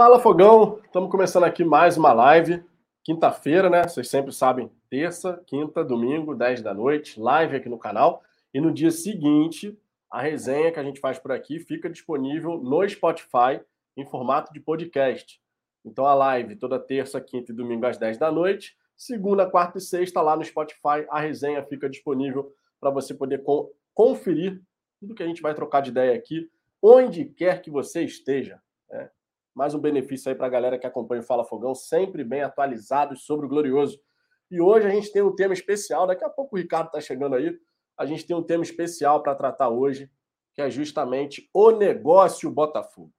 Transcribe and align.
Fala 0.00 0.18
Fogão, 0.18 0.80
estamos 0.82 1.10
começando 1.10 1.44
aqui 1.44 1.62
mais 1.62 1.98
uma 1.98 2.10
live. 2.14 2.64
Quinta-feira, 3.04 3.68
né? 3.68 3.82
Vocês 3.82 4.08
sempre 4.08 4.32
sabem, 4.32 4.72
terça, 4.88 5.44
quinta, 5.46 5.84
domingo, 5.84 6.34
10 6.34 6.62
da 6.62 6.72
noite, 6.72 7.20
live 7.20 7.54
aqui 7.54 7.68
no 7.68 7.78
canal. 7.78 8.22
E 8.54 8.62
no 8.62 8.72
dia 8.72 8.90
seguinte, 8.90 9.78
a 10.10 10.22
resenha 10.22 10.72
que 10.72 10.80
a 10.80 10.82
gente 10.82 11.00
faz 11.00 11.18
por 11.18 11.32
aqui 11.32 11.58
fica 11.58 11.90
disponível 11.90 12.56
no 12.56 12.88
Spotify 12.88 13.60
em 13.94 14.06
formato 14.06 14.50
de 14.54 14.58
podcast. 14.58 15.38
Então 15.84 16.06
a 16.06 16.14
live 16.14 16.56
toda 16.56 16.78
terça, 16.78 17.20
quinta 17.20 17.52
e 17.52 17.54
domingo 17.54 17.84
às 17.84 17.98
10 17.98 18.16
da 18.16 18.32
noite. 18.32 18.74
Segunda, 18.96 19.50
quarta 19.50 19.76
e 19.76 19.82
sexta 19.82 20.22
lá 20.22 20.34
no 20.34 20.42
Spotify, 20.42 21.04
a 21.10 21.20
resenha 21.20 21.62
fica 21.62 21.90
disponível 21.90 22.50
para 22.80 22.88
você 22.88 23.12
poder 23.12 23.44
conferir 23.92 24.62
tudo 24.98 25.14
que 25.14 25.22
a 25.22 25.26
gente 25.26 25.42
vai 25.42 25.52
trocar 25.52 25.82
de 25.82 25.90
ideia 25.90 26.16
aqui, 26.16 26.50
onde 26.80 27.26
quer 27.26 27.60
que 27.60 27.70
você 27.70 28.02
esteja. 28.02 28.62
Né? 28.88 29.10
Mais 29.54 29.74
um 29.74 29.80
benefício 29.80 30.28
aí 30.28 30.34
para 30.34 30.46
a 30.46 30.50
galera 30.50 30.78
que 30.78 30.86
acompanha 30.86 31.22
o 31.22 31.24
Fala 31.24 31.44
Fogão, 31.44 31.74
sempre 31.74 32.22
bem 32.22 32.42
atualizados 32.42 33.24
sobre 33.24 33.46
o 33.46 33.48
Glorioso. 33.48 34.00
E 34.48 34.60
hoje 34.60 34.86
a 34.86 34.90
gente 34.90 35.12
tem 35.12 35.22
um 35.22 35.34
tema 35.34 35.52
especial, 35.52 36.06
daqui 36.06 36.24
a 36.24 36.30
pouco 36.30 36.54
o 36.54 36.58
Ricardo 36.58 36.86
está 36.86 37.00
chegando 37.00 37.34
aí. 37.34 37.58
A 37.96 38.06
gente 38.06 38.26
tem 38.26 38.36
um 38.36 38.42
tema 38.42 38.62
especial 38.62 39.22
para 39.22 39.34
tratar 39.34 39.68
hoje, 39.68 40.10
que 40.54 40.62
é 40.62 40.70
justamente 40.70 41.50
o 41.52 41.72
negócio 41.72 42.50
Botafogo. 42.50 43.12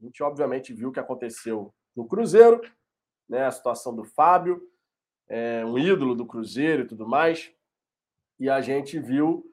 A 0.00 0.04
gente 0.04 0.22
obviamente 0.22 0.72
viu 0.72 0.88
o 0.88 0.92
que 0.92 1.00
aconteceu 1.00 1.74
no 1.94 2.06
Cruzeiro, 2.06 2.60
né, 3.28 3.44
a 3.44 3.50
situação 3.50 3.94
do 3.94 4.02
Fábio, 4.02 4.62
é, 5.28 5.64
um 5.64 5.78
ídolo 5.78 6.14
do 6.14 6.26
Cruzeiro 6.26 6.82
e 6.82 6.86
tudo 6.86 7.06
mais. 7.06 7.52
E 8.38 8.48
a 8.48 8.62
gente 8.62 8.98
viu 8.98 9.49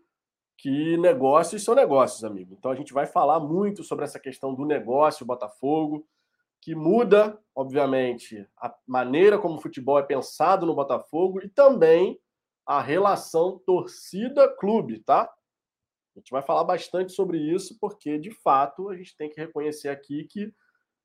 que 0.58 0.98
negócios 0.98 1.64
são 1.64 1.76
negócios, 1.76 2.24
amigo. 2.24 2.56
Então 2.58 2.72
a 2.72 2.76
gente 2.76 2.92
vai 2.92 3.06
falar 3.06 3.40
muito 3.40 3.84
sobre 3.84 4.06
essa 4.06 4.20
questão 4.20 4.54
do 4.54 4.66
negócio 4.66 5.26
Botafogo, 5.26 6.06
que 6.60 6.74
muda, 6.74 7.40
obviamente, 7.56 8.46
a 8.58 8.74
maneira 8.86 9.38
como 9.38 9.56
o 9.56 9.62
futebol 9.62 10.00
é 10.00 10.04
pensado 10.04 10.66
no 10.66 10.76
Botafogo 10.76 11.40
e 11.44 11.48
também 11.48 12.20
a 12.66 12.82
relação 12.82 13.60
torcida-clube, 13.66 15.00
tá? 15.00 15.32
A 16.16 16.20
gente 16.20 16.32
vai 16.32 16.42
falar 16.42 16.64
bastante 16.64 17.14
sobre 17.14 17.38
isso, 17.38 17.78
porque, 17.80 18.18
de 18.18 18.32
fato, 18.32 18.90
a 18.90 18.98
gente 18.98 19.16
tem 19.16 19.30
que 19.30 19.40
reconhecer 19.40 19.88
aqui 19.88 20.24
que 20.24 20.52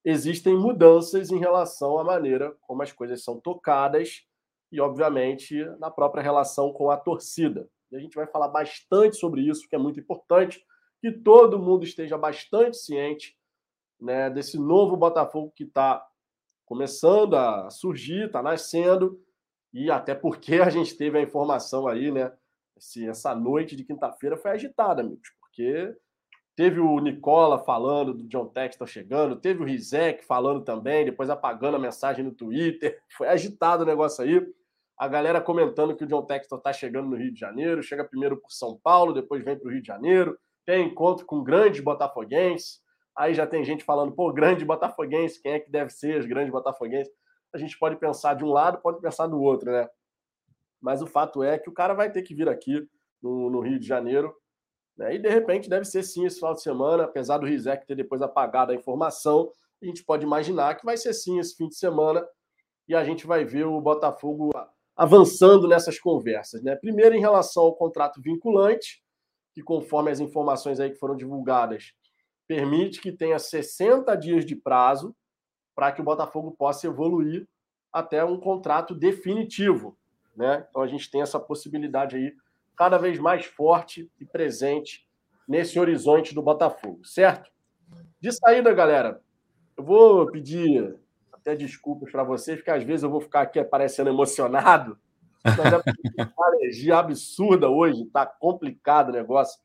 existem 0.02 0.56
mudanças 0.56 1.30
em 1.30 1.38
relação 1.38 1.98
à 1.98 2.02
maneira 2.02 2.56
como 2.62 2.82
as 2.82 2.90
coisas 2.90 3.22
são 3.22 3.38
tocadas 3.38 4.24
e, 4.72 4.80
obviamente, 4.80 5.62
na 5.78 5.90
própria 5.90 6.22
relação 6.22 6.72
com 6.72 6.90
a 6.90 6.96
torcida. 6.96 7.68
E 7.92 7.96
a 7.96 8.00
gente 8.00 8.14
vai 8.14 8.26
falar 8.26 8.48
bastante 8.48 9.16
sobre 9.16 9.42
isso, 9.42 9.68
que 9.68 9.76
é 9.76 9.78
muito 9.78 10.00
importante 10.00 10.64
que 11.00 11.12
todo 11.12 11.58
mundo 11.58 11.84
esteja 11.84 12.16
bastante 12.16 12.76
ciente 12.76 13.36
né, 14.00 14.30
desse 14.30 14.58
novo 14.58 14.96
Botafogo 14.96 15.52
que 15.54 15.64
está 15.64 16.04
começando 16.64 17.36
a 17.36 17.70
surgir, 17.70 18.26
está 18.26 18.42
nascendo, 18.42 19.20
e 19.72 19.90
até 19.90 20.14
porque 20.14 20.54
a 20.56 20.70
gente 20.70 20.96
teve 20.96 21.18
a 21.18 21.22
informação 21.22 21.86
aí, 21.86 22.10
né? 22.10 22.32
Esse, 22.76 23.06
essa 23.06 23.34
noite 23.34 23.76
de 23.76 23.84
quinta-feira 23.84 24.36
foi 24.36 24.52
agitada, 24.52 25.02
amigos, 25.02 25.28
porque 25.40 25.94
teve 26.56 26.80
o 26.80 26.98
Nicola 26.98 27.58
falando 27.58 28.14
do 28.14 28.24
John 28.24 28.46
Textor 28.46 28.86
chegando, 28.86 29.36
teve 29.36 29.62
o 29.62 29.66
Rizek 29.66 30.24
falando 30.24 30.64
também, 30.64 31.04
depois 31.04 31.30
apagando 31.30 31.76
a 31.76 31.80
mensagem 31.80 32.24
no 32.24 32.32
Twitter, 32.32 33.00
foi 33.16 33.28
agitado 33.28 33.82
o 33.82 33.86
negócio 33.86 34.24
aí 34.24 34.40
a 35.02 35.08
galera 35.08 35.40
comentando 35.40 35.96
que 35.96 36.04
o 36.04 36.06
John 36.06 36.24
Textor 36.24 36.58
está 36.58 36.72
chegando 36.72 37.08
no 37.08 37.16
Rio 37.16 37.32
de 37.32 37.40
Janeiro, 37.40 37.82
chega 37.82 38.04
primeiro 38.04 38.36
por 38.36 38.52
São 38.52 38.78
Paulo, 38.80 39.12
depois 39.12 39.44
vem 39.44 39.58
para 39.58 39.66
o 39.66 39.72
Rio 39.72 39.82
de 39.82 39.88
Janeiro, 39.88 40.38
tem 40.64 40.86
encontro 40.86 41.26
com 41.26 41.42
grandes 41.42 41.80
botafoguenses, 41.80 42.80
aí 43.16 43.34
já 43.34 43.44
tem 43.44 43.64
gente 43.64 43.82
falando, 43.82 44.12
pô, 44.12 44.32
grande 44.32 44.64
botafoguense, 44.64 45.42
quem 45.42 45.54
é 45.54 45.58
que 45.58 45.68
deve 45.68 45.90
ser 45.90 46.20
os 46.20 46.26
grandes 46.26 46.52
botafoguenses? 46.52 47.12
A 47.52 47.58
gente 47.58 47.76
pode 47.80 47.96
pensar 47.96 48.34
de 48.34 48.44
um 48.44 48.52
lado, 48.52 48.78
pode 48.80 49.00
pensar 49.00 49.26
do 49.26 49.42
outro, 49.42 49.72
né? 49.72 49.88
Mas 50.80 51.02
o 51.02 51.06
fato 51.08 51.42
é 51.42 51.58
que 51.58 51.68
o 51.68 51.74
cara 51.74 51.94
vai 51.94 52.08
ter 52.08 52.22
que 52.22 52.32
vir 52.32 52.48
aqui 52.48 52.88
no, 53.20 53.50
no 53.50 53.58
Rio 53.58 53.80
de 53.80 53.86
Janeiro, 53.88 54.32
né? 54.96 55.16
e 55.16 55.18
de 55.18 55.28
repente 55.28 55.68
deve 55.68 55.84
ser 55.84 56.04
sim 56.04 56.26
esse 56.26 56.36
final 56.36 56.54
de 56.54 56.62
semana, 56.62 57.06
apesar 57.06 57.38
do 57.38 57.46
Rizek 57.46 57.84
ter 57.88 57.96
depois 57.96 58.22
apagado 58.22 58.70
a 58.70 58.76
informação, 58.76 59.50
a 59.82 59.84
gente 59.84 60.04
pode 60.04 60.24
imaginar 60.24 60.76
que 60.76 60.86
vai 60.86 60.96
ser 60.96 61.12
sim 61.12 61.40
esse 61.40 61.56
fim 61.56 61.66
de 61.66 61.74
semana, 61.74 62.24
e 62.86 62.94
a 62.94 63.02
gente 63.02 63.26
vai 63.26 63.44
ver 63.44 63.66
o 63.66 63.80
Botafogo 63.80 64.52
avançando 64.96 65.66
nessas 65.66 65.98
conversas. 65.98 66.62
Né? 66.62 66.76
Primeiro, 66.76 67.14
em 67.14 67.20
relação 67.20 67.64
ao 67.64 67.74
contrato 67.74 68.20
vinculante, 68.20 69.02
que 69.52 69.62
conforme 69.62 70.10
as 70.10 70.20
informações 70.20 70.80
aí 70.80 70.90
que 70.90 70.98
foram 70.98 71.16
divulgadas, 71.16 71.92
permite 72.46 73.00
que 73.00 73.12
tenha 73.12 73.38
60 73.38 74.14
dias 74.16 74.44
de 74.44 74.56
prazo 74.56 75.14
para 75.74 75.92
que 75.92 76.00
o 76.00 76.04
Botafogo 76.04 76.52
possa 76.52 76.86
evoluir 76.86 77.46
até 77.92 78.24
um 78.24 78.38
contrato 78.38 78.94
definitivo. 78.94 79.96
Né? 80.36 80.66
Então 80.68 80.82
a 80.82 80.86
gente 80.86 81.10
tem 81.10 81.22
essa 81.22 81.38
possibilidade 81.38 82.16
aí 82.16 82.34
cada 82.76 82.98
vez 82.98 83.18
mais 83.18 83.44
forte 83.44 84.10
e 84.18 84.24
presente 84.24 85.06
nesse 85.46 85.78
horizonte 85.78 86.34
do 86.34 86.42
Botafogo, 86.42 87.04
certo? 87.04 87.50
De 88.18 88.32
saída, 88.32 88.72
galera, 88.72 89.20
eu 89.76 89.84
vou 89.84 90.30
pedir 90.30 90.96
até 91.42 91.56
desculpas 91.56 92.10
para 92.10 92.22
vocês, 92.22 92.58
porque 92.58 92.70
às 92.70 92.84
vezes 92.84 93.02
eu 93.02 93.10
vou 93.10 93.20
ficar 93.20 93.42
aqui 93.42 93.62
parecendo 93.64 94.08
emocionado, 94.08 94.96
mas 95.44 95.58
é 95.58 95.76
uma 95.76 96.46
alergia 96.46 96.98
absurda 96.98 97.68
hoje, 97.68 98.06
tá 98.06 98.24
complicado 98.24 99.10
o 99.10 99.12
negócio. 99.12 99.60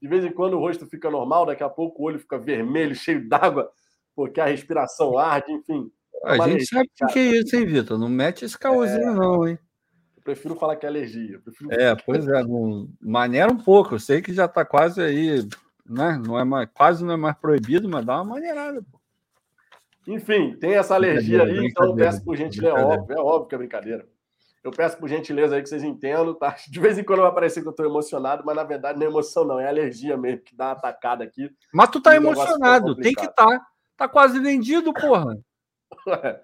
De 0.00 0.06
vez 0.06 0.24
em 0.24 0.32
quando 0.32 0.54
o 0.54 0.60
rosto 0.60 0.86
fica 0.86 1.10
normal, 1.10 1.46
daqui 1.46 1.64
a 1.64 1.68
pouco 1.68 2.00
o 2.00 2.06
olho 2.06 2.18
fica 2.18 2.38
vermelho, 2.38 2.94
cheio 2.96 3.28
d'água, 3.28 3.70
porque 4.14 4.40
a 4.40 4.46
respiração 4.46 5.18
arde, 5.18 5.52
enfim. 5.52 5.90
É 6.24 6.30
a 6.30 6.32
gente 6.34 6.42
alergia, 6.42 6.66
sabe 6.66 6.90
o 7.02 7.06
que 7.12 7.18
é 7.18 7.22
isso, 7.40 7.56
hein, 7.56 7.66
Vitor? 7.66 7.98
Não 7.98 8.08
mete 8.08 8.44
esse 8.44 8.56
caôzinho, 8.56 9.10
é... 9.10 9.14
não, 9.14 9.46
hein? 9.46 9.58
Eu 10.16 10.22
prefiro 10.22 10.54
falar 10.54 10.76
que 10.76 10.86
é 10.86 10.88
alergia. 10.88 11.40
Prefiro... 11.40 11.72
É, 11.72 11.94
pois 11.94 12.26
é, 12.26 12.42
não... 12.42 12.88
maneira 13.00 13.52
um 13.52 13.58
pouco. 13.58 13.96
Eu 13.96 13.98
sei 13.98 14.22
que 14.22 14.32
já 14.32 14.46
está 14.46 14.64
quase 14.64 15.02
aí, 15.02 15.46
né? 15.84 16.20
Não 16.24 16.38
é 16.38 16.44
mais, 16.44 16.68
quase 16.72 17.04
não 17.04 17.14
é 17.14 17.16
mais 17.16 17.36
proibido, 17.36 17.88
mas 17.88 18.04
dá 18.04 18.16
uma 18.16 18.34
maneirada, 18.34 18.82
pô. 18.82 18.98
Enfim, 20.06 20.56
tem 20.56 20.74
essa 20.74 20.94
alergia 20.94 21.42
aí, 21.42 21.66
então 21.66 21.94
peço 21.94 22.24
por 22.24 22.36
gentileza, 22.36 22.78
é 22.78 22.84
óbvio, 22.84 23.16
é 23.16 23.20
óbvio 23.20 23.48
que 23.48 23.54
é 23.54 23.58
brincadeira. 23.58 24.08
Eu 24.62 24.70
peço 24.70 24.98
por 24.98 25.08
gentileza 25.08 25.54
aí 25.54 25.62
que 25.62 25.68
vocês 25.68 25.84
entendam, 25.84 26.34
tá? 26.34 26.56
De 26.68 26.80
vez 26.80 26.98
em 26.98 27.04
quando 27.04 27.22
vai 27.22 27.32
parecer 27.32 27.60
que 27.62 27.68
eu 27.68 27.70
estou 27.70 27.86
emocionado, 27.86 28.42
mas 28.44 28.56
na 28.56 28.64
verdade 28.64 28.98
não 28.98 29.06
é 29.06 29.10
emoção, 29.10 29.44
não, 29.44 29.60
é 29.60 29.68
alergia 29.68 30.16
mesmo, 30.16 30.42
que 30.42 30.56
dá 30.56 30.66
uma 30.66 30.72
atacada 30.72 31.24
aqui. 31.24 31.50
Mas 31.72 31.90
tu 31.90 32.00
tá 32.00 32.14
emocionado, 32.16 32.96
tem 32.96 33.14
que 33.14 33.24
estar. 33.24 33.46
Tá. 33.46 33.66
tá 33.96 34.08
quase 34.08 34.38
vendido, 34.40 34.92
porra. 34.92 35.38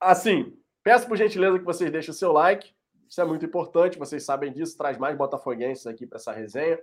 assim, 0.00 0.56
peço 0.82 1.08
por 1.08 1.16
gentileza 1.16 1.58
que 1.58 1.64
vocês 1.64 1.90
deixem 1.90 2.10
o 2.10 2.14
seu 2.14 2.32
like, 2.32 2.72
isso 3.08 3.20
é 3.20 3.24
muito 3.24 3.46
importante, 3.46 3.98
vocês 3.98 4.22
sabem 4.24 4.52
disso, 4.52 4.76
traz 4.76 4.98
mais 4.98 5.16
botafoguenses 5.16 5.86
aqui 5.86 6.06
para 6.06 6.18
essa 6.18 6.32
resenha. 6.32 6.78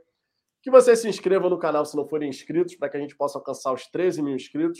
Que 0.61 0.71
vocês 0.71 0.99
se 0.99 1.07
inscrevam 1.07 1.49
no 1.49 1.59
canal 1.59 1.85
se 1.85 1.95
não 1.95 2.07
forem 2.07 2.27
inscritos, 2.27 2.75
para 2.75 2.89
que 2.89 2.97
a 2.97 2.99
gente 2.99 3.15
possa 3.15 3.37
alcançar 3.37 3.71
os 3.71 3.85
13 3.87 4.23
mil 4.23 4.35
inscritos. 4.35 4.79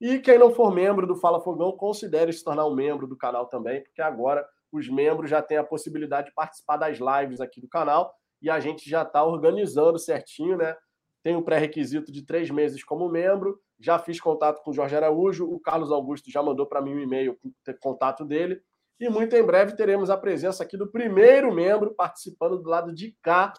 E 0.00 0.18
quem 0.18 0.38
não 0.38 0.50
for 0.50 0.72
membro 0.72 1.06
do 1.06 1.14
Fala 1.14 1.40
Fogão, 1.40 1.72
considere 1.72 2.32
se 2.32 2.42
tornar 2.42 2.66
um 2.66 2.74
membro 2.74 3.06
do 3.06 3.16
canal 3.16 3.46
também, 3.46 3.82
porque 3.82 4.00
agora 4.00 4.46
os 4.72 4.88
membros 4.88 5.28
já 5.28 5.42
têm 5.42 5.58
a 5.58 5.64
possibilidade 5.64 6.28
de 6.28 6.34
participar 6.34 6.78
das 6.78 6.98
lives 6.98 7.40
aqui 7.40 7.60
do 7.60 7.68
canal 7.68 8.14
e 8.40 8.48
a 8.48 8.58
gente 8.60 8.88
já 8.88 9.02
está 9.02 9.22
organizando 9.22 9.98
certinho, 9.98 10.56
né? 10.56 10.74
Tem 11.22 11.36
o 11.36 11.42
pré-requisito 11.42 12.10
de 12.10 12.24
três 12.24 12.50
meses 12.50 12.82
como 12.82 13.10
membro. 13.10 13.60
Já 13.78 13.98
fiz 13.98 14.18
contato 14.18 14.62
com 14.62 14.70
o 14.70 14.74
Jorge 14.74 14.96
Araújo, 14.96 15.44
o 15.44 15.60
Carlos 15.60 15.92
Augusto 15.92 16.30
já 16.30 16.42
mandou 16.42 16.64
para 16.66 16.80
mim 16.80 16.94
um 16.94 17.00
e-mail 17.00 17.38
com 17.42 17.74
contato 17.78 18.24
dele. 18.24 18.62
E 18.98 19.08
muito 19.10 19.36
em 19.36 19.42
breve 19.42 19.76
teremos 19.76 20.08
a 20.08 20.16
presença 20.16 20.62
aqui 20.62 20.78
do 20.78 20.90
primeiro 20.90 21.52
membro 21.52 21.94
participando 21.94 22.58
do 22.58 22.70
lado 22.70 22.94
de 22.94 23.14
cá, 23.22 23.52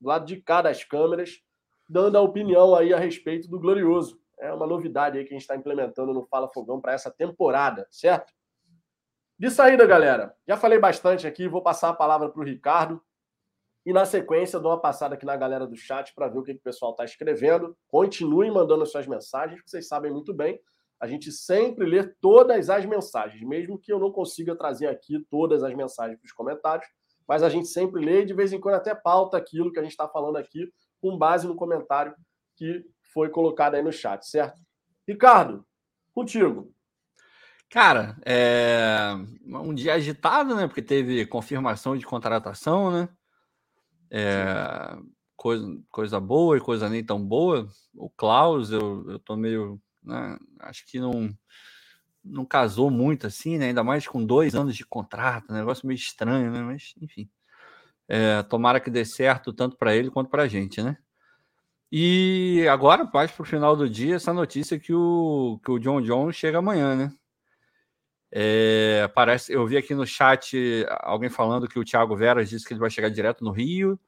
do 0.00 0.08
lado 0.08 0.24
de 0.24 0.36
cá 0.40 0.62
das 0.62 0.84
câmeras, 0.84 1.40
dando 1.88 2.16
a 2.16 2.20
opinião 2.20 2.76
aí 2.76 2.92
a 2.92 2.98
respeito 2.98 3.48
do 3.48 3.58
Glorioso 3.58 4.20
é 4.40 4.52
uma 4.52 4.66
novidade 4.66 5.18
aí 5.18 5.24
que 5.24 5.30
a 5.30 5.34
gente 5.34 5.42
está 5.42 5.56
implementando 5.56 6.12
no 6.12 6.26
Fala 6.26 6.48
Fogão 6.48 6.80
para 6.80 6.92
essa 6.92 7.10
temporada, 7.10 7.86
certo? 7.90 8.32
De 9.38 9.50
saída, 9.50 9.86
galera, 9.86 10.34
já 10.46 10.56
falei 10.56 10.78
bastante 10.78 11.26
aqui, 11.26 11.48
vou 11.48 11.62
passar 11.62 11.90
a 11.90 11.94
palavra 11.94 12.28
para 12.28 12.40
o 12.40 12.44
Ricardo. 12.44 13.02
E 13.86 13.92
na 13.92 14.04
sequência, 14.04 14.58
dou 14.58 14.70
uma 14.70 14.80
passada 14.80 15.14
aqui 15.14 15.24
na 15.24 15.36
galera 15.36 15.66
do 15.66 15.76
chat 15.76 16.14
para 16.14 16.28
ver 16.28 16.38
o 16.38 16.42
que, 16.42 16.52
que 16.52 16.60
o 16.60 16.62
pessoal 16.62 16.90
está 16.90 17.04
escrevendo. 17.04 17.74
Continuem 17.88 18.50
mandando 18.50 18.82
as 18.82 18.90
suas 18.90 19.06
mensagens, 19.06 19.62
que 19.62 19.70
vocês 19.70 19.88
sabem 19.88 20.12
muito 20.12 20.34
bem. 20.34 20.60
A 21.00 21.06
gente 21.06 21.32
sempre 21.32 21.86
lê 21.86 22.06
todas 22.20 22.68
as 22.68 22.84
mensagens, 22.84 23.42
mesmo 23.42 23.78
que 23.78 23.90
eu 23.90 23.98
não 23.98 24.12
consiga 24.12 24.54
trazer 24.54 24.86
aqui 24.86 25.18
todas 25.30 25.62
as 25.62 25.74
mensagens 25.74 26.18
para 26.18 26.26
os 26.26 26.32
comentários, 26.32 26.86
mas 27.26 27.42
a 27.42 27.48
gente 27.48 27.68
sempre 27.68 28.04
lê 28.04 28.20
e 28.20 28.26
de 28.26 28.34
vez 28.34 28.52
em 28.52 28.60
quando 28.60 28.74
até 28.74 28.94
pauta 28.94 29.38
aquilo 29.38 29.72
que 29.72 29.78
a 29.78 29.82
gente 29.82 29.92
está 29.92 30.06
falando 30.06 30.36
aqui, 30.36 30.70
com 31.00 31.16
base 31.16 31.48
no 31.48 31.56
comentário 31.56 32.14
que 32.54 32.84
foi 33.12 33.28
colocado 33.28 33.74
aí 33.74 33.82
no 33.82 33.92
chat, 33.92 34.26
certo? 34.26 34.60
Ricardo, 35.06 35.64
contigo. 36.12 36.72
Cara, 37.68 38.16
é 38.24 39.14
um 39.46 39.72
dia 39.72 39.94
agitado, 39.94 40.56
né? 40.56 40.66
Porque 40.66 40.82
teve 40.82 41.24
confirmação 41.26 41.96
de 41.96 42.04
contratação, 42.04 42.90
né? 42.90 43.08
É... 44.10 44.96
Coisa, 45.36 45.80
coisa 45.90 46.20
boa 46.20 46.56
e 46.56 46.60
coisa 46.60 46.88
nem 46.88 47.04
tão 47.04 47.24
boa. 47.24 47.68
O 47.94 48.10
Klaus, 48.10 48.70
eu, 48.70 49.08
eu 49.08 49.18
tô 49.20 49.36
meio 49.36 49.80
né? 50.02 50.38
Acho 50.60 50.86
que 50.86 50.98
não, 50.98 51.30
não 52.24 52.44
casou 52.44 52.90
muito 52.90 53.26
assim, 53.26 53.58
né? 53.58 53.66
Ainda 53.66 53.84
mais 53.84 54.06
com 54.06 54.24
dois 54.24 54.54
anos 54.54 54.76
de 54.76 54.84
contrato, 54.84 55.52
negócio 55.52 55.86
meio 55.86 55.96
estranho, 55.96 56.50
né? 56.50 56.62
Mas, 56.62 56.94
enfim. 57.00 57.30
É, 58.08 58.42
tomara 58.42 58.80
que 58.80 58.90
dê 58.90 59.04
certo 59.04 59.52
tanto 59.52 59.76
para 59.76 59.94
ele 59.94 60.10
quanto 60.10 60.30
para 60.30 60.44
a 60.44 60.48
gente, 60.48 60.82
né? 60.82 60.96
E 61.92 62.66
agora, 62.68 63.08
mais 63.12 63.30
para 63.32 63.42
o 63.42 63.46
final 63.46 63.74
do 63.76 63.88
dia, 63.88 64.16
essa 64.16 64.32
notícia 64.32 64.78
que 64.78 64.94
o, 64.94 65.60
que 65.64 65.70
o 65.70 65.78
John 65.78 66.00
John 66.00 66.30
chega 66.30 66.58
amanhã, 66.58 66.94
né? 66.94 67.12
É, 68.32 69.10
parece, 69.12 69.52
eu 69.52 69.66
vi 69.66 69.76
aqui 69.76 69.92
no 69.92 70.06
chat 70.06 70.86
alguém 71.00 71.28
falando 71.28 71.66
que 71.68 71.78
o 71.78 71.84
Thiago 71.84 72.16
Veras 72.16 72.48
disse 72.48 72.64
que 72.64 72.72
ele 72.72 72.80
vai 72.80 72.90
chegar 72.90 73.08
direto 73.08 73.42
no 73.42 73.50
Rio 73.50 73.98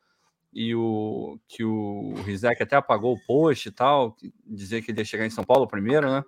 e 0.53 0.75
o 0.77 1.39
que 1.49 1.65
o 1.65 2.15
Rizek 2.25 2.63
até 2.63 2.77
apagou 2.77 3.15
o 3.15 3.27
post 3.27 3.69
e 3.69 3.73
tal, 3.73 4.17
dizer 4.47 4.83
que 4.83 4.93
ele 4.93 5.01
ia 5.01 5.05
chegar 5.05 5.27
em 5.27 5.31
São 5.31 5.45
Paulo 5.45 5.67
primeiro, 5.67 6.09
né? 6.09 6.25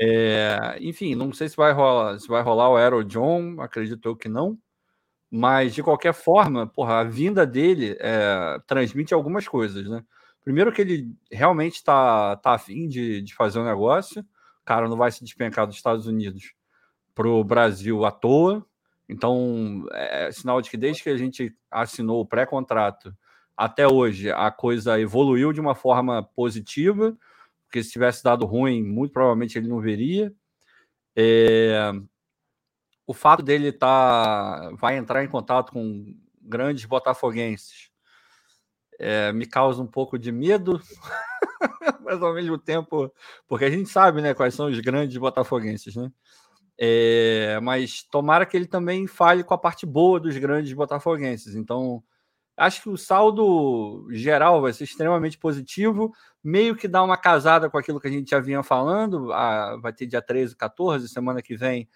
É, 0.00 0.78
enfim, 0.80 1.14
não 1.14 1.32
sei 1.32 1.48
se 1.48 1.56
vai 1.56 1.72
rolar, 1.72 2.18
se 2.18 2.26
vai 2.26 2.42
rolar 2.42 2.70
o 2.70 2.76
Aero 2.76 3.04
John, 3.04 3.60
acredito 3.60 4.08
eu 4.08 4.16
que 4.16 4.28
não. 4.28 4.58
Mas 5.30 5.74
de 5.74 5.82
qualquer 5.82 6.14
forma, 6.14 6.66
porra, 6.66 7.00
a 7.00 7.04
vinda 7.04 7.46
dele 7.46 7.96
é, 8.00 8.58
transmite 8.66 9.12
algumas 9.12 9.46
coisas, 9.46 9.88
né? 9.88 10.04
Primeiro 10.44 10.72
que 10.72 10.82
ele 10.82 11.14
realmente 11.30 11.74
está 11.74 12.36
tá 12.36 12.54
afim 12.54 12.88
de, 12.88 13.22
de 13.22 13.34
fazer 13.34 13.60
um 13.60 13.64
negócio, 13.64 14.22
o 14.22 14.64
cara 14.64 14.88
não 14.88 14.96
vai 14.96 15.10
se 15.12 15.22
despencar 15.22 15.66
dos 15.66 15.76
Estados 15.76 16.06
Unidos 16.06 16.52
para 17.14 17.28
o 17.28 17.44
Brasil 17.44 18.04
à 18.04 18.10
toa. 18.10 18.66
Então, 19.08 19.86
é, 19.92 20.26
é 20.26 20.32
sinal 20.32 20.60
de 20.60 20.68
que 20.68 20.76
desde 20.76 21.02
que 21.02 21.10
a 21.10 21.16
gente 21.16 21.54
assinou 21.70 22.20
o 22.20 22.26
pré-contrato 22.26 23.16
até 23.56 23.86
hoje, 23.86 24.32
a 24.32 24.50
coisa 24.50 24.98
evoluiu 24.98 25.52
de 25.52 25.60
uma 25.60 25.74
forma 25.74 26.22
positiva, 26.22 27.16
porque 27.64 27.82
se 27.82 27.92
tivesse 27.92 28.24
dado 28.24 28.44
ruim, 28.44 28.82
muito 28.82 29.12
provavelmente 29.12 29.56
ele 29.56 29.68
não 29.68 29.80
veria. 29.80 30.34
É, 31.14 31.92
o 33.06 33.14
fato 33.14 33.42
dele 33.42 33.70
tá, 33.70 34.70
vai 34.72 34.96
entrar 34.96 35.22
em 35.22 35.28
contato 35.28 35.72
com 35.72 36.16
grandes 36.40 36.84
botafoguenses 36.84 37.91
é, 39.02 39.32
me 39.32 39.44
causa 39.44 39.82
um 39.82 39.86
pouco 39.86 40.16
de 40.16 40.30
medo, 40.30 40.80
mas 42.04 42.22
ao 42.22 42.32
mesmo 42.32 42.56
tempo, 42.56 43.12
porque 43.48 43.64
a 43.64 43.70
gente 43.70 43.88
sabe 43.88 44.22
né, 44.22 44.32
quais 44.32 44.54
são 44.54 44.68
os 44.68 44.78
grandes 44.78 45.16
botafoguenses, 45.16 45.96
né? 45.96 46.10
É, 46.78 47.58
mas 47.60 48.02
tomara 48.04 48.46
que 48.46 48.56
ele 48.56 48.66
também 48.66 49.06
fale 49.06 49.42
com 49.42 49.54
a 49.54 49.58
parte 49.58 49.84
boa 49.84 50.20
dos 50.20 50.36
grandes 50.38 50.72
botafoguenses. 50.72 51.54
Então, 51.54 52.02
acho 52.56 52.82
que 52.82 52.88
o 52.88 52.96
saldo 52.96 54.06
geral 54.10 54.62
vai 54.62 54.72
ser 54.72 54.84
extremamente 54.84 55.36
positivo, 55.36 56.12
meio 56.42 56.76
que 56.76 56.88
dá 56.88 57.02
uma 57.02 57.16
casada 57.16 57.68
com 57.68 57.78
aquilo 57.78 58.00
que 58.00 58.08
a 58.08 58.10
gente 58.10 58.30
já 58.30 58.40
vinha 58.40 58.62
falando. 58.62 59.32
Ah, 59.32 59.76
vai 59.82 59.92
ter 59.92 60.06
dia 60.06 60.22
13, 60.22 60.56
14, 60.56 61.08
semana 61.08 61.42
que 61.42 61.56
vem, 61.56 61.88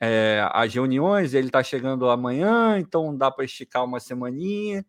é, 0.00 0.48
as 0.52 0.72
reuniões. 0.72 1.34
Ele 1.34 1.48
está 1.48 1.62
chegando 1.62 2.08
amanhã, 2.08 2.78
então 2.78 3.16
dá 3.16 3.30
para 3.30 3.44
esticar 3.44 3.84
uma 3.84 4.00
semaninha. 4.00 4.84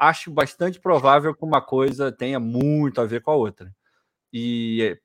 Acho 0.00 0.30
bastante 0.30 0.80
provável 0.80 1.34
que 1.34 1.44
uma 1.44 1.60
coisa 1.60 2.10
tenha 2.10 2.40
muito 2.40 3.02
a 3.02 3.04
ver 3.04 3.20
com 3.22 3.32
a 3.32 3.36
outra. 3.36 3.70
E 4.32 4.98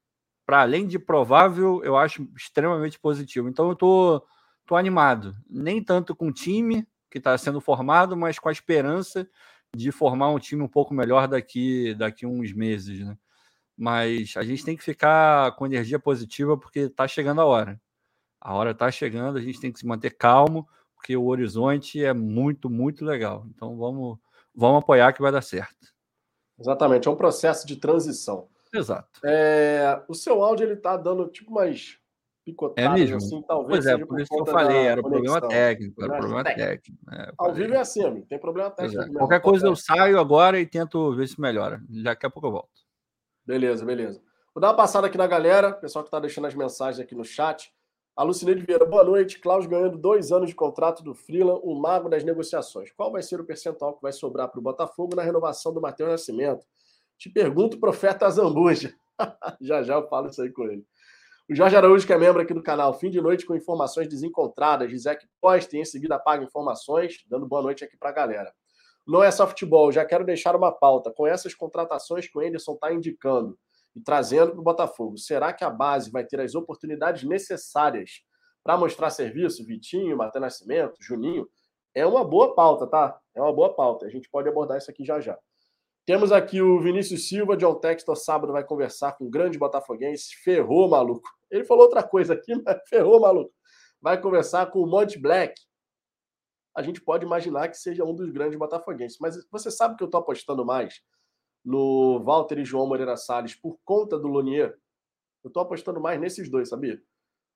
para 0.45 0.62
além 0.62 0.88
de 0.88 1.00
provável, 1.00 1.83
eu 1.83 1.97
acho 1.97 2.30
extremamente 2.38 3.00
positivo. 3.00 3.50
Então 3.50 3.69
eu 3.69 3.75
tô, 3.75 4.25
tô 4.65 4.75
animado, 4.77 5.36
nem 5.50 5.83
tanto 5.83 6.15
com 6.15 6.30
o 6.30 6.33
time 6.33 6.88
que 7.12 7.18
está 7.18 7.38
sendo 7.38 7.59
formado, 7.62 8.15
mas 8.15 8.39
com 8.39 8.50
a 8.50 8.53
esperança 8.53 9.27
de 9.75 9.92
formar 9.92 10.30
um 10.30 10.39
time 10.39 10.63
um 10.63 10.68
pouco 10.69 10.94
melhor 10.94 11.27
daqui 11.27 11.94
daqui 11.95 12.25
uns 12.25 12.53
meses, 12.53 13.06
né? 13.06 13.18
Mas 13.77 14.36
a 14.38 14.44
gente 14.44 14.63
tem 14.65 14.77
que 14.77 14.83
ficar 14.83 15.53
com 15.57 15.65
energia 15.65 16.00
positiva 16.00 16.57
porque 16.57 16.81
está 16.81 17.07
chegando 17.07 17.42
a 17.42 17.45
hora. 17.45 17.81
A 18.42 18.53
hora 18.53 18.71
está 18.71 18.92
chegando, 18.92 19.38
a 19.38 19.42
gente 19.42 19.59
tem 19.59 19.71
que 19.71 19.80
se 19.80 19.88
manter 19.88 20.12
calmo, 20.12 20.68
porque 20.95 21.18
o 21.18 21.25
horizonte 21.27 22.03
é 22.03 22.13
muito, 22.13 22.69
muito 22.69 23.06
legal. 23.06 23.45
Então 23.50 23.77
vamos, 23.77 24.19
vamos 24.56 24.84
apoiar 24.84 25.13
que 25.13 25.22
vai 25.22 25.31
dar 25.31 25.42
certo. 25.42 25.94
Exatamente, 26.60 27.07
é 27.07 27.12
um 27.12 27.16
processo 27.16 27.68
de 27.68 27.75
transição. 27.75 28.48
Exato. 28.74 29.19
É, 29.24 30.02
o 30.07 30.13
seu 30.13 30.44
áudio 30.44 30.66
ele 30.66 30.75
tá 30.75 30.98
dando 30.98 31.28
tipo 31.28 31.52
mais 31.52 31.98
picotadas, 32.46 32.92
é 32.92 32.94
mesmo? 32.94 33.18
assim, 33.18 33.42
talvez. 33.42 33.69
Pois 33.69 33.86
é, 33.86 33.98
por, 33.98 34.07
por 34.07 34.22
isso 34.22 34.30
que 34.30 34.40
eu 34.40 34.46
falei, 34.46 34.86
era 34.86 35.02
problema 35.02 35.42
técnico, 35.48 36.04
era 36.04 36.18
problema 36.18 36.44
técnico. 36.44 37.12
É, 37.12 37.31
Ao 37.38 37.54
vivo 37.54 37.74
é 37.74 37.78
assim, 37.78 38.06
amigo, 38.06 38.28
tem 38.28 38.40
problema 38.40 38.69
técnico. 38.69 39.04
É. 39.04 39.13
Qualquer 39.13 39.42
coisa 39.42 39.68
eu 39.68 39.75
saio 39.75 40.19
agora 40.19 40.60
e 40.60 40.66
tento 40.66 41.13
ver 41.16 41.28
se 41.28 41.40
melhora. 41.42 41.81
Daqui 42.04 42.25
a 42.25 42.30
pouco 42.30 42.48
eu 42.48 42.52
volto. 42.52 42.86
Beleza, 43.46 43.84
beleza. 43.84 44.22
Vou 44.54 44.62
dar 44.62 44.69
uma 44.69 44.78
passada 44.78 45.07
aqui 45.07 45.18
na 45.18 45.28
galera, 45.28 45.74
pessoal 45.74 46.04
que 46.04 46.07
está 46.07 46.19
deixando 46.19 46.46
as 46.46 46.56
mensagens 46.56 47.00
aqui 47.00 47.16
no 47.16 47.25
chat. 47.25 47.74
Alucineide 48.15 48.62
Vieira, 48.62 48.85
boa 48.85 49.03
noite. 49.03 49.39
Klaus 49.39 49.65
ganhando 49.65 49.97
dois 49.97 50.31
anos 50.31 50.47
de 50.47 50.56
contrato 50.56 51.03
do 51.03 51.13
Freeland, 51.13 51.59
o 51.65 51.75
mago 51.75 52.07
das 52.07 52.23
negociações. 52.23 52.89
Qual 52.94 53.12
vai 53.12 53.21
ser 53.21 53.41
o 53.41 53.44
percentual 53.44 53.94
que 53.94 54.01
vai 54.01 54.13
sobrar 54.13 54.47
para 54.47 54.57
o 54.57 54.63
Botafogo 54.63 55.17
na 55.17 55.21
renovação 55.21 55.73
do 55.73 55.81
Matheus 55.81 56.09
Nascimento? 56.09 56.65
Te 57.17 57.29
pergunto, 57.29 57.77
profeta 57.77 58.29
Zambuja. 58.29 58.95
já 59.59 59.83
já 59.83 59.95
eu 59.95 60.07
falo 60.07 60.30
isso 60.30 60.42
aí 60.42 60.49
com 60.49 60.63
ele. 60.63 60.85
O 61.49 61.54
Jorge 61.54 61.75
Araújo, 61.75 62.07
que 62.07 62.13
é 62.13 62.18
membro 62.18 62.42
aqui 62.42 62.54
do 62.54 62.63
canal, 62.63 62.97
fim 62.97 63.09
de 63.09 63.19
noite 63.19 63.45
com 63.45 63.54
informações 63.54 64.07
desencontradas. 64.07 64.90
Gisek 64.90 65.28
posta 65.42 65.75
e 65.75 65.81
em 65.81 65.85
seguida 65.85 66.16
apaga 66.16 66.42
informações, 66.42 67.21
dando 67.28 67.45
boa 67.45 67.61
noite 67.61 67.83
aqui 67.83 67.97
para 67.97 68.11
a 68.11 68.13
galera. 68.13 68.54
Não 69.06 69.21
é 69.21 69.30
só 69.30 69.45
futebol, 69.45 69.92
já 69.92 70.06
quero 70.06 70.23
deixar 70.23 70.56
uma 70.56 70.71
pauta. 70.71 71.11
Com 71.11 71.28
essas 71.28 71.54
contratações 71.54 72.30
que 72.30 72.37
o 72.37 72.42
Anderson 72.42 72.75
está 72.75 72.94
indicando 72.94 73.59
e 73.95 74.02
trazendo 74.02 74.52
para 74.52 74.59
o 74.59 74.64
Botafogo, 74.64 75.18
será 75.18 75.54
que 75.54 75.64
a 75.64 75.69
base 75.69 76.11
vai 76.11 76.25
ter 76.25 76.40
as 76.42 76.54
oportunidades 76.54 77.23
necessárias 77.23 78.21
para 78.64 78.78
mostrar 78.78 79.09
serviço? 79.09 79.66
Vitinho, 79.66 80.18
Matheus 80.18 80.42
Nascimento, 80.42 80.95
Juninho? 80.99 81.47
É 81.94 82.06
uma 82.06 82.25
boa 82.25 82.54
pauta, 82.54 82.85
tá? 82.85 83.18
É 83.33 83.42
uma 83.42 83.54
boa 83.54 83.73
pauta. 83.73 84.06
A 84.06 84.09
gente 84.09 84.30
pode 84.30 84.49
abordar 84.49 84.78
isso 84.78 84.92
aqui 84.92 85.06
já 85.06 85.21
já. 85.21 85.37
Temos 86.06 86.31
aqui 86.31 86.61
o 86.61 86.80
Vinícius 86.81 87.30
Silva, 87.30 87.56
John 87.56 87.75
Textor, 87.75 88.16
sábado 88.16 88.54
vai 88.54 88.64
conversar 88.64 89.14
com 89.14 89.25
o 89.25 89.30
grande 89.30 89.57
botafoguense. 89.57 90.35
Ferrou, 90.44 90.90
maluco. 90.90 91.28
Ele 91.49 91.64
falou 91.64 91.85
outra 91.85 92.04
coisa 92.04 92.33
aqui, 92.33 92.54
mas 92.64 92.78
ferrou, 92.90 93.19
maluco. 93.19 93.54
Vai 94.02 94.19
conversar 94.21 94.68
com 94.68 94.80
o 94.80 94.85
Monte 94.85 95.18
Black. 95.18 95.59
A 96.75 96.83
gente 96.83 97.02
pode 97.02 97.25
imaginar 97.25 97.69
que 97.69 97.78
seja 97.78 98.04
um 98.04 98.14
dos 98.14 98.30
grandes 98.30 98.59
botafoguenses. 98.59 99.18
Mas 99.19 99.35
você 99.49 99.71
sabe 99.71 99.95
que 99.95 100.04
eu 100.04 100.07
estou 100.07 100.19
apostando 100.19 100.66
mais 100.66 101.02
no 101.66 102.22
Walter 102.24 102.60
e 102.60 102.66
João 102.66 102.88
Moreira 102.88 103.18
Salles 103.18 103.56
por 103.56 103.78
conta 103.84 104.19
do 104.19 104.28
Lonier? 104.28 104.78
Eu 105.44 105.48
estou 105.48 105.64
apostando 105.64 106.00
mais 106.00 106.19
nesses 106.19 106.50
dois, 106.50 106.69
sabia? 106.69 107.02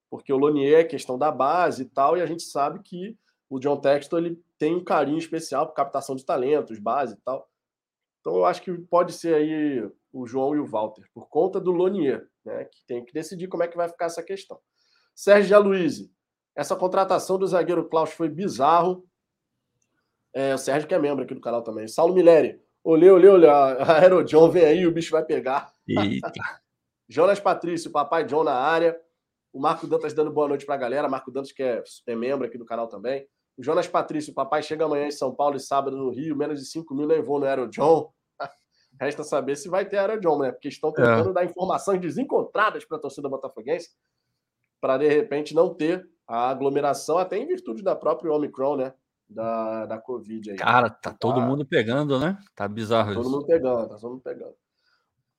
Porque 0.09 0.33
o 0.33 0.37
Lonier 0.37 0.79
é 0.79 0.83
questão 0.83 1.17
da 1.17 1.31
base 1.31 1.83
e 1.83 1.85
tal, 1.85 2.17
e 2.17 2.21
a 2.21 2.25
gente 2.25 2.43
sabe 2.43 2.81
que 2.81 3.17
o 3.49 3.59
John 3.59 3.79
Textor 3.79 4.19
ele 4.19 4.43
tem 4.57 4.75
um 4.75 4.83
carinho 4.83 5.17
especial 5.17 5.67
por 5.67 5.73
captação 5.73 6.15
de 6.15 6.25
talentos, 6.25 6.79
base 6.79 7.13
e 7.13 7.17
tal. 7.21 7.47
Então 8.19 8.35
eu 8.35 8.45
acho 8.45 8.61
que 8.61 8.71
pode 8.73 9.13
ser 9.13 9.35
aí 9.35 9.89
o 10.11 10.25
João 10.25 10.55
e 10.55 10.59
o 10.59 10.65
Walter, 10.65 11.07
por 11.13 11.29
conta 11.29 11.59
do 11.59 11.71
Lonier, 11.71 12.27
né? 12.43 12.65
Que 12.65 12.85
tem 12.85 13.05
que 13.05 13.13
decidir 13.13 13.47
como 13.47 13.63
é 13.63 13.67
que 13.67 13.77
vai 13.77 13.87
ficar 13.87 14.05
essa 14.05 14.23
questão. 14.23 14.59
Sérgio 15.15 15.55
Aloysio, 15.55 16.09
essa 16.55 16.75
contratação 16.75 17.37
do 17.37 17.47
zagueiro 17.47 17.87
Klaus 17.87 18.11
foi 18.11 18.29
bizarro. 18.29 19.07
É, 20.33 20.53
o 20.53 20.57
Sérgio 20.57 20.87
que 20.87 20.93
é 20.93 20.99
membro 20.99 21.23
aqui 21.23 21.33
do 21.33 21.41
canal 21.41 21.63
também. 21.63 21.87
Saulo 21.87 22.13
Mileri, 22.13 22.61
olê, 22.83 23.09
olê, 23.09 23.27
olê, 23.27 23.47
a 23.47 23.99
Aerojohn 23.99 24.49
vem 24.49 24.65
aí, 24.65 24.87
o 24.87 24.91
bicho 24.91 25.11
vai 25.11 25.23
pegar. 25.23 25.73
Jonas 27.07 27.39
Patrício, 27.39 27.91
papai 27.91 28.23
John 28.25 28.43
na 28.43 28.53
área. 28.53 28.99
O 29.51 29.59
Marco 29.59 29.87
Dantas 29.87 30.13
dando 30.13 30.31
boa 30.31 30.47
noite 30.47 30.65
para 30.65 30.75
a 30.75 30.77
galera. 30.77 31.09
Marco 31.09 31.31
Dantas, 31.31 31.51
que 31.51 31.63
é, 31.63 31.83
é 32.07 32.15
membro 32.15 32.45
aqui 32.45 32.57
do 32.57 32.65
canal 32.65 32.87
também. 32.87 33.27
O 33.57 33.63
Jonas 33.63 33.87
Patrício, 33.87 34.33
papai 34.33 34.61
chega 34.61 34.85
amanhã 34.85 35.07
em 35.07 35.11
São 35.11 35.33
Paulo 35.33 35.57
e 35.57 35.59
sábado 35.59 35.97
no 35.97 36.11
Rio, 36.11 36.35
menos 36.35 36.59
de 36.59 36.65
5 36.67 36.93
mil 36.93 37.07
nem 37.07 37.21
vou 37.21 37.39
no 37.39 37.45
Aerojohn. 37.45 38.09
Resta 39.01 39.23
saber 39.23 39.55
se 39.55 39.67
vai 39.67 39.85
ter 39.85 39.97
Aerojohn, 39.97 40.39
né? 40.39 40.51
Porque 40.51 40.67
estão 40.67 40.93
tentando 40.93 41.31
é. 41.31 41.33
dar 41.33 41.45
informações 41.45 41.99
desencontradas 41.99 42.85
para 42.85 42.97
a 42.97 43.01
torcida 43.01 43.27
botafoguense 43.27 43.89
para, 44.79 44.97
de 44.97 45.07
repente, 45.07 45.53
não 45.53 45.73
ter 45.73 46.07
a 46.27 46.49
aglomeração, 46.49 47.17
até 47.17 47.37
em 47.37 47.47
virtude 47.47 47.83
da 47.83 47.95
própria 47.95 48.31
Omicron, 48.31 48.77
né? 48.77 48.93
Da, 49.29 49.85
da 49.85 49.99
Covid 49.99 50.51
aí. 50.51 50.57
Cara, 50.57 50.89
tá 50.89 51.13
todo 51.13 51.39
mundo 51.39 51.63
pegando, 51.63 52.19
né? 52.19 52.37
Tá 52.55 52.67
bizarro 52.67 53.13
tá 53.13 53.19
isso. 53.19 53.21
Todo 53.21 53.31
mundo 53.31 53.45
pegando, 53.45 53.87
tá 53.87 53.95
todo 53.97 54.11
mundo 54.11 54.21
pegando. 54.21 54.55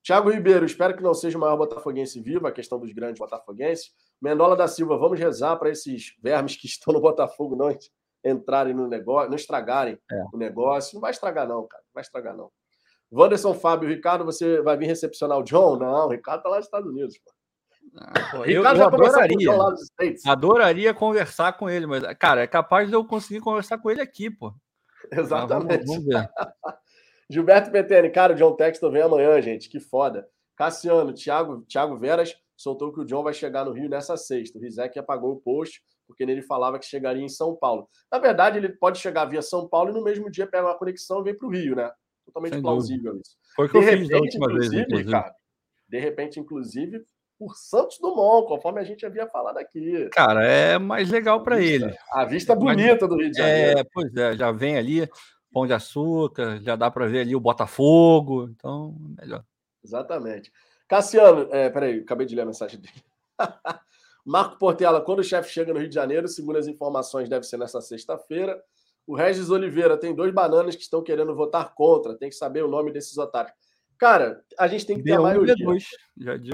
Tiago 0.01 0.31
Ribeiro, 0.31 0.65
espero 0.65 0.95
que 0.95 1.03
não 1.03 1.13
seja 1.13 1.37
o 1.37 1.41
maior 1.41 1.57
botafoguense 1.57 2.19
vivo, 2.21 2.47
a 2.47 2.51
questão 2.51 2.79
dos 2.79 2.91
grandes 2.91 3.19
botafoguenses. 3.19 3.91
Mendola 4.21 4.55
da 4.55 4.67
Silva, 4.67 4.97
vamos 4.97 5.19
rezar 5.19 5.57
para 5.57 5.69
esses 5.69 6.15
vermes 6.21 6.55
que 6.55 6.65
estão 6.67 6.93
no 6.93 7.01
Botafogo 7.01 7.55
não 7.55 7.75
entrarem 8.23 8.73
no 8.73 8.87
negócio, 8.87 9.29
não 9.29 9.35
estragarem 9.35 9.99
é. 10.11 10.23
o 10.33 10.37
negócio. 10.37 10.95
Não 10.95 11.01
vai 11.01 11.11
estragar, 11.11 11.47
não, 11.47 11.67
cara. 11.67 11.83
Não 11.83 11.93
vai 11.93 12.01
estragar, 12.01 12.35
não. 12.35 12.51
Wanderson 13.11 13.53
Fábio, 13.53 13.89
Ricardo, 13.89 14.23
você 14.23 14.61
vai 14.61 14.77
vir 14.77 14.85
recepcionar 14.85 15.37
o 15.37 15.43
John? 15.43 15.77
Não, 15.77 16.07
o 16.07 16.11
Ricardo 16.11 16.43
tá 16.43 16.49
lá 16.49 16.57
nos 16.57 16.65
Estados 16.65 16.89
Unidos, 16.89 17.17
pô. 17.17 17.31
Ah, 17.97 18.31
pô, 18.31 18.45
eu, 18.45 18.63
eu 18.63 18.67
adoraria, 18.67 19.49
adoraria 20.25 20.93
conversar 20.93 21.53
com 21.53 21.69
ele, 21.69 21.85
mas, 21.85 22.03
cara, 22.17 22.41
é 22.41 22.47
capaz 22.47 22.87
de 22.87 22.95
eu 22.95 23.03
conseguir 23.03 23.41
conversar 23.41 23.77
com 23.77 23.91
ele 23.91 24.01
aqui, 24.01 24.29
pô. 24.29 24.53
Exatamente. 25.11 25.85
vamos, 25.85 25.85
vamos 25.87 26.05
ver. 26.05 26.29
Gilberto 27.29 27.71
Petene, 27.71 28.09
cara, 28.09 28.33
o 28.33 28.35
John 28.35 28.55
Texton 28.55 28.91
vem 28.91 29.01
amanhã, 29.01 29.41
gente. 29.41 29.69
Que 29.69 29.79
foda. 29.79 30.27
Cassiano, 30.55 31.13
Thiago, 31.13 31.61
Thiago 31.61 31.97
Veras 31.97 32.35
soltou 32.57 32.93
que 32.93 32.99
o 32.99 33.05
John 33.05 33.23
vai 33.23 33.33
chegar 33.33 33.65
no 33.65 33.71
Rio 33.71 33.89
nessa 33.89 34.15
sexta. 34.17 34.57
O 34.57 34.61
Rizek 34.61 34.99
apagou 34.99 35.31
o 35.31 35.39
post, 35.39 35.81
porque 36.05 36.25
nele 36.25 36.41
falava 36.41 36.77
que 36.77 36.85
chegaria 36.85 37.23
em 37.23 37.29
São 37.29 37.55
Paulo. 37.55 37.89
Na 38.11 38.19
verdade, 38.19 38.57
ele 38.57 38.69
pode 38.69 38.99
chegar 38.99 39.25
via 39.25 39.41
São 39.41 39.67
Paulo 39.67 39.91
e 39.91 39.93
no 39.93 40.03
mesmo 40.03 40.29
dia 40.29 40.45
pega 40.45 40.67
uma 40.67 40.77
conexão 40.77 41.21
e 41.21 41.23
vem 41.23 41.37
para 41.37 41.47
o 41.47 41.51
Rio, 41.51 41.75
né? 41.75 41.89
Totalmente 42.25 42.53
Sem 42.53 42.61
plausível 42.61 43.13
dúvida. 43.13 43.21
isso. 43.25 43.37
Foi 43.55 43.65
o 43.65 43.69
que 43.69 43.79
de 43.79 43.85
eu 43.85 43.89
repente, 43.89 44.01
fiz 44.01 44.09
da 44.09 44.17
última 44.19 44.47
vez, 44.47 44.73
inclusive. 44.73 45.11
Cara, 45.11 45.35
de 45.87 45.99
repente, 45.99 46.39
inclusive, 46.39 47.05
por 47.41 47.55
Santos 47.55 47.97
Dumont, 47.97 48.47
conforme 48.47 48.79
a 48.79 48.83
gente 48.83 49.03
havia 49.03 49.25
falado 49.25 49.57
aqui. 49.57 50.07
Cara, 50.11 50.45
é 50.45 50.77
mais 50.77 51.09
legal 51.09 51.41
para 51.41 51.59
ele. 51.59 51.91
A 52.11 52.23
vista 52.23 52.53
bonita 52.53 53.07
do 53.07 53.15
Rio 53.15 53.31
de 53.31 53.37
Janeiro. 53.39 53.79
É, 53.79 53.83
pois 53.83 54.15
é, 54.15 54.37
já 54.37 54.51
vem 54.51 54.77
ali 54.77 55.09
Pão 55.51 55.65
de 55.65 55.73
Açúcar, 55.73 56.61
já 56.61 56.75
dá 56.75 56.91
para 56.91 57.07
ver 57.07 57.21
ali 57.21 57.35
o 57.35 57.39
Botafogo, 57.39 58.47
então 58.47 58.95
melhor. 59.19 59.43
Exatamente. 59.83 60.51
Cassiano, 60.87 61.47
é, 61.51 61.67
peraí, 61.71 62.01
acabei 62.01 62.27
de 62.27 62.35
ler 62.35 62.43
a 62.43 62.45
mensagem 62.45 62.79
dele. 62.79 63.03
Marco 64.23 64.59
Portela, 64.59 65.01
quando 65.01 65.21
o 65.21 65.23
chefe 65.23 65.49
chega 65.49 65.73
no 65.73 65.79
Rio 65.79 65.89
de 65.89 65.95
Janeiro, 65.95 66.27
segundo 66.27 66.57
as 66.57 66.67
informações, 66.67 67.27
deve 67.27 67.43
ser 67.43 67.57
nessa 67.57 67.81
sexta-feira. 67.81 68.61
O 69.07 69.15
Regis 69.15 69.49
Oliveira 69.49 69.97
tem 69.97 70.13
dois 70.13 70.31
bananas 70.31 70.75
que 70.75 70.83
estão 70.83 71.01
querendo 71.01 71.35
votar 71.35 71.73
contra. 71.73 72.15
Tem 72.15 72.29
que 72.29 72.35
saber 72.35 72.63
o 72.63 72.67
nome 72.67 72.91
desses 72.91 73.17
otários. 73.17 73.51
Cara, 74.01 74.43
a 74.57 74.67
gente 74.67 74.83
tem 74.83 74.97
que 74.97 75.03
ter 75.03 75.13
a 75.13 75.21
maioria. 75.21 75.53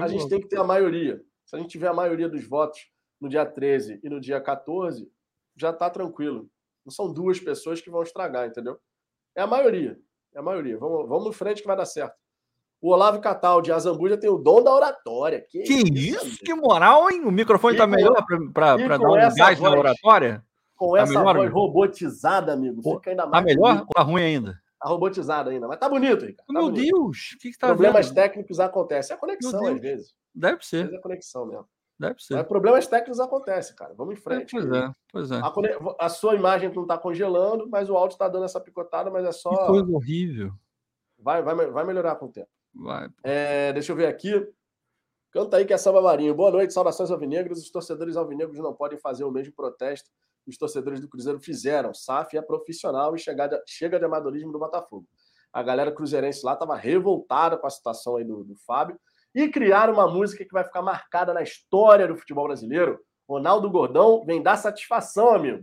a 0.02 0.06
gente 0.06 0.28
tem 0.28 0.38
que 0.38 0.48
ter 0.48 0.58
a 0.58 0.64
maioria. 0.64 1.18
Se 1.46 1.56
a 1.56 1.58
gente 1.58 1.70
tiver 1.70 1.88
a 1.88 1.94
maioria 1.94 2.28
dos 2.28 2.46
votos 2.46 2.78
no 3.18 3.26
dia 3.26 3.46
13 3.46 4.00
e 4.04 4.08
no 4.10 4.20
dia 4.20 4.38
14, 4.38 5.10
já 5.56 5.72
tá 5.72 5.88
tranquilo. 5.88 6.46
Não 6.84 6.92
são 6.92 7.10
duas 7.10 7.40
pessoas 7.40 7.80
que 7.80 7.88
vão 7.88 8.02
estragar, 8.02 8.46
entendeu? 8.46 8.78
É 9.34 9.40
a 9.40 9.46
maioria. 9.46 9.98
É 10.34 10.40
a 10.40 10.42
maioria. 10.42 10.76
Vamos, 10.76 11.08
vamos 11.08 11.28
em 11.28 11.32
frente 11.32 11.62
que 11.62 11.66
vai 11.66 11.74
dar 11.74 11.86
certo. 11.86 12.14
O 12.82 12.90
Olavo 12.90 13.18
Catal 13.18 13.62
de 13.62 13.72
Azambuja 13.72 14.18
tem 14.18 14.28
o 14.28 14.36
dom 14.36 14.62
da 14.62 14.74
oratória. 14.74 15.40
Que, 15.48 15.62
que 15.62 15.72
isso? 15.72 16.26
isso 16.26 16.44
que 16.44 16.52
moral, 16.52 17.10
hein? 17.10 17.22
O 17.24 17.32
microfone 17.32 17.78
tá 17.78 17.86
melhor 17.86 18.26
para 18.52 18.76
dar 18.76 19.08
um 19.08 19.14
gás 19.14 19.58
voz, 19.58 19.60
na 19.60 19.70
oratória? 19.70 20.44
Com 20.76 20.92
tá 20.92 20.98
essa 21.00 21.12
melhor, 21.12 21.24
voz 21.24 21.46
amigo? 21.46 21.58
robotizada, 21.58 22.52
amigo. 22.52 22.82
Fica 22.82 23.08
ainda 23.08 23.22
tá 23.22 23.28
mais. 23.30 23.42
Tá 23.42 23.46
melhor 23.46 23.68
bonito. 23.72 23.86
ou 23.88 23.94
tá 23.94 24.02
ruim 24.02 24.22
ainda? 24.22 24.67
Tá 24.80 24.88
robotizada 24.88 25.50
ainda, 25.50 25.66
mas 25.66 25.78
tá 25.78 25.88
bonito, 25.88 26.24
Ricardo. 26.24 26.46
Tá 26.46 26.52
Meu 26.52 26.70
bonito. 26.70 26.94
Deus, 26.94 27.32
o 27.34 27.38
que, 27.38 27.50
que 27.50 27.58
tá 27.58 27.66
Problemas 27.68 28.06
vendo? 28.06 28.14
técnicos 28.14 28.60
acontecem. 28.60 29.12
É 29.12 29.16
a 29.16 29.20
conexão, 29.20 29.66
às 29.66 29.80
vezes. 29.80 30.14
Deve 30.32 30.64
ser. 30.64 30.76
Às 30.76 30.82
vezes 30.82 30.98
é 30.98 31.02
conexão 31.02 31.46
mesmo. 31.46 31.68
Deve 31.98 32.22
ser. 32.22 32.34
Mas 32.34 32.46
problemas 32.46 32.86
técnicos 32.86 33.18
acontecem, 33.18 33.74
cara. 33.74 33.92
Vamos 33.94 34.14
em 34.14 34.22
frente. 34.22 34.56
É, 34.56 34.60
pois 34.60 34.72
é, 34.72 34.92
pois 35.12 35.30
é. 35.32 35.40
A, 35.40 36.06
a, 36.06 36.08
sua 36.08 36.36
imagem 36.36 36.72
não 36.72 36.86
tá 36.86 36.96
congelando, 36.96 37.68
mas 37.68 37.90
o 37.90 37.96
áudio 37.96 38.16
tá 38.16 38.28
dando 38.28 38.44
essa 38.44 38.60
picotada, 38.60 39.10
mas 39.10 39.24
é 39.24 39.32
só. 39.32 39.50
Que 39.50 39.66
coisa 39.66 39.90
horrível. 39.90 40.52
Vai, 41.18 41.42
vai, 41.42 41.54
vai 41.54 41.84
melhorar 41.84 42.14
com 42.14 42.26
o 42.26 42.32
tempo. 42.32 42.48
Vai. 42.72 43.08
É, 43.24 43.72
deixa 43.72 43.90
eu 43.90 43.96
ver 43.96 44.06
aqui. 44.06 44.32
Canta 45.32 45.56
aí 45.56 45.64
que 45.64 45.72
é 45.72 45.76
Samba 45.76 46.00
Marinho. 46.00 46.34
Boa 46.36 46.52
noite, 46.52 46.72
saudações 46.72 47.10
alvinegros. 47.10 47.58
Os 47.58 47.70
torcedores 47.70 48.16
alvinegros 48.16 48.58
não 48.58 48.72
podem 48.72 48.98
fazer 48.98 49.24
o 49.24 49.30
mesmo 49.32 49.52
protesto 49.52 50.08
os 50.48 50.56
torcedores 50.56 51.00
do 51.00 51.08
Cruzeiro 51.08 51.40
fizeram. 51.40 51.92
SAF 51.92 52.36
é 52.36 52.42
profissional 52.42 53.14
e 53.14 53.18
chega 53.18 53.46
de, 53.46 53.62
chega 53.66 53.98
de 53.98 54.04
amadorismo 54.04 54.52
do 54.52 54.58
Botafogo. 54.58 55.06
A 55.52 55.62
galera 55.62 55.92
cruzeirense 55.92 56.44
lá 56.44 56.54
estava 56.54 56.76
revoltada 56.76 57.56
com 57.56 57.66
a 57.66 57.70
situação 57.70 58.16
aí 58.16 58.24
do, 58.24 58.44
do 58.44 58.56
Fábio 58.66 58.98
e 59.34 59.48
criaram 59.48 59.94
uma 59.94 60.08
música 60.08 60.44
que 60.44 60.52
vai 60.52 60.64
ficar 60.64 60.82
marcada 60.82 61.32
na 61.32 61.42
história 61.42 62.06
do 62.06 62.16
futebol 62.16 62.46
brasileiro. 62.46 62.98
Ronaldo 63.28 63.70
Gordão 63.70 64.24
vem 64.24 64.42
dar 64.42 64.56
satisfação, 64.56 65.34
amigo. 65.34 65.60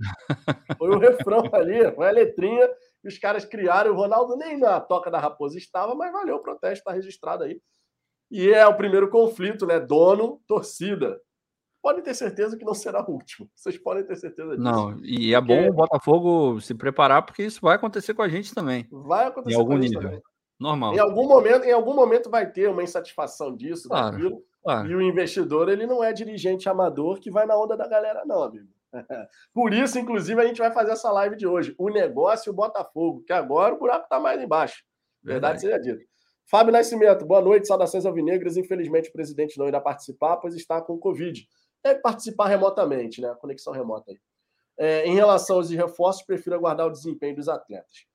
Foi 0.78 0.90
o 0.90 1.00
refrão 1.00 1.44
ali, 1.54 1.92
foi 1.94 2.08
a 2.08 2.12
letrinha 2.12 2.68
que 3.02 3.08
os 3.08 3.18
caras 3.18 3.44
criaram. 3.44 3.92
O 3.92 3.96
Ronaldo 3.96 4.38
nem 4.38 4.58
na 4.58 4.80
toca 4.80 5.10
da 5.10 5.20
raposa 5.20 5.58
estava, 5.58 5.96
mas 5.96 6.12
valeu 6.12 6.36
o 6.36 6.42
protesto, 6.42 6.80
está 6.80 6.92
registrado 6.92 7.44
aí. 7.44 7.60
E 8.30 8.52
é 8.52 8.66
o 8.68 8.78
primeiro 8.78 9.10
conflito, 9.10 9.66
né? 9.66 9.80
Dono, 9.80 10.42
torcida. 10.48 11.20
Podem 11.86 12.02
ter 12.02 12.16
certeza 12.16 12.58
que 12.58 12.66
não 12.66 12.74
será 12.74 13.06
o 13.08 13.12
último. 13.12 13.48
Vocês 13.56 13.78
podem 13.78 14.04
ter 14.04 14.16
certeza 14.16 14.58
disso. 14.58 14.64
Não, 14.64 14.98
e 15.04 15.36
é 15.36 15.40
porque... 15.40 15.54
bom 15.54 15.70
o 15.70 15.74
Botafogo 15.74 16.60
se 16.60 16.74
preparar, 16.74 17.24
porque 17.24 17.44
isso 17.44 17.60
vai 17.62 17.76
acontecer 17.76 18.16
com 18.16 18.24
a 18.24 18.28
gente 18.28 18.56
também. 18.56 18.88
Vai 18.92 19.28
acontecer 19.28 19.56
em 19.56 19.60
algum 19.60 19.78
nível. 19.78 20.02
Também. 20.02 20.22
Normal. 20.60 20.96
Em 20.96 20.98
algum 20.98 21.28
momento, 21.28 21.64
em 21.64 21.72
algum 21.72 21.94
momento 21.94 22.28
vai 22.28 22.52
ter 22.52 22.72
uma 22.72 22.82
insatisfação 22.82 23.56
disso, 23.56 23.88
claro, 23.88 24.14
daquilo. 24.14 24.44
Claro. 24.64 24.90
E 24.90 24.96
o 24.96 25.02
investidor, 25.04 25.70
ele 25.70 25.86
não 25.86 26.04
é 26.04 26.12
dirigente 26.12 26.68
amador 26.68 27.20
que 27.20 27.30
vai 27.30 27.46
na 27.46 27.56
onda 27.56 27.78
da 27.78 27.88
galera, 27.88 28.26
não, 28.26 28.42
amigo. 28.42 28.68
Por 29.54 29.72
isso, 29.72 30.00
inclusive, 30.00 30.42
a 30.42 30.48
gente 30.48 30.58
vai 30.58 30.74
fazer 30.74 30.90
essa 30.90 31.12
live 31.12 31.36
de 31.36 31.46
hoje. 31.46 31.76
O 31.78 31.92
negócio 31.92 32.50
e 32.50 32.52
o 32.52 32.56
Botafogo, 32.56 33.24
que 33.28 33.32
agora 33.32 33.76
o 33.76 33.78
buraco 33.78 34.06
está 34.06 34.20
mais 34.20 34.42
embaixo. 34.42 34.84
Verdade, 35.24 35.62
Verdade 35.62 35.86
seja 35.86 35.98
dito. 35.98 36.10
Fábio 36.48 36.72
Nascimento, 36.72 37.26
boa 37.26 37.42
noite, 37.42 37.68
saudações 37.68 38.06
alvinegras. 38.06 38.58
Infelizmente, 38.58 39.10
o 39.10 39.14
presidente 39.14 39.58
não 39.58 39.68
irá 39.68 39.80
participar, 39.80 40.38
pois 40.38 40.56
está 40.56 40.82
com 40.82 40.98
Covid. 40.98 41.48
Deve 41.86 42.00
participar 42.00 42.48
remotamente, 42.48 43.22
né? 43.22 43.32
Conexão 43.36 43.72
remota 43.72 44.10
aí. 44.10 44.20
É, 44.76 45.06
em 45.06 45.14
relação 45.14 45.58
aos 45.58 45.70
reforços, 45.70 46.24
prefiro 46.24 46.56
aguardar 46.56 46.88
o 46.88 46.92
desempenho 46.92 47.36
dos 47.36 47.48
atletas. 47.48 48.08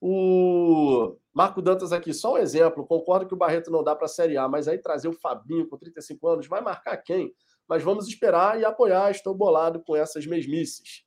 O 0.00 1.16
Marco 1.34 1.60
Dantas 1.60 1.92
aqui, 1.92 2.14
só 2.14 2.34
um 2.34 2.38
exemplo. 2.38 2.86
Concordo 2.86 3.26
que 3.26 3.34
o 3.34 3.36
Barreto 3.36 3.68
não 3.68 3.82
dá 3.82 3.96
para 3.96 4.04
a 4.04 4.08
Série 4.08 4.36
A, 4.36 4.48
mas 4.48 4.68
aí 4.68 4.78
trazer 4.78 5.08
o 5.08 5.12
Fabinho 5.12 5.68
com 5.68 5.76
35 5.76 6.28
anos 6.28 6.46
vai 6.46 6.60
marcar 6.60 6.96
quem? 6.98 7.34
Mas 7.68 7.82
vamos 7.82 8.06
esperar 8.06 8.60
e 8.60 8.64
apoiar. 8.64 9.10
Estou 9.10 9.34
bolado 9.34 9.82
com 9.82 9.96
essas 9.96 10.24
mesmices. 10.24 11.02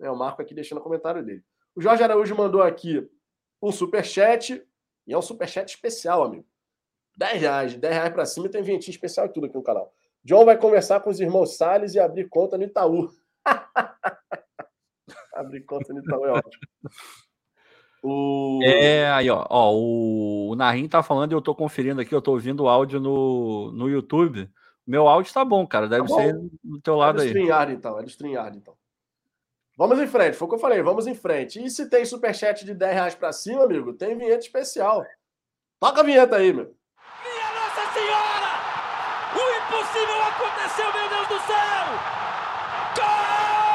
É, 0.00 0.10
o 0.10 0.16
Marco 0.16 0.40
aqui 0.40 0.54
deixando 0.54 0.78
o 0.78 0.82
comentário 0.82 1.22
dele. 1.22 1.44
O 1.76 1.82
Jorge 1.82 2.02
Araújo 2.02 2.34
mandou 2.34 2.62
aqui 2.62 3.06
um 3.62 3.70
superchat. 3.70 4.66
E 5.06 5.12
é 5.12 5.18
um 5.18 5.22
superchat 5.22 5.68
especial, 5.68 6.22
amigo. 6.22 6.46
10 7.14 7.40
reais. 7.42 7.74
10 7.74 7.94
reais 7.94 8.12
para 8.14 8.24
cima 8.24 8.48
tem 8.48 8.62
ventinho 8.62 8.94
especial 8.94 9.26
e 9.26 9.28
tudo 9.28 9.44
aqui 9.44 9.54
no 9.54 9.62
canal. 9.62 9.92
John 10.28 10.44
vai 10.44 10.58
conversar 10.58 11.00
com 11.00 11.08
os 11.08 11.18
irmãos 11.20 11.56
Salles 11.56 11.94
e 11.94 11.98
abrir 11.98 12.28
conta 12.28 12.58
no 12.58 12.64
Itaú. 12.64 13.08
abrir 15.32 15.64
conta 15.64 15.94
no 15.94 16.00
Itaú 16.00 16.26
é 16.26 16.32
ótimo. 16.32 16.62
O... 18.02 18.60
É, 18.62 19.10
aí, 19.10 19.30
ó, 19.30 19.46
ó 19.48 19.72
o, 19.72 20.50
o 20.50 20.54
Narim 20.54 20.86
tá 20.86 21.02
falando 21.02 21.32
e 21.32 21.34
eu 21.34 21.40
tô 21.40 21.54
conferindo 21.54 22.02
aqui, 22.02 22.14
eu 22.14 22.20
tô 22.20 22.32
ouvindo 22.32 22.64
o 22.64 22.68
áudio 22.68 23.00
no, 23.00 23.72
no 23.72 23.88
YouTube. 23.88 24.50
Meu 24.86 25.08
áudio 25.08 25.32
tá 25.32 25.42
bom, 25.42 25.66
cara, 25.66 25.88
deve 25.88 26.06
tá 26.06 26.08
bom. 26.08 26.20
ser 26.20 26.38
do 26.62 26.78
teu 26.82 26.96
lado 26.96 27.20
é 27.20 27.22
aí. 27.22 27.28
StreamYard, 27.28 27.72
então, 27.72 27.98
é 27.98 28.02
do 28.02 28.10
StreamYard, 28.10 28.58
então. 28.58 28.74
Vamos 29.78 29.98
em 29.98 30.06
frente, 30.06 30.36
foi 30.36 30.44
o 30.44 30.50
que 30.50 30.56
eu 30.56 30.60
falei, 30.60 30.82
vamos 30.82 31.06
em 31.06 31.14
frente. 31.14 31.64
E 31.64 31.70
se 31.70 31.88
tem 31.88 32.04
superchat 32.04 32.66
de 32.66 32.74
10 32.74 32.92
reais 32.92 33.14
pra 33.14 33.32
cima, 33.32 33.64
amigo, 33.64 33.94
tem 33.94 34.14
vinheta 34.14 34.44
especial. 34.44 35.06
Toca 35.80 36.02
a 36.02 36.04
vinheta 36.04 36.36
aí, 36.36 36.52
meu. 36.52 36.66
Minha 37.24 37.54
Nossa 37.54 37.92
Senhora! 37.94 38.58
O 39.34 39.40
impossível 39.40 40.22
aconteceu, 40.22 40.92
meu 40.92 41.17
Deus 41.28 41.42
do 41.42 41.46
céu! 41.46 41.84
Gol! 42.96 43.68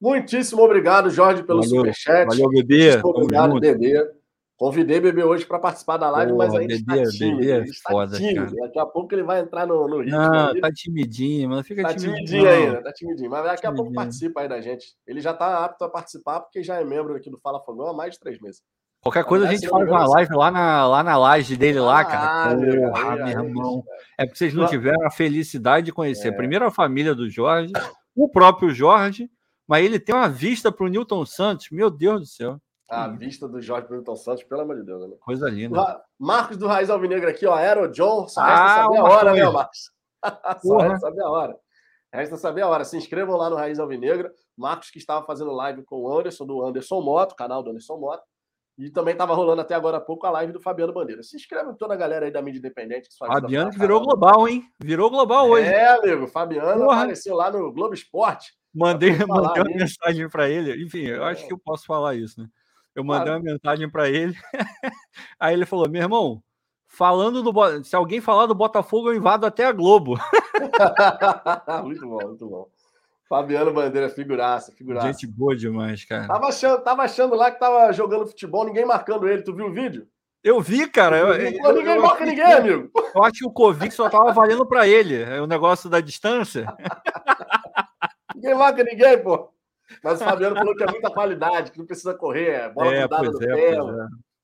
Muitíssimo 0.00 0.62
obrigado, 0.62 1.10
Jorge, 1.10 1.42
pelo 1.42 1.60
valeu, 1.60 1.80
superchat. 1.80 2.26
Valeu, 2.26 2.48
bebê. 2.48 3.00
obrigado, 3.02 3.58
bebê. 3.58 4.17
Convidei 4.58 4.98
bebê 4.98 5.22
hoje 5.22 5.46
para 5.46 5.60
participar 5.60 5.98
da 5.98 6.10
live, 6.10 6.32
Pô, 6.32 6.38
mas 6.38 6.52
ainda 6.52 6.74
bebê, 6.74 7.02
está 7.02 7.16
tímido. 7.16 7.38
Bebê 7.38 7.52
é 7.60 7.64
foda, 7.88 8.16
tímido. 8.16 8.56
Daqui 8.56 8.78
a 8.80 8.86
pouco 8.86 9.14
ele 9.14 9.22
vai 9.22 9.38
entrar 9.38 9.68
no, 9.68 9.86
no 9.86 10.00
ritmo. 10.00 10.18
Não, 10.18 10.48
ali. 10.48 10.60
tá 10.60 10.72
timidinho, 10.72 11.48
mas 11.48 11.64
fica 11.64 11.82
tá 11.82 11.94
timidinho. 11.94 12.26
timidinho 12.26 12.50
ainda, 12.50 12.82
tá 12.82 12.92
timidinho. 12.92 13.30
Mas 13.30 13.44
daqui 13.44 13.66
a 13.68 13.72
pouco 13.72 13.92
participa 13.92 14.40
aí 14.40 14.48
da 14.48 14.60
gente. 14.60 14.96
Ele 15.06 15.20
já 15.20 15.30
está 15.30 15.64
apto 15.64 15.84
a 15.84 15.88
participar, 15.88 16.40
porque 16.40 16.64
já 16.64 16.74
é 16.74 16.84
membro 16.84 17.14
aqui 17.14 17.30
do 17.30 17.38
Fala 17.38 17.60
Fogão 17.60 17.86
há 17.86 17.94
mais 17.94 18.14
de 18.14 18.18
três 18.18 18.40
meses. 18.40 18.60
Qualquer 19.00 19.22
coisa 19.22 19.46
a 19.46 19.52
gente 19.52 19.68
faz 19.68 19.88
uma 19.88 20.04
live 20.08 20.34
lá 20.34 20.50
na, 20.50 20.88
lá 20.88 21.02
na 21.04 21.16
laje 21.16 21.56
dele 21.56 21.78
lá, 21.78 22.04
cara. 22.04 22.56
Porra, 22.56 23.14
meu 23.14 23.28
irmão. 23.28 23.84
É 24.18 24.26
porque 24.26 24.38
vocês 24.38 24.52
não 24.52 24.66
tiveram 24.66 25.06
a 25.06 25.10
felicidade 25.12 25.86
de 25.86 25.92
conhecer 25.92 26.28
é. 26.28 26.32
primeiro 26.32 26.66
a 26.66 26.70
família 26.72 27.14
do 27.14 27.30
Jorge, 27.30 27.72
o 28.12 28.28
próprio 28.28 28.74
Jorge, 28.74 29.30
mas 29.68 29.84
ele 29.84 30.00
tem 30.00 30.12
uma 30.12 30.28
vista 30.28 30.72
para 30.72 30.84
o 30.84 30.88
Newton 30.88 31.24
Santos, 31.24 31.68
meu 31.70 31.90
Deus 31.90 32.20
do 32.22 32.26
céu. 32.26 32.60
A 32.88 33.08
vista 33.08 33.46
do 33.46 33.60
Jorge 33.60 33.90
Newton 33.90 34.16
Santos, 34.16 34.44
pelo 34.44 34.62
amor 34.62 34.76
de 34.76 34.82
Deus. 34.82 35.10
Né? 35.10 35.16
Coisa 35.20 35.48
linda. 35.50 36.02
Marcos 36.18 36.56
do 36.56 36.66
Raiz 36.66 36.88
Alvinegro 36.88 37.28
aqui, 37.28 37.46
ó. 37.46 37.54
Aero 37.54 37.90
John, 37.92 38.26
só 38.26 38.40
resta 38.40 38.64
ah, 38.64 38.82
saber 38.84 38.98
a 38.98 39.04
hora, 39.04 39.32
né, 39.34 39.48
Marcos? 39.50 39.90
só 40.64 40.78
resta 40.78 40.98
saber 41.00 41.22
a 41.22 41.30
hora. 41.30 41.56
Resta 42.12 42.36
saber 42.36 42.62
a 42.62 42.68
hora. 42.68 42.84
Se 42.84 42.96
inscrevam 42.96 43.36
lá 43.36 43.50
no 43.50 43.56
Raiz 43.56 43.78
Alvinegra. 43.78 44.32
Marcos, 44.56 44.90
que 44.90 44.98
estava 44.98 45.24
fazendo 45.26 45.52
live 45.52 45.84
com 45.84 46.02
o 46.02 46.18
Anderson, 46.18 46.46
do 46.46 46.64
Anderson 46.64 47.00
Moto, 47.02 47.36
canal 47.36 47.62
do 47.62 47.70
Anderson 47.70 47.98
Moto. 47.98 48.22
E 48.78 48.90
também 48.90 49.12
estava 49.12 49.34
rolando 49.34 49.60
até 49.60 49.74
agora 49.74 49.96
há 49.96 50.00
pouco 50.00 50.24
a 50.24 50.30
live 50.30 50.52
do 50.52 50.60
Fabiano 50.60 50.92
Bandeira. 50.92 51.22
Se 51.22 51.36
inscreve 51.36 51.74
toda 51.76 51.94
a 51.94 51.96
galera 51.96 52.26
aí 52.26 52.32
da 52.32 52.40
mídia 52.40 52.60
independente. 52.60 53.08
Fabiano 53.18 53.70
que 53.70 53.78
virou 53.78 54.00
global, 54.00 54.48
hein? 54.48 54.64
Virou 54.80 55.10
global 55.10 55.50
hoje. 55.50 55.66
É, 55.66 55.88
amigo. 55.88 56.28
Fabiano 56.28 56.84
Porra. 56.84 56.98
apareceu 56.98 57.34
lá 57.34 57.50
no 57.50 57.72
Globo 57.72 57.92
Esporte. 57.92 58.52
Mandei, 58.72 59.10
mandei 59.26 59.62
uma 59.62 59.76
mensagem 59.76 60.28
para 60.28 60.48
ele. 60.48 60.80
Enfim, 60.82 61.06
eu 61.06 61.24
acho 61.24 61.44
que 61.44 61.52
eu 61.52 61.58
posso 61.58 61.86
falar 61.86 62.14
isso, 62.14 62.40
né? 62.40 62.48
Eu 62.98 63.04
mandei 63.04 63.32
uma 63.32 63.40
mensagem 63.40 63.88
para 63.88 64.08
ele. 64.08 64.36
Aí 65.38 65.54
ele 65.54 65.64
falou: 65.64 65.88
meu 65.88 66.02
irmão, 66.02 66.42
falando 66.88 67.42
do. 67.42 67.84
Se 67.84 67.94
alguém 67.94 68.20
falar 68.20 68.46
do 68.46 68.56
Botafogo, 68.56 69.10
eu 69.10 69.16
invado 69.16 69.46
até 69.46 69.64
a 69.64 69.72
Globo. 69.72 70.18
muito 71.84 72.08
bom, 72.08 72.26
muito 72.26 72.48
bom. 72.48 72.68
Fabiano 73.28 73.72
Bandeira, 73.72 74.08
figuraça, 74.08 74.72
figuraça. 74.72 75.06
Gente 75.12 75.26
boa 75.26 75.54
demais, 75.54 76.04
cara. 76.04 76.26
Tava 76.26 76.48
achando, 76.48 76.82
tava 76.82 77.02
achando 77.02 77.36
lá 77.36 77.50
que 77.52 77.60
tava 77.60 77.92
jogando 77.92 78.26
futebol, 78.26 78.64
ninguém 78.64 78.84
marcando 78.84 79.28
ele. 79.28 79.42
Tu 79.42 79.54
viu 79.54 79.66
o 79.66 79.72
vídeo? 79.72 80.08
Eu 80.42 80.60
vi, 80.60 80.88
cara. 80.88 81.18
Eu, 81.18 81.34
eu, 81.34 81.74
ninguém 81.74 81.96
eu, 81.96 82.02
marca 82.02 82.24
ninguém, 82.24 82.52
amigo. 82.52 82.90
Eu 83.14 83.24
acho 83.24 83.38
que 83.38 83.46
o 83.46 83.50
Covid 83.50 83.92
só 83.92 84.08
tava 84.08 84.32
valendo 84.32 84.64
para 84.66 84.86
ele. 84.86 85.22
É 85.22 85.40
o 85.40 85.46
negócio 85.46 85.90
da 85.90 86.00
distância. 86.00 86.66
ninguém 88.34 88.54
marca 88.54 88.82
ninguém, 88.82 89.22
pô. 89.22 89.50
Mas 90.02 90.20
o 90.20 90.24
Fabiano 90.24 90.56
falou 90.56 90.74
que 90.74 90.82
é 90.82 90.90
muita 90.90 91.10
qualidade, 91.10 91.72
que 91.72 91.78
não 91.78 91.86
precisa 91.86 92.14
correr, 92.14 92.50
é 92.50 92.68
bola 92.68 92.94
é, 92.94 92.98
grudada 93.00 93.30
no 93.30 93.42
é, 93.42 93.46
pé. 93.46 93.76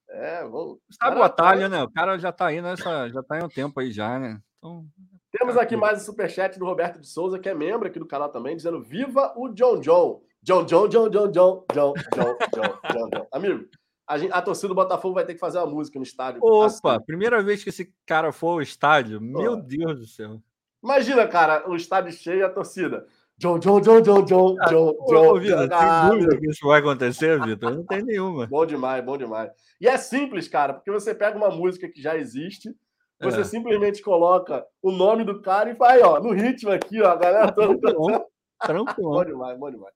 É, 0.08 0.40
é. 0.40 0.44
vou... 0.44 0.80
Sabe 0.90 1.18
o 1.18 1.22
atalho, 1.22 1.68
né? 1.68 1.82
O 1.82 1.90
cara 1.90 2.18
já 2.18 2.32
tá 2.32 2.46
aí 2.46 2.62
nessa, 2.62 3.08
já 3.08 3.22
tá 3.22 3.38
em 3.38 3.44
um 3.44 3.48
tempo 3.48 3.78
aí 3.80 3.90
já, 3.90 4.18
né? 4.18 4.40
Então, 4.58 4.84
temos 5.30 5.56
tá 5.56 5.62
aqui 5.62 5.76
mais 5.76 6.00
um 6.00 6.04
superchat 6.04 6.58
do 6.58 6.64
Roberto 6.64 7.00
de 7.00 7.08
Souza, 7.08 7.38
que 7.38 7.48
é 7.48 7.54
membro 7.54 7.88
aqui 7.88 7.98
do 7.98 8.06
canal 8.06 8.28
também, 8.28 8.56
dizendo: 8.56 8.80
Viva 8.80 9.32
o 9.36 9.48
John 9.48 9.80
John! 9.80 10.22
John 10.44 10.64
John, 10.66 10.88
John 10.88 11.08
John, 11.08 11.30
John 11.32 11.64
John, 11.72 11.94
John 12.14 12.36
John, 12.54 12.78
John 12.92 13.10
John. 13.10 13.26
Amigo, 13.32 13.66
a, 14.06 14.18
gente, 14.18 14.32
a 14.32 14.42
torcida 14.42 14.68
do 14.68 14.74
Botafogo 14.74 15.14
vai 15.14 15.24
ter 15.24 15.34
que 15.34 15.40
fazer 15.40 15.58
uma 15.58 15.66
música 15.66 15.98
no 15.98 16.04
estádio. 16.04 16.40
Opa, 16.44 16.96
assim. 16.96 17.04
primeira 17.06 17.42
vez 17.42 17.64
que 17.64 17.70
esse 17.70 17.92
cara 18.04 18.30
for 18.30 18.50
ao 18.50 18.62
estádio, 18.62 19.20
meu 19.20 19.52
oh. 19.52 19.56
Deus 19.56 19.98
do 19.98 20.06
céu. 20.06 20.42
Imagina, 20.82 21.26
cara, 21.26 21.68
o 21.68 21.74
estádio 21.74 22.12
cheio 22.12 22.40
e 22.40 22.42
a 22.42 22.50
torcida. 22.50 23.06
John, 23.36 23.58
John, 23.58 23.80
John, 23.80 24.00
John, 24.00 24.24
John, 24.24 24.56
ah, 24.60 24.66
John, 24.66 24.94
John. 25.08 25.40
Vitor, 25.40 25.68
tem 25.68 26.08
dúvida 26.10 26.38
que 26.38 26.50
isso 26.50 26.66
vai 26.66 26.80
acontecer, 26.80 27.40
Vitor? 27.44 27.74
Não 27.74 27.84
tem 27.84 28.02
nenhuma. 28.02 28.46
Bom 28.50 28.64
demais, 28.64 29.04
bom 29.04 29.18
demais. 29.18 29.50
E 29.80 29.88
é 29.88 29.96
simples, 29.96 30.46
cara, 30.46 30.72
porque 30.72 30.90
você 30.90 31.14
pega 31.14 31.36
uma 31.36 31.50
música 31.50 31.88
que 31.88 32.00
já 32.00 32.16
existe, 32.16 32.74
você 33.20 33.40
é. 33.40 33.44
simplesmente 33.44 34.02
coloca 34.02 34.64
o 34.80 34.92
nome 34.92 35.24
do 35.24 35.42
cara 35.42 35.70
e 35.70 35.74
vai, 35.74 36.00
ó, 36.00 36.20
no 36.20 36.32
ritmo 36.32 36.70
aqui, 36.70 37.02
ó, 37.02 37.10
a 37.10 37.16
galera 37.16 37.52
toda. 37.52 37.76
Tranquilo. 38.64 39.10
bom 39.10 39.24
demais, 39.24 39.58
bom 39.58 39.70
demais. 39.70 39.94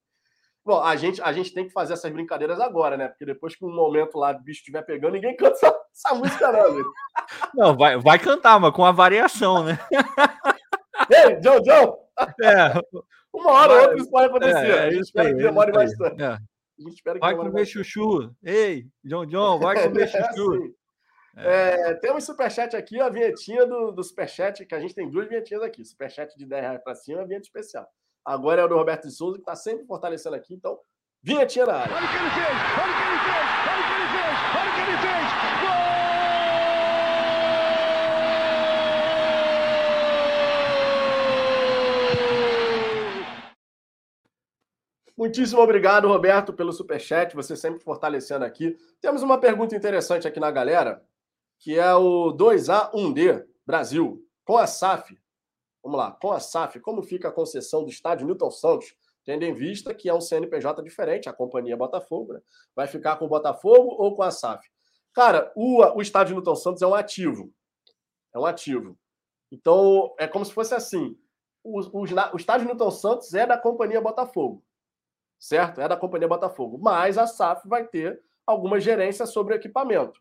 Bom, 0.65 0.83
a 0.83 0.97
gente, 0.97 1.23
a 1.23 1.33
gente 1.33 1.55
tem 1.55 1.67
que 1.67 1.73
fazer 1.73 1.95
essas 1.95 2.13
brincadeiras 2.13 2.61
agora, 2.61 2.97
né? 2.97 3.09
Porque 3.09 3.25
depois 3.25 3.57
que 3.57 3.65
um 3.65 3.75
momento 3.75 4.19
lá 4.19 4.33
o 4.33 4.39
bicho 4.39 4.59
estiver 4.59 4.83
pegando, 4.83 5.15
ninguém 5.15 5.35
canta 5.35 5.55
essa, 5.55 5.75
essa 5.95 6.15
música, 6.15 6.53
não, 6.53 6.67
amigo. 6.67 6.93
Não, 7.55 7.77
vai, 7.77 7.97
vai 7.97 8.19
cantar, 8.19 8.61
mas 8.61 8.75
com 8.75 8.85
a 8.85 8.93
variação, 8.93 9.65
né? 9.65 9.79
Ei, 11.09 11.41
Joe, 11.43 11.63
Joe! 11.65 11.93
É. 12.43 12.75
Uma 13.39 13.53
hora 13.53 13.73
ou 13.73 13.81
outra 13.81 13.97
isso 13.97 14.11
pode 14.11 14.27
acontecer. 14.27 14.71
É, 14.71 14.87
é 14.87 14.89
isso 14.91 15.03
espera 15.03 15.29
que 15.29 15.43
demore 15.43 15.73
bastante. 15.73 16.23
É. 16.23 16.27
A 16.27 16.39
gente 16.79 16.95
espera 16.95 17.19
que 17.19 17.21
vai 17.21 17.37
comer 17.37 17.67
chuchu. 17.67 18.35
Ei, 18.43 18.87
John 19.05 19.27
John, 19.27 19.59
vai 19.59 19.75
comer 19.83 20.03
é 20.03 20.07
chuchu. 20.07 20.55
Assim. 20.55 20.75
É, 21.37 21.95
temos 21.95 22.25
superchat 22.25 22.75
aqui, 22.75 23.01
a 23.01 23.09
vinhetinha 23.09 23.65
do, 23.65 23.93
do 23.93 24.03
superchat, 24.03 24.65
que 24.67 24.75
a 24.75 24.81
gente 24.81 24.95
tem 24.95 25.09
duas 25.09 25.29
vinhetinhas 25.29 25.63
aqui. 25.63 25.85
Superchat 25.85 26.37
de 26.37 26.45
10 26.45 26.63
reais 26.63 26.83
para 26.83 26.95
cima, 26.95 27.23
a 27.23 27.25
vinheta 27.25 27.47
especial. 27.47 27.87
Agora 28.25 28.63
é 28.63 28.65
o 28.65 28.69
do 28.69 28.75
Roberto 28.75 29.07
de 29.07 29.15
Souza, 29.15 29.37
que 29.37 29.43
está 29.43 29.55
sempre 29.55 29.87
fortalecendo 29.87 30.35
aqui. 30.35 30.55
Então, 30.55 30.79
vinhetinha 31.23 31.67
na 31.67 31.75
área. 31.75 31.97
Olha 31.97 32.07
o 32.07 32.11
que 32.11 32.17
ele 32.17 32.31
fez! 32.31 32.47
Olha 32.49 32.93
o 32.93 32.97
que 32.97 33.03
ele 33.03 33.19
fez! 33.25 33.49
Olha 33.69 33.81
o 33.81 33.87
que 33.87 33.95
ele 33.95 34.09
fez! 34.13 34.39
Olha 34.59 34.71
o 34.71 34.75
que 34.75 34.81
ele 34.81 34.99
fez! 34.99 35.29
Gol! 35.63 36.08
Muitíssimo 45.19 45.61
obrigado, 45.61 46.07
Roberto, 46.07 46.53
pelo 46.53 46.73
superchat. 46.73 47.35
Você 47.35 47.57
sempre 47.57 47.81
fortalecendo 47.81 48.45
aqui. 48.45 48.79
Temos 49.01 49.21
uma 49.21 49.37
pergunta 49.37 49.75
interessante 49.75 50.29
aqui 50.29 50.39
na 50.39 50.49
galera, 50.49 51.05
que 51.59 51.77
é 51.77 51.93
o 51.93 52.33
2A1D 52.35 53.45
Brasil, 53.67 54.25
com 54.45 54.57
a 54.57 54.65
SAF. 54.69 55.21
Vamos 55.83 55.99
lá, 55.99 56.13
com 56.13 56.31
a 56.31 56.39
SAF, 56.39 56.79
como 56.79 57.03
fica 57.03 57.27
a 57.27 57.33
concessão 57.33 57.83
do 57.83 57.91
estádio 57.91 58.29
Newton 58.29 58.53
Santos, 58.53 58.95
tendo 59.25 59.43
em 59.43 59.53
vista 59.53 59.93
que 59.93 60.09
é 60.09 60.15
um 60.15 60.21
CNPJ 60.21 60.85
diferente, 60.85 61.29
a 61.29 61.33
companhia 61.33 61.77
Botafogo, 61.77 62.35
né? 62.35 62.41
Vai 62.73 62.87
ficar 62.87 63.17
com 63.17 63.25
o 63.25 63.29
Botafogo 63.29 63.97
ou 63.99 64.15
com 64.15 64.23
a 64.23 64.31
SAF? 64.31 64.71
Cara, 65.13 65.53
o, 65.57 65.83
o 65.97 66.01
estádio 66.01 66.37
Newton 66.37 66.55
Santos 66.55 66.81
é 66.81 66.87
um 66.87 66.95
ativo. 66.95 67.53
É 68.33 68.39
um 68.39 68.47
ativo. 68.47 68.97
Então, 69.51 70.15
é 70.17 70.29
como 70.29 70.45
se 70.45 70.53
fosse 70.53 70.77
assim: 70.77 71.19
o, 71.65 71.81
o, 71.81 72.03
o 72.03 72.37
estádio 72.37 72.69
Newton 72.69 72.91
Santos 72.93 73.35
é 73.35 73.45
da 73.45 73.59
companhia 73.59 74.01
Botafogo. 74.01 74.63
Certo? 75.39 75.81
É 75.81 75.89
da 75.89 75.97
companhia 75.97 76.29
Botafogo. 76.29 76.79
Mas 76.79 77.17
a 77.17 77.27
SAF 77.27 77.69
vai 77.69 77.87
ter 77.87 78.21
alguma 78.47 78.81
gerência 78.81 79.27
sobre 79.27 79.55
o 79.55 79.57
equipamento. 79.57 80.21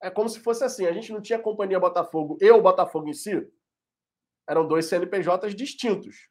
É 0.00 0.10
como 0.10 0.28
se 0.28 0.40
fosse 0.40 0.64
assim: 0.64 0.86
a 0.86 0.92
gente 0.92 1.12
não 1.12 1.20
tinha 1.20 1.38
companhia 1.38 1.80
Botafogo 1.80 2.38
e 2.40 2.50
o 2.50 2.62
Botafogo 2.62 3.08
em 3.08 3.12
si, 3.12 3.50
eram 4.48 4.66
dois 4.66 4.86
CNPJs 4.86 5.54
distintos. 5.54 6.28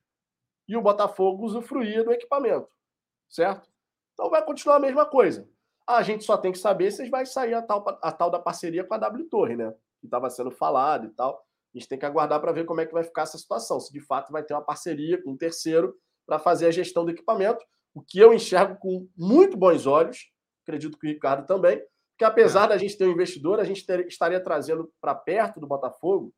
E 0.68 0.76
o 0.76 0.82
Botafogo 0.82 1.46
usufruía 1.46 2.04
do 2.04 2.12
equipamento, 2.12 2.70
certo? 3.30 3.70
Então 4.14 4.30
vai 4.30 4.44
continuar 4.44 4.78
a 4.78 4.80
mesma 4.80 5.06
coisa. 5.06 5.48
A 5.88 6.02
gente 6.02 6.26
só 6.26 6.38
tem 6.38 6.52
que 6.52 6.58
saber 6.58 6.92
se 6.92 7.10
vai 7.10 7.26
sair 7.26 7.54
a 7.54 7.62
tal, 7.62 7.86
a 8.02 8.12
tal 8.12 8.30
da 8.30 8.40
parceria 8.40 8.84
com 8.84 8.94
a 8.94 8.98
W 8.98 9.30
Torre, 9.30 9.56
né? 9.56 9.74
Que 10.02 10.08
estava 10.08 10.30
sendo 10.30 10.52
falado 10.52 11.06
e 11.06 11.10
tal. 11.10 11.46
A 11.74 11.78
gente 11.78 11.88
tem 11.88 12.00
que 12.00 12.06
aguardar 12.06 12.42
para 12.42 12.52
ver 12.52 12.66
como 12.66 12.82
é 12.82 12.86
que 12.86 12.94
vai 12.94 13.04
ficar 13.04 13.22
essa 13.24 13.38
situação. 13.38 13.80
Se 13.80 13.94
de 13.94 14.02
fato 14.02 14.32
vai 14.32 14.44
ter 14.44 14.54
uma 14.54 14.64
parceria 14.64 15.22
com 15.22 15.32
um 15.32 15.38
terceiro 15.38 15.96
para 16.28 16.38
fazer 16.38 16.68
a 16.68 16.72
gestão 16.72 17.06
do 17.06 17.12
equipamento, 17.12 17.66
o 17.96 18.02
que 18.02 18.20
eu 18.20 18.34
enxergo 18.34 18.76
com 18.76 19.08
muito 19.18 19.58
bons 19.58 19.88
olhos, 19.88 20.30
acredito 20.64 21.00
que 21.00 21.08
o 21.08 21.10
Ricardo 21.10 21.48
também, 21.48 21.82
que 22.18 22.26
apesar 22.26 22.66
é. 22.66 22.70
da 22.70 22.78
gente 22.78 22.98
ter 22.98 23.06
um 23.06 23.12
investidor, 23.12 23.60
a 23.60 23.64
gente 23.64 23.86
ter, 23.86 24.06
estaria 24.08 24.40
trazendo 24.40 24.92
para 25.00 25.16
perto 25.16 25.60
do 25.60 25.68
Botafogo 25.68 26.34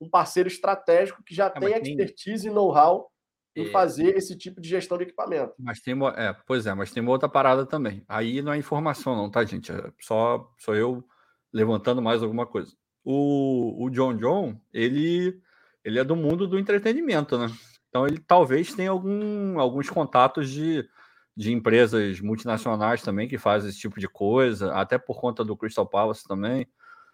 um 0.00 0.08
parceiro 0.08 0.48
estratégico 0.48 1.22
que 1.22 1.34
já 1.34 1.46
é, 1.46 1.50
tem 1.50 1.72
expertise 1.72 2.44
tem... 2.44 2.50
e 2.50 2.54
know-how 2.54 3.10
em 3.54 3.66
é. 3.66 3.70
fazer 3.70 4.16
esse 4.16 4.36
tipo 4.36 4.60
de 4.60 4.68
gestão 4.68 4.96
de 4.96 5.04
equipamento. 5.04 5.54
Mas 5.58 5.80
tem, 5.80 5.94
é, 6.16 6.34
pois 6.46 6.66
é, 6.66 6.74
mas 6.74 6.90
tem 6.90 7.02
uma 7.02 7.12
outra 7.12 7.28
parada 7.28 7.66
também. 7.66 8.04
Aí 8.08 8.40
não 8.40 8.52
é 8.52 8.56
informação, 8.56 9.14
não, 9.14 9.30
tá, 9.30 9.44
gente? 9.44 9.70
É 9.70 9.92
só 10.00 10.50
sou 10.58 10.74
eu 10.74 11.04
levantando 11.52 12.00
mais 12.00 12.22
alguma 12.22 12.46
coisa. 12.46 12.72
O, 13.04 13.84
o 13.84 13.90
John 13.90 14.16
John, 14.16 14.58
ele, 14.72 15.40
ele 15.84 15.98
é 15.98 16.04
do 16.04 16.16
mundo 16.16 16.46
do 16.46 16.58
entretenimento, 16.58 17.36
né? 17.36 17.46
Então 17.92 18.06
ele 18.06 18.18
talvez 18.18 18.72
tenha 18.72 18.90
algum, 18.90 19.60
alguns 19.60 19.90
contatos 19.90 20.48
de, 20.48 20.88
de 21.36 21.52
empresas 21.52 22.22
multinacionais 22.22 23.02
também 23.02 23.28
que 23.28 23.36
fazem 23.36 23.68
esse 23.68 23.78
tipo 23.78 24.00
de 24.00 24.08
coisa, 24.08 24.72
até 24.72 24.96
por 24.96 25.20
conta 25.20 25.44
do 25.44 25.54
Crystal 25.54 25.86
Palace 25.86 26.26
também. 26.26 26.66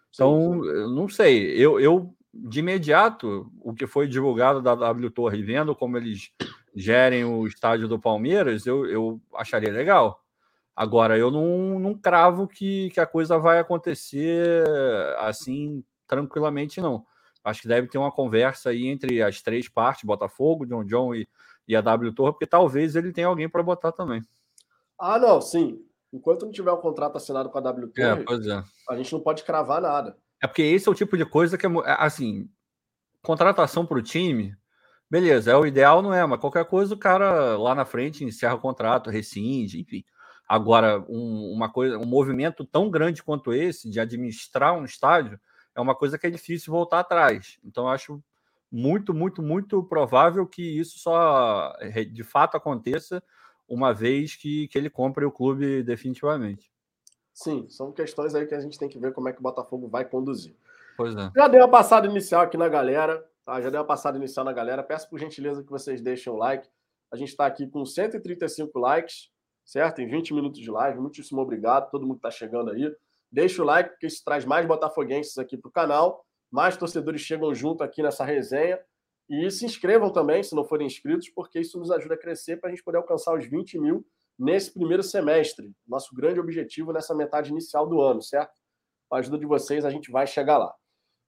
Então, 0.09 0.63
sim, 0.63 0.69
sim. 0.69 0.95
não 0.95 1.09
sei, 1.09 1.51
eu, 1.57 1.81
eu 1.81 2.15
de 2.33 2.59
imediato, 2.59 3.51
o 3.59 3.73
que 3.73 3.85
foi 3.85 4.07
divulgado 4.07 4.61
da 4.61 4.73
W 4.73 5.09
Torre, 5.11 5.43
vendo 5.43 5.75
como 5.75 5.97
eles 5.97 6.31
gerem 6.73 7.25
o 7.25 7.45
estádio 7.45 7.85
do 7.85 7.99
Palmeiras, 7.99 8.65
eu, 8.65 8.85
eu 8.85 9.21
acharia 9.35 9.73
legal. 9.73 10.23
Agora, 10.73 11.17
eu 11.17 11.29
não, 11.29 11.77
não 11.77 11.93
cravo 11.93 12.47
que, 12.47 12.89
que 12.91 13.01
a 13.01 13.05
coisa 13.05 13.37
vai 13.37 13.59
acontecer 13.59 14.63
assim 15.17 15.83
tranquilamente, 16.07 16.79
não. 16.79 17.05
Acho 17.43 17.61
que 17.61 17.67
deve 17.67 17.87
ter 17.87 17.97
uma 17.97 18.11
conversa 18.11 18.69
aí 18.69 18.87
entre 18.87 19.21
as 19.21 19.41
três 19.41 19.69
partes, 19.69 20.03
Botafogo, 20.03 20.65
John 20.65 20.83
John 20.83 21.15
e, 21.15 21.27
e 21.67 21.75
a 21.75 21.81
W 21.81 22.13
Torre, 22.13 22.33
porque 22.33 22.47
talvez 22.47 22.95
ele 22.95 23.13
tenha 23.13 23.27
alguém 23.27 23.49
para 23.49 23.63
botar 23.63 23.91
também. 23.91 24.21
Ah, 24.99 25.17
não, 25.17 25.41
sim. 25.41 25.79
Enquanto 26.11 26.45
não 26.45 26.51
tiver 26.51 26.71
o 26.71 26.75
um 26.75 26.81
contrato 26.81 27.15
assinado 27.15 27.49
com 27.49 27.57
a 27.57 27.61
W 27.61 27.91
é, 27.97 28.15
Torre, 28.15 28.49
é, 28.49 28.57
é. 28.57 28.63
a 28.89 28.97
gente 28.97 29.13
não 29.13 29.21
pode 29.21 29.43
cravar 29.43 29.81
nada. 29.81 30.17
É 30.41 30.47
porque 30.47 30.61
esse 30.61 30.87
é 30.87 30.91
o 30.91 30.95
tipo 30.95 31.17
de 31.17 31.25
coisa 31.25 31.57
que 31.57 31.65
é, 31.65 31.69
é 31.69 31.95
assim, 31.99 32.49
contratação 33.21 33.85
para 33.85 33.97
o 33.97 34.01
time, 34.01 34.55
beleza, 35.09 35.51
é 35.51 35.55
o 35.55 35.65
ideal, 35.65 36.01
não 36.01 36.13
é, 36.13 36.25
mas 36.25 36.39
qualquer 36.39 36.65
coisa 36.65 36.93
o 36.93 36.99
cara 36.99 37.57
lá 37.57 37.75
na 37.75 37.85
frente 37.85 38.23
encerra 38.23 38.55
o 38.55 38.59
contrato, 38.59 39.09
rescinde, 39.09 39.81
enfim. 39.81 40.03
Agora, 40.47 41.05
um, 41.07 41.51
uma 41.53 41.71
coisa, 41.71 41.97
um 41.97 42.05
movimento 42.05 42.65
tão 42.65 42.89
grande 42.89 43.21
quanto 43.21 43.53
esse 43.53 43.89
de 43.89 43.99
administrar 43.99 44.73
um 44.73 44.83
estádio 44.83 45.39
é 45.79 45.81
uma 45.81 45.95
coisa 45.95 46.17
que 46.17 46.27
é 46.27 46.29
difícil 46.29 46.73
voltar 46.73 46.99
atrás. 46.99 47.57
Então, 47.63 47.87
acho 47.87 48.21
muito, 48.69 49.13
muito, 49.13 49.41
muito 49.41 49.81
provável 49.81 50.45
que 50.45 50.61
isso 50.61 50.99
só 50.99 51.73
de 52.11 52.23
fato 52.23 52.57
aconteça 52.57 53.23
uma 53.67 53.93
vez 53.93 54.35
que, 54.35 54.67
que 54.67 54.77
ele 54.77 54.89
compre 54.89 55.23
o 55.23 55.31
clube 55.31 55.81
definitivamente. 55.81 56.69
Sim, 57.33 57.67
são 57.69 57.93
questões 57.93 58.35
aí 58.35 58.45
que 58.45 58.53
a 58.53 58.59
gente 58.59 58.77
tem 58.77 58.89
que 58.89 58.99
ver 58.99 59.13
como 59.13 59.29
é 59.29 59.33
que 59.33 59.39
o 59.39 59.43
Botafogo 59.43 59.87
vai 59.87 60.03
conduzir. 60.03 60.53
Pois 60.97 61.15
é. 61.15 61.31
Já 61.33 61.47
dei 61.47 61.61
uma 61.61 61.69
passada 61.69 62.05
inicial 62.05 62.41
aqui 62.41 62.57
na 62.57 62.67
galera, 62.67 63.25
tá? 63.45 63.61
Já 63.61 63.69
dei 63.69 63.79
uma 63.79 63.85
passada 63.85 64.17
inicial 64.17 64.43
na 64.43 64.51
galera. 64.51 64.83
Peço 64.83 65.09
por 65.09 65.17
gentileza 65.17 65.63
que 65.63 65.69
vocês 65.69 66.01
deixem 66.01 66.33
o 66.33 66.35
like. 66.35 66.67
A 67.09 67.15
gente 67.15 67.29
está 67.29 67.45
aqui 67.45 67.65
com 67.65 67.85
135 67.85 68.77
likes, 68.77 69.31
certo? 69.63 70.01
Em 70.01 70.07
20 70.07 70.33
minutos 70.33 70.59
de 70.59 70.69
live. 70.69 70.99
Muitíssimo 70.99 71.39
obrigado. 71.39 71.89
Todo 71.89 72.01
mundo 72.05 72.19
que 72.19 72.27
está 72.27 72.31
chegando 72.31 72.71
aí. 72.71 72.93
Deixa 73.31 73.61
o 73.61 73.65
like, 73.65 73.91
porque 73.91 74.07
isso 74.07 74.23
traz 74.23 74.45
mais 74.45 74.65
botafoguenses 74.65 75.37
aqui 75.37 75.57
para 75.57 75.69
o 75.69 75.71
canal. 75.71 76.25
Mais 76.51 76.75
torcedores 76.75 77.21
chegam 77.21 77.53
junto 77.53 77.83
aqui 77.83 78.01
nessa 78.01 78.25
resenha. 78.25 78.79
E 79.29 79.51
se 79.51 79.63
inscrevam 79.65 80.11
também, 80.11 80.41
se 80.41 80.55
não 80.55 80.65
forem 80.65 80.87
inscritos, 80.87 81.29
porque 81.29 81.59
isso 81.59 81.77
nos 81.77 81.91
ajuda 81.91 82.15
a 82.15 82.17
crescer 82.17 82.57
para 82.57 82.69
a 82.69 82.71
gente 82.71 82.83
poder 82.83 82.97
alcançar 82.97 83.37
os 83.37 83.45
20 83.45 83.79
mil 83.79 84.03
nesse 84.37 84.73
primeiro 84.73 85.03
semestre. 85.03 85.71
Nosso 85.87 86.15
grande 86.15 86.39
objetivo 86.39 86.91
nessa 86.91 87.13
metade 87.13 87.51
inicial 87.51 87.87
do 87.87 88.01
ano, 88.01 88.21
certo? 88.21 88.51
Com 89.07 89.15
a 89.15 89.19
ajuda 89.19 89.37
de 89.37 89.45
vocês, 89.45 89.85
a 89.85 89.91
gente 89.91 90.09
vai 90.09 90.25
chegar 90.25 90.57
lá. 90.57 90.73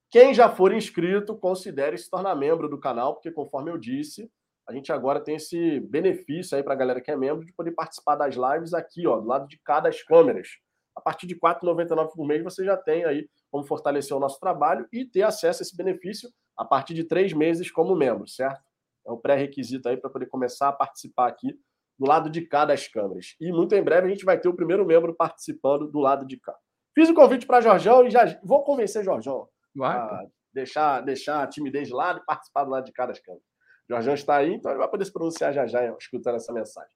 Quem 0.09 0.33
já 0.33 0.49
for 0.49 0.73
inscrito, 0.73 1.37
considere 1.37 1.97
se 1.97 2.09
tornar 2.09 2.35
membro 2.35 2.67
do 2.67 2.79
canal, 2.79 3.13
porque, 3.13 3.31
conforme 3.31 3.69
eu 3.69 3.77
disse, 3.77 4.31
a 4.67 4.73
gente 4.73 4.91
agora 4.91 5.19
tem 5.19 5.35
esse 5.35 5.79
benefício 5.81 6.57
aí 6.57 6.63
para 6.63 6.73
a 6.73 6.77
galera 6.77 7.01
que 7.01 7.11
é 7.11 7.15
membro 7.15 7.45
de 7.45 7.53
poder 7.53 7.71
participar 7.71 8.15
das 8.15 8.35
lives 8.35 8.73
aqui, 8.73 9.05
ó, 9.05 9.19
do 9.19 9.27
lado 9.27 9.47
de 9.47 9.59
cada 9.59 9.89
das 9.89 10.01
câmeras. 10.03 10.47
A 10.95 11.01
partir 11.01 11.27
de 11.27 11.33
R$ 11.33 11.39
4,99 11.41 12.11
por 12.13 12.25
mês 12.25 12.43
você 12.43 12.63
já 12.65 12.77
tem 12.77 13.05
aí 13.05 13.29
como 13.49 13.65
fortalecer 13.65 14.15
o 14.15 14.19
nosso 14.19 14.39
trabalho 14.39 14.87
e 14.91 15.05
ter 15.05 15.23
acesso 15.23 15.61
a 15.61 15.63
esse 15.63 15.75
benefício 15.75 16.29
a 16.57 16.65
partir 16.65 16.93
de 16.93 17.03
três 17.03 17.33
meses 17.33 17.71
como 17.71 17.95
membro, 17.95 18.27
certo? 18.27 18.61
É 19.05 19.11
um 19.11 19.17
pré-requisito 19.17 19.89
aí 19.89 19.97
para 19.97 20.09
poder 20.09 20.27
começar 20.27 20.69
a 20.69 20.73
participar 20.73 21.27
aqui 21.27 21.57
do 21.97 22.07
lado 22.07 22.29
de 22.29 22.41
cá 22.41 22.65
das 22.65 22.87
câmeras. 22.87 23.35
E 23.39 23.51
muito 23.51 23.73
em 23.73 23.83
breve 23.83 24.07
a 24.07 24.09
gente 24.09 24.25
vai 24.25 24.39
ter 24.39 24.49
o 24.49 24.55
primeiro 24.55 24.85
membro 24.85 25.15
participando 25.15 25.87
do 25.87 25.99
lado 25.99 26.25
de 26.25 26.37
cá. 26.39 26.55
Fiz 26.93 27.09
o 27.09 27.13
convite 27.13 27.45
para 27.45 27.61
Jorjão 27.61 28.05
e 28.05 28.09
já 28.09 28.39
vou 28.43 28.63
convencer 28.63 29.03
Jorjão 29.03 29.47
vai, 29.75 29.95
a 29.95 30.25
deixar, 30.53 31.01
deixar 31.01 31.43
a 31.43 31.47
timidez 31.47 31.87
de 31.87 31.93
lado 31.93 32.19
e 32.19 32.25
participar 32.25 32.63
do 32.63 32.71
lado 32.71 32.85
de 32.85 32.91
cá 32.91 33.05
das 33.05 33.19
câmeras. 33.19 33.45
Jorjão 33.89 34.13
está 34.13 34.37
aí, 34.37 34.53
então 34.53 34.71
ele 34.71 34.79
vai 34.79 34.89
poder 34.89 35.05
se 35.05 35.13
pronunciar 35.13 35.53
já 35.53 35.67
já 35.67 35.85
escutando 35.97 36.35
essa 36.35 36.53
mensagem. 36.53 36.91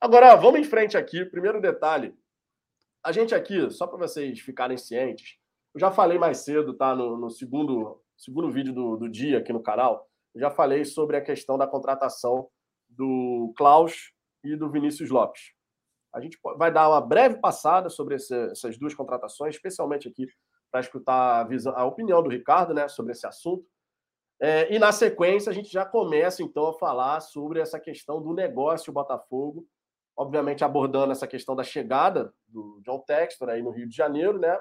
Agora, 0.00 0.34
vamos 0.36 0.60
em 0.60 0.64
frente 0.64 0.96
aqui. 0.96 1.24
Primeiro 1.24 1.60
detalhe. 1.60 2.14
A 3.02 3.12
gente 3.12 3.34
aqui, 3.34 3.70
só 3.70 3.86
para 3.86 3.98
vocês 3.98 4.40
ficarem 4.40 4.76
cientes, 4.76 5.38
eu 5.74 5.80
já 5.80 5.90
falei 5.90 6.18
mais 6.18 6.38
cedo, 6.38 6.74
tá? 6.74 6.94
No, 6.94 7.16
no 7.16 7.30
segundo, 7.30 8.02
segundo 8.16 8.50
vídeo 8.50 8.74
do, 8.74 8.96
do 8.96 9.08
dia 9.08 9.38
aqui 9.38 9.52
no 9.52 9.62
canal, 9.62 10.06
eu 10.34 10.40
já 10.40 10.50
falei 10.50 10.84
sobre 10.84 11.16
a 11.16 11.22
questão 11.22 11.56
da 11.56 11.66
contratação 11.66 12.48
do 12.88 13.52
Klaus 13.56 14.12
e 14.44 14.56
do 14.56 14.70
Vinícius 14.70 15.10
Lopes. 15.10 15.52
A 16.12 16.20
gente 16.20 16.38
vai 16.56 16.72
dar 16.72 16.88
uma 16.88 17.00
breve 17.00 17.40
passada 17.40 17.88
sobre 17.88 18.16
esse, 18.16 18.34
essas 18.50 18.76
duas 18.78 18.94
contratações, 18.94 19.54
especialmente 19.54 20.08
aqui 20.08 20.26
para 20.70 20.80
escutar 20.80 21.40
a, 21.40 21.44
visão, 21.44 21.72
a, 21.76 21.84
opinião 21.84 22.22
do 22.22 22.28
Ricardo 22.28 22.74
né, 22.74 22.88
sobre 22.88 23.12
esse 23.12 23.26
assunto. 23.26 23.64
É, 24.40 24.72
e 24.74 24.78
na 24.78 24.90
sequência, 24.92 25.50
a 25.50 25.52
gente 25.52 25.70
já 25.70 25.84
começa 25.84 26.42
então 26.42 26.68
a 26.68 26.78
falar 26.78 27.20
sobre 27.20 27.60
essa 27.60 27.78
questão 27.78 28.22
do 28.22 28.32
negócio 28.32 28.92
Botafogo, 28.92 29.66
obviamente 30.20 30.62
abordando 30.62 31.12
essa 31.12 31.26
questão 31.26 31.56
da 31.56 31.64
chegada 31.64 32.30
do 32.46 32.78
John 32.84 33.00
Textor 33.00 33.48
aí 33.48 33.62
no 33.62 33.70
Rio 33.70 33.88
de 33.88 33.96
Janeiro, 33.96 34.38
né? 34.38 34.60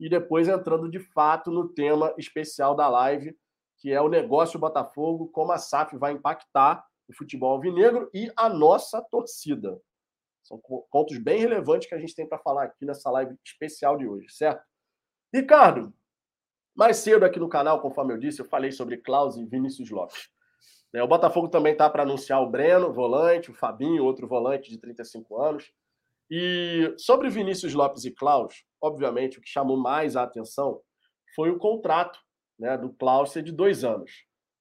E 0.00 0.08
depois 0.08 0.48
entrando 0.48 0.90
de 0.90 0.98
fato 0.98 1.52
no 1.52 1.68
tema 1.68 2.12
especial 2.18 2.74
da 2.74 2.88
live, 2.88 3.38
que 3.76 3.92
é 3.92 4.00
o 4.00 4.08
negócio 4.08 4.58
Botafogo, 4.58 5.28
como 5.28 5.52
a 5.52 5.58
SAF 5.58 5.96
vai 5.96 6.14
impactar 6.14 6.84
o 7.06 7.14
futebol 7.14 7.52
alvinegro 7.52 8.10
e 8.12 8.28
a 8.36 8.48
nossa 8.48 9.00
torcida. 9.00 9.80
São 10.42 10.60
pontos 10.90 11.16
bem 11.16 11.38
relevantes 11.38 11.88
que 11.88 11.94
a 11.94 11.98
gente 12.00 12.16
tem 12.16 12.28
para 12.28 12.38
falar 12.40 12.64
aqui 12.64 12.84
nessa 12.84 13.08
live 13.08 13.36
especial 13.44 13.96
de 13.96 14.08
hoje, 14.08 14.26
certo? 14.30 14.64
Ricardo, 15.32 15.94
mais 16.74 16.96
cedo 16.96 17.24
aqui 17.24 17.38
no 17.38 17.48
canal, 17.48 17.80
conforme 17.80 18.14
eu 18.14 18.18
disse, 18.18 18.40
eu 18.40 18.46
falei 18.46 18.72
sobre 18.72 18.96
Klaus 18.96 19.36
e 19.36 19.44
Vinícius 19.44 19.90
Lopes. 19.90 20.28
É, 20.94 21.02
o 21.02 21.08
Botafogo 21.08 21.48
também 21.48 21.72
está 21.72 21.88
para 21.88 22.02
anunciar 22.02 22.42
o 22.42 22.48
Breno, 22.48 22.92
volante, 22.92 23.50
o 23.50 23.54
Fabinho, 23.54 24.04
outro 24.04 24.26
volante 24.26 24.70
de 24.70 24.78
35 24.78 25.40
anos. 25.40 25.70
E 26.30 26.94
sobre 26.98 27.28
Vinícius 27.30 27.74
Lopes 27.74 28.04
e 28.04 28.10
Klaus, 28.10 28.64
obviamente, 28.80 29.38
o 29.38 29.40
que 29.40 29.48
chamou 29.48 29.76
mais 29.76 30.16
a 30.16 30.22
atenção 30.22 30.80
foi 31.34 31.50
o 31.50 31.58
contrato 31.58 32.18
né, 32.58 32.76
do 32.76 32.90
Klaus 32.90 33.32
de 33.32 33.52
dois 33.52 33.84
anos. 33.84 34.10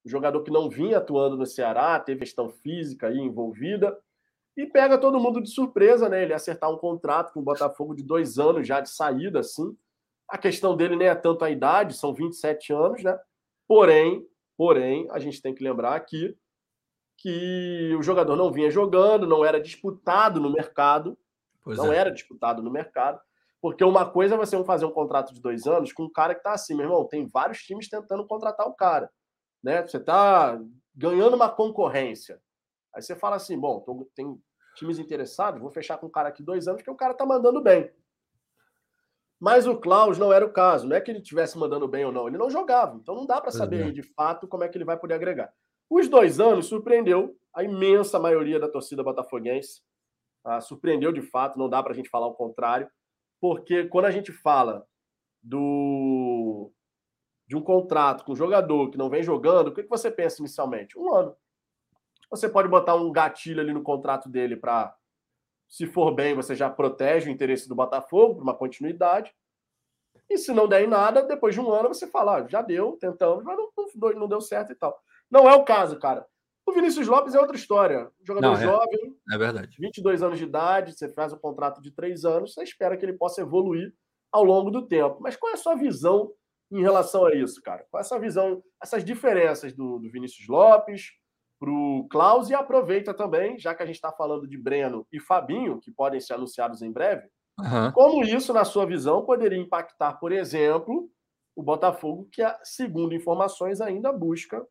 O 0.05 0.09
jogador 0.09 0.43
que 0.43 0.51
não 0.51 0.69
vinha 0.69 0.99
atuando 0.99 1.37
no 1.37 1.45
Ceará, 1.45 1.99
teve 1.99 2.19
questão 2.19 2.49
física 2.49 3.07
aí 3.07 3.17
envolvida, 3.17 3.97
e 4.55 4.65
pega 4.65 4.97
todo 4.97 5.19
mundo 5.19 5.41
de 5.41 5.49
surpresa, 5.51 6.09
né? 6.09 6.23
Ele 6.23 6.33
acertar 6.33 6.71
um 6.71 6.77
contrato 6.77 7.31
com 7.31 7.41
o 7.41 7.43
Botafogo 7.43 7.93
de 7.93 8.01
dois 8.01 8.39
anos 8.39 8.67
já 8.67 8.81
de 8.81 8.89
saída, 8.89 9.39
assim. 9.39 9.77
A 10.27 10.37
questão 10.37 10.75
dele 10.75 10.95
nem 10.95 11.07
é 11.07 11.15
tanto 11.15 11.45
a 11.45 11.51
idade, 11.51 11.95
são 11.95 12.13
27 12.13 12.73
anos, 12.73 13.03
né? 13.03 13.17
Porém, 13.67 14.25
porém, 14.57 15.07
a 15.11 15.19
gente 15.19 15.41
tem 15.41 15.53
que 15.53 15.63
lembrar 15.63 15.95
aqui 15.95 16.35
que 17.17 17.95
o 17.97 18.03
jogador 18.03 18.35
não 18.35 18.51
vinha 18.51 18.69
jogando, 18.69 19.27
não 19.27 19.45
era 19.45 19.61
disputado 19.61 20.39
no 20.39 20.51
mercado, 20.51 21.17
pois 21.63 21.77
não 21.77 21.91
é. 21.91 21.97
era 21.97 22.11
disputado 22.11 22.61
no 22.61 22.71
mercado. 22.71 23.19
Porque 23.61 23.83
uma 23.83 24.09
coisa 24.09 24.35
é 24.35 24.37
você 24.37 24.63
fazer 24.63 24.85
um 24.85 24.91
contrato 24.91 25.33
de 25.33 25.41
dois 25.41 25.65
anos 25.65 25.91
com 25.91 26.03
um 26.03 26.11
cara 26.11 26.33
que 26.33 26.41
está 26.41 26.53
assim, 26.53 26.75
meu 26.75 26.85
irmão, 26.85 27.05
tem 27.05 27.25
vários 27.25 27.59
times 27.63 27.89
tentando 27.89 28.25
contratar 28.25 28.67
o 28.67 28.73
cara. 28.73 29.09
Né? 29.63 29.81
Você 29.81 29.97
está 29.97 30.59
ganhando 30.95 31.35
uma 31.35 31.49
concorrência. 31.49 32.39
Aí 32.93 33.01
você 33.01 33.15
fala 33.15 33.35
assim, 33.35 33.57
bom, 33.59 33.79
tô, 33.79 34.09
tem 34.15 34.39
times 34.75 34.99
interessados, 34.99 35.59
vou 35.59 35.71
fechar 35.71 35.97
com 35.97 36.05
o 36.05 36.11
cara 36.11 36.29
aqui 36.29 36.43
dois 36.43 36.67
anos, 36.67 36.81
porque 36.81 36.91
o 36.91 36.95
cara 36.95 37.13
está 37.13 37.25
mandando 37.25 37.61
bem. 37.61 37.91
Mas 39.39 39.67
o 39.67 39.77
Klaus 39.77 40.17
não 40.17 40.33
era 40.33 40.45
o 40.45 40.51
caso, 40.51 40.87
não 40.87 40.95
é 40.95 41.01
que 41.01 41.11
ele 41.11 41.19
estivesse 41.19 41.57
mandando 41.57 41.87
bem 41.87 42.03
ou 42.05 42.11
não, 42.11 42.27
ele 42.27 42.37
não 42.37 42.49
jogava, 42.49 42.97
então 42.97 43.13
não 43.13 43.25
dá 43.25 43.39
para 43.39 43.51
saber 43.51 43.87
é. 43.87 43.91
de 43.91 44.01
fato 44.01 44.47
como 44.47 44.63
é 44.63 44.67
que 44.67 44.77
ele 44.77 44.85
vai 44.85 44.97
poder 44.97 45.13
agregar. 45.13 45.53
Os 45.89 46.09
dois 46.09 46.39
anos 46.39 46.65
surpreendeu 46.65 47.35
a 47.53 47.63
imensa 47.63 48.19
maioria 48.19 48.59
da 48.59 48.67
torcida 48.67 49.03
botafoguense, 49.03 49.81
tá? 50.43 50.59
surpreendeu 50.59 51.11
de 51.11 51.21
fato, 51.21 51.59
não 51.59 51.69
dá 51.69 51.83
para 51.83 51.93
a 51.93 51.95
gente 51.95 52.09
falar 52.09 52.27
o 52.27 52.33
contrário 52.33 52.89
porque 53.39 53.85
quando 53.85 54.05
a 54.05 54.11
gente 54.11 54.31
fala 54.31 54.85
do 55.41 56.71
de 57.47 57.55
um 57.55 57.61
contrato 57.61 58.25
com 58.25 58.33
um 58.33 58.35
jogador 58.35 58.89
que 58.89 58.97
não 58.97 59.09
vem 59.09 59.23
jogando, 59.23 59.69
o 59.69 59.73
que, 59.73 59.83
que 59.83 59.89
você 59.89 60.11
pensa 60.11 60.41
inicialmente? 60.41 60.99
Um 60.99 61.13
ano. 61.13 61.35
Você 62.29 62.49
pode 62.49 62.67
botar 62.67 62.95
um 62.95 63.09
gatilho 63.09 63.61
ali 63.61 63.73
no 63.73 63.81
contrato 63.81 64.27
dele 64.27 64.57
para, 64.57 64.93
se 65.67 65.85
for 65.85 66.13
bem, 66.13 66.33
você 66.33 66.55
já 66.55 66.69
protege 66.69 67.29
o 67.29 67.33
interesse 67.33 67.67
do 67.67 67.75
Botafogo 67.75 68.35
por 68.35 68.43
uma 68.43 68.55
continuidade. 68.55 69.33
E 70.29 70.37
se 70.37 70.53
não 70.53 70.67
der 70.67 70.83
em 70.83 70.87
nada, 70.87 71.23
depois 71.23 71.53
de 71.53 71.61
um 71.61 71.71
ano 71.71 71.89
você 71.89 72.07
fala, 72.07 72.37
ah, 72.37 72.47
já 72.47 72.61
deu, 72.61 72.97
tentamos, 72.97 73.43
mas 73.43 73.57
não, 73.57 73.69
não, 73.75 74.19
não 74.19 74.27
deu 74.27 74.41
certo 74.41 74.71
e 74.71 74.75
tal. 74.75 74.97
Não 75.29 75.49
é 75.49 75.55
o 75.55 75.63
caso, 75.63 75.99
cara. 75.99 76.25
O 76.65 76.73
Vinícius 76.73 77.07
Lopes 77.07 77.33
é 77.33 77.39
outra 77.39 77.55
história. 77.55 78.11
Jogador 78.25 78.47
Não, 78.47 78.57
é, 78.57 78.61
jovem, 78.61 79.17
é 79.31 79.37
verdade. 79.37 79.77
22 79.79 80.21
anos 80.21 80.37
de 80.37 80.43
idade, 80.43 80.97
você 80.97 81.07
faz 81.07 81.31
um 81.31 81.37
contrato 81.37 81.81
de 81.81 81.91
três 81.91 82.25
anos, 82.25 82.53
você 82.53 82.63
espera 82.63 82.97
que 82.97 83.05
ele 83.05 83.13
possa 83.13 83.41
evoluir 83.41 83.93
ao 84.31 84.43
longo 84.43 84.69
do 84.69 84.85
tempo. 84.85 85.17
Mas 85.21 85.37
qual 85.37 85.51
é 85.51 85.53
a 85.53 85.57
sua 85.57 85.75
visão 85.75 86.33
em 86.69 86.81
relação 86.81 87.25
a 87.25 87.33
isso, 87.33 87.61
cara? 87.61 87.85
Qual 87.89 87.99
é 87.99 88.01
a 88.01 88.07
sua 88.07 88.19
visão, 88.19 88.61
essas 88.83 89.03
diferenças 89.03 89.73
do, 89.73 89.97
do 89.99 90.11
Vinícius 90.11 90.45
Lopes 90.49 91.11
para 91.59 91.69
o 91.69 92.07
Klaus? 92.09 92.49
E 92.49 92.55
aproveita 92.55 93.13
também, 93.13 93.57
já 93.57 93.73
que 93.73 93.83
a 93.83 93.85
gente 93.85 93.95
está 93.95 94.11
falando 94.11 94.47
de 94.47 94.57
Breno 94.57 95.05
e 95.11 95.19
Fabinho, 95.19 95.79
que 95.79 95.91
podem 95.91 96.19
ser 96.19 96.33
anunciados 96.33 96.81
em 96.81 96.91
breve, 96.91 97.27
uhum. 97.59 97.91
como 97.93 98.23
isso, 98.23 98.53
na 98.53 98.65
sua 98.65 98.85
visão, 98.85 99.25
poderia 99.25 99.57
impactar, 99.57 100.13
por 100.13 100.31
exemplo, 100.31 101.09
o 101.55 101.63
Botafogo, 101.63 102.27
que, 102.31 102.43
segundo 102.63 103.15
informações, 103.15 103.81
ainda 103.81 104.13
busca 104.13 104.63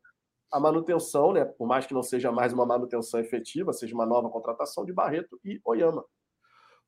a 0.51 0.59
manutenção, 0.59 1.33
né, 1.33 1.43
por 1.43 1.67
mais 1.67 1.85
que 1.85 1.93
não 1.93 2.01
seja 2.01 2.31
mais 2.31 2.53
uma 2.53 2.65
manutenção 2.65 3.19
efetiva, 3.19 3.73
seja 3.73 3.93
uma 3.93 4.05
nova 4.05 4.29
contratação 4.29 4.85
de 4.85 4.93
Barreto 4.93 5.39
e 5.43 5.59
Oyama. 5.65 6.05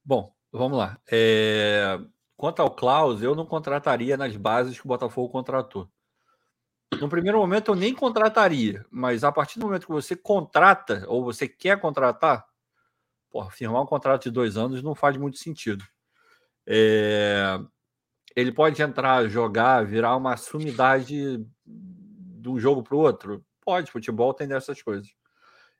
Bom, 0.04 0.34
vamos 0.52 0.78
lá. 0.78 0.98
É... 1.12 2.00
Quanto 2.38 2.62
ao 2.62 2.72
Klaus, 2.74 3.22
eu 3.22 3.36
não 3.36 3.46
contrataria 3.46 4.16
nas 4.16 4.38
bases 4.38 4.80
que 4.80 4.86
o 4.86 4.88
Botafogo 4.88 5.30
contratou. 5.30 5.90
No 7.00 7.08
primeiro 7.08 7.38
momento, 7.38 7.72
eu 7.72 7.76
nem 7.76 7.94
contrataria, 7.94 8.86
mas 8.90 9.24
a 9.24 9.32
partir 9.32 9.60
do 9.60 9.66
momento 9.66 9.86
que 9.86 9.92
você 9.92 10.16
contrata 10.16 11.06
ou 11.08 11.24
você 11.24 11.48
quer 11.48 11.80
contratar, 11.80 12.46
porra, 13.30 13.52
firmar 13.52 13.82
um 13.82 13.86
contrato 13.86 14.24
de 14.24 14.32
dois 14.32 14.58
anos 14.58 14.82
não 14.82 14.96
faz 14.96 15.16
muito 15.16 15.38
sentido. 15.38 15.86
É... 16.68 17.60
Ele 18.36 18.52
pode 18.52 18.82
entrar, 18.82 19.28
jogar, 19.28 19.86
virar 19.86 20.16
uma 20.16 20.38
sumidade 20.38 21.46
de 21.66 22.50
um 22.50 22.60
jogo 22.60 22.84
para 22.84 22.96
o 22.96 23.00
outro? 23.00 23.44
Pode, 23.62 23.92
futebol 23.92 24.34
tem 24.34 24.48
dessas 24.48 24.82
coisas. 24.82 25.10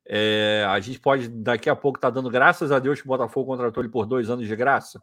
É, 0.06 0.66
a 0.68 0.80
gente 0.80 1.00
pode, 1.00 1.30
daqui 1.30 1.70
a 1.70 1.76
pouco, 1.76 1.98
estar 1.98 2.10
tá 2.10 2.16
dando 2.16 2.30
graças 2.30 2.72
a 2.72 2.80
Deus 2.80 3.00
que 3.00 3.08
o 3.08 3.10
Botafogo 3.10 3.46
contratou 3.46 3.84
ele 3.84 3.92
por 3.92 4.06
dois 4.08 4.30
anos 4.30 4.48
de 4.48 4.56
graça. 4.56 5.00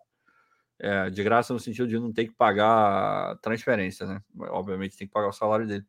É, 0.79 1.09
de 1.09 1.23
graça 1.23 1.55
no 1.55 1.61
sentido 1.61 1.89
de 1.89 1.99
não 1.99 2.13
ter 2.13 2.27
que 2.27 2.35
pagar 2.35 3.37
transferência, 3.39 4.07
né? 4.07 4.21
Obviamente 4.51 4.97
tem 4.97 5.07
que 5.07 5.13
pagar 5.13 5.29
o 5.29 5.33
salário 5.33 5.67
dele. 5.67 5.87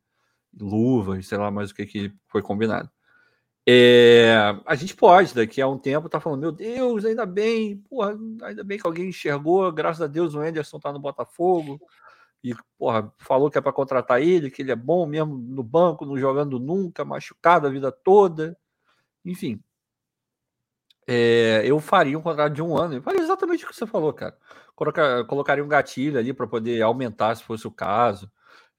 Luva 0.53 1.19
e 1.19 1.23
sei 1.23 1.37
lá 1.37 1.51
mais 1.51 1.71
o 1.71 1.75
que, 1.75 1.85
que 1.85 2.13
foi 2.27 2.41
combinado. 2.41 2.89
É, 3.69 4.33
a 4.65 4.75
gente 4.75 4.95
pode, 4.95 5.35
daqui 5.35 5.61
a 5.61 5.67
um 5.67 5.77
tempo, 5.77 6.07
tá 6.07 6.21
falando, 6.21 6.39
meu 6.39 6.51
Deus, 6.53 7.03
ainda 7.03 7.25
bem, 7.25 7.77
porra, 7.89 8.17
ainda 8.43 8.63
bem 8.63 8.79
que 8.79 8.87
alguém 8.87 9.09
enxergou, 9.09 9.69
graças 9.73 10.01
a 10.01 10.07
Deus 10.07 10.35
o 10.35 10.39
Anderson 10.39 10.79
tá 10.79 10.93
no 10.93 10.99
Botafogo, 10.99 11.77
e 12.43 12.55
porra, 12.77 13.13
falou 13.17 13.51
que 13.51 13.57
é 13.57 13.61
para 13.61 13.73
contratar 13.73 14.21
ele, 14.21 14.49
que 14.49 14.61
ele 14.61 14.71
é 14.71 14.75
bom 14.75 15.05
mesmo 15.05 15.37
no 15.37 15.63
banco, 15.63 16.05
não 16.05 16.17
jogando 16.17 16.59
nunca, 16.59 17.03
machucado 17.03 17.67
a 17.67 17.69
vida 17.69 17.91
toda. 17.91 18.57
Enfim, 19.25 19.61
é, 21.07 21.61
eu 21.65 21.79
faria 21.79 22.17
um 22.19 22.21
contrato 22.21 22.53
de 22.53 22.61
um 22.61 22.77
ano. 22.77 22.95
Eu 22.95 23.01
faria 23.01 23.21
exatamente 23.21 23.63
o 23.63 23.67
que 23.67 23.75
você 23.75 23.87
falou, 23.87 24.11
cara. 24.13 24.37
Colocar, 24.75 25.23
colocaria 25.25 25.63
um 25.63 25.67
gatilho 25.67 26.19
ali 26.19 26.33
para 26.33 26.45
poder 26.45 26.81
aumentar, 26.81 27.35
se 27.35 27.43
fosse 27.43 27.65
o 27.65 27.71
caso. 27.71 28.29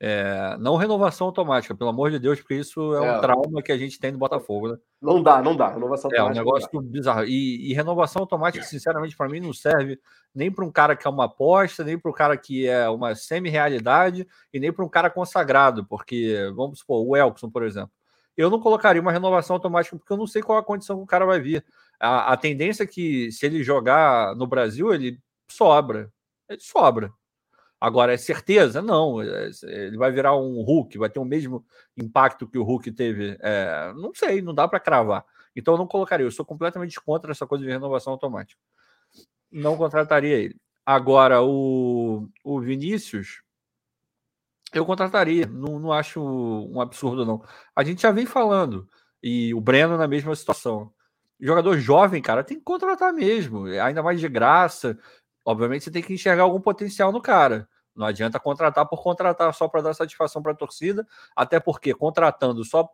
É, 0.01 0.57
não 0.61 0.77
renovação 0.77 1.27
automática, 1.27 1.75
pelo 1.75 1.91
amor 1.91 2.13
de 2.13 2.21
Deus, 2.21 2.39
porque 2.39 2.55
isso 2.55 2.95
é, 2.95 3.05
é, 3.05 3.13
um 3.13 3.21
trauma 3.21 3.61
que 3.61 3.73
a 3.73 3.77
gente 3.77 3.99
tem 3.99 4.13
no 4.13 4.19
Botafogo, 4.19 4.69
né? 4.69 4.79
Não 5.03 5.21
dá, 5.21 5.43
não 5.43 5.57
dá. 5.57 5.71
Renovação 5.71 6.09
é 6.15 6.23
um 6.23 6.31
negócio 6.31 6.69
bizarro. 6.81 7.25
E, 7.25 7.69
e 7.69 7.75
renovação 7.75 8.23
automática, 8.23 8.65
sinceramente, 8.65 9.17
para 9.17 9.29
mim, 9.29 9.41
não 9.41 9.53
serve 9.53 9.99
nem 10.33 10.53
para 10.53 10.65
um 10.65 10.71
cara 10.71 10.95
que 10.95 11.05
é 11.07 11.11
uma 11.11 11.25
aposta, 11.25 11.83
nem 11.83 11.99
para 11.99 12.11
um 12.11 12.15
cara 12.15 12.37
que 12.37 12.69
é 12.69 12.89
uma 12.89 13.17
semi-realidade, 13.17 14.25
e 14.53 14.61
nem 14.61 14.73
para 14.73 14.85
um 14.85 14.89
cara 14.89 15.11
consagrado, 15.11 15.85
porque, 15.85 16.37
vamos 16.55 16.79
supor, 16.79 17.05
o 17.05 17.17
Elkson, 17.17 17.51
por 17.51 17.65
exemplo. 17.65 17.91
eu 18.37 18.49
não 18.49 18.61
colocaria 18.61 19.03
uma 19.03 19.11
renovação 19.11 19.57
automática, 19.57 19.97
porque 19.97 20.13
eu 20.13 20.17
não 20.17 20.29
sei 20.29 20.43
qual 20.43 20.59
a 20.59 20.65
condição 20.65 20.97
que 20.97 21.03
o 21.03 21.07
cara 21.07 21.27
vai 21.27 21.41
vir. 21.41 21.65
A, 21.99 22.33
a 22.35 22.37
tendência 22.37 22.85
é 22.85 22.87
que, 22.87 23.33
se 23.33 23.45
ele 23.47 23.65
jogar 23.65 24.37
no 24.37 24.47
Brasil, 24.47 24.95
ele 24.95 25.19
sobra. 25.51 26.09
Ele 26.49 26.61
sobra. 26.61 27.13
Agora, 27.81 28.13
é 28.13 28.17
certeza? 28.17 28.83
Não. 28.83 29.23
É, 29.23 29.51
ele 29.63 29.97
vai 29.97 30.11
virar 30.11 30.37
um 30.37 30.63
Hulk, 30.63 30.99
vai 30.99 31.09
ter 31.09 31.21
o 31.21 31.25
mesmo 31.25 31.65
impacto 31.97 32.47
que 32.49 32.59
o 32.59 32.65
Hulk 32.65 32.91
teve. 32.93 33.37
É, 33.41 33.93
não 33.95 34.13
sei, 34.15 34.43
não 34.43 34.55
dá 34.55 34.67
para 34.67 34.81
cravar. 34.81 35.25
Então, 35.55 35.75
eu 35.75 35.79
não 35.79 35.87
colocaria. 35.87 36.27
Eu 36.27 36.31
sou 36.31 36.45
completamente 36.45 37.01
contra 37.01 37.31
essa 37.31 37.47
coisa 37.47 37.65
de 37.65 37.71
renovação 37.71 38.13
automática. 38.13 38.61
Não 39.51 39.77
contrataria 39.77 40.37
ele. 40.37 40.57
Agora, 40.85 41.43
o, 41.43 42.29
o 42.43 42.61
Vinícius, 42.61 43.43
eu 44.73 44.85
contrataria. 44.85 45.47
Não, 45.47 45.79
não 45.79 45.93
acho 45.93 46.21
um 46.21 46.81
absurdo, 46.81 47.25
não. 47.25 47.43
A 47.75 47.85
gente 47.85 48.03
já 48.03 48.11
vem 48.11 48.27
falando. 48.27 48.89
E 49.23 49.55
o 49.55 49.61
Breno 49.61 49.97
na 49.97 50.09
mesma 50.09 50.35
situação. 50.35 50.93
Jogador 51.41 51.79
jovem, 51.79 52.21
cara, 52.21 52.43
tem 52.43 52.59
que 52.59 52.65
contratar 52.65 53.13
mesmo. 53.13 53.67
Ainda 53.67 54.03
mais 54.03 54.21
de 54.21 54.29
graça. 54.29 54.99
Obviamente 55.49 55.85
você 55.85 55.91
tem 55.91 56.03
que 56.03 56.13
enxergar 56.13 56.43
algum 56.43 56.61
potencial 56.61 57.11
no 57.11 57.23
cara. 57.23 57.67
Não 57.97 58.05
adianta 58.05 58.39
contratar 58.39 58.87
por 58.87 59.03
contratar 59.03 59.55
só 59.55 59.67
para 59.67 59.81
dar 59.81 59.95
satisfação 59.95 60.43
para 60.43 60.53
a 60.53 60.55
torcida, 60.55 61.09
até 61.35 61.59
porque 61.59 61.95
contratando 61.95 62.63
só 62.67 62.87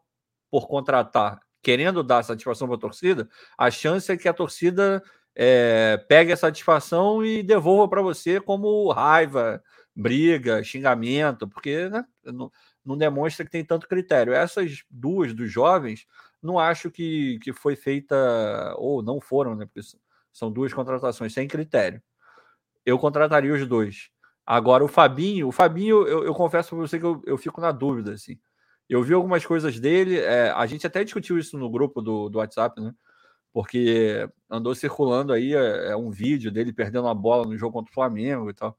por 0.48 0.68
contratar, 0.68 1.40
querendo 1.60 2.00
dar 2.04 2.22
satisfação 2.22 2.68
para 2.68 2.76
a 2.76 2.80
torcida, 2.80 3.28
a 3.58 3.72
chance 3.72 4.10
é 4.12 4.16
que 4.16 4.28
a 4.28 4.32
torcida 4.32 5.02
é, 5.34 5.96
pegue 6.08 6.30
a 6.30 6.36
satisfação 6.36 7.24
e 7.24 7.42
devolva 7.42 7.88
para 7.88 8.00
você 8.00 8.40
como 8.40 8.88
raiva, 8.92 9.60
briga, 9.92 10.62
xingamento, 10.62 11.48
porque 11.48 11.88
né, 11.88 12.04
não, 12.24 12.52
não, 12.84 12.96
demonstra 12.96 13.44
que 13.44 13.50
tem 13.50 13.64
tanto 13.64 13.88
critério. 13.88 14.32
Essas 14.32 14.84
duas 14.88 15.34
dos 15.34 15.50
jovens, 15.50 16.06
não 16.40 16.56
acho 16.56 16.88
que, 16.88 17.40
que 17.40 17.52
foi 17.52 17.74
feita, 17.74 18.14
ou 18.78 19.02
não 19.02 19.20
foram, 19.20 19.56
né? 19.56 19.66
Porque 19.66 19.80
são 20.32 20.52
duas 20.52 20.72
contratações 20.72 21.34
sem 21.34 21.48
critério 21.48 22.00
eu 22.84 22.98
contrataria 22.98 23.52
os 23.52 23.66
dois. 23.66 24.10
Agora, 24.46 24.84
o 24.84 24.88
Fabinho, 24.88 25.48
o 25.48 25.52
Fabinho, 25.52 26.06
eu, 26.06 26.24
eu 26.24 26.34
confesso 26.34 26.70
para 26.70 26.78
você 26.78 26.98
que 26.98 27.06
eu, 27.06 27.22
eu, 27.26 27.38
fico 27.38 27.60
na 27.60 27.72
dúvida, 27.72 28.12
assim. 28.12 28.38
Eu 28.88 29.02
vi 29.02 29.14
algumas 29.14 29.44
coisas 29.46 29.80
dele, 29.80 30.18
é, 30.18 30.50
a 30.50 30.66
gente 30.66 30.86
até 30.86 31.02
discutiu 31.02 31.38
isso 31.38 31.58
no 31.58 31.70
grupo 31.70 32.02
do, 32.02 32.28
do 32.28 32.38
WhatsApp, 32.38 32.80
né? 32.80 32.94
Porque 33.52 34.28
andou 34.50 34.74
circulando 34.74 35.32
aí 35.32 35.54
é, 35.54 35.92
é 35.92 35.96
um 35.96 36.10
vídeo 36.10 36.50
dele 36.52 36.72
perdendo 36.72 37.08
a 37.08 37.14
bola 37.14 37.46
no 37.46 37.56
jogo 37.56 37.72
contra 37.72 37.90
o 37.90 37.94
Flamengo 37.94 38.50
e 38.50 38.54
tal. 38.54 38.78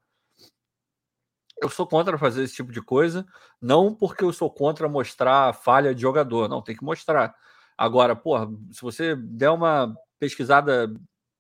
Eu 1.62 1.70
sou 1.70 1.88
contra 1.88 2.18
fazer 2.18 2.44
esse 2.44 2.56
tipo 2.56 2.72
de 2.72 2.82
coisa, 2.82 3.26
não 3.62 3.96
porque 3.96 4.24
eu 4.24 4.34
sou 4.34 4.52
contra 4.52 4.90
mostrar 4.90 5.54
falha 5.54 5.96
de 5.96 6.02
jogador, 6.02 6.50
não, 6.50 6.62
tem 6.62 6.76
que 6.76 6.84
mostrar. 6.84 7.34
Agora, 7.78 8.16
porra, 8.16 8.48
se 8.72 8.82
você 8.82 9.16
der 9.16 9.50
uma 9.50 9.96
pesquisada 10.20 10.94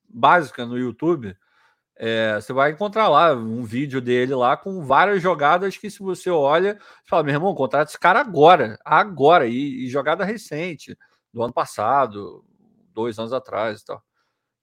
básica 0.10 0.65
no 0.65 0.78
YouTube, 0.78 1.36
é, 1.97 2.36
você 2.36 2.51
vai 2.51 2.71
encontrar 2.71 3.08
lá 3.08 3.34
um 3.34 3.63
vídeo 3.63 4.01
dele 4.01 4.36
lá 4.36 4.58
com 4.58 4.84
várias 4.84 5.21
jogadas 5.21 5.77
que, 5.77 5.89
se 5.89 5.99
você 5.99 6.29
olha, 6.29 6.75
você 6.75 7.10
fala, 7.10 7.23
meu 7.23 7.34
irmão, 7.34 7.55
contrata 7.55 7.89
esse 7.89 7.99
cara 7.99 8.19
agora, 8.19 8.77
agora, 8.84 9.47
e, 9.47 9.86
e, 9.86 9.89
jogada 9.89 10.25
recente, 10.25 10.97
do 11.34 11.41
ano 11.41 11.53
passado, 11.53 12.43
dois 12.93 13.17
anos 13.17 13.34
atrás 13.34 13.81
e 13.81 13.86
tal. 13.86 14.03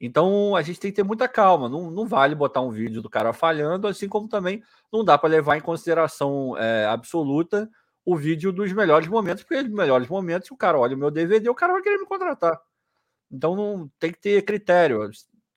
Então 0.01 0.57
a 0.57 0.63
gente 0.63 0.81
tem 0.81 0.91
que 0.91 0.97
ter 0.97 1.05
muita 1.05 1.29
calma, 1.29 1.69
não, 1.69 1.91
não 1.91 2.07
vale 2.07 2.35
botar 2.35 2.61
um 2.61 2.71
vídeo 2.71 3.01
do 3.01 3.09
cara 3.09 3.33
falhando, 3.33 3.87
assim 3.87 4.09
como 4.09 4.29
também 4.29 4.63
não 4.93 5.05
dá 5.05 5.17
para 5.17 5.29
levar 5.29 5.57
em 5.57 5.61
consideração 5.61 6.57
é, 6.59 6.87
absoluta 6.87 7.71
o 8.05 8.17
vídeo 8.17 8.53
dos 8.53 8.73
melhores 8.73 9.07
momentos, 9.09 9.45
porque 9.45 9.63
nos 9.63 9.73
melhores 9.73 10.09
momentos, 10.09 10.51
o 10.51 10.57
cara 10.57 10.79
olha 10.79 10.97
o 10.97 10.99
meu 10.99 11.11
DVD, 11.11 11.49
o 11.49 11.55
cara 11.55 11.73
vai 11.75 11.83
querer 11.83 11.99
me 11.99 12.07
contratar. 12.07 12.61
Então 13.31 13.55
não 13.55 13.89
tem 13.99 14.13
que 14.13 14.21
ter 14.21 14.43
critério 14.43 15.09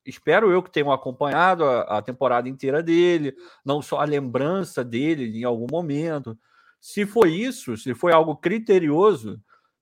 espero 0.06 0.52
eu 0.52 0.62
que 0.62 0.72
tenham 0.72 0.92
acompanhado 0.92 1.66
a, 1.66 1.98
a, 1.98 2.02
temporada 2.02 2.48
inteira 2.48 2.84
dele, 2.84 3.36
não 3.66 3.82
só 3.82 4.00
a 4.00 4.06
lembrança 4.06 4.84
dele 4.84 5.40
em 5.40 5.44
algum 5.44 5.68
momento. 5.70 6.38
Se 6.80 7.06
foi 7.06 7.32
isso, 7.32 7.76
se 7.78 7.94
foi 7.94 8.14
algo 8.14 8.36
criterioso, 8.36 9.42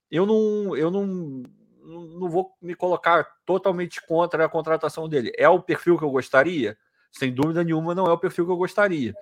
eu 0.10 0.26
não, 0.26 0.76
eu 0.78 0.90
não, 0.90 1.44
não 1.84 2.30
vou 2.30 2.52
me 2.62 2.76
colocar 2.76 3.28
totalmente 3.46 4.02
contra 4.06 4.46
a 4.46 4.50
contratação 4.50 5.10
dele. 5.10 5.32
É 5.38 5.50
o 5.50 5.62
perfil 5.62 5.98
que 5.98 6.04
eu 6.04 6.12
gostaria? 6.12 6.78
Sem 7.12 7.34
dúvida 7.34 7.64
nenhuma, 7.64 7.94
não 7.94 8.06
é 8.06 8.12
o 8.12 8.18
perfil 8.18 8.46
que 8.46 8.52
eu 8.52 8.58
gostaria. 8.58 9.14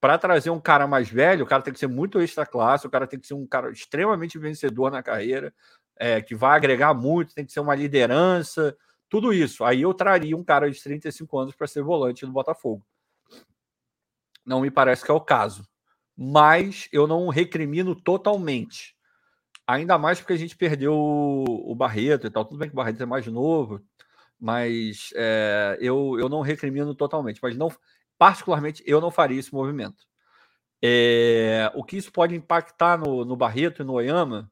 Para 0.00 0.16
trazer 0.16 0.50
um 0.50 0.60
cara 0.60 0.86
mais 0.86 1.08
velho, 1.08 1.44
o 1.44 1.46
cara 1.46 1.62
tem 1.62 1.72
que 1.72 1.78
ser 1.78 1.88
muito 1.88 2.20
extra 2.20 2.46
classe, 2.46 2.86
o 2.86 2.90
cara 2.90 3.06
tem 3.06 3.18
que 3.18 3.26
ser 3.26 3.34
um 3.34 3.46
cara 3.46 3.70
extremamente 3.70 4.38
vencedor 4.38 4.90
na 4.90 5.02
carreira, 5.02 5.52
é, 5.98 6.22
que 6.22 6.34
vai 6.34 6.56
agregar 6.56 6.94
muito, 6.94 7.34
tem 7.34 7.44
que 7.44 7.52
ser 7.52 7.60
uma 7.60 7.74
liderança, 7.74 8.76
tudo 9.08 9.32
isso. 9.32 9.64
Aí 9.64 9.82
eu 9.82 9.94
traria 9.94 10.36
um 10.36 10.44
cara 10.44 10.70
de 10.70 10.82
35 10.82 11.38
anos 11.38 11.54
para 11.54 11.66
ser 11.66 11.82
volante 11.82 12.26
do 12.26 12.32
Botafogo. 12.32 12.84
Não 14.44 14.60
me 14.60 14.70
parece 14.70 15.04
que 15.04 15.10
é 15.10 15.14
o 15.14 15.20
caso. 15.20 15.66
Mas 16.16 16.88
eu 16.92 17.06
não 17.06 17.28
recrimino 17.28 17.94
totalmente. 17.94 18.96
Ainda 19.66 19.98
mais 19.98 20.18
porque 20.18 20.32
a 20.32 20.38
gente 20.38 20.56
perdeu 20.56 20.94
o 20.94 21.74
Barreto 21.74 22.26
e 22.26 22.30
tal. 22.30 22.44
Tudo 22.44 22.58
bem 22.58 22.68
que 22.68 22.74
o 22.74 22.76
Barreto 22.76 23.02
é 23.02 23.06
mais 23.06 23.26
novo, 23.26 23.82
mas 24.40 25.10
é, 25.14 25.76
eu, 25.80 26.16
eu 26.18 26.28
não 26.28 26.40
recrimino 26.40 26.94
totalmente. 26.94 27.38
Mas 27.42 27.56
não, 27.56 27.70
particularmente, 28.16 28.82
eu 28.86 29.00
não 29.00 29.10
faria 29.10 29.38
esse 29.38 29.52
movimento. 29.52 30.06
É, 30.82 31.70
o 31.74 31.84
que 31.84 31.96
isso 31.96 32.10
pode 32.10 32.34
impactar 32.34 32.98
no, 32.98 33.24
no 33.24 33.36
Barreto 33.36 33.82
e 33.82 33.84
no 33.84 33.94
Oyama 33.94 34.50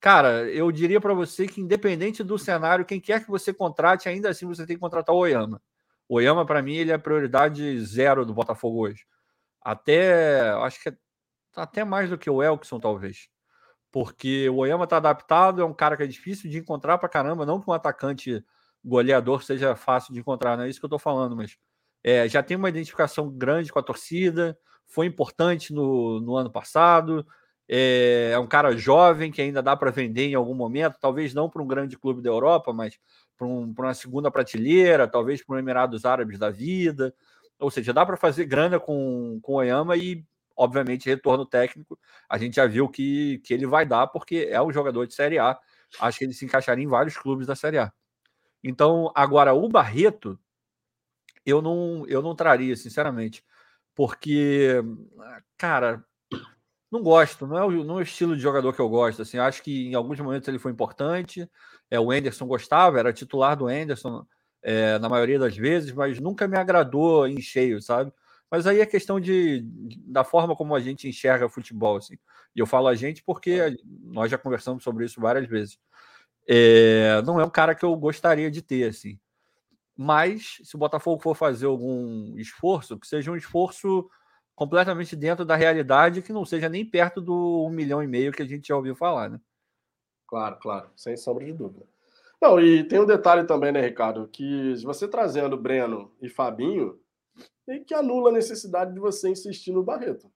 Cara, 0.00 0.50
eu 0.50 0.72
diria 0.72 1.00
para 1.00 1.12
você 1.12 1.46
que, 1.46 1.60
independente 1.60 2.24
do 2.24 2.38
cenário, 2.38 2.86
quem 2.86 2.98
quer 2.98 3.22
que 3.22 3.30
você 3.30 3.52
contrate, 3.52 4.08
ainda 4.08 4.30
assim 4.30 4.46
você 4.46 4.66
tem 4.66 4.76
que 4.76 4.80
contratar 4.80 5.14
o 5.14 5.18
Oyama. 5.18 5.60
O 6.08 6.16
Oyama, 6.16 6.46
para 6.46 6.62
mim, 6.62 6.74
ele 6.74 6.90
é 6.90 6.94
a 6.94 6.98
prioridade 6.98 7.78
zero 7.84 8.24
do 8.24 8.32
Botafogo 8.32 8.80
hoje. 8.80 9.04
Até, 9.60 10.50
acho 10.52 10.82
que 10.82 10.88
é, 10.88 10.96
até 11.54 11.84
mais 11.84 12.08
do 12.08 12.16
que 12.16 12.30
o 12.30 12.42
Elkson, 12.42 12.80
talvez. 12.80 13.28
Porque 13.92 14.48
o 14.48 14.56
Oyama 14.56 14.84
está 14.84 14.96
adaptado, 14.96 15.60
é 15.60 15.64
um 15.64 15.74
cara 15.74 15.96
que 15.96 16.02
é 16.02 16.06
difícil 16.06 16.50
de 16.50 16.58
encontrar 16.58 16.96
para 16.98 17.08
caramba. 17.08 17.44
Não 17.44 17.60
que 17.60 17.68
um 17.70 17.74
atacante 17.74 18.42
goleador 18.84 19.42
seja 19.42 19.76
fácil 19.76 20.14
de 20.14 20.20
encontrar, 20.20 20.56
não 20.56 20.64
é 20.64 20.70
isso 20.70 20.80
que 20.80 20.84
eu 20.84 20.88
estou 20.88 20.98
falando, 20.98 21.36
mas 21.36 21.58
é, 22.02 22.26
já 22.28 22.42
tem 22.42 22.56
uma 22.56 22.70
identificação 22.70 23.30
grande 23.30 23.70
com 23.70 23.78
a 23.78 23.82
torcida, 23.82 24.58
foi 24.86 25.06
importante 25.06 25.72
no, 25.74 26.20
no 26.20 26.36
ano 26.36 26.50
passado, 26.50 27.26
é, 27.72 28.32
é 28.32 28.38
um 28.40 28.48
cara 28.48 28.76
jovem 28.76 29.30
que 29.30 29.40
ainda 29.40 29.62
dá 29.62 29.76
para 29.76 29.92
vender 29.92 30.26
em 30.26 30.34
algum 30.34 30.54
momento, 30.54 30.96
talvez 31.00 31.32
não 31.32 31.48
para 31.48 31.62
um 31.62 31.66
grande 31.68 31.96
clube 31.96 32.20
da 32.20 32.28
Europa, 32.28 32.72
mas 32.72 32.98
para 33.38 33.46
um, 33.46 33.72
uma 33.78 33.94
segunda 33.94 34.28
prateleira, 34.28 35.06
talvez 35.06 35.40
para 35.40 35.54
um 35.54 35.58
Emirados 35.60 36.04
Árabes 36.04 36.36
da 36.36 36.50
vida. 36.50 37.14
Ou 37.60 37.70
seja, 37.70 37.92
dá 37.92 38.04
para 38.04 38.16
fazer 38.16 38.44
grana 38.46 38.80
com, 38.80 39.38
com 39.40 39.52
o 39.52 39.56
Oyama 39.56 39.96
e, 39.96 40.24
obviamente, 40.56 41.08
retorno 41.08 41.46
técnico. 41.46 41.96
A 42.28 42.36
gente 42.38 42.56
já 42.56 42.66
viu 42.66 42.88
que, 42.88 43.38
que 43.44 43.54
ele 43.54 43.66
vai 43.66 43.86
dar, 43.86 44.08
porque 44.08 44.48
é 44.50 44.60
um 44.60 44.72
jogador 44.72 45.06
de 45.06 45.14
Série 45.14 45.38
A. 45.38 45.56
Acho 46.00 46.18
que 46.18 46.24
ele 46.24 46.34
se 46.34 46.44
encaixaria 46.44 46.84
em 46.84 46.88
vários 46.88 47.16
clubes 47.16 47.46
da 47.46 47.54
Série 47.54 47.78
A. 47.78 47.92
Então, 48.64 49.12
agora, 49.14 49.54
o 49.54 49.68
Barreto, 49.68 50.36
eu 51.46 51.62
não, 51.62 52.04
eu 52.08 52.20
não 52.20 52.34
traria, 52.34 52.74
sinceramente. 52.74 53.44
Porque, 53.94 54.82
cara, 55.56 56.04
não 56.90 57.02
gosto, 57.02 57.46
não 57.46 57.56
é, 57.56 57.64
o, 57.64 57.84
não 57.84 57.98
é 57.98 58.00
o 58.00 58.02
estilo 58.02 58.36
de 58.36 58.42
jogador 58.42 58.72
que 58.72 58.80
eu 58.80 58.88
gosto. 58.88 59.22
Assim, 59.22 59.38
acho 59.38 59.62
que 59.62 59.88
em 59.88 59.94
alguns 59.94 60.18
momentos 60.18 60.48
ele 60.48 60.58
foi 60.58 60.72
importante. 60.72 61.48
É, 61.90 62.00
o 62.00 62.10
Anderson 62.10 62.46
gostava, 62.46 62.98
era 62.98 63.12
titular 63.12 63.56
do 63.56 63.68
Anderson 63.68 64.26
é, 64.62 64.98
na 64.98 65.08
maioria 65.08 65.38
das 65.38 65.56
vezes, 65.56 65.92
mas 65.92 66.18
nunca 66.18 66.48
me 66.48 66.58
agradou 66.58 67.28
em 67.28 67.40
cheio, 67.40 67.80
sabe? 67.80 68.12
Mas 68.50 68.66
aí 68.66 68.80
é 68.80 68.86
questão 68.86 69.20
de, 69.20 69.64
da 70.06 70.24
forma 70.24 70.56
como 70.56 70.74
a 70.74 70.80
gente 70.80 71.08
enxerga 71.08 71.48
futebol. 71.48 71.96
Assim. 71.96 72.16
E 72.54 72.58
eu 72.58 72.66
falo 72.66 72.88
a 72.88 72.94
gente 72.96 73.22
porque 73.22 73.76
nós 74.02 74.30
já 74.30 74.36
conversamos 74.36 74.82
sobre 74.82 75.04
isso 75.04 75.20
várias 75.20 75.46
vezes. 75.46 75.78
É, 76.48 77.22
não 77.22 77.40
é 77.40 77.44
um 77.44 77.50
cara 77.50 77.74
que 77.76 77.84
eu 77.84 77.94
gostaria 77.94 78.50
de 78.50 78.60
ter, 78.60 78.88
assim. 78.88 79.18
Mas 79.96 80.58
se 80.64 80.74
o 80.74 80.78
Botafogo 80.78 81.22
for 81.22 81.36
fazer 81.36 81.66
algum 81.66 82.36
esforço, 82.36 82.98
que 82.98 83.06
seja 83.06 83.30
um 83.30 83.36
esforço 83.36 84.08
completamente 84.60 85.16
dentro 85.16 85.42
da 85.42 85.56
realidade 85.56 86.20
que 86.20 86.34
não 86.34 86.44
seja 86.44 86.68
nem 86.68 86.84
perto 86.84 87.18
do 87.18 87.64
um 87.64 87.70
milhão 87.70 88.02
e 88.02 88.06
meio 88.06 88.30
que 88.30 88.42
a 88.42 88.46
gente 88.46 88.68
já 88.68 88.76
ouviu 88.76 88.94
falar, 88.94 89.30
né? 89.30 89.40
Claro, 90.28 90.58
claro, 90.60 90.90
sem 90.94 91.16
sombra 91.16 91.46
de 91.46 91.54
dúvida. 91.54 91.86
Não, 92.42 92.60
e 92.60 92.84
tem 92.84 93.00
um 93.00 93.06
detalhe 93.06 93.46
também, 93.46 93.72
né, 93.72 93.80
Ricardo, 93.80 94.28
que 94.28 94.74
você 94.84 95.08
trazendo 95.08 95.56
Breno 95.56 96.12
e 96.20 96.28
Fabinho, 96.28 97.00
tem 97.64 97.82
que 97.82 97.94
anula 97.94 98.28
a 98.28 98.34
necessidade 98.34 98.92
de 98.92 99.00
você 99.00 99.30
insistir 99.30 99.72
no 99.72 99.82
Barreto. 99.82 100.30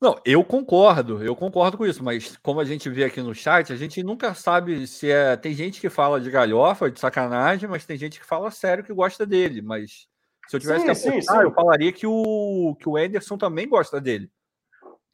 Não, 0.00 0.20
eu 0.24 0.42
concordo, 0.42 1.22
eu 1.22 1.36
concordo 1.36 1.78
com 1.78 1.86
isso, 1.86 2.02
mas 2.02 2.36
como 2.38 2.58
a 2.58 2.64
gente 2.64 2.90
vê 2.90 3.04
aqui 3.04 3.22
no 3.22 3.32
chat, 3.32 3.72
a 3.72 3.76
gente 3.76 4.02
nunca 4.02 4.34
sabe 4.34 4.88
se 4.88 5.08
é. 5.08 5.36
Tem 5.36 5.54
gente 5.54 5.80
que 5.80 5.88
fala 5.88 6.20
de 6.20 6.32
galhofa, 6.32 6.90
de 6.90 6.98
sacanagem, 6.98 7.68
mas 7.68 7.86
tem 7.86 7.96
gente 7.96 8.18
que 8.18 8.26
fala 8.26 8.50
sério 8.50 8.82
que 8.82 8.92
gosta 8.92 9.24
dele, 9.24 9.62
mas 9.62 10.08
se 10.48 10.56
eu 10.56 10.60
tivesse 10.60 10.80
sim, 10.80 10.84
que 10.84 11.08
apostar, 11.08 11.36
sim, 11.36 11.40
sim. 11.40 11.48
eu 11.48 11.52
falaria 11.52 11.92
que 11.92 12.06
o, 12.06 12.76
que 12.78 12.88
o 12.88 12.96
Anderson 12.96 13.38
também 13.38 13.68
gosta 13.68 14.00
dele. 14.00 14.30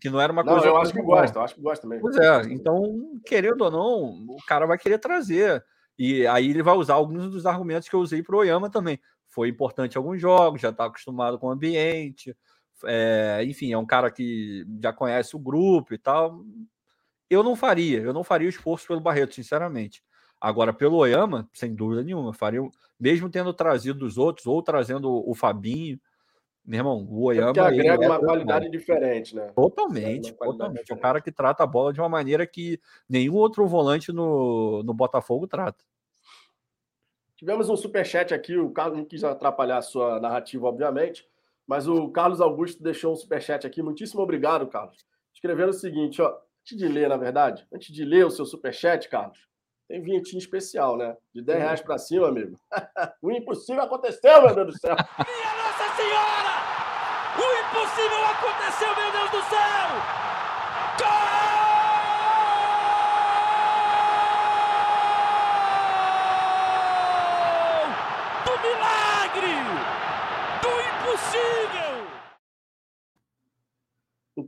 Que 0.01 0.09
não 0.09 0.21
era 0.21 0.33
uma 0.33 0.45
não, 0.45 0.53
coisa. 0.53 0.69
Eu 0.69 0.77
acho 0.77 0.93
que 0.93 1.03
gosta, 1.03 1.39
eu 1.39 1.43
acho 1.43 1.55
que 1.55 1.61
gosta 1.61 1.87
mesmo. 1.87 2.03
Pois 2.03 2.17
é, 2.17 2.43
então, 2.53 3.21
querendo 3.27 3.63
ou 3.63 3.71
não, 3.71 4.35
o 4.35 4.39
cara 4.47 4.67
vai 4.67 4.79
querer 4.79 4.99
trazer. 4.99 5.65
E 5.99 6.27
aí 6.27 6.51
ele 6.51 6.63
vai 6.63 6.75
usar 6.75 6.95
alguns 6.95 7.29
dos 7.31 7.45
argumentos 7.45 7.89
que 7.89 7.95
eu 7.95 8.01
usei 8.01 8.23
para 8.23 8.37
o 8.37 8.39
Oyama 8.39 8.71
também. 8.71 9.01
Foi 9.27 9.49
importante 9.49 9.97
em 9.97 9.99
alguns 9.99 10.21
jogos, 10.21 10.61
já 10.61 10.71
está 10.71 10.85
acostumado 10.85 11.39
com 11.39 11.49
o 11.49 11.51
ambiente. 11.51 12.37
É, 12.85 13.43
enfim, 13.45 13.73
é 13.73 13.79
um 13.79 13.87
cara 13.87 14.09
que 14.11 14.65
já 14.81 14.93
conhece 14.93 15.35
o 15.35 15.41
grupo 15.41 15.93
e 15.93 15.99
tal. 15.99 16.45
Eu 17.29 17.43
não 17.43 17.57
faria, 17.57 18.01
eu 18.01 18.13
não 18.13 18.23
faria 18.23 18.47
o 18.47 18.51
esforço 18.51 18.87
pelo 18.87 19.01
Barreto, 19.01 19.35
sinceramente. 19.35 20.03
Agora, 20.41 20.73
pelo 20.73 20.97
Oyama, 20.97 21.49
sem 21.53 21.75
dúvida 21.75 22.03
nenhuma, 22.03 22.33
faria, 22.33 22.61
mesmo 22.99 23.29
tendo 23.29 23.53
trazido 23.53 24.07
os 24.07 24.17
outros, 24.17 24.47
ou 24.47 24.63
trazendo 24.63 25.11
o 25.29 25.35
Fabinho, 25.35 25.99
meu 26.65 26.81
irmão, 26.81 27.07
o 27.11 27.25
Oyama. 27.25 27.53
que 27.53 27.61
agrega 27.61 28.07
uma 28.07 28.19
qualidade 28.19 28.71
diferente, 28.71 29.35
né? 29.35 29.51
Totalmente, 29.55 30.33
totalmente. 30.35 30.93
É 30.93 30.95
um 30.95 30.99
cara 30.99 31.21
que 31.21 31.33
trata 31.33 31.65
a 31.65 31.67
bola 31.67 31.93
de 31.93 32.01
uma 32.01 32.11
maneira 32.11 32.47
que 32.47 32.79
nenhum 33.09 33.37
outro 33.37 33.67
volante 33.67 34.13
no, 34.13 34.83
no 34.83 34.93
Botafogo 34.93 35.47
trata. 35.47 35.83
Tivemos 37.35 37.71
um 37.71 37.77
superchat 37.77 38.35
aqui, 38.35 38.57
o 38.59 38.71
Carlos 38.71 38.99
não 38.99 39.05
quis 39.05 39.25
atrapalhar 39.25 39.79
a 39.79 39.83
sua 39.83 40.21
narrativa, 40.21 40.67
obviamente, 40.67 41.27
mas 41.67 41.89
o 41.89 42.11
Carlos 42.11 42.41
Augusto 42.41 42.83
deixou 42.83 43.13
um 43.13 43.17
superchat 43.17 43.67
aqui. 43.67 43.81
Muitíssimo 43.81 44.21
obrigado, 44.21 44.67
Carlos. 44.67 45.07
Escrevendo 45.33 45.71
o 45.71 45.73
seguinte, 45.73 46.21
ó, 46.21 46.37
antes 46.61 46.77
de 46.77 46.87
ler, 46.87 47.09
na 47.09 47.17
verdade, 47.17 47.67
antes 47.73 47.95
de 47.95 48.05
ler 48.05 48.27
o 48.27 48.31
seu 48.31 48.45
superchat, 48.45 49.09
Carlos, 49.09 49.48
tem 49.89 50.03
vinhetinho 50.03 50.39
especial, 50.39 50.97
né? 50.99 51.17
De 51.35 51.43
10 51.43 51.59
reais 51.59 51.81
para 51.81 51.99
cima, 51.99 52.29
amigo. 52.29 52.61
o 53.23 53.31
impossível 53.31 53.83
aconteceu, 53.83 54.43
meu 54.43 54.55
Deus 54.55 54.75
do 54.75 54.79
céu. 54.79 54.95
Minha 55.27 55.55
Nossa 55.57 55.97
Senhora! 55.97 56.55
O 57.39 57.47
impossível 57.63 58.25
aconteceu, 58.27 58.95
meu 58.95 59.11
Deus 59.13 59.31
do 59.31 59.43
céu! 59.49 59.89
Gol! 60.99 61.39
Do 68.45 68.53
milagre! 68.61 69.57
Do 70.61 70.69
impossível! 70.69 71.78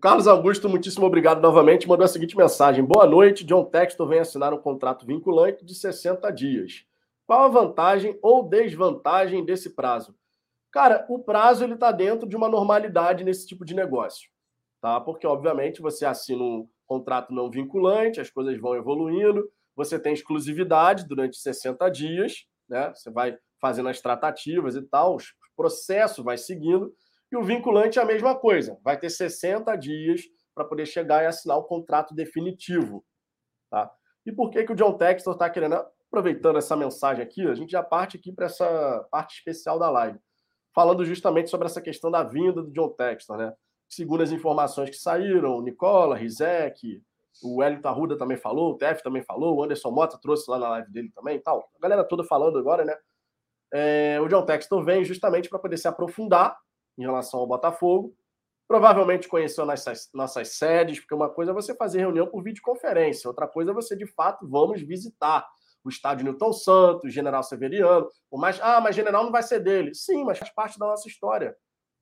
Carlos 0.01 0.27
Augusto, 0.27 0.67
muitíssimo 0.67 1.05
obrigado 1.05 1.43
novamente, 1.43 1.87
mandou 1.87 2.07
a 2.07 2.09
seguinte 2.09 2.35
mensagem: 2.35 2.83
Boa 2.83 3.07
noite, 3.07 3.45
John 3.45 3.67
Textor 3.67 4.09
vem 4.09 4.21
assinar 4.21 4.55
um 4.55 4.59
contrato 4.59 5.05
vinculante 5.05 5.63
de 5.63 5.75
60 5.75 6.31
dias. 6.31 6.87
Qual 7.27 7.43
a 7.43 7.49
vantagem 7.49 8.19
ou 8.23 8.49
desvantagem 8.49 9.45
desse 9.45 9.75
prazo? 9.75 10.17
Cara, 10.73 11.05
o 11.11 11.19
prazo 11.19 11.65
ele 11.65 11.75
está 11.75 11.93
dentro 11.93 12.27
de 12.27 12.35
uma 12.35 12.49
normalidade 12.49 13.25
nesse 13.25 13.47
tipo 13.47 13.63
de 13.63 13.75
negócio, 13.75 14.31
tá? 14.81 14.99
Porque 14.99 15.27
obviamente 15.27 15.83
você 15.83 16.07
assina 16.07 16.43
um 16.43 16.67
contrato 16.87 17.35
não 17.35 17.51
vinculante, 17.51 18.23
as 18.23 18.31
coisas 18.31 18.59
vão 18.59 18.75
evoluindo, 18.75 19.51
você 19.77 19.99
tem 19.99 20.15
exclusividade 20.15 21.07
durante 21.07 21.37
60 21.37 21.91
dias, 21.91 22.47
né? 22.67 22.91
Você 22.95 23.11
vai 23.11 23.37
fazendo 23.61 23.91
as 23.91 24.01
tratativas 24.01 24.77
e 24.77 24.83
tal, 24.83 25.17
o 25.17 25.19
processo 25.55 26.25
vai 26.25 26.39
seguindo, 26.39 26.91
e 27.31 27.37
o 27.37 27.43
vinculante 27.43 27.99
é 27.99 28.03
a 28.03 28.07
mesma 28.07 28.35
coisa, 28.35 28.79
vai 28.83 28.99
ter 28.99 29.11
60 29.11 29.75
dias 29.77 30.23
para 30.55 30.65
poder 30.65 30.87
chegar 30.87 31.23
e 31.23 31.27
assinar 31.27 31.57
o 31.59 31.65
contrato 31.65 32.15
definitivo, 32.15 33.05
tá? 33.71 33.91
E 34.27 34.33
por 34.33 34.51
que 34.51 34.65
que 34.65 34.73
o 34.73 34.77
John 34.77 34.95
Textor 34.97 35.35
está 35.35 35.49
querendo 35.49 35.77
aproveitando 36.09 36.59
essa 36.59 36.77
mensagem 36.77 37.23
aqui, 37.23 37.47
a 37.47 37.55
gente 37.55 37.71
já 37.71 37.83
parte 37.83 38.17
aqui 38.17 38.33
para 38.33 38.47
essa 38.47 39.07
parte 39.11 39.37
especial 39.37 39.79
da 39.79 39.89
live 39.89 40.19
falando 40.75 41.05
justamente 41.05 41.51
sobre 41.51 41.67
essa 41.67 41.81
questão 41.81 42.11
da 42.11 42.23
vinda 42.23 42.63
do 42.63 42.71
John 42.73 42.91
Textor, 42.91 43.37
né? 43.37 43.53
Segundo 43.89 44.23
as 44.23 44.31
informações 44.31 44.91
que 44.91 44.97
saíram, 44.97 45.57
o 45.57 45.63
Nicola, 45.63 46.17
Rizek, 46.17 47.03
o 47.43 47.63
Hélio 47.63 47.81
Arruda 47.85 48.17
também 48.17 48.37
falou, 48.37 48.73
o 48.73 48.79
TF 48.79 49.03
também 49.03 49.23
falou, 49.23 49.57
o 49.57 49.65
Anderson 49.65 49.91
Mota 49.91 50.19
trouxe 50.21 50.49
lá 50.51 50.59
na 50.59 50.69
live 50.71 50.93
dele 50.93 51.11
também 51.15 51.37
e 51.37 51.41
tal. 51.41 51.69
A 51.77 51.81
galera 51.81 52.05
toda 52.05 52.23
falando 52.25 52.59
agora, 52.59 52.85
né? 52.85 52.95
É, 53.73 54.21
o 54.21 54.29
John 54.29 54.45
Textor 54.45 54.85
vem 54.85 55.05
justamente 55.05 55.49
para 55.49 55.59
poder 55.59 55.77
se 55.77 55.89
aprofundar 55.89 56.57
em 57.01 57.07
relação 57.07 57.41
ao 57.41 57.47
Botafogo, 57.47 58.15
provavelmente 58.69 59.29
conhecer 59.29 59.65
nossas, 59.65 60.09
nossas 60.15 60.57
sedes, 60.57 61.01
porque 61.01 61.15
uma 61.15 61.29
coisa 61.29 61.51
é 61.51 61.55
você 61.55 61.75
fazer 61.75 61.99
reunião 61.99 62.27
por 62.27 62.43
videoconferência, 62.43 63.29
outra 63.29 63.49
coisa 63.49 63.73
é 63.73 63.75
você, 63.75 63.97
de 63.97 64.07
fato, 64.07 64.49
vamos 64.49 64.81
visitar 64.83 65.47
o 65.83 65.89
estádio 65.89 66.25
Newton 66.25 66.53
Santos, 66.53 67.13
General 67.13 67.43
Severiano. 67.43 68.07
Mas, 68.33 68.61
ah, 68.63 68.81
mas 68.81 68.95
General 68.95 69.25
não 69.25 69.33
vai 69.33 69.43
ser 69.43 69.61
dele. 69.61 69.95
Sim, 69.95 70.25
mas 70.25 70.39
faz 70.39 70.53
parte 70.53 70.79
da 70.79 70.87
nossa 70.87 71.09
história. 71.09 71.57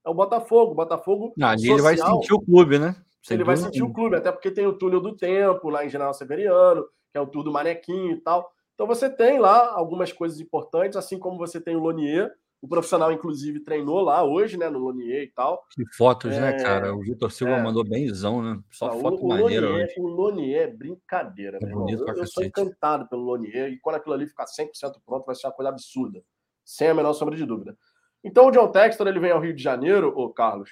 É 0.04 0.10
o 0.10 0.14
Botafogo. 0.14 0.72
O 0.72 0.74
Botafogo. 0.74 1.32
Não, 1.36 1.50
social, 1.52 1.74
ele 1.74 1.82
vai 1.82 1.96
sentir 1.96 2.34
o 2.34 2.40
clube, 2.40 2.78
né? 2.78 2.96
Sem 3.22 3.36
ele 3.36 3.44
vai 3.44 3.56
sentir 3.56 3.82
o 3.82 3.92
clube, 3.92 4.16
até 4.16 4.32
porque 4.32 4.50
tem 4.50 4.66
o 4.66 4.72
túnel 4.72 5.00
do 5.00 5.16
tempo 5.16 5.68
lá 5.68 5.84
em 5.84 5.88
General 5.88 6.14
Severiano, 6.14 6.84
que 7.12 7.18
é 7.18 7.20
o 7.20 7.26
tour 7.26 7.44
do 7.44 7.52
Manequinho 7.52 8.12
e 8.12 8.20
tal. 8.20 8.50
Então 8.74 8.86
você 8.86 9.10
tem 9.10 9.38
lá 9.38 9.72
algumas 9.72 10.12
coisas 10.12 10.40
importantes, 10.40 10.96
assim 10.96 11.18
como 11.18 11.36
você 11.36 11.60
tem 11.60 11.76
o 11.76 11.80
Lonier, 11.80 12.32
o 12.60 12.68
profissional, 12.68 13.12
inclusive, 13.12 13.60
treinou 13.60 14.00
lá 14.00 14.24
hoje, 14.24 14.56
né, 14.56 14.68
no 14.68 14.80
Lonier 14.80 15.22
e 15.22 15.28
tal. 15.28 15.64
Que 15.70 15.84
fotos, 15.94 16.30
né, 16.30 16.36
é... 16.36 16.40
né, 16.40 16.62
cara? 16.62 16.94
O 16.94 17.00
Vitor 17.00 17.30
Silva 17.30 17.54
é... 17.54 17.62
mandou 17.62 17.84
benzão, 17.84 18.42
né? 18.42 18.60
Só 18.70 18.88
Não, 18.88 19.00
foto 19.00 19.24
o, 19.24 19.28
maneira 19.28 19.68
Lonier. 19.68 19.94
O 19.96 20.06
Lonier 20.08 20.62
é 20.62 20.66
brincadeira, 20.66 21.58
é 21.62 21.66
bonito 21.66 22.04
eu, 22.06 22.14
eu 22.14 22.26
sou 22.26 22.44
encantado 22.44 23.08
pelo 23.08 23.22
Lonier 23.22 23.72
e 23.72 23.78
quando 23.78 23.96
aquilo 23.96 24.14
ali 24.14 24.26
ficar 24.26 24.46
100% 24.46 24.70
pronto, 25.06 25.24
vai 25.24 25.36
ser 25.36 25.46
uma 25.46 25.52
coisa 25.52 25.70
absurda. 25.70 26.22
Sem 26.64 26.88
a 26.88 26.94
menor 26.94 27.12
sombra 27.12 27.36
de 27.36 27.46
dúvida. 27.46 27.76
Então 28.24 28.48
o 28.48 28.50
John 28.50 28.68
Textor, 28.68 29.06
ele 29.06 29.20
vem 29.20 29.30
ao 29.30 29.40
Rio 29.40 29.54
de 29.54 29.62
Janeiro, 29.62 30.12
ô 30.16 30.28
Carlos, 30.32 30.70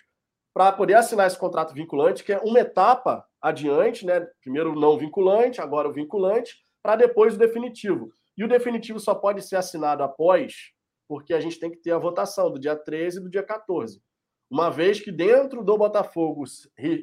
para 0.52 0.72
poder 0.72 0.94
assinar 0.94 1.26
esse 1.26 1.38
contrato 1.38 1.72
vinculante, 1.72 2.24
que 2.24 2.32
é 2.32 2.38
uma 2.38 2.58
etapa 2.58 3.24
adiante, 3.40 4.04
né? 4.04 4.26
Primeiro 4.40 4.72
o 4.72 4.80
não 4.80 4.98
vinculante, 4.98 5.60
agora 5.60 5.88
o 5.88 5.92
vinculante, 5.92 6.56
para 6.82 6.96
depois 6.96 7.34
o 7.34 7.38
definitivo. 7.38 8.10
E 8.36 8.42
o 8.42 8.48
definitivo 8.48 8.98
só 8.98 9.14
pode 9.14 9.40
ser 9.42 9.56
assinado 9.56 10.02
após 10.02 10.72
porque 11.08 11.34
a 11.34 11.40
gente 11.40 11.58
tem 11.58 11.70
que 11.70 11.78
ter 11.78 11.92
a 11.92 11.98
votação 11.98 12.50
do 12.50 12.58
dia 12.58 12.76
13 12.76 13.18
e 13.18 13.22
do 13.22 13.30
dia 13.30 13.42
14. 13.42 14.02
Uma 14.50 14.70
vez 14.70 15.00
que 15.00 15.10
dentro 15.10 15.64
do 15.64 15.76
Botafogo, 15.76 16.44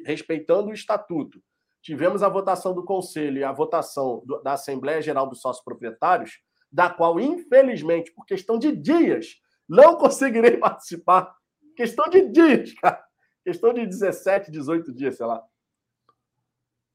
respeitando 0.04 0.70
o 0.70 0.74
estatuto, 0.74 1.42
tivemos 1.82 2.22
a 2.22 2.28
votação 2.28 2.74
do 2.74 2.84
Conselho 2.84 3.38
e 3.38 3.44
a 3.44 3.52
votação 3.52 4.24
da 4.42 4.54
Assembleia 4.54 5.02
Geral 5.02 5.28
dos 5.28 5.40
Sócios 5.40 5.62
Proprietários, 5.62 6.40
da 6.72 6.88
qual, 6.88 7.20
infelizmente, 7.20 8.12
por 8.12 8.24
questão 8.24 8.58
de 8.58 8.74
dias, 8.74 9.36
não 9.68 9.96
conseguirei 9.98 10.56
participar. 10.56 11.36
Questão 11.76 12.08
de 12.08 12.28
dias, 12.28 12.72
cara. 12.74 13.04
Questão 13.44 13.74
de 13.74 13.86
17, 13.86 14.50
18 14.50 14.92
dias, 14.94 15.16
sei 15.16 15.26
lá. 15.26 15.44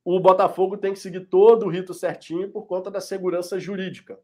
O 0.03 0.19
Botafogo 0.19 0.77
tem 0.77 0.93
que 0.93 0.99
seguir 0.99 1.27
todo 1.27 1.67
o 1.67 1.69
rito 1.69 1.93
certinho 1.93 2.51
por 2.51 2.65
conta 2.65 2.89
da 2.89 2.99
segurança 2.99 3.59
jurídica. 3.59 4.19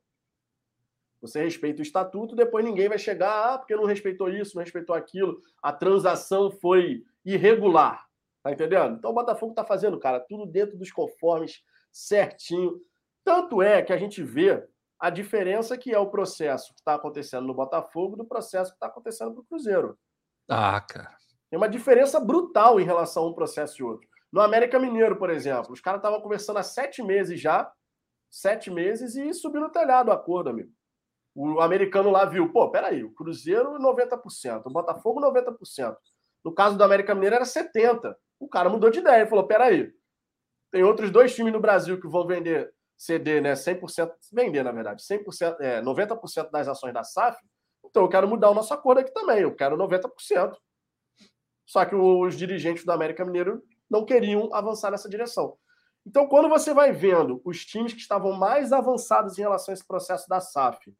Você 1.21 1.43
respeita 1.43 1.79
o 1.79 1.83
estatuto, 1.83 2.35
depois 2.35 2.63
ninguém 2.63 2.89
vai 2.89 2.97
chegar, 2.97 3.53
ah, 3.53 3.57
porque 3.57 3.75
não 3.75 3.85
respeitou 3.85 4.29
isso, 4.29 4.55
não 4.55 4.63
respeitou 4.63 4.95
aquilo, 4.95 5.39
a 5.61 5.73
transação 5.73 6.51
foi 6.51 7.03
irregular. 7.23 8.05
Tá 8.43 8.51
entendendo? 8.51 8.97
Então 8.97 9.09
o 9.09 9.13
Botafogo 9.13 9.55
tá 9.55 9.65
fazendo, 9.65 9.99
cara, 9.99 10.19
tudo 10.19 10.45
dentro 10.45 10.77
dos 10.77 10.91
conformes, 10.91 11.63
certinho. 11.91 12.79
Tanto 13.23 13.61
é 13.61 13.81
que 13.81 13.91
a 13.91 13.97
gente 13.97 14.21
vê 14.21 14.63
a 14.99 15.09
diferença 15.09 15.77
que 15.77 15.91
é 15.91 15.97
o 15.97 16.11
processo 16.11 16.73
que 16.73 16.79
está 16.79 16.93
acontecendo 16.93 17.47
no 17.47 17.53
Botafogo 17.53 18.15
do 18.15 18.23
processo 18.23 18.71
que 18.71 18.75
está 18.75 18.87
acontecendo 18.87 19.31
para 19.31 19.41
o 19.41 19.45
Cruzeiro. 19.45 19.97
Ah, 20.47 20.79
cara. 20.79 21.17
Tem 21.49 21.57
uma 21.57 21.69
diferença 21.69 22.19
brutal 22.19 22.79
em 22.79 22.83
relação 22.83 23.23
a 23.23 23.29
um 23.29 23.33
processo 23.33 23.81
e 23.81 23.83
outro. 23.83 24.07
No 24.31 24.41
América 24.41 24.77
Mineiro, 24.77 25.15
por 25.15 25.29
exemplo, 25.29 25.71
os 25.71 25.79
caras 25.79 25.99
estavam 25.99 26.21
conversando 26.21 26.57
há 26.57 26.63
sete 26.63 27.01
meses 27.01 27.39
já, 27.39 27.71
sete 28.29 28.69
meses, 28.69 29.15
e 29.15 29.33
subiu 29.33 29.61
no 29.61 29.69
telhado 29.69 30.09
o 30.09 30.11
acordo, 30.11 30.49
amigo. 30.49 30.71
O 31.35 31.59
americano 31.59 32.09
lá 32.09 32.23
viu, 32.23 32.51
pô, 32.51 32.71
peraí, 32.71 33.03
o 33.03 33.13
Cruzeiro 33.13 33.77
90%, 33.77 34.63
o 34.65 34.69
Botafogo 34.69 35.19
90%. 35.19 35.97
No 36.43 36.53
caso 36.53 36.77
do 36.77 36.83
América 36.83 37.13
Mineiro 37.13 37.35
era 37.35 37.45
70%. 37.45 38.15
O 38.39 38.47
cara 38.47 38.69
mudou 38.69 38.89
de 38.89 38.99
ideia 38.99 39.23
e 39.23 39.27
falou, 39.27 39.45
peraí, 39.45 39.91
tem 40.71 40.83
outros 40.83 41.11
dois 41.11 41.35
times 41.35 41.51
no 41.53 41.59
Brasil 41.59 41.99
que 41.99 42.07
vão 42.07 42.25
vender 42.25 42.73
CD, 42.97 43.41
né, 43.41 43.53
100%, 43.53 44.11
vender 44.31 44.63
na 44.63 44.71
verdade, 44.71 45.03
100%, 45.03 45.59
é, 45.59 45.81
90% 45.81 46.49
das 46.51 46.67
ações 46.67 46.93
da 46.93 47.03
SAF, 47.03 47.37
então 47.85 48.03
eu 48.03 48.09
quero 48.09 48.27
mudar 48.27 48.49
o 48.49 48.53
nosso 48.53 48.73
acordo 48.73 48.99
aqui 48.99 49.13
também, 49.13 49.41
eu 49.41 49.53
quero 49.53 49.77
90%. 49.77 50.55
Só 51.65 51.83
que 51.85 51.95
os 51.95 52.35
dirigentes 52.35 52.85
do 52.85 52.91
América 52.91 53.25
Mineiro 53.25 53.63
não 53.89 54.05
queriam 54.05 54.53
avançar 54.53 54.91
nessa 54.91 55.09
direção. 55.09 55.57
Então, 56.05 56.27
quando 56.27 56.47
você 56.47 56.73
vai 56.73 56.91
vendo 56.91 57.41
os 57.43 57.65
times 57.65 57.93
que 57.93 57.99
estavam 57.99 58.33
mais 58.33 58.71
avançados 58.71 59.37
em 59.37 59.41
relação 59.41 59.71
a 59.71 59.73
esse 59.73 59.85
processo 59.85 60.27
da 60.29 60.39
SAF, 60.39 60.93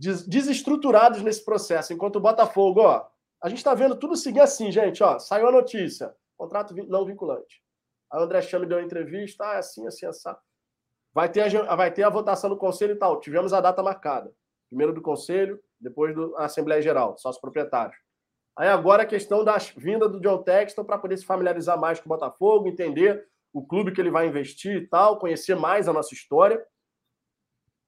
desestruturados 0.00 1.22
nesse 1.22 1.44
processo. 1.44 1.92
Enquanto 1.92 2.16
o 2.16 2.20
Botafogo, 2.20 2.80
ó, 2.80 3.06
a 3.42 3.48
gente 3.48 3.58
está 3.58 3.74
vendo 3.74 3.96
tudo 3.96 4.16
seguir 4.16 4.40
assim, 4.40 4.72
gente, 4.72 5.02
ó, 5.02 5.18
saiu 5.18 5.48
a 5.48 5.52
notícia, 5.52 6.14
contrato 6.36 6.74
não 6.88 7.04
vinculante. 7.04 7.62
A 8.10 8.22
André 8.22 8.42
Chame 8.42 8.66
deu 8.66 8.78
uma 8.78 8.84
entrevista, 8.84 9.44
ah, 9.44 9.54
é 9.54 9.58
assim, 9.58 9.86
assim, 9.86 10.06
assim. 10.06 10.30
Vai 11.12 11.28
ter, 11.30 11.56
a, 11.56 11.76
vai 11.76 11.92
ter 11.92 12.02
a 12.02 12.08
votação 12.08 12.50
no 12.50 12.56
conselho 12.56 12.94
e 12.94 12.96
tal. 12.96 13.20
Tivemos 13.20 13.52
a 13.52 13.60
data 13.60 13.82
marcada. 13.82 14.32
Primeiro 14.68 14.92
do 14.92 15.02
conselho, 15.02 15.60
depois 15.78 16.14
da 16.14 16.44
Assembleia 16.44 16.80
Geral, 16.80 17.16
sócios 17.18 17.40
proprietários. 17.40 17.96
Aí 18.56 18.68
agora 18.68 19.02
a 19.02 19.06
questão 19.06 19.44
da 19.44 19.56
vinda 19.76 20.08
do 20.08 20.20
John 20.20 20.42
Texton 20.42 20.84
para 20.84 20.98
poder 20.98 21.16
se 21.16 21.24
familiarizar 21.24 21.78
mais 21.78 21.98
com 21.98 22.06
o 22.06 22.08
Botafogo, 22.08 22.68
entender 22.68 23.26
o 23.52 23.66
clube 23.66 23.92
que 23.92 24.00
ele 24.00 24.10
vai 24.10 24.26
investir 24.26 24.76
e 24.76 24.86
tal, 24.86 25.18
conhecer 25.18 25.56
mais 25.56 25.88
a 25.88 25.92
nossa 25.92 26.14
história. 26.14 26.64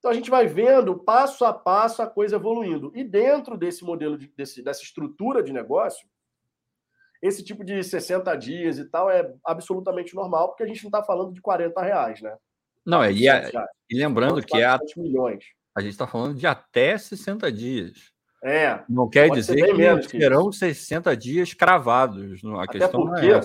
Então 0.03 0.11
a 0.11 0.15
gente 0.15 0.31
vai 0.31 0.49
vendo 0.49 0.99
passo 0.99 1.45
a 1.45 1.53
passo 1.53 2.03
a 2.03 2.09
coisa 2.09 2.35
evoluindo. 2.35 2.91
E 2.93 3.05
dentro 3.05 3.57
desse 3.57 3.85
modelo, 3.85 4.19
de, 4.19 4.27
desse, 4.37 4.61
dessa 4.61 4.83
estrutura 4.83 5.45
de 5.45 5.53
negócio, 5.53 6.09
esse 7.23 7.45
tipo 7.45 7.65
de 7.65 7.85
60 7.85 8.35
dias 8.35 8.79
e 8.79 8.85
tal 8.85 9.09
é 9.09 9.33
absolutamente 9.47 10.13
normal, 10.13 10.49
porque 10.49 10.65
a 10.65 10.67
gente 10.67 10.83
não 10.83 10.89
está 10.89 11.05
falando 11.05 11.33
de 11.33 11.41
40 11.41 11.81
reais, 11.81 12.21
né? 12.21 12.37
Não, 12.85 13.01
é, 13.01 13.13
e, 13.13 13.29
é, 13.29 13.49
e 13.89 13.97
lembrando 13.97 14.43
que 14.43 14.59
é 14.59 14.65
a, 14.65 14.77
milhões. 14.97 15.45
a 15.73 15.81
gente 15.81 15.93
está 15.93 16.09
falando 16.09 16.35
de 16.35 16.49
até 16.49 16.99
60 16.99 17.53
dias. 17.53 18.11
É. 18.43 18.83
Não 18.89 19.09
quer 19.09 19.31
dizer 19.31 19.55
que 20.01 20.19
terão 20.19 20.51
60 20.51 21.17
dias 21.17 21.55
cravados. 21.55 22.43
A 22.45 22.65
até 22.65 22.81
questão 22.81 23.07
porque, 23.07 23.31
é. 23.31 23.41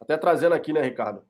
Até 0.00 0.16
trazendo 0.16 0.54
aqui, 0.54 0.72
né, 0.72 0.80
Ricardo? 0.80 1.22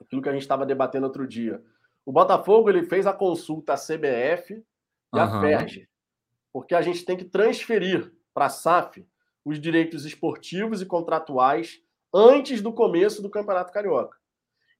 Aquilo 0.00 0.20
que 0.20 0.28
a 0.28 0.32
gente 0.32 0.42
estava 0.42 0.66
debatendo 0.66 1.06
outro 1.06 1.28
dia. 1.28 1.62
O 2.08 2.12
Botafogo 2.12 2.70
ele 2.70 2.84
fez 2.84 3.06
a 3.06 3.12
consulta 3.12 3.74
à 3.74 3.76
CBF 3.76 4.64
e 5.14 5.18
à 5.18 5.42
FERJ, 5.42 5.86
porque 6.50 6.74
a 6.74 6.80
gente 6.80 7.04
tem 7.04 7.18
que 7.18 7.24
transferir 7.26 8.10
para 8.32 8.46
a 8.46 8.48
SAF 8.48 9.06
os 9.44 9.60
direitos 9.60 10.06
esportivos 10.06 10.80
e 10.80 10.86
contratuais 10.86 11.82
antes 12.14 12.62
do 12.62 12.72
começo 12.72 13.20
do 13.20 13.28
Campeonato 13.28 13.74
Carioca. 13.74 14.16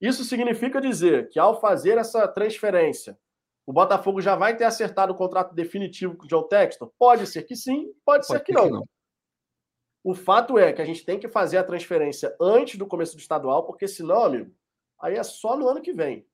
Isso 0.00 0.24
significa 0.24 0.80
dizer 0.80 1.28
que, 1.28 1.38
ao 1.38 1.60
fazer 1.60 1.98
essa 1.98 2.26
transferência, 2.26 3.18
o 3.66 3.74
Botafogo 3.74 4.22
já 4.22 4.34
vai 4.34 4.56
ter 4.56 4.64
acertado 4.64 5.12
o 5.12 5.16
contrato 5.16 5.54
definitivo 5.54 6.16
com 6.16 6.24
o 6.24 6.28
John 6.28 6.44
Textor? 6.44 6.90
Pode 6.98 7.26
ser 7.26 7.42
que 7.42 7.54
sim, 7.54 7.92
pode, 8.06 8.26
pode 8.26 8.26
ser 8.26 8.40
que 8.40 8.52
não. 8.52 8.64
que 8.64 8.70
não. 8.70 8.88
O 10.02 10.14
fato 10.14 10.56
é 10.56 10.72
que 10.72 10.80
a 10.80 10.86
gente 10.86 11.04
tem 11.04 11.20
que 11.20 11.28
fazer 11.28 11.58
a 11.58 11.64
transferência 11.64 12.34
antes 12.40 12.78
do 12.78 12.86
começo 12.86 13.14
do 13.14 13.20
estadual, 13.20 13.66
porque 13.66 13.86
senão, 13.86 14.24
amigo, 14.24 14.50
aí 14.98 15.16
é 15.16 15.22
só 15.22 15.58
no 15.58 15.68
ano 15.68 15.82
que 15.82 15.92
vem. 15.92 16.26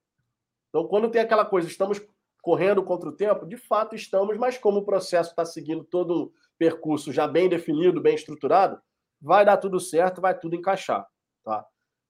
Então, 0.75 0.89
quando 0.89 1.09
tem 1.09 1.23
aquela 1.23 1.45
coisa, 1.45 1.69
estamos 1.69 2.05
correndo 2.43 2.83
contra 2.83 3.09
o 3.09 3.13
tempo, 3.13 3.47
de 3.47 3.57
fato 3.57 3.95
estamos, 3.95 4.37
mas 4.37 4.59
como 4.59 4.81
o 4.81 4.85
processo 4.85 5.31
está 5.31 5.45
seguindo 5.45 5.85
todo 5.85 6.25
um 6.25 6.31
percurso 6.59 7.13
já 7.13 7.29
bem 7.29 7.49
definido, 7.49 8.01
bem 8.01 8.17
estruturado, 8.17 8.83
vai 9.23 9.45
dar 9.45 9.57
tudo 9.57 9.79
certo, 9.79 10.21
vai 10.21 10.37
tudo 10.37 10.57
encaixar. 10.57 11.07
Tá? 11.45 11.65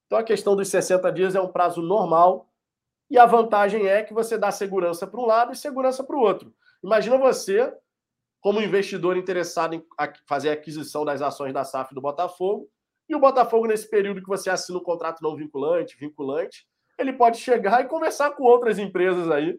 Então, 0.07 0.19
a 0.19 0.25
questão 0.25 0.57
dos 0.57 0.69
60 0.69 1.13
dias 1.13 1.35
é 1.35 1.41
um 1.43 1.53
prazo 1.53 1.83
normal 1.83 2.49
e 3.11 3.19
a 3.19 3.27
vantagem 3.27 3.87
é 3.87 4.03
que 4.03 4.15
você 4.15 4.39
dá 4.39 4.51
segurança 4.51 5.07
para 5.07 5.21
um 5.21 5.27
lado 5.27 5.53
e 5.53 5.57
segurança 5.57 6.03
para 6.03 6.17
o 6.17 6.21
outro. 6.21 6.55
Imagina 6.83 7.19
você, 7.19 7.71
como 8.41 8.63
investidor 8.63 9.19
interessado 9.19 9.75
em 9.75 9.87
fazer 10.27 10.49
a 10.49 10.53
aquisição 10.55 11.05
das 11.05 11.21
ações 11.21 11.53
da 11.53 11.65
SAF 11.65 11.95
do 11.95 12.01
Botafogo, 12.01 12.71
e 13.11 13.15
o 13.15 13.21
Botafogo, 13.21 13.67
nesse 13.67 13.91
período 13.91 14.23
que 14.23 14.29
você 14.29 14.49
assina 14.49 14.79
um 14.79 14.83
contrato 14.83 15.21
não 15.23 15.37
vinculante, 15.37 15.99
vinculante, 15.99 16.67
ele 16.99 17.13
pode 17.13 17.39
chegar 17.39 17.83
e 17.83 17.89
conversar 17.89 18.31
com 18.31 18.45
outras 18.45 18.79
empresas 18.79 19.31
aí. 19.31 19.59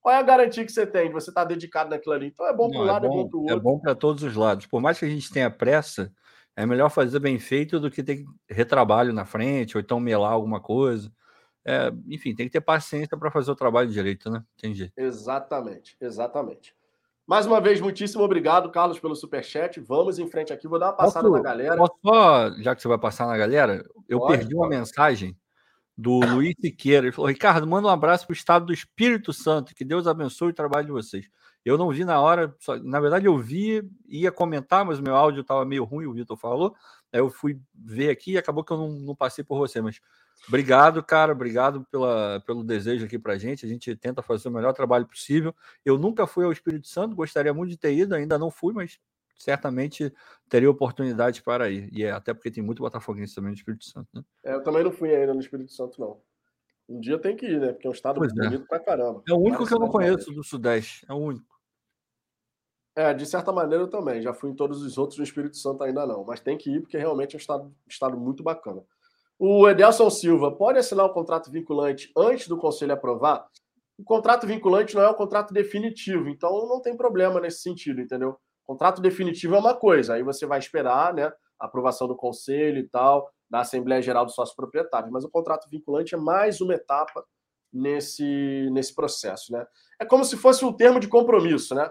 Qual 0.00 0.14
é 0.14 0.18
a 0.18 0.22
garantia 0.22 0.64
que 0.64 0.70
você 0.70 0.86
tem 0.86 1.08
de 1.08 1.12
você 1.12 1.30
estar 1.30 1.42
tá 1.42 1.48
dedicado 1.48 1.90
naquilo 1.90 2.14
ali? 2.14 2.26
Então 2.28 2.46
é 2.46 2.54
bom 2.54 2.70
para 2.70 2.80
um 2.80 2.84
lado, 2.84 3.06
é 3.06 3.08
bom, 3.08 3.20
é 3.20 3.22
bom 3.22 3.28
para 3.28 3.36
o 3.36 3.40
outro. 3.40 3.56
É 3.56 3.60
bom 3.60 3.78
para 3.78 3.94
todos 3.94 4.22
os 4.22 4.36
lados. 4.36 4.66
Por 4.66 4.80
mais 4.80 4.98
que 4.98 5.04
a 5.04 5.08
gente 5.08 5.32
tenha 5.32 5.50
pressa, 5.50 6.12
é 6.54 6.64
melhor 6.64 6.88
fazer 6.90 7.18
bem 7.18 7.38
feito 7.38 7.80
do 7.80 7.90
que 7.90 8.02
ter 8.02 8.24
retrabalho 8.48 9.12
na 9.12 9.24
frente, 9.24 9.76
ou 9.76 9.80
então 9.80 9.98
melar 9.98 10.32
alguma 10.32 10.60
coisa. 10.60 11.12
É, 11.64 11.92
enfim, 12.08 12.34
tem 12.34 12.46
que 12.46 12.52
ter 12.52 12.60
paciência 12.60 13.16
para 13.16 13.30
fazer 13.32 13.50
o 13.50 13.56
trabalho 13.56 13.90
direito, 13.90 14.30
né? 14.30 14.44
Tem 14.56 14.72
jeito. 14.72 14.92
Exatamente, 14.96 15.96
exatamente. 16.00 16.72
Mais 17.26 17.44
uma 17.44 17.60
vez, 17.60 17.80
muitíssimo 17.80 18.22
obrigado, 18.22 18.70
Carlos, 18.70 19.00
pelo 19.00 19.16
superchat. 19.16 19.80
Vamos 19.80 20.20
em 20.20 20.30
frente 20.30 20.52
aqui. 20.52 20.68
Vou 20.68 20.78
dar 20.78 20.86
uma 20.86 20.92
passada 20.92 21.28
posso, 21.28 21.42
na 21.42 21.42
galera. 21.42 21.76
Posso 21.76 21.98
só, 22.00 22.52
já 22.62 22.76
que 22.76 22.80
você 22.80 22.86
vai 22.86 22.98
passar 22.98 23.26
na 23.26 23.36
galera, 23.36 23.84
eu 24.08 24.20
pode, 24.20 24.38
perdi 24.38 24.54
uma 24.54 24.68
mensagem 24.68 25.36
do 25.96 26.20
Luiz 26.20 26.54
Siqueira. 26.60 27.06
Ele 27.06 27.12
falou: 27.12 27.30
Ricardo, 27.30 27.66
manda 27.66 27.88
um 27.88 27.90
abraço 27.90 28.26
para 28.26 28.34
o 28.34 28.36
estado 28.36 28.66
do 28.66 28.72
Espírito 28.72 29.32
Santo. 29.32 29.74
Que 29.74 29.84
Deus 29.84 30.06
abençoe 30.06 30.50
o 30.50 30.54
trabalho 30.54 30.86
de 30.86 30.92
vocês. 30.92 31.28
Eu 31.64 31.76
não 31.76 31.90
vi 31.90 32.04
na 32.04 32.20
hora, 32.20 32.54
só, 32.60 32.76
na 32.76 33.00
verdade 33.00 33.26
eu 33.26 33.36
vi, 33.36 33.82
ia 34.06 34.30
comentar, 34.30 34.84
mas 34.84 35.00
meu 35.00 35.16
áudio 35.16 35.40
estava 35.40 35.64
meio 35.64 35.82
ruim, 35.82 36.06
o 36.06 36.12
Vitor 36.12 36.36
falou. 36.36 36.76
Aí 37.12 37.18
eu 37.18 37.28
fui 37.28 37.58
ver 37.74 38.10
aqui 38.10 38.32
e 38.32 38.38
acabou 38.38 38.62
que 38.62 38.72
eu 38.72 38.76
não, 38.76 38.88
não 38.90 39.16
passei 39.16 39.42
por 39.42 39.58
você. 39.58 39.80
Mas 39.80 40.00
obrigado, 40.46 41.02
cara, 41.02 41.32
obrigado 41.32 41.84
pela, 41.90 42.40
pelo 42.46 42.62
desejo 42.62 43.04
aqui 43.04 43.18
para 43.18 43.36
gente. 43.36 43.66
A 43.66 43.68
gente 43.68 43.96
tenta 43.96 44.22
fazer 44.22 44.48
o 44.48 44.52
melhor 44.52 44.72
trabalho 44.74 45.06
possível. 45.06 45.52
Eu 45.84 45.98
nunca 45.98 46.24
fui 46.24 46.44
ao 46.44 46.52
Espírito 46.52 46.86
Santo, 46.86 47.16
gostaria 47.16 47.52
muito 47.52 47.70
de 47.70 47.76
ter 47.76 47.92
ido, 47.92 48.14
ainda 48.14 48.38
não 48.38 48.50
fui, 48.50 48.72
mas 48.72 49.00
certamente 49.38 50.12
teria 50.48 50.70
oportunidade 50.70 51.42
para 51.42 51.70
ir. 51.70 51.88
E 51.92 52.04
é 52.04 52.10
até 52.10 52.32
porque 52.32 52.50
tem 52.50 52.62
muito 52.62 52.82
botafoguense 52.82 53.34
também 53.34 53.50
no 53.50 53.56
Espírito 53.56 53.84
Santo, 53.84 54.08
né? 54.14 54.22
É, 54.44 54.54
eu 54.54 54.62
também 54.62 54.82
não 54.82 54.92
fui 54.92 55.14
ainda 55.14 55.34
no 55.34 55.40
Espírito 55.40 55.72
Santo, 55.72 56.00
não. 56.00 56.20
Um 56.88 57.00
dia 57.00 57.18
tem 57.18 57.36
que 57.36 57.46
ir, 57.46 57.60
né? 57.60 57.72
Porque 57.72 57.86
é 57.86 57.90
um 57.90 57.92
estado 57.92 58.18
pois 58.18 58.32
é. 58.32 58.34
bonito 58.34 58.64
é. 58.64 58.66
pra 58.66 58.78
caramba. 58.78 59.22
É 59.28 59.32
o 59.32 59.38
único 59.38 59.66
que 59.66 59.74
eu 59.74 59.78
não 59.78 59.88
conheço 59.88 60.32
do 60.32 60.44
Sudeste. 60.44 61.04
É 61.08 61.12
o 61.12 61.16
único. 61.16 61.56
É, 62.94 63.12
de 63.12 63.26
certa 63.26 63.52
maneira 63.52 63.84
eu 63.84 63.88
também. 63.90 64.22
Já 64.22 64.32
fui 64.32 64.50
em 64.50 64.54
todos 64.54 64.82
os 64.82 64.96
outros 64.96 65.18
no 65.18 65.24
Espírito 65.24 65.56
Santo 65.56 65.82
ainda 65.82 66.06
não. 66.06 66.24
Mas 66.24 66.40
tem 66.40 66.56
que 66.56 66.70
ir, 66.70 66.80
porque 66.80 66.96
realmente 66.96 67.34
é 67.34 67.36
um 67.36 67.40
estado, 67.40 67.74
estado 67.88 68.16
muito 68.16 68.42
bacana. 68.42 68.82
O 69.38 69.68
Edelson 69.68 70.08
Silva 70.08 70.56
pode 70.56 70.78
assinar 70.78 71.04
o 71.06 71.10
um 71.10 71.12
contrato 71.12 71.50
vinculante 71.50 72.10
antes 72.16 72.48
do 72.48 72.56
conselho 72.56 72.92
aprovar? 72.92 73.46
O 73.98 74.04
contrato 74.04 74.46
vinculante 74.46 74.94
não 74.94 75.02
é 75.02 75.10
um 75.10 75.14
contrato 75.14 75.52
definitivo, 75.52 76.28
então 76.28 76.66
não 76.68 76.80
tem 76.80 76.96
problema 76.96 77.40
nesse 77.40 77.60
sentido, 77.60 78.00
entendeu? 78.00 78.38
Contrato 78.66 79.00
definitivo 79.00 79.54
é 79.54 79.58
uma 79.58 79.74
coisa, 79.74 80.14
aí 80.14 80.22
você 80.22 80.44
vai 80.44 80.58
esperar, 80.58 81.14
né? 81.14 81.32
A 81.58 81.66
aprovação 81.66 82.08
do 82.08 82.16
conselho 82.16 82.78
e 82.78 82.88
tal, 82.88 83.30
da 83.48 83.60
Assembleia 83.60 84.02
Geral 84.02 84.26
dos 84.26 84.34
Sócios 84.34 84.56
Proprietários. 84.56 85.10
Mas 85.10 85.24
o 85.24 85.30
contrato 85.30 85.68
vinculante 85.70 86.14
é 86.14 86.18
mais 86.18 86.60
uma 86.60 86.74
etapa 86.74 87.24
nesse, 87.72 88.68
nesse 88.72 88.94
processo, 88.94 89.52
né? 89.52 89.66
É 90.00 90.04
como 90.04 90.24
se 90.24 90.36
fosse 90.36 90.64
um 90.64 90.72
termo 90.72 90.98
de 90.98 91.08
compromisso, 91.08 91.74
né? 91.74 91.88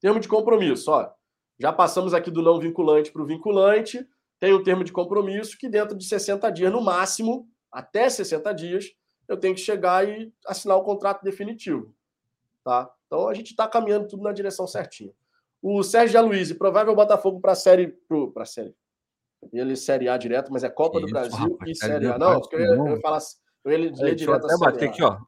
Termo 0.00 0.18
de 0.18 0.28
compromisso, 0.28 0.90
ó. 0.90 1.10
Já 1.58 1.72
passamos 1.72 2.12
aqui 2.14 2.30
do 2.30 2.42
não 2.42 2.58
vinculante 2.58 3.12
para 3.12 3.22
o 3.22 3.26
vinculante, 3.26 4.06
tem 4.40 4.54
um 4.54 4.62
termo 4.62 4.84
de 4.84 4.92
compromisso 4.92 5.56
que 5.58 5.68
dentro 5.68 5.96
de 5.96 6.04
60 6.04 6.50
dias, 6.50 6.72
no 6.72 6.80
máximo, 6.80 7.48
até 7.70 8.08
60 8.08 8.52
dias, 8.54 8.92
eu 9.26 9.36
tenho 9.36 9.54
que 9.54 9.60
chegar 9.60 10.08
e 10.08 10.32
assinar 10.46 10.76
o 10.76 10.84
contrato 10.84 11.22
definitivo. 11.22 11.94
Tá? 12.64 12.90
Então 13.06 13.28
a 13.28 13.34
gente 13.34 13.50
está 13.50 13.66
caminhando 13.66 14.08
tudo 14.08 14.22
na 14.22 14.32
direção 14.32 14.66
certinha. 14.66 15.12
O 15.62 15.82
Sérgio 15.82 16.18
Aloysio, 16.18 16.56
provável 16.56 16.94
Botafogo 16.94 17.40
para 17.40 17.52
a 17.52 17.56
série. 17.56 17.88
Para 18.32 18.42
a 18.42 18.46
série. 18.46 18.74
Ele 19.52 19.76
Série 19.76 20.08
A 20.08 20.16
direto, 20.16 20.52
mas 20.52 20.64
é 20.64 20.68
Copa 20.68 20.98
Isso, 20.98 21.06
do 21.06 21.12
Brasil 21.12 21.38
rapaz, 21.38 21.70
e 21.70 21.74
Série 21.74 22.06
A. 22.06 22.18
Não, 22.18 22.40
porque 22.40 22.56
eu, 22.56 22.60
eu, 22.60 22.86
eu, 22.88 23.00
falar, 23.00 23.20
eu 23.64 23.72
ia 23.72 23.78
ler 23.78 24.14
direto 24.14 24.46
até 24.46 24.56
bater 24.58 24.88
aqui, 24.88 25.02
ó. 25.02 25.18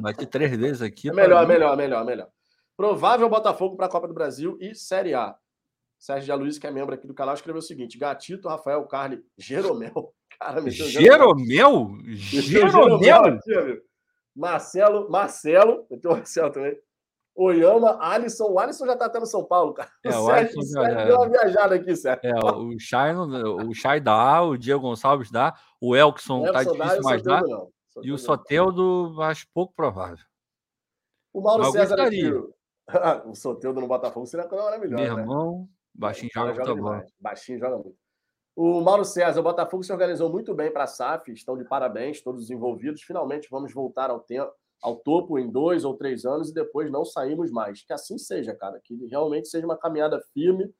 Bater 0.00 0.26
três 0.26 0.56
vezes 0.56 0.82
aqui. 0.82 1.08
É 1.08 1.12
melhor, 1.12 1.46
melhor, 1.46 1.76
melhor, 1.76 2.04
melhor. 2.04 2.28
Provável 2.76 3.28
Botafogo 3.28 3.76
para 3.76 3.86
a 3.86 3.88
Copa 3.88 4.08
do 4.08 4.14
Brasil 4.14 4.56
e 4.60 4.74
Série 4.74 5.14
A. 5.14 5.36
Sérgio 5.98 6.34
Aloysio, 6.34 6.60
que 6.60 6.66
é 6.66 6.70
membro 6.70 6.94
aqui 6.94 7.06
do 7.06 7.14
canal, 7.14 7.34
escreveu 7.34 7.60
o 7.60 7.62
seguinte: 7.62 7.96
Gatito, 7.96 8.48
Rafael, 8.48 8.84
Carli, 8.86 9.24
Jeromel. 9.38 10.12
Cara, 10.38 10.68
Jeromel? 10.68 11.96
Jeromel? 12.12 13.40
Jeromel? 13.46 13.82
Marcelo, 14.34 15.08
Marcelo, 15.08 15.86
eu 15.88 16.00
tenho 16.00 16.14
Marcelo 16.14 16.50
também. 16.50 16.76
Oyama, 17.36 17.98
Alisson. 18.00 18.44
O 18.50 18.58
Alisson 18.58 18.86
já 18.86 18.96
tá 18.96 19.06
até 19.06 19.18
no 19.18 19.26
São 19.26 19.44
Paulo, 19.44 19.74
cara. 19.74 19.90
É, 20.04 20.10
o, 20.10 20.22
o 20.22 20.26
Sérgio, 20.26 20.60
Alisson 20.60 20.82
já, 20.82 21.04
deu 21.04 21.16
uma 21.16 21.28
viajada 21.28 21.74
aqui, 21.74 21.96
Sérgio. 21.96 22.30
É, 22.30 22.38
o 22.38 22.78
Chay, 22.78 23.14
o 23.14 23.74
Chay 23.74 24.00
dá, 24.00 24.42
o 24.42 24.56
Diego 24.56 24.82
Gonçalves 24.82 25.30
dá, 25.30 25.54
o 25.80 25.96
Elkson, 25.96 26.42
o 26.42 26.52
tá 26.52 26.62
difícil 26.62 27.02
mais 27.02 27.22
dá. 27.22 27.42
E 28.02 28.12
o 28.12 28.18
Soteldo, 28.18 29.20
acho 29.22 29.46
pouco 29.52 29.72
provável. 29.74 30.24
O 31.32 31.40
Mauro 31.40 31.70
César 31.72 32.00
aqui. 32.00 32.30
o 33.26 33.34
Soteldo 33.34 33.80
no 33.80 33.88
Botafogo 33.88 34.26
seria 34.26 34.46
maravilhoso. 34.48 35.02
Meu 35.02 35.16
né? 35.16 35.22
irmão, 35.22 35.60
né? 35.60 35.66
baixinho 35.94 36.30
joga, 36.32 36.54
joga 36.54 36.74
muito 36.74 36.82
bom. 36.82 37.06
Baixinho 37.18 37.58
joga 37.58 37.76
muito. 37.78 37.96
O 38.56 38.80
Mauro 38.80 39.04
César, 39.04 39.40
o 39.40 39.42
Botafogo 39.42 39.82
se 39.82 39.92
organizou 39.92 40.30
muito 40.30 40.54
bem 40.54 40.70
para 40.70 40.84
a 40.84 40.86
SAF, 40.86 41.32
estão 41.32 41.56
de 41.56 41.64
parabéns, 41.64 42.20
todos 42.22 42.44
os 42.44 42.50
envolvidos. 42.50 43.02
Finalmente 43.02 43.48
vamos 43.50 43.72
voltar 43.72 44.10
ao 44.10 44.20
tempo, 44.20 44.52
ao 44.84 44.96
topo 44.96 45.38
em 45.38 45.50
dois 45.50 45.82
ou 45.82 45.96
três 45.96 46.26
anos 46.26 46.50
e 46.50 46.54
depois 46.54 46.92
não 46.92 47.06
saímos 47.06 47.50
mais. 47.50 47.82
Que 47.82 47.92
assim 47.94 48.18
seja, 48.18 48.54
cara, 48.54 48.78
que 48.84 48.94
realmente 49.06 49.48
seja 49.48 49.64
uma 49.64 49.78
caminhada 49.78 50.20
firme, 50.34 50.70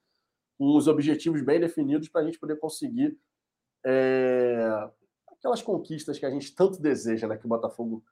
com 0.58 0.76
os 0.76 0.86
objetivos 0.86 1.42
bem 1.42 1.58
definidos 1.58 2.10
para 2.10 2.20
a 2.20 2.24
gente 2.24 2.38
poder 2.38 2.56
conseguir 2.58 3.18
é, 3.84 4.90
aquelas 5.32 5.62
conquistas 5.62 6.18
que 6.18 6.26
a 6.26 6.30
gente 6.30 6.54
tanto 6.54 6.80
deseja, 6.82 7.26
né? 7.26 7.38
Que 7.38 7.46
o 7.46 7.48
Botafogo 7.48 8.04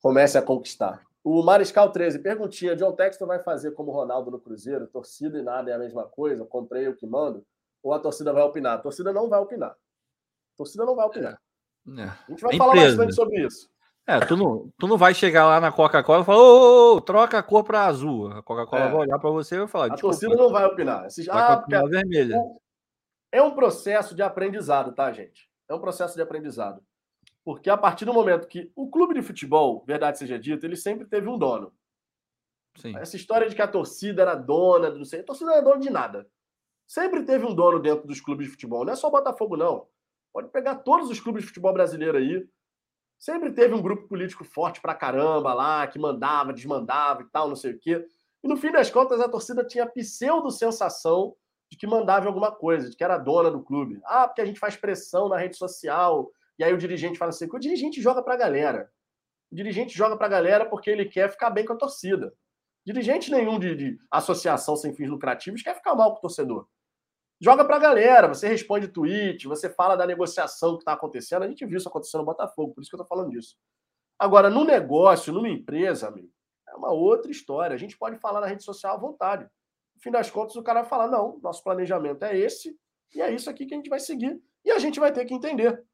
comece 0.00 0.38
a 0.38 0.42
conquistar. 0.42 1.06
O 1.22 1.42
Mariscal 1.42 1.92
13, 1.92 2.20
perguntinha: 2.20 2.74
John 2.74 2.92
Texton 2.92 3.26
vai 3.26 3.40
fazer 3.40 3.72
como 3.72 3.90
o 3.90 3.94
Ronaldo 3.94 4.30
no 4.30 4.40
Cruzeiro? 4.40 4.86
Torcida 4.86 5.38
e 5.38 5.42
nada 5.42 5.70
é 5.70 5.74
a 5.74 5.78
mesma 5.78 6.08
coisa? 6.08 6.46
Comprei 6.46 6.88
o 6.88 6.96
que 6.96 7.06
mando? 7.06 7.44
Ou 7.82 7.92
a 7.92 7.98
torcida 7.98 8.32
vai 8.32 8.42
opinar? 8.42 8.78
A 8.78 8.82
torcida 8.82 9.12
não 9.12 9.28
vai 9.28 9.38
opinar. 9.38 9.72
A 9.72 10.56
torcida 10.56 10.86
não 10.86 10.96
vai 10.96 11.04
opinar. 11.04 11.34
É. 11.34 12.00
É. 12.00 12.04
A 12.04 12.30
gente 12.30 12.40
vai 12.40 12.56
falar 12.56 12.76
empresa. 12.76 12.96
bastante 12.96 13.14
sobre 13.14 13.46
isso. 13.46 13.73
É, 14.06 14.20
tu 14.20 14.36
não, 14.36 14.70
tu 14.78 14.86
não 14.86 14.98
vai 14.98 15.14
chegar 15.14 15.46
lá 15.46 15.58
na 15.60 15.72
Coca-Cola 15.72 16.22
e 16.22 16.24
falar, 16.26 16.38
ô, 16.38 16.42
ô, 16.92 16.96
ô, 16.96 17.00
troca 17.00 17.38
a 17.38 17.42
cor 17.42 17.64
para 17.64 17.86
azul. 17.86 18.28
A 18.28 18.42
Coca-Cola 18.42 18.82
É. 18.82 18.88
vai 18.90 19.00
olhar 19.00 19.18
para 19.18 19.30
você 19.30 19.54
e 19.54 19.58
vai 19.58 19.68
falar, 19.68 19.86
A 19.86 19.96
torcida 19.96 20.34
não 20.36 20.50
vai 20.50 20.66
opinar. 20.66 21.06
Esses- 21.06 21.24
vai 21.26 21.42
ah, 21.42 21.56
continuar 21.56 21.88
vermelha. 21.88 22.36
é 23.32 23.42
um 23.42 23.54
processo 23.54 24.14
de 24.14 24.22
aprendizado, 24.22 24.92
tá, 24.94 25.10
gente? 25.10 25.48
É 25.68 25.74
um 25.74 25.80
processo 25.80 26.14
de 26.14 26.20
aprendizado. 26.22 26.82
Porque 27.42 27.70
a 27.70 27.76
partir 27.76 28.04
do 28.04 28.12
momento 28.12 28.46
que 28.46 28.70
o 28.76 28.88
clube 28.90 29.14
de 29.14 29.22
futebol, 29.22 29.82
verdade 29.86 30.18
seja 30.18 30.38
dita, 30.38 30.66
ele 30.66 30.76
sempre 30.76 31.06
teve 31.06 31.26
um 31.28 31.38
dono. 31.38 31.72
Sim. 32.76 32.96
Essa 32.96 33.16
história 33.16 33.48
de 33.48 33.54
que 33.54 33.62
a 33.62 33.68
torcida 33.68 34.20
era 34.22 34.34
dona, 34.34 34.90
do 34.90 34.98
não 34.98 35.04
sei, 35.04 35.20
a 35.20 35.24
torcida 35.24 35.46
não 35.46 35.54
era 35.56 35.64
dona 35.64 35.80
de 35.80 35.90
nada. 35.90 36.26
Sempre 36.86 37.22
teve 37.22 37.46
um 37.46 37.54
dono 37.54 37.78
dentro 37.80 38.06
dos 38.06 38.20
clubes 38.20 38.46
de 38.46 38.52
futebol. 38.52 38.84
Não 38.84 38.92
é 38.92 38.96
só 38.96 39.08
o 39.08 39.10
Botafogo, 39.10 39.56
não. 39.56 39.86
Pode 40.32 40.48
pegar 40.48 40.76
todos 40.76 41.08
os 41.08 41.20
clubes 41.20 41.42
de 41.42 41.48
futebol 41.48 41.72
brasileiro 41.72 42.18
aí. 42.18 42.46
Sempre 43.18 43.52
teve 43.52 43.74
um 43.74 43.82
grupo 43.82 44.06
político 44.06 44.44
forte 44.44 44.80
pra 44.80 44.94
caramba 44.94 45.54
lá, 45.54 45.86
que 45.86 45.98
mandava, 45.98 46.52
desmandava 46.52 47.22
e 47.22 47.26
tal, 47.26 47.48
não 47.48 47.56
sei 47.56 47.72
o 47.72 47.78
quê. 47.78 48.06
E 48.42 48.48
no 48.48 48.56
fim 48.56 48.70
das 48.70 48.90
contas, 48.90 49.20
a 49.20 49.28
torcida 49.28 49.64
tinha 49.64 49.84
a 49.84 49.90
pseudo-sensação 49.90 51.34
de 51.70 51.78
que 51.78 51.86
mandava 51.86 52.26
alguma 52.26 52.52
coisa, 52.52 52.90
de 52.90 52.96
que 52.96 53.02
era 53.02 53.16
dona 53.16 53.50
do 53.50 53.62
clube. 53.62 54.00
Ah, 54.04 54.28
porque 54.28 54.42
a 54.42 54.44
gente 54.44 54.60
faz 54.60 54.76
pressão 54.76 55.28
na 55.28 55.38
rede 55.38 55.56
social. 55.56 56.30
E 56.58 56.64
aí 56.64 56.72
o 56.72 56.78
dirigente 56.78 57.18
fala 57.18 57.30
assim: 57.30 57.48
o 57.50 57.58
dirigente 57.58 58.02
joga 58.02 58.22
pra 58.22 58.36
galera. 58.36 58.90
O 59.50 59.54
dirigente 59.54 59.96
joga 59.96 60.16
pra 60.16 60.28
galera 60.28 60.66
porque 60.66 60.90
ele 60.90 61.06
quer 61.06 61.30
ficar 61.30 61.50
bem 61.50 61.64
com 61.64 61.72
a 61.72 61.76
torcida. 61.76 62.34
Dirigente 62.84 63.30
nenhum 63.30 63.58
de, 63.58 63.74
de 63.74 63.98
associação 64.10 64.76
sem 64.76 64.94
fins 64.94 65.08
lucrativos 65.08 65.62
quer 65.62 65.74
ficar 65.74 65.94
mal 65.94 66.12
com 66.12 66.18
o 66.18 66.22
torcedor. 66.22 66.68
Joga 67.44 67.62
pra 67.62 67.78
galera, 67.78 68.26
você 68.26 68.48
responde 68.48 68.88
tweet, 68.88 69.46
você 69.46 69.68
fala 69.68 69.96
da 69.96 70.06
negociação 70.06 70.76
que 70.76 70.78
está 70.78 70.94
acontecendo. 70.94 71.42
A 71.42 71.46
gente 71.46 71.66
viu 71.66 71.76
isso 71.76 71.86
acontecendo 71.90 72.20
no 72.20 72.24
Botafogo, 72.26 72.72
por 72.72 72.80
isso 72.80 72.88
que 72.88 72.94
eu 72.96 73.00
tô 73.00 73.04
falando 73.06 73.28
disso. 73.28 73.54
Agora, 74.18 74.48
no 74.48 74.64
negócio, 74.64 75.30
numa 75.30 75.50
empresa, 75.50 76.08
amigo, 76.08 76.32
é 76.66 76.74
uma 76.74 76.90
outra 76.90 77.30
história. 77.30 77.74
A 77.74 77.78
gente 77.78 77.98
pode 77.98 78.16
falar 78.16 78.40
na 78.40 78.46
rede 78.46 78.64
social 78.64 78.96
à 78.96 78.98
vontade. 78.98 79.44
No 79.94 80.00
fim 80.00 80.10
das 80.10 80.30
contas, 80.30 80.56
o 80.56 80.62
cara 80.62 80.80
vai 80.80 80.88
falar: 80.88 81.08
não, 81.08 81.38
nosso 81.42 81.62
planejamento 81.62 82.24
é 82.24 82.34
esse, 82.34 82.74
e 83.14 83.20
é 83.20 83.30
isso 83.30 83.50
aqui 83.50 83.66
que 83.66 83.74
a 83.74 83.76
gente 83.76 83.90
vai 83.90 84.00
seguir. 84.00 84.40
E 84.64 84.70
a 84.70 84.78
gente 84.78 84.98
vai 84.98 85.12
ter 85.12 85.26
que 85.26 85.34
entender. 85.34 85.84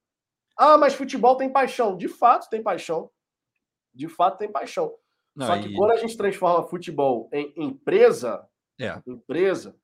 Ah, 0.56 0.78
mas 0.78 0.94
futebol 0.94 1.36
tem 1.36 1.50
paixão. 1.50 1.96
De 1.96 2.06
fato 2.06 2.48
tem 2.48 2.62
paixão. 2.62 3.10
De 3.92 4.06
fato 4.06 4.38
tem 4.38 4.52
paixão. 4.52 4.94
Não, 5.34 5.46
Só 5.48 5.58
que 5.60 5.66
e- 5.66 5.74
quando 5.74 5.90
a 5.90 5.96
gente 5.96 6.16
transforma 6.16 6.68
futebol 6.68 7.28
em 7.32 7.52
empresa, 7.56 8.46
É. 8.78 9.02
empresa, 9.04 9.74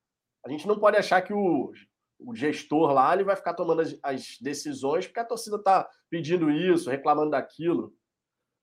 a 0.46 0.48
gente 0.48 0.66
não 0.66 0.78
pode 0.78 0.96
achar 0.96 1.20
que 1.22 1.32
o, 1.34 1.72
o 2.18 2.34
gestor 2.34 2.92
lá 2.92 3.12
ele 3.12 3.24
vai 3.24 3.36
ficar 3.36 3.52
tomando 3.54 3.82
as, 3.82 3.98
as 4.02 4.36
decisões 4.40 5.06
porque 5.06 5.20
a 5.20 5.24
torcida 5.24 5.56
está 5.56 5.88
pedindo 6.08 6.50
isso, 6.50 6.88
reclamando 6.88 7.30
daquilo. 7.32 7.92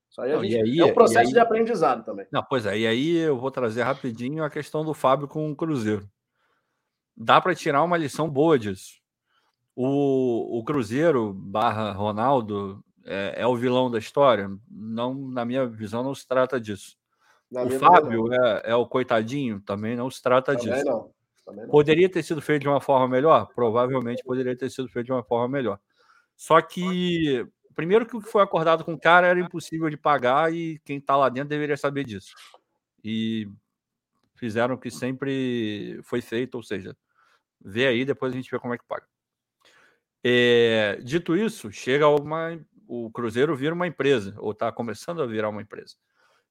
Isso 0.09 0.21
aí, 0.21 0.31
Não, 0.31 0.43
gente- 0.43 0.55
aí- 0.61 0.79
é 0.79 0.85
um 0.85 0.87
e 0.89 0.93
processo 0.93 1.27
aí- 1.27 1.33
de 1.33 1.39
aprendizado 1.39 2.03
também. 2.05 2.25
Não, 2.31 2.43
pois 2.43 2.65
é, 2.65 2.77
e 2.77 2.87
aí 2.87 3.17
eu 3.17 3.37
vou 3.37 3.51
trazer 3.51 3.83
rapidinho 3.83 4.43
a 4.43 4.49
questão 4.49 4.85
do 4.85 4.93
Fábio 4.93 5.27
com 5.27 5.51
o 5.51 5.55
Cruzeiro. 5.55 6.07
Dá 7.15 7.39
para 7.41 7.53
tirar 7.53 7.83
uma 7.83 7.97
lição 7.97 8.29
boa 8.29 8.57
disso. 8.57 8.93
O, 9.75 10.59
o 10.59 10.63
Cruzeiro 10.63 11.33
barra 11.33 11.91
Ronaldo 11.91 12.83
é, 13.05 13.41
é 13.41 13.47
o 13.47 13.55
vilão 13.55 13.89
da 13.91 13.97
história? 13.97 14.49
Não, 14.69 15.13
na 15.13 15.43
minha 15.43 15.65
visão, 15.67 16.03
não 16.03 16.13
se 16.15 16.27
trata 16.27 16.59
disso. 16.61 16.95
Na 17.51 17.63
o 17.63 17.69
Fábio 17.71 18.31
é, 18.33 18.61
é 18.71 18.75
o 18.75 18.87
coitadinho? 18.87 19.59
Também 19.61 19.95
não 19.95 20.09
se 20.09 20.21
trata 20.21 20.53
não. 20.53 20.59
Também 20.59 20.73
disso. 20.75 20.85
não. 20.85 21.11
Poderia 21.69 22.09
ter 22.09 22.23
sido 22.23 22.41
feito 22.41 22.61
de 22.61 22.67
uma 22.67 22.79
forma 22.79 23.07
melhor? 23.07 23.47
Provavelmente 23.53 24.23
poderia 24.23 24.55
ter 24.55 24.69
sido 24.69 24.87
feito 24.87 25.07
de 25.07 25.11
uma 25.11 25.23
forma 25.23 25.47
melhor. 25.47 25.79
Só 26.35 26.61
que, 26.61 27.45
primeiro 27.75 28.05
que 28.05 28.15
o 28.15 28.21
que 28.21 28.29
foi 28.29 28.41
acordado 28.41 28.83
com 28.83 28.93
o 28.93 28.99
cara 28.99 29.27
era 29.27 29.39
impossível 29.39 29.89
de 29.89 29.97
pagar 29.97 30.53
e 30.53 30.79
quem 30.85 30.97
está 30.97 31.15
lá 31.15 31.29
dentro 31.29 31.49
deveria 31.49 31.77
saber 31.77 32.03
disso. 32.03 32.33
E 33.03 33.47
fizeram 34.35 34.75
o 34.75 34.77
que 34.77 34.89
sempre 34.89 35.99
foi 36.03 36.21
feito, 36.21 36.55
ou 36.55 36.63
seja, 36.63 36.95
vê 37.59 37.87
aí, 37.87 38.05
depois 38.05 38.33
a 38.33 38.35
gente 38.35 38.49
vê 38.49 38.59
como 38.59 38.73
é 38.73 38.77
que 38.77 38.85
paga. 38.85 39.05
É, 40.23 40.99
dito 41.03 41.35
isso, 41.35 41.71
chega 41.71 42.07
uma, 42.07 42.57
o 42.87 43.11
Cruzeiro 43.11 43.55
vira 43.55 43.73
uma 43.73 43.87
empresa, 43.87 44.35
ou 44.37 44.51
está 44.51 44.71
começando 44.71 45.21
a 45.21 45.25
virar 45.25 45.49
uma 45.49 45.61
empresa. 45.61 45.95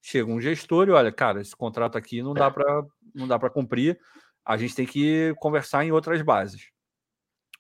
Chega 0.01 0.31
um 0.31 0.41
gestor 0.41 0.89
e 0.89 0.91
olha, 0.91 1.13
cara, 1.13 1.41
esse 1.41 1.57
contrato 1.57 1.97
aqui 1.97 2.23
não 2.23 2.35
dá 2.35 2.51
para 2.51 2.85
não 3.15 3.29
dá 3.29 3.39
para 3.39 3.51
cumprir, 3.51 4.01
a 4.45 4.57
gente 4.57 4.75
tem 4.75 4.87
que 4.87 5.35
conversar 5.39 5.85
em 5.85 5.93
outras 5.93 6.21
bases. 6.23 6.71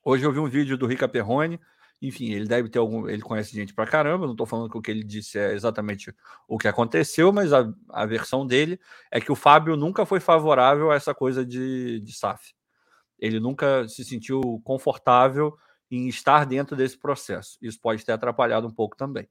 Hoje 0.04 0.24
eu 0.24 0.32
vi 0.32 0.38
um 0.38 0.48
vídeo 0.48 0.76
do 0.76 0.86
Rica 0.86 1.08
Perrone, 1.08 1.60
enfim, 2.00 2.32
ele 2.32 2.48
deve 2.48 2.68
ter 2.68 2.80
algum, 2.80 3.08
ele 3.08 3.22
conhece 3.22 3.54
gente 3.54 3.72
pra 3.72 3.86
caramba, 3.86 4.26
não 4.26 4.32
estou 4.32 4.46
falando 4.46 4.68
que 4.68 4.76
o 4.76 4.82
que 4.82 4.90
ele 4.90 5.04
disse 5.04 5.38
é 5.38 5.52
exatamente 5.52 6.12
o 6.48 6.58
que 6.58 6.66
aconteceu, 6.66 7.32
mas 7.32 7.52
a, 7.52 7.72
a 7.90 8.04
versão 8.04 8.44
dele 8.44 8.80
é 9.08 9.20
que 9.20 9.30
o 9.30 9.36
Fábio 9.36 9.76
nunca 9.76 10.04
foi 10.04 10.18
favorável 10.18 10.90
a 10.90 10.96
essa 10.96 11.14
coisa 11.14 11.46
de, 11.46 12.00
de 12.00 12.12
SAF. 12.12 12.54
Ele 13.20 13.38
nunca 13.38 13.86
se 13.88 14.04
sentiu 14.04 14.60
confortável 14.64 15.56
em 15.88 16.08
estar 16.08 16.44
dentro 16.44 16.74
desse 16.74 16.98
processo. 16.98 17.56
Isso 17.62 17.80
pode 17.80 18.04
ter 18.04 18.10
atrapalhado 18.10 18.66
um 18.66 18.74
pouco 18.74 18.96
também. 18.96 19.28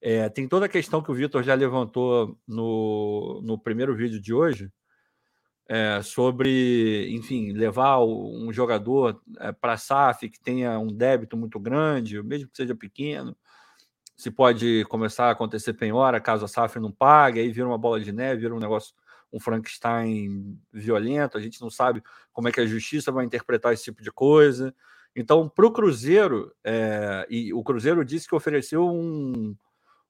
É, 0.00 0.30
tem 0.30 0.48
toda 0.48 0.66
a 0.66 0.70
questão 0.70 1.02
que 1.02 1.10
o 1.10 1.14
Vitor 1.14 1.42
já 1.42 1.54
levantou 1.54 2.38
no, 2.48 3.42
no 3.44 3.58
primeiro 3.58 3.94
vídeo 3.94 4.18
de 4.18 4.32
hoje, 4.32 4.72
é, 5.74 6.02
sobre, 6.02 7.08
enfim, 7.14 7.50
levar 7.52 8.04
um 8.04 8.52
jogador 8.52 9.22
para 9.58 9.72
a 9.72 9.78
SAF 9.78 10.28
que 10.28 10.38
tenha 10.38 10.78
um 10.78 10.88
débito 10.88 11.34
muito 11.34 11.58
grande, 11.58 12.22
mesmo 12.22 12.50
que 12.50 12.56
seja 12.58 12.74
pequeno, 12.74 13.34
se 14.14 14.30
pode 14.30 14.84
começar 14.90 15.28
a 15.28 15.30
acontecer 15.30 15.72
penhora 15.72 16.20
caso 16.20 16.44
a 16.44 16.48
SAF 16.48 16.78
não 16.78 16.92
pague, 16.92 17.40
aí 17.40 17.50
vira 17.50 17.66
uma 17.66 17.78
bola 17.78 17.98
de 17.98 18.12
neve, 18.12 18.42
vira 18.42 18.54
um 18.54 18.58
negócio, 18.58 18.94
um 19.32 19.40
Frankenstein 19.40 20.60
violento, 20.70 21.38
a 21.38 21.40
gente 21.40 21.58
não 21.62 21.70
sabe 21.70 22.02
como 22.34 22.48
é 22.48 22.52
que 22.52 22.60
a 22.60 22.66
justiça 22.66 23.10
vai 23.10 23.24
interpretar 23.24 23.72
esse 23.72 23.84
tipo 23.84 24.02
de 24.02 24.12
coisa. 24.12 24.74
Então, 25.16 25.48
para 25.48 25.64
o 25.64 25.72
Cruzeiro, 25.72 26.52
é, 26.62 27.26
e 27.30 27.50
o 27.54 27.62
Cruzeiro 27.62 28.04
disse 28.04 28.28
que 28.28 28.34
ofereceu 28.34 28.86
um, 28.86 29.56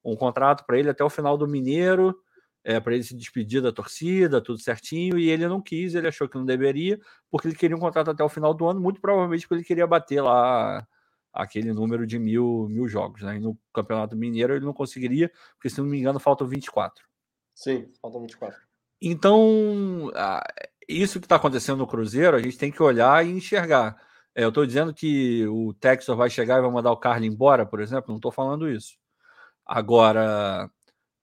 um 0.05 0.17
contrato 0.17 0.67
para 0.67 0.77
ele 0.77 0.91
até 0.91 1.05
o 1.05 1.11
final 1.11 1.39
do 1.39 1.47
Mineiro, 1.47 2.21
é, 2.65 2.79
para 2.81 2.95
ele 2.95 3.03
se 3.03 3.17
despedir 3.17 3.61
da 3.61 3.73
torcida, 3.73 4.41
tudo 4.41 4.59
certinho, 4.59 5.19
e 5.19 5.31
ele 5.31 5.47
não 5.49 5.61
quis, 5.61 5.95
ele 5.95 6.09
achou 6.09 6.29
que 6.29 6.37
não 6.37 6.45
deveria, 6.45 6.99
porque 7.31 7.49
ele 7.49 7.57
queria 7.57 7.77
um 7.77 7.81
contrato 7.81 8.11
até 8.11 8.23
o 8.23 8.29
final 8.29 8.55
do 8.55 8.67
ano, 8.67 8.81
muito 8.81 9.01
provavelmente 9.01 9.43
porque 9.43 9.55
ele 9.55 9.65
queria 9.65 9.87
bater 9.87 10.21
lá 10.21 10.87
aquele 11.33 11.73
número 11.73 12.07
de 12.07 12.19
mil, 12.19 12.69
mil 12.69 12.87
jogos. 12.87 13.23
Né? 13.23 13.37
E 13.37 13.41
no 13.41 13.59
Campeonato 13.73 14.17
Mineiro 14.17 14.55
ele 14.55 14.65
não 14.65 14.73
conseguiria, 14.73 15.31
porque 15.55 15.71
se 15.71 15.81
não 15.81 15.87
me 15.89 15.99
engano 15.99 16.21
faltam 16.21 16.47
24. 16.47 17.05
Sim, 17.55 17.91
faltam 18.01 18.21
24. 18.21 18.59
Então, 19.01 20.13
isso 20.89 21.19
que 21.19 21.27
está 21.27 21.37
acontecendo 21.37 21.79
no 21.79 21.87
Cruzeiro, 21.87 22.37
a 22.37 22.41
gente 22.41 22.59
tem 22.59 22.71
que 22.71 22.83
olhar 22.83 23.27
e 23.27 23.31
enxergar. 23.31 23.97
É, 24.35 24.45
eu 24.45 24.49
estou 24.49 24.65
dizendo 24.65 24.95
que 24.95 25.47
o 25.49 25.75
Texas 25.75 26.17
vai 26.17 26.31
chegar 26.31 26.59
e 26.59 26.63
vai 26.63 26.71
mandar 26.71 26.93
o 26.93 26.97
Carlos 26.97 27.27
embora, 27.27 27.67
por 27.67 27.81
exemplo, 27.81 28.07
não 28.09 28.17
estou 28.17 28.33
falando 28.33 28.71
isso. 28.71 28.97
Agora, 29.67 30.71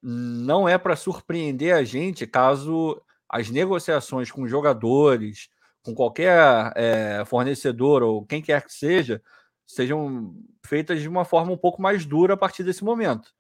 não 0.02 0.68
é 0.68 0.78
para 0.78 0.96
surpreender 0.96 1.76
a 1.76 1.84
gente 1.84 2.26
caso 2.26 3.02
as 3.28 3.50
negociações 3.50 4.32
com 4.32 4.48
jogadores, 4.48 5.50
com 5.84 5.94
qualquer 5.94 6.72
é, 6.76 7.24
fornecedor 7.26 8.04
ou 8.04 8.26
quem 8.26 8.42
quer 8.42 8.66
que 8.66 8.74
seja, 8.74 9.22
sejam 9.68 10.34
feitas 10.66 11.02
de 11.02 11.08
uma 11.08 11.24
forma 11.26 11.52
um 11.52 11.58
pouco 11.58 11.82
mais 11.82 12.06
dura 12.06 12.34
a 12.34 12.38
partir 12.38 12.64
desse 12.64 12.84
momento. 12.84 13.32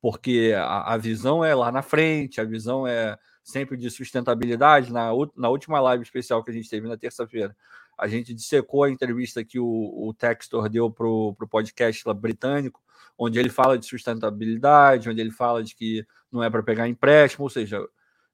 Porque 0.00 0.54
a, 0.56 0.94
a 0.94 0.96
visão 0.96 1.44
é 1.44 1.54
lá 1.54 1.70
na 1.70 1.82
frente, 1.82 2.40
a 2.40 2.44
visão 2.44 2.86
é 2.86 3.18
sempre 3.42 3.76
de 3.76 3.90
sustentabilidade. 3.90 4.92
Na, 4.92 5.10
na 5.36 5.48
última 5.48 5.80
live 5.80 6.02
especial 6.02 6.42
que 6.42 6.50
a 6.50 6.54
gente 6.54 6.68
teve 6.68 6.88
na 6.88 6.96
terça-feira, 6.96 7.54
a 7.98 8.08
gente 8.08 8.34
dissecou 8.34 8.84
a 8.84 8.90
entrevista 8.90 9.44
que 9.44 9.58
o, 9.58 9.66
o 9.66 10.12
Textor 10.14 10.68
deu 10.68 10.90
para 10.90 11.06
o 11.06 11.34
podcast 11.48 12.02
britânico, 12.14 12.82
onde 13.16 13.38
ele 13.38 13.48
fala 13.48 13.78
de 13.78 13.86
sustentabilidade, 13.86 15.08
onde 15.08 15.20
ele 15.20 15.30
fala 15.30 15.62
de 15.62 15.74
que 15.74 16.06
não 16.30 16.42
é 16.42 16.50
para 16.50 16.62
pegar 16.62 16.88
empréstimo, 16.88 17.44
ou 17.44 17.50
seja, 17.50 17.80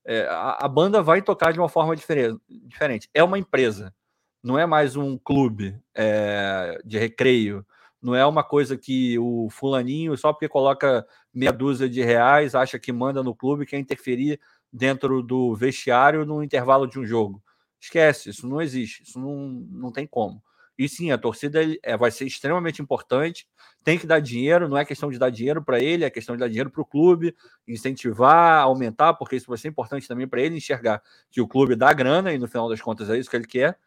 é, 0.05 0.27
a, 0.27 0.65
a 0.65 0.69
banda 0.69 1.03
vai 1.03 1.21
tocar 1.21 1.53
de 1.53 1.59
uma 1.59 1.69
forma 1.69 1.95
difere- 1.95 2.37
diferente. 2.49 3.09
É 3.13 3.23
uma 3.23 3.39
empresa, 3.39 3.95
não 4.43 4.59
é 4.59 4.65
mais 4.65 4.97
um 4.97 5.19
clube 5.19 5.79
é, 5.95 6.81
de 6.85 6.99
recreio, 6.99 7.65
não 8.01 8.15
é 8.15 8.25
uma 8.25 8.43
coisa 8.43 8.79
que 8.79 9.19
o 9.19 9.49
fulaninho, 9.51 10.17
só 10.17 10.33
porque 10.33 10.49
coloca 10.49 11.07
meia 11.35 11.53
dúzia 11.53 11.89
de 11.89 12.03
reais, 12.03 12.55
acha 12.55 12.79
que 12.79 12.93
manda 12.93 13.23
no 13.23 13.35
clube, 13.35 13.67
quer 13.67 13.79
interferir 13.79 14.41
dentro 14.73 15.23
do 15.23 15.55
vestiário 15.55 16.25
no 16.25 16.43
intervalo 16.43 16.87
de 16.87 16.99
um 16.99 17.05
jogo. 17.05 17.43
Esquece, 17.81 18.31
isso 18.31 18.47
não 18.47 18.61
existe, 18.61 19.03
isso 19.03 19.19
não, 19.19 19.37
não 19.71 19.93
tem 19.93 20.07
como. 20.07 20.43
E 20.79 20.89
sim, 20.89 21.11
a 21.11 21.19
torcida 21.19 21.61
é, 21.83 21.97
vai 21.97 22.11
ser 22.11 22.27
extremamente 22.27 22.81
importante, 22.81 23.47
tem 23.85 23.99
que 23.99 24.07
dar 24.07 24.21
dinheiro, 24.21 24.69
não 24.69 24.79
é 24.79 24.85
questão 24.85 25.11
de 25.11 25.19
dar 25.19 25.31
dinheiro 25.31 25.63
para 25.63 25.79
ele, 25.79 26.05
é 26.05 26.11
questão 26.11 26.35
de 26.35 26.41
dar 26.41 26.49
dinheiro 26.49 26.71
para 26.71 26.81
o 26.81 26.87
clube, 26.87 27.37
incentivar, 27.69 28.63
aumentar, 28.63 29.15
porque 29.15 29.37
isso 29.37 29.49
vai 29.49 29.59
ser 29.59 29.69
importante 29.69 30.09
também 30.09 30.27
para 30.27 30.41
ele 30.41 30.57
enxergar 30.57 31.03
que 31.31 31.41
o 31.41 31.49
clube 31.49 31.77
dá 31.77 31.93
grana 31.93 32.33
e 32.33 32.39
no 32.39 32.49
final 32.49 32.69
das 32.69 32.81
contas 32.81 33.11
é 33.11 33.19
isso 33.19 33.29
que 33.29 33.37
ele 33.37 33.47
quer, 33.47 33.79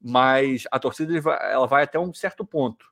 mas 0.00 0.64
a 0.70 0.78
torcida 0.78 1.14
ela 1.42 1.66
vai 1.66 1.84
até 1.84 1.98
um 1.98 2.12
certo 2.12 2.44
ponto. 2.44 2.86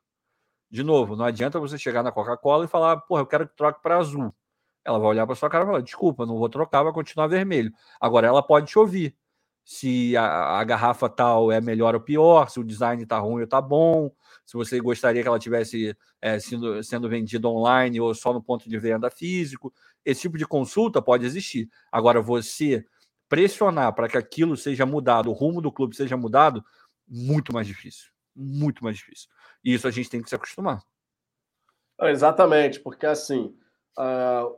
De 0.70 0.82
novo, 0.82 1.16
não 1.16 1.26
adianta 1.26 1.60
você 1.60 1.78
chegar 1.78 2.02
na 2.02 2.12
Coca-Cola 2.12 2.64
e 2.64 2.68
falar, 2.68 2.96
porra, 3.02 3.20
eu 3.22 3.26
quero 3.26 3.46
que 3.48 3.56
troque 3.56 3.82
para 3.82 3.98
azul. 3.98 4.34
ela 4.84 4.98
vai 4.98 5.08
olhar 5.08 5.26
para 5.26 5.36
sua 5.36 5.50
cara 5.50 5.64
e 5.64 5.66
falar: 5.66 5.80
desculpa, 5.82 6.26
não 6.26 6.38
vou 6.38 6.48
trocar, 6.48 6.82
vai 6.82 6.92
continuar 6.92 7.26
vermelho. 7.28 7.72
Agora 8.00 8.26
ela 8.26 8.42
pode 8.42 8.66
te 8.68 8.78
ouvir. 8.78 9.16
Se 9.64 10.16
a, 10.16 10.58
a 10.58 10.64
garrafa 10.64 11.08
tal 11.08 11.52
é 11.52 11.60
melhor 11.60 11.94
ou 11.94 12.00
pior, 12.00 12.50
se 12.50 12.58
o 12.58 12.64
design 12.64 13.02
está 13.02 13.18
ruim 13.18 13.38
ou 13.40 13.44
está 13.44 13.60
bom, 13.60 14.10
se 14.44 14.56
você 14.56 14.80
gostaria 14.80 15.22
que 15.22 15.28
ela 15.28 15.38
tivesse 15.38 15.96
é, 16.20 16.38
sendo, 16.38 16.82
sendo 16.82 17.08
vendida 17.08 17.48
online 17.48 18.00
ou 18.00 18.14
só 18.14 18.32
no 18.32 18.42
ponto 18.42 18.68
de 18.68 18.78
venda 18.78 19.10
físico. 19.10 19.72
Esse 20.04 20.22
tipo 20.22 20.36
de 20.36 20.46
consulta 20.46 21.00
pode 21.00 21.24
existir. 21.24 21.68
Agora, 21.90 22.20
você 22.20 22.84
pressionar 23.28 23.94
para 23.94 24.08
que 24.08 24.18
aquilo 24.18 24.56
seja 24.56 24.84
mudado, 24.84 25.30
o 25.30 25.32
rumo 25.32 25.62
do 25.62 25.72
clube 25.72 25.96
seja 25.96 26.16
mudado, 26.16 26.62
muito 27.08 27.52
mais 27.52 27.66
difícil. 27.66 28.10
Muito 28.34 28.84
mais 28.84 28.96
difícil. 28.96 29.28
E 29.64 29.72
isso 29.74 29.88
a 29.88 29.90
gente 29.90 30.10
tem 30.10 30.22
que 30.22 30.28
se 30.28 30.34
acostumar. 30.34 30.82
Exatamente, 32.00 32.80
porque 32.80 33.06
assim, 33.06 33.56
uh, 33.98 34.56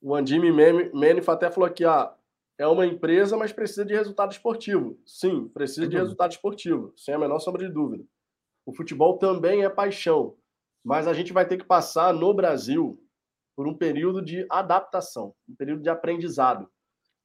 o 0.00 0.14
Andime 0.14 0.50
Menif 0.50 1.28
até 1.28 1.50
falou 1.50 1.68
aqui, 1.68 1.84
ah, 1.84 2.12
é 2.58 2.66
uma 2.66 2.86
empresa, 2.86 3.36
mas 3.36 3.52
precisa 3.52 3.84
de 3.84 3.94
resultado 3.94 4.32
esportivo. 4.32 4.98
Sim, 5.04 5.48
precisa 5.48 5.86
de 5.86 5.96
resultado 5.96 6.32
esportivo, 6.32 6.92
sem 6.96 7.14
a 7.14 7.18
menor 7.18 7.38
sombra 7.38 7.66
de 7.66 7.72
dúvida. 7.72 8.04
O 8.64 8.74
futebol 8.74 9.18
também 9.18 9.64
é 9.64 9.68
paixão, 9.68 10.36
mas 10.84 11.06
a 11.06 11.12
gente 11.12 11.32
vai 11.32 11.46
ter 11.46 11.58
que 11.58 11.64
passar 11.64 12.12
no 12.14 12.32
Brasil 12.32 13.00
por 13.54 13.66
um 13.66 13.76
período 13.76 14.22
de 14.22 14.46
adaptação, 14.50 15.34
um 15.48 15.54
período 15.54 15.82
de 15.82 15.88
aprendizado. 15.88 16.68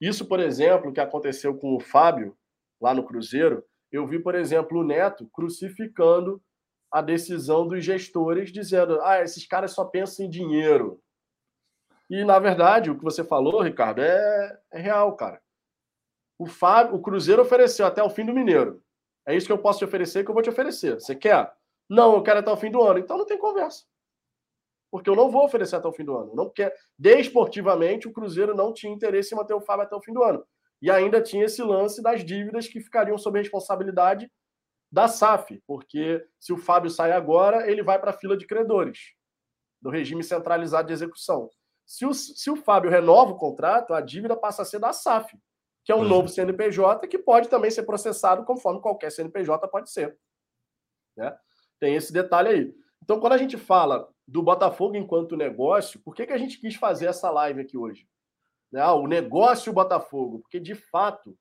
Isso, 0.00 0.26
por 0.26 0.40
exemplo, 0.40 0.92
que 0.92 1.00
aconteceu 1.00 1.56
com 1.56 1.76
o 1.76 1.80
Fábio 1.80 2.36
lá 2.80 2.94
no 2.94 3.04
Cruzeiro, 3.04 3.64
eu 3.90 4.06
vi, 4.06 4.18
por 4.18 4.34
exemplo, 4.34 4.80
o 4.80 4.84
Neto 4.84 5.28
crucificando 5.32 6.42
a 6.90 7.00
decisão 7.00 7.66
dos 7.66 7.84
gestores, 7.84 8.50
dizendo: 8.50 9.00
ah, 9.02 9.22
esses 9.22 9.46
caras 9.46 9.72
só 9.72 9.84
pensam 9.84 10.26
em 10.26 10.30
dinheiro. 10.30 11.00
E, 12.12 12.26
na 12.26 12.38
verdade, 12.38 12.90
o 12.90 12.98
que 12.98 13.02
você 13.02 13.24
falou, 13.24 13.62
Ricardo, 13.62 14.02
é, 14.02 14.60
é 14.70 14.78
real, 14.78 15.16
cara. 15.16 15.40
O, 16.38 16.44
Fábio, 16.44 16.94
o 16.94 17.00
Cruzeiro 17.00 17.40
ofereceu 17.40 17.86
até 17.86 18.02
o 18.02 18.10
fim 18.10 18.26
do 18.26 18.34
Mineiro. 18.34 18.84
É 19.26 19.34
isso 19.34 19.46
que 19.46 19.52
eu 19.52 19.56
posso 19.56 19.78
te 19.78 19.86
oferecer 19.86 20.22
que 20.22 20.28
eu 20.28 20.34
vou 20.34 20.42
te 20.42 20.50
oferecer. 20.50 21.00
Você 21.00 21.16
quer? 21.16 21.50
Não, 21.88 22.14
eu 22.14 22.22
quero 22.22 22.40
até 22.40 22.50
o 22.52 22.56
fim 22.58 22.70
do 22.70 22.82
ano. 22.82 22.98
Então 22.98 23.16
não 23.16 23.24
tem 23.24 23.38
conversa. 23.38 23.84
Porque 24.90 25.08
eu 25.08 25.16
não 25.16 25.30
vou 25.30 25.42
oferecer 25.42 25.76
até 25.76 25.88
o 25.88 25.92
fim 25.94 26.04
do 26.04 26.14
ano. 26.14 26.34
Não 26.34 26.50
quer. 26.50 26.76
Desportivamente, 26.98 28.06
o 28.06 28.12
Cruzeiro 28.12 28.54
não 28.54 28.74
tinha 28.74 28.92
interesse 28.92 29.34
em 29.34 29.38
manter 29.38 29.54
o 29.54 29.62
Fábio 29.62 29.86
até 29.86 29.96
o 29.96 30.02
fim 30.02 30.12
do 30.12 30.22
ano. 30.22 30.46
E 30.82 30.90
ainda 30.90 31.22
tinha 31.22 31.46
esse 31.46 31.62
lance 31.62 32.02
das 32.02 32.22
dívidas 32.22 32.68
que 32.68 32.78
ficariam 32.78 33.16
sob 33.16 33.38
responsabilidade 33.38 34.30
da 34.92 35.08
SAF, 35.08 35.62
porque 35.66 36.22
se 36.38 36.52
o 36.52 36.58
Fábio 36.58 36.90
sai 36.90 37.12
agora, 37.12 37.70
ele 37.70 37.82
vai 37.82 37.98
para 37.98 38.10
a 38.10 38.18
fila 38.18 38.36
de 38.36 38.46
credores 38.46 39.14
do 39.80 39.88
regime 39.88 40.22
centralizado 40.22 40.88
de 40.88 40.92
execução. 40.92 41.48
Se 41.92 42.06
o, 42.06 42.14
se 42.14 42.50
o 42.50 42.56
Fábio 42.56 42.90
renova 42.90 43.32
o 43.32 43.36
contrato, 43.36 43.92
a 43.92 44.00
dívida 44.00 44.34
passa 44.34 44.62
a 44.62 44.64
ser 44.64 44.78
da 44.78 44.94
SAF, 44.94 45.38
que 45.84 45.92
é 45.92 45.94
um 45.94 46.02
novo 46.02 46.26
CNPJ 46.26 47.06
que 47.06 47.18
pode 47.18 47.50
também 47.50 47.70
ser 47.70 47.82
processado 47.82 48.46
conforme 48.46 48.80
qualquer 48.80 49.12
CNPJ 49.12 49.68
pode 49.68 49.90
ser. 49.90 50.18
Né? 51.14 51.36
Tem 51.78 51.94
esse 51.94 52.10
detalhe 52.10 52.48
aí. 52.48 52.74
Então, 53.02 53.20
quando 53.20 53.34
a 53.34 53.36
gente 53.36 53.58
fala 53.58 54.08
do 54.26 54.42
Botafogo 54.42 54.96
enquanto 54.96 55.36
negócio, 55.36 56.00
por 56.00 56.14
que, 56.14 56.26
que 56.26 56.32
a 56.32 56.38
gente 56.38 56.58
quis 56.58 56.76
fazer 56.76 57.08
essa 57.08 57.28
live 57.30 57.60
aqui 57.60 57.76
hoje? 57.76 58.08
Né? 58.72 58.80
Ah, 58.80 58.94
o 58.94 59.06
negócio 59.06 59.70
Botafogo, 59.70 60.38
porque 60.38 60.58
de 60.58 60.74
fato, 60.74 61.38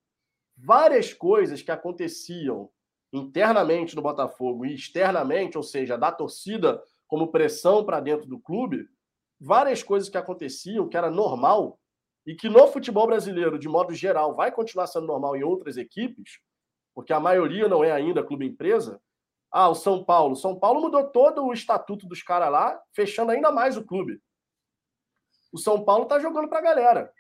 várias 0.58 1.14
coisas 1.14 1.62
que 1.62 1.72
aconteciam 1.72 2.70
internamente 3.14 3.96
no 3.96 4.02
Botafogo 4.02 4.66
e 4.66 4.76
externamente, 4.76 5.58
ou 5.58 5.64
seja, 5.64 5.98
da 5.98 6.12
torcida 6.12 6.84
como 7.08 7.32
pressão 7.32 7.86
para 7.86 8.02
dentro 8.02 8.28
do 8.28 8.38
clube, 8.38 8.90
várias 9.42 9.82
coisas 9.82 10.08
que 10.08 10.18
aconteciam, 10.18 10.88
que 10.88 10.96
era 10.96 11.10
normal, 11.10 11.80
e 12.26 12.36
que 12.36 12.48
no 12.48 12.68
futebol 12.68 13.08
brasileiro, 13.08 13.58
de 13.58 13.68
modo 13.68 13.94
geral, 13.94 14.36
vai 14.36 14.52
continuar 14.52 14.86
sendo 14.86 15.08
normal 15.08 15.36
em 15.36 15.44
outras 15.44 15.76
equipes, 15.76 16.40
porque 16.94 17.12
a 17.12 17.20
maioria 17.20 17.68
não 17.68 17.84
é 17.84 17.92
ainda 17.92 18.24
clube-empresa. 18.24 19.02
Ah, 19.52 19.68
o 19.70 19.76
São 19.76 20.04
Paulo. 20.04 20.36
São 20.36 20.58
Paulo 20.58 20.80
mudou 20.80 21.10
todo 21.10 21.44
o 21.44 21.52
estatuto 21.52 22.08
dos 22.08 22.22
caras 22.22 22.52
lá, 22.52 22.80
fechando 22.94 23.32
ainda 23.32 23.52
mais 23.52 23.76
o 23.76 23.84
clube. 23.84 24.22
O 25.52 25.58
São 25.58 25.84
Paulo 25.84 26.06
tá 26.06 26.20
jogando 26.20 26.48
para 26.48 26.60
a 26.60 26.62
galera. 26.62 27.12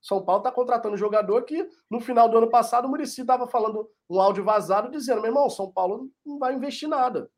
São 0.00 0.24
Paulo 0.24 0.40
está 0.40 0.52
contratando 0.52 0.96
jogador 0.96 1.42
que 1.42 1.68
no 1.90 2.00
final 2.00 2.28
do 2.28 2.38
ano 2.38 2.48
passado 2.48 2.84
o 2.84 2.88
Murici 2.88 3.22
estava 3.22 3.48
falando 3.48 3.90
um 4.08 4.20
áudio 4.20 4.44
vazado 4.44 4.90
dizendo: 4.90 5.20
meu 5.20 5.30
irmão, 5.30 5.50
São 5.50 5.70
Paulo 5.72 6.08
não 6.24 6.38
vai 6.38 6.54
investir 6.54 6.88
nada. 6.88 7.28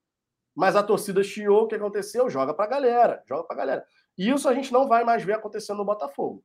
Mas 0.55 0.77
a 0.77 0.83
torcida 0.83 1.23
chiou, 1.23 1.63
o 1.63 1.67
que 1.69 1.77
aconteceu? 1.77 2.29
Joga 2.29 2.53
para 2.53 2.65
a 2.65 2.69
galera, 2.69 3.23
joga 3.27 3.45
para 3.45 3.55
a 3.55 3.59
galera. 3.59 3.87
E 4.19 4.29
isso 4.29 4.49
a 4.49 4.55
gente 4.55 4.73
não 4.73 4.89
vai 4.89 5.05
mais 5.05 5.23
ver 5.23 5.35
acontecendo 5.35 5.79
no 5.79 5.85
Botafogo. 5.85 6.45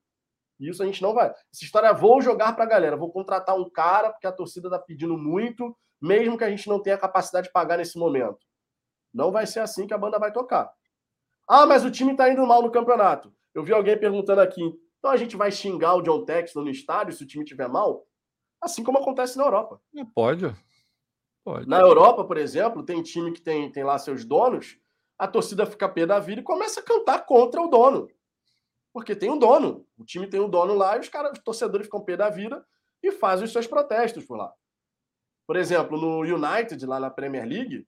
Isso 0.60 0.84
a 0.84 0.86
gente 0.86 1.02
não 1.02 1.14
vai. 1.14 1.30
Essa 1.30 1.66
história 1.66 1.88
é, 1.88 1.94
vou 1.94 2.22
jogar 2.22 2.54
para 2.54 2.64
a 2.64 2.68
galera, 2.68 2.96
vou 2.96 3.12
contratar 3.12 3.58
um 3.58 3.70
cara 3.70 4.12
porque 4.12 4.28
a 4.28 4.32
torcida 4.32 4.68
está 4.68 4.80
pedindo 4.80 5.18
muito, 5.18 5.76
mesmo 6.00 6.38
que 6.38 6.44
a 6.44 6.50
gente 6.50 6.70
não 6.70 6.80
tenha 6.80 6.98
capacidade 6.98 7.48
de 7.48 7.54
pagar 7.54 7.78
nesse 7.78 7.98
momento. 7.98 8.38
Não 9.14 9.32
vai 9.32 9.48
ser 9.48 9.60
assim 9.60 9.88
que 9.88 9.94
a 9.94 9.98
banda 9.98 10.20
vai 10.20 10.32
tocar. 10.32 10.72
Ah, 11.48 11.66
mas 11.66 11.84
o 11.84 11.92
time 11.92 12.12
está 12.12 12.30
indo 12.30 12.46
mal 12.46 12.62
no 12.62 12.72
campeonato. 12.72 13.34
Eu 13.54 13.64
vi 13.64 13.74
alguém 13.74 14.00
perguntando 14.00 14.42
aqui, 14.42 14.62
então 14.98 15.12
a 15.12 15.18
gente 15.18 15.36
vai 15.36 15.52
xingar 15.52 15.96
o 15.96 16.02
John 16.02 16.24
Texton 16.24 16.62
no 16.62 16.70
estádio 16.70 17.14
se 17.14 17.24
o 17.24 17.28
time 17.28 17.44
estiver 17.44 17.68
mal? 17.68 18.08
Assim 18.62 18.84
como 18.84 19.00
acontece 19.00 19.38
na 19.38 19.44
Europa. 19.44 19.82
Pode. 20.16 20.56
Pode. 21.44 21.68
Na 21.68 21.80
Europa, 21.80 22.24
por 22.24 22.38
exemplo, 22.38 22.84
tem 22.84 23.04
time 23.04 23.34
que 23.34 23.42
tem, 23.42 23.70
tem 23.70 23.84
lá 23.84 24.00
seus 24.00 24.24
donos, 24.24 24.80
a 25.24 25.28
torcida 25.28 25.66
fica 25.66 25.88
pé 25.88 26.06
da 26.06 26.20
vida 26.20 26.42
e 26.42 26.44
começa 26.44 26.82
a 26.82 26.84
cantar 26.84 27.26
contra 27.26 27.62
o 27.62 27.70
dono. 27.70 28.10
Porque 28.92 29.16
tem 29.16 29.32
um 29.32 29.40
dono. 29.40 29.88
O 29.98 30.04
time 30.04 30.28
tem 30.28 30.42
um 30.42 30.50
dono 30.50 30.74
lá 30.74 30.98
e 30.98 31.00
os 31.00 31.08
caras, 31.08 31.32
os 31.32 31.40
torcedores 31.40 31.88
ficam 31.88 32.04
pé 32.04 32.18
da 32.18 32.30
vida 32.30 32.64
e 33.02 33.10
fazem 33.10 33.46
os 33.46 33.54
seus 33.54 33.66
protestos 33.66 34.26
por 34.26 34.38
lá. 34.38 34.52
Por 35.48 35.56
exemplo, 35.56 35.98
no 35.98 36.20
United, 36.20 36.86
lá 36.86 37.00
na 37.00 37.10
Premier 37.10 37.48
League, 37.48 37.88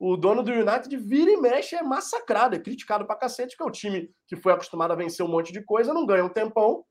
o 0.00 0.16
dono 0.16 0.42
do 0.42 0.50
United 0.50 0.96
vira 0.96 1.30
e 1.30 1.36
mexe 1.36 1.76
é 1.76 1.82
massacrado, 1.82 2.56
é 2.56 2.58
criticado 2.58 3.06
pra 3.06 3.14
cacete, 3.14 3.56
que 3.56 3.62
é 3.62 3.66
o 3.66 3.70
time 3.70 4.12
que 4.26 4.34
foi 4.34 4.52
acostumado 4.52 4.90
a 4.90 4.96
vencer 4.96 5.24
um 5.24 5.30
monte 5.30 5.52
de 5.52 5.62
coisa, 5.62 5.94
não 5.94 6.04
ganha 6.04 6.24
um 6.24 6.28
tempão. 6.28 6.84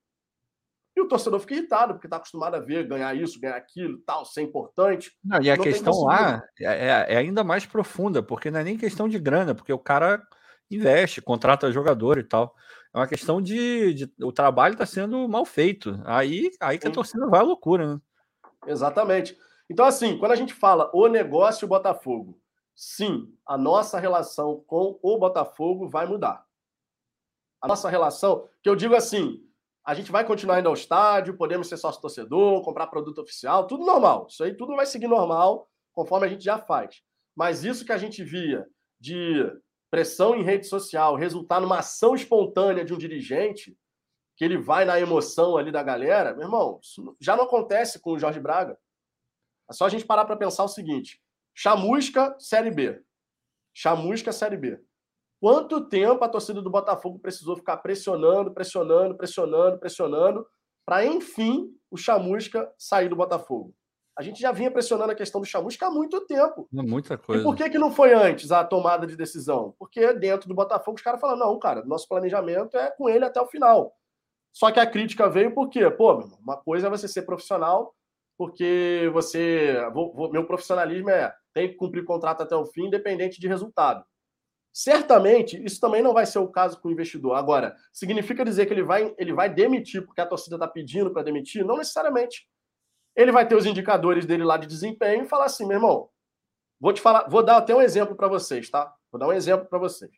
E 0.95 1.01
o 1.01 1.07
torcedor 1.07 1.39
fica 1.39 1.55
irritado, 1.55 1.93
porque 1.93 2.05
está 2.07 2.17
acostumado 2.17 2.55
a 2.55 2.59
ver 2.59 2.87
ganhar 2.87 3.15
isso, 3.15 3.39
ganhar 3.39 3.55
aquilo, 3.55 3.97
tal, 4.05 4.25
ser 4.25 4.43
importante. 4.43 5.11
Não, 5.23 5.41
e 5.41 5.49
a 5.49 5.55
não 5.57 5.63
questão 5.63 6.03
lá 6.03 6.43
é, 6.59 6.65
é, 6.65 7.13
é, 7.15 7.17
ainda 7.17 7.43
mais 7.43 7.65
profunda, 7.65 8.21
porque 8.21 8.51
não 8.51 8.59
é 8.59 8.63
nem 8.63 8.77
questão 8.77 9.09
de 9.09 9.17
grana, 9.17 9.55
porque 9.55 9.73
o 9.73 9.79
cara 9.79 10.21
investe, 10.69 11.21
contrata 11.21 11.71
jogador 11.71 12.19
e 12.19 12.23
tal. 12.23 12.55
É 12.93 12.97
uma 12.99 13.07
questão 13.07 13.41
de, 13.41 13.93
de 13.93 14.13
o 14.21 14.31
trabalho 14.31 14.73
está 14.73 14.85
sendo 14.85 15.27
mal 15.27 15.45
feito. 15.45 15.99
Aí, 16.05 16.51
aí 16.59 16.77
que 16.77 16.87
a 16.87 16.91
torcida 16.91 17.27
vai 17.27 17.39
à 17.39 17.43
loucura, 17.43 17.95
né? 17.95 18.01
Exatamente. 18.67 19.35
Então, 19.69 19.85
assim, 19.85 20.17
quando 20.17 20.33
a 20.33 20.35
gente 20.35 20.53
fala 20.53 20.91
o 20.93 21.07
negócio 21.07 21.67
Botafogo, 21.67 22.39
sim, 22.75 23.33
a 23.45 23.57
nossa 23.57 23.99
relação 23.99 24.63
com 24.67 24.99
o 25.01 25.17
Botafogo 25.17 25.89
vai 25.89 26.05
mudar. 26.05 26.45
A 27.59 27.67
nossa 27.67 27.89
relação, 27.89 28.47
que 28.61 28.69
eu 28.69 28.75
digo 28.75 28.93
assim, 28.93 29.41
a 29.85 29.93
gente 29.93 30.11
vai 30.11 30.25
continuar 30.25 30.59
indo 30.59 30.69
ao 30.69 30.73
estádio, 30.73 31.35
podemos 31.35 31.67
ser 31.67 31.77
sócio 31.77 32.01
torcedor, 32.01 32.63
comprar 32.63 32.87
produto 32.87 33.19
oficial, 33.19 33.67
tudo 33.67 33.85
normal. 33.85 34.27
Isso 34.29 34.43
aí 34.43 34.55
tudo 34.55 34.75
vai 34.75 34.85
seguir 34.85 35.07
normal, 35.07 35.69
conforme 35.93 36.25
a 36.25 36.29
gente 36.29 36.43
já 36.43 36.57
faz. 36.57 37.01
Mas 37.35 37.63
isso 37.63 37.85
que 37.85 37.91
a 37.91 37.97
gente 37.97 38.23
via 38.23 38.65
de 38.99 39.45
pressão 39.91 40.35
em 40.35 40.43
rede 40.43 40.65
social 40.67 41.15
resultar 41.15 41.59
numa 41.59 41.79
ação 41.79 42.15
espontânea 42.15 42.85
de 42.85 42.93
um 42.93 42.97
dirigente, 42.97 43.77
que 44.35 44.43
ele 44.43 44.57
vai 44.57 44.85
na 44.85 44.99
emoção 44.99 45.57
ali 45.57 45.71
da 45.71 45.83
galera, 45.83 46.33
meu 46.33 46.43
irmão, 46.43 46.79
isso 46.81 47.15
já 47.19 47.35
não 47.35 47.43
acontece 47.43 47.99
com 47.99 48.13
o 48.13 48.19
Jorge 48.19 48.39
Braga. 48.39 48.77
É 49.69 49.73
só 49.73 49.85
a 49.85 49.89
gente 49.89 50.05
parar 50.05 50.25
para 50.25 50.35
pensar 50.37 50.63
o 50.63 50.67
seguinte: 50.67 51.21
Chamusca, 51.53 52.35
Série 52.39 52.71
B. 52.71 53.03
Chamusca, 53.73 54.31
Série 54.31 54.57
B. 54.57 54.79
Quanto 55.43 55.81
tempo 55.81 56.23
a 56.23 56.29
torcida 56.29 56.61
do 56.61 56.69
Botafogo 56.69 57.19
precisou 57.19 57.57
ficar 57.57 57.75
pressionando, 57.75 58.53
pressionando, 58.53 59.13
pressionando, 59.17 59.77
pressionando, 59.77 60.47
para 60.85 61.05
enfim 61.05 61.67
o 61.91 61.97
Chamusca 61.97 62.71
sair 62.77 63.09
do 63.09 63.15
Botafogo? 63.17 63.75
A 64.17 64.23
gente 64.23 64.39
já 64.39 64.53
vinha 64.53 64.71
pressionando 64.71 65.11
a 65.11 65.15
questão 65.15 65.41
do 65.41 65.45
Chamusca 65.45 65.87
há 65.87 65.91
muito 65.91 66.25
tempo. 66.27 66.69
É 66.73 66.81
muita 66.81 67.17
coisa. 67.17 67.41
E 67.41 67.43
por 67.43 67.57
que, 67.57 67.69
que 67.69 67.77
não 67.77 67.91
foi 67.91 68.13
antes 68.13 68.53
a 68.53 68.63
tomada 68.63 69.05
de 69.05 69.17
decisão? 69.17 69.75
Porque 69.77 70.13
dentro 70.13 70.47
do 70.47 70.55
Botafogo 70.55 70.95
os 70.95 71.03
caras 71.03 71.19
falam: 71.19 71.35
não, 71.35 71.59
cara, 71.59 71.83
nosso 71.83 72.07
planejamento 72.07 72.77
é 72.77 72.91
com 72.91 73.09
ele 73.09 73.25
até 73.25 73.41
o 73.41 73.47
final. 73.47 73.93
Só 74.53 74.71
que 74.71 74.79
a 74.79 74.89
crítica 74.89 75.29
veio 75.29 75.53
por 75.53 75.67
quê? 75.67 75.91
Pô, 75.91 76.19
uma 76.39 76.55
coisa 76.55 76.87
é 76.87 76.89
você 76.89 77.05
ser 77.05 77.23
profissional, 77.23 77.93
porque 78.37 79.09
você. 79.11 79.75
Vou, 79.93 80.13
vou, 80.13 80.31
meu 80.31 80.47
profissionalismo 80.47 81.09
é 81.09 81.35
tem 81.53 81.67
que 81.67 81.75
cumprir 81.75 82.05
contrato 82.05 82.43
até 82.43 82.55
o 82.55 82.65
fim, 82.65 82.85
independente 82.85 83.41
de 83.41 83.47
resultado. 83.49 84.05
Certamente, 84.73 85.63
isso 85.63 85.79
também 85.79 86.01
não 86.01 86.13
vai 86.13 86.25
ser 86.25 86.39
o 86.39 86.47
caso 86.47 86.81
com 86.81 86.87
o 86.87 86.91
investidor. 86.91 87.35
Agora, 87.35 87.75
significa 87.93 88.43
dizer 88.43 88.65
que 88.65 88.73
ele 88.73 88.81
vai, 88.81 89.13
ele 89.19 89.31
vai 89.31 89.47
demitir 89.47 90.03
porque 90.03 90.19
a 90.19 90.25
torcida 90.25 90.55
está 90.55 90.67
pedindo 90.67 91.11
para 91.11 91.21
demitir? 91.21 91.63
Não 91.63 91.77
necessariamente. 91.77 92.49
Ele 93.15 93.31
vai 93.31 93.47
ter 93.47 93.55
os 93.55 93.67
indicadores 93.67 94.25
dele 94.25 94.43
lá 94.43 94.57
de 94.57 94.65
desempenho 94.65 95.25
e 95.25 95.27
falar 95.29 95.45
assim, 95.45 95.67
meu 95.67 95.77
irmão, 95.77 96.09
vou 96.79 96.91
te 96.91 96.99
falar, 96.99 97.29
vou 97.29 97.43
dar 97.43 97.57
até 97.57 97.75
um 97.75 97.81
exemplo 97.83 98.15
para 98.15 98.27
vocês, 98.27 98.67
tá? 98.67 98.91
Vou 99.11 99.19
dar 99.19 99.27
um 99.27 99.33
exemplo 99.33 99.67
para 99.67 99.77
vocês. 99.77 100.11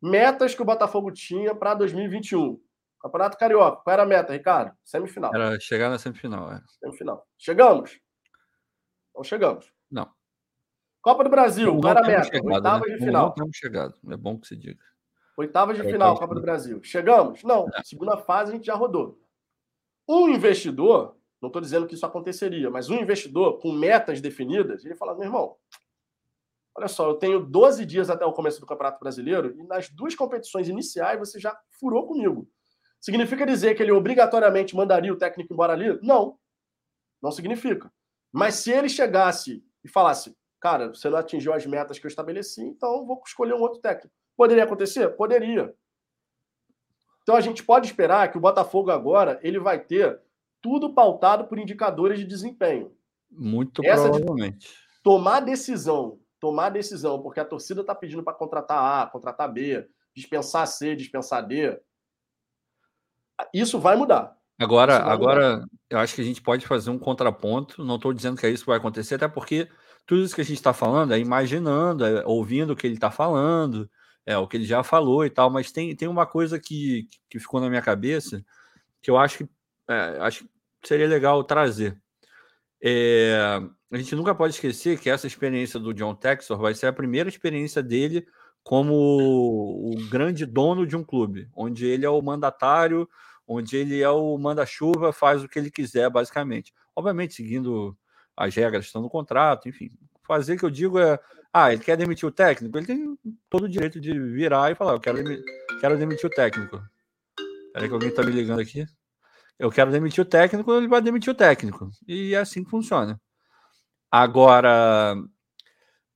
Metas 0.00 0.54
que 0.54 0.62
o 0.62 0.64
Botafogo 0.64 1.10
tinha 1.10 1.52
para 1.52 1.74
2021. 1.74 2.62
Campeonato 3.00 3.36
Carioca, 3.36 3.82
qual 3.82 3.94
era 3.94 4.04
a 4.04 4.06
meta, 4.06 4.32
Ricardo? 4.32 4.72
Semifinal. 4.84 5.34
Era 5.34 5.58
chegar 5.58 5.90
na 5.90 5.98
semifinal, 5.98 6.52
é. 6.52 6.62
Semifinal. 6.78 7.26
Chegamos? 7.36 7.98
Não 9.12 9.24
chegamos. 9.24 9.72
Não. 9.90 10.08
Copa 11.02 11.24
do 11.24 11.30
Brasil, 11.30 11.76
qual 11.80 11.90
era 11.90 12.00
a 12.00 12.06
meta? 12.06 12.24
Chegado, 12.24 12.46
Oitavas 12.46 12.88
né? 12.88 12.96
de 12.96 13.04
final. 13.04 13.26
Não 13.26 13.34
temos 13.34 13.56
chegado. 13.56 13.94
É 14.08 14.16
bom 14.16 14.38
que 14.38 14.46
se 14.46 14.56
diga. 14.56 14.80
Oitavas 15.36 15.76
de 15.76 15.82
É, 15.82 15.90
final, 15.90 16.16
Copa 16.16 16.34
do 16.34 16.40
Brasil. 16.40 16.80
Chegamos? 16.84 17.42
Não. 17.42 17.66
É. 17.74 17.82
Segunda 17.82 18.16
fase 18.16 18.52
a 18.52 18.54
gente 18.54 18.66
já 18.66 18.74
rodou. 18.74 19.20
Um 20.08 20.28
investidor, 20.28 21.16
não 21.40 21.48
estou 21.48 21.60
dizendo 21.60 21.86
que 21.88 21.94
isso 21.94 22.06
aconteceria, 22.06 22.70
mas 22.70 22.88
um 22.88 22.94
investidor 22.94 23.58
com 23.58 23.72
metas 23.72 24.20
definidas, 24.20 24.84
ele 24.84 24.94
fala: 24.94 25.14
meu 25.14 25.24
irmão, 25.24 25.56
olha 26.76 26.86
só, 26.86 27.08
eu 27.08 27.14
tenho 27.14 27.44
12 27.44 27.84
dias 27.84 28.08
até 28.08 28.24
o 28.24 28.32
começo 28.32 28.60
do 28.60 28.66
Campeonato 28.66 29.00
Brasileiro 29.00 29.56
e 29.58 29.64
nas 29.64 29.88
duas 29.88 30.14
competições 30.14 30.68
iniciais 30.68 31.18
você 31.18 31.40
já 31.40 31.58
furou 31.80 32.06
comigo. 32.06 32.48
Significa 33.00 33.44
dizer 33.44 33.74
que 33.74 33.82
ele 33.82 33.90
obrigatoriamente 33.90 34.76
mandaria 34.76 35.12
o 35.12 35.18
técnico 35.18 35.52
embora 35.52 35.72
ali? 35.72 35.98
Não. 36.00 36.38
Não 37.20 37.32
significa. 37.32 37.92
Mas 38.30 38.54
se 38.54 38.70
ele 38.70 38.88
chegasse 38.88 39.64
e 39.84 39.88
falasse, 39.88 40.36
cara, 40.62 40.94
você 40.94 41.10
não 41.10 41.18
atingiu 41.18 41.52
as 41.52 41.66
metas 41.66 41.98
que 41.98 42.06
eu 42.06 42.08
estabeleci, 42.08 42.62
então 42.62 42.98
eu 42.98 43.04
vou 43.04 43.20
escolher 43.26 43.52
um 43.52 43.60
outro 43.60 43.80
técnico. 43.80 44.14
Poderia 44.36 44.62
acontecer? 44.62 45.08
Poderia. 45.08 45.74
Então 47.22 47.34
a 47.34 47.40
gente 47.40 47.64
pode 47.64 47.88
esperar 47.88 48.30
que 48.30 48.38
o 48.38 48.40
Botafogo 48.40 48.92
agora 48.92 49.40
ele 49.42 49.58
vai 49.58 49.80
ter 49.80 50.20
tudo 50.62 50.94
pautado 50.94 51.46
por 51.46 51.58
indicadores 51.58 52.16
de 52.20 52.24
desempenho. 52.24 52.96
Muito 53.28 53.84
Essa 53.84 54.04
de- 54.04 54.18
provavelmente. 54.18 54.72
Tomar 55.02 55.40
decisão, 55.40 56.20
tomar 56.38 56.70
decisão, 56.70 57.20
porque 57.20 57.40
a 57.40 57.44
torcida 57.44 57.80
está 57.80 57.92
pedindo 57.92 58.22
para 58.22 58.32
contratar 58.32 59.02
A, 59.02 59.10
contratar 59.10 59.52
B, 59.52 59.88
dispensar 60.14 60.64
C, 60.68 60.94
dispensar 60.94 61.44
D. 61.44 61.76
Isso 63.52 63.80
vai 63.80 63.96
mudar. 63.96 64.36
Agora, 64.60 65.00
vai 65.00 65.12
agora 65.12 65.64
eu 65.90 65.98
acho 65.98 66.14
que 66.14 66.20
a 66.20 66.24
gente 66.24 66.40
pode 66.40 66.68
fazer 66.68 66.90
um 66.90 66.98
contraponto. 67.00 67.84
Não 67.84 67.96
estou 67.96 68.12
dizendo 68.12 68.36
que 68.36 68.46
é 68.46 68.50
isso 68.50 68.62
que 68.62 68.70
vai 68.70 68.78
acontecer, 68.78 69.16
até 69.16 69.26
porque 69.26 69.68
tudo 70.06 70.22
isso 70.22 70.34
que 70.34 70.40
a 70.40 70.44
gente 70.44 70.56
está 70.56 70.72
falando 70.72 71.14
é 71.14 71.18
imaginando, 71.18 72.04
é 72.04 72.24
ouvindo 72.26 72.72
o 72.72 72.76
que 72.76 72.86
ele 72.86 72.94
está 72.94 73.10
falando, 73.10 73.90
é 74.26 74.36
o 74.36 74.46
que 74.46 74.56
ele 74.56 74.64
já 74.64 74.82
falou 74.82 75.24
e 75.24 75.30
tal. 75.30 75.50
Mas 75.50 75.72
tem, 75.72 75.94
tem 75.96 76.08
uma 76.08 76.26
coisa 76.26 76.58
que, 76.58 77.08
que 77.28 77.38
ficou 77.38 77.60
na 77.60 77.68
minha 77.68 77.82
cabeça 77.82 78.44
que 79.00 79.10
eu 79.10 79.18
acho 79.18 79.38
que, 79.38 79.48
é, 79.88 80.18
acho 80.20 80.44
que 80.44 80.88
seria 80.88 81.08
legal 81.08 81.42
trazer. 81.44 82.00
É, 82.80 83.36
a 83.90 83.96
gente 83.96 84.14
nunca 84.14 84.34
pode 84.34 84.54
esquecer 84.54 84.98
que 84.98 85.10
essa 85.10 85.26
experiência 85.26 85.78
do 85.78 85.92
John 85.92 86.14
Texor 86.14 86.58
vai 86.58 86.74
ser 86.74 86.86
a 86.86 86.92
primeira 86.92 87.28
experiência 87.28 87.82
dele 87.82 88.26
como 88.62 88.94
o 88.94 90.08
grande 90.08 90.46
dono 90.46 90.86
de 90.86 90.96
um 90.96 91.02
clube, 91.02 91.48
onde 91.54 91.84
ele 91.84 92.06
é 92.06 92.10
o 92.10 92.22
mandatário, 92.22 93.08
onde 93.46 93.76
ele 93.76 94.00
é 94.00 94.08
o 94.08 94.38
manda-chuva, 94.38 95.12
faz 95.12 95.42
o 95.42 95.48
que 95.48 95.58
ele 95.58 95.70
quiser, 95.70 96.08
basicamente. 96.08 96.72
Obviamente, 96.94 97.34
seguindo 97.34 97.96
as 98.36 98.54
regras 98.54 98.86
estão 98.86 99.02
no 99.02 99.10
contrato, 99.10 99.68
enfim. 99.68 99.90
Fazer 100.26 100.56
que 100.56 100.64
eu 100.64 100.70
digo 100.70 100.98
é. 100.98 101.18
Ah, 101.52 101.72
ele 101.72 101.82
quer 101.82 101.96
demitir 101.96 102.26
o 102.26 102.32
técnico, 102.32 102.78
ele 102.78 102.86
tem 102.86 103.18
todo 103.50 103.64
o 103.64 103.68
direito 103.68 104.00
de 104.00 104.18
virar 104.18 104.70
e 104.70 104.74
falar: 104.74 104.94
eu 104.94 105.00
quero, 105.00 105.18
quero 105.80 105.98
demitir 105.98 106.26
o 106.26 106.30
técnico. 106.30 106.82
Peraí 107.72 107.88
que 107.88 107.94
alguém 107.94 108.08
está 108.08 108.22
me 108.22 108.32
ligando 108.32 108.60
aqui. 108.60 108.86
Eu 109.58 109.70
quero 109.70 109.90
demitir 109.90 110.22
o 110.22 110.28
técnico, 110.28 110.72
ele 110.72 110.88
vai 110.88 111.00
demitir 111.02 111.30
o 111.30 111.36
técnico. 111.36 111.90
E 112.06 112.34
é 112.34 112.38
assim 112.38 112.64
que 112.64 112.70
funciona. 112.70 113.20
Agora, 114.10 115.14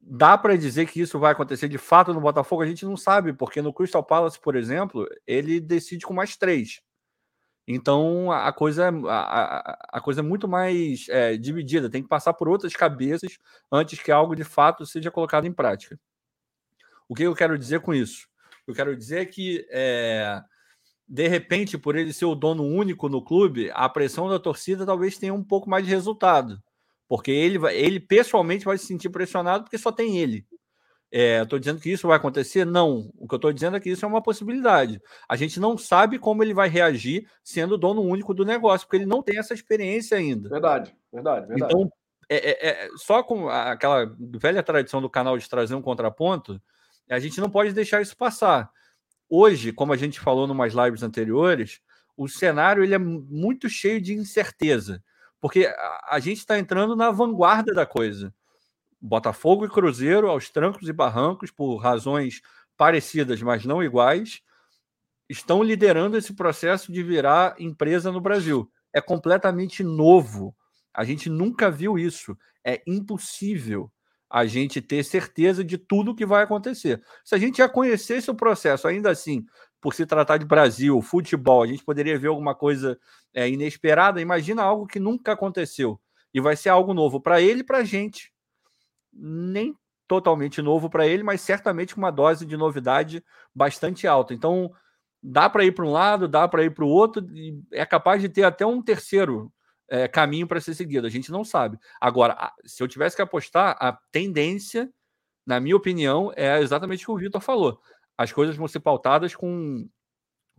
dá 0.00 0.36
para 0.36 0.56
dizer 0.56 0.86
que 0.86 1.00
isso 1.00 1.18
vai 1.18 1.32
acontecer 1.32 1.68
de 1.68 1.78
fato 1.78 2.12
no 2.12 2.20
Botafogo? 2.20 2.62
A 2.62 2.66
gente 2.66 2.84
não 2.84 2.96
sabe, 2.96 3.32
porque 3.32 3.62
no 3.62 3.72
Crystal 3.72 4.04
Palace, 4.04 4.40
por 4.40 4.56
exemplo, 4.56 5.06
ele 5.26 5.60
decide 5.60 6.06
com 6.06 6.14
mais 6.14 6.36
três. 6.36 6.80
Então 7.66 8.30
a 8.30 8.52
coisa, 8.52 8.84
é- 8.86 9.10
a, 9.10 9.76
a- 9.94 10.00
coisa 10.00 10.20
é 10.20 10.22
muito 10.22 10.46
mais 10.48 11.08
é, 11.08 11.36
dividida, 11.36 11.90
tem 11.90 12.02
que 12.02 12.08
passar 12.08 12.32
por 12.34 12.48
outras 12.48 12.74
cabeças 12.74 13.38
antes 13.72 14.00
que 14.00 14.12
algo 14.12 14.36
de 14.36 14.44
fato 14.44 14.86
seja 14.86 15.10
colocado 15.10 15.46
em 15.46 15.52
prática. 15.52 15.98
O 17.08 17.14
que 17.14 17.22
eu 17.22 17.34
quero 17.34 17.58
dizer 17.58 17.80
com 17.80 17.94
isso? 17.94 18.26
Eu 18.66 18.74
quero 18.74 18.96
dizer 18.96 19.26
que, 19.26 19.66
é, 19.70 20.42
de 21.08 21.28
repente, 21.28 21.78
por 21.78 21.96
ele 21.96 22.12
ser 22.12 22.26
o 22.26 22.34
dono 22.34 22.64
único 22.64 23.08
no 23.08 23.22
clube, 23.24 23.70
a 23.74 23.88
pressão 23.88 24.28
da 24.28 24.38
torcida 24.40 24.86
talvez 24.86 25.18
tenha 25.18 25.34
um 25.34 25.44
pouco 25.44 25.70
mais 25.70 25.84
de 25.84 25.90
resultado. 25.90 26.62
Porque 27.08 27.30
ele, 27.30 27.58
ele 27.74 28.00
pessoalmente 28.00 28.64
vai 28.64 28.78
se 28.78 28.86
sentir 28.86 29.10
pressionado 29.10 29.64
porque 29.64 29.78
só 29.78 29.92
tem 29.92 30.18
ele. 30.18 30.46
É, 31.11 31.42
Estou 31.42 31.59
dizendo 31.59 31.80
que 31.80 31.90
isso 31.90 32.09
vai 32.09 32.16
acontecer? 32.16 32.64
Não. 32.64 33.11
O 33.16 33.28
que 33.28 33.34
eu 33.34 33.36
estou 33.36 33.52
dizendo 33.52 33.76
é 33.76 33.80
que 33.80 33.90
isso 33.90 34.04
é 34.04 34.09
uma 34.09 34.22
possibilidade. 34.22 35.00
A 35.28 35.36
gente 35.36 35.61
não 35.61 35.78
sabe 35.78 36.18
como 36.18 36.42
ele 36.42 36.52
vai 36.52 36.68
reagir 36.68 37.28
sendo 37.44 37.74
o 37.76 37.78
dono 37.78 38.02
único 38.02 38.34
do 38.34 38.44
negócio, 38.44 38.86
porque 38.86 38.96
ele 38.96 39.07
não 39.07 39.22
tem 39.22 39.38
essa 39.38 39.54
experiência 39.54 40.16
ainda. 40.18 40.48
Verdade, 40.48 40.94
verdade, 41.12 41.46
verdade. 41.46 41.72
Então, 41.72 41.90
é, 42.28 42.36
é- 42.50 42.86
é- 42.86 42.88
só 42.96 43.22
com 43.22 43.48
aquela 43.48 44.12
velha 44.18 44.62
tradição 44.62 45.00
do 45.00 45.09
canal 45.09 45.38
de 45.38 45.48
trazer 45.48 45.74
um 45.74 45.82
contraponto, 45.82 46.61
a 47.09 47.18
gente 47.20 47.40
não 47.40 47.48
pode 47.48 47.72
deixar 47.72 48.02
isso 48.02 48.16
passar. 48.16 48.68
Hoje, 49.28 49.72
como 49.72 49.92
a 49.92 49.96
gente 49.96 50.18
falou 50.20 50.46
em 50.46 50.50
umas 50.50 50.72
lives 50.74 51.02
anteriores, 51.04 51.80
o 52.16 52.28
cenário 52.28 52.82
ele 52.82 52.94
é 52.94 52.98
mu- 52.98 53.24
muito 53.30 53.68
cheio 53.68 54.00
de 54.00 54.12
incerteza, 54.14 55.02
porque 55.40 55.66
a, 55.66 56.09
a 56.16 56.18
gente 56.18 56.38
está 56.38 56.59
entrando 56.59 56.96
na 56.96 57.11
vanguarda 57.12 57.72
da 57.72 57.86
coisa. 57.86 58.34
Botafogo 59.01 59.64
e 59.64 59.68
Cruzeiro, 59.68 60.28
aos 60.28 60.51
trancos 60.51 60.88
e 60.88 60.92
barrancos, 60.92 61.51
por 61.51 61.76
razões 61.76 62.40
parecidas, 62.76 63.40
mas 63.42 63.64
não 63.64 63.82
iguais, 63.82 64.42
estão 65.28 65.62
liderando 65.62 66.16
esse 66.16 66.34
processo 66.34 66.92
de 66.92 67.03
virar 67.03 67.57
empresa 67.59 68.12
no 68.12 68.20
Brasil. 68.20 68.70
É 68.92 69.01
completamente 69.01 69.82
novo. 69.82 70.55
A 70.94 71.05
gente 71.05 71.28
nunca 71.28 71.70
viu 71.70 71.99
isso. 71.99 72.36
É 72.64 72.82
impossível 72.86 73.90
a 74.28 74.44
gente 74.44 74.80
ter 74.80 75.05
certeza 75.05 75.64
de 75.64 75.78
tudo 75.78 76.14
que 76.14 76.26
vai 76.26 76.42
acontecer. 76.42 77.03
Se 77.24 77.34
a 77.34 77.38
gente 77.38 77.59
já 77.59 77.68
conhecesse 77.68 78.30
o 78.30 78.34
processo, 78.34 78.88
ainda 78.88 79.11
assim, 79.11 79.44
por 79.80 79.94
se 79.94 80.05
tratar 80.05 80.38
de 80.38 80.44
Brasil, 80.44 81.01
futebol, 81.01 81.62
a 81.62 81.66
gente 81.66 81.84
poderia 81.84 82.18
ver 82.18 82.28
alguma 82.28 82.55
coisa 82.55 82.99
é, 83.32 83.49
inesperada. 83.49 84.20
Imagina 84.20 84.62
algo 84.62 84.86
que 84.86 84.99
nunca 84.99 85.32
aconteceu. 85.32 86.01
E 86.34 86.40
vai 86.40 86.57
ser 86.57 86.70
algo 86.70 86.92
novo 86.92 87.20
para 87.20 87.40
ele 87.40 87.61
e 87.61 87.64
para 87.64 87.78
a 87.78 87.84
gente. 87.84 88.32
Nem 89.18 89.76
totalmente 90.06 90.62
novo 90.62 90.88
para 90.88 91.06
ele, 91.06 91.22
mas 91.22 91.40
certamente 91.40 91.94
com 91.94 92.00
uma 92.00 92.12
dose 92.12 92.46
de 92.46 92.56
novidade 92.56 93.24
bastante 93.54 94.06
alta. 94.06 94.32
Então, 94.32 94.70
dá 95.22 95.50
para 95.50 95.64
ir 95.64 95.72
para 95.72 95.84
um 95.84 95.90
lado, 95.90 96.28
dá 96.28 96.46
para 96.46 96.64
ir 96.64 96.72
para 96.72 96.84
o 96.84 96.88
outro, 96.88 97.26
e 97.34 97.60
é 97.72 97.84
capaz 97.84 98.22
de 98.22 98.28
ter 98.28 98.44
até 98.44 98.64
um 98.64 98.80
terceiro 98.80 99.52
é, 99.88 100.06
caminho 100.06 100.46
para 100.46 100.60
ser 100.60 100.74
seguido. 100.74 101.06
A 101.06 101.10
gente 101.10 101.30
não 101.30 101.44
sabe. 101.44 101.78
Agora, 102.00 102.52
se 102.64 102.82
eu 102.82 102.88
tivesse 102.88 103.16
que 103.16 103.22
apostar, 103.22 103.76
a 103.80 103.98
tendência, 104.12 104.90
na 105.46 105.60
minha 105.60 105.76
opinião, 105.76 106.32
é 106.36 106.60
exatamente 106.60 107.04
o 107.04 107.06
que 107.06 107.12
o 107.12 107.18
Vitor 107.18 107.40
falou. 107.40 107.80
As 108.16 108.32
coisas 108.32 108.56
vão 108.56 108.68
ser 108.68 108.80
pautadas 108.80 109.34
com, 109.34 109.88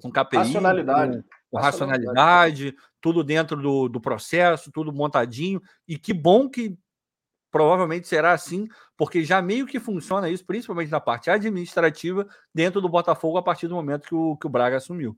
com 0.01 0.11
KPI, 0.11 0.37
Racionalidade. 0.37 1.23
com, 1.49 1.57
com 1.57 1.57
racionalidade, 1.57 2.75
tudo 3.01 3.23
dentro 3.23 3.61
do, 3.61 3.89
do 3.89 3.99
processo, 3.99 4.71
tudo 4.71 4.93
montadinho. 4.93 5.61
E 5.87 5.97
que 5.97 6.13
bom 6.13 6.49
que 6.49 6.77
provavelmente 7.57 8.07
será 8.07 8.33
assim, 8.33 8.67
porque 8.95 9.23
já 9.23 9.41
meio 9.41 9.65
que 9.65 9.79
funciona 9.79 10.29
isso, 10.29 10.45
principalmente 10.45 10.91
na 10.91 10.99
parte 10.99 11.27
administrativa, 11.27 12.27
dentro 12.53 12.79
do 12.79 12.87
Botafogo 12.87 13.39
a 13.39 13.41
partir 13.41 13.67
do 13.67 13.73
momento 13.73 14.07
que 14.07 14.13
o, 14.13 14.37
que 14.37 14.45
o 14.45 14.49
Braga 14.49 14.77
assumiu. 14.77 15.17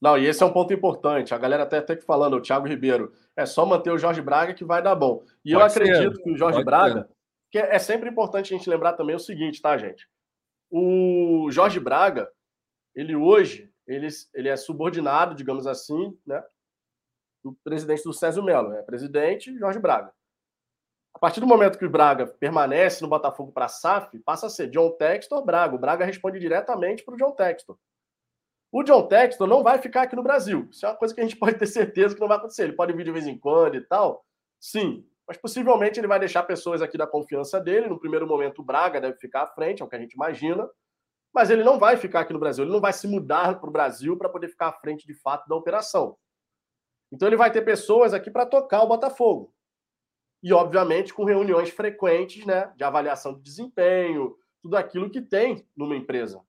Não, 0.00 0.18
e 0.18 0.26
esse 0.26 0.42
é 0.42 0.46
um 0.46 0.52
ponto 0.52 0.74
importante. 0.74 1.32
A 1.32 1.38
galera 1.38 1.62
até 1.62 1.78
até 1.78 1.94
que 1.94 2.04
falando, 2.04 2.34
o 2.34 2.42
Thiago 2.42 2.66
Ribeiro, 2.66 3.12
é 3.36 3.46
só 3.46 3.64
manter 3.64 3.92
o 3.92 3.98
Jorge 3.98 4.20
Braga 4.20 4.52
que 4.52 4.64
vai 4.64 4.82
dar 4.82 4.96
bom. 4.96 5.22
E 5.44 5.52
eu 5.52 5.60
Pode 5.60 5.74
ser, 5.74 5.82
acredito 5.84 6.20
que 6.20 6.32
o 6.32 6.36
Jorge 6.36 6.64
Braga, 6.64 7.08
que 7.52 7.58
é 7.58 7.78
sempre 7.78 8.10
importante 8.10 8.52
a 8.52 8.58
gente 8.58 8.68
lembrar 8.68 8.94
também 8.94 9.14
o 9.14 9.20
seguinte, 9.20 9.62
tá, 9.62 9.78
gente? 9.78 10.08
O 10.68 11.48
Jorge 11.52 11.78
Braga, 11.78 12.28
ele 12.96 13.14
hoje, 13.14 13.72
ele, 13.86 14.08
ele 14.34 14.48
é 14.48 14.56
subordinado, 14.56 15.36
digamos 15.36 15.68
assim, 15.68 16.18
né, 16.26 16.42
do 17.44 17.56
presidente 17.62 18.02
do 18.02 18.12
Césio 18.12 18.42
Melo, 18.42 18.72
é 18.72 18.82
presidente 18.82 19.56
Jorge 19.56 19.78
Braga. 19.78 20.12
A 21.16 21.18
partir 21.18 21.40
do 21.40 21.46
momento 21.46 21.78
que 21.78 21.84
o 21.86 21.88
Braga 21.88 22.26
permanece 22.26 23.00
no 23.00 23.08
Botafogo 23.08 23.50
para 23.50 23.64
a 23.64 23.70
SAF, 23.70 24.18
passa 24.18 24.48
a 24.48 24.50
ser 24.50 24.68
John 24.68 24.90
Textor 24.90 25.42
Braga. 25.42 25.74
O 25.74 25.78
Braga 25.78 26.04
responde 26.04 26.38
diretamente 26.38 27.02
para 27.02 27.14
o 27.14 27.16
John 27.16 27.30
Textor. 27.32 27.78
O 28.70 28.82
John 28.82 29.08
Textor 29.08 29.46
não 29.46 29.62
vai 29.62 29.78
ficar 29.78 30.02
aqui 30.02 30.14
no 30.14 30.22
Brasil. 30.22 30.68
Isso 30.70 30.84
é 30.84 30.90
uma 30.90 30.94
coisa 30.94 31.14
que 31.14 31.20
a 31.22 31.24
gente 31.24 31.36
pode 31.40 31.56
ter 31.56 31.64
certeza 31.68 32.14
que 32.14 32.20
não 32.20 32.28
vai 32.28 32.36
acontecer. 32.36 32.64
Ele 32.64 32.74
pode 32.74 32.92
vir 32.92 33.02
de 33.02 33.12
vez 33.12 33.26
em 33.26 33.38
quando 33.38 33.76
e 33.76 33.80
tal. 33.80 34.26
Sim. 34.60 35.08
Mas 35.26 35.38
possivelmente 35.38 35.98
ele 35.98 36.06
vai 36.06 36.20
deixar 36.20 36.42
pessoas 36.42 36.82
aqui 36.82 36.98
da 36.98 37.06
confiança 37.06 37.58
dele. 37.58 37.88
No 37.88 37.98
primeiro 37.98 38.26
momento, 38.26 38.58
o 38.60 38.64
Braga 38.64 39.00
deve 39.00 39.16
ficar 39.16 39.44
à 39.44 39.46
frente, 39.46 39.80
é 39.80 39.86
o 39.86 39.88
que 39.88 39.96
a 39.96 39.98
gente 39.98 40.12
imagina. 40.12 40.68
Mas 41.34 41.48
ele 41.48 41.64
não 41.64 41.78
vai 41.78 41.96
ficar 41.96 42.20
aqui 42.20 42.34
no 42.34 42.38
Brasil. 42.38 42.62
Ele 42.62 42.72
não 42.74 42.80
vai 42.80 42.92
se 42.92 43.08
mudar 43.08 43.58
para 43.58 43.70
o 43.70 43.72
Brasil 43.72 44.18
para 44.18 44.28
poder 44.28 44.48
ficar 44.48 44.66
à 44.66 44.72
frente 44.74 45.06
de 45.06 45.14
fato 45.14 45.48
da 45.48 45.56
operação. 45.56 46.14
Então 47.10 47.26
ele 47.26 47.38
vai 47.38 47.50
ter 47.50 47.62
pessoas 47.62 48.12
aqui 48.12 48.30
para 48.30 48.44
tocar 48.44 48.82
o 48.82 48.86
Botafogo. 48.86 49.55
E, 50.42 50.52
obviamente, 50.52 51.12
com 51.12 51.24
reuniões 51.24 51.70
frequentes 51.70 52.44
né, 52.44 52.72
de 52.76 52.84
avaliação 52.84 53.34
de 53.34 53.40
desempenho, 53.40 54.36
tudo 54.62 54.76
aquilo 54.76 55.10
que 55.10 55.20
tem 55.20 55.66
numa 55.76 55.96
empresa. 55.96 56.40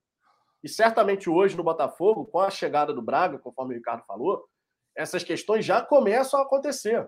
E 0.64 0.70
certamente 0.70 1.30
hoje 1.30 1.56
no 1.56 1.64
Botafogo, 1.64 2.26
com 2.26 2.40
a 2.40 2.50
chegada 2.50 2.94
do 2.94 3.02
Braga, 3.02 3.38
conforme 3.38 3.74
o 3.74 3.78
Ricardo 3.78 4.04
falou, 4.06 4.48
essas 4.96 5.24
questões 5.24 5.64
já 5.64 5.82
começam 5.82 6.40
a 6.40 6.44
acontecer. 6.44 7.08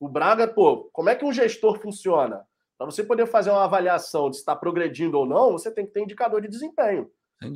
O 0.00 0.08
Braga, 0.08 0.48
pô, 0.48 0.88
como 0.92 1.08
é 1.08 1.14
que 1.14 1.24
um 1.24 1.32
gestor 1.32 1.78
funciona? 1.78 2.46
Para 2.78 2.86
você 2.86 3.04
poder 3.04 3.26
fazer 3.26 3.50
uma 3.50 3.64
avaliação 3.64 4.30
de 4.30 4.36
se 4.36 4.42
está 4.42 4.56
progredindo 4.56 5.18
ou 5.18 5.26
não, 5.26 5.52
você 5.52 5.70
tem 5.70 5.86
que 5.86 5.92
ter 5.92 6.02
indicador 6.02 6.40
de 6.40 6.48
desempenho. 6.48 7.10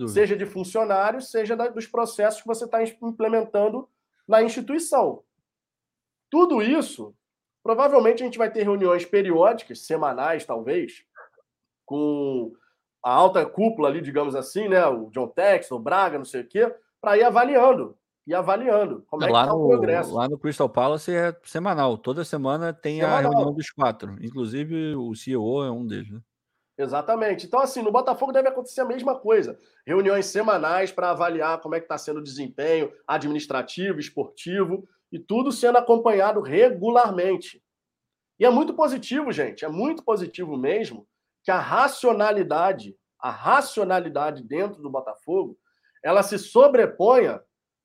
Seja 0.08 0.36
de 0.36 0.44
funcionários, 0.44 1.30
seja 1.30 1.54
dos 1.56 1.86
processos 1.86 2.40
que 2.40 2.46
você 2.46 2.64
está 2.64 2.82
implementando 2.82 3.88
na 4.26 4.42
instituição. 4.42 5.22
Tudo 6.28 6.60
isso, 6.60 7.14
provavelmente 7.66 8.22
a 8.22 8.26
gente 8.26 8.38
vai 8.38 8.48
ter 8.48 8.62
reuniões 8.62 9.04
periódicas, 9.04 9.80
semanais 9.80 10.44
talvez, 10.44 11.02
com 11.84 12.52
a 13.04 13.10
alta 13.12 13.44
cúpula 13.44 13.88
ali, 13.88 14.00
digamos 14.00 14.36
assim, 14.36 14.68
né? 14.68 14.86
O 14.86 15.10
John 15.10 15.26
Tex, 15.26 15.72
o 15.72 15.78
Braga, 15.80 16.16
não 16.16 16.24
sei 16.24 16.42
o 16.42 16.46
quê, 16.46 16.72
para 17.00 17.18
ir 17.18 17.24
avaliando 17.24 17.98
e 18.24 18.32
avaliando 18.32 19.04
como 19.08 19.24
é, 19.24 19.28
lá 19.28 19.40
que 19.40 19.48
está 19.48 19.54
o 19.56 19.68
progresso. 19.68 20.14
Lá 20.14 20.28
no 20.28 20.38
Crystal 20.38 20.68
Palace 20.68 21.12
é 21.12 21.36
semanal. 21.42 21.98
Toda 21.98 22.24
semana 22.24 22.72
tem 22.72 23.00
semanal. 23.00 23.18
a 23.18 23.20
reunião 23.20 23.52
dos 23.52 23.68
quatro. 23.70 24.16
Inclusive 24.20 24.94
o 24.94 25.12
CEO 25.16 25.64
é 25.64 25.70
um 25.70 25.84
deles, 25.84 26.08
né? 26.08 26.20
Exatamente. 26.78 27.46
Então, 27.46 27.58
assim, 27.58 27.82
no 27.82 27.90
Botafogo 27.90 28.32
deve 28.32 28.48
acontecer 28.48 28.82
a 28.82 28.84
mesma 28.84 29.18
coisa. 29.18 29.58
Reuniões 29.84 30.26
semanais 30.26 30.92
para 30.92 31.10
avaliar 31.10 31.60
como 31.60 31.74
é 31.74 31.80
que 31.80 31.86
está 31.86 31.98
sendo 31.98 32.20
o 32.20 32.22
desempenho 32.22 32.92
administrativo, 33.08 33.98
esportivo, 33.98 34.86
e 35.10 35.18
tudo 35.18 35.52
sendo 35.52 35.78
acompanhado 35.78 36.40
regularmente. 36.40 37.62
E 38.38 38.44
é 38.44 38.50
muito 38.50 38.74
positivo, 38.74 39.32
gente, 39.32 39.64
é 39.64 39.68
muito 39.68 40.04
positivo 40.04 40.56
mesmo 40.56 41.08
que 41.42 41.50
a 41.50 41.58
racionalidade, 41.58 42.96
a 43.18 43.30
racionalidade 43.30 44.42
dentro 44.42 44.82
do 44.82 44.90
Botafogo, 44.90 45.58
ela 46.02 46.22
se 46.22 46.38
sobreponha 46.38 47.40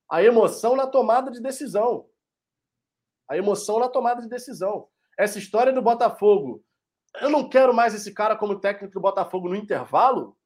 à 0.10 0.22
emoção 0.24 0.76
na 0.76 0.88
tomada 0.88 1.32
de 1.32 1.42
decisão. 1.42 2.08
A 3.30 3.38
emoção 3.38 3.80
na 3.80 3.88
tomada 3.88 4.22
de 4.22 4.28
decisão. 4.28 4.88
Essa 5.18 5.38
história 5.40 5.72
do 5.72 5.82
Botafogo 5.82 6.64
eu 7.20 7.30
não 7.30 7.50
quero 7.50 7.74
mais 7.74 7.94
esse 7.94 8.14
cara 8.14 8.36
como 8.36 8.60
técnico 8.60 8.94
do 8.94 9.02
Botafogo 9.02 9.50
no 9.50 9.56
intervalo. 9.56 10.38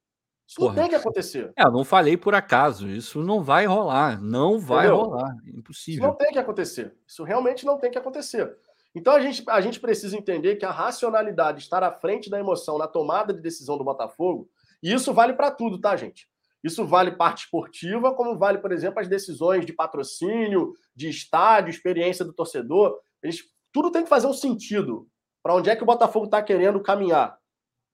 Isso 0.46 0.60
Porra, 0.60 0.74
tem 0.74 0.88
que 0.88 0.94
acontecer. 0.94 1.52
É, 1.56 1.64
eu 1.64 1.72
não 1.72 1.84
falei 1.84 2.16
por 2.16 2.34
acaso. 2.34 2.88
Isso 2.88 3.20
não 3.22 3.42
vai 3.42 3.66
rolar. 3.66 4.20
Não 4.22 4.58
vai 4.58 4.86
Entendeu? 4.86 5.04
rolar. 5.04 5.34
Impossível. 5.46 6.00
Isso 6.00 6.08
não 6.08 6.16
tem 6.16 6.32
que 6.32 6.38
acontecer. 6.38 6.94
Isso 7.06 7.24
realmente 7.24 7.66
não 7.66 7.78
tem 7.78 7.90
que 7.90 7.98
acontecer. 7.98 8.56
Então 8.94 9.12
a 9.12 9.20
gente, 9.20 9.44
a 9.48 9.60
gente 9.60 9.78
precisa 9.78 10.16
entender 10.16 10.56
que 10.56 10.64
a 10.64 10.70
racionalidade 10.70 11.58
estar 11.58 11.82
à 11.82 11.92
frente 11.92 12.30
da 12.30 12.38
emoção 12.38 12.78
na 12.78 12.86
tomada 12.86 13.34
de 13.34 13.42
decisão 13.42 13.76
do 13.76 13.84
Botafogo, 13.84 14.48
e 14.82 14.90
isso 14.90 15.12
vale 15.12 15.34
para 15.34 15.50
tudo, 15.50 15.78
tá, 15.78 15.94
gente? 15.96 16.26
Isso 16.64 16.86
vale 16.86 17.12
parte 17.12 17.44
esportiva, 17.44 18.14
como 18.14 18.38
vale, 18.38 18.58
por 18.58 18.72
exemplo, 18.72 19.00
as 19.00 19.06
decisões 19.06 19.66
de 19.66 19.72
patrocínio, 19.72 20.72
de 20.94 21.08
estádio, 21.08 21.70
experiência 21.70 22.24
do 22.24 22.32
torcedor. 22.32 22.98
Eles, 23.22 23.42
tudo 23.70 23.90
tem 23.90 24.02
que 24.02 24.08
fazer 24.08 24.26
um 24.26 24.32
sentido. 24.32 25.06
Para 25.42 25.54
onde 25.54 25.68
é 25.68 25.76
que 25.76 25.82
o 25.82 25.86
Botafogo 25.86 26.24
está 26.24 26.42
querendo 26.42 26.80
caminhar 26.80 27.38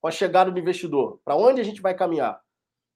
com 0.00 0.09
a 0.09 0.11
chegada 0.11 0.50
do 0.50 0.59
investidor? 0.59 1.20
Para 1.24 1.36
onde 1.36 1.61
a 1.61 1.64
gente 1.64 1.82
vai 1.82 1.94
caminhar? 1.94 2.40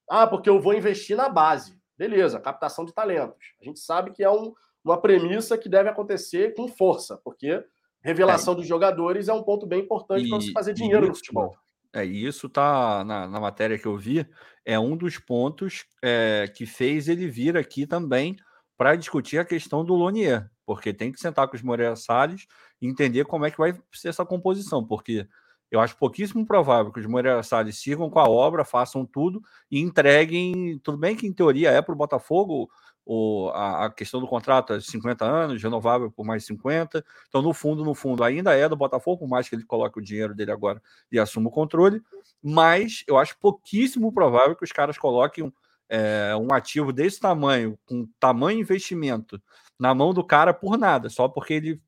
Ah, 0.09 0.25
porque 0.25 0.49
eu 0.49 0.59
vou 0.59 0.73
investir 0.73 1.15
na 1.15 1.29
base. 1.29 1.77
Beleza, 1.97 2.39
captação 2.39 2.85
de 2.85 2.93
talentos. 2.93 3.53
A 3.61 3.65
gente 3.65 3.79
sabe 3.79 4.11
que 4.11 4.23
é 4.23 4.29
um, 4.29 4.53
uma 4.83 5.01
premissa 5.01 5.57
que 5.57 5.67
deve 5.67 5.89
acontecer 5.89 6.53
com 6.55 6.67
força, 6.67 7.17
porque 7.23 7.63
revelação 8.01 8.53
é. 8.53 8.57
dos 8.57 8.67
jogadores 8.67 9.27
é 9.27 9.33
um 9.33 9.43
ponto 9.43 9.65
bem 9.65 9.81
importante 9.81 10.29
para 10.29 10.39
você 10.39 10.51
fazer 10.51 10.73
dinheiro 10.73 11.03
isso, 11.03 11.09
no 11.09 11.15
futebol. 11.15 11.57
É, 11.93 12.05
e 12.05 12.25
isso 12.25 12.47
tá 12.47 13.03
na, 13.03 13.27
na, 13.27 13.39
matéria 13.39 13.77
que 13.77 13.87
eu 13.87 13.97
vi, 13.97 14.25
é 14.63 14.77
um 14.79 14.95
dos 14.95 15.17
pontos 15.17 15.85
é, 16.03 16.51
que 16.55 16.65
fez 16.65 17.07
ele 17.07 17.27
vir 17.27 17.57
aqui 17.57 17.87
também 17.87 18.35
para 18.77 18.95
discutir 18.95 19.39
a 19.39 19.45
questão 19.45 19.83
do 19.83 19.95
Lonier, 19.95 20.49
porque 20.65 20.93
tem 20.93 21.11
que 21.11 21.19
sentar 21.19 21.47
com 21.47 21.55
os 21.55 21.63
Moreira 21.63 21.95
Salles 21.95 22.45
e 22.79 22.87
entender 22.87 23.25
como 23.25 23.45
é 23.45 23.51
que 23.51 23.57
vai 23.57 23.73
ser 23.91 24.09
essa 24.09 24.25
composição, 24.25 24.85
porque 24.85 25.27
eu 25.69 25.79
acho 25.79 25.97
pouquíssimo 25.97 26.45
provável 26.45 26.91
que 26.91 26.99
os 26.99 27.05
Moreira 27.05 27.43
Salles 27.43 27.77
sigam 27.79 28.09
com 28.09 28.19
a 28.19 28.29
obra, 28.29 28.63
façam 28.63 29.05
tudo 29.05 29.41
e 29.69 29.79
entreguem. 29.79 30.79
Tudo 30.79 30.97
bem 30.97 31.15
que, 31.15 31.27
em 31.27 31.33
teoria, 31.33 31.71
é 31.71 31.81
para 31.81 31.93
o 31.93 31.97
Botafogo 31.97 32.69
o, 33.09 33.49
a, 33.53 33.89
questão 33.89 34.19
do 34.19 34.27
contrato 34.27 34.73
é 34.73 34.81
50 34.81 35.23
anos, 35.23 35.63
renovável 35.63 36.11
por 36.11 36.25
mais 36.25 36.45
50. 36.45 37.03
Então, 37.29 37.41
no 37.41 37.53
fundo, 37.53 37.85
no 37.85 37.95
fundo, 37.95 38.21
ainda 38.21 38.53
é 38.53 38.67
do 38.67 38.75
Botafogo, 38.75 39.19
por 39.19 39.29
mais 39.29 39.47
que 39.47 39.55
ele 39.55 39.63
coloque 39.63 39.97
o 39.97 40.01
dinheiro 40.01 40.35
dele 40.35 40.51
agora 40.51 40.81
e 41.09 41.17
assuma 41.17 41.47
o 41.47 41.51
controle. 41.51 42.01
Mas 42.43 43.05
eu 43.07 43.17
acho 43.17 43.37
pouquíssimo 43.39 44.11
provável 44.13 44.57
que 44.57 44.63
os 44.65 44.73
caras 44.73 44.97
coloquem 44.97 45.51
é, 45.87 46.35
um 46.35 46.53
ativo 46.53 46.91
desse 46.91 47.17
tamanho, 47.19 47.79
com 47.85 48.05
tamanho 48.19 48.59
investimento, 48.59 49.41
na 49.79 49.95
mão 49.95 50.13
do 50.13 50.23
cara 50.23 50.53
por 50.53 50.77
nada, 50.77 51.09
só 51.09 51.29
porque 51.29 51.53
ele 51.53 51.81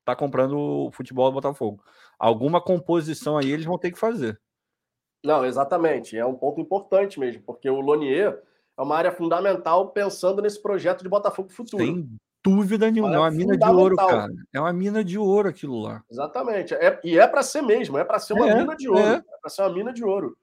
está 0.00 0.16
comprando 0.16 0.58
o 0.58 0.90
futebol 0.90 1.30
do 1.30 1.34
Botafogo. 1.34 1.82
Alguma 2.22 2.60
composição 2.60 3.36
aí 3.36 3.50
eles 3.50 3.66
vão 3.66 3.76
ter 3.76 3.90
que 3.90 3.98
fazer. 3.98 4.40
Não, 5.24 5.44
exatamente. 5.44 6.16
É 6.16 6.24
um 6.24 6.36
ponto 6.36 6.60
importante 6.60 7.18
mesmo, 7.18 7.42
porque 7.42 7.68
o 7.68 7.80
Lonier 7.80 8.40
é 8.78 8.82
uma 8.82 8.96
área 8.96 9.10
fundamental 9.10 9.88
pensando 9.88 10.40
nesse 10.40 10.62
projeto 10.62 11.02
de 11.02 11.08
Botafogo 11.08 11.50
Futuro. 11.50 11.84
Sem 11.84 12.08
dúvida 12.44 12.88
nenhuma. 12.88 13.12
É 13.12 13.18
uma 13.18 13.30
mina 13.32 13.58
de 13.58 13.68
ouro, 13.68 13.96
cara. 13.96 14.32
É 14.54 14.60
uma 14.60 14.72
mina 14.72 15.02
de 15.02 15.18
ouro 15.18 15.48
aquilo 15.48 15.80
lá. 15.80 16.04
Exatamente. 16.08 16.72
É, 16.74 17.00
e 17.02 17.18
é 17.18 17.26
para 17.26 17.42
ser 17.42 17.60
mesmo, 17.60 17.98
é 17.98 18.04
para 18.04 18.20
ser 18.20 18.34
uma 18.34 18.48
é, 18.48 18.54
mina 18.54 18.76
de 18.76 18.88
ouro. 18.88 19.00
É, 19.00 19.14
é 19.16 19.38
para 19.40 19.50
ser 19.50 19.62
uma 19.62 19.72
mina 19.72 19.92
de 19.92 20.04
ouro. 20.04 20.36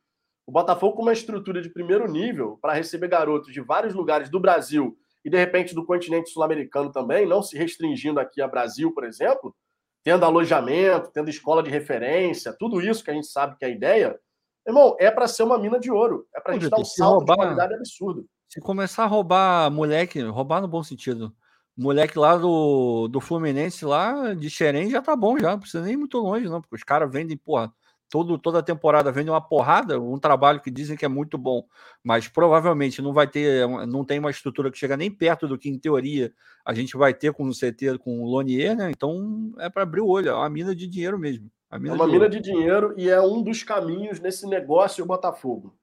O 0.45 0.51
Botafogo 0.51 0.97
com 0.97 1.03
uma 1.03 1.13
estrutura 1.13 1.61
de 1.61 1.69
primeiro 1.69 2.11
nível 2.11 2.59
para 2.61 2.73
receber 2.73 3.07
garotos 3.07 3.53
de 3.53 3.61
vários 3.61 3.93
lugares 3.93 4.29
do 4.29 4.39
Brasil 4.39 4.97
e 5.23 5.29
de 5.29 5.37
repente 5.37 5.73
do 5.73 5.85
continente 5.85 6.29
sul-americano 6.29 6.91
também, 6.91 7.25
não 7.25 7.41
se 7.41 7.57
restringindo 7.57 8.19
aqui 8.19 8.41
a 8.41 8.47
Brasil, 8.49 8.93
por 8.93 9.05
exemplo, 9.05 9.55
tendo 10.03 10.25
alojamento, 10.25 11.11
tendo 11.13 11.29
escola 11.29 11.61
de 11.61 11.69
referência, 11.69 12.55
tudo 12.57 12.81
isso 12.81 13.03
que 13.03 13.11
a 13.11 13.13
gente 13.13 13.27
sabe 13.27 13.57
que 13.57 13.65
é 13.65 13.67
a 13.67 13.71
ideia, 13.71 14.19
irmão, 14.65 14.95
é 14.99 15.11
para 15.11 15.27
ser 15.27 15.43
uma 15.43 15.57
mina 15.57 15.79
de 15.79 15.91
ouro, 15.91 16.25
é 16.35 16.39
para 16.39 16.53
a 16.53 16.55
gente 16.55 16.69
dar 16.69 16.79
um 16.79 16.85
salto 16.85 17.19
roubar, 17.19 17.35
de 17.35 17.41
qualidade 17.41 17.73
absurdo. 17.73 18.25
Se 18.47 18.59
começar 18.59 19.03
a 19.03 19.07
roubar 19.07 19.69
moleque, 19.71 20.21
roubar 20.21 20.61
no 20.61 20.67
bom 20.67 20.83
sentido, 20.83 21.33
moleque 21.77 22.17
lá 22.17 22.37
do, 22.37 23.07
do 23.07 23.21
Fluminense, 23.21 23.85
lá 23.85 24.33
de 24.33 24.49
Xerém, 24.49 24.89
já 24.89 25.01
tá 25.01 25.15
bom 25.15 25.37
já, 25.37 25.51
não 25.51 25.59
precisa 25.59 25.83
nem 25.83 25.93
ir 25.93 25.97
muito 25.97 26.17
longe, 26.17 26.47
não, 26.47 26.61
porque 26.61 26.75
os 26.75 26.83
caras 26.83 27.11
vendem, 27.11 27.37
porra, 27.37 27.71
todo, 28.09 28.37
toda 28.37 28.63
temporada 28.63 29.11
vende 29.11 29.29
uma 29.29 29.41
porrada, 29.41 29.99
um 29.99 30.17
trabalho 30.17 30.59
que 30.59 30.71
dizem 30.71 30.97
que 30.97 31.05
é 31.05 31.07
muito 31.07 31.37
bom, 31.37 31.63
mas 32.03 32.27
provavelmente 32.27 33.01
não 33.01 33.13
vai 33.13 33.27
ter, 33.27 33.67
não 33.87 34.03
tem 34.03 34.19
uma 34.19 34.31
estrutura 34.31 34.71
que 34.71 34.77
chega 34.77 34.97
nem 34.97 35.11
perto 35.11 35.47
do 35.47 35.57
que, 35.57 35.69
em 35.69 35.77
teoria, 35.77 36.33
a 36.65 36.73
gente 36.73 36.97
vai 36.97 37.13
ter 37.13 37.31
com 37.33 37.47
o 37.47 37.51
CT, 37.51 37.99
com 37.99 38.21
o 38.21 38.25
Lonier, 38.29 38.75
né? 38.75 38.89
Então 38.89 39.53
é 39.59 39.69
para 39.69 39.83
abrir 39.83 40.01
o 40.01 40.07
olho, 40.07 40.29
é 40.29 40.33
uma 40.33 40.49
mina 40.49 40.75
de 40.75 40.87
dinheiro 40.87 41.17
mesmo. 41.19 41.49
é 41.71 41.77
uma 41.77 42.05
de 42.05 42.11
mina 42.11 42.29
de 42.29 42.39
dinheiro 42.39 42.93
e 42.97 43.09
é 43.09 43.21
um 43.21 43.41
dos 43.41 43.63
caminhos 43.63 44.19
nesse 44.19 44.47
negócio 44.47 45.05
Botafogo. 45.05 45.75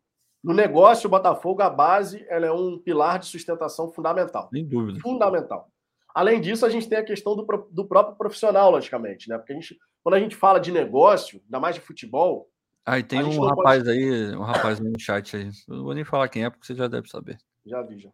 No 0.43 0.53
negócio 0.55 1.09
Botafogo, 1.09 1.63
a 1.63 1.71
base 1.71 2.25
ela 2.29 2.47
é 2.47 2.53
um 2.53 2.79
pilar 2.79 3.19
de 3.19 3.27
sustentação 3.27 3.91
fundamental. 3.91 4.49
Sem 4.53 4.65
dúvida. 4.65 5.01
Fundamental. 5.01 5.69
Além 6.15 6.41
disso, 6.41 6.65
a 6.65 6.71
gente 6.71 6.89
tem 6.89 6.99
a 6.99 7.05
questão 7.05 7.37
do, 7.37 7.45
do 7.71 7.85
próprio 7.85 8.17
profissional, 8.17 8.71
logicamente, 8.71 9.29
né? 9.29 9.37
Porque 9.37 9.53
a 9.53 9.57
gente, 9.57 9.77
quando 10.07 10.15
a 10.15 10.21
gente 10.21 10.37
fala 10.37 10.61
de 10.61 10.71
negócio, 10.71 11.43
ainda 11.47 11.59
mais 11.59 11.75
de 11.75 11.81
futebol. 11.81 12.49
Aí 12.85 13.03
tem 13.03 13.25
um 13.25 13.41
rapaz 13.41 13.83
pode... 13.83 13.91
aí, 13.91 14.37
um 14.37 14.43
rapaz 14.43 14.79
no 14.79 14.93
chat 15.01 15.37
aí. 15.37 15.51
Eu 15.67 15.79
não 15.79 15.83
vou 15.83 15.95
nem 15.95 16.05
falar 16.05 16.29
quem 16.29 16.45
é, 16.45 16.49
porque 16.49 16.65
você 16.65 16.77
já 16.77 16.87
deve 16.87 17.09
saber. 17.09 17.37
Já 17.65 17.83
vi, 17.83 17.99
já. 17.99 18.11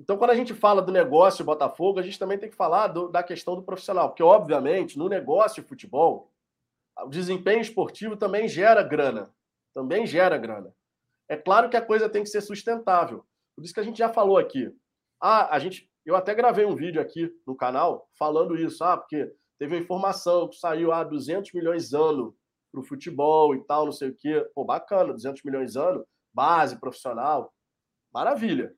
Então, 0.00 0.16
quando 0.16 0.30
a 0.30 0.34
gente 0.34 0.54
fala 0.54 0.80
do 0.80 0.90
negócio 0.90 1.44
Botafogo, 1.44 2.00
a 2.00 2.02
gente 2.02 2.18
também 2.18 2.38
tem 2.38 2.48
que 2.48 2.56
falar 2.56 2.86
do, 2.86 3.08
da 3.08 3.22
questão 3.22 3.54
do 3.54 3.62
profissional, 3.62 4.08
porque, 4.08 4.22
obviamente, 4.22 4.98
no 4.98 5.06
negócio 5.06 5.62
de 5.62 5.68
futebol, 5.68 6.32
o 6.98 7.10
desempenho 7.10 7.60
esportivo 7.60 8.16
também 8.16 8.48
gera 8.48 8.82
grana. 8.82 9.30
Também 9.74 10.06
gera 10.06 10.38
grana. 10.38 10.74
É 11.28 11.36
claro 11.36 11.68
que 11.68 11.76
a 11.76 11.82
coisa 11.84 12.08
tem 12.08 12.22
que 12.22 12.30
ser 12.30 12.40
sustentável. 12.40 13.26
Por 13.54 13.62
isso 13.62 13.74
que 13.74 13.80
a 13.80 13.84
gente 13.84 13.98
já 13.98 14.08
falou 14.08 14.38
aqui. 14.38 14.74
Ah, 15.20 15.54
a 15.54 15.58
gente 15.58 15.86
eu 16.04 16.16
até 16.16 16.34
gravei 16.34 16.66
um 16.66 16.74
vídeo 16.74 17.00
aqui 17.00 17.30
no 17.46 17.54
canal 17.54 18.08
falando 18.18 18.56
isso, 18.56 18.84
ah, 18.84 18.96
porque 18.96 19.32
teve 19.58 19.74
uma 19.74 19.82
informação 19.82 20.48
que 20.48 20.56
saiu 20.56 20.92
a 20.92 21.00
ah, 21.00 21.04
200 21.04 21.52
milhões 21.52 21.92
ano 21.92 22.36
para 22.70 22.80
o 22.80 22.84
futebol 22.84 23.54
e 23.54 23.64
tal, 23.64 23.86
não 23.86 23.92
sei 23.92 24.08
o 24.10 24.14
quê. 24.14 24.44
Pô, 24.54 24.64
bacana, 24.64 25.12
200 25.12 25.42
milhões 25.44 25.76
ano, 25.76 26.06
base 26.32 26.78
profissional, 26.78 27.54
maravilha. 28.12 28.74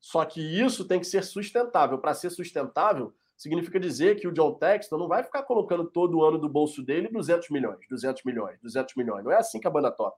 Só 0.00 0.24
que 0.24 0.40
isso 0.40 0.86
tem 0.86 1.00
que 1.00 1.06
ser 1.06 1.24
sustentável. 1.24 1.98
Para 1.98 2.12
ser 2.12 2.28
sustentável, 2.28 3.14
significa 3.36 3.80
dizer 3.80 4.20
que 4.20 4.28
o 4.28 4.32
John 4.32 4.54
Texton 4.54 4.98
não 4.98 5.08
vai 5.08 5.22
ficar 5.22 5.42
colocando 5.44 5.90
todo 5.90 6.22
ano 6.22 6.38
do 6.38 6.48
bolso 6.48 6.82
dele 6.82 7.08
200 7.08 7.48
milhões, 7.50 7.78
200 7.88 8.22
milhões, 8.24 8.58
200 8.60 8.94
milhões. 8.94 9.24
Não 9.24 9.32
é 9.32 9.38
assim 9.38 9.58
que 9.58 9.66
a 9.66 9.70
banda 9.70 9.90
toca. 9.90 10.16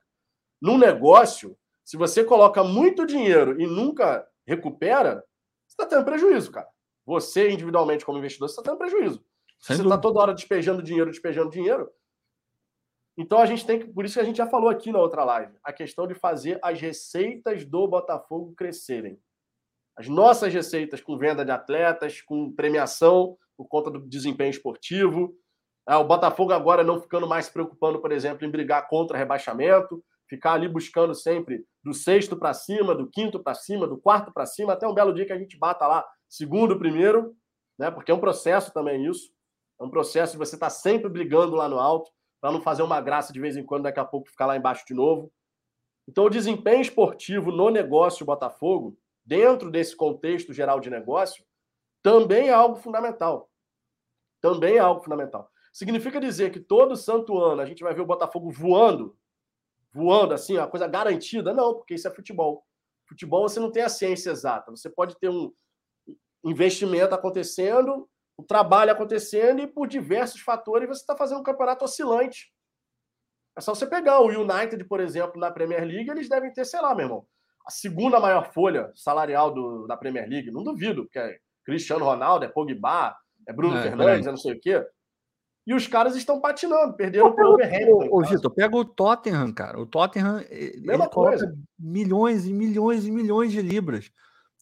Num 0.60 0.76
negócio, 0.78 1.56
se 1.84 1.96
você 1.96 2.24
coloca 2.24 2.64
muito 2.64 3.06
dinheiro 3.06 3.60
e 3.60 3.66
nunca 3.66 4.26
recupera, 4.44 5.24
você 5.66 5.74
está 5.74 5.86
tendo 5.86 6.04
prejuízo, 6.04 6.50
cara. 6.50 6.68
Você, 7.04 7.50
individualmente, 7.50 8.04
como 8.04 8.18
investidor, 8.18 8.48
você 8.48 8.60
está 8.60 8.62
tendo 8.62 8.78
prejuízo. 8.78 9.24
Sem 9.58 9.76
você 9.76 9.82
está 9.82 9.98
toda 9.98 10.20
hora 10.20 10.34
despejando 10.34 10.82
dinheiro, 10.82 11.10
despejando 11.10 11.50
dinheiro. 11.50 11.90
Então 13.18 13.38
a 13.38 13.46
gente 13.46 13.66
tem 13.66 13.78
que, 13.78 13.86
por 13.86 14.04
isso 14.04 14.14
que 14.14 14.20
a 14.20 14.24
gente 14.24 14.36
já 14.36 14.46
falou 14.46 14.68
aqui 14.68 14.92
na 14.92 14.98
outra 14.98 15.24
live, 15.24 15.54
a 15.64 15.72
questão 15.72 16.06
de 16.06 16.14
fazer 16.14 16.58
as 16.62 16.80
receitas 16.80 17.64
do 17.64 17.88
Botafogo 17.88 18.54
crescerem. 18.54 19.18
As 19.96 20.06
nossas 20.06 20.52
receitas 20.52 21.00
com 21.00 21.16
venda 21.16 21.44
de 21.44 21.50
atletas, 21.50 22.20
com 22.20 22.52
premiação 22.52 23.38
por 23.56 23.66
conta 23.66 23.90
do 23.90 24.00
desempenho 24.00 24.50
esportivo. 24.50 25.34
É, 25.88 25.96
o 25.96 26.04
Botafogo 26.04 26.52
agora 26.52 26.84
não 26.84 27.00
ficando 27.00 27.26
mais 27.26 27.46
se 27.46 27.52
preocupando, 27.52 28.00
por 28.00 28.12
exemplo, 28.12 28.46
em 28.46 28.50
brigar 28.50 28.86
contra 28.88 29.16
rebaixamento, 29.16 30.04
ficar 30.28 30.52
ali 30.52 30.68
buscando 30.68 31.14
sempre 31.14 31.64
do 31.82 31.94
sexto 31.94 32.36
para 32.36 32.52
cima, 32.52 32.94
do 32.94 33.08
quinto 33.08 33.42
para 33.42 33.54
cima, 33.54 33.86
do 33.86 33.96
quarto 33.96 34.32
para 34.32 34.44
cima, 34.44 34.74
até 34.74 34.86
um 34.86 34.92
belo 34.92 35.14
dia 35.14 35.24
que 35.24 35.32
a 35.32 35.38
gente 35.38 35.56
bata 35.56 35.86
lá 35.86 36.04
segundo, 36.28 36.78
primeiro, 36.78 37.34
né? 37.78 37.90
Porque 37.90 38.10
é 38.10 38.14
um 38.14 38.20
processo 38.20 38.72
também 38.72 39.06
isso. 39.06 39.30
É 39.80 39.84
um 39.84 39.90
processo 39.90 40.32
de 40.32 40.38
você 40.38 40.56
estar 40.56 40.66
tá 40.66 40.70
sempre 40.70 41.08
brigando 41.08 41.56
lá 41.56 41.68
no 41.68 41.78
alto, 41.78 42.10
para 42.40 42.52
não 42.52 42.60
fazer 42.60 42.82
uma 42.82 43.00
graça 43.00 43.32
de 43.32 43.40
vez 43.40 43.56
em 43.56 43.64
quando, 43.64 43.84
daqui 43.84 44.00
a 44.00 44.04
pouco 44.04 44.28
ficar 44.28 44.46
lá 44.46 44.56
embaixo 44.56 44.84
de 44.86 44.94
novo. 44.94 45.32
Então, 46.08 46.24
o 46.24 46.30
desempenho 46.30 46.80
esportivo 46.80 47.50
no 47.50 47.70
negócio 47.70 48.24
Botafogo, 48.24 48.96
dentro 49.24 49.70
desse 49.70 49.96
contexto 49.96 50.52
geral 50.52 50.78
de 50.78 50.88
negócio, 50.88 51.44
também 52.02 52.48
é 52.48 52.52
algo 52.52 52.76
fundamental. 52.76 53.50
Também 54.40 54.76
é 54.76 54.78
algo 54.78 55.02
fundamental. 55.02 55.50
Significa 55.72 56.20
dizer 56.20 56.52
que 56.52 56.60
todo 56.60 56.96
santo 56.96 57.36
ano 57.38 57.60
a 57.60 57.66
gente 57.66 57.82
vai 57.82 57.92
ver 57.92 58.02
o 58.02 58.06
Botafogo 58.06 58.50
voando 58.50 59.16
voando 59.96 60.34
assim, 60.34 60.58
uma 60.58 60.68
coisa 60.68 60.86
garantida. 60.86 61.54
Não, 61.54 61.74
porque 61.74 61.94
isso 61.94 62.06
é 62.06 62.14
futebol. 62.14 62.64
Futebol 63.08 63.48
você 63.48 63.58
não 63.58 63.72
tem 63.72 63.82
a 63.82 63.88
ciência 63.88 64.30
exata. 64.30 64.70
Você 64.70 64.90
pode 64.90 65.18
ter 65.18 65.30
um 65.30 65.52
investimento 66.44 67.14
acontecendo, 67.14 68.08
o 68.36 68.42
trabalho 68.42 68.92
acontecendo 68.92 69.60
e 69.60 69.66
por 69.66 69.88
diversos 69.88 70.40
fatores 70.40 70.88
você 70.88 71.00
está 71.00 71.16
fazendo 71.16 71.40
um 71.40 71.44
campeonato 71.44 71.84
oscilante. 71.84 72.52
É 73.56 73.60
só 73.60 73.74
você 73.74 73.86
pegar 73.86 74.20
o 74.20 74.28
United, 74.28 74.84
por 74.84 75.00
exemplo, 75.00 75.40
na 75.40 75.50
Premier 75.50 75.84
League, 75.84 76.10
eles 76.10 76.28
devem 76.28 76.52
ter, 76.52 76.64
sei 76.64 76.80
lá, 76.80 76.94
meu 76.94 77.06
irmão, 77.06 77.26
a 77.66 77.70
segunda 77.70 78.20
maior 78.20 78.52
folha 78.52 78.92
salarial 78.94 79.52
do, 79.52 79.86
da 79.86 79.96
Premier 79.96 80.28
League. 80.28 80.50
Não 80.50 80.62
duvido, 80.62 81.04
porque 81.04 81.18
é 81.18 81.38
Cristiano 81.64 82.04
Ronaldo, 82.04 82.44
é 82.44 82.48
Pogba, 82.48 83.16
é 83.48 83.52
Bruno 83.52 83.78
é, 83.78 83.82
Fernandes, 83.82 84.26
é 84.26 84.30
não 84.30 84.36
sei 84.36 84.52
o 84.52 84.60
quê 84.60 84.84
e 85.66 85.74
os 85.74 85.88
caras 85.88 86.14
estão 86.14 86.40
patinando, 86.40 86.94
perderam 86.94 87.34
para 87.34 87.44
o 87.44 87.54
Overhampton. 87.54 88.08
Ô, 88.12 88.22
Vitor, 88.22 88.50
pega 88.52 88.76
o 88.76 88.84
Tottenham, 88.84 89.52
cara. 89.52 89.80
O 89.80 89.84
Tottenham 89.84 90.44
Mesma 90.78 91.08
coisa. 91.08 91.52
milhões 91.76 92.46
e 92.46 92.52
milhões 92.52 93.04
e 93.04 93.10
milhões 93.10 93.50
de 93.50 93.60
libras. 93.60 94.12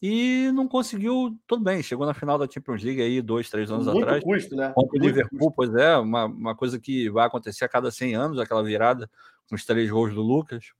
E 0.07 0.51
não 0.51 0.67
conseguiu, 0.67 1.35
tudo 1.47 1.63
bem, 1.63 1.81
chegou 1.81 2.05
na 2.05 2.13
final 2.13 2.37
da 2.37 2.47
Champions 2.47 2.83
League 2.83 3.01
aí 3.01 3.23
dois, 3.23 3.49
três 3.49 3.71
anos 3.71 3.87
Muito 3.87 4.03
atrás. 4.03 4.23
Custo, 4.23 4.55
né? 4.55 4.71
Contra 4.75 4.99
o 4.99 5.01
Liverpool, 5.01 5.39
custo. 5.39 5.53
pois 5.55 5.73
é, 5.73 5.97
uma, 5.97 6.25
uma 6.25 6.55
coisa 6.55 6.79
que 6.79 7.09
vai 7.09 7.25
acontecer 7.25 7.65
a 7.65 7.67
cada 7.67 7.89
100 7.89 8.13
anos, 8.13 8.39
aquela 8.39 8.63
virada 8.63 9.09
com 9.49 9.55
os 9.55 9.65
três 9.65 9.89
gols 9.89 10.13
do 10.13 10.21
Lucas. 10.21 10.73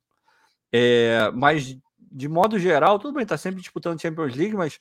É, 0.72 1.28
mas, 1.34 1.76
de 1.98 2.28
modo 2.28 2.56
geral, 2.56 3.00
tudo 3.00 3.14
bem, 3.14 3.26
tá 3.26 3.36
sempre 3.36 3.60
disputando 3.60 4.00
Champions 4.00 4.36
League, 4.36 4.54
mas 4.54 4.78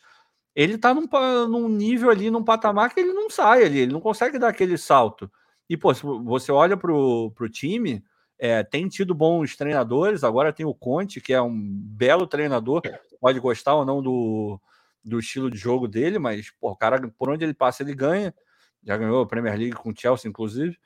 ele 0.56 0.78
tá 0.78 0.94
num, 0.94 1.08
num 1.48 1.68
nível 1.68 2.12
ali, 2.12 2.30
num 2.30 2.44
patamar 2.44 2.94
que 2.94 3.00
ele 3.00 3.14
não 3.14 3.32
sai 3.32 3.64
ali, 3.64 3.80
ele 3.80 3.94
não 3.94 4.00
consegue 4.00 4.38
dar 4.38 4.50
aquele 4.50 4.78
salto. 4.78 5.28
E, 5.68 5.76
pô, 5.76 5.92
você 5.92 6.52
olha 6.52 6.78
pro, 6.78 7.32
pro 7.32 7.50
time, 7.50 8.04
é, 8.38 8.64
tem 8.64 8.88
tido 8.88 9.14
bons 9.14 9.56
treinadores, 9.56 10.24
agora 10.24 10.54
tem 10.54 10.66
o 10.66 10.74
Conte, 10.74 11.22
que 11.22 11.34
é 11.34 11.42
um 11.42 11.54
belo 11.56 12.28
treinador, 12.28 12.82
pode 13.20 13.40
gostar 13.40 13.76
ou 13.76 13.86
não 13.86 14.02
do, 14.02 14.60
do 15.04 15.20
estilo 15.20 15.50
de 15.50 15.58
jogo 15.58 15.88
dele, 15.88 16.20
mas, 16.20 16.52
pô, 16.52 16.72
o 16.72 16.76
cara, 16.76 17.08
por 17.18 17.30
onde 17.30 17.44
ele 17.44 17.54
passa, 17.54 17.84
ele 17.84 17.96
ganha. 17.96 18.34
Já 18.84 18.98
ganhou 18.98 19.22
a 19.22 19.28
Premier 19.28 19.58
League 19.58 19.76
com 19.76 19.90
o 19.90 19.96
Chelsea, 19.98 20.30
inclusive. 20.30 20.78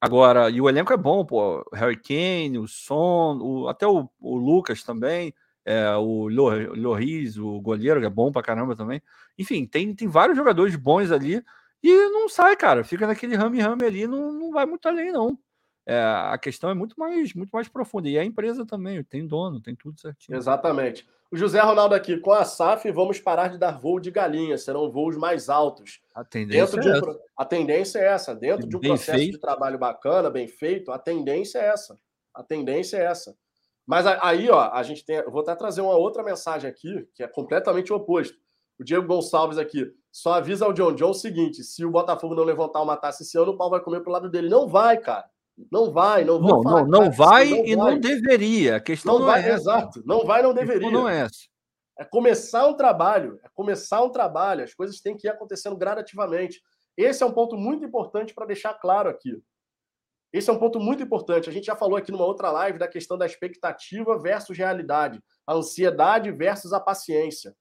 Agora, 0.00 0.50
e 0.50 0.60
o 0.60 0.68
elenco 0.68 0.92
é 0.92 0.96
bom, 0.96 1.24
pô. 1.24 1.64
Harry 1.72 1.96
Kane, 1.96 2.58
o 2.58 2.68
Son, 2.68 3.38
o, 3.40 3.68
até 3.68 3.86
o, 3.86 4.08
o 4.20 4.36
Lucas 4.36 4.82
também 4.84 5.34
é, 5.66 5.90
o 5.96 6.28
Loris, 6.28 7.36
o 7.36 7.60
goleiro, 7.60 7.98
que 7.98 8.06
é 8.06 8.10
bom 8.10 8.30
pra 8.30 8.42
caramba 8.42 8.76
também. 8.76 9.02
Enfim, 9.36 9.66
tem, 9.66 9.92
tem 9.94 10.06
vários 10.06 10.36
jogadores 10.38 10.76
bons 10.76 11.10
ali 11.10 11.42
e 11.82 12.08
não 12.10 12.28
sai, 12.28 12.56
cara. 12.56 12.84
Fica 12.84 13.06
naquele 13.06 13.36
rame-rame 13.36 13.84
ali, 13.84 14.06
não, 14.06 14.32
não 14.32 14.52
vai 14.52 14.64
muito 14.64 14.86
além, 14.86 15.10
não. 15.10 15.36
É, 15.86 16.00
a 16.00 16.36
questão 16.36 16.68
é 16.68 16.74
muito 16.74 16.96
mais, 16.98 17.32
muito 17.32 17.50
mais 17.50 17.68
profunda. 17.68 18.08
E 18.08 18.18
a 18.18 18.24
empresa 18.24 18.66
também, 18.66 19.02
tem 19.04 19.26
dono, 19.26 19.60
tem 19.60 19.76
tudo 19.76 20.00
certinho. 20.00 20.36
Exatamente. 20.36 21.06
O 21.30 21.36
José 21.36 21.60
Ronaldo 21.60 21.94
aqui, 21.94 22.18
com 22.18 22.32
a 22.32 22.44
SAF, 22.44 22.90
vamos 22.90 23.20
parar 23.20 23.48
de 23.48 23.58
dar 23.58 23.78
voo 23.78 23.98
de 23.98 24.10
galinha, 24.10 24.58
serão 24.58 24.90
voos 24.90 25.16
mais 25.16 25.48
altos. 25.48 26.00
A 26.14 26.24
tendência, 26.24 26.80
Dentro 26.80 26.88
é, 26.88 26.98
essa. 26.98 27.20
A 27.36 27.44
tendência 27.44 27.98
é 27.98 28.06
essa. 28.06 28.34
Dentro 28.34 28.68
de 28.68 28.76
um 28.76 28.80
processo 28.80 29.18
feito. 29.18 29.32
de 29.32 29.40
trabalho 29.40 29.78
bacana, 29.78 30.30
bem 30.30 30.46
feito, 30.46 30.92
a 30.92 30.98
tendência 30.98 31.58
é 31.58 31.66
essa. 31.66 31.98
A 32.34 32.42
tendência 32.42 32.96
é 32.96 33.04
essa. 33.04 33.36
Mas 33.84 34.06
aí, 34.06 34.50
ó, 34.50 34.70
a 34.72 34.82
gente 34.82 35.04
tem. 35.04 35.16
Eu 35.16 35.30
vou 35.30 35.42
até 35.42 35.54
trazer 35.54 35.80
uma 35.80 35.96
outra 35.96 36.22
mensagem 36.22 36.68
aqui, 36.68 37.08
que 37.14 37.22
é 37.22 37.28
completamente 37.28 37.92
o 37.92 37.96
oposto. 37.96 38.36
O 38.78 38.84
Diego 38.84 39.06
Gonçalves 39.06 39.58
aqui. 39.58 39.92
Só 40.12 40.34
avisa 40.34 40.64
ao 40.64 40.72
John 40.72 40.94
John 40.94 41.10
o 41.10 41.14
seguinte: 41.14 41.62
se 41.62 41.84
o 41.84 41.90
Botafogo 41.90 42.34
não 42.34 42.44
levantar 42.44 42.82
uma 42.82 42.96
taça 42.96 43.22
esse 43.22 43.38
ano, 43.38 43.52
o 43.52 43.56
pau 43.56 43.70
vai 43.70 43.80
comer 43.80 44.00
pro 44.00 44.12
lado 44.12 44.28
dele. 44.28 44.48
Não 44.48 44.68
vai, 44.68 44.98
cara. 44.98 45.28
Não 45.70 45.90
vai, 45.90 46.24
não 46.24 46.38
Não, 46.38 46.62
não, 46.62 46.86
não 46.86 47.10
vai 47.10 47.48
não 47.48 47.64
e 47.64 47.76
vai. 47.76 47.94
não 47.94 48.00
deveria. 48.00 48.76
A 48.76 48.80
questão 48.80 49.14
não, 49.14 49.20
não 49.20 49.26
vai, 49.26 49.48
é 49.48 49.54
exato. 49.54 50.02
Não 50.04 50.24
vai, 50.24 50.42
não 50.42 50.52
deveria. 50.52 50.90
Não 50.90 51.08
é 51.08 51.20
essa. 51.20 51.48
É 51.98 52.04
começar 52.04 52.66
um 52.66 52.74
trabalho, 52.74 53.40
é 53.42 53.48
começar 53.54 54.02
um 54.02 54.10
trabalho. 54.10 54.62
As 54.62 54.74
coisas 54.74 55.00
têm 55.00 55.16
que 55.16 55.26
ir 55.26 55.30
acontecendo 55.30 55.76
gradativamente. 55.76 56.60
Esse 56.96 57.22
é 57.22 57.26
um 57.26 57.32
ponto 57.32 57.56
muito 57.56 57.84
importante 57.84 58.34
para 58.34 58.46
deixar 58.46 58.74
claro 58.74 59.08
aqui. 59.08 59.42
Esse 60.32 60.50
é 60.50 60.52
um 60.52 60.58
ponto 60.58 60.78
muito 60.78 61.02
importante. 61.02 61.48
A 61.48 61.52
gente 61.52 61.64
já 61.64 61.74
falou 61.76 61.96
aqui 61.96 62.12
numa 62.12 62.26
outra 62.26 62.50
live 62.50 62.78
da 62.78 62.86
questão 62.86 63.16
da 63.16 63.24
expectativa 63.24 64.18
versus 64.18 64.56
realidade, 64.58 65.22
a 65.46 65.54
ansiedade 65.54 66.30
versus 66.30 66.74
a 66.74 66.80
paciência. 66.80 67.56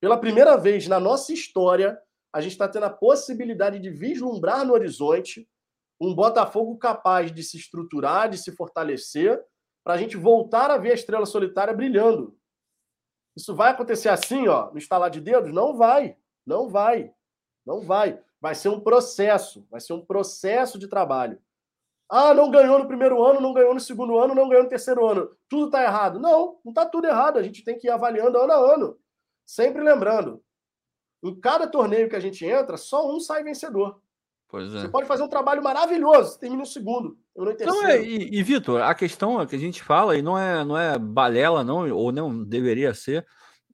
Pela 0.00 0.18
primeira 0.18 0.56
vez 0.56 0.88
na 0.88 0.98
nossa 0.98 1.32
história, 1.32 1.98
a 2.32 2.40
gente 2.40 2.52
está 2.52 2.68
tendo 2.68 2.84
a 2.84 2.90
possibilidade 2.90 3.78
de 3.78 3.90
vislumbrar 3.90 4.64
no 4.64 4.72
horizonte 4.72 5.46
um 6.00 6.14
Botafogo 6.14 6.76
capaz 6.76 7.32
de 7.32 7.42
se 7.42 7.56
estruturar, 7.56 8.28
de 8.28 8.38
se 8.38 8.52
fortalecer, 8.52 9.42
para 9.84 9.94
a 9.94 9.96
gente 9.96 10.16
voltar 10.16 10.70
a 10.70 10.76
ver 10.76 10.90
a 10.90 10.94
estrela 10.94 11.26
solitária 11.26 11.72
brilhando. 11.72 12.36
Isso 13.36 13.54
vai 13.54 13.70
acontecer 13.70 14.08
assim, 14.08 14.48
ó, 14.48 14.70
no 14.70 14.78
estalar 14.78 15.10
de 15.10 15.20
dedos? 15.20 15.52
Não 15.52 15.76
vai. 15.76 16.16
Não 16.44 16.68
vai. 16.68 17.12
Não 17.64 17.82
vai. 17.82 18.20
Vai 18.40 18.54
ser 18.54 18.68
um 18.68 18.80
processo. 18.80 19.66
Vai 19.70 19.80
ser 19.80 19.92
um 19.92 20.04
processo 20.04 20.78
de 20.78 20.88
trabalho. 20.88 21.38
Ah, 22.08 22.32
não 22.32 22.50
ganhou 22.50 22.78
no 22.78 22.86
primeiro 22.86 23.22
ano, 23.22 23.40
não 23.40 23.52
ganhou 23.52 23.74
no 23.74 23.80
segundo 23.80 24.18
ano, 24.18 24.34
não 24.34 24.48
ganhou 24.48 24.62
no 24.62 24.68
terceiro 24.68 25.04
ano. 25.04 25.36
Tudo 25.48 25.66
está 25.66 25.82
errado. 25.82 26.18
Não, 26.18 26.58
não 26.64 26.70
está 26.70 26.86
tudo 26.86 27.06
errado. 27.06 27.38
A 27.38 27.42
gente 27.42 27.64
tem 27.64 27.76
que 27.76 27.88
ir 27.88 27.90
avaliando 27.90 28.38
ano 28.38 28.52
a 28.52 28.74
ano. 28.74 28.98
Sempre 29.44 29.82
lembrando, 29.82 30.42
em 31.22 31.38
cada 31.38 31.66
torneio 31.66 32.08
que 32.08 32.16
a 32.16 32.20
gente 32.20 32.44
entra, 32.44 32.76
só 32.76 33.08
um 33.08 33.20
sai 33.20 33.42
vencedor. 33.42 34.00
É. 34.60 34.80
Você 34.80 34.88
pode 34.88 35.06
fazer 35.06 35.22
um 35.22 35.28
trabalho 35.28 35.62
maravilhoso, 35.62 36.38
termina 36.38 36.60
no 36.60 36.66
segundo, 36.66 37.18
eu 37.34 37.44
não 37.44 37.54
Não 37.66 37.86
é, 37.86 38.02
e, 38.02 38.38
e 38.38 38.42
Vitor, 38.42 38.82
a 38.82 38.94
questão 38.94 39.40
é 39.40 39.46
que 39.46 39.56
a 39.56 39.58
gente 39.58 39.82
fala, 39.82 40.16
e 40.16 40.22
não 40.22 40.38
é, 40.38 40.64
não 40.64 40.76
é 40.76 40.98
balela, 40.98 41.62
não, 41.62 41.90
ou 41.92 42.12
não 42.12 42.44
deveria 42.44 42.94
ser. 42.94 43.26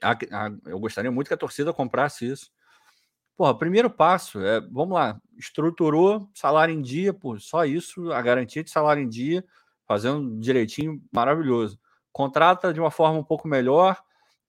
A, 0.03 0.12
a, 0.12 0.53
eu 0.66 0.78
gostaria 0.78 1.11
muito 1.11 1.28
que 1.28 1.35
a 1.35 1.39
torcida 1.39 1.72
comprasse 1.72 2.26
isso. 2.26 2.51
Porra, 3.37 3.57
primeiro 3.57 3.91
passo 3.91 4.41
é, 4.45 4.61
vamos 4.61 4.95
lá, 4.95 5.20
estruturou 5.39 6.28
salário 6.35 6.74
em 6.74 6.83
dia, 6.83 7.12
pô, 7.14 7.39
só 7.39 7.64
isso, 7.64 8.12
a 8.12 8.20
garantia 8.20 8.62
de 8.62 8.70
salário 8.70 9.03
em 9.03 9.09
dia, 9.09 9.45
fazendo 9.87 10.39
direitinho, 10.39 11.03
maravilhoso. 11.12 11.78
Contrata 12.12 12.72
de 12.72 12.80
uma 12.80 12.91
forma 12.91 13.18
um 13.18 13.24
pouco 13.24 13.49
melhor. 13.49 13.97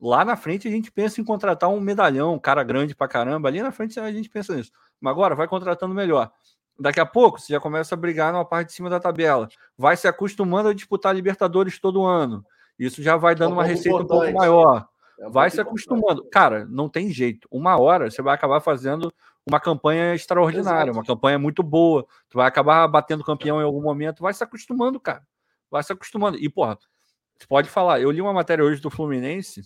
Lá 0.03 0.25
na 0.25 0.35
frente 0.35 0.67
a 0.67 0.71
gente 0.71 0.91
pensa 0.91 1.21
em 1.21 1.23
contratar 1.23 1.69
um 1.69 1.79
medalhão, 1.79 2.33
um 2.33 2.39
cara 2.39 2.61
grande 2.61 2.93
pra 2.93 3.07
caramba. 3.07 3.47
Ali 3.47 3.61
na 3.61 3.71
frente 3.71 3.97
a 3.97 4.11
gente 4.11 4.29
pensa 4.29 4.53
nisso. 4.53 4.69
Mas 4.99 5.11
agora 5.11 5.33
vai 5.33 5.47
contratando 5.47 5.95
melhor. 5.95 6.29
Daqui 6.77 6.99
a 6.99 7.05
pouco 7.05 7.39
você 7.39 7.53
já 7.53 7.59
começa 7.59 7.95
a 7.95 7.97
brigar 7.97 8.33
na 8.33 8.43
parte 8.43 8.67
de 8.67 8.73
cima 8.73 8.89
da 8.89 8.99
tabela. 8.99 9.47
Vai 9.77 9.95
se 9.95 10.05
acostumando 10.05 10.67
a 10.67 10.73
disputar 10.73 11.15
Libertadores 11.15 11.79
todo 11.79 12.03
ano. 12.03 12.45
Isso 12.77 13.01
já 13.01 13.15
vai 13.15 13.33
dando 13.33 13.51
é 13.51 13.53
um 13.53 13.57
uma 13.59 13.63
receita 13.63 13.95
importante. 13.95 14.19
um 14.19 14.33
pouco 14.33 14.37
maior. 14.37 14.89
É 15.17 15.29
vai 15.29 15.49
se 15.49 15.61
acostumando. 15.61 16.27
Cara, 16.29 16.65
não 16.65 16.89
tem 16.89 17.09
jeito. 17.09 17.47
Uma 17.49 17.79
hora 17.79 18.11
você 18.11 18.21
vai 18.21 18.35
acabar 18.35 18.59
fazendo 18.59 19.13
uma 19.47 19.59
campanha 19.59 20.13
extraordinária, 20.13 20.91
Exato. 20.91 20.97
uma 20.97 21.05
campanha 21.05 21.39
muito 21.39 21.63
boa. 21.63 22.05
Tu 22.29 22.37
vai 22.37 22.47
acabar 22.47 22.85
batendo 22.89 23.23
campeão 23.23 23.61
em 23.61 23.63
algum 23.63 23.81
momento. 23.81 24.21
Vai 24.21 24.33
se 24.33 24.43
acostumando, 24.43 24.99
cara. 24.99 25.23
Vai 25.71 25.81
se 25.81 25.93
acostumando. 25.93 26.37
E, 26.37 26.49
porra, 26.49 26.77
você 27.37 27.47
pode 27.47 27.69
falar. 27.69 28.01
Eu 28.01 28.11
li 28.11 28.19
uma 28.19 28.33
matéria 28.33 28.65
hoje 28.65 28.81
do 28.81 28.89
Fluminense. 28.89 29.61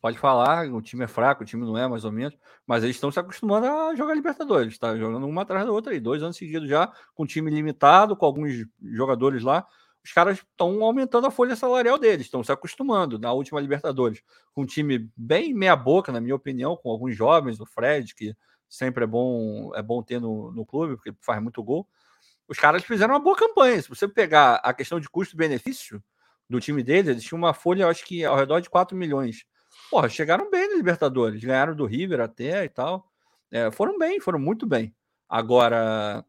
Pode 0.00 0.18
falar, 0.18 0.66
o 0.72 0.80
time 0.80 1.04
é 1.04 1.06
fraco, 1.06 1.42
o 1.42 1.46
time 1.46 1.64
não 1.64 1.76
é, 1.76 1.86
mais 1.86 2.04
ou 2.04 2.12
menos. 2.12 2.36
Mas 2.66 2.82
eles 2.82 2.96
estão 2.96 3.10
se 3.10 3.20
acostumando 3.20 3.66
a 3.66 3.94
jogar 3.94 4.14
Libertadores. 4.14 4.78
Tá 4.78 4.96
jogando 4.96 5.26
uma 5.26 5.42
atrás 5.42 5.66
da 5.66 5.72
outra 5.72 5.92
aí. 5.92 6.00
Dois 6.00 6.22
anos 6.22 6.36
seguidos 6.36 6.68
já, 6.68 6.90
com 7.14 7.26
time 7.26 7.50
limitado, 7.50 8.16
com 8.16 8.24
alguns 8.24 8.64
jogadores 8.80 9.42
lá 9.42 9.66
os 10.04 10.12
caras 10.12 10.38
estão 10.38 10.82
aumentando 10.82 11.26
a 11.26 11.30
folha 11.30 11.54
salarial 11.54 11.98
deles, 11.98 12.26
estão 12.26 12.42
se 12.42 12.50
acostumando 12.50 13.18
na 13.18 13.32
última 13.32 13.60
Libertadores. 13.60 14.22
Com 14.54 14.62
um 14.62 14.66
time 14.66 15.10
bem 15.16 15.52
meia-boca, 15.54 16.10
na 16.10 16.20
minha 16.20 16.34
opinião, 16.34 16.76
com 16.76 16.90
alguns 16.90 17.14
jovens, 17.14 17.60
o 17.60 17.66
Fred, 17.66 18.14
que 18.14 18.34
sempre 18.68 19.04
é 19.04 19.06
bom, 19.06 19.72
é 19.74 19.82
bom 19.82 20.02
ter 20.02 20.20
no, 20.20 20.50
no 20.52 20.64
clube, 20.64 20.96
porque 20.96 21.12
faz 21.20 21.42
muito 21.42 21.62
gol. 21.62 21.86
os 22.48 22.58
caras 22.58 22.84
fizeram 22.84 23.14
uma 23.14 23.20
boa 23.20 23.36
campanha. 23.36 23.80
Se 23.82 23.88
você 23.88 24.08
pegar 24.08 24.56
a 24.56 24.72
questão 24.74 25.00
de 25.00 25.08
custo-benefício 25.08 26.02
do 26.48 26.60
time 26.60 26.82
deles, 26.82 27.08
eles 27.10 27.24
tinham 27.24 27.38
uma 27.38 27.54
folha, 27.54 27.88
acho 27.88 28.04
que 28.04 28.24
ao 28.24 28.36
redor 28.36 28.60
de 28.60 28.70
4 28.70 28.96
milhões. 28.96 29.44
Porra, 29.90 30.08
chegaram 30.08 30.50
bem 30.50 30.68
na 30.68 30.76
Libertadores, 30.76 31.42
ganharam 31.42 31.74
do 31.74 31.84
River 31.84 32.20
até 32.20 32.64
e 32.64 32.68
tal. 32.68 33.10
É, 33.50 33.70
foram 33.70 33.98
bem, 33.98 34.20
foram 34.20 34.38
muito 34.38 34.66
bem. 34.66 34.94
Agora, 35.28 36.24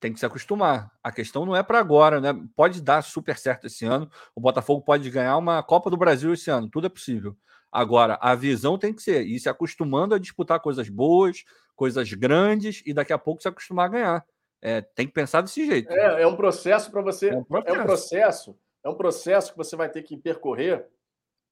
tem 0.00 0.12
que 0.12 0.18
se 0.18 0.26
acostumar. 0.26 0.90
A 1.02 1.12
questão 1.12 1.44
não 1.44 1.54
é 1.54 1.62
para 1.62 1.78
agora, 1.78 2.20
né? 2.20 2.32
Pode 2.54 2.80
dar 2.80 3.02
super 3.02 3.36
certo 3.36 3.66
esse 3.66 3.84
ano. 3.84 4.10
O 4.34 4.40
Botafogo 4.40 4.82
pode 4.82 5.08
ganhar 5.10 5.36
uma 5.36 5.62
Copa 5.62 5.90
do 5.90 5.96
Brasil 5.96 6.32
esse 6.32 6.50
ano, 6.50 6.70
tudo 6.70 6.86
é 6.86 6.90
possível. 6.90 7.36
Agora, 7.70 8.18
a 8.22 8.34
visão 8.34 8.78
tem 8.78 8.94
que 8.94 9.02
ser 9.02 9.26
ir 9.26 9.38
se 9.38 9.48
acostumando 9.48 10.14
a 10.14 10.18
disputar 10.18 10.60
coisas 10.60 10.88
boas, 10.88 11.44
coisas 11.74 12.10
grandes 12.14 12.82
e 12.86 12.94
daqui 12.94 13.12
a 13.12 13.18
pouco 13.18 13.42
se 13.42 13.48
acostumar 13.48 13.86
a 13.86 13.90
ganhar. 13.90 14.26
É, 14.62 14.80
tem 14.80 15.06
que 15.06 15.12
pensar 15.12 15.42
desse 15.42 15.66
jeito. 15.66 15.92
É, 15.92 16.22
é 16.22 16.26
um 16.26 16.36
processo 16.36 16.90
para 16.90 17.02
você. 17.02 17.28
É 17.28 17.36
um 17.36 17.44
processo. 17.44 17.76
é 17.76 17.80
um 17.80 17.84
processo. 17.84 18.58
É 18.84 18.88
um 18.88 18.94
processo 18.94 19.52
que 19.52 19.58
você 19.58 19.76
vai 19.76 19.90
ter 19.90 20.02
que 20.02 20.16
percorrer 20.16 20.86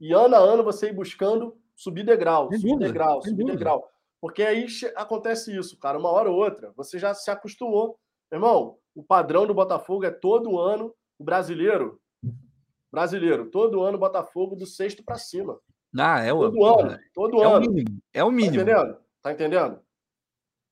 e 0.01 0.13
ano 0.13 0.37
a 0.37 0.39
ano 0.39 0.65
você 0.65 0.89
ir 0.89 0.93
buscando 0.93 1.57
subir 1.75 2.05
degrau, 2.05 2.45
subir 2.53 2.71
dúvida, 2.71 2.87
degrau, 2.87 3.23
subir 3.23 3.37
dúvida. 3.37 3.53
degrau. 3.53 3.91
Porque 4.21 4.43
aí 4.43 4.67
acontece 4.97 5.57
isso, 5.57 5.79
cara. 5.79 5.99
Uma 5.99 6.11
hora 6.11 6.31
ou 6.31 6.37
outra, 6.37 6.73
você 6.77 6.99
já 6.99 7.13
se 7.13 7.31
acostumou. 7.31 7.99
Irmão, 8.33 8.79
o 8.95 9.03
padrão 9.03 9.47
do 9.47 9.55
Botafogo 9.55 10.05
é 10.05 10.11
todo 10.11 10.59
ano 10.59 10.95
o 11.19 11.25
brasileiro. 11.25 12.01
Brasileiro, 12.91 13.51
todo 13.51 13.83
ano 13.83 13.99
Botafogo 13.99 14.57
do 14.57 14.67
sexto 14.67 15.05
para 15.05 15.17
cima. 15.17 15.59
Ah, 15.97 16.21
é 16.21 16.33
o, 16.33 16.51
todo 16.51 16.65
ano, 16.65 16.99
todo 17.13 17.43
é 17.43 17.47
ano. 17.47 17.67
O 17.67 17.71
mínimo, 17.71 18.03
é 18.13 18.25
o 18.25 18.27
tá 18.29 18.33
mínimo. 18.33 18.57
Tá 18.57 18.63
entendendo? 18.63 18.99
Tá 19.23 19.33
entendendo? 19.33 19.81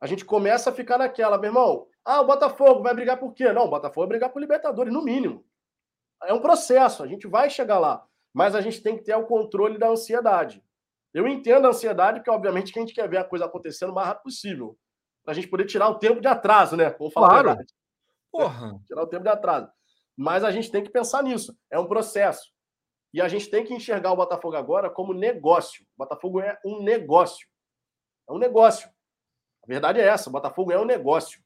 A 0.00 0.06
gente 0.06 0.24
começa 0.24 0.70
a 0.70 0.72
ficar 0.72 0.98
naquela, 0.98 1.38
meu 1.38 1.50
irmão. 1.50 1.86
Ah, 2.04 2.20
o 2.20 2.26
Botafogo 2.26 2.82
vai 2.82 2.94
brigar 2.94 3.18
por 3.18 3.32
quê? 3.32 3.52
Não, 3.52 3.66
o 3.66 3.70
Botafogo 3.70 4.00
vai 4.00 4.08
brigar 4.08 4.32
por 4.32 4.40
Libertadores, 4.40 4.92
no 4.92 5.04
mínimo. 5.04 5.44
É 6.24 6.32
um 6.32 6.40
processo, 6.40 7.02
a 7.02 7.06
gente 7.06 7.28
vai 7.28 7.48
chegar 7.48 7.78
lá. 7.78 8.04
Mas 8.32 8.54
a 8.54 8.60
gente 8.60 8.82
tem 8.82 8.96
que 8.96 9.04
ter 9.04 9.14
o 9.14 9.26
controle 9.26 9.78
da 9.78 9.88
ansiedade. 9.88 10.62
Eu 11.12 11.26
entendo 11.28 11.66
a 11.66 11.70
ansiedade, 11.70 12.18
porque, 12.20 12.30
obviamente, 12.30 12.72
que 12.72 12.78
a 12.78 12.82
gente 12.82 12.94
quer 12.94 13.08
ver 13.08 13.18
a 13.18 13.24
coisa 13.24 13.44
acontecendo 13.44 13.90
o 13.90 13.94
mais 13.94 14.08
rápido 14.08 14.24
possível. 14.24 14.78
Para 15.22 15.32
a 15.32 15.34
gente 15.34 15.48
poder 15.48 15.66
tirar 15.66 15.88
o 15.88 15.98
tempo 15.98 16.20
de 16.20 16.26
atraso, 16.26 16.76
né? 16.76 16.90
Vamos 16.98 17.12
falar 17.12 17.28
claro. 17.28 17.50
a 17.50 17.54
verdade. 17.54 17.74
Porra. 18.30 18.80
Tirar 18.86 19.02
o 19.02 19.06
tempo 19.06 19.22
de 19.22 19.28
atraso. 19.28 19.70
Mas 20.16 20.42
a 20.42 20.50
gente 20.50 20.70
tem 20.70 20.82
que 20.82 20.90
pensar 20.90 21.22
nisso. 21.22 21.56
É 21.70 21.78
um 21.78 21.86
processo. 21.86 22.50
E 23.12 23.20
a 23.20 23.28
gente 23.28 23.50
tem 23.50 23.64
que 23.64 23.74
enxergar 23.74 24.10
o 24.10 24.16
Botafogo 24.16 24.56
agora 24.56 24.88
como 24.88 25.12
negócio. 25.12 25.84
O 25.84 25.98
Botafogo 25.98 26.40
é 26.40 26.58
um 26.64 26.82
negócio. 26.82 27.46
É 28.28 28.32
um 28.32 28.38
negócio. 28.38 28.88
A 29.62 29.66
verdade 29.66 30.00
é 30.00 30.06
essa: 30.06 30.30
o 30.30 30.32
Botafogo 30.32 30.72
é 30.72 30.80
um 30.80 30.84
negócio. 30.84 31.42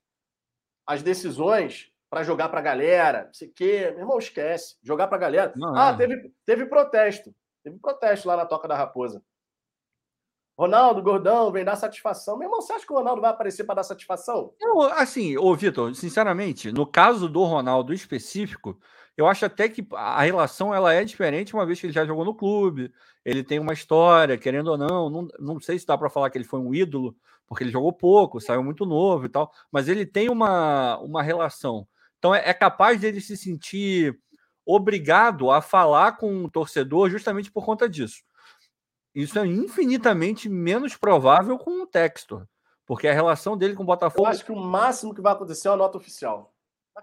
As 0.87 1.03
decisões 1.03 1.93
para 2.09 2.23
jogar 2.23 2.49
para 2.49 2.61
a 2.61 2.63
galera, 2.63 3.25
não 3.27 3.35
sei 3.35 3.49
o 3.49 3.53
quê, 3.53 3.91
meu 3.91 4.01
irmão, 4.01 4.19
esquece. 4.19 4.77
Jogar 4.83 5.09
para 5.09 5.17
a 5.17 5.21
galera. 5.21 5.53
Não, 5.57 5.77
ah, 5.77 5.91
é. 5.91 5.97
teve, 5.97 6.33
teve 6.45 6.67
protesto. 6.67 7.35
Teve 7.63 7.79
protesto 7.79 8.29
lá 8.29 8.37
na 8.37 8.47
Toca 8.47 8.69
da 8.69 8.77
Raposa. 8.77 9.23
Ronaldo, 10.59 11.03
gordão, 11.03 11.53
vem 11.53 11.65
dar 11.65 11.77
satisfação. 11.77 12.39
Meu 12.39 12.47
irmão, 12.47 12.63
você 12.63 12.73
acha 12.73 12.87
que 12.87 12.93
o 12.93 12.97
Ronaldo 12.97 13.21
vai 13.21 13.31
aparecer 13.31 13.65
para 13.65 13.75
dar 13.75 13.83
satisfação? 13.83 14.55
Eu, 14.59 14.81
assim, 14.81 15.37
ô 15.37 15.55
Vitor, 15.55 15.95
sinceramente, 15.95 16.73
no 16.73 16.87
caso 16.87 17.29
do 17.29 17.45
Ronaldo 17.45 17.93
específico, 17.93 18.81
eu 19.17 19.27
acho 19.27 19.45
até 19.45 19.69
que 19.69 19.87
a 19.93 20.23
relação 20.23 20.75
ela 20.75 20.95
é 20.95 21.05
diferente, 21.05 21.53
uma 21.53 21.67
vez 21.67 21.79
que 21.79 21.87
ele 21.87 21.93
já 21.93 22.07
jogou 22.07 22.25
no 22.25 22.35
clube, 22.35 22.91
ele 23.23 23.45
tem 23.45 23.59
uma 23.59 23.75
história, 23.75 24.39
querendo 24.39 24.69
ou 24.69 24.79
não. 24.79 25.11
Não, 25.11 25.29
não 25.39 25.61
sei 25.61 25.79
se 25.79 25.87
dá 25.87 25.99
para 25.99 26.09
falar 26.09 26.31
que 26.31 26.39
ele 26.39 26.45
foi 26.45 26.61
um 26.61 26.75
ídolo, 26.75 27.15
porque 27.47 27.63
ele 27.63 27.71
jogou 27.71 27.93
pouco, 27.93 28.41
saiu 28.41 28.63
muito 28.63 28.87
novo 28.87 29.27
e 29.27 29.29
tal, 29.29 29.53
mas 29.71 29.89
ele 29.89 30.07
tem 30.07 30.31
uma, 30.31 30.97
uma 30.99 31.23
relação. 31.23 31.87
Então 32.27 32.35
é, 32.35 32.43
é 32.49 32.53
capaz 32.53 33.01
dele 33.01 33.21
se 33.21 33.37
sentir 33.37 34.19
obrigado 34.65 35.49
a 35.53 35.63
falar 35.63 36.17
com 36.17 36.45
o 36.45 36.51
torcedor 36.51 37.09
justamente 37.09 37.53
por 37.53 37.65
conta 37.65 37.89
disso. 37.89 38.25
Isso 39.15 39.39
é 39.39 39.47
infinitamente 39.47 40.49
menos 40.49 40.97
provável 40.97 41.57
com 41.57 41.83
o 41.83 41.87
Textor, 41.87 42.45
porque 42.85 43.07
a 43.07 43.13
relação 43.13 43.57
dele 43.57 43.77
com 43.77 43.85
o 43.85 43.87
Botafogo. 43.87 44.27
Eu 44.27 44.31
acho 44.31 44.45
que 44.45 44.51
o 44.51 44.57
máximo 44.57 45.15
que 45.15 45.21
vai 45.21 45.35
acontecer 45.35 45.69
é 45.69 45.71
uma 45.71 45.77
nota 45.77 45.99
oficial. 45.99 46.53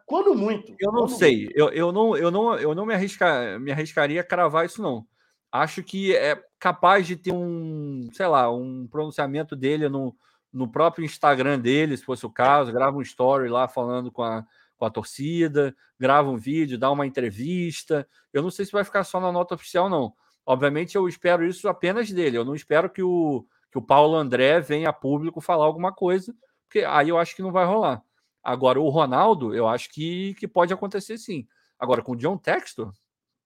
Quando 0.06 0.36
muito? 0.36 0.76
Eu 0.78 0.92
não 0.92 1.08
sei. 1.08 1.50
Eu, 1.56 1.70
eu, 1.70 1.94
não, 1.94 2.18
eu, 2.18 2.30
não, 2.30 2.56
eu 2.58 2.76
não 2.76 2.86
me, 2.86 2.94
arrisca, 2.94 3.58
me 3.60 3.72
arriscaria 3.72 4.20
a 4.20 4.26
cravar 4.26 4.66
isso, 4.66 4.82
não. 4.82 5.08
Acho 5.50 5.82
que 5.82 6.14
é 6.14 6.44
capaz 6.60 7.08
de 7.08 7.16
ter 7.16 7.32
um, 7.32 8.10
sei 8.12 8.28
lá, 8.28 8.52
um 8.52 8.88
pronunciamento 8.88 9.56
dele 9.56 9.88
no, 9.88 10.14
no 10.52 10.68
próprio 10.68 11.06
Instagram 11.06 11.60
dele, 11.60 11.96
se 11.96 12.04
fosse 12.04 12.26
o 12.26 12.30
caso, 12.30 12.74
grava 12.74 12.98
um 12.98 13.02
story 13.02 13.48
lá 13.48 13.70
falando 13.70 14.12
com 14.12 14.24
a, 14.24 14.46
com 14.84 14.88
a 14.88 14.92
torcida, 14.92 15.74
grava 15.98 16.30
um 16.30 16.36
vídeo, 16.36 16.78
dá 16.78 16.92
uma 16.92 17.08
entrevista. 17.08 18.06
Eu 18.34 18.44
não 18.44 18.52
sei 18.52 18.66
se 18.66 18.72
vai 18.72 18.84
ficar 18.84 19.06
só 19.06 19.18
na 19.18 19.32
nota 19.32 19.56
oficial, 19.56 19.90
não. 19.90 20.14
Obviamente, 20.46 20.96
eu 20.96 21.08
espero 21.08 21.46
isso 21.46 21.70
apenas 21.70 22.12
dele. 22.12 22.38
Eu 22.38 22.44
não 22.44 22.54
espero 22.54 22.90
que 22.90 23.02
o, 23.02 23.46
que 23.72 23.78
o 23.78 23.82
Paulo 23.82 24.16
André 24.18 24.60
venha 24.60 24.90
a 24.90 24.94
público 24.94 25.40
falar 25.40 25.64
alguma 25.64 25.94
coisa, 25.94 26.36
porque 26.66 26.80
aí 26.80 27.08
eu 27.08 27.18
acho 27.18 27.34
que 27.34 27.42
não 27.42 27.52
vai 27.52 27.66
rolar. 27.66 28.04
Agora, 28.44 28.78
o 28.82 28.90
Ronaldo, 28.90 29.56
eu 29.56 29.70
acho 29.70 29.90
que, 29.90 30.34
que 30.34 30.50
pode 30.50 30.74
acontecer 30.74 31.18
sim. 31.18 31.48
Agora, 31.80 32.02
com 32.02 32.12
o 32.12 32.18
John 32.18 32.38
Textor, 32.38 32.92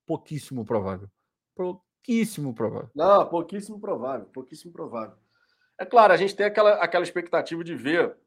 pouquíssimo 0.07 0.65
provável. 0.65 1.07
Pouquíssimo 1.55 2.51
provável. 2.51 2.89
Não, 2.95 3.27
pouquíssimo 3.27 3.79
provável. 3.79 4.25
Pouquíssimo 4.33 4.73
provável. 4.73 5.15
É 5.79 5.85
claro, 5.85 6.13
a 6.13 6.17
gente 6.17 6.35
tem 6.35 6.47
aquela, 6.47 6.71
aquela 6.83 7.03
expectativa 7.03 7.63
de 7.63 7.75
ver 7.75 8.17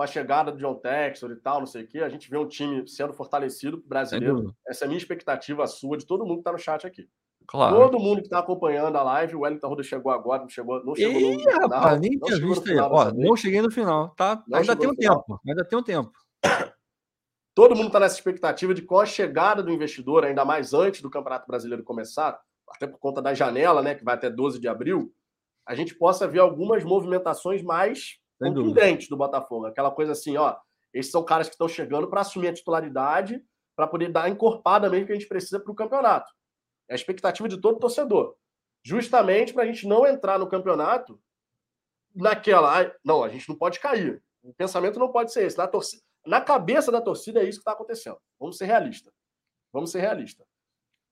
com 0.00 0.04
a 0.04 0.06
chegada 0.06 0.50
do 0.50 0.56
John 0.56 0.76
Textor 0.76 1.30
e 1.30 1.36
tal, 1.36 1.58
não 1.58 1.66
sei 1.66 1.82
o 1.82 1.86
quê, 1.86 1.98
a 1.98 2.08
gente 2.08 2.30
vê 2.30 2.38
um 2.38 2.48
time 2.48 2.88
sendo 2.88 3.12
fortalecido 3.12 3.84
brasileiro. 3.84 4.56
Essa 4.66 4.84
é 4.84 4.86
a 4.86 4.88
minha 4.88 4.96
expectativa, 4.96 5.62
a 5.62 5.66
sua, 5.66 5.98
de 5.98 6.06
todo 6.06 6.24
mundo 6.24 6.36
que 6.36 6.40
está 6.40 6.52
no 6.52 6.58
chat 6.58 6.86
aqui. 6.86 7.06
Claro. 7.46 7.76
Todo 7.76 8.00
mundo 8.00 8.22
que 8.22 8.26
está 8.26 8.38
acompanhando 8.38 8.96
a 8.96 9.02
live, 9.02 9.36
o 9.36 9.40
Wellington 9.40 9.68
Ruda 9.68 9.82
chegou 9.82 10.10
agora, 10.10 10.40
não 10.40 10.48
chegou, 10.48 10.82
não 10.82 10.94
chegou 10.94 11.20
Ih, 11.20 11.36
no 11.36 11.40
final. 11.40 11.68
Rapaz, 11.68 12.00
nem 12.00 12.18
tinha 12.18 12.38
visto 12.38 12.70
aí. 12.70 12.78
Ó, 12.78 13.12
não 13.12 13.36
cheguei 13.36 13.60
no 13.60 13.70
final, 13.70 14.08
tá? 14.16 14.42
Não 14.48 14.58
ainda 14.58 14.74
tem 14.74 14.88
um 14.88 14.94
tempo, 14.94 15.40
ainda 15.46 15.64
tem 15.66 15.78
um 15.78 15.82
tempo. 15.82 16.12
Todo 17.54 17.76
mundo 17.76 17.88
está 17.88 18.00
nessa 18.00 18.14
expectativa 18.14 18.72
de 18.72 18.80
com 18.80 18.98
a 18.98 19.04
chegada 19.04 19.62
do 19.62 19.70
investidor, 19.70 20.24
ainda 20.24 20.46
mais 20.46 20.72
antes 20.72 21.02
do 21.02 21.10
Campeonato 21.10 21.46
Brasileiro 21.46 21.84
começar, 21.84 22.40
até 22.70 22.86
por 22.86 22.98
conta 22.98 23.20
da 23.20 23.34
janela, 23.34 23.82
né, 23.82 23.94
que 23.94 24.02
vai 24.04 24.14
até 24.14 24.30
12 24.30 24.58
de 24.58 24.66
abril, 24.66 25.12
a 25.66 25.74
gente 25.74 25.94
possa 25.94 26.26
ver 26.26 26.38
algumas 26.38 26.84
movimentações 26.84 27.62
mais 27.62 28.18
contundentes 28.40 29.08
do 29.08 29.16
Botafogo. 29.16 29.66
Aquela 29.66 29.90
coisa 29.90 30.12
assim, 30.12 30.36
ó, 30.36 30.56
esses 30.92 31.12
são 31.12 31.22
caras 31.22 31.48
que 31.48 31.54
estão 31.54 31.68
chegando 31.68 32.08
para 32.08 32.22
assumir 32.22 32.48
a 32.48 32.52
titularidade, 32.52 33.44
para 33.76 33.86
poder 33.86 34.10
dar 34.10 34.24
a 34.24 34.28
encorpada 34.28 34.88
mesmo 34.88 35.06
que 35.06 35.12
a 35.12 35.14
gente 35.14 35.28
precisa 35.28 35.60
para 35.60 35.70
o 35.70 35.74
campeonato. 35.74 36.32
É 36.88 36.94
a 36.94 36.96
expectativa 36.96 37.48
de 37.48 37.60
todo 37.60 37.78
torcedor. 37.78 38.34
Justamente 38.82 39.52
para 39.52 39.62
a 39.62 39.66
gente 39.66 39.86
não 39.86 40.06
entrar 40.06 40.38
no 40.38 40.48
campeonato 40.48 41.20
naquela. 42.14 42.92
Não, 43.04 43.22
a 43.22 43.28
gente 43.28 43.48
não 43.48 43.56
pode 43.56 43.78
cair. 43.78 44.22
O 44.42 44.52
pensamento 44.54 44.98
não 44.98 45.12
pode 45.12 45.32
ser 45.32 45.44
esse. 45.44 45.56
Na, 45.56 45.68
torcida, 45.68 46.02
na 46.26 46.40
cabeça 46.40 46.90
da 46.90 47.00
torcida 47.00 47.40
é 47.40 47.44
isso 47.44 47.58
que 47.58 47.62
está 47.62 47.72
acontecendo. 47.72 48.18
Vamos 48.38 48.56
ser 48.56 48.64
realistas. 48.64 49.12
Vamos 49.72 49.92
ser 49.92 50.00
realistas. 50.00 50.46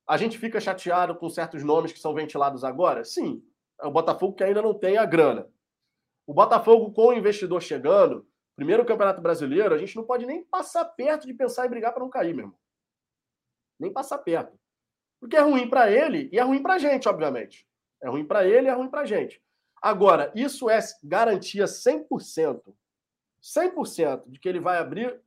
A 0.06 0.16
gente 0.16 0.38
fica 0.38 0.58
chateado 0.58 1.14
com 1.14 1.28
certos 1.28 1.62
nomes 1.62 1.92
que 1.92 2.00
são 2.00 2.14
ventilados 2.14 2.64
agora? 2.64 3.04
Sim. 3.04 3.42
É 3.80 3.86
o 3.86 3.90
Botafogo 3.90 4.34
que 4.34 4.42
ainda 4.42 4.62
não 4.62 4.74
tem 4.74 4.96
a 4.96 5.04
grana. 5.04 5.46
O 6.28 6.34
Botafogo, 6.34 6.92
com 6.92 7.06
o 7.06 7.14
investidor 7.14 7.62
chegando, 7.62 8.28
primeiro 8.54 8.84
campeonato 8.84 9.22
brasileiro, 9.22 9.74
a 9.74 9.78
gente 9.78 9.96
não 9.96 10.04
pode 10.04 10.26
nem 10.26 10.44
passar 10.44 10.84
perto 10.84 11.26
de 11.26 11.32
pensar 11.32 11.64
em 11.64 11.70
brigar 11.70 11.90
para 11.90 12.02
não 12.02 12.10
cair, 12.10 12.34
meu 12.34 12.44
irmão. 12.44 12.58
Nem 13.80 13.90
passar 13.90 14.18
perto. 14.18 14.60
Porque 15.18 15.38
é 15.38 15.40
ruim 15.40 15.70
para 15.70 15.90
ele 15.90 16.28
e 16.30 16.38
é 16.38 16.42
ruim 16.42 16.62
para 16.62 16.74
a 16.74 16.78
gente, 16.78 17.08
obviamente. 17.08 17.66
É 18.02 18.10
ruim 18.10 18.26
para 18.26 18.46
ele 18.46 18.66
e 18.66 18.70
é 18.70 18.74
ruim 18.74 18.90
para 18.90 19.00
a 19.00 19.04
gente. 19.06 19.42
Agora, 19.80 20.30
isso 20.34 20.68
é 20.68 20.78
garantia 21.02 21.64
100%, 21.64 22.74
100% 23.42 24.24
de 24.26 24.38
que 24.38 24.50
ele 24.50 24.60
vai 24.60 24.76
abrir 24.76 25.18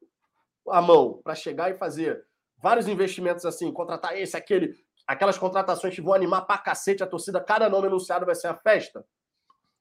a 0.69 0.83
mão 0.83 1.19
para 1.23 1.33
chegar 1.33 1.71
e 1.71 1.79
fazer 1.79 2.23
vários 2.59 2.87
investimentos 2.87 3.43
assim, 3.43 3.73
contratar 3.73 4.15
esse, 4.19 4.37
aquele, 4.37 4.75
aquelas 5.07 5.39
contratações 5.39 5.95
que 5.95 6.01
vão 6.01 6.13
animar 6.13 6.41
pra 6.41 6.59
cacete 6.59 7.01
a 7.01 7.07
torcida, 7.07 7.43
cada 7.43 7.67
nome 7.67 7.87
anunciado 7.87 8.23
vai 8.23 8.35
ser 8.35 8.49
a 8.49 8.55
festa. 8.55 9.03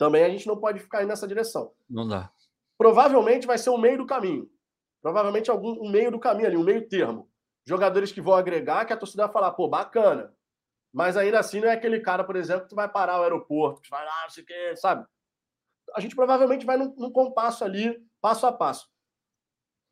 Também 0.01 0.25
a 0.25 0.31
gente 0.31 0.47
não 0.47 0.57
pode 0.57 0.81
ficar 0.81 1.01
aí 1.01 1.07
nessa 1.07 1.29
direção. 1.29 1.75
Não 1.89 2.09
dá. 2.09 2.33
Provavelmente 2.79 3.47
vai 3.47 3.59
ser 3.59 3.69
o 3.69 3.77
meio 3.77 3.99
do 3.99 4.07
caminho. 4.07 4.51
Provavelmente 5.03 5.51
algum 5.51 5.73
um 5.85 5.91
meio 5.91 6.11
do 6.11 6.19
caminho 6.19 6.47
ali, 6.47 6.57
um 6.57 6.65
meio 6.65 6.89
termo 6.89 7.31
jogadores 7.71 8.11
que 8.11 8.21
vão 8.21 8.35
agregar, 8.35 8.85
que 8.85 8.93
a 8.93 8.97
torcida 8.97 9.25
vai 9.25 9.33
falar, 9.33 9.53
pô, 9.53 9.69
bacana. 9.69 10.35
Mas 10.93 11.17
ainda 11.17 11.39
assim 11.39 11.61
não 11.61 11.69
é 11.69 11.73
aquele 11.73 12.01
cara, 12.01 12.25
por 12.25 12.35
exemplo, 12.35 12.67
que 12.67 12.75
vai 12.75 12.89
parar 12.89 13.21
o 13.21 13.23
aeroporto, 13.23 13.81
que 13.81 13.91
vai 13.91 14.05
lá, 14.05 14.23
não 14.25 14.31
sei 14.31 14.43
o 14.43 14.47
quê, 14.47 14.75
sabe? 14.77 15.07
A 15.95 16.01
gente 16.01 16.17
provavelmente 16.17 16.67
vai 16.67 16.77
num, 16.77 16.93
num 16.97 17.13
compasso 17.13 17.65
ali, 17.65 17.97
passo 18.21 18.47
a 18.47 18.53
passo. 18.53 18.89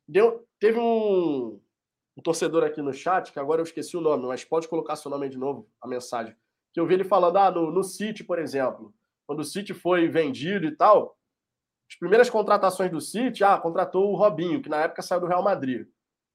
Deu, 0.05 0.45
teve 0.59 0.77
um, 0.77 1.61
um, 2.17 2.21
torcedor 2.21 2.63
aqui 2.63 2.81
no 2.81 2.91
chat, 2.91 3.31
que 3.31 3.39
agora 3.39 3.61
eu 3.61 3.63
esqueci 3.63 3.95
o 3.95 4.01
nome, 4.01 4.27
mas 4.27 4.43
pode 4.43 4.67
colocar 4.67 4.97
seu 4.97 5.09
nome 5.09 5.29
de 5.29 5.37
novo, 5.37 5.69
a 5.81 5.87
mensagem. 5.87 6.35
Que 6.73 6.79
eu 6.79 6.85
vi 6.85 6.95
ele 6.95 7.03
falando, 7.05 7.37
ah, 7.37 7.51
no, 7.51 7.71
no 7.71 7.83
City, 7.83 8.23
por 8.23 8.39
exemplo, 8.39 8.93
quando 9.29 9.41
o 9.41 9.45
City 9.45 9.75
foi 9.75 10.07
vendido 10.07 10.65
e 10.65 10.75
tal, 10.75 11.15
as 11.87 11.95
primeiras 11.99 12.31
contratações 12.31 12.89
do 12.89 12.99
City, 12.99 13.43
ah, 13.43 13.59
contratou 13.59 14.11
o 14.11 14.15
Robinho, 14.15 14.59
que 14.59 14.67
na 14.67 14.77
época 14.77 15.03
saiu 15.03 15.21
do 15.21 15.27
Real 15.27 15.43
Madrid. 15.43 15.87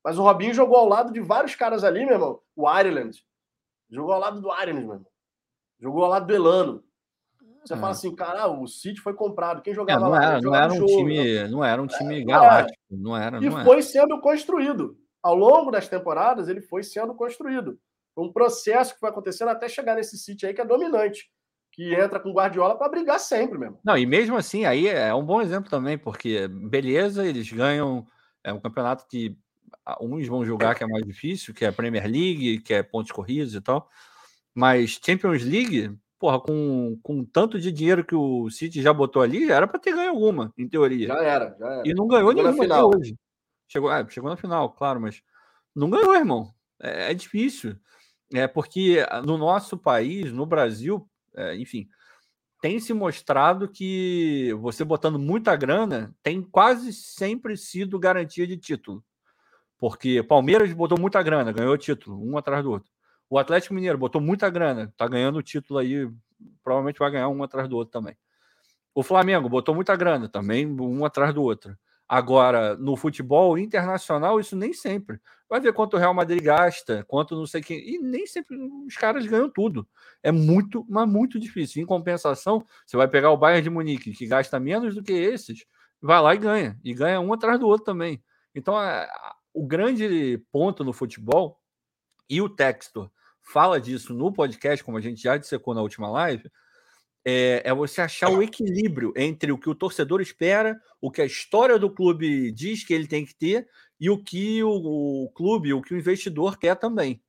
Mas 0.05 0.16
o 0.16 0.23
Robinho 0.23 0.55
jogou 0.55 0.77
ao 0.77 0.87
lado 0.87 1.12
de 1.12 1.19
vários 1.19 1.57
caras 1.57 1.83
ali, 1.83 2.05
meu 2.05 2.15
irmão. 2.15 2.41
O 2.55 2.71
Ireland. 2.71 3.19
Jogou 3.91 4.12
ao 4.12 4.21
lado 4.21 4.41
do 4.41 4.47
Ireland, 4.47 4.87
meu 4.87 4.95
irmão. 4.95 5.07
Jogou 5.81 6.05
ao 6.05 6.11
lado 6.11 6.27
do 6.29 6.33
Elano. 6.33 6.85
Você 7.65 7.75
é. 7.75 7.77
fala 7.77 7.91
assim, 7.91 8.15
cara, 8.15 8.47
o 8.47 8.65
City 8.69 9.01
foi 9.01 9.15
comprado. 9.15 9.61
Quem 9.61 9.75
jogava 9.75 9.99
é, 9.99 10.05
não 10.05 10.11
lá? 10.11 10.25
Era, 10.25 10.41
não, 10.41 10.55
era 10.55 10.73
um 10.73 10.77
jogo, 10.77 10.97
time, 10.97 11.35
né? 11.35 11.49
não 11.49 11.65
era 11.65 11.83
um 11.83 11.89
time 11.89 12.21
é, 12.21 12.25
galáctico. 12.25 12.79
Não 12.93 13.16
era. 13.16 13.41
Não 13.41 13.61
e 13.61 13.65
foi 13.65 13.83
sendo 13.83 14.21
construído. 14.21 14.97
Ao 15.21 15.35
longo 15.35 15.73
das 15.73 15.89
temporadas, 15.89 16.49
ele 16.49 16.61
foi 16.61 16.85
sendo 16.85 17.12
construído. 17.12 17.77
Um 18.16 18.33
processo 18.33 18.95
que 18.95 19.01
foi 19.01 19.09
acontecendo 19.09 19.49
até 19.49 19.69
chegar 19.69 19.97
nesse 19.97 20.16
City 20.16 20.47
aí 20.47 20.55
que 20.55 20.61
é 20.61 20.65
dominante. 20.65 21.29
Que 21.74 21.92
entra 21.92 22.20
com 22.20 22.32
Guardiola 22.32 22.78
para 22.78 22.88
brigar 22.88 23.18
sempre 23.18 23.59
mesmo. 23.59 23.80
Não, 23.84 23.98
e 23.98 24.06
mesmo 24.06 24.36
assim, 24.36 24.64
aí 24.64 24.86
é 24.86 25.12
um 25.12 25.24
bom 25.24 25.42
exemplo 25.42 25.68
também, 25.68 25.98
porque 25.98 26.46
beleza, 26.48 27.26
eles 27.26 27.51
ganham. 27.51 28.06
É 28.44 28.52
um 28.52 28.60
campeonato 28.60 29.06
que 29.09 29.36
uns 30.01 30.26
vão 30.28 30.44
julgar 30.44 30.74
que 30.74 30.84
é 30.84 30.86
mais 30.86 31.05
difícil, 31.05 31.52
que 31.52 31.64
é 31.64 31.68
a 31.68 31.72
Premier 31.72 32.05
League, 32.05 32.60
que 32.60 32.72
é 32.72 32.82
pontos 32.82 33.10
corridos 33.10 33.55
e 33.55 33.60
tal. 33.60 33.88
Mas 34.55 35.01
Champions 35.05 35.42
League, 35.42 35.96
porra, 36.18 36.40
com, 36.40 36.96
com 37.02 37.24
tanto 37.24 37.59
de 37.59 37.72
dinheiro 37.72 38.05
que 38.05 38.14
o 38.14 38.48
City 38.51 38.80
já 38.80 38.92
botou 38.92 39.20
ali, 39.20 39.51
era 39.51 39.66
para 39.66 39.80
ter 39.80 39.92
ganho 39.92 40.10
alguma, 40.10 40.52
em 40.56 40.68
teoria. 40.68 41.09
Já 41.09 41.22
era, 41.22 41.56
já 41.59 41.66
era. 41.66 41.82
E 41.88 41.92
não 41.92 42.06
ganhou 42.06 42.30
chegou 42.30 42.44
nenhuma 42.44 42.64
até 42.64 42.84
hoje. 42.84 43.16
Chegou, 43.66 43.92
é, 43.92 44.09
chegou 44.09 44.30
na 44.30 44.36
final, 44.36 44.70
claro, 44.70 45.01
mas 45.01 45.20
não 45.74 45.90
ganhou, 45.90 46.14
irmão. 46.14 46.55
É, 46.80 47.10
é 47.10 47.14
difícil. 47.14 47.76
É 48.32 48.46
porque 48.46 49.05
no 49.24 49.36
nosso 49.36 49.76
país, 49.76 50.32
no 50.32 50.46
Brasil, 50.46 51.09
é, 51.36 51.56
enfim, 51.56 51.89
tem 52.61 52.81
se 52.81 52.94
mostrado 52.94 53.69
que 53.69 54.52
você 54.61 54.85
botando 54.85 55.19
muita 55.19 55.55
grana 55.55 56.15
tem 56.23 56.43
quase 56.43 56.93
sempre 56.93 57.56
sido 57.56 57.98
garantia 57.98 58.47
de 58.47 58.56
título. 58.56 59.05
Porque 59.78 60.23
Palmeiras 60.23 60.73
botou 60.73 60.98
muita 60.98 61.23
grana, 61.23 61.52
ganhou 61.52 61.77
título, 61.77 62.19
um 62.24 62.39
atrás 62.39 62.62
do 62.62 62.70
outro. 62.70 62.90
O 63.28 63.39
Atlético 63.39 63.74
Mineiro 63.74 63.98
botou 63.98 64.20
muita 64.20 64.48
grana, 64.48 64.93
tá 64.97 65.06
ganhando 65.06 65.39
o 65.39 65.43
título 65.43 65.78
aí, 65.78 66.09
provavelmente 66.62 66.98
vai 66.98 67.11
ganhar 67.11 67.28
um 67.28 67.43
atrás 67.43 67.69
do 67.69 67.77
outro 67.77 67.93
também. 67.93 68.16
O 68.94 69.02
Flamengo 69.02 69.48
botou 69.48 69.74
muita 69.74 69.94
grana, 69.97 70.28
também 70.28 70.66
um 70.66 71.05
atrás 71.05 71.35
do 71.35 71.43
outro. 71.43 71.77
Agora, 72.09 72.76
no 72.76 72.97
futebol 72.97 73.56
internacional, 73.59 74.39
isso 74.39 74.55
nem 74.55 74.72
sempre. 74.72 75.18
Vai 75.48 75.60
ver 75.60 75.72
quanto 75.72 75.94
o 75.94 75.98
Real 75.98 76.12
Madrid 76.12 76.43
gasta, 76.43 77.05
quanto 77.09 77.35
não 77.35 77.47
sei 77.47 77.62
quem. 77.62 77.78
E 77.78 77.98
nem 77.98 78.26
sempre 78.26 78.56
os 78.86 78.94
caras 78.97 79.26
ganham 79.26 79.48
tudo. 79.48 79.89
É 80.22 80.31
muito, 80.31 80.85
mas 80.89 81.09
muito 81.09 81.39
difícil. 81.40 81.82
Em 81.82 81.86
compensação, 81.86 82.64
você 82.85 82.97
vai 82.97 83.09
pegar 83.09 83.31
o 83.31 83.36
Bayern 83.36 83.62
de 83.62 83.70
Munique, 83.70 84.12
que 84.12 84.26
gasta 84.26 84.60
menos 84.60 84.94
do 84.94 85.02
que 85.02 85.12
esses, 85.12 85.64
vai 86.01 86.20
lá 86.20 86.35
e 86.35 86.39
ganha. 86.39 86.78
E 86.85 86.93
ganha 86.93 87.20
um 87.20 87.32
atrás 87.32 87.59
do 87.59 87.66
outro 87.66 87.85
também. 87.85 88.22
Então, 88.55 88.74
o 89.52 89.66
grande 89.66 90.43
ponto 90.52 90.85
no 90.85 90.93
futebol, 90.93 91.59
e 92.28 92.40
o 92.40 92.48
Textor 92.48 93.10
fala 93.43 93.81
disso 93.81 94.14
no 94.14 94.32
podcast, 94.32 94.85
como 94.85 94.98
a 94.98 95.01
gente 95.01 95.22
já 95.22 95.36
dissecou 95.36 95.74
na 95.74 95.82
última 95.82 96.09
live, 96.10 96.51
é, 97.24 97.62
é, 97.64 97.74
você 97.74 98.02
achar 98.02 98.28
o 98.30 98.42
equilíbrio 98.42 99.12
entre 99.16 99.51
o 99.51 99.59
que 99.59 99.68
o 99.68 99.74
torcedor 99.74 100.20
espera, 100.20 100.78
o 101.01 101.10
que 101.10 101.22
a 101.22 101.26
história 101.26 101.78
do 101.78 101.90
clube 101.90 102.52
diz 102.52 102.84
que 102.84 102.92
ele 102.92 103.06
tem 103.06 103.24
que 103.24 103.34
ter 103.34 103.66
e 103.98 104.10
o 104.10 104.22
que 104.22 104.62
o, 104.62 105.24
o 105.24 105.30
clube, 105.30 105.72
o 105.72 105.80
que 105.80 105.94
o 105.94 105.96
investidor 105.96 106.59
quer 106.59 106.76
também. 106.76 107.22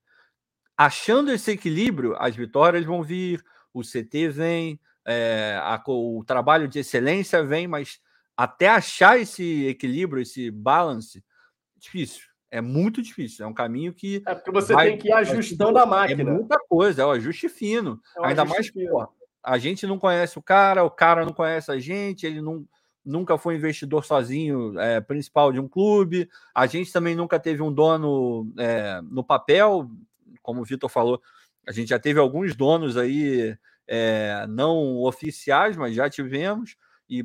Achando 0.78 1.32
esse 1.32 1.52
equilíbrio, 1.52 2.16
as 2.18 2.36
vitórias 2.36 2.84
vão 2.84 3.02
vir, 3.02 3.42
o 3.74 3.82
CT 3.82 4.30
vem, 4.30 4.80
é, 5.06 5.58
a, 5.62 5.82
o 5.88 6.24
trabalho 6.26 6.68
de 6.68 6.80
excelência 6.80 7.44
vem, 7.44 7.68
mas 7.68 8.00
até 8.36 8.68
achar 8.68 9.18
esse 9.18 9.66
equilíbrio, 9.68 10.22
esse 10.22 10.52
balance, 10.52 11.24
difícil. 11.78 12.24
É 12.52 12.60
muito 12.60 13.02
difícil. 13.02 13.46
É 13.46 13.48
um 13.48 13.54
caminho 13.54 13.94
que. 13.94 14.22
É 14.26 14.36
porque 14.36 14.52
você 14.52 14.74
vai, 14.74 14.90
tem 14.90 14.98
que 14.98 15.08
ir 15.08 15.14
ajustando 15.14 15.78
a 15.78 15.86
máquina. 15.86 16.30
É 16.30 16.34
muita 16.34 16.60
coisa, 16.70 17.02
é 17.02 17.06
o 17.06 17.12
ajuste 17.12 17.50
fino. 17.50 18.00
É 18.16 18.22
um 18.22 18.26
Ainda 18.26 18.44
ajuste 18.44 18.60
mais, 18.60 18.72
fino. 18.72 18.92
Pô, 18.92 19.10
a 19.46 19.60
gente 19.60 19.86
não 19.86 20.00
conhece 20.00 20.40
o 20.40 20.42
cara, 20.42 20.84
o 20.84 20.90
cara 20.90 21.24
não 21.24 21.32
conhece 21.32 21.72
a 21.72 21.78
gente, 21.78 22.26
ele 22.26 22.42
não, 22.42 22.68
nunca 23.06 23.38
foi 23.38 23.56
investidor 23.56 24.04
sozinho 24.04 24.78
é, 24.80 25.00
principal 25.00 25.54
de 25.54 25.60
um 25.60 25.68
clube. 25.68 26.28
A 26.54 26.66
gente 26.66 26.92
também 26.92 27.16
nunca 27.16 27.40
teve 27.40 27.62
um 27.62 27.72
dono 27.72 28.52
é, 28.58 29.00
no 29.04 29.24
papel, 29.24 29.90
como 30.42 30.62
o 30.62 30.66
Vitor 30.66 30.90
falou. 30.90 31.22
A 31.68 31.72
gente 31.72 31.90
já 31.90 32.00
teve 32.00 32.20
alguns 32.20 32.56
donos 32.56 32.98
aí 32.98 33.56
é, 33.88 34.46
não 34.50 35.04
oficiais, 35.04 35.78
mas 35.78 35.94
já 35.94 36.10
tivemos. 36.10 36.76
E 37.08 37.24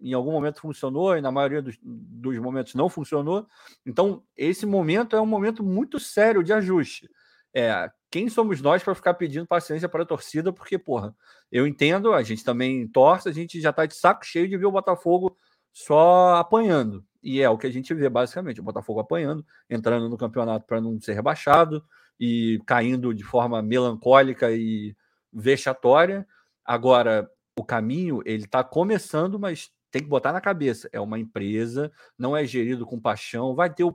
em 0.00 0.12
algum 0.12 0.30
momento 0.30 0.60
funcionou 0.60 1.16
e 1.16 1.20
na 1.20 1.32
maioria 1.32 1.62
dos, 1.62 1.76
dos, 1.82 2.38
momentos 2.38 2.74
não 2.74 2.88
funcionou. 2.88 3.46
Então, 3.84 4.22
esse 4.36 4.64
momento 4.66 5.16
é 5.16 5.20
um 5.20 5.26
momento 5.26 5.64
muito 5.64 5.98
sério 5.98 6.44
de 6.44 6.52
ajuste. 6.52 7.10
É, 7.52 7.90
quem 8.16 8.30
somos 8.30 8.62
nós 8.62 8.82
para 8.82 8.94
ficar 8.94 9.12
pedindo 9.12 9.46
paciência 9.46 9.90
para 9.90 10.02
a 10.02 10.06
torcida? 10.06 10.50
Porque, 10.50 10.78
porra, 10.78 11.14
eu 11.52 11.66
entendo, 11.66 12.14
a 12.14 12.22
gente 12.22 12.42
também 12.42 12.88
torce, 12.88 13.28
a 13.28 13.32
gente 13.32 13.60
já 13.60 13.68
está 13.68 13.84
de 13.84 13.94
saco 13.94 14.24
cheio 14.24 14.48
de 14.48 14.56
ver 14.56 14.64
o 14.64 14.72
Botafogo 14.72 15.36
só 15.70 16.36
apanhando. 16.36 17.04
E 17.22 17.42
é 17.42 17.50
o 17.50 17.58
que 17.58 17.66
a 17.66 17.70
gente 17.70 17.92
vê, 17.92 18.08
basicamente: 18.08 18.58
o 18.58 18.64
Botafogo 18.64 19.00
apanhando, 19.00 19.44
entrando 19.68 20.08
no 20.08 20.16
campeonato 20.16 20.64
para 20.64 20.80
não 20.80 20.98
ser 20.98 21.12
rebaixado 21.12 21.84
e 22.18 22.58
caindo 22.64 23.12
de 23.12 23.22
forma 23.22 23.60
melancólica 23.60 24.50
e 24.50 24.96
vexatória. 25.30 26.26
Agora, 26.64 27.30
o 27.54 27.62
caminho 27.62 28.22
ele 28.24 28.44
está 28.44 28.64
começando, 28.64 29.38
mas 29.38 29.70
tem 29.90 30.00
que 30.00 30.08
botar 30.08 30.32
na 30.32 30.40
cabeça. 30.40 30.88
É 30.90 30.98
uma 30.98 31.18
empresa, 31.18 31.92
não 32.18 32.34
é 32.34 32.46
gerido 32.46 32.86
com 32.86 32.98
paixão, 32.98 33.54
vai 33.54 33.68
ter 33.68 33.84
o, 33.84 33.94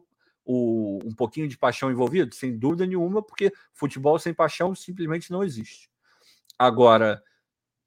o, 0.51 0.99
um 1.05 1.13
pouquinho 1.13 1.47
de 1.47 1.57
paixão 1.57 1.91
envolvido? 1.91 2.35
Sem 2.35 2.57
dúvida 2.57 2.85
nenhuma, 2.85 3.21
porque 3.21 3.51
futebol 3.73 4.17
sem 4.19 4.33
paixão 4.33 4.75
simplesmente 4.75 5.31
não 5.31 5.43
existe. 5.43 5.89
Agora, 6.57 7.23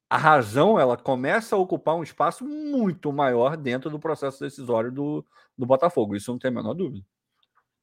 a 0.09 0.17
razão 0.17 0.79
ela 0.79 0.97
começa 0.97 1.55
a 1.55 1.59
ocupar 1.59 1.95
um 1.95 2.03
espaço 2.03 2.45
muito 2.45 3.11
maior 3.11 3.57
dentro 3.57 3.89
do 3.89 3.99
processo 3.99 4.39
decisório 4.39 4.91
do, 4.91 5.25
do 5.57 5.65
Botafogo. 5.65 6.15
Isso 6.15 6.31
não 6.31 6.39
tem 6.39 6.49
a 6.49 6.53
menor 6.53 6.73
dúvida. 6.73 7.05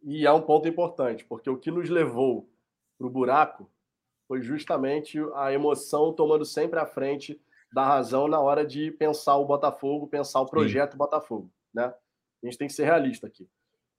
E 0.03 0.27
é 0.27 0.33
um 0.33 0.43
ponto 0.43 0.69
importante, 0.69 1.25
porque 1.25 1.49
o 1.49 1.57
que 1.57 1.71
nos 1.71 1.89
levou 1.89 2.49
para 2.99 3.07
o 3.07 3.11
buraco 3.11 3.71
foi 4.27 4.43
justamente 4.43 5.19
a 5.35 5.53
emoção 5.53 6.13
tomando 6.13 6.45
sempre 6.45 6.79
à 6.79 6.87
frente 6.87 7.41
da 7.73 7.85
razão 7.85 8.29
na 8.29 8.41
hora 8.41 8.67
de 8.67 8.91
pensar 8.91 9.37
o 9.37 9.47
Botafogo, 9.47 10.07
pensar 10.07 10.41
o 10.41 10.47
projeto 10.47 10.93
Sim. 10.93 10.99
Botafogo, 10.99 11.51
né? 11.73 11.85
A 11.85 12.47
gente 12.47 12.59
tem 12.59 12.67
que 12.67 12.75
ser 12.75 12.85
realista 12.85 13.27
aqui. 13.27 13.49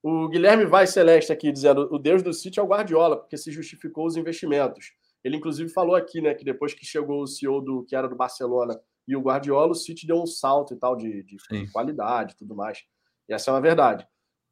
O 0.04 0.28
Guilherme 0.28 0.66
Vai 0.66 0.86
Celeste 0.86 1.32
aqui 1.32 1.52
dizendo: 1.52 1.88
o 1.92 1.98
Deus 1.98 2.22
do 2.22 2.32
City 2.32 2.60
é 2.60 2.64
o 2.64 2.68
Guardiola, 2.68 3.18
porque 3.18 3.38
se 3.38 3.52
justificou 3.52 4.06
os 4.06 4.16
investimentos. 4.16 4.94
Ele, 5.24 5.38
inclusive, 5.38 5.70
falou 5.70 5.96
aqui, 5.96 6.22
né, 6.22 6.34
que 6.34 6.44
depois 6.44 6.74
que 6.74 6.86
chegou 6.86 7.22
o 7.22 7.28
CEO 7.28 7.62
do 7.62 7.86
que 7.86 7.96
era 7.96 8.10
do 8.10 8.16
Barcelona 8.16 8.78
e 9.08 9.16
o 9.16 9.22
Guardiola, 9.22 9.72
o 9.72 9.76
City 9.76 10.06
deu 10.06 10.22
um 10.22 10.26
salto 10.26 10.74
e 10.74 10.78
tal 10.78 10.96
de, 10.96 11.24
de 11.24 11.38
qualidade 11.72 12.34
e 12.34 12.36
tudo 12.36 12.54
mais. 12.54 12.84
E 13.28 13.34
essa 13.34 13.50
é 13.50 13.54
uma 13.54 13.62
verdade. 13.62 14.06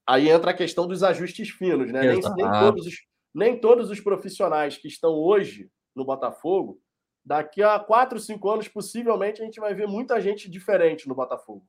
Aí 0.07 0.29
entra 0.29 0.51
a 0.51 0.53
questão 0.53 0.87
dos 0.87 1.03
ajustes 1.03 1.49
finos, 1.49 1.91
né? 1.91 1.99
Nem, 2.01 2.19
nem, 2.19 2.51
todos 2.59 2.87
os, 2.87 2.95
nem 3.33 3.59
todos 3.59 3.89
os 3.89 3.99
profissionais 3.99 4.77
que 4.77 4.87
estão 4.87 5.11
hoje 5.11 5.69
no 5.93 6.05
Botafogo 6.05 6.81
Daqui 7.23 7.61
a 7.61 7.79
quatro, 7.79 8.19
cinco 8.19 8.49
anos, 8.49 8.67
possivelmente, 8.67 9.41
a 9.41 9.45
gente 9.45 9.59
vai 9.59 9.75
ver 9.75 9.87
muita 9.87 10.19
gente 10.19 10.49
diferente 10.49 11.07
no 11.07 11.13
Botafogo. 11.13 11.63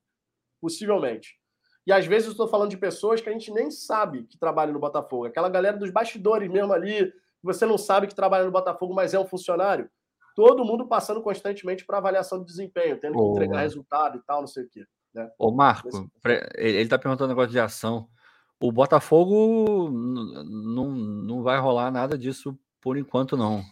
Possivelmente. 0.61 1.39
E 1.87 1.93
às 1.93 2.07
vezes 2.07 2.27
eu 2.27 2.33
estou 2.33 2.49
falando 2.49 2.71
de 2.71 2.77
pessoas 2.77 3.21
que 3.21 3.29
a 3.29 3.33
gente 3.33 3.51
nem 3.53 3.71
sabe 3.71 4.25
que 4.25 4.39
trabalham 4.39 4.73
no 4.73 4.79
Botafogo. 4.79 5.27
Aquela 5.27 5.49
galera 5.49 5.77
dos 5.77 5.91
bastidores 5.91 6.51
mesmo 6.51 6.73
ali, 6.73 7.13
você 7.43 7.67
não 7.67 7.77
sabe 7.77 8.07
que 8.07 8.15
trabalha 8.15 8.45
no 8.45 8.53
Botafogo, 8.53 8.95
mas 8.95 9.15
é 9.15 9.19
um 9.19 9.27
funcionário. 9.27 9.91
Todo 10.35 10.65
mundo 10.65 10.87
passando 10.87 11.21
constantemente 11.21 11.85
para 11.85 11.99
avaliação 11.99 12.39
de 12.39 12.47
desempenho, 12.47 12.99
tendo 12.99 13.19
que 13.19 13.25
entregar 13.25 13.61
resultado 13.61 14.19
e 14.19 14.23
tal, 14.23 14.41
não 14.41 14.47
sei 14.47 14.65
o 14.65 14.69
quê. 14.69 14.85
Né? 15.13 15.31
Ô, 15.39 15.51
Marco, 15.51 15.89
ele 16.57 16.79
está 16.79 16.99
perguntando 16.99 17.27
um 17.27 17.35
negócio 17.35 17.51
de 17.51 17.61
ação. 17.61 18.09
O 18.61 18.73
Botafogo 18.73 19.91
não, 19.91 20.91
não 20.91 21.43
vai 21.43 21.59
rolar 21.59 21.91
nada 21.91 22.17
disso 22.17 22.57
por 22.81 22.97
enquanto, 22.97 23.37
não 23.37 23.63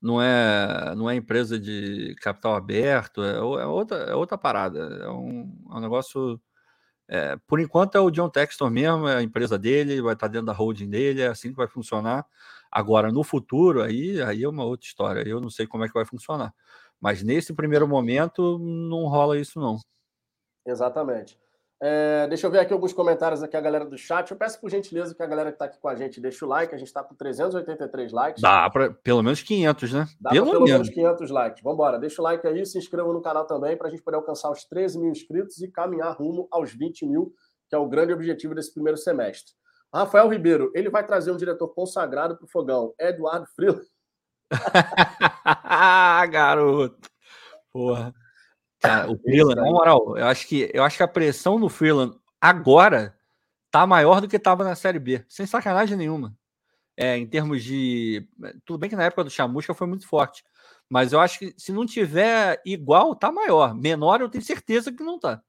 não 0.00 0.22
é, 0.22 0.94
não 0.94 1.10
é 1.10 1.16
empresa 1.16 1.58
de 1.58 2.14
capital 2.20 2.54
aberto, 2.54 3.22
é, 3.22 3.36
é 3.36 3.66
outra, 3.66 3.96
é 4.04 4.14
outra 4.14 4.38
parada. 4.38 4.78
É 5.02 5.10
um, 5.10 5.52
é 5.70 5.74
um 5.74 5.80
negócio. 5.80 6.40
É, 7.08 7.36
por 7.46 7.58
enquanto 7.58 7.96
é 7.96 8.00
o 8.00 8.10
John 8.10 8.28
Textor 8.28 8.70
mesmo, 8.70 9.08
é 9.08 9.16
a 9.16 9.22
empresa 9.22 9.58
dele, 9.58 10.02
vai 10.02 10.12
estar 10.12 10.28
dentro 10.28 10.46
da 10.46 10.52
holding 10.52 10.90
dele, 10.90 11.22
é 11.22 11.28
assim 11.28 11.50
que 11.50 11.56
vai 11.56 11.66
funcionar. 11.66 12.26
Agora, 12.70 13.10
no 13.10 13.24
futuro, 13.24 13.82
aí, 13.82 14.20
aí 14.20 14.42
é 14.42 14.48
uma 14.48 14.64
outra 14.64 14.86
história. 14.86 15.26
Eu 15.26 15.40
não 15.40 15.48
sei 15.48 15.66
como 15.66 15.84
é 15.84 15.88
que 15.88 15.94
vai 15.94 16.04
funcionar. 16.04 16.54
Mas 17.00 17.22
nesse 17.22 17.54
primeiro 17.54 17.88
momento, 17.88 18.58
não 18.58 19.06
rola 19.06 19.38
isso, 19.38 19.58
não. 19.58 19.78
Exatamente. 20.66 21.38
É, 21.80 22.26
deixa 22.26 22.44
eu 22.44 22.50
ver 22.50 22.58
aqui 22.58 22.72
alguns 22.72 22.92
comentários 22.92 23.40
aqui, 23.40 23.56
a 23.56 23.60
galera 23.60 23.84
do 23.84 23.96
chat. 23.96 24.28
Eu 24.30 24.36
peço 24.36 24.60
por 24.60 24.68
gentileza 24.68 25.14
que 25.14 25.22
a 25.22 25.26
galera 25.26 25.50
que 25.50 25.54
está 25.54 25.66
aqui 25.66 25.78
com 25.78 25.88
a 25.88 25.94
gente 25.94 26.20
deixe 26.20 26.44
o 26.44 26.48
like. 26.48 26.74
A 26.74 26.78
gente 26.78 26.88
está 26.88 27.04
com 27.04 27.14
383 27.14 28.12
likes. 28.12 28.42
Dá 28.42 28.68
para 28.68 28.92
pelo 28.92 29.22
menos 29.22 29.42
500, 29.42 29.92
né? 29.92 30.06
Dá 30.20 30.30
pelo, 30.30 30.50
pelo 30.50 30.64
menos 30.64 30.88
500 30.88 31.30
likes. 31.30 31.62
Vamos 31.62 31.76
embora. 31.76 31.98
Deixa 31.98 32.20
o 32.20 32.24
like 32.24 32.44
aí, 32.46 32.66
se 32.66 32.78
inscreva 32.78 33.12
no 33.12 33.22
canal 33.22 33.46
também 33.46 33.76
para 33.76 33.86
a 33.86 33.90
gente 33.90 34.02
poder 34.02 34.16
alcançar 34.16 34.50
os 34.50 34.64
13 34.64 34.98
mil 34.98 35.10
inscritos 35.10 35.60
e 35.60 35.70
caminhar 35.70 36.16
rumo 36.16 36.48
aos 36.50 36.72
20 36.72 37.06
mil, 37.06 37.32
que 37.68 37.76
é 37.76 37.78
o 37.78 37.88
grande 37.88 38.12
objetivo 38.12 38.54
desse 38.54 38.74
primeiro 38.74 38.98
semestre. 38.98 39.54
Rafael 39.94 40.28
Ribeiro, 40.28 40.72
ele 40.74 40.90
vai 40.90 41.06
trazer 41.06 41.30
um 41.30 41.36
diretor 41.36 41.68
consagrado 41.68 42.36
para 42.36 42.44
o 42.44 42.48
fogão. 42.48 42.92
Eduardo 42.98 43.46
Frilo. 43.54 43.80
Garoto. 46.30 47.08
Porra. 47.72 48.12
Cara, 48.80 49.10
o 49.10 49.18
Freeland, 49.18 49.56
na 49.56 49.64
moral, 49.64 50.16
eu 50.16 50.26
acho 50.26 50.46
que 50.46 50.70
eu 50.72 50.84
acho 50.84 50.96
que 50.96 51.02
a 51.02 51.08
pressão 51.08 51.58
no 51.58 51.68
Freeland 51.68 52.16
agora 52.40 53.16
tá 53.70 53.86
maior 53.86 54.20
do 54.20 54.28
que 54.28 54.36
estava 54.36 54.62
na 54.62 54.74
Série 54.74 54.98
B, 54.98 55.24
sem 55.28 55.46
sacanagem 55.46 55.96
nenhuma. 55.96 56.36
É, 56.96 57.16
em 57.16 57.26
termos 57.26 57.62
de. 57.62 58.28
Tudo 58.64 58.78
bem 58.78 58.90
que 58.90 58.96
na 58.96 59.04
época 59.04 59.24
do 59.24 59.30
Chamusca 59.30 59.74
foi 59.74 59.86
muito 59.86 60.06
forte, 60.06 60.44
mas 60.88 61.12
eu 61.12 61.20
acho 61.20 61.38
que 61.38 61.54
se 61.56 61.72
não 61.72 61.86
tiver 61.86 62.60
igual, 62.64 63.14
tá 63.14 63.30
maior. 63.30 63.74
Menor, 63.74 64.20
eu 64.20 64.28
tenho 64.28 64.42
certeza 64.42 64.92
que 64.92 65.02
não 65.02 65.18
tá. 65.18 65.42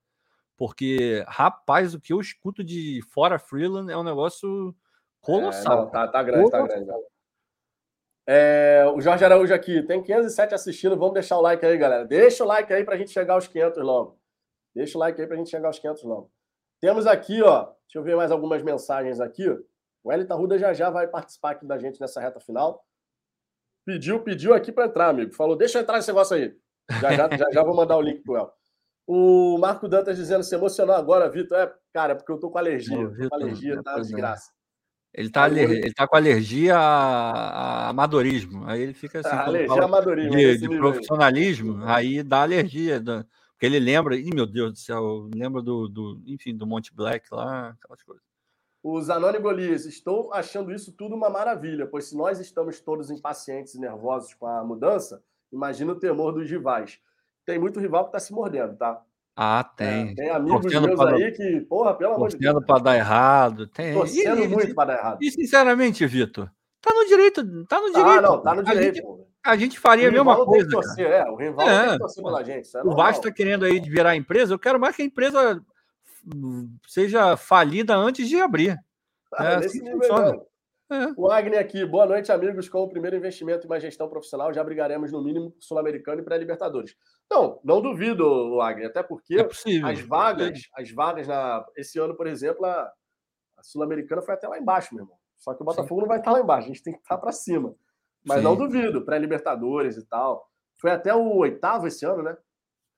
Porque, 0.58 1.24
rapaz, 1.28 1.94
o 1.94 2.02
que 2.02 2.12
eu 2.12 2.20
escuto 2.20 2.64
de 2.64 3.02
fora 3.12 3.40
Freeland 3.40 3.92
é 3.92 3.98
um 3.98 4.04
negócio 4.04 4.76
colossal. 5.22 5.74
É, 5.74 5.82
não, 5.84 5.90
tá, 5.90 6.08
tá 6.08 6.22
grande, 6.22 6.52
tá 6.52 6.62
grande. 6.62 6.92
É, 8.32 8.86
o 8.94 9.02
Jorge 9.02 9.26
Araújo 9.26 9.52
aqui, 9.52 9.82
tem 9.82 10.04
507 10.04 10.54
assistindo, 10.54 10.96
vamos 10.96 11.16
deixar 11.16 11.40
o 11.40 11.42
like 11.42 11.66
aí, 11.66 11.76
galera. 11.80 12.06
Deixa 12.06 12.44
o 12.44 12.48
like 12.48 12.72
aí 12.72 12.84
pra 12.84 12.96
gente 12.96 13.10
chegar 13.10 13.34
aos 13.34 13.48
500 13.48 13.84
logo. 13.84 14.20
Deixa 14.76 14.96
o 14.96 15.02
like 15.02 15.20
aí 15.20 15.26
pra 15.26 15.36
gente 15.36 15.50
chegar 15.50 15.68
aos 15.68 15.80
500 15.80 16.04
logo. 16.04 16.32
Temos 16.80 17.08
aqui, 17.08 17.42
ó, 17.42 17.64
deixa 17.64 17.98
eu 17.98 18.04
ver 18.04 18.16
mais 18.16 18.30
algumas 18.30 18.62
mensagens 18.62 19.20
aqui. 19.20 19.50
O 20.04 20.14
Elita 20.14 20.36
Ruda 20.36 20.60
já 20.60 20.72
já 20.74 20.92
vai 20.92 21.08
participar 21.08 21.54
aqui 21.54 21.66
da 21.66 21.80
gente 21.80 22.00
nessa 22.00 22.22
reta 22.22 22.40
final. 22.40 22.86
Pediu, 23.84 24.22
pediu 24.22 24.54
aqui 24.54 24.72
para 24.72 24.86
entrar, 24.86 25.10
amigo. 25.10 25.34
Falou, 25.34 25.56
deixa 25.56 25.80
eu 25.80 25.82
entrar 25.82 25.96
nesse 25.96 26.10
negócio 26.10 26.36
aí. 26.36 26.56
Já 27.02 27.12
já, 27.14 27.36
já, 27.36 27.46
já 27.52 27.64
vou 27.64 27.76
mandar 27.76 27.98
o 27.98 28.02
link 28.02 28.22
pro 28.22 28.38
El. 28.38 28.54
O 29.08 29.58
Marco 29.58 29.88
Dantas 29.88 30.16
dizendo, 30.16 30.44
se 30.44 30.54
emocionou 30.54 30.96
agora, 30.96 31.28
Vitor. 31.32 31.58
É, 31.58 31.74
cara, 31.92 32.16
porque 32.16 32.32
eu 32.32 32.38
tô 32.38 32.52
com 32.52 32.60
alergia. 32.60 32.96
Não, 32.96 33.12
tô 33.12 33.28
com 33.28 33.36
alergia, 33.36 33.82
tá 33.82 33.96
desgraça. 33.96 34.52
Ele 35.14 35.30
tá, 35.30 35.50
ele 35.50 35.94
tá 35.94 36.08
com 36.08 36.16
alergia 36.16 36.78
a, 36.78 37.90
amadorismo. 37.90 38.64
Aí 38.66 38.82
ele 38.82 38.94
fica 38.94 39.20
assim. 39.20 39.30
Ah, 39.30 39.46
alergia 39.46 39.82
a 39.82 39.86
amadorismo. 39.86 40.36
De, 40.36 40.58
de 40.58 40.70
profissionalismo, 40.70 41.84
aí 41.84 42.22
dá 42.24 42.42
alergia. 42.42 43.00
Da, 43.00 43.26
porque 43.52 43.66
ele 43.66 43.80
lembra, 43.80 44.16
ih, 44.16 44.30
meu 44.34 44.46
Deus 44.46 44.74
do 44.74 44.80
céu, 44.80 45.30
lembra 45.34 45.62
do, 45.62 45.88
do, 45.88 46.22
enfim, 46.26 46.56
do 46.56 46.66
Monte 46.66 46.94
Black 46.94 47.28
lá, 47.32 47.70
aquelas 47.70 48.02
coisas. 48.04 48.24
O 48.82 49.02
Zanoni 49.02 49.40
Golias, 49.40 49.86
estou 49.86 50.34
achando 50.34 50.72
isso 50.74 50.94
tudo 50.94 51.14
uma 51.14 51.30
maravilha, 51.30 51.86
pois 51.86 52.06
se 52.06 52.16
nós 52.16 52.40
estamos 52.40 52.80
todos 52.80 53.12
impacientes 53.12 53.76
e 53.76 53.80
nervosos 53.80 54.34
com 54.34 54.48
a 54.48 54.64
mudança, 54.64 55.22
imagina 55.52 55.92
o 55.92 56.00
temor 56.00 56.32
dos 56.32 56.50
rivais 56.50 57.02
tem 57.50 57.58
muito 57.58 57.80
rival 57.80 58.06
que 58.06 58.12
tá 58.12 58.20
se 58.20 58.32
mordendo, 58.32 58.78
tá? 58.78 59.04
Ah, 59.42 59.64
tem. 59.64 60.10
É, 60.10 60.16
tem 60.16 60.30
amigos 60.32 60.64
torcendo 60.64 60.88
meus 60.88 61.00
pra... 61.00 61.16
aí 61.16 61.32
que, 61.32 61.62
porra, 61.62 61.94
pelo 61.94 62.16
amor 62.16 62.28
de 62.28 62.38
Deus. 62.38 62.66
Para 62.66 62.84
dar 62.84 62.98
errado. 62.98 63.68
Tem. 63.68 63.94
Torcendo 63.94 64.44
e, 64.44 64.48
muito 64.50 64.76
para 64.76 64.94
dar 64.94 65.00
errado. 65.00 65.18
E, 65.22 65.32
sinceramente, 65.32 66.06
Vitor, 66.06 66.52
tá 66.82 66.94
no 66.94 67.06
direito. 67.08 67.66
Tá 67.66 67.80
no 67.80 67.88
direito. 67.90 68.10
Ah, 68.10 68.22
não, 68.22 68.42
tá 68.42 68.54
no 68.54 68.62
direito. 68.62 69.00
A 69.00 69.02
gente, 69.02 69.28
a 69.46 69.56
gente 69.56 69.80
faria 69.80 70.10
a 70.10 70.12
mesma 70.12 70.46
coisa. 70.46 70.70
Torcer, 70.70 71.10
é, 71.10 71.24
o 71.24 71.38
rival 71.38 71.70
é. 71.70 71.84
tem 71.84 71.92
que 71.94 72.00
torcer 72.00 72.22
pela 72.22 72.44
gente. 72.44 72.76
É 72.76 72.84
o 72.84 72.94
Vasco 72.94 73.24
tá 73.24 73.32
querendo 73.32 73.64
aí 73.64 73.80
virar 73.80 74.14
empresa. 74.14 74.54
Eu 74.54 74.60
quero 74.60 74.78
mais 74.78 74.94
que 74.94 75.04
a 75.04 75.06
empresa 75.06 75.62
seja 76.86 77.38
falida 77.38 77.96
antes 77.96 78.28
de 78.28 78.42
abrir. 78.42 78.78
Ah, 79.34 79.52
é 79.52 79.56
assim 79.56 79.82
que 79.82 79.90
funciona. 79.90 80.38
É. 80.92 81.14
O 81.16 81.30
Agni 81.30 81.56
aqui, 81.56 81.86
boa 81.86 82.08
noite, 82.08 82.32
amigos. 82.32 82.68
Com 82.68 82.82
o 82.82 82.90
primeiro 82.90 83.16
investimento 83.16 83.66
em 83.66 83.70
uma 83.70 83.80
gestão 83.80 84.10
profissional, 84.10 84.52
já 84.52 84.64
brigaremos 84.64 85.12
no 85.12 85.24
mínimo 85.24 85.56
sul-americano 85.60 86.22
e 86.22 86.24
pré-libertadores. 86.24 86.96
Não, 87.30 87.60
não 87.64 87.80
duvido, 87.80 88.60
Agni, 88.60 88.86
até 88.86 89.04
porque 89.04 89.36
é 89.36 89.48
as 89.86 90.02
vagas, 90.02 90.62
é 90.76 90.82
as 90.82 90.92
vagas 90.92 91.28
na 91.28 91.64
esse 91.78 92.00
ano, 92.00 92.16
por 92.16 92.26
exemplo, 92.26 92.66
a, 92.66 92.92
a 93.56 93.64
sul-americana 93.64 94.24
foi 94.24 94.34
até 94.34 94.48
lá 94.48 94.58
embaixo, 94.58 94.96
meu 94.96 95.04
irmão. 95.04 95.18
Só 95.38 95.54
que 95.54 95.62
o 95.62 95.66
Botafogo 95.66 95.96
Sim. 95.96 96.02
não 96.02 96.08
vai 96.08 96.18
estar 96.18 96.32
lá 96.32 96.40
embaixo, 96.40 96.66
a 96.66 96.70
gente 96.70 96.84
tem 96.84 96.94
que 96.94 97.00
estar 97.00 97.20
para 97.20 97.32
cima. 97.32 97.76
Mas 98.26 98.40
Sim. 98.40 98.44
não 98.44 98.56
duvido, 98.56 99.06
pré-libertadores 99.06 99.96
e 99.96 100.06
tal. 100.06 100.50
Foi 100.78 100.90
até 100.90 101.14
o 101.14 101.36
oitavo 101.38 101.86
esse 101.86 102.04
ano, 102.04 102.24
né? 102.24 102.36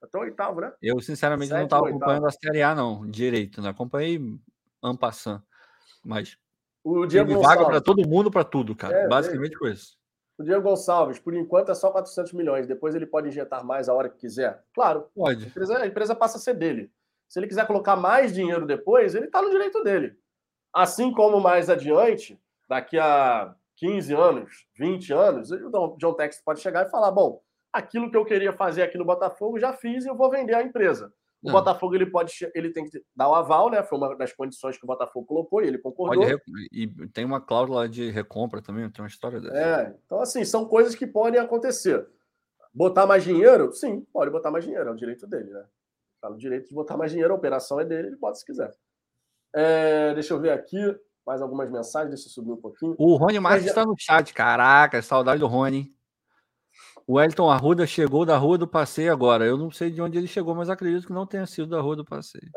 Até 0.02 0.18
o 0.18 0.22
oitavo, 0.22 0.62
né? 0.62 0.72
Eu, 0.82 1.00
sinceramente, 1.02 1.50
Sete, 1.50 1.58
não 1.58 1.66
estava 1.66 1.90
acompanhando 1.90 2.26
a 2.26 2.32
Série 2.32 2.62
A, 2.64 2.74
não, 2.74 3.06
direito, 3.06 3.62
né? 3.62 3.70
Acompanhei 3.70 4.20
Ampassan, 4.82 5.44
mas 6.04 6.38
o 6.84 7.06
Diego 7.06 7.30
Teve 7.30 7.42
vaga 7.42 7.66
para 7.66 7.82
todo 7.82 8.08
mundo, 8.08 8.32
para 8.32 8.44
tudo, 8.44 8.76
cara. 8.76 8.96
É, 8.96 9.08
Basicamente 9.08 9.58
foi 9.58 9.72
isso. 9.72 9.98
O 10.38 10.44
Diego 10.44 10.64
Gonçalves, 10.64 11.20
por 11.20 11.36
enquanto 11.36 11.72
é 11.72 11.76
só 11.76 11.92
400 11.92 12.34
milhões. 12.34 12.66
Depois 12.66 12.96
ele 12.96 13.06
pode 13.06 13.28
injetar 13.28 13.64
mais 13.64 13.88
a 13.88 13.94
hora 13.94 14.10
que 14.10 14.18
quiser. 14.18 14.64
Claro. 14.74 15.08
Pode. 15.16 15.46
A 15.46 15.48
empresa, 15.48 15.78
a 15.78 15.88
empresa 15.88 16.16
passa 16.16 16.38
a 16.38 16.42
ser 16.42 16.56
dele. 16.56 16.92
Se 17.30 17.40
ele 17.40 17.48
quiser 17.48 17.68
colocar 17.68 17.96
mais 17.96 18.34
dinheiro 18.34 18.66
depois, 18.66 19.14
ele 19.14 19.26
está 19.26 19.42
no 19.42 19.52
direito 19.52 19.84
dele. 19.84 20.18
Assim 20.74 21.14
como 21.14 21.40
mais 21.40 21.70
adiante, 21.70 22.40
daqui 22.68 22.98
a 22.98 23.56
15 23.78 24.14
anos, 24.14 24.66
20 24.76 25.14
anos, 25.14 25.52
o 25.52 25.96
John 25.98 26.14
Tex 26.14 26.42
pode 26.44 26.60
chegar 26.60 26.88
e 26.88 26.90
falar: 26.90 27.12
bom, 27.12 27.42
aquilo 27.72 28.10
que 28.10 28.18
eu 28.18 28.26
queria 28.26 28.54
fazer 28.54 28.82
aqui 28.82 28.98
no 28.98 29.06
Botafogo 29.06 29.60
já 29.60 29.74
fiz 29.74 30.06
e 30.06 30.08
eu 30.08 30.16
vou 30.16 30.30
vender 30.30 30.56
a 30.56 30.64
empresa. 30.64 31.14
O 31.44 31.48
não. 31.48 31.54
Botafogo 31.54 31.96
ele 31.96 32.06
pode, 32.06 32.34
ele 32.54 32.72
tem 32.72 32.86
que 32.86 33.04
dar 33.16 33.30
o 33.30 33.34
aval, 33.34 33.70
né? 33.70 33.82
Foi 33.82 33.98
uma 33.98 34.16
das 34.16 34.32
condições 34.32 34.78
que 34.78 34.84
o 34.84 34.88
Botafogo 34.88 35.26
colocou 35.26 35.64
e 35.64 35.68
ele 35.68 35.80
concordou. 35.80 36.24
Pode, 36.24 36.42
e 36.72 36.88
tem 37.10 37.26
uma 37.26 37.42
cláusula 37.42 37.90
de 37.90 38.12
recompra 38.12 38.62
também, 38.62 38.90
tem 38.90 39.04
uma 39.04 39.08
história 39.08 39.42
dessa. 39.42 39.58
É, 39.58 39.96
então 40.06 40.22
assim, 40.22 40.46
são 40.46 40.66
coisas 40.66 40.94
que 40.94 41.08
podem 41.08 41.40
acontecer. 41.40 42.08
Botar 42.74 43.08
mais 43.08 43.24
dinheiro? 43.24 43.74
Sim, 43.74 44.06
pode 44.14 44.30
botar 44.30 44.52
mais 44.52 44.64
dinheiro, 44.64 44.90
é 44.90 44.92
o 44.92 44.96
direito 44.96 45.26
dele, 45.26 45.50
né? 45.52 45.66
Tá 46.22 46.30
no 46.30 46.38
direito 46.38 46.68
de 46.68 46.76
botar 46.76 46.96
mais 46.96 47.12
dinheiro, 47.12 47.34
a 47.34 47.38
operação 47.38 47.80
é 47.80 47.86
dele, 47.86 48.10
ele 48.10 48.18
pode 48.18 48.38
se 48.40 48.46
quiser. 48.46 48.72
É, 49.54 50.14
deixa 50.14 50.34
eu 50.34 50.40
ver 50.40 50.52
aqui 50.52 50.78
mais 51.26 51.42
algumas 51.42 51.70
mensagens, 51.70 52.12
deixa 52.12 52.28
eu 52.28 52.32
subir 52.32 52.52
um 52.52 52.58
pouquinho. 52.58 52.96
O 52.98 53.16
Rony 53.16 53.40
Marques 53.40 53.66
está 53.66 53.86
no 53.86 53.96
chat, 53.98 54.34
caraca, 54.34 55.02
saudade 55.02 55.40
do 55.40 55.48
Rony. 55.48 55.94
O 57.08 57.20
Elton 57.20 57.50
Arruda 57.50 57.86
chegou 57.86 58.26
da 58.26 58.38
Rua 58.38 58.58
do 58.58 58.68
Passeio 58.68 59.12
agora. 59.12 59.46
Eu 59.46 59.58
não 59.58 59.72
sei 59.72 59.90
de 59.90 60.02
onde 60.02 60.18
ele 60.18 60.28
chegou, 60.28 60.56
mas 60.56 60.70
acredito 60.70 61.08
que 61.08 61.14
não 61.14 61.26
tenha 61.26 61.46
sido 61.46 61.68
da 61.68 61.82
Rua 61.82 61.96
do 61.96 62.06
Passeio. 62.06 62.50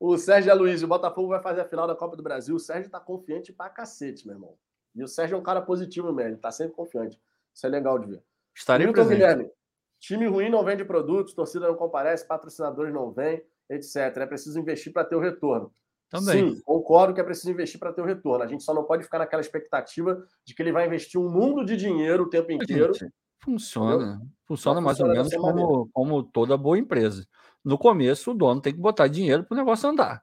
o 0.00 0.16
Sérgio 0.16 0.52
Aloysio, 0.52 0.86
o 0.86 0.88
Botafogo 0.88 1.28
vai 1.28 1.42
fazer 1.42 1.60
a 1.60 1.68
final 1.68 1.86
da 1.86 1.94
Copa 1.94 2.16
do 2.16 2.22
Brasil. 2.22 2.54
O 2.54 2.60
Sérgio 2.60 2.90
tá 2.90 3.00
confiante 3.00 3.52
pra 3.52 3.68
cacete, 3.68 4.26
meu 4.26 4.36
irmão. 4.36 4.54
E 4.94 5.02
o 5.02 5.08
Sérgio 5.08 5.36
é 5.36 5.38
um 5.38 5.42
cara 5.42 5.62
positivo 5.62 6.12
mesmo, 6.12 6.32
ele 6.32 6.36
tá 6.38 6.50
sempre 6.50 6.74
confiante. 6.74 7.20
Isso 7.54 7.66
é 7.66 7.68
legal 7.68 7.98
de 7.98 8.06
ver. 8.06 8.22
Estarei 8.54 8.86
Milton 8.86 9.06
presente. 9.06 9.18
Guilherme, 9.18 9.50
time 9.98 10.26
ruim 10.26 10.50
não 10.50 10.64
vende 10.64 10.84
produtos, 10.84 11.34
torcida 11.34 11.66
não 11.66 11.74
comparece, 11.74 12.26
patrocinadores 12.26 12.92
não 12.92 13.10
vêm, 13.10 13.42
etc. 13.70 13.96
É 14.16 14.26
preciso 14.26 14.58
investir 14.58 14.92
para 14.92 15.04
ter 15.04 15.16
o 15.16 15.20
retorno. 15.20 15.72
Também. 16.10 16.54
Sim, 16.54 16.60
concordo 16.60 17.14
que 17.14 17.20
é 17.22 17.24
preciso 17.24 17.50
investir 17.50 17.80
para 17.80 17.90
ter 17.90 18.02
o 18.02 18.04
retorno. 18.04 18.44
A 18.44 18.46
gente 18.46 18.62
só 18.62 18.74
não 18.74 18.84
pode 18.84 19.02
ficar 19.02 19.18
naquela 19.18 19.40
expectativa 19.40 20.22
de 20.44 20.54
que 20.54 20.60
ele 20.60 20.70
vai 20.70 20.86
investir 20.86 21.18
um 21.18 21.30
mundo 21.30 21.64
de 21.64 21.74
dinheiro 21.74 22.24
o 22.24 22.28
tempo 22.28 22.52
inteiro. 22.52 22.92
Gente, 22.92 23.10
Funciona. 23.42 24.20
Funciona 24.46 24.80
mais 24.80 25.00
ou 25.00 25.08
menos 25.08 25.34
como, 25.34 25.88
como 25.92 26.22
toda 26.22 26.56
boa 26.56 26.78
empresa. 26.78 27.26
No 27.64 27.76
começo, 27.76 28.30
o 28.30 28.34
dono 28.34 28.60
tem 28.60 28.72
que 28.72 28.78
botar 28.78 29.08
dinheiro 29.08 29.44
para 29.44 29.54
o 29.54 29.58
negócio 29.58 29.88
andar. 29.88 30.22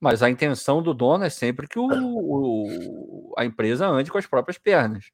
Mas 0.00 0.22
a 0.22 0.30
intenção 0.30 0.82
do 0.82 0.94
dono 0.94 1.24
é 1.24 1.30
sempre 1.30 1.66
que 1.68 1.78
o, 1.78 1.86
o, 1.86 3.34
a 3.36 3.44
empresa 3.44 3.86
ande 3.86 4.10
com 4.10 4.18
as 4.18 4.26
próprias 4.26 4.58
pernas. 4.58 5.06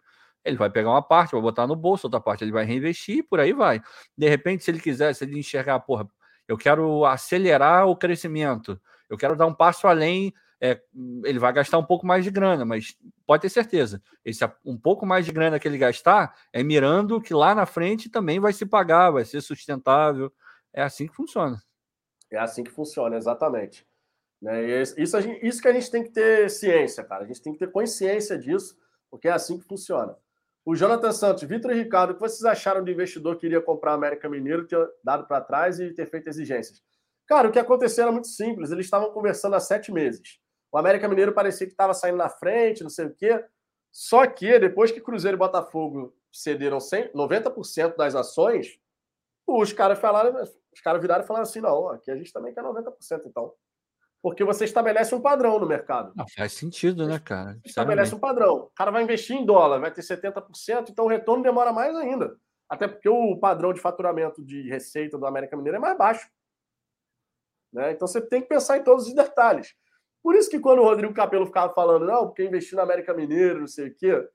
Ele 0.45 0.57
vai 0.57 0.71
pegar 0.71 0.91
uma 0.91 1.03
parte, 1.03 1.33
vai 1.33 1.41
botar 1.41 1.67
no 1.67 1.77
bolso, 1.77 2.07
outra 2.07 2.21
parte 2.21 2.45
ele 2.45 2.53
vai 2.53 2.65
reinvestir, 2.65 3.27
por 3.29 3.41
aí 3.41 3.53
vai. 3.53 3.81
De 4.17 4.29
repente, 4.29 4.65
se 4.65 4.71
ele 4.71 4.81
quiser, 4.81 5.15
se 5.15 5.25
ele 5.25 5.39
enxergar, 5.39 5.81
porra, 5.81 6.09
eu 6.47 6.57
quero 6.57 7.05
acelerar 7.05 7.87
o 7.87 7.97
crescimento, 7.97 8.81
eu 9.11 9.17
quero 9.19 9.37
dar 9.37 9.47
um 9.47 9.55
passo 9.55 9.87
além 9.87 10.33
é, 10.61 10.81
ele 11.25 11.39
vai 11.39 11.53
gastar 11.53 11.79
um 11.79 11.85
pouco 11.85 12.07
mais 12.07 12.25
de 12.25 12.31
grana, 12.31 12.65
mas 12.65 12.97
pode 13.27 13.43
ter 13.43 13.49
certeza, 13.49 14.03
esse 14.25 14.45
um 14.65 14.77
pouco 14.77 15.07
mais 15.07 15.25
de 15.25 15.33
grana 15.33 15.59
que 15.59 15.69
ele 15.69 15.79
gastar 15.79 16.35
é 16.53 16.63
mirando 16.63 17.21
que 17.21 17.33
lá 17.33 17.55
na 17.55 17.67
frente 17.67 18.11
também 18.11 18.41
vai 18.41 18.53
se 18.53 18.67
pagar, 18.67 19.11
vai 19.11 19.25
ser 19.25 19.41
sustentável. 19.41 20.33
É 20.73 20.83
assim 20.83 21.07
que 21.07 21.15
funciona. 21.15 21.63
É 22.31 22.39
assim 22.39 22.63
que 22.63 22.71
funciona, 22.71 23.17
exatamente. 23.17 23.87
Né? 24.41 24.83
Isso, 24.83 25.21
isso 25.43 25.63
que 25.63 25.69
a 25.69 25.73
gente 25.73 25.91
tem 25.91 26.03
que 26.03 26.11
ter 26.11 26.51
ciência, 26.51 27.03
cara. 27.05 27.25
A 27.25 27.27
gente 27.27 27.43
tem 27.43 27.53
que 27.53 27.59
ter 27.59 27.71
consciência 27.71 28.39
disso, 28.39 28.77
porque 29.11 29.29
é 29.29 29.33
assim 29.33 29.59
que 29.59 29.67
funciona. 29.67 30.17
O 30.65 30.75
Jonathan 30.77 31.13
Santos, 31.13 31.45
Vitor 31.45 31.71
e 31.71 31.83
Ricardo, 31.83 32.11
o 32.11 32.15
que 32.15 32.21
vocês 32.21 32.45
acharam 32.45 32.85
do 32.85 32.91
investidor 32.91 33.39
que 33.39 33.47
iria 33.47 33.61
comprar 33.61 33.93
a 33.93 33.95
América 33.95 34.29
Mineiro, 34.29 34.67
ter 34.67 34.79
dado 35.03 35.27
para 35.27 35.41
trás 35.41 35.81
e 35.81 35.95
ter 35.95 36.07
feito 36.07 36.29
exigências? 36.29 36.83
Cara, 37.27 37.49
o 37.49 37.53
que 37.53 37.59
aconteceu 37.59 38.03
era 38.03 38.13
muito 38.13 38.29
simples. 38.29 38.71
Eles 38.71 38.87
estavam 38.87 39.11
conversando 39.13 39.55
há 39.55 39.61
sete 39.61 39.91
meses. 39.91 40.39
O 40.71 40.79
América 40.79 41.09
Mineiro 41.09 41.33
parecia 41.33 41.67
que 41.67 41.73
estava 41.73 41.95
saindo 41.95 42.19
na 42.19 42.29
frente, 42.29 42.83
não 42.83 42.91
sei 42.91 43.07
o 43.07 43.15
quê. 43.15 43.45
Só 43.91 44.27
que 44.27 44.59
depois 44.59 44.91
que 44.91 45.01
Cruzeiro 45.01 45.37
e 45.37 45.39
Botafogo 45.39 46.15
cederam 46.33 46.79
100, 46.79 47.13
90% 47.13 47.97
das 47.97 48.15
ações, 48.15 48.79
os 49.47 49.73
caras 49.73 49.99
falaram, 49.99 50.43
os 50.73 50.81
caras 50.81 51.01
viraram 51.01 51.25
e 51.25 51.27
falaram 51.27 51.45
assim: 51.45 51.61
não, 51.61 51.89
aqui 51.89 52.11
a 52.11 52.17
gente 52.17 52.33
também 52.33 52.53
quer 52.53 52.63
90%, 52.63 52.93
então. 53.27 53.55
Porque 54.21 54.45
você 54.45 54.65
estabelece 54.65 55.15
um 55.15 55.21
padrão 55.21 55.61
no 55.61 55.67
mercado. 55.67 56.13
Não, 56.17 56.27
faz 56.37 56.53
sentido, 56.53 57.07
né, 57.07 57.21
cara? 57.21 57.59
Estabelece 57.65 58.15
um 58.15 58.19
padrão. 58.19 58.57
O 58.57 58.71
cara 58.75 58.91
vai 58.91 59.03
investir 59.03 59.37
em 59.37 59.47
dólar, 59.47 59.79
vai 59.79 59.93
ter 59.93 60.03
70%, 60.03 60.91
então 60.91 61.05
o 61.05 61.09
retorno 61.09 61.43
demora 61.43 61.73
mais 61.73 61.95
ainda. 61.95 62.37
Até 62.69 62.87
porque 62.89 63.09
o 63.09 63.39
padrão 63.39 63.73
de 63.73 63.81
faturamento 63.81 64.45
de 64.45 64.69
receita 64.69 65.17
do 65.17 65.25
América 65.25 65.57
Mineiro 65.57 65.77
é 65.77 65.81
mais 65.81 65.97
baixo. 65.97 66.29
Né? 67.73 67.93
Então 67.93 68.07
você 68.07 68.21
tem 68.21 68.43
que 68.43 68.49
pensar 68.49 68.77
em 68.77 68.83
todos 68.83 69.07
os 69.07 69.15
detalhes. 69.15 69.75
Por 70.23 70.35
isso 70.35 70.51
que 70.51 70.61
quando 70.61 70.81
o 70.81 70.85
Rodrigo 70.85 71.15
Capello 71.15 71.47
ficava 71.47 71.73
falando, 71.73 72.07
não, 72.07 72.27
porque 72.27 72.45
investir 72.45 72.77
na 72.77 72.83
América 72.83 73.15
Mineiro, 73.15 73.61
não 73.61 73.67
sei 73.67 73.89
o 73.89 73.95
quê, 73.95 74.29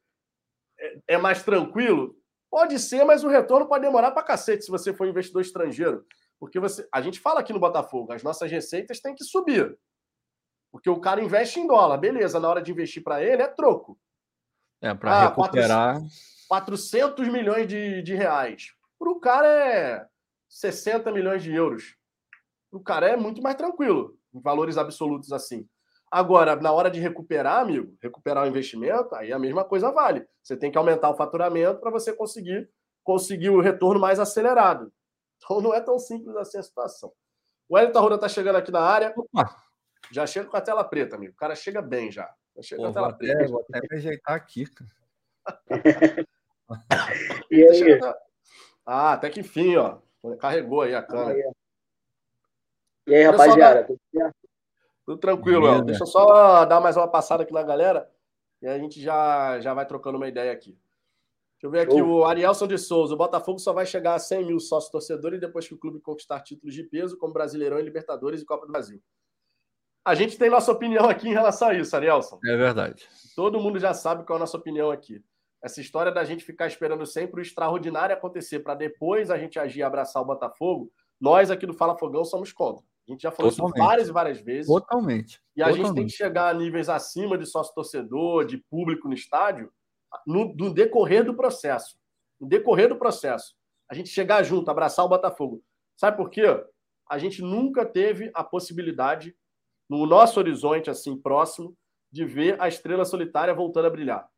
é, 0.79 0.97
é 1.09 1.17
mais 1.17 1.43
tranquilo. 1.43 2.15
Pode 2.49 2.79
ser, 2.79 3.03
mas 3.03 3.23
o 3.23 3.27
retorno 3.27 3.67
pode 3.67 3.83
demorar 3.83 4.11
para 4.11 4.23
cacete 4.23 4.63
se 4.63 4.71
você 4.71 4.93
for 4.93 5.07
investidor 5.07 5.41
estrangeiro. 5.41 6.05
Porque 6.39 6.59
você, 6.59 6.87
a 6.93 7.01
gente 7.01 7.19
fala 7.19 7.39
aqui 7.39 7.53
no 7.53 7.59
Botafogo, 7.59 8.13
as 8.13 8.21
nossas 8.21 8.51
receitas 8.51 8.99
têm 8.99 9.15
que 9.15 9.23
subir. 9.23 9.77
Porque 10.71 10.89
o 10.89 10.99
cara 10.99 11.23
investe 11.23 11.59
em 11.59 11.67
dólar, 11.67 11.97
beleza, 11.97 12.39
na 12.39 12.49
hora 12.49 12.61
de 12.61 12.71
investir 12.71 13.03
para 13.03 13.23
ele 13.23 13.41
é 13.41 13.47
troco. 13.47 13.99
É, 14.81 14.93
para 14.93 15.11
ah, 15.11 15.27
recuperar. 15.29 16.01
400 16.47 17.27
milhões 17.29 17.67
de, 17.67 18.01
de 18.01 18.13
reais. 18.15 18.73
Para 18.99 19.09
o 19.09 19.19
cara 19.19 19.47
é 19.47 20.07
60 20.49 21.11
milhões 21.11 21.41
de 21.41 21.53
euros. 21.53 21.95
O 22.71 22.79
cara 22.79 23.07
é 23.07 23.15
muito 23.15 23.41
mais 23.41 23.55
tranquilo, 23.55 24.17
em 24.33 24.41
valores 24.41 24.77
absolutos 24.77 25.31
assim. 25.31 25.67
Agora, 26.13 26.55
na 26.55 26.71
hora 26.71 26.91
de 26.91 26.99
recuperar, 26.99 27.61
amigo, 27.61 27.97
recuperar 27.99 28.43
o 28.43 28.47
investimento, 28.47 29.15
aí 29.15 29.33
a 29.33 29.39
mesma 29.39 29.65
coisa 29.65 29.91
vale. 29.91 30.23
Você 30.43 30.55
tem 30.55 30.69
que 30.69 30.77
aumentar 30.77 31.09
o 31.09 31.15
faturamento 31.15 31.79
para 31.79 31.89
você 31.89 32.13
conseguir 32.13 32.69
conseguir 33.03 33.49
o 33.49 33.59
retorno 33.59 33.99
mais 33.99 34.19
acelerado. 34.19 34.93
Então 35.37 35.59
não 35.59 35.73
é 35.73 35.81
tão 35.81 35.97
simples 35.97 36.35
assim 36.35 36.59
a 36.59 36.61
situação. 36.61 37.11
O 37.67 37.79
Elton 37.79 37.97
Arruda 37.97 38.13
está 38.13 38.29
chegando 38.29 38.57
aqui 38.57 38.71
na 38.71 38.81
área. 38.81 39.11
Opa. 39.17 39.57
Já 40.11 40.27
chega 40.27 40.47
com 40.47 40.55
a 40.55 40.61
tela 40.61 40.83
preta, 40.83 41.15
amigo. 41.15 41.33
O 41.33 41.35
cara 41.35 41.55
chega 41.55 41.81
bem 41.81 42.11
já. 42.11 42.31
já 42.57 42.61
chega 42.61 42.83
Pô, 42.83 42.83
com 42.83 42.91
a 42.91 42.93
tela 42.93 43.09
vou 43.09 43.17
preta. 43.17 43.39
Até, 43.39 43.47
vou 43.47 43.65
até 43.67 43.79
me 43.81 43.97
ajeitar 43.97 44.35
aqui. 44.35 44.65
e 47.49 47.63
aí? 47.63 47.99
Ah, 48.85 49.13
até 49.13 49.31
que 49.31 49.39
enfim, 49.39 49.77
ó. 49.77 49.97
Carregou 50.39 50.83
aí 50.83 50.93
a 50.93 51.01
câmera. 51.01 51.51
E 53.07 53.15
aí, 53.15 53.23
rapaziada? 53.23 53.85
Tudo, 53.85 53.99
tudo 55.05 55.17
tranquilo. 55.17 55.81
Deixa 55.81 56.03
eu 56.03 56.07
só 56.07 56.65
dar 56.65 56.79
mais 56.79 56.97
uma 56.97 57.07
passada 57.07 57.43
aqui 57.43 57.53
na 57.53 57.63
galera 57.63 58.09
e 58.61 58.67
a 58.67 58.77
gente 58.77 59.01
já, 59.01 59.59
já 59.59 59.73
vai 59.73 59.85
trocando 59.85 60.17
uma 60.17 60.27
ideia 60.27 60.51
aqui. 60.51 60.77
Deixa 61.63 61.67
eu 61.67 61.71
ver 61.71 61.79
aqui 61.81 62.01
o 62.01 62.25
Arielson 62.25 62.67
de 62.67 62.77
Souza. 62.77 63.13
O 63.13 63.17
Botafogo 63.17 63.59
só 63.59 63.71
vai 63.73 63.85
chegar 63.85 64.15
a 64.15 64.19
100 64.19 64.45
mil 64.45 64.59
sócios 64.59 64.91
torcedores 64.91 65.39
depois 65.39 65.67
que 65.67 65.73
o 65.73 65.77
clube 65.77 65.99
conquistar 65.99 66.41
títulos 66.41 66.73
de 66.73 66.83
peso, 66.83 67.17
como 67.17 67.33
Brasileirão 67.33 67.79
e 67.79 67.83
Libertadores 67.83 68.41
e 68.41 68.45
Copa 68.45 68.65
do 68.65 68.71
Brasil. 68.71 69.01
A 70.05 70.15
gente 70.15 70.37
tem 70.37 70.49
nossa 70.49 70.71
opinião 70.71 71.09
aqui 71.09 71.29
em 71.29 71.33
relação 71.33 71.69
a 71.69 71.73
isso, 71.73 71.95
Arielson. 71.95 72.37
É 72.45 72.57
verdade. 72.57 73.07
Todo 73.35 73.59
mundo 73.59 73.79
já 73.79 73.93
sabe 73.93 74.25
qual 74.25 74.35
é 74.35 74.39
a 74.39 74.41
nossa 74.41 74.57
opinião 74.57 74.91
aqui. 74.91 75.23
Essa 75.61 75.79
história 75.79 76.11
da 76.11 76.25
gente 76.25 76.43
ficar 76.43 76.67
esperando 76.67 77.05
sempre 77.05 77.39
o 77.39 77.41
extraordinário 77.41 78.13
acontecer 78.13 78.59
para 78.59 78.75
depois 78.75 79.31
a 79.31 79.37
gente 79.37 79.57
agir 79.57 79.79
e 79.79 79.83
abraçar 79.83 80.21
o 80.21 80.25
Botafogo, 80.25 80.91
nós 81.19 81.49
aqui 81.49 81.65
do 81.65 81.73
Fala 81.73 81.97
Fogão 81.97 82.25
somos 82.25 82.51
contra. 82.51 82.85
A 83.07 83.11
gente 83.11 83.21
já 83.21 83.31
falou 83.31 83.51
Totalmente. 83.51 83.75
isso 83.75 83.85
várias 83.85 84.07
e 84.07 84.11
várias 84.11 84.41
vezes. 84.41 84.67
Totalmente. 84.67 85.41
E 85.55 85.61
a 85.61 85.65
Totalmente. 85.65 85.87
gente 85.87 85.95
tem 85.95 86.05
que 86.07 86.13
chegar 86.13 86.49
a 86.49 86.53
níveis 86.53 86.89
acima 86.89 87.37
de 87.37 87.45
sócio-torcedor, 87.45 88.45
de 88.45 88.57
público 88.57 89.07
no 89.07 89.13
estádio, 89.13 89.71
no, 90.25 90.53
no 90.55 90.73
decorrer 90.73 91.25
do 91.25 91.35
processo. 91.35 91.97
No 92.39 92.47
decorrer 92.47 92.89
do 92.89 92.97
processo. 92.97 93.55
A 93.89 93.93
gente 93.93 94.09
chegar 94.09 94.41
junto, 94.43 94.71
abraçar 94.71 95.05
o 95.05 95.09
Botafogo. 95.09 95.61
Sabe 95.97 96.17
por 96.17 96.29
quê? 96.29 96.43
A 97.09 97.17
gente 97.17 97.41
nunca 97.41 97.85
teve 97.85 98.31
a 98.33 98.43
possibilidade, 98.43 99.35
no 99.89 100.05
nosso 100.05 100.39
horizonte 100.39 100.89
assim 100.89 101.17
próximo, 101.17 101.75
de 102.11 102.25
ver 102.25 102.59
a 102.61 102.67
estrela 102.67 103.03
solitária 103.03 103.53
voltando 103.53 103.87
a 103.87 103.89
brilhar 103.89 104.33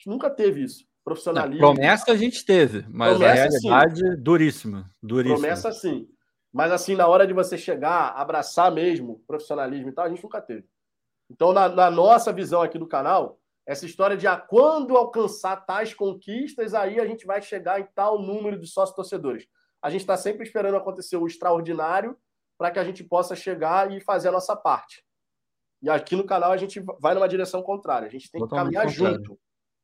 gente 0.00 0.08
nunca 0.08 0.30
teve 0.30 0.62
isso. 0.62 0.88
Profissionalismo. 1.04 1.62
Não, 1.62 1.74
promessa 1.74 2.12
a 2.12 2.16
gente 2.16 2.44
teve, 2.44 2.84
mas 2.88 3.16
promessa, 3.16 3.32
a 3.32 3.48
realidade 3.48 4.00
sim. 4.00 4.22
duríssima, 4.22 4.90
duríssima. 5.02 5.38
Promessa 5.38 5.72
sim. 5.72 6.08
Mas 6.52 6.72
assim, 6.72 6.96
na 6.96 7.06
hora 7.06 7.26
de 7.26 7.32
você 7.32 7.56
chegar, 7.56 8.08
abraçar 8.16 8.70
mesmo 8.72 9.22
profissionalismo 9.26 9.90
e 9.90 9.92
tal, 9.92 10.04
a 10.04 10.08
gente 10.08 10.22
nunca 10.22 10.40
teve. 10.40 10.66
Então, 11.30 11.52
na, 11.52 11.68
na 11.68 11.90
nossa 11.90 12.32
visão 12.32 12.60
aqui 12.60 12.78
do 12.78 12.88
canal, 12.88 13.38
essa 13.64 13.86
história 13.86 14.16
de 14.16 14.26
ah, 14.26 14.36
quando 14.36 14.96
alcançar 14.96 15.64
tais 15.64 15.94
conquistas, 15.94 16.74
aí 16.74 16.98
a 16.98 17.06
gente 17.06 17.24
vai 17.24 17.40
chegar 17.40 17.80
em 17.80 17.86
tal 17.94 18.20
número 18.20 18.58
de 18.58 18.66
sócios 18.66 18.96
torcedores. 18.96 19.46
A 19.80 19.90
gente 19.90 20.00
está 20.00 20.16
sempre 20.16 20.42
esperando 20.42 20.76
acontecer 20.76 21.16
o 21.16 21.26
extraordinário 21.26 22.16
para 22.58 22.70
que 22.70 22.78
a 22.78 22.84
gente 22.84 23.04
possa 23.04 23.36
chegar 23.36 23.92
e 23.92 24.00
fazer 24.00 24.28
a 24.28 24.32
nossa 24.32 24.56
parte. 24.56 25.04
E 25.80 25.88
aqui 25.88 26.16
no 26.16 26.26
canal 26.26 26.52
a 26.52 26.56
gente 26.56 26.80
vai 26.98 27.14
numa 27.14 27.28
direção 27.28 27.62
contrária. 27.62 28.08
A 28.08 28.10
gente 28.10 28.30
tem 28.30 28.40
Totalmente 28.40 28.70
que 28.70 28.76
caminhar 28.76 28.92
contrário. 28.92 29.24
junto 29.24 29.40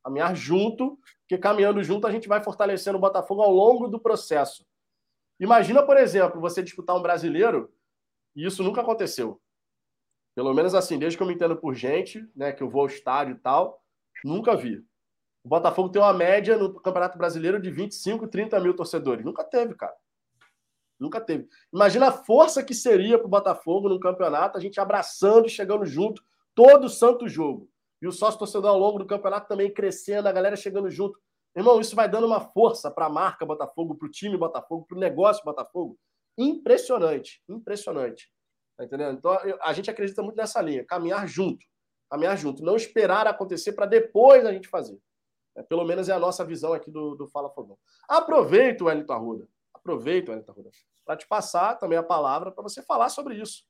caminhar 0.07 0.37
junto, 0.37 0.99
porque 1.23 1.37
caminhando 1.37 1.83
junto 1.83 2.07
a 2.07 2.13
gente 2.13 2.29
vai 2.29 2.41
fortalecendo 2.41 2.97
o 2.97 3.01
Botafogo 3.01 3.43
ao 3.43 3.51
longo 3.51 3.89
do 3.89 3.99
processo. 3.99 4.65
Imagina, 5.39 5.83
por 5.83 5.97
exemplo, 5.97 6.41
você 6.41 6.63
disputar 6.63 6.97
um 6.97 7.03
brasileiro, 7.03 7.73
e 8.35 8.47
isso 8.47 8.63
nunca 8.63 8.81
aconteceu. 8.81 9.41
Pelo 10.35 10.53
menos 10.53 10.75
assim, 10.75 10.99
desde 10.99 11.17
que 11.17 11.23
eu 11.23 11.27
me 11.27 11.35
entendo 11.35 11.57
por 11.57 11.75
gente, 11.75 12.27
né, 12.35 12.53
que 12.53 12.63
eu 12.63 12.69
vou 12.69 12.83
ao 12.83 12.87
estádio 12.87 13.35
e 13.35 13.39
tal, 13.39 13.83
nunca 14.25 14.55
vi. 14.55 14.79
O 15.43 15.49
Botafogo 15.49 15.89
tem 15.89 16.03
uma 16.03 16.13
média 16.13 16.59
no 16.59 16.75
Campeonato 16.75 17.17
Brasileiro 17.17 17.61
de 17.61 17.71
25, 17.71 18.27
30 18.29 18.59
mil 18.61 18.75
torcedores. 18.75 19.25
Nunca 19.25 19.45
teve, 19.45 19.75
cara. 19.75 19.95
Nunca 20.99 21.21
teve. 21.21 21.49
Imagina 21.73 22.09
a 22.09 22.13
força 22.13 22.63
que 22.63 22.75
seria 22.75 23.19
para 23.19 23.27
o 23.27 23.31
Botafogo 23.31 23.89
num 23.89 24.01
campeonato, 24.01 24.59
a 24.59 24.61
gente 24.61 24.81
abraçando 24.81 25.47
e 25.47 25.51
chegando 25.51 25.85
junto 25.87 26.23
todo 26.55 26.89
santo 26.89 27.29
jogo 27.29 27.71
e 28.01 28.07
o 28.07 28.13
sócio 28.13 28.39
torcedor 28.39 28.71
ao 28.71 28.79
longo 28.79 28.99
do 28.99 29.07
campeonato 29.07 29.49
também 29.49 29.73
crescendo, 29.73 30.29
a 30.29 30.33
galera 30.33 30.57
chegando 30.57 30.91
junto. 30.91 31.19
Irmão, 31.57 31.81
isso 31.81 31.97
vai 31.97 32.09
dando 32.09 32.27
uma 32.27 32.41
força 32.41 32.91
para 32.91 33.07
a 33.07 33.11
marca 33.11 33.47
Botafogo, 33.47 33.95
para 33.95 34.07
o 34.07 34.11
time 34.11 34.37
Botafogo, 34.37 34.85
para 34.87 34.97
o 34.97 35.01
negócio 35.01 35.43
Botafogo. 35.43 35.99
Impressionante, 36.37 37.43
impressionante. 37.49 38.31
Tá 38.77 38.85
entendendo? 38.85 39.17
Então, 39.17 39.39
a 39.63 39.73
gente 39.73 39.91
acredita 39.91 40.23
muito 40.23 40.37
nessa 40.37 40.61
linha, 40.61 40.85
caminhar 40.85 41.27
junto. 41.27 41.65
Caminhar 42.11 42.37
junto, 42.37 42.63
não 42.63 42.77
esperar 42.77 43.27
acontecer 43.27 43.73
para 43.73 43.87
depois 43.87 44.45
a 44.45 44.53
gente 44.53 44.69
fazer. 44.69 45.01
É, 45.57 45.63
pelo 45.63 45.85
menos 45.85 46.09
é 46.09 46.13
a 46.13 46.19
nossa 46.19 46.45
visão 46.45 46.75
aqui 46.75 46.91
do, 46.91 47.15
do 47.15 47.27
Fala 47.27 47.51
Fogão. 47.51 47.79
Aproveito, 48.07 48.85
Wellington 48.85 49.13
Arruda, 49.15 49.49
aproveito, 49.73 50.29
Wellington 50.29 50.53
Arruda, 50.53 50.71
para 51.05 51.17
te 51.17 51.27
passar 51.27 51.77
também 51.77 51.99
a 51.99 52.03
palavra 52.03 52.53
para 52.53 52.63
você 52.63 52.83
falar 52.83 53.09
sobre 53.09 53.35
isso. 53.37 53.65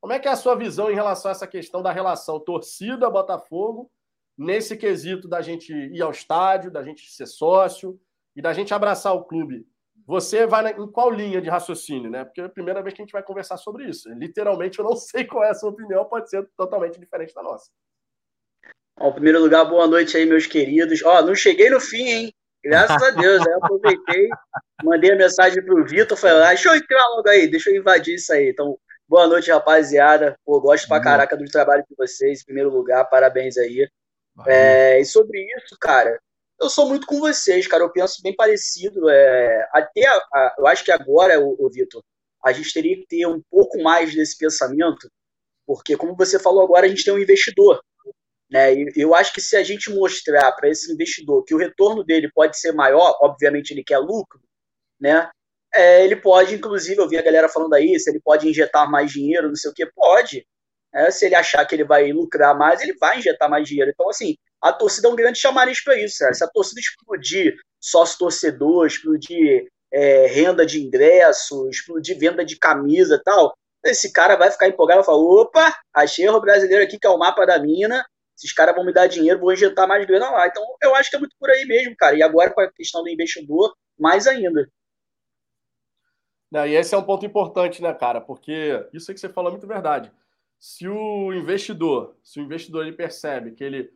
Como 0.00 0.12
é 0.12 0.18
que 0.18 0.26
é 0.26 0.32
a 0.32 0.36
sua 0.36 0.56
visão 0.56 0.90
em 0.90 0.94
relação 0.94 1.30
a 1.30 1.32
essa 1.32 1.46
questão 1.46 1.80
da 1.80 1.92
relação 1.92 2.40
torcida-Botafogo, 2.40 3.88
nesse 4.36 4.76
quesito 4.76 5.28
da 5.28 5.40
gente 5.40 5.72
ir 5.72 6.02
ao 6.02 6.10
estádio, 6.10 6.70
da 6.70 6.82
gente 6.82 7.10
ser 7.10 7.26
sócio 7.26 7.98
e 8.34 8.42
da 8.42 8.52
gente 8.52 8.72
abraçar 8.72 9.14
o 9.14 9.24
clube? 9.24 9.66
Você 10.06 10.46
vai 10.46 10.72
em 10.72 10.90
qual 10.90 11.10
linha 11.10 11.40
de 11.40 11.48
raciocínio, 11.48 12.10
né? 12.10 12.24
Porque 12.24 12.40
é 12.40 12.44
a 12.44 12.48
primeira 12.48 12.82
vez 12.82 12.94
que 12.94 13.02
a 13.02 13.04
gente 13.04 13.12
vai 13.12 13.22
conversar 13.22 13.56
sobre 13.56 13.88
isso. 13.88 14.08
Literalmente, 14.14 14.78
eu 14.78 14.84
não 14.84 14.96
sei 14.96 15.24
qual 15.24 15.44
é 15.44 15.50
a 15.50 15.54
sua 15.54 15.70
opinião, 15.70 16.04
pode 16.04 16.28
ser 16.28 16.48
totalmente 16.56 16.98
diferente 16.98 17.34
da 17.34 17.42
nossa. 17.42 17.70
Ó, 18.98 19.08
em 19.08 19.12
primeiro 19.12 19.40
lugar, 19.40 19.64
boa 19.64 19.86
noite 19.86 20.16
aí, 20.16 20.26
meus 20.26 20.46
queridos. 20.46 21.02
Ó, 21.04 21.22
não 21.22 21.34
cheguei 21.34 21.70
no 21.70 21.80
fim, 21.80 22.04
hein? 22.04 22.34
Graças 22.64 23.02
a 23.02 23.10
Deus, 23.10 23.44
aí 23.44 23.52
eu 23.52 23.58
aproveitei, 23.58 24.28
mandei 24.84 25.12
a 25.12 25.16
mensagem 25.16 25.64
pro 25.64 25.84
Vitor, 25.84 26.16
falei, 26.16 26.44
ah, 26.44 26.48
deixa 26.50 26.68
eu 26.68 26.76
entrar 26.76 27.08
logo 27.08 27.28
aí, 27.28 27.48
deixa 27.48 27.70
eu 27.70 27.76
invadir 27.76 28.14
isso 28.14 28.32
aí. 28.32 28.50
Então, 28.50 28.78
Boa 29.12 29.26
noite, 29.26 29.50
rapaziada. 29.50 30.34
Pô, 30.42 30.58
gosto 30.58 30.88
pra 30.88 30.98
caraca 30.98 31.36
do 31.36 31.44
trabalho 31.44 31.84
de 31.86 31.94
vocês, 31.94 32.40
em 32.40 32.44
primeiro 32.46 32.70
lugar, 32.70 33.04
parabéns 33.10 33.58
aí. 33.58 33.86
É, 34.46 35.00
e 35.00 35.04
sobre 35.04 35.38
isso, 35.56 35.76
cara, 35.80 36.18
eu 36.60 36.70
sou 36.70 36.88
muito 36.88 37.06
com 37.06 37.18
vocês, 37.18 37.66
cara. 37.66 37.82
Eu 37.82 37.92
penso 37.92 38.22
bem 38.22 38.34
parecido. 38.34 39.08
É, 39.10 39.68
até, 39.72 40.06
a, 40.06 40.54
eu 40.58 40.66
acho 40.66 40.84
que 40.84 40.92
agora, 40.92 41.40
o, 41.40 41.56
o 41.58 41.70
Vitor, 41.70 42.02
a 42.44 42.52
gente 42.52 42.72
teria 42.72 42.96
que 42.96 43.06
ter 43.06 43.26
um 43.26 43.42
pouco 43.50 43.82
mais 43.82 44.14
desse 44.14 44.36
pensamento, 44.36 45.10
porque, 45.66 45.96
como 45.96 46.16
você 46.16 46.38
falou 46.38 46.62
agora, 46.62 46.86
a 46.86 46.88
gente 46.88 47.04
tem 47.04 47.12
um 47.14 47.18
investidor. 47.18 47.80
Né? 48.50 48.74
E 48.74 48.92
eu 48.96 49.14
acho 49.14 49.32
que 49.32 49.40
se 49.40 49.56
a 49.56 49.62
gente 49.62 49.90
mostrar 49.90 50.52
para 50.52 50.68
esse 50.68 50.92
investidor 50.92 51.42
que 51.44 51.54
o 51.54 51.58
retorno 51.58 52.04
dele 52.04 52.30
pode 52.34 52.58
ser 52.58 52.72
maior, 52.72 53.16
obviamente 53.20 53.70
ele 53.70 53.82
quer 53.82 53.98
lucro, 53.98 54.40
né? 55.00 55.30
É, 55.74 56.04
ele 56.04 56.16
pode, 56.16 56.54
inclusive, 56.54 57.00
eu 57.00 57.08
vi 57.08 57.16
a 57.16 57.22
galera 57.22 57.48
falando 57.48 57.72
aí, 57.72 57.98
se 57.98 58.10
ele 58.10 58.20
pode 58.20 58.46
injetar 58.46 58.90
mais 58.90 59.10
dinheiro, 59.10 59.48
não 59.48 59.56
sei 59.56 59.70
o 59.70 59.74
que, 59.74 59.86
pode. 59.86 60.46
É, 60.94 61.10
se 61.10 61.26
ele 61.26 61.34
achar 61.34 61.64
que 61.64 61.74
ele 61.74 61.84
vai 61.84 62.12
lucrar 62.12 62.56
mais, 62.56 62.80
ele 62.80 62.94
vai 62.94 63.18
injetar 63.18 63.48
mais 63.48 63.66
dinheiro. 63.66 63.90
Então, 63.90 64.08
assim, 64.10 64.36
a 64.60 64.72
torcida 64.72 65.08
é 65.08 65.10
um 65.10 65.16
grande 65.16 65.38
chamariz 65.38 65.82
para 65.82 65.98
isso, 65.98 66.18
cara. 66.18 66.34
Se 66.34 66.44
a 66.44 66.48
torcida 66.48 66.80
explodir 66.80 67.56
sócio-torcedor, 67.80 68.86
explodir 68.86 69.66
é, 69.92 70.26
renda 70.26 70.64
de 70.66 70.82
ingresso, 70.82 71.68
explodir 71.68 72.18
venda 72.18 72.44
de 72.44 72.58
camisa 72.58 73.16
e 73.16 73.22
tal, 73.22 73.54
esse 73.84 74.12
cara 74.12 74.36
vai 74.36 74.50
ficar 74.50 74.68
empolgado 74.68 75.00
e 75.00 75.04
falar: 75.04 75.18
opa, 75.18 75.74
achei 75.94 76.28
o 76.28 76.40
brasileiro 76.40 76.84
aqui 76.84 76.98
que 76.98 77.06
é 77.06 77.10
o 77.10 77.18
mapa 77.18 77.44
da 77.44 77.58
mina, 77.58 78.04
esses 78.36 78.52
caras 78.52 78.74
vão 78.74 78.84
me 78.84 78.92
dar 78.92 79.06
dinheiro, 79.06 79.40
vou 79.40 79.52
injetar 79.52 79.88
mais 79.88 80.06
grana 80.06 80.30
lá. 80.30 80.46
Então, 80.46 80.62
eu 80.82 80.94
acho 80.94 81.10
que 81.10 81.16
é 81.16 81.18
muito 81.18 81.36
por 81.38 81.50
aí 81.50 81.64
mesmo, 81.64 81.96
cara. 81.96 82.16
E 82.16 82.22
agora, 82.22 82.52
com 82.52 82.60
a 82.60 82.72
questão 82.72 83.02
do 83.02 83.08
investidor, 83.08 83.74
mais 83.98 84.26
ainda. 84.26 84.68
Não, 86.50 86.66
e 86.66 86.74
esse 86.74 86.94
é 86.94 86.98
um 86.98 87.02
ponto 87.02 87.24
importante, 87.24 87.80
né, 87.82 87.94
cara? 87.94 88.20
Porque 88.20 88.86
isso 88.92 89.10
é 89.10 89.14
que 89.14 89.20
você 89.20 89.28
falou 89.28 89.48
é 89.48 89.52
muito 89.52 89.66
verdade. 89.66 90.12
Se 90.62 90.86
o 90.86 91.32
investidor, 91.32 92.16
se 92.22 92.38
o 92.38 92.44
investidor 92.44 92.86
ele 92.86 92.94
percebe 92.94 93.50
que 93.50 93.64
ele 93.64 93.90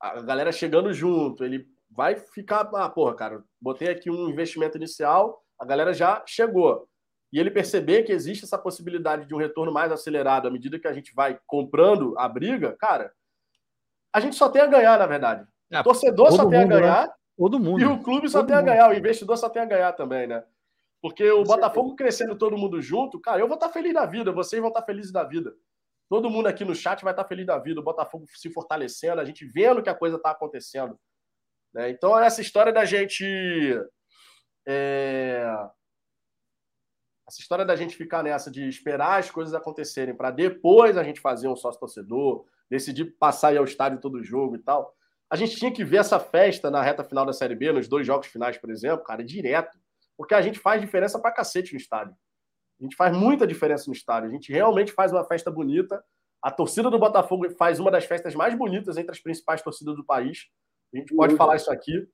a 0.00 0.22
galera 0.22 0.52
chegando 0.52 0.92
junto, 0.92 1.42
ele 1.42 1.66
vai 1.90 2.14
ficar, 2.14 2.70
ah, 2.74 2.88
porra, 2.88 3.16
cara, 3.16 3.44
botei 3.60 3.88
aqui 3.88 4.08
um 4.08 4.28
investimento 4.28 4.76
inicial, 4.76 5.42
a 5.58 5.64
galera 5.64 5.92
já 5.92 6.22
chegou. 6.24 6.88
e 7.32 7.40
ele 7.40 7.50
perceber 7.50 8.04
que 8.04 8.12
existe 8.12 8.44
essa 8.44 8.56
possibilidade 8.56 9.26
de 9.26 9.34
um 9.34 9.38
retorno 9.38 9.72
mais 9.72 9.90
acelerado 9.90 10.46
à 10.46 10.50
medida 10.50 10.78
que 10.78 10.86
a 10.86 10.92
gente 10.92 11.12
vai 11.12 11.40
comprando 11.44 12.16
a 12.16 12.28
briga, 12.28 12.76
cara, 12.78 13.12
a 14.14 14.20
gente 14.20 14.36
só 14.36 14.48
tem 14.48 14.62
a 14.62 14.66
ganhar, 14.68 15.00
na 15.00 15.06
verdade. 15.06 15.44
É, 15.72 15.80
o 15.80 15.82
torcedor 15.82 16.30
só 16.30 16.48
tem 16.48 16.60
a 16.60 16.66
né? 16.66 16.68
ganhar. 16.68 17.08
Né? 17.08 17.14
Todo 17.36 17.58
mundo. 17.58 17.80
E 17.80 17.84
o 17.84 18.00
clube 18.00 18.28
só 18.28 18.38
todo 18.38 18.46
tem 18.46 18.56
mundo. 18.56 18.68
a 18.68 18.72
ganhar, 18.72 18.90
o 18.90 18.94
investidor 18.94 19.36
só 19.36 19.48
tem 19.48 19.60
a 19.60 19.66
ganhar 19.66 19.92
também, 19.94 20.28
né? 20.28 20.44
Porque 21.02 21.28
o 21.32 21.42
Botafogo 21.42 21.96
crescendo 21.96 22.38
todo 22.38 22.56
mundo 22.56 22.80
junto, 22.80 23.20
cara, 23.20 23.40
eu 23.40 23.48
vou 23.48 23.56
estar 23.56 23.70
feliz 23.70 23.92
da 23.92 24.06
vida, 24.06 24.30
vocês 24.30 24.62
vão 24.62 24.68
estar 24.68 24.82
felizes 24.82 25.10
da 25.10 25.24
vida. 25.24 25.52
Todo 26.08 26.30
mundo 26.30 26.46
aqui 26.46 26.64
no 26.64 26.74
chat 26.74 27.02
vai 27.02 27.12
estar 27.12 27.24
feliz 27.24 27.46
da 27.46 27.58
vida, 27.58 27.80
o 27.80 27.84
Botafogo 27.84 28.26
se 28.28 28.52
fortalecendo, 28.52 29.20
a 29.20 29.24
gente 29.24 29.44
vendo 29.44 29.82
que 29.82 29.90
a 29.90 29.94
coisa 29.94 30.16
está 30.16 30.30
acontecendo. 30.30 30.98
Né? 31.74 31.90
Então, 31.90 32.18
essa 32.18 32.40
história 32.40 32.72
da 32.72 32.84
gente. 32.84 33.24
É... 34.66 35.46
Essa 37.28 37.40
história 37.40 37.64
da 37.64 37.74
gente 37.74 37.96
ficar 37.96 38.22
nessa 38.22 38.50
de 38.50 38.68
esperar 38.68 39.18
as 39.18 39.30
coisas 39.30 39.52
acontecerem 39.52 40.14
para 40.14 40.30
depois 40.30 40.96
a 40.96 41.02
gente 41.02 41.20
fazer 41.20 41.48
um 41.48 41.56
sócio 41.56 41.80
torcedor, 41.80 42.46
decidir 42.70 43.16
passar 43.18 43.48
aí 43.48 43.56
ao 43.56 43.64
estádio 43.64 44.00
todo 44.00 44.22
jogo 44.22 44.54
e 44.54 44.60
tal. 44.60 44.94
A 45.28 45.34
gente 45.34 45.56
tinha 45.56 45.72
que 45.72 45.84
ver 45.84 45.96
essa 45.98 46.20
festa 46.20 46.70
na 46.70 46.80
reta 46.80 47.02
final 47.02 47.26
da 47.26 47.32
Série 47.32 47.56
B, 47.56 47.72
nos 47.72 47.88
dois 47.88 48.06
jogos 48.06 48.28
finais, 48.28 48.56
por 48.58 48.70
exemplo, 48.70 49.04
cara, 49.04 49.24
direto. 49.24 49.76
Porque 50.16 50.34
a 50.34 50.40
gente 50.40 50.58
faz 50.58 50.80
diferença 50.80 51.20
pra 51.20 51.32
cacete 51.32 51.72
no 51.72 51.80
estádio. 51.80 52.16
A 52.80 52.84
gente 52.84 52.96
faz 52.96 53.16
muita 53.16 53.46
diferença 53.46 53.84
no 53.86 53.92
estádio. 53.92 54.28
A 54.28 54.32
gente 54.32 54.52
realmente 54.52 54.92
faz 54.92 55.12
uma 55.12 55.24
festa 55.24 55.50
bonita. 55.50 56.02
A 56.42 56.50
torcida 56.50 56.90
do 56.90 56.98
Botafogo 56.98 57.48
faz 57.56 57.80
uma 57.80 57.90
das 57.90 58.04
festas 58.04 58.34
mais 58.34 58.54
bonitas 58.54 58.96
entre 58.96 59.10
as 59.10 59.20
principais 59.20 59.62
torcidas 59.62 59.96
do 59.96 60.04
país. 60.04 60.46
A 60.94 60.98
gente 60.98 61.14
pode 61.14 61.36
falar 61.36 61.56
isso 61.56 61.70
aqui. 61.70 62.06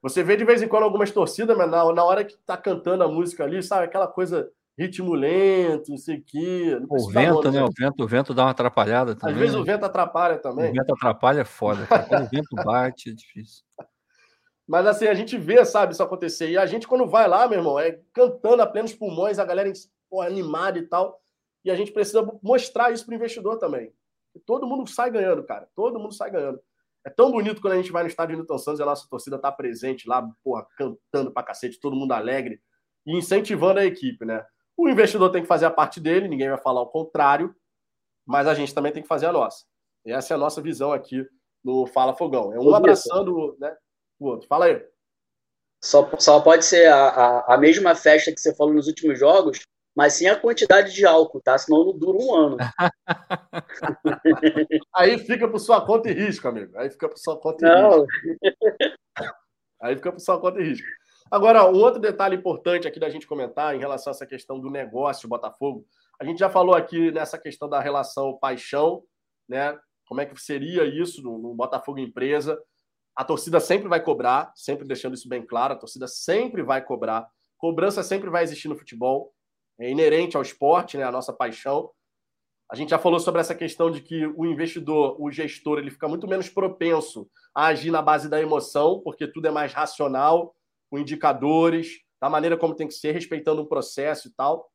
Você 0.00 0.22
vê 0.22 0.36
de 0.36 0.44
vez 0.44 0.62
em 0.62 0.68
quando 0.68 0.84
algumas 0.84 1.10
torcidas, 1.10 1.56
mas 1.56 1.70
na, 1.70 1.92
na 1.92 2.04
hora 2.04 2.24
que 2.24 2.36
tá 2.44 2.56
cantando 2.56 3.02
a 3.02 3.08
música 3.08 3.44
ali, 3.44 3.62
sabe? 3.62 3.84
Aquela 3.84 4.06
coisa 4.06 4.50
ritmo 4.78 5.14
lento, 5.14 5.90
não 5.90 5.96
sei 5.96 6.18
o 6.18 6.22
quê. 6.24 6.78
O 6.88 7.10
vento, 7.10 7.50
né? 7.50 7.62
O 7.62 7.70
vento, 7.76 8.04
o 8.04 8.06
vento 8.06 8.34
dá 8.34 8.44
uma 8.44 8.50
atrapalhada 8.50 9.14
também. 9.14 9.34
Às 9.34 9.40
vezes 9.40 9.54
né? 9.54 9.60
o 9.60 9.64
vento 9.64 9.84
atrapalha 9.84 10.38
também. 10.38 10.70
O 10.70 10.74
vento 10.74 10.92
atrapalha 10.92 11.40
é 11.40 11.44
foda. 11.44 11.86
Quando 11.86 12.24
o 12.24 12.28
vento 12.28 12.56
bate, 12.64 13.10
é 13.10 13.12
difícil. 13.12 13.64
Mas 14.66 14.86
assim, 14.86 15.06
a 15.06 15.14
gente 15.14 15.36
vê, 15.36 15.62
sabe, 15.64 15.92
isso 15.92 16.02
acontecer. 16.02 16.50
E 16.50 16.56
a 16.56 16.64
gente, 16.64 16.88
quando 16.88 17.06
vai 17.06 17.28
lá, 17.28 17.46
meu 17.46 17.58
irmão, 17.58 17.78
é 17.78 18.00
cantando 18.14 18.62
a 18.62 18.66
plenos 18.66 18.94
pulmões, 18.94 19.38
a 19.38 19.44
galera 19.44 19.70
porra, 20.14 20.28
animada 20.28 20.78
e 20.78 20.86
tal. 20.86 21.20
E 21.64 21.70
a 21.72 21.74
gente 21.74 21.90
precisa 21.90 22.22
mostrar 22.40 22.92
isso 22.92 23.04
para 23.04 23.12
o 23.12 23.16
investidor 23.16 23.58
também. 23.58 23.92
Todo 24.46 24.66
mundo 24.66 24.88
sai 24.88 25.10
ganhando, 25.10 25.42
cara. 25.42 25.68
Todo 25.74 25.98
mundo 25.98 26.14
sai 26.14 26.30
ganhando. 26.30 26.60
É 27.04 27.10
tão 27.10 27.32
bonito 27.32 27.60
quando 27.60 27.72
a 27.72 27.76
gente 27.76 27.90
vai 27.90 28.04
no 28.04 28.08
estádio 28.08 28.36
Newton 28.36 28.58
Santos 28.58 28.78
e 28.78 28.82
a 28.84 28.86
nossa 28.86 29.08
torcida 29.10 29.38
tá 29.38 29.50
presente 29.50 30.08
lá, 30.08 30.26
porra, 30.44 30.66
cantando 30.76 31.32
pra 31.32 31.42
cacete, 31.42 31.80
todo 31.80 31.96
mundo 31.96 32.12
alegre 32.12 32.60
e 33.04 33.16
incentivando 33.16 33.80
a 33.80 33.84
equipe, 33.84 34.24
né? 34.24 34.46
O 34.76 34.88
investidor 34.88 35.30
tem 35.30 35.42
que 35.42 35.48
fazer 35.48 35.66
a 35.66 35.70
parte 35.70 36.00
dele, 36.00 36.28
ninguém 36.28 36.48
vai 36.48 36.58
falar 36.58 36.80
o 36.80 36.86
contrário, 36.86 37.54
mas 38.24 38.46
a 38.46 38.54
gente 38.54 38.72
também 38.72 38.92
tem 38.92 39.02
que 39.02 39.08
fazer 39.08 39.26
a 39.26 39.32
nossa. 39.32 39.64
E 40.06 40.12
essa 40.12 40.32
é 40.32 40.36
a 40.36 40.38
nossa 40.38 40.62
visão 40.62 40.92
aqui 40.92 41.26
no 41.62 41.86
Fala 41.86 42.14
Fogão. 42.14 42.52
É 42.52 42.58
um 42.58 42.74
abraçando 42.74 43.56
né, 43.58 43.76
o 44.18 44.26
outro. 44.26 44.46
Fala 44.46 44.66
aí. 44.66 44.86
Só, 45.82 46.10
só 46.18 46.40
pode 46.40 46.64
ser 46.64 46.86
a, 46.86 47.08
a, 47.08 47.54
a 47.54 47.58
mesma 47.58 47.94
festa 47.94 48.32
que 48.32 48.40
você 48.40 48.54
falou 48.54 48.72
nos 48.72 48.86
últimos 48.86 49.18
jogos, 49.18 49.60
mas 49.94 50.14
sem 50.14 50.28
a 50.28 50.38
quantidade 50.38 50.92
de 50.92 51.06
álcool, 51.06 51.40
tá? 51.40 51.56
Senão 51.56 51.84
não 51.84 51.96
dura 51.96 52.18
um 52.18 52.34
ano. 52.34 52.56
Aí 54.94 55.18
fica 55.18 55.46
por 55.46 55.60
sua 55.60 55.86
conta 55.86 56.10
e 56.10 56.12
risco, 56.12 56.48
amigo. 56.48 56.76
Aí 56.76 56.90
fica 56.90 57.08
por 57.08 57.18
sua 57.18 57.38
conta 57.38 57.64
e 57.64 57.70
não. 57.70 58.00
risco. 58.00 58.08
Aí 59.80 59.94
fica 59.94 60.10
por 60.10 60.20
sua 60.20 60.40
conta 60.40 60.60
e 60.60 60.64
risco. 60.64 60.86
Agora, 61.30 61.64
outro 61.64 62.00
detalhe 62.00 62.36
importante 62.36 62.88
aqui 62.88 62.98
da 62.98 63.08
gente 63.08 63.26
comentar 63.26 63.74
em 63.74 63.78
relação 63.78 64.10
a 64.10 64.14
essa 64.14 64.26
questão 64.26 64.60
do 64.60 64.70
negócio 64.70 65.28
Botafogo. 65.28 65.86
A 66.20 66.24
gente 66.24 66.38
já 66.38 66.50
falou 66.50 66.74
aqui 66.74 67.12
nessa 67.12 67.38
questão 67.38 67.68
da 67.68 67.80
relação 67.80 68.36
paixão, 68.38 69.02
né? 69.48 69.78
Como 70.06 70.20
é 70.20 70.26
que 70.26 70.38
seria 70.40 70.84
isso 70.84 71.22
no 71.22 71.54
Botafogo 71.54 71.98
empresa? 71.98 72.60
A 73.16 73.24
torcida 73.24 73.60
sempre 73.60 73.88
vai 73.88 74.02
cobrar, 74.02 74.52
sempre 74.56 74.86
deixando 74.86 75.14
isso 75.14 75.28
bem 75.28 75.46
claro, 75.46 75.74
a 75.74 75.76
torcida 75.76 76.08
sempre 76.08 76.62
vai 76.62 76.84
cobrar. 76.84 77.26
Cobrança 77.56 78.02
sempre 78.02 78.28
vai 78.28 78.42
existir 78.42 78.68
no 78.68 78.76
futebol 78.76 79.32
é 79.78 79.90
inerente 79.90 80.36
ao 80.36 80.42
esporte, 80.42 80.96
né, 80.96 81.04
a 81.04 81.12
nossa 81.12 81.32
paixão. 81.32 81.90
A 82.70 82.76
gente 82.76 82.90
já 82.90 82.98
falou 82.98 83.20
sobre 83.20 83.40
essa 83.40 83.54
questão 83.54 83.90
de 83.90 84.00
que 84.00 84.26
o 84.26 84.46
investidor, 84.46 85.20
o 85.20 85.30
gestor, 85.30 85.78
ele 85.78 85.90
fica 85.90 86.08
muito 86.08 86.26
menos 86.26 86.48
propenso 86.48 87.28
a 87.54 87.66
agir 87.66 87.90
na 87.90 88.00
base 88.00 88.28
da 88.28 88.40
emoção, 88.40 89.00
porque 89.00 89.26
tudo 89.26 89.46
é 89.46 89.50
mais 89.50 89.72
racional, 89.72 90.54
com 90.90 90.98
indicadores, 90.98 92.00
da 92.20 92.30
maneira 92.30 92.56
como 92.56 92.74
tem 92.74 92.88
que 92.88 92.94
ser, 92.94 93.12
respeitando 93.12 93.62
um 93.62 93.66
processo 93.66 94.28
e 94.28 94.30
tal. 94.32 94.70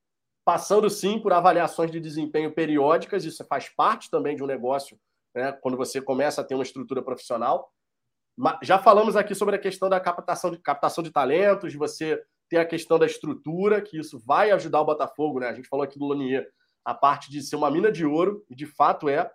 Passando 0.46 0.90
sim 0.90 1.20
por 1.20 1.34
avaliações 1.34 1.92
de 1.92 2.00
desempenho 2.00 2.54
periódicas, 2.54 3.26
isso 3.26 3.44
faz 3.46 3.70
parte 3.70 4.10
também 4.10 4.36
de 4.36 4.44
um 4.44 4.48
negócio, 4.48 5.00
né, 5.36 5.52
quando 5.54 5.78
você 5.78 6.02
começa 6.02 6.42
a 6.42 6.44
ter 6.44 6.56
uma 6.56 6.64
estrutura 6.64 7.02
profissional. 7.02 7.72
Já 8.62 8.80
falamos 8.80 9.16
aqui 9.16 9.36
sobre 9.36 9.56
a 9.56 9.60
questão 9.60 9.90
da 9.90 10.00
captação 10.00 10.52
de, 10.52 10.60
captação 10.60 11.04
de 11.04 11.12
talentos, 11.12 11.72
de 11.72 11.78
você 11.78 12.24
tem 12.50 12.60
a 12.60 12.66
questão 12.66 12.98
da 12.98 13.06
estrutura, 13.06 13.82
que 13.82 13.98
isso 13.98 14.20
vai 14.26 14.52
ajudar 14.52 14.82
o 14.82 14.86
Botafogo, 14.86 15.40
né? 15.40 15.48
A 15.48 15.54
gente 15.54 15.68
falou 15.68 15.84
aqui 15.84 16.00
do 16.00 16.06
Lonier, 16.06 16.50
a 16.84 16.94
parte 16.94 17.30
de 17.30 17.42
ser 17.42 17.56
uma 17.56 17.70
mina 17.70 17.92
de 17.92 18.06
ouro, 18.06 18.44
e 18.50 18.56
de 18.56 18.66
fato 18.66 19.08
é. 19.08 19.32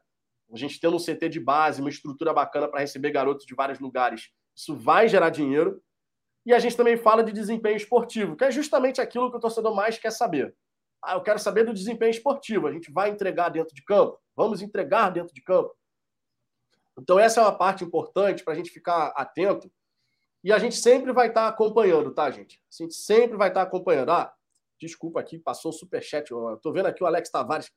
A 0.52 0.56
gente 0.56 0.80
tendo 0.80 0.96
um 0.96 1.00
CT 1.00 1.28
de 1.28 1.40
base, 1.40 1.80
uma 1.80 1.90
estrutura 1.90 2.32
bacana 2.32 2.68
para 2.68 2.80
receber 2.80 3.10
garotos 3.10 3.46
de 3.46 3.54
vários 3.54 3.78
lugares, 3.78 4.30
isso 4.54 4.74
vai 4.74 5.08
gerar 5.08 5.30
dinheiro. 5.30 5.80
E 6.44 6.52
a 6.52 6.58
gente 6.58 6.76
também 6.76 6.96
fala 6.96 7.24
de 7.24 7.32
desempenho 7.32 7.76
esportivo, 7.76 8.36
que 8.36 8.44
é 8.44 8.50
justamente 8.50 9.00
aquilo 9.00 9.30
que 9.30 9.36
o 9.36 9.40
torcedor 9.40 9.74
mais 9.74 9.96
quer 9.96 10.10
saber. 10.10 10.54
Ah, 11.02 11.14
eu 11.14 11.22
quero 11.22 11.38
saber 11.38 11.64
do 11.64 11.72
desempenho 11.72 12.10
esportivo. 12.10 12.66
A 12.66 12.72
gente 12.72 12.90
vai 12.90 13.10
entregar 13.10 13.48
dentro 13.48 13.74
de 13.74 13.82
campo? 13.82 14.18
Vamos 14.36 14.60
entregar 14.60 15.10
dentro 15.10 15.34
de 15.34 15.40
campo? 15.40 15.74
Então, 16.98 17.18
essa 17.18 17.40
é 17.40 17.44
uma 17.44 17.56
parte 17.56 17.84
importante 17.84 18.44
para 18.44 18.52
a 18.52 18.56
gente 18.56 18.70
ficar 18.70 19.08
atento 19.16 19.70
e 20.44 20.52
a 20.52 20.58
gente 20.58 20.76
sempre 20.76 21.10
vai 21.10 21.28
estar 21.28 21.44
tá 21.44 21.48
acompanhando, 21.48 22.12
tá, 22.12 22.30
gente? 22.30 22.60
A 22.70 22.82
gente 22.82 22.94
sempre 22.94 23.34
vai 23.34 23.48
estar 23.48 23.62
tá 23.62 23.66
acompanhando. 23.66 24.10
Ah, 24.10 24.30
desculpa 24.78 25.18
aqui, 25.18 25.38
passou 25.38 25.70
o 25.70 25.74
superchat. 25.74 26.30
Eu 26.30 26.58
tô 26.62 26.70
vendo 26.70 26.86
aqui 26.86 27.02
o 27.02 27.06
Alex 27.06 27.30
Tavares. 27.30 27.70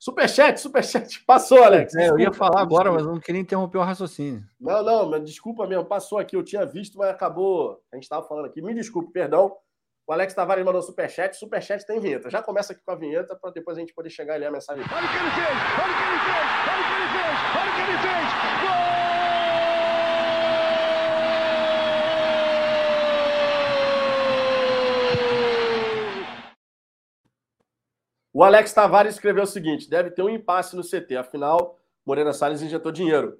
Superchat, 0.00 0.58
superchat. 0.58 1.22
Passou, 1.26 1.62
Alex. 1.62 1.94
É, 1.96 2.08
eu 2.08 2.18
ia 2.18 2.32
falar 2.32 2.62
agora, 2.62 2.90
mas 2.90 3.02
eu 3.02 3.12
não 3.12 3.20
queria 3.20 3.40
interromper 3.40 3.78
o 3.78 3.82
raciocínio. 3.82 4.42
Não, 4.58 4.82
não, 4.82 5.10
mas 5.10 5.24
desculpa 5.24 5.66
mesmo. 5.66 5.84
Passou 5.84 6.18
aqui, 6.18 6.36
eu 6.36 6.44
tinha 6.44 6.64
visto, 6.64 6.96
mas 6.96 7.10
acabou. 7.10 7.82
A 7.92 7.96
gente 7.96 8.04
estava 8.04 8.26
falando 8.26 8.46
aqui. 8.46 8.62
Me 8.62 8.72
desculpe, 8.72 9.12
perdão. 9.12 9.54
O 10.06 10.12
Alex 10.12 10.32
Tavares 10.32 10.64
mandou 10.64 10.80
superchat. 10.80 11.36
Superchat 11.36 11.84
tem 11.84 12.00
vinheta. 12.00 12.30
Já 12.30 12.40
começa 12.40 12.72
aqui 12.72 12.82
com 12.82 12.92
a 12.92 12.96
vinheta 12.96 13.36
para 13.36 13.50
depois 13.50 13.76
a 13.76 13.80
gente 13.80 13.92
poder 13.92 14.08
chegar 14.08 14.36
e 14.36 14.38
ler 14.38 14.46
a 14.46 14.52
mensagem. 14.52 14.82
Olha 14.82 15.04
o 15.04 15.10
que 15.10 15.16
ele 15.16 15.30
fez! 15.30 15.46
Olha 15.76 15.92
o 15.92 15.96
que 15.98 16.04
ele 16.04 16.18
fez! 16.24 16.48
Olha 16.64 16.80
o 16.80 16.86
que 16.86 16.94
ele 16.94 17.08
fez! 17.12 17.36
Olha 17.58 17.70
o 17.70 17.74
que 17.74 17.80
ele 17.82 17.98
fez! 17.98 18.28
Gol! 18.62 19.27
O 28.32 28.44
Alex 28.44 28.72
Tavares 28.72 29.14
escreveu 29.14 29.44
o 29.44 29.46
seguinte: 29.46 29.88
deve 29.88 30.10
ter 30.10 30.22
um 30.22 30.28
impasse 30.28 30.76
no 30.76 30.82
CT, 30.82 31.16
afinal, 31.16 31.78
Morena 32.04 32.32
Salles 32.32 32.62
injetou 32.62 32.92
dinheiro. 32.92 33.38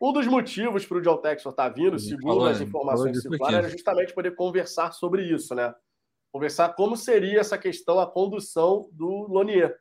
Um 0.00 0.12
dos 0.12 0.26
motivos 0.26 0.86
para 0.86 0.96
o 0.96 1.02
John 1.02 1.18
Textor 1.18 1.52
estar 1.52 1.68
tá 1.68 1.74
vindo, 1.74 1.98
segundo 1.98 2.46
as 2.46 2.60
informações 2.60 3.20
circulares, 3.20 3.58
era 3.58 3.68
justamente 3.68 4.14
poder 4.14 4.34
conversar 4.34 4.92
sobre 4.92 5.22
isso, 5.22 5.54
né? 5.54 5.74
Conversar 6.32 6.70
como 6.70 6.96
seria 6.96 7.40
essa 7.40 7.58
questão, 7.58 8.00
a 8.00 8.10
condução 8.10 8.88
do 8.92 9.26
Lonier, 9.28 9.76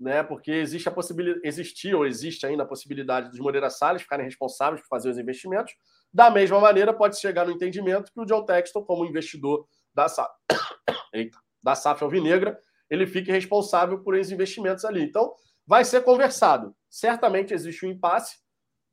né? 0.00 0.22
Porque 0.24 0.50
existe 0.50 0.88
a 0.88 0.92
possibilidade, 0.92 1.46
existia 1.46 1.96
ou 1.96 2.04
existe 2.04 2.44
ainda 2.44 2.64
a 2.64 2.66
possibilidade 2.66 3.30
dos 3.30 3.38
Moreira 3.38 3.70
Salles 3.70 4.02
ficarem 4.02 4.24
responsáveis 4.24 4.80
por 4.80 4.88
fazer 4.88 5.10
os 5.10 5.18
investimentos. 5.18 5.72
Da 6.12 6.28
mesma 6.28 6.58
maneira, 6.58 6.92
pode 6.92 7.20
chegar 7.20 7.46
no 7.46 7.52
entendimento 7.52 8.10
que 8.12 8.20
o 8.20 8.24
John 8.24 8.44
Textor, 8.44 8.84
como 8.84 9.06
investidor 9.06 9.64
da, 9.94 10.08
Sa... 10.08 10.28
Eita, 11.14 11.38
da 11.62 11.76
SAF 11.76 12.02
Alvinegra, 12.02 12.58
ele 12.92 13.06
fique 13.06 13.32
responsável 13.32 14.00
por 14.00 14.14
esses 14.14 14.30
investimentos 14.30 14.84
ali. 14.84 15.02
Então, 15.02 15.34
vai 15.66 15.82
ser 15.82 16.02
conversado. 16.02 16.76
Certamente 16.90 17.54
existe 17.54 17.86
um 17.86 17.90
impasse 17.90 18.36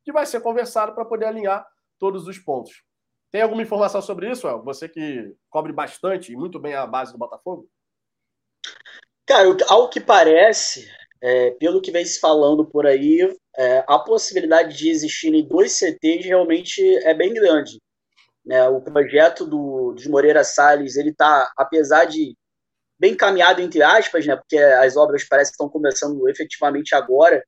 que 0.05 0.11
vai 0.13 0.25
ser 0.25 0.39
conversado 0.39 0.95
para 0.95 1.03
poder 1.03 1.25
alinhar 1.25 1.67
todos 1.99 2.25
os 2.25 2.39
pontos. 2.39 2.81
Tem 3.29 3.41
alguma 3.41 3.61
informação 3.61 4.01
sobre 4.01 4.31
isso, 4.31 4.47
El? 4.47 4.63
Você 4.63 4.87
que 4.87 5.35
cobre 5.49 5.73
bastante 5.73 6.31
e 6.31 6.37
muito 6.37 6.57
bem 6.57 6.75
a 6.75 6.87
base 6.87 7.11
do 7.11 7.17
Botafogo? 7.17 7.69
Cara, 9.27 9.49
ao 9.67 9.89
que 9.89 9.99
parece, 9.99 10.89
é, 11.21 11.51
pelo 11.51 11.81
que 11.81 11.91
vem 11.91 12.05
se 12.05 12.21
falando 12.21 12.65
por 12.65 12.87
aí, 12.87 13.19
é, 13.57 13.83
a 13.85 13.99
possibilidade 13.99 14.77
de 14.77 14.89
existirem 14.89 15.45
dois 15.45 15.73
CTs 15.73 16.25
realmente 16.25 16.81
é 17.05 17.13
bem 17.13 17.33
grande. 17.33 17.81
Né? 18.45 18.65
O 18.69 18.79
projeto 18.79 19.45
do, 19.45 19.91
dos 19.91 20.07
Moreira 20.07 20.45
Salles, 20.45 20.95
ele 20.95 21.09
está, 21.09 21.51
apesar 21.57 22.05
de 22.05 22.33
bem 22.99 23.15
caminhado, 23.15 23.61
entre 23.61 23.81
aspas, 23.81 24.25
né? 24.25 24.35
Porque 24.35 24.57
as 24.57 24.97
obras 24.97 25.23
parece 25.23 25.51
que 25.51 25.55
estão 25.55 25.69
começando 25.69 26.27
efetivamente 26.27 26.93
agora, 26.93 27.43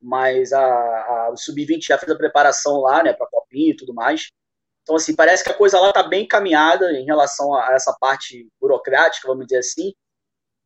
mas 0.00 0.52
a, 0.52 0.60
a 0.64 1.30
o 1.32 1.36
Sub-20 1.36 1.86
já 1.86 1.98
fez 1.98 2.10
a 2.10 2.16
preparação 2.16 2.80
lá, 2.80 3.02
né, 3.02 3.12
para 3.12 3.26
Copinha 3.26 3.70
e 3.72 3.76
tudo 3.76 3.94
mais. 3.94 4.28
Então, 4.82 4.96
assim, 4.96 5.14
parece 5.16 5.42
que 5.44 5.50
a 5.50 5.54
coisa 5.54 5.80
lá 5.80 5.88
está 5.88 6.02
bem 6.02 6.26
caminhada 6.28 6.92
em 6.92 7.04
relação 7.04 7.54
a 7.54 7.72
essa 7.74 7.96
parte 8.00 8.48
burocrática, 8.60 9.28
vamos 9.28 9.46
dizer 9.46 9.58
assim. 9.60 9.92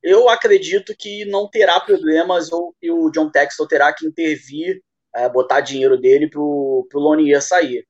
eu 0.03 0.29
acredito 0.29 0.95
que 0.99 1.25
não 1.27 1.49
terá 1.51 1.81
problemas 1.81 2.53
ou 2.53 2.75
que 2.81 2.91
o 2.91 3.11
John 3.11 3.31
Textor 3.31 3.69
terá 3.69 3.93
que 3.93 4.07
intervir, 4.07 4.83
é, 5.15 5.29
botar 5.29 5.61
dinheiro 5.61 5.99
dele 5.99 6.29
para 6.31 6.41
o 6.41 6.89
Lonier 6.95 7.43
sair. 7.43 7.87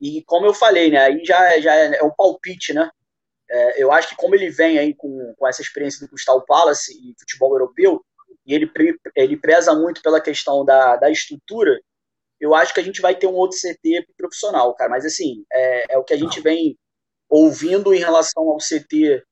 E 0.00 0.22
como 0.26 0.46
eu 0.46 0.54
falei, 0.54 0.90
né, 0.90 0.98
aí 0.98 1.24
já, 1.24 1.60
já 1.60 1.74
é, 1.74 1.96
é 1.98 2.04
um 2.04 2.14
palpite, 2.16 2.72
né? 2.74 2.90
É, 3.50 3.82
eu 3.82 3.92
acho 3.92 4.10
que 4.10 4.16
como 4.16 4.34
ele 4.34 4.50
vem 4.50 4.78
aí 4.78 4.94
com, 4.94 5.34
com 5.36 5.46
essa 5.46 5.62
experiência 5.62 6.00
do 6.00 6.10
Crystal 6.10 6.44
Palace 6.44 6.92
e 6.92 7.14
futebol 7.18 7.52
europeu, 7.52 8.04
e 8.46 8.54
ele, 8.54 8.70
ele 9.14 9.36
preza 9.36 9.74
muito 9.74 10.02
pela 10.02 10.20
questão 10.20 10.64
da, 10.64 10.96
da 10.96 11.10
estrutura, 11.10 11.78
eu 12.40 12.54
acho 12.54 12.72
que 12.72 12.80
a 12.80 12.82
gente 12.82 13.00
vai 13.00 13.14
ter 13.14 13.26
um 13.26 13.34
outro 13.34 13.58
CT 13.58 14.06
profissional, 14.16 14.74
cara. 14.74 14.90
Mas 14.90 15.04
assim, 15.04 15.44
é, 15.52 15.94
é 15.94 15.98
o 15.98 16.04
que 16.04 16.14
a 16.14 16.16
gente 16.16 16.40
vem 16.40 16.78
ouvindo 17.28 17.92
em 17.92 17.98
relação 17.98 18.48
ao 18.48 18.58
CT 18.58 19.22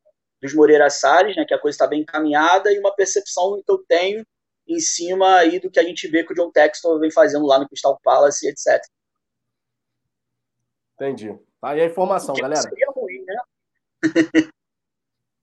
dos 0.42 0.54
Moreira 0.54 0.90
Salles, 0.90 1.36
né, 1.36 1.44
que 1.46 1.54
a 1.54 1.58
coisa 1.58 1.74
está 1.74 1.86
bem 1.86 2.02
encaminhada, 2.02 2.70
e 2.72 2.78
uma 2.78 2.94
percepção 2.94 3.60
que 3.64 3.70
eu 3.70 3.78
tenho 3.88 4.24
em 4.68 4.80
cima 4.80 5.36
aí 5.36 5.60
do 5.60 5.70
que 5.70 5.78
a 5.78 5.82
gente 5.82 6.08
vê 6.08 6.24
que 6.24 6.32
o 6.32 6.36
John 6.36 6.50
Textor 6.50 6.98
vem 6.98 7.10
fazendo 7.10 7.46
lá 7.46 7.58
no 7.58 7.68
Crystal 7.68 7.98
Palace, 8.02 8.46
etc. 8.48 8.82
Entendi. 10.94 11.38
Tá 11.60 11.70
aí 11.70 11.80
a 11.80 11.86
informação, 11.86 12.34
galera. 12.34 12.60
Seria? 12.60 12.86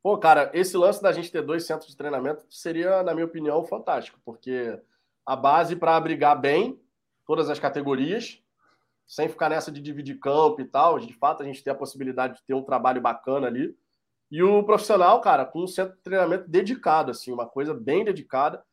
Pô, 0.04 0.18
cara, 0.18 0.52
esse 0.54 0.76
lance 0.76 1.02
da 1.02 1.14
gente 1.14 1.32
ter 1.32 1.42
dois 1.42 1.66
centros 1.66 1.90
de 1.90 1.96
treinamento 1.96 2.46
seria, 2.50 3.02
na 3.04 3.14
minha 3.14 3.26
opinião, 3.26 3.64
fantástico, 3.64 4.20
porque 4.26 4.78
a 5.26 5.36
base 5.36 5.78
para 5.78 5.96
abrigar 5.96 6.40
bem 6.40 6.78
todas 7.26 7.50
as 7.50 7.58
categorias, 7.58 8.44
sem 9.06 9.30
ficar 9.30 9.50
nessa 9.50 9.72
de 9.72 9.82
dividir 9.82 10.20
campo 10.20 10.60
e 10.60 10.66
tal, 10.66 11.00
de 11.00 11.14
fato 11.14 11.42
a 11.42 11.46
gente 11.46 11.64
tem 11.64 11.72
a 11.72 11.76
possibilidade 11.76 12.36
de 12.36 12.44
ter 12.44 12.54
um 12.54 12.64
trabalho 12.64 13.02
bacana 13.02 13.48
ali. 13.48 13.76
E 14.30 14.42
o 14.44 14.64
profissional, 14.64 15.22
cara, 15.22 15.46
com 15.46 15.64
um 15.64 15.68
centro 15.68 15.96
de 15.96 16.02
treinamento 16.02 16.50
dedicado, 16.50 17.12
assim, 17.12 17.32
uma 17.32 17.48
coisa 17.48 17.74
bem 17.74 18.04
dedicada. 18.04 18.64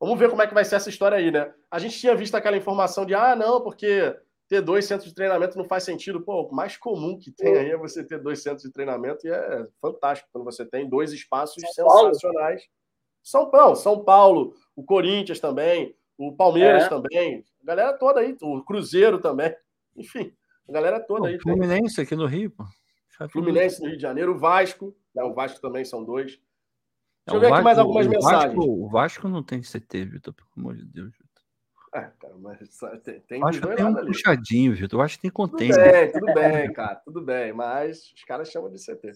Vamos 0.00 0.18
ver 0.18 0.30
como 0.30 0.42
é 0.42 0.46
que 0.46 0.54
vai 0.54 0.64
ser 0.64 0.76
essa 0.76 0.88
história 0.88 1.16
aí, 1.16 1.30
né? 1.30 1.52
A 1.70 1.78
gente 1.78 1.98
tinha 1.98 2.16
visto 2.16 2.34
aquela 2.34 2.56
informação 2.56 3.06
de, 3.06 3.14
ah, 3.14 3.36
não, 3.36 3.60
porque 3.60 4.18
ter 4.48 4.60
dois 4.60 4.84
centros 4.84 5.08
de 5.08 5.14
treinamento 5.14 5.56
não 5.56 5.64
faz 5.64 5.84
sentido. 5.84 6.20
Pô, 6.20 6.42
o 6.42 6.54
mais 6.54 6.76
comum 6.76 7.18
que 7.18 7.30
tem 7.30 7.56
aí 7.56 7.70
é 7.70 7.76
você 7.76 8.04
ter 8.04 8.18
dois 8.18 8.42
centros 8.42 8.62
de 8.62 8.72
treinamento 8.72 9.26
e 9.26 9.30
é 9.30 9.66
fantástico 9.80 10.28
quando 10.32 10.44
você 10.44 10.64
tem 10.64 10.88
dois 10.88 11.12
espaços 11.12 11.62
São 11.74 11.88
sensacionais. 11.88 12.60
Paulo. 12.62 12.74
São 13.22 13.50
Paulo, 13.50 13.76
São 13.76 14.04
Paulo, 14.04 14.54
o 14.76 14.84
Corinthians 14.84 15.40
também, 15.40 15.96
o 16.18 16.36
Palmeiras 16.36 16.84
é. 16.84 16.88
também, 16.90 17.44
a 17.62 17.66
galera 17.66 17.92
toda 17.94 18.20
aí, 18.20 18.36
o 18.42 18.62
Cruzeiro 18.62 19.18
também, 19.18 19.54
enfim, 19.96 20.30
a 20.68 20.72
galera 20.72 21.00
toda 21.00 21.22
pô, 21.22 21.26
aí. 21.26 21.40
Fluminense 21.40 21.96
tem. 21.96 22.04
aqui 22.04 22.14
no 22.14 22.26
Rio, 22.26 22.50
pô. 22.50 22.64
Fluminense 23.30 23.80
no 23.80 23.88
Rio 23.88 23.96
de 23.96 24.02
Janeiro, 24.02 24.32
o 24.34 24.38
Vasco, 24.38 24.94
né, 25.14 25.22
o 25.22 25.32
Vasco 25.32 25.58
também 25.58 25.86
são 25.86 26.04
dois. 26.04 26.38
Deixa 27.26 27.28
é, 27.28 27.34
eu 27.36 27.40
ver 27.40 27.48
Vasco, 27.48 27.54
aqui 27.54 27.64
mais 27.64 27.78
algumas 27.78 28.06
o 28.06 28.10
mensagens. 28.10 28.54
Vasco, 28.54 28.70
o 28.70 28.88
Vasco 28.90 29.28
não 29.28 29.42
tem 29.42 29.62
CT, 29.62 30.04
Vitor, 30.04 30.34
pelo 30.34 30.48
amor 30.58 30.76
de 30.76 30.84
Deus. 30.84 31.14
É, 31.94 32.10
cara, 32.18 32.34
mas 32.38 32.58
tem, 33.04 33.20
tem, 33.20 33.44
acho 33.44 33.60
que 33.60 33.76
tem 33.76 33.84
um 33.84 33.96
ali. 33.96 34.08
puxadinho, 34.08 34.74
Vitor. 34.74 34.98
Eu 34.98 35.04
acho 35.04 35.14
que 35.14 35.22
tem 35.22 35.30
container. 35.30 35.76
Tudo 35.76 35.92
bem, 35.92 36.12
tudo 36.12 36.34
bem, 36.34 36.72
cara, 36.72 36.94
tudo 36.96 37.22
bem, 37.22 37.52
mas 37.52 38.12
os 38.12 38.24
caras 38.24 38.50
chamam 38.50 38.68
de 38.68 38.84
CT. 38.84 39.12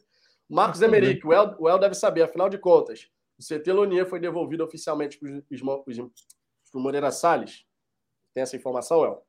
Marcos 0.49 0.81
Emerick, 0.81 1.27
o 1.27 1.33
El, 1.33 1.57
o 1.59 1.69
El 1.69 1.79
deve 1.79 1.95
saber, 1.95 2.23
afinal 2.23 2.49
de 2.49 2.57
contas, 2.57 3.11
o 3.37 3.43
CT 3.43 3.73
Lonier 3.73 4.07
foi 4.07 4.21
devolvido 4.21 4.65
oficialmente 4.65 5.19
para 5.19 5.29
o 6.73 6.81
Moreira 6.81 7.11
Salles. 7.11 7.65
Tem 8.33 8.43
essa 8.43 8.57
informação, 8.57 9.05
El? 9.05 9.27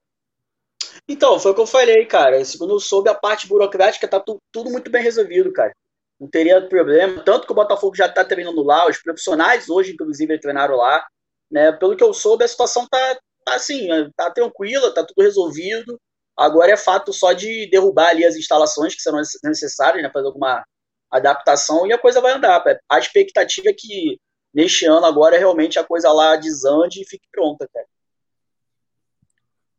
Então, 1.07 1.39
foi 1.39 1.51
o 1.51 1.55
que 1.55 1.61
eu 1.61 1.67
falei, 1.67 2.05
cara. 2.05 2.45
Segundo 2.45 2.73
eu 2.73 2.79
soube, 2.79 3.09
a 3.09 3.15
parte 3.15 3.47
burocrática 3.47 4.07
tá 4.07 4.19
tu, 4.19 4.37
tudo 4.51 4.69
muito 4.69 4.91
bem 4.91 5.01
resolvido, 5.01 5.51
cara. 5.51 5.73
Não 6.19 6.27
teria 6.27 6.61
problema. 6.67 7.23
Tanto 7.23 7.47
que 7.47 7.51
o 7.51 7.55
Botafogo 7.55 7.95
já 7.95 8.07
tá 8.07 8.23
treinando 8.23 8.61
lá, 8.61 8.87
os 8.87 9.01
profissionais 9.01 9.69
hoje, 9.69 9.93
inclusive, 9.93 10.39
treinaram 10.39 10.75
lá. 10.75 11.03
Né? 11.49 11.71
Pelo 11.71 11.95
que 11.95 12.03
eu 12.03 12.13
soube, 12.13 12.43
a 12.43 12.47
situação 12.47 12.87
tá 12.87 13.19
assim, 13.55 13.87
tá 14.15 14.29
tranquila, 14.31 14.93
tá 14.93 15.03
tudo 15.03 15.23
resolvido. 15.23 15.99
Agora 16.37 16.71
é 16.71 16.77
fato 16.77 17.11
só 17.11 17.33
de 17.33 17.69
derrubar 17.69 18.09
ali 18.09 18.25
as 18.25 18.35
instalações 18.35 18.95
que 18.95 19.01
serão 19.01 19.19
necessárias, 19.43 20.01
né? 20.01 20.09
Fazer 20.09 20.27
alguma 20.27 20.63
adaptação 21.11 21.85
e 21.87 21.93
a 21.93 21.97
coisa 21.97 22.21
vai 22.21 22.33
andar. 22.33 22.63
A 22.89 22.99
expectativa 22.99 23.69
é 23.69 23.73
que 23.73 24.17
neste 24.53 24.85
ano 24.85 25.05
agora 25.05 25.37
realmente 25.37 25.77
a 25.77 25.83
coisa 25.83 26.11
lá 26.11 26.35
desande 26.35 27.01
e 27.01 27.05
fique 27.05 27.27
pronta, 27.31 27.67
cara. 27.73 27.85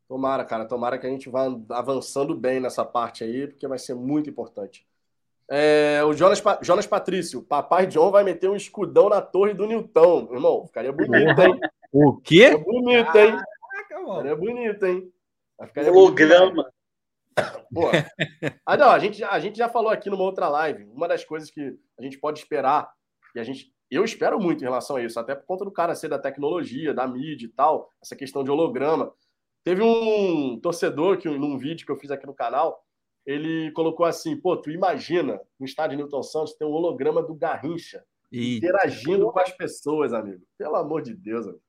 Tomara, 0.07 0.43
cara, 0.43 0.65
tomara 0.65 0.97
que 0.97 1.07
a 1.07 1.09
gente 1.09 1.29
vá 1.29 1.47
avançando 1.69 2.35
bem 2.35 2.59
nessa 2.59 2.83
parte 2.83 3.23
aí, 3.23 3.47
porque 3.47 3.67
vai 3.67 3.79
ser 3.79 3.95
muito 3.95 4.29
importante. 4.29 4.85
É, 5.49 6.03
o 6.03 6.13
Jonas, 6.13 6.41
Jonas 6.61 6.85
Patrício, 6.85 7.41
papai 7.41 7.87
John 7.87 8.11
vai 8.11 8.23
meter 8.23 8.49
um 8.49 8.55
escudão 8.55 9.09
na 9.09 9.21
torre 9.21 9.53
do 9.53 9.65
Newton, 9.65 10.29
irmão. 10.31 10.65
Ficaria 10.67 10.91
bonito, 10.91 11.41
hein? 11.41 11.59
O 11.91 12.17
quê? 12.17 12.49
Ficaria 12.49 12.63
bonito, 12.63 13.17
hein? 13.17 13.37
Ficaria 14.01 14.35
bonito, 14.35 14.85
hein? 14.85 15.11
Ficaria 15.67 15.91
Holograma. 15.91 16.71
Pô. 17.73 17.89
Ah, 18.65 18.77
não, 18.77 18.89
a 18.89 18.99
gente, 18.99 19.23
a 19.23 19.39
gente 19.39 19.57
já 19.57 19.69
falou 19.69 19.89
aqui 19.89 20.09
numa 20.09 20.23
outra 20.23 20.49
live. 20.49 20.83
Uma 20.85 21.07
das 21.07 21.23
coisas 21.23 21.49
que 21.49 21.77
a 21.97 22.01
gente 22.01 22.19
pode 22.19 22.39
esperar, 22.39 22.91
e 23.35 23.39
a 23.39 23.43
gente, 23.43 23.71
eu 23.89 24.03
espero 24.03 24.39
muito 24.39 24.61
em 24.61 24.65
relação 24.65 24.95
a 24.97 25.03
isso, 25.03 25.19
até 25.19 25.35
por 25.35 25.45
conta 25.45 25.65
do 25.65 25.71
cara 25.71 25.95
ser 25.95 26.09
da 26.09 26.19
tecnologia, 26.19 26.93
da 26.93 27.07
mídia 27.07 27.45
e 27.45 27.49
tal, 27.49 27.89
essa 28.01 28.15
questão 28.15 28.43
de 28.43 28.51
holograma. 28.51 29.13
Teve 29.63 29.81
um 29.81 30.59
torcedor 30.59 31.17
que 31.17 31.29
num 31.29 31.57
vídeo 31.57 31.85
que 31.85 31.91
eu 31.91 31.97
fiz 31.97 32.09
aqui 32.11 32.25
no 32.25 32.33
canal, 32.33 32.83
ele 33.25 33.71
colocou 33.71 34.05
assim: 34.05 34.35
pô, 34.35 34.57
tu 34.57 34.71
imagina 34.71 35.39
no 35.59 35.65
estádio 35.65 35.97
Newton 35.97 36.23
Santos 36.23 36.53
ter 36.53 36.65
um 36.65 36.71
holograma 36.71 37.21
do 37.21 37.35
Garrincha 37.35 38.03
e... 38.31 38.57
interagindo 38.57 39.31
com 39.31 39.39
as 39.39 39.51
pessoas, 39.51 40.13
amigo. 40.13 40.41
Pelo 40.57 40.75
amor 40.75 41.01
de 41.01 41.13
Deus, 41.13 41.45
amigo. 41.45 41.61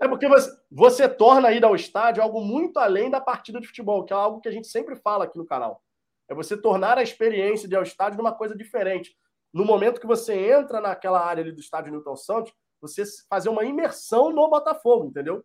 É 0.00 0.08
porque 0.08 0.28
você, 0.28 0.50
você 0.70 1.08
torna 1.08 1.48
a 1.48 1.52
ida 1.52 1.66
ao 1.66 1.74
estádio 1.74 2.22
algo 2.22 2.40
muito 2.40 2.78
além 2.78 3.10
da 3.10 3.20
partida 3.20 3.60
de 3.60 3.66
futebol, 3.66 4.04
que 4.04 4.12
é 4.12 4.16
algo 4.16 4.40
que 4.40 4.48
a 4.48 4.52
gente 4.52 4.68
sempre 4.68 4.96
fala 4.96 5.24
aqui 5.24 5.38
no 5.38 5.46
canal. 5.46 5.82
É 6.28 6.34
você 6.34 6.56
tornar 6.56 6.98
a 6.98 7.02
experiência 7.02 7.68
de 7.68 7.74
ir 7.74 7.76
ao 7.76 7.82
estádio 7.82 8.20
uma 8.20 8.34
coisa 8.34 8.56
diferente. 8.56 9.16
No 9.52 9.64
momento 9.64 10.00
que 10.00 10.06
você 10.06 10.34
entra 10.34 10.80
naquela 10.80 11.24
área 11.24 11.42
ali 11.42 11.52
do 11.52 11.60
estádio 11.60 11.92
Newton 11.92 12.16
Santos, 12.16 12.52
você 12.80 13.04
fazer 13.28 13.48
uma 13.48 13.64
imersão 13.64 14.30
no 14.30 14.48
Botafogo, 14.48 15.06
entendeu? 15.06 15.44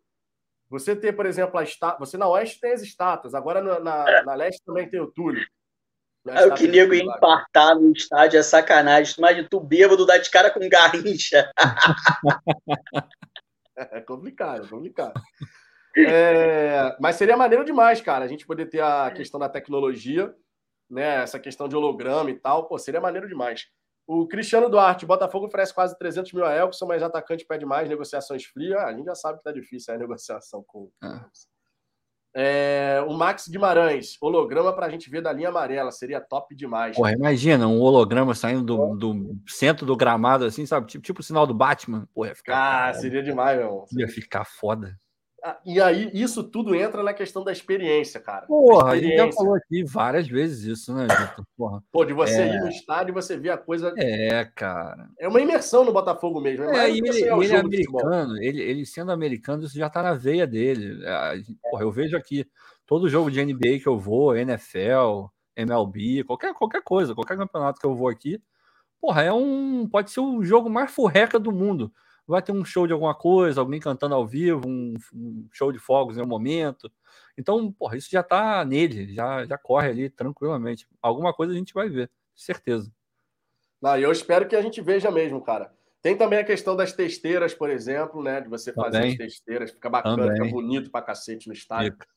Você 0.70 0.96
ter, 0.96 1.14
por 1.14 1.26
exemplo, 1.26 1.60
a 1.60 1.64
estátua. 1.64 2.06
Você 2.06 2.18
na 2.18 2.28
Oeste 2.28 2.60
tem 2.60 2.74
as 2.74 2.82
estátuas, 2.82 3.34
agora 3.34 3.62
na, 3.62 3.80
na, 3.80 4.10
é. 4.10 4.24
na 4.24 4.34
Leste 4.34 4.62
também 4.66 4.90
tem 4.90 5.00
o 5.00 5.08
Túlio. 5.08 5.46
É 6.30 6.46
o 6.46 6.54
que 6.54 6.68
nego 6.68 6.94
ia 6.94 7.04
empartar 7.04 7.76
no 7.76 7.92
estádio 7.92 8.38
é 8.40 8.44
sacanagem. 8.44 9.16
Imagina 9.18 9.48
tu 9.50 9.60
bêbado 9.62 10.06
dar 10.06 10.18
de 10.18 10.30
cara 10.30 10.52
com 10.52 10.68
garrincha. 10.68 11.50
é 13.92 14.02
complicado, 14.02 14.66
é 14.66 14.68
complicado. 14.68 15.22
É, 15.96 16.96
mas 17.00 17.16
seria 17.16 17.38
maneiro 17.38 17.64
demais, 17.64 18.02
cara, 18.02 18.26
a 18.26 18.28
gente 18.28 18.46
poder 18.46 18.68
ter 18.68 18.82
a 18.82 19.10
questão 19.12 19.40
da 19.40 19.50
tecnologia, 19.50 20.34
né? 20.90 21.24
Essa 21.24 21.40
questão 21.40 21.68
de 21.68 21.76
holograma 21.76 22.30
e 22.30 22.36
tal, 22.36 22.68
pô, 22.68 22.78
seria 22.78 23.02
maneiro 23.02 23.28
demais. 23.28 23.68
O 24.06 24.26
Cristiano 24.28 24.70
Duarte, 24.70 25.06
Botafogo 25.06 25.48
oferece 25.48 25.74
quase 25.74 25.98
300 25.98 26.32
mil 26.32 26.46
a 26.46 26.54
Elkson, 26.56 26.86
mas 26.86 27.04
atacante 27.04 27.46
pede 27.46 27.66
mais, 27.66 27.90
negociações 27.90 28.46
frias. 28.46 28.80
Ah, 28.80 28.88
a 28.88 28.94
gente 28.94 29.06
já 29.06 29.16
sabe 29.16 29.40
que 29.40 29.44
tá 29.44 29.52
difícil 29.52 29.94
a 29.94 29.98
negociação 30.00 30.64
com. 30.66 30.90
Ah. 31.02 31.30
É, 32.36 33.04
o 33.08 33.14
Max 33.14 33.48
Guimarães, 33.48 34.16
holograma 34.22 34.72
para 34.74 34.86
a 34.86 34.90
gente 34.90 35.10
ver 35.10 35.22
da 35.22 35.34
linha 35.34 35.50
amarela, 35.50 35.92
seria 35.92 36.22
top 36.22 36.56
demais. 36.56 36.96
Porra, 36.96 37.14
imagina 37.14 37.68
um 37.68 37.80
holograma 37.82 38.36
saindo 38.36 38.64
do, 38.64 38.96
do 38.96 39.36
centro 39.48 39.86
do 39.86 39.96
gramado, 39.96 40.46
assim, 40.46 40.66
sabe? 40.66 40.88
Tipo, 40.88 41.04
tipo 41.04 41.20
o 41.22 41.24
sinal 41.24 41.48
do 41.48 41.54
Batman. 41.54 42.08
Porra, 42.14 42.30
ia 42.30 42.36
ficar. 42.36 42.90
Ah, 42.90 42.94
seria 42.94 43.24
demais, 43.24 43.58
meu. 43.58 43.86
Ia 43.98 44.08
ficar 44.08 44.46
foda. 44.46 44.96
Ah, 45.44 45.60
e 45.64 45.80
aí, 45.80 46.10
isso 46.14 46.44
tudo 46.44 46.74
entra 46.74 47.04
na 47.04 47.14
questão 47.14 47.44
da 47.44 47.52
experiência, 47.52 48.20
cara. 48.20 48.48
Porra, 48.48 48.96
experiência. 48.96 49.22
a 49.22 49.26
gente 49.26 49.32
já 49.32 49.38
falou 49.38 49.56
aqui 49.56 49.84
várias 49.84 50.28
vezes 50.28 50.80
isso, 50.80 50.94
né, 50.94 51.04
Vitor? 51.04 51.46
Porra. 51.56 51.84
Pô, 51.92 52.04
de 52.04 52.14
você 52.14 52.42
é... 52.42 52.56
ir 52.56 52.60
no 52.60 52.70
estádio 52.70 53.12
e 53.12 53.14
você 53.14 53.38
ver 53.38 53.52
a 53.52 53.58
coisa. 53.58 53.94
É, 53.98 54.46
cara. 54.56 55.10
É 55.20 55.28
uma 55.28 55.40
imersão 55.40 55.86
no 55.86 55.94
Botafogo 55.94 56.42
mesmo. 56.42 56.66
É, 56.66 56.86
é 56.86 56.90
ele, 56.90 57.08
ele 57.08 57.54
é 57.54 57.58
americano, 57.58 58.38
ele, 58.42 58.62
ele 58.62 58.86
sendo 58.86 59.12
americano, 59.12 59.64
isso 59.64 59.78
já 59.78 59.90
tá 59.90 60.02
na 60.02 60.14
veia 60.14 60.48
dele. 60.48 61.00
É, 61.06 61.40
porra, 61.70 61.84
eu 61.84 61.92
vejo 61.92 62.18
aqui 62.18 62.46
todo 62.86 63.10
jogo 63.10 63.30
de 63.30 63.44
NBA 63.44 63.80
que 63.80 63.88
eu 63.88 63.98
vou, 63.98 64.36
NFL, 64.36 65.28
MLB, 65.56 66.24
qualquer, 66.24 66.54
qualquer 66.56 66.82
coisa, 66.82 67.14
qualquer 67.14 67.38
campeonato 67.38 67.80
que 67.80 67.86
eu 67.86 67.96
vou 67.96 68.08
aqui. 68.08 68.42
Porra, 69.00 69.22
é 69.22 69.32
um. 69.32 69.88
Pode 69.88 70.10
ser 70.10 70.20
o 70.20 70.44
jogo 70.44 70.68
mais 70.68 70.90
furreca 70.90 71.38
do 71.38 71.52
mundo 71.52 71.92
vai 72.28 72.42
ter 72.42 72.52
um 72.52 72.66
show 72.66 72.86
de 72.86 72.94
alguma 72.94 73.16
coisa, 73.16 73.62
alguém 73.62 73.80
cantando 73.80 74.14
ao 74.14 74.28
vivo, 74.28 74.68
um, 74.68 74.96
um 75.14 75.48
show 75.52 75.72
de 75.72 75.80
fogos 75.80 76.18
em 76.18 76.22
um 76.22 76.28
momento. 76.28 76.92
Então, 77.38 77.72
porra, 77.72 77.96
isso 77.96 78.10
já 78.12 78.22
tá 78.22 78.66
nele, 78.66 79.14
já, 79.14 79.46
já 79.46 79.58
corre 79.58 79.90
ali 79.90 80.10
tranquilamente. 80.10 80.88
Alguma 81.02 81.34
coisa 81.34 81.54
a 81.54 81.56
gente 81.56 81.74
vai 81.74 81.88
ver, 81.88 82.12
certeza. 82.36 82.92
Não, 83.82 83.98
eu 83.98 84.12
espero 84.12 84.48
que 84.48 84.56
a 84.56 84.62
gente 84.62 84.82
veja 84.82 85.10
mesmo, 85.10 85.42
cara. 85.42 85.72
Tem 86.02 86.18
também 86.18 86.40
a 86.40 86.44
questão 86.44 86.76
das 86.76 86.94
testeiras, 86.94 87.54
por 87.54 87.70
exemplo, 87.70 88.22
né? 88.22 88.42
De 88.42 88.50
você 88.50 88.74
fazer 88.74 88.98
também. 88.98 89.12
as 89.12 89.18
testeiras, 89.18 89.72
fica 89.72 89.90
bacana, 89.90 90.18
também. 90.18 90.36
fica 90.36 90.50
bonito 90.50 90.92
pra 90.92 91.02
cacete 91.02 91.48
no 91.48 91.54
estádio. 91.54 91.94
Fica. 91.94 92.08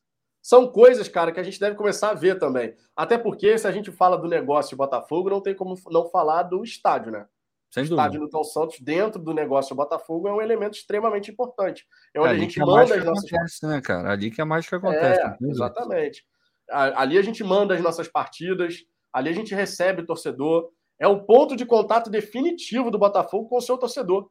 São 0.43 0.71
coisas, 0.71 1.07
cara, 1.07 1.33
que 1.33 1.41
a 1.41 1.43
gente 1.43 1.61
deve 1.61 1.77
começar 1.77 2.11
a 2.11 2.15
ver 2.15 2.39
também. 2.39 2.75
Até 2.97 3.19
porque, 3.19 3.59
se 3.59 3.67
a 3.67 3.73
gente 3.73 3.93
fala 3.93 4.17
do 4.17 4.29
negócio 4.29 4.71
de 4.71 4.77
Botafogo, 4.77 5.29
não 5.29 5.41
tem 5.41 5.55
como 5.55 5.75
não 5.91 6.09
falar 6.09 6.45
do 6.45 6.65
estádio, 6.65 7.13
né? 7.13 7.27
Sem 7.71 7.85
o 7.85 7.87
dúvida. 7.87 8.03
estádio 8.03 8.21
Newton 8.21 8.45
Santos, 8.45 8.81
dentro 8.81 9.23
do 9.23 9.33
negócio 9.33 9.75
do 9.75 9.77
Botafogo, 9.77 10.27
é 10.29 10.33
um 10.33 10.41
elemento 10.41 10.75
extremamente 10.75 11.31
importante. 11.31 11.87
É 12.15 12.19
É 12.19 12.21
onde 12.21 12.29
a 12.29 12.33
ali 12.33 12.41
gente 12.41 12.61
a 12.63 12.67
manda 12.67 12.95
as 12.97 13.05
nossas 13.05 13.25
acontece, 13.33 13.67
né, 13.67 13.81
cara? 13.81 14.11
Ali 14.13 14.31
que 14.31 14.41
a 14.41 14.45
mágica 14.47 14.77
acontece. 14.77 15.21
É, 15.21 15.37
exatamente. 15.43 16.25
A- 16.71 17.03
Ali 17.03 17.17
a 17.19 17.23
gente 17.23 17.43
manda 17.45 17.75
as 17.75 17.81
nossas 17.81 18.09
partidas, 18.09 18.79
ali 19.13 19.29
a 19.29 19.33
gente 19.33 19.55
recebe 19.55 20.03
o 20.03 20.07
torcedor. 20.07 20.71
É 20.99 21.07
o 21.07 21.25
ponto 21.25 21.55
de 21.57 21.65
contato 21.65 22.11
definitivo 22.11 22.91
do 22.91 22.99
Botafogo 22.99 23.49
com 23.49 23.57
o 23.57 23.61
seu 23.63 23.79
torcedor. 23.79 24.29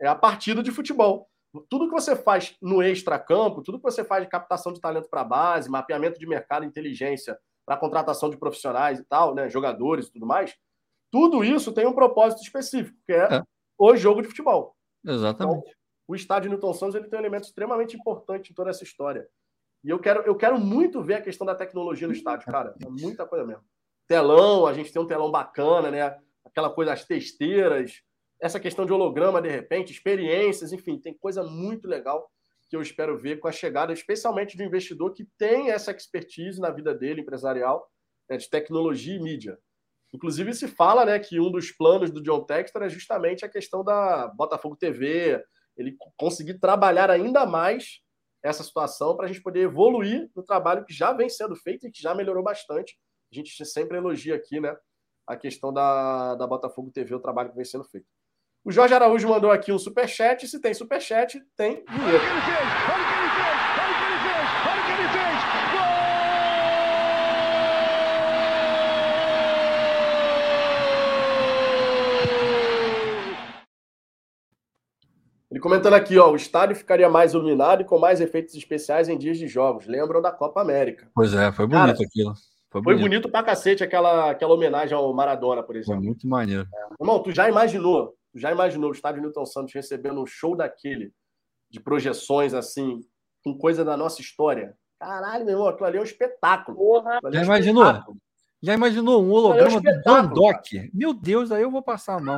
É 0.00 0.06
a 0.06 0.14
partida 0.14 0.62
de 0.62 0.70
futebol. 0.70 1.28
Tudo 1.68 1.86
que 1.86 1.92
você 1.92 2.14
faz 2.14 2.54
no 2.62 2.82
extracampo, 2.82 3.62
tudo 3.62 3.78
que 3.78 3.84
você 3.84 4.04
faz 4.04 4.22
de 4.22 4.28
captação 4.30 4.72
de 4.72 4.80
talento 4.80 5.08
para 5.10 5.22
a 5.22 5.24
base, 5.24 5.68
mapeamento 5.68 6.18
de 6.18 6.26
mercado, 6.26 6.64
inteligência 6.64 7.36
para 7.66 7.76
contratação 7.76 8.30
de 8.30 8.36
profissionais 8.36 8.98
e 9.00 9.04
tal, 9.04 9.34
né, 9.34 9.48
jogadores 9.48 10.06
e 10.06 10.12
tudo 10.12 10.24
mais, 10.26 10.54
tudo 11.10 11.42
isso 11.44 11.72
tem 11.72 11.86
um 11.86 11.92
propósito 11.92 12.42
específico, 12.42 12.96
que 13.06 13.12
é, 13.12 13.36
É. 13.36 13.42
o 13.78 13.96
jogo 13.96 14.22
de 14.22 14.28
futebol. 14.28 14.74
Exatamente. 15.06 15.70
o 16.06 16.14
estádio 16.14 16.50
Newton 16.50 16.72
Santos 16.72 16.94
ele 16.94 17.06
tem 17.08 17.18
um 17.18 17.22
elemento 17.22 17.44
extremamente 17.44 17.94
importante 17.96 18.50
em 18.50 18.54
toda 18.54 18.70
essa 18.70 18.82
história. 18.82 19.28
E 19.84 19.90
eu 19.90 19.98
quero, 19.98 20.22
eu 20.22 20.34
quero 20.34 20.58
muito 20.58 21.02
ver 21.02 21.14
a 21.14 21.20
questão 21.20 21.46
da 21.46 21.54
tecnologia 21.54 22.06
no 22.08 22.14
estádio, 22.14 22.46
cara. 22.50 22.74
É 22.82 22.88
muita 22.88 23.26
coisa 23.26 23.44
mesmo. 23.46 23.62
Telão, 24.06 24.66
a 24.66 24.72
gente 24.72 24.90
tem 24.92 25.00
um 25.00 25.06
telão 25.06 25.30
bacana, 25.30 25.90
né? 25.90 26.18
Aquela 26.44 26.70
coisa, 26.70 26.92
as 26.94 27.04
testeiras, 27.04 28.02
essa 28.40 28.58
questão 28.58 28.86
de 28.86 28.92
holograma, 28.92 29.42
de 29.42 29.48
repente, 29.50 29.92
experiências, 29.92 30.72
enfim, 30.72 30.98
tem 30.98 31.12
coisa 31.16 31.42
muito 31.44 31.86
legal 31.86 32.30
que 32.70 32.76
eu 32.76 32.80
espero 32.82 33.16
ver 33.18 33.38
com 33.38 33.48
a 33.48 33.52
chegada, 33.52 33.92
especialmente 33.92 34.56
do 34.56 34.62
investidor 34.62 35.12
que 35.12 35.26
tem 35.38 35.70
essa 35.70 35.90
expertise 35.90 36.58
na 36.60 36.70
vida 36.70 36.94
dele, 36.94 37.20
empresarial, 37.20 37.86
né, 38.28 38.36
de 38.38 38.48
tecnologia 38.48 39.14
e 39.16 39.20
mídia. 39.22 39.58
Inclusive, 40.12 40.54
se 40.54 40.68
fala 40.68 41.04
né, 41.04 41.18
que 41.18 41.38
um 41.38 41.50
dos 41.50 41.70
planos 41.70 42.10
do 42.10 42.22
John 42.22 42.44
Textor 42.44 42.82
é 42.82 42.88
justamente 42.88 43.44
a 43.44 43.48
questão 43.48 43.84
da 43.84 44.28
Botafogo 44.28 44.76
TV, 44.76 45.42
ele 45.76 45.96
conseguir 46.16 46.58
trabalhar 46.58 47.10
ainda 47.10 47.44
mais 47.44 48.00
essa 48.42 48.62
situação 48.62 49.16
para 49.16 49.26
a 49.26 49.28
gente 49.28 49.42
poder 49.42 49.60
evoluir 49.60 50.30
no 50.34 50.42
trabalho 50.42 50.84
que 50.84 50.94
já 50.94 51.12
vem 51.12 51.28
sendo 51.28 51.54
feito 51.56 51.86
e 51.86 51.90
que 51.90 52.00
já 52.00 52.14
melhorou 52.14 52.42
bastante. 52.42 52.98
A 53.30 53.34
gente 53.34 53.64
sempre 53.66 53.98
elogia 53.98 54.34
aqui 54.34 54.60
né, 54.60 54.74
a 55.26 55.36
questão 55.36 55.72
da, 55.72 56.34
da 56.36 56.46
Botafogo 56.46 56.90
TV, 56.90 57.14
o 57.14 57.20
trabalho 57.20 57.50
que 57.50 57.56
vem 57.56 57.64
sendo 57.64 57.84
feito. 57.84 58.06
O 58.64 58.72
Jorge 58.72 58.94
Araújo 58.94 59.28
mandou 59.28 59.50
aqui 59.50 59.72
um 59.72 59.78
superchat. 59.78 60.46
Se 60.46 60.60
tem 60.60 60.74
superchat, 60.74 61.40
tem 61.56 61.84
dinheiro. 61.84 62.22
Ele 64.04 64.17
comentando 75.60 75.94
aqui, 75.94 76.18
ó, 76.18 76.30
o 76.30 76.36
estádio 76.36 76.76
ficaria 76.76 77.08
mais 77.08 77.32
iluminado 77.34 77.82
e 77.82 77.84
com 77.84 77.98
mais 77.98 78.20
efeitos 78.20 78.54
especiais 78.54 79.08
em 79.08 79.16
dias 79.16 79.38
de 79.38 79.46
jogos. 79.48 79.86
Lembram 79.86 80.20
da 80.20 80.30
Copa 80.30 80.60
América. 80.60 81.10
Pois 81.14 81.32
é, 81.34 81.50
foi 81.52 81.66
bonito 81.66 82.02
aquilo. 82.02 82.34
Foi 82.70 82.82
Foi 82.82 82.94
bonito. 82.94 83.00
bonito 83.00 83.28
pra 83.30 83.42
cacete 83.42 83.82
aquela, 83.82 84.30
aquela 84.30 84.52
homenagem 84.54 84.94
ao 84.96 85.12
Maradona, 85.14 85.62
por 85.62 85.72
Foi 85.74 85.80
exemplo. 85.80 86.02
muito 86.04 86.28
maneiro. 86.28 86.66
Irmão, 87.00 87.22
tu 87.22 87.32
já 87.32 87.48
imaginou, 87.48 88.14
tu 88.30 88.38
já 88.38 88.52
imaginou 88.52 88.90
o 88.90 88.92
estádio 88.92 89.22
Newton 89.22 89.46
Santos 89.46 89.72
recebendo 89.72 90.20
um 90.20 90.26
show 90.26 90.54
daquele, 90.54 91.12
de 91.70 91.80
projeções 91.80 92.52
assim, 92.52 93.00
com 93.42 93.56
coisa 93.56 93.82
da 93.84 93.96
nossa 93.96 94.20
história? 94.20 94.76
Caralho, 95.00 95.44
meu 95.46 95.54
irmão, 95.54 95.68
aquilo 95.68 95.86
ali 95.86 95.96
é 95.96 96.00
um 96.00 96.04
espetáculo. 96.04 96.76
Porra. 96.76 97.20
É 97.24 97.32
Já 97.32 97.40
um 97.40 97.44
imaginou? 97.44 97.84
espetáculo. 97.84 98.18
Já 98.62 98.74
imaginou 98.74 99.22
um 99.22 99.30
Olha, 99.32 99.60
é 99.60 99.64
um 99.64 99.68
holograma 99.68 99.80
do 99.80 100.02
Bandock? 100.02 100.90
Meu 100.92 101.14
Deus, 101.14 101.52
aí 101.52 101.62
eu 101.62 101.70
vou 101.70 101.82
passar 101.82 102.16
a 102.16 102.20
mão. 102.20 102.36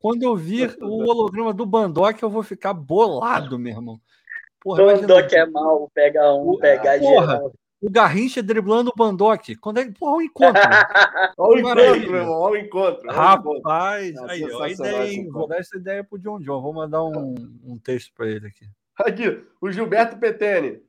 Quando 0.00 0.22
eu 0.24 0.34
vir 0.36 0.76
o 0.82 1.08
holograma 1.08 1.52
do 1.54 1.64
Bandock, 1.64 2.20
eu 2.22 2.30
vou 2.30 2.42
ficar 2.42 2.74
bolado, 2.74 3.58
meu 3.58 3.72
irmão. 3.72 4.00
Porra, 4.60 4.82
imagina 4.82 5.06
Bandock 5.08 5.34
é 5.36 5.46
mal, 5.46 5.90
pega 5.94 6.32
um, 6.34 6.56
pega 6.58 6.98
Porra. 6.98 7.26
geral. 7.26 7.52
o 7.80 7.90
Garrincha 7.90 8.42
driblando 8.42 8.90
o 8.90 8.96
Bandock. 8.96 9.54
Quando 9.56 9.78
é. 9.78 9.90
Porra, 9.92 10.16
o 10.18 10.22
encontro. 10.22 10.62
Olha 11.38 11.54
o 11.54 11.58
encontro, 11.60 12.10
meu 12.10 12.20
irmão, 12.20 12.40
olha 12.40 12.54
o 12.54 12.64
encontro. 12.64 13.08
olha. 13.08 13.12
Rapaz, 13.16 14.14
É 14.16 14.30
aí, 14.32 14.44
ó, 14.52 14.62
a 14.64 14.68
sensacional 14.68 14.70
ideia, 15.02 15.12
hein? 15.12 15.28
Vou 15.30 15.46
dar 15.46 15.58
essa 15.58 15.76
ideia 15.76 16.02
pro 16.04 16.18
John 16.18 16.40
John. 16.40 16.60
Vou 16.60 16.72
mandar 16.72 17.02
um, 17.04 17.34
um 17.64 17.78
texto 17.78 18.12
para 18.16 18.26
ele 18.28 18.46
aqui. 18.48 18.66
Aqui, 18.98 19.44
o 19.60 19.70
Gilberto 19.70 20.16
Petene. 20.18 20.80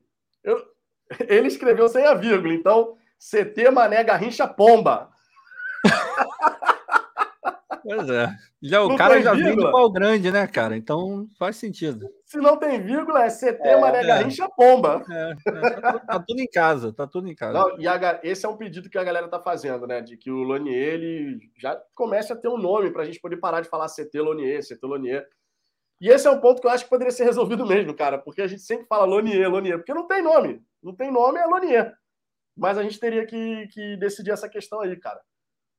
Eu- 0.42 0.62
Ele 1.28 1.48
escreveu 1.48 1.88
sem 1.88 2.04
a 2.04 2.14
vírgula, 2.14 2.52
então 2.54 2.96
CT 3.18 3.70
Mané 3.70 4.02
Garrincha 4.04 4.46
Pomba. 4.46 5.10
Pois 7.82 8.08
é. 8.08 8.28
Já, 8.62 8.82
o 8.82 8.88
Não 8.88 8.96
cara 8.96 9.20
já 9.20 9.34
vem 9.34 9.54
do 9.54 9.70
pau 9.70 9.90
grande, 9.92 10.30
né, 10.30 10.46
cara? 10.46 10.74
Então 10.74 11.26
faz 11.38 11.56
sentido. 11.56 12.08
Se 12.24 12.38
não 12.38 12.56
tem 12.56 12.80
vírgula, 12.80 13.24
é 13.24 13.28
CT 13.28 13.58
É. 13.62 13.78
Mané 13.78 14.00
É. 14.00 14.06
Garrincha 14.06 14.48
Pomba. 14.56 15.04
É, 15.10 15.32
é, 15.32 15.70
tá, 15.80 15.92
tudo- 15.92 16.06
tá 16.06 16.20
tudo 16.26 16.40
em 16.40 16.46
casa, 16.50 16.92
tá 16.94 17.06
tudo 17.06 17.28
em 17.28 17.34
casa. 17.34 17.52
Não, 17.52 17.78
e 17.78 17.86
a 17.86 18.20
esse 18.22 18.46
é 18.46 18.48
um 18.48 18.56
pedido 18.56 18.88
que 18.88 18.96
a 18.96 19.04
galera 19.04 19.28
tá 19.28 19.38
fazendo, 19.38 19.86
né? 19.86 20.00
De 20.00 20.16
que 20.16 20.30
o 20.30 20.42
Lonier 20.42 20.94
ele 20.94 21.38
já 21.58 21.78
comece 21.94 22.32
a 22.32 22.36
ter 22.36 22.48
um 22.48 22.56
nome 22.56 22.90
para 22.90 23.02
a 23.02 23.04
gente 23.04 23.20
poder 23.20 23.36
parar 23.36 23.60
de 23.60 23.68
falar 23.68 23.86
CT 23.88 24.18
Lonier, 24.18 24.62
CT 24.66 24.78
Lonier. 24.86 25.26
E 26.00 26.08
esse 26.08 26.26
é 26.26 26.30
um 26.30 26.40
ponto 26.40 26.62
que 26.62 26.66
eu 26.66 26.70
acho 26.70 26.84
que 26.84 26.90
poderia 26.90 27.12
ser 27.12 27.24
resolvido 27.24 27.66
mesmo, 27.66 27.94
cara, 27.94 28.16
porque 28.18 28.40
a 28.40 28.46
gente 28.46 28.62
sempre 28.62 28.86
fala 28.86 29.04
Lonier, 29.04 29.48
Lonier, 29.50 29.76
porque 29.76 29.92
não 29.94 30.06
tem 30.06 30.22
nome. 30.22 30.62
Não 30.82 30.94
tem 30.94 31.10
nome, 31.12 31.38
é 31.38 31.44
Lonier. 31.46 31.92
Mas 32.56 32.78
a 32.78 32.82
gente 32.82 33.00
teria 33.00 33.26
que, 33.26 33.66
que 33.68 33.96
decidir 33.96 34.30
essa 34.30 34.48
questão 34.48 34.80
aí, 34.80 34.96
cara. 34.96 35.20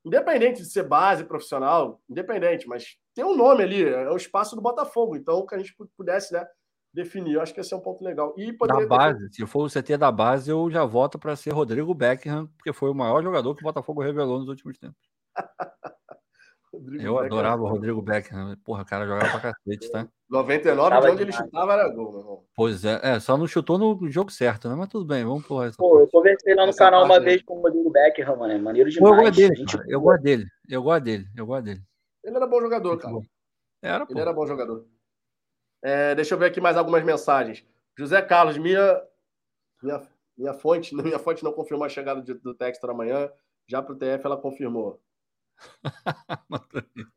Independente 0.04 0.62
de 0.62 0.70
ser 0.70 0.84
base 0.84 1.24
profissional, 1.24 2.00
independente, 2.10 2.68
mas 2.68 2.98
tem 3.16 3.26
um 3.26 3.36
nome 3.36 3.64
ali, 3.64 3.84
é 3.84 4.10
o 4.12 4.18
espaço 4.18 4.56
do 4.56 4.62
Botafogo. 4.62 5.16
Então, 5.16 5.46
que 5.46 5.56
a 5.56 5.58
gente 5.58 5.76
pudesse 5.98 6.32
né, 6.34 6.46
definir. 6.94 7.34
Eu 7.34 7.42
acho 7.42 7.54
que 7.54 7.60
esse 7.60 7.74
é 7.74 7.78
um 7.78 7.82
ponto 7.82 8.04
legal. 8.04 8.34
E 8.38 8.52
Da 8.52 8.58
poderia 8.58 8.82
ter- 8.84 8.88
base, 8.88 9.30
se 9.34 9.46
for 9.48 9.66
o 9.66 9.70
CT 9.70 9.98
da 9.98 10.12
base, 10.12 10.52
eu 10.52 10.70
já 10.70 10.86
voto 10.86 11.18
para 11.18 11.36
ser 11.36 11.52
Rodrigo 11.52 11.94
Beckham, 11.94 12.48
porque 12.58 12.72
foi 12.72 12.90
o 12.92 12.96
maior 12.96 13.24
jogador 13.24 13.56
que 13.56 13.62
o 13.62 13.66
Botafogo 13.66 14.02
revelou 14.04 14.40
nos 14.40 14.50
últimos 14.50 14.78
tempos. 14.78 15.02
Rodrigo 16.76 17.04
Eu 17.04 17.14
Becker. 17.14 17.26
adorava 17.28 17.62
o 17.64 17.68
Rodrigo 17.68 18.02
Beckham. 18.02 18.56
Porra, 18.64 18.84
o 18.84 18.86
cara 18.86 19.06
jogava 19.06 19.40
pra 19.40 19.54
cacete, 19.54 19.92
tá? 19.92 20.08
99, 20.30 20.90
Tava 20.90 21.06
de 21.06 21.12
onde 21.12 21.22
ele 21.24 21.32
demais. 21.32 21.46
chutava 21.46 21.74
era 21.74 21.90
gol, 21.90 22.12
meu 22.12 22.20
irmão. 22.22 22.44
Pois 22.56 22.84
é, 22.86 23.00
é, 23.04 23.20
só 23.20 23.38
não 23.38 23.46
chutou 23.48 23.78
no 23.78 24.10
jogo 24.10 24.32
certo, 24.32 24.68
né? 24.70 24.76
Mas 24.76 24.90
tudo 24.90 25.06
bem, 25.06 25.24
vamos 25.24 25.46
por 25.46 25.66
essa. 25.66 25.78
Pô, 25.78 26.00
eu 26.00 26.08
conversei 26.08 26.56
lá 26.56 26.64
no 26.64 26.70
Essa 26.70 26.86
canal 26.86 27.02
uma 27.04 27.10
parte, 27.10 27.24
né? 27.26 27.30
vez 27.32 27.44
com 27.44 27.58
o 27.58 27.62
Rodrigo 27.62 27.90
Beckham, 27.92 28.36
mano. 28.38 28.54
É 28.54 28.58
maneiro 28.58 28.90
Pô, 28.90 28.96
eu 29.08 29.12
demais. 29.12 29.22
gosto 29.30 29.36
dele, 29.38 29.56
Gente. 29.56 29.78
Eu 29.88 30.02
gosto 30.02 30.22
dele. 30.24 30.46
Eu 30.70 30.82
gosto 30.84 31.04
dele. 31.04 31.26
Eu 31.36 31.46
gosto 31.46 31.64
dele. 31.64 31.82
Ele 32.24 32.36
era 32.36 32.48
bom 32.48 32.60
jogador, 32.62 32.98
cara. 32.98 33.16
Era, 33.84 34.06
pô. 34.06 34.14
Ele 34.14 34.20
era 34.22 34.34
bom 34.34 34.48
jogador. 34.48 34.86
É, 35.84 36.16
deixa 36.16 36.34
eu 36.34 36.40
ver 36.40 36.48
aqui 36.48 36.60
mais 36.60 36.76
algumas 36.76 37.04
mensagens. 37.04 37.64
José 37.98 38.20
Carlos, 38.24 38.58
minha, 38.58 39.00
minha, 39.84 40.02
minha 40.36 40.54
fonte, 40.56 40.96
minha 40.96 41.20
fonte 41.20 41.44
não 41.44 41.54
confirmou 41.54 41.86
a 41.86 41.90
chegada 41.90 42.22
de- 42.22 42.34
do 42.34 42.56
Textor 42.56 42.90
amanhã. 42.90 43.30
Já 43.68 43.82
para 43.82 43.94
o 43.94 43.96
TF 43.98 44.26
ela 44.26 44.38
confirmou. 44.38 45.00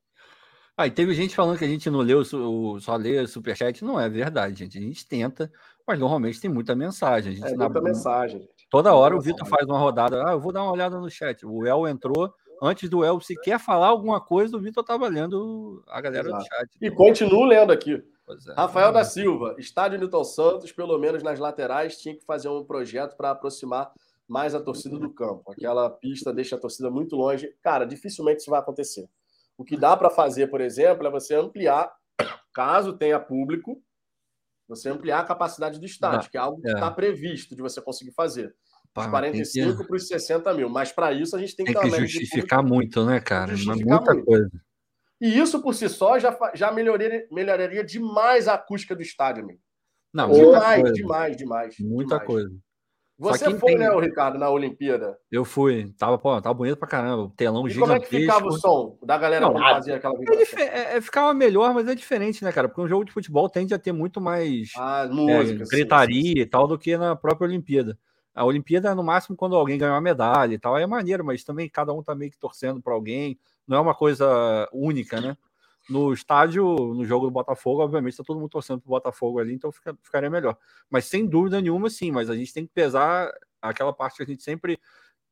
Ah, 0.80 0.86
e 0.86 0.92
teve 0.92 1.12
gente 1.12 1.34
falando 1.34 1.58
que 1.58 1.64
a 1.64 1.68
gente 1.68 1.90
não 1.90 1.98
leu, 1.98 2.20
o- 2.20 2.78
só 2.78 2.94
lê 2.94 3.26
superchat. 3.26 3.84
Não 3.84 3.98
é 3.98 4.08
verdade, 4.08 4.60
gente. 4.60 4.78
A 4.78 4.80
gente 4.80 5.04
tenta, 5.08 5.50
mas 5.84 5.98
normalmente 5.98 6.40
tem 6.40 6.48
muita 6.48 6.72
mensagem. 6.76 7.32
A 7.32 7.34
gente 7.34 7.48
É 7.52 7.56
na- 7.56 7.64
muita 7.64 7.80
mensagem, 7.82 8.42
gente. 8.42 8.68
Toda 8.70 8.94
hora 8.94 9.16
o 9.16 9.20
Vitor 9.20 9.44
faz 9.48 9.66
uma 9.66 9.76
rodada. 9.76 10.24
Ah, 10.24 10.30
eu 10.34 10.40
vou 10.40 10.52
dar 10.52 10.62
uma 10.62 10.70
olhada 10.70 11.00
no 11.00 11.10
chat. 11.10 11.44
O 11.44 11.66
El 11.66 11.88
entrou. 11.88 12.32
Antes 12.62 12.88
do 12.88 13.04
El 13.04 13.20
sequer 13.20 13.58
falar 13.58 13.88
alguma 13.88 14.20
coisa, 14.20 14.56
o 14.56 14.60
Vitor 14.60 14.82
estava 14.82 15.08
lendo 15.08 15.82
a 15.88 16.00
galera 16.00 16.28
Exato. 16.28 16.44
do 16.44 16.46
chat. 16.48 16.68
E 16.80 16.86
Então, 16.86 16.96
continuo 16.96 17.44
lendo 17.44 17.72
aqui. 17.72 17.94
é. 17.94 18.52
Rafael 18.56 18.92
da 18.92 19.02
Silva, 19.02 19.56
estádio 19.58 19.98
Newton 19.98 20.22
Santos, 20.22 20.70
pelo 20.70 20.96
menos 20.96 21.24
nas 21.24 21.40
laterais, 21.40 21.96
tinha 21.98 22.14
que 22.14 22.24
fazer 22.24 22.48
um 22.50 22.62
projeto 22.64 23.16
para 23.16 23.30
aproximar 23.32 23.90
mais 24.28 24.54
a 24.54 24.60
torcida 24.60 24.98
do 24.98 25.12
campo. 25.12 25.50
Aquela 25.50 25.88
pista 25.88 26.32
deixa 26.32 26.56
a 26.56 26.58
torcida 26.58 26.90
muito 26.90 27.16
longe. 27.16 27.52
Cara, 27.62 27.84
dificilmente 27.86 28.40
isso 28.42 28.50
vai 28.50 28.60
acontecer. 28.60 29.08
O 29.56 29.64
que 29.64 29.76
dá 29.76 29.96
para 29.96 30.10
fazer, 30.10 30.48
por 30.48 30.60
exemplo, 30.60 31.06
é 31.06 31.10
você 31.10 31.34
ampliar, 31.34 31.90
caso 32.54 32.92
tenha 32.92 33.18
público, 33.18 33.82
você 34.68 34.90
ampliar 34.90 35.20
a 35.20 35.24
capacidade 35.24 35.80
do 35.80 35.86
estádio, 35.86 36.24
Dá. 36.24 36.28
que 36.28 36.36
é 36.36 36.40
algo 36.40 36.60
que 36.60 36.68
É. 36.68 36.74
está 36.74 36.90
previsto 36.90 37.56
de 37.56 37.62
você 37.62 37.80
conseguir 37.80 38.12
fazer. 38.12 38.54
Pá, 38.92 39.02
Dos 39.02 39.12
tem 39.20 39.32
que- 39.32 39.38
45 39.38 39.86
para 39.86 39.96
os 39.96 40.06
60 40.08 40.52
mil. 40.54 40.68
Mas 40.68 40.92
para 40.92 41.12
isso 41.12 41.34
a 41.34 41.38
gente 41.38 41.56
tem 41.56 41.64
que 41.64 41.72
Tem 41.72 41.82
que 41.90 42.06
justificar 42.06 42.62
muito, 42.62 43.04
né, 43.04 43.20
cara? 43.20 43.54
Justificar 43.56 43.96
muita 43.98 44.12
muito. 44.14 44.26
coisa. 44.26 44.50
E 45.20 45.38
isso 45.38 45.60
por 45.62 45.74
si 45.74 45.88
só 45.88 46.18
já, 46.18 46.36
já 46.54 46.70
melhoraria, 46.70 47.26
melhoraria 47.32 47.82
demais 47.84 48.46
a 48.46 48.54
acústica 48.54 48.94
do 48.94 49.02
estádio, 49.02 49.42
amigo. 49.42 49.60
Não, 50.12 50.30
Demais, 50.30 50.80
coisa. 50.80 50.94
demais, 50.94 51.36
demais. 51.36 51.76
Muita 51.80 52.14
demais. 52.14 52.26
coisa. 52.26 52.56
Você 53.18 53.50
foi, 53.58 53.72
tem- 53.72 53.78
né, 53.80 53.90
o 53.90 53.98
Ricardo, 53.98 54.38
na 54.38 54.48
Olimpíada? 54.48 55.18
Eu 55.30 55.44
fui, 55.44 55.92
tava, 55.98 56.16
pô, 56.16 56.40
tava 56.40 56.54
bonito 56.54 56.76
pra 56.76 56.86
caramba. 56.86 57.32
Telão 57.36 57.66
E 57.66 57.74
como 57.74 57.92
é 57.92 57.98
que 57.98 58.06
ficava 58.06 58.46
o 58.46 58.52
gigantesco. 58.52 58.60
som 58.68 58.96
da 59.04 59.18
galera 59.18 59.46
Não, 59.46 59.54
que 59.54 59.60
fazia 59.60 59.96
aquela 59.96 60.14
É 60.14 60.18
vibração? 60.18 60.44
dife- 60.44 60.62
é- 60.62 60.96
é- 60.96 61.00
ficava 61.00 61.34
melhor, 61.34 61.74
mas 61.74 61.88
é 61.88 61.94
diferente, 61.96 62.44
né, 62.44 62.52
cara? 62.52 62.68
Porque 62.68 62.80
um 62.80 62.86
jogo 62.88 63.04
de 63.04 63.10
futebol 63.12 63.48
tende 63.48 63.74
a 63.74 63.78
ter 63.78 63.90
muito 63.92 64.20
mais 64.20 64.70
Ah, 64.76 65.02
é, 65.04 65.12
música. 65.12 65.64
gritaria 65.68 66.20
sim, 66.22 66.32
sim. 66.34 66.40
e 66.42 66.46
tal 66.46 66.68
do 66.68 66.78
que 66.78 66.96
na 66.96 67.16
própria 67.16 67.46
Olimpíada. 67.48 67.98
A 68.32 68.44
Olimpíada 68.44 68.90
é 68.90 68.94
no 68.94 69.02
máximo 69.02 69.36
quando 69.36 69.56
alguém 69.56 69.76
ganha 69.78 69.92
uma 69.92 70.00
medalha 70.00 70.54
e 70.54 70.58
tal, 70.58 70.76
aí 70.76 70.84
é 70.84 70.86
maneiro, 70.86 71.24
mas 71.24 71.42
também 71.42 71.68
cada 71.68 71.92
um 71.92 72.04
tá 72.04 72.14
meio 72.14 72.30
que 72.30 72.38
torcendo 72.38 72.80
para 72.80 72.94
alguém, 72.94 73.36
não 73.66 73.78
é 73.78 73.80
uma 73.80 73.94
coisa 73.96 74.68
única, 74.72 75.20
né? 75.20 75.36
No 75.88 76.12
estádio, 76.12 76.64
no 76.94 77.04
jogo 77.04 77.26
do 77.26 77.30
Botafogo, 77.30 77.82
obviamente 77.82 78.12
está 78.12 78.24
todo 78.24 78.38
mundo 78.38 78.50
torcendo 78.50 78.80
pro 78.80 78.90
Botafogo 78.90 79.38
ali, 79.38 79.54
então 79.54 79.72
fica, 79.72 79.96
ficaria 80.02 80.28
melhor. 80.28 80.56
Mas 80.90 81.06
sem 81.06 81.26
dúvida 81.26 81.60
nenhuma, 81.60 81.88
sim, 81.88 82.10
mas 82.10 82.28
a 82.28 82.36
gente 82.36 82.52
tem 82.52 82.66
que 82.66 82.72
pesar 82.72 83.32
aquela 83.60 83.92
parte 83.92 84.18
que 84.18 84.22
a 84.22 84.26
gente 84.26 84.42
sempre 84.42 84.78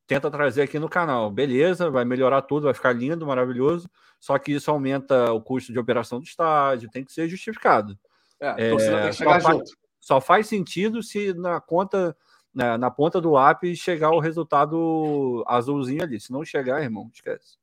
tenta 0.07 0.31
trazer 0.31 0.63
aqui 0.63 0.79
no 0.79 0.89
canal. 0.89 1.29
Beleza, 1.29 1.91
vai 1.91 2.05
melhorar 2.05 2.41
tudo, 2.41 2.63
vai 2.63 2.73
ficar 2.73 2.93
lindo, 2.93 3.27
maravilhoso, 3.27 3.89
só 4.19 4.37
que 4.39 4.53
isso 4.53 4.71
aumenta 4.71 5.31
o 5.31 5.41
custo 5.41 5.71
de 5.71 5.77
operação 5.77 6.19
do 6.19 6.25
estádio, 6.25 6.89
tem 6.89 7.03
que 7.03 7.13
ser 7.13 7.27
justificado. 7.27 7.97
É, 8.39 8.49
é, 8.49 8.55
tem 8.55 8.77
que 8.77 9.13
chegar 9.13 9.41
só 9.41 9.51
junto. 9.51 9.65
Faz, 9.65 9.77
só 9.99 10.21
faz 10.21 10.47
sentido 10.47 11.03
se 11.03 11.33
na 11.33 11.59
conta, 11.59 12.15
na, 12.53 12.77
na 12.77 12.89
ponta 12.89 13.19
do 13.21 13.31
lápis, 13.31 13.77
chegar 13.77 14.11
o 14.11 14.19
resultado 14.19 15.43
azulzinho 15.45 16.01
ali. 16.01 16.19
Se 16.19 16.31
não 16.31 16.45
chegar, 16.45 16.81
irmão, 16.81 17.09
esquece. 17.13 17.57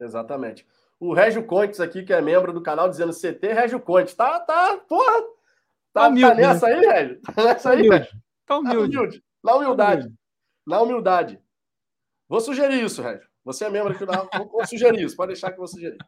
Exatamente. 0.00 0.66
O 1.04 1.12
Régio 1.12 1.44
Contes 1.44 1.80
aqui, 1.80 2.02
que 2.02 2.14
é 2.14 2.22
membro 2.22 2.50
do 2.50 2.62
canal, 2.62 2.88
dizendo 2.88 3.12
CT 3.12 3.52
Régio 3.52 3.78
Contes. 3.78 4.14
Tá, 4.14 4.40
tá, 4.40 4.78
porra. 4.88 5.20
Tá, 5.92 6.00
tá, 6.00 6.08
humilde, 6.08 6.34
tá 6.34 6.34
nessa 6.34 6.66
né? 6.66 6.74
aí, 6.74 6.86
Régio? 6.86 7.20
Tá 7.34 7.44
nessa 7.44 7.70
aí, 7.70 7.88
Régio? 7.88 8.20
Tá 8.46 8.58
humilde. 8.58 8.96
Tá 8.96 9.00
humilde. 9.00 9.24
Na 9.42 9.54
humildade. 9.54 10.14
Na 10.66 10.80
humildade. 10.80 11.40
Vou 12.26 12.40
sugerir 12.40 12.82
isso, 12.82 13.02
Régio. 13.02 13.28
Você 13.44 13.66
é 13.66 13.70
membro 13.70 13.92
aqui 13.92 14.06
da. 14.06 14.22
Vou 14.50 14.66
sugerir 14.66 15.04
isso, 15.04 15.14
pode 15.14 15.32
deixar 15.32 15.48
que 15.48 15.54
eu 15.54 15.58
vou 15.58 15.68
sugerir. 15.68 15.98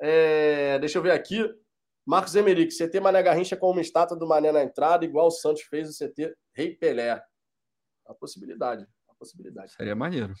É, 0.00 0.80
deixa 0.80 0.98
eu 0.98 1.02
ver 1.02 1.12
aqui. 1.12 1.48
Marcos 2.04 2.34
Emerick, 2.34 2.76
CT 2.76 2.98
Mané 2.98 3.22
Garrincha 3.22 3.56
com 3.56 3.70
uma 3.70 3.80
estátua 3.80 4.16
do 4.16 4.26
Mané 4.26 4.50
na 4.50 4.64
entrada, 4.64 5.04
igual 5.04 5.28
o 5.28 5.30
Santos 5.30 5.62
fez 5.62 5.88
o 5.88 5.92
CT 5.96 6.34
Rei 6.54 6.74
Pelé. 6.74 7.10
É 7.10 7.22
uma 8.08 8.16
possibilidade. 8.16 8.82
É 8.82 9.10
uma 9.10 9.16
possibilidade. 9.16 9.72
Seria 9.74 9.94
maneiro. 9.94 10.34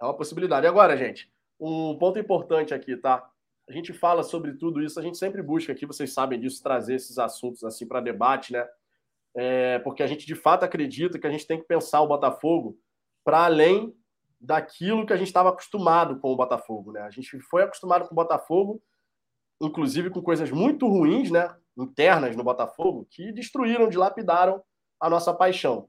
É 0.00 0.04
uma 0.04 0.16
possibilidade. 0.16 0.66
E 0.66 0.68
agora, 0.68 0.96
gente, 0.96 1.30
um 1.62 1.96
ponto 1.96 2.18
importante 2.18 2.74
aqui, 2.74 2.96
tá? 2.96 3.28
A 3.68 3.72
gente 3.72 3.92
fala 3.92 4.22
sobre 4.22 4.54
tudo 4.54 4.82
isso, 4.82 4.98
a 4.98 5.02
gente 5.02 5.16
sempre 5.16 5.40
busca 5.42 5.72
aqui, 5.72 5.86
vocês 5.86 6.12
sabem 6.12 6.40
disso, 6.40 6.62
trazer 6.62 6.96
esses 6.96 7.18
assuntos 7.18 7.62
assim 7.62 7.86
para 7.86 8.00
debate, 8.00 8.52
né? 8.52 8.66
É, 9.34 9.78
porque 9.78 10.02
a 10.02 10.06
gente 10.06 10.26
de 10.26 10.34
fato 10.34 10.64
acredita 10.64 11.18
que 11.18 11.26
a 11.26 11.30
gente 11.30 11.46
tem 11.46 11.58
que 11.58 11.66
pensar 11.66 12.00
o 12.00 12.08
Botafogo 12.08 12.76
para 13.24 13.44
além 13.44 13.94
daquilo 14.40 15.06
que 15.06 15.12
a 15.12 15.16
gente 15.16 15.28
estava 15.28 15.50
acostumado 15.50 16.18
com 16.18 16.32
o 16.32 16.36
Botafogo, 16.36 16.90
né? 16.90 17.02
A 17.02 17.10
gente 17.10 17.38
foi 17.40 17.62
acostumado 17.62 18.08
com 18.08 18.12
o 18.12 18.16
Botafogo, 18.16 18.82
inclusive 19.60 20.10
com 20.10 20.20
coisas 20.20 20.50
muito 20.50 20.88
ruins, 20.88 21.30
né? 21.30 21.54
Internas 21.78 22.34
no 22.34 22.42
Botafogo, 22.42 23.06
que 23.08 23.30
destruíram, 23.30 23.88
dilapidaram 23.88 24.62
a 25.00 25.08
nossa 25.08 25.32
paixão. 25.32 25.88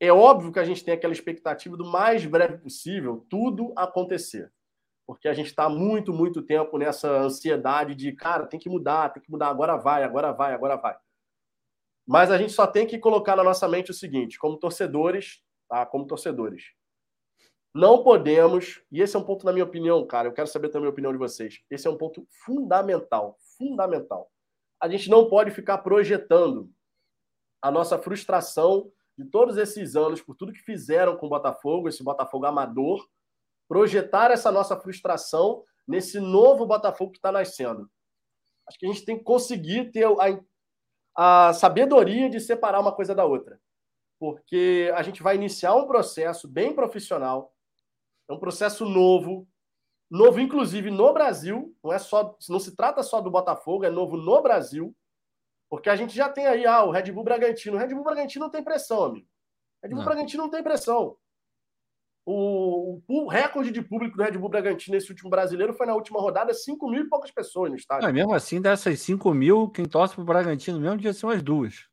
É 0.00 0.12
óbvio 0.12 0.52
que 0.52 0.58
a 0.58 0.64
gente 0.64 0.84
tem 0.84 0.94
aquela 0.94 1.12
expectativa 1.12 1.76
do 1.76 1.84
mais 1.84 2.24
breve 2.26 2.58
possível 2.58 3.24
tudo 3.28 3.72
acontecer. 3.76 4.52
Porque 5.06 5.28
a 5.28 5.34
gente 5.34 5.48
está 5.48 5.68
muito, 5.68 6.12
muito 6.12 6.42
tempo 6.42 6.78
nessa 6.78 7.10
ansiedade 7.10 7.94
de, 7.94 8.12
cara, 8.12 8.46
tem 8.46 8.58
que 8.58 8.68
mudar, 8.68 9.10
tem 9.10 9.22
que 9.22 9.30
mudar, 9.30 9.48
agora 9.48 9.76
vai, 9.76 10.02
agora 10.02 10.32
vai, 10.32 10.54
agora 10.54 10.76
vai. 10.76 10.96
Mas 12.06 12.30
a 12.30 12.38
gente 12.38 12.52
só 12.52 12.66
tem 12.66 12.86
que 12.86 12.98
colocar 12.98 13.36
na 13.36 13.44
nossa 13.44 13.68
mente 13.68 13.90
o 13.90 13.94
seguinte, 13.94 14.38
como 14.38 14.58
torcedores, 14.58 15.42
tá? 15.68 15.84
Como 15.86 16.06
torcedores. 16.06 16.72
Não 17.74 18.02
podemos, 18.02 18.82
e 18.90 19.00
esse 19.00 19.16
é 19.16 19.18
um 19.18 19.24
ponto 19.24 19.44
na 19.44 19.52
minha 19.52 19.64
opinião, 19.64 20.06
cara, 20.06 20.28
eu 20.28 20.32
quero 20.32 20.46
saber 20.46 20.68
também 20.68 20.86
a 20.86 20.92
opinião 20.92 21.12
de 21.12 21.18
vocês. 21.18 21.60
Esse 21.70 21.86
é 21.86 21.90
um 21.90 21.96
ponto 21.96 22.26
fundamental, 22.44 23.36
fundamental. 23.58 24.30
A 24.80 24.88
gente 24.88 25.10
não 25.10 25.28
pode 25.28 25.50
ficar 25.50 25.78
projetando 25.78 26.70
a 27.60 27.70
nossa 27.70 27.98
frustração 27.98 28.92
de 29.16 29.24
todos 29.24 29.56
esses 29.56 29.96
anos 29.96 30.20
por 30.20 30.34
tudo 30.34 30.52
que 30.52 30.60
fizeram 30.60 31.16
com 31.16 31.26
o 31.26 31.30
Botafogo, 31.30 31.88
esse 31.88 32.02
Botafogo 32.02 32.46
amador, 32.46 33.06
projetar 33.68 34.30
essa 34.30 34.50
nossa 34.50 34.78
frustração 34.78 35.64
nesse 35.86 36.18
novo 36.20 36.66
Botafogo 36.66 37.12
que 37.12 37.18
está 37.18 37.30
nascendo. 37.30 37.90
Acho 38.66 38.78
que 38.78 38.86
a 38.86 38.92
gente 38.92 39.04
tem 39.04 39.18
que 39.18 39.24
conseguir 39.24 39.90
ter 39.92 40.06
a, 40.06 41.48
a 41.48 41.52
sabedoria 41.52 42.28
de 42.28 42.40
separar 42.40 42.80
uma 42.80 42.92
coisa 42.92 43.14
da 43.14 43.24
outra. 43.24 43.60
Porque 44.18 44.92
a 44.94 45.02
gente 45.02 45.22
vai 45.22 45.36
iniciar 45.36 45.74
um 45.74 45.86
processo 45.86 46.48
bem 46.48 46.74
profissional, 46.74 47.52
é 48.28 48.32
um 48.32 48.38
processo 48.38 48.86
novo, 48.86 49.46
novo 50.10 50.40
inclusive 50.40 50.90
no 50.90 51.12
Brasil, 51.12 51.76
não 51.82 51.92
é 51.92 51.98
só, 51.98 52.36
não 52.48 52.58
se 52.58 52.74
trata 52.74 53.02
só 53.02 53.20
do 53.20 53.30
Botafogo, 53.30 53.84
é 53.84 53.90
novo 53.90 54.16
no 54.16 54.40
Brasil, 54.40 54.94
porque 55.74 55.90
a 55.90 55.96
gente 55.96 56.14
já 56.14 56.28
tem 56.28 56.46
aí 56.46 56.64
ah, 56.66 56.84
o 56.84 56.90
Red 56.90 57.10
Bull 57.12 57.24
Bragantino. 57.24 57.76
O 57.76 57.78
Red 57.78 57.88
Bull 57.88 58.04
Bragantino 58.04 58.44
não 58.44 58.50
tem 58.50 58.62
pressão, 58.62 59.04
amigo. 59.04 59.26
O 59.26 59.86
Red 59.86 59.88
Bull 59.90 59.98
não. 59.98 60.04
Bragantino 60.04 60.42
não 60.42 60.50
tem 60.50 60.62
pressão. 60.62 61.16
O, 62.26 63.02
o, 63.06 63.28
recorde 63.28 63.70
de 63.70 63.82
público 63.82 64.16
do 64.16 64.22
Red 64.22 64.38
Bull 64.38 64.48
Bragantino 64.48 64.94
nesse 64.94 65.10
último 65.10 65.28
brasileiro 65.28 65.74
foi 65.74 65.84
na 65.84 65.94
última 65.94 66.18
rodada 66.20 66.54
5 66.54 66.88
mil 66.88 67.02
e 67.02 67.08
poucas 67.08 67.30
pessoas 67.30 67.70
no 67.70 67.76
estádio. 67.76 68.06
Não, 68.06 68.14
mesmo 68.14 68.32
assim, 68.32 68.62
dessas 68.62 68.98
5 69.00 69.34
mil, 69.34 69.68
quem 69.68 69.84
torce 69.84 70.14
para 70.14 70.22
o 70.22 70.26
Bragantino 70.26 70.80
mesmo 70.80 70.96
devia 70.96 71.12
ser 71.12 71.26
umas 71.26 71.42
duas. 71.42 71.86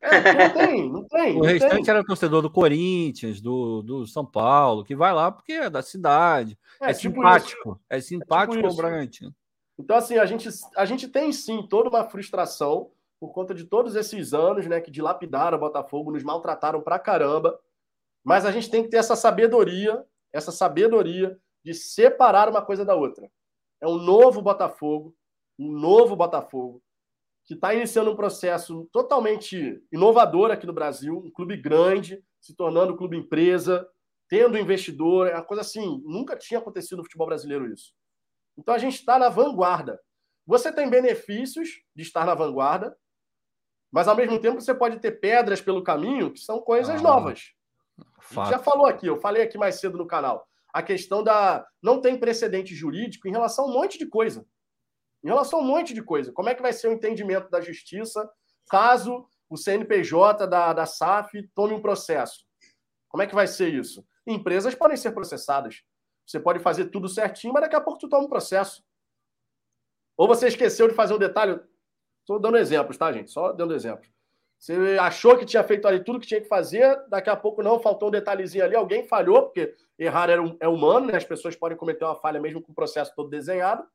É, 0.00 0.34
não 0.34 0.50
tem, 0.54 0.92
não 0.92 1.04
tem. 1.08 1.36
O 1.36 1.38
não 1.40 1.46
restante 1.46 1.84
tem. 1.84 1.90
era 1.90 2.04
torcedor 2.04 2.42
do 2.42 2.50
Corinthians, 2.50 3.40
do, 3.40 3.82
do 3.82 4.06
São 4.06 4.24
Paulo, 4.24 4.84
que 4.84 4.94
vai 4.94 5.12
lá 5.12 5.32
porque 5.32 5.52
é 5.52 5.70
da 5.70 5.82
cidade. 5.82 6.56
É, 6.80 6.90
é 6.90 6.94
tipo 6.94 7.16
simpático. 7.16 7.70
Isso. 7.70 7.80
É 7.90 8.00
simpático 8.00 8.54
é 8.54 8.62
tipo 8.62 8.72
o 8.72 8.76
Bragantino. 8.76 9.34
Então, 9.78 9.96
assim, 9.96 10.16
a 10.16 10.24
gente, 10.24 10.48
a 10.76 10.84
gente 10.84 11.08
tem 11.08 11.32
sim 11.32 11.66
toda 11.66 11.88
uma 11.88 12.04
frustração 12.04 12.90
por 13.18 13.32
conta 13.32 13.54
de 13.54 13.64
todos 13.64 13.96
esses 13.96 14.34
anos, 14.34 14.66
né, 14.66 14.80
que 14.80 14.90
dilapidaram 14.90 15.56
o 15.56 15.60
Botafogo, 15.60 16.12
nos 16.12 16.22
maltrataram 16.22 16.80
pra 16.80 16.98
caramba. 16.98 17.58
Mas 18.22 18.44
a 18.44 18.50
gente 18.50 18.70
tem 18.70 18.82
que 18.82 18.88
ter 18.88 18.98
essa 18.98 19.16
sabedoria, 19.16 20.04
essa 20.32 20.52
sabedoria 20.52 21.38
de 21.64 21.74
separar 21.74 22.48
uma 22.48 22.62
coisa 22.62 22.84
da 22.84 22.94
outra. 22.94 23.30
É 23.80 23.86
um 23.86 23.96
novo 23.96 24.42
Botafogo, 24.42 25.14
um 25.58 25.72
novo 25.72 26.14
Botafogo, 26.14 26.82
que 27.44 27.54
está 27.54 27.72
iniciando 27.74 28.10
um 28.10 28.16
processo 28.16 28.88
totalmente 28.92 29.82
inovador 29.92 30.50
aqui 30.50 30.66
no 30.66 30.72
Brasil, 30.72 31.18
um 31.18 31.30
clube 31.30 31.56
grande, 31.56 32.22
se 32.40 32.54
tornando 32.54 32.92
um 32.92 32.96
clube 32.96 33.16
empresa, 33.16 33.88
tendo 34.28 34.58
investidor, 34.58 35.28
é 35.28 35.34
uma 35.34 35.44
coisa 35.44 35.60
assim, 35.60 36.02
nunca 36.04 36.36
tinha 36.36 36.58
acontecido 36.58 36.98
no 36.98 37.04
futebol 37.04 37.26
brasileiro 37.26 37.72
isso. 37.72 37.94
Então 38.58 38.74
a 38.74 38.78
gente 38.78 38.94
está 38.94 39.18
na 39.18 39.28
vanguarda. 39.28 40.00
Você 40.46 40.72
tem 40.72 40.88
benefícios 40.88 41.80
de 41.94 42.02
estar 42.02 42.24
na 42.24 42.34
vanguarda, 42.34 42.96
mas 43.96 44.06
ao 44.06 44.14
mesmo 44.14 44.38
tempo 44.38 44.60
você 44.60 44.74
pode 44.74 45.00
ter 45.00 45.12
pedras 45.12 45.60
pelo 45.60 45.82
caminho 45.82 46.30
que 46.30 46.38
são 46.38 46.60
coisas 46.60 47.00
ah, 47.00 47.02
novas. 47.02 47.52
Já 48.30 48.58
falou 48.58 48.86
aqui, 48.86 49.06
eu 49.06 49.16
falei 49.16 49.42
aqui 49.42 49.56
mais 49.56 49.80
cedo 49.80 49.98
no 49.98 50.06
canal. 50.06 50.46
A 50.72 50.82
questão 50.82 51.22
da. 51.22 51.66
Não 51.82 52.00
tem 52.00 52.18
precedente 52.18 52.74
jurídico 52.74 53.26
em 53.26 53.32
relação 53.32 53.64
a 53.64 53.68
um 53.68 53.72
monte 53.72 53.98
de 53.98 54.06
coisa 54.06 54.46
em 55.26 55.28
relação 55.28 55.58
a 55.58 55.62
um 55.62 55.66
monte 55.66 55.92
de 55.92 56.02
coisa. 56.02 56.32
Como 56.32 56.48
é 56.48 56.54
que 56.54 56.62
vai 56.62 56.72
ser 56.72 56.86
o 56.86 56.92
entendimento 56.92 57.50
da 57.50 57.60
justiça 57.60 58.30
caso 58.68 59.26
o 59.50 59.56
CNPJ 59.56 60.46
da, 60.46 60.72
da 60.72 60.86
SAF 60.86 61.42
tome 61.52 61.74
um 61.74 61.82
processo? 61.82 62.46
Como 63.08 63.22
é 63.22 63.26
que 63.26 63.34
vai 63.34 63.48
ser 63.48 63.74
isso? 63.74 64.06
Empresas 64.24 64.74
podem 64.74 64.96
ser 64.96 65.10
processadas. 65.10 65.82
Você 66.24 66.38
pode 66.38 66.60
fazer 66.60 66.86
tudo 66.86 67.08
certinho, 67.08 67.52
mas 67.52 67.62
daqui 67.62 67.74
a 67.74 67.80
pouco 67.80 67.98
tu 67.98 68.08
toma 68.08 68.24
um 68.24 68.28
processo. 68.28 68.84
Ou 70.16 70.28
você 70.28 70.46
esqueceu 70.46 70.86
de 70.86 70.94
fazer 70.94 71.14
um 71.14 71.18
detalhe. 71.18 71.60
Estou 72.26 72.40
dando 72.40 72.56
exemplos, 72.56 72.96
tá, 72.96 73.12
gente? 73.12 73.30
Só 73.30 73.52
dando 73.52 73.72
exemplos. 73.72 74.10
Você 74.58 74.98
achou 74.98 75.38
que 75.38 75.46
tinha 75.46 75.62
feito 75.62 75.86
ali 75.86 76.02
tudo 76.02 76.18
que 76.18 76.26
tinha 76.26 76.40
que 76.40 76.48
fazer, 76.48 77.00
daqui 77.08 77.30
a 77.30 77.36
pouco 77.36 77.62
não, 77.62 77.78
faltou 77.78 78.08
um 78.08 78.10
detalhezinho 78.10 78.64
ali, 78.64 78.74
alguém 78.74 79.06
falhou, 79.06 79.44
porque 79.44 79.72
errar 79.96 80.28
é 80.28 80.66
humano, 80.66 81.06
né? 81.06 81.16
As 81.16 81.24
pessoas 81.24 81.54
podem 81.54 81.78
cometer 81.78 82.04
uma 82.04 82.16
falha 82.16 82.40
mesmo 82.40 82.60
com 82.60 82.72
o 82.72 82.74
processo 82.74 83.14
todo 83.14 83.30
desenhado 83.30 83.86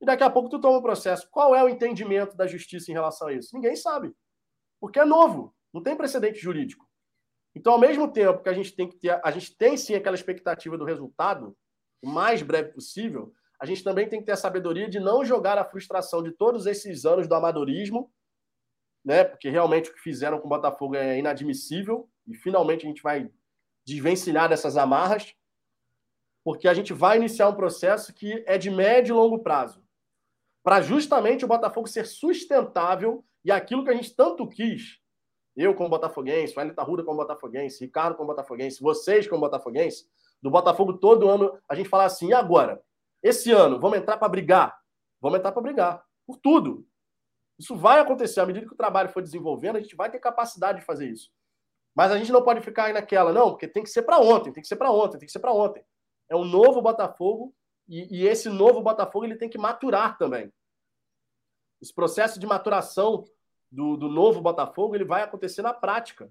e 0.00 0.04
daqui 0.04 0.24
a 0.24 0.30
pouco 0.30 0.48
tu 0.48 0.60
toma 0.60 0.78
o 0.78 0.80
um 0.80 0.82
processo. 0.82 1.28
Qual 1.30 1.54
é 1.54 1.62
o 1.62 1.68
entendimento 1.68 2.36
da 2.36 2.48
justiça 2.48 2.90
em 2.90 2.94
relação 2.94 3.28
a 3.28 3.32
isso? 3.32 3.54
Ninguém 3.54 3.76
sabe. 3.76 4.12
Porque 4.80 4.98
é 4.98 5.04
novo, 5.04 5.54
não 5.72 5.80
tem 5.80 5.96
precedente 5.96 6.40
jurídico. 6.40 6.84
Então, 7.54 7.74
ao 7.74 7.78
mesmo 7.78 8.10
tempo 8.10 8.42
que 8.42 8.48
a 8.48 8.52
gente 8.52 8.74
tem 8.74 8.88
que 8.88 8.96
ter, 8.96 9.20
a 9.24 9.30
gente 9.30 9.56
tem 9.56 9.76
sim 9.76 9.94
aquela 9.94 10.16
expectativa 10.16 10.76
do 10.76 10.84
resultado, 10.84 11.56
o 12.02 12.08
mais 12.08 12.42
breve 12.42 12.72
possível, 12.72 13.32
a 13.60 13.66
gente 13.66 13.82
também 13.82 14.08
tem 14.08 14.20
que 14.20 14.26
ter 14.26 14.32
a 14.32 14.36
sabedoria 14.36 14.88
de 14.88 15.00
não 15.00 15.24
jogar 15.24 15.58
a 15.58 15.64
frustração 15.64 16.22
de 16.22 16.30
todos 16.30 16.66
esses 16.66 17.04
anos 17.04 17.26
do 17.26 17.34
amadorismo, 17.34 18.10
né? 19.04 19.24
Porque 19.24 19.48
realmente 19.50 19.90
o 19.90 19.94
que 19.94 20.00
fizeram 20.00 20.38
com 20.38 20.46
o 20.46 20.50
Botafogo 20.50 20.94
é 20.94 21.18
inadmissível 21.18 22.08
e 22.26 22.34
finalmente 22.34 22.84
a 22.84 22.88
gente 22.88 23.02
vai 23.02 23.30
desvencilhar 23.84 24.48
dessas 24.48 24.76
amarras, 24.76 25.34
porque 26.44 26.68
a 26.68 26.74
gente 26.74 26.92
vai 26.92 27.16
iniciar 27.16 27.48
um 27.48 27.54
processo 27.54 28.12
que 28.12 28.44
é 28.46 28.56
de 28.56 28.70
médio 28.70 29.14
e 29.14 29.16
longo 29.16 29.40
prazo 29.40 29.82
para 30.62 30.80
justamente 30.82 31.44
o 31.44 31.48
Botafogo 31.48 31.88
ser 31.88 32.06
sustentável 32.06 33.24
e 33.44 33.50
aquilo 33.50 33.84
que 33.84 33.90
a 33.90 33.94
gente 33.94 34.14
tanto 34.14 34.46
quis, 34.46 35.00
eu 35.56 35.74
como 35.74 35.88
botafoguense, 35.88 36.56
o 36.56 36.60
Elita 36.60 36.82
Ruda 36.82 37.02
como 37.02 37.16
botafoguense, 37.16 37.84
Ricardo 37.84 38.16
como 38.16 38.28
botafoguense, 38.28 38.80
vocês 38.80 39.26
como 39.26 39.40
botafoguense, 39.40 40.06
do 40.40 40.50
Botafogo 40.50 40.92
todo 40.92 41.28
ano, 41.28 41.58
a 41.68 41.74
gente 41.74 41.88
fala 41.88 42.04
assim, 42.04 42.28
e 42.28 42.34
agora? 42.34 42.80
Esse 43.22 43.50
ano, 43.50 43.78
vamos 43.78 43.98
entrar 43.98 44.16
para 44.16 44.28
brigar? 44.28 44.78
Vamos 45.20 45.38
entrar 45.38 45.52
para 45.52 45.62
brigar, 45.62 46.04
por 46.26 46.38
tudo. 46.38 46.86
Isso 47.58 47.74
vai 47.74 47.98
acontecer, 47.98 48.40
à 48.40 48.46
medida 48.46 48.66
que 48.66 48.72
o 48.72 48.76
trabalho 48.76 49.08
for 49.08 49.22
desenvolvendo, 49.22 49.76
a 49.76 49.80
gente 49.80 49.96
vai 49.96 50.10
ter 50.10 50.20
capacidade 50.20 50.78
de 50.78 50.84
fazer 50.84 51.10
isso. 51.10 51.30
Mas 51.94 52.12
a 52.12 52.18
gente 52.18 52.30
não 52.30 52.44
pode 52.44 52.60
ficar 52.60 52.84
aí 52.84 52.92
naquela, 52.92 53.32
não, 53.32 53.50
porque 53.50 53.66
tem 53.66 53.82
que 53.82 53.90
ser 53.90 54.02
para 54.02 54.20
ontem, 54.20 54.52
tem 54.52 54.62
que 54.62 54.68
ser 54.68 54.76
para 54.76 54.92
ontem, 54.92 55.18
tem 55.18 55.26
que 55.26 55.32
ser 55.32 55.40
para 55.40 55.52
ontem. 55.52 55.84
É 56.28 56.36
um 56.36 56.44
novo 56.44 56.80
Botafogo 56.80 57.54
E, 57.88 58.20
e, 58.20 58.26
esse 58.28 58.48
novo 58.50 58.82
Botafogo 58.82 59.24
ele 59.24 59.36
tem 59.36 59.48
que 59.48 59.58
maturar 59.58 60.16
também. 60.18 60.52
Esse 61.80 61.92
processo 61.92 62.38
de 62.38 62.46
maturação 62.46 63.24
do, 63.70 63.96
do 63.96 64.08
novo 64.08 64.40
Botafogo 64.40 64.94
ele 64.94 65.04
vai 65.04 65.22
acontecer 65.22 65.62
na 65.62 65.72
prática. 65.72 66.30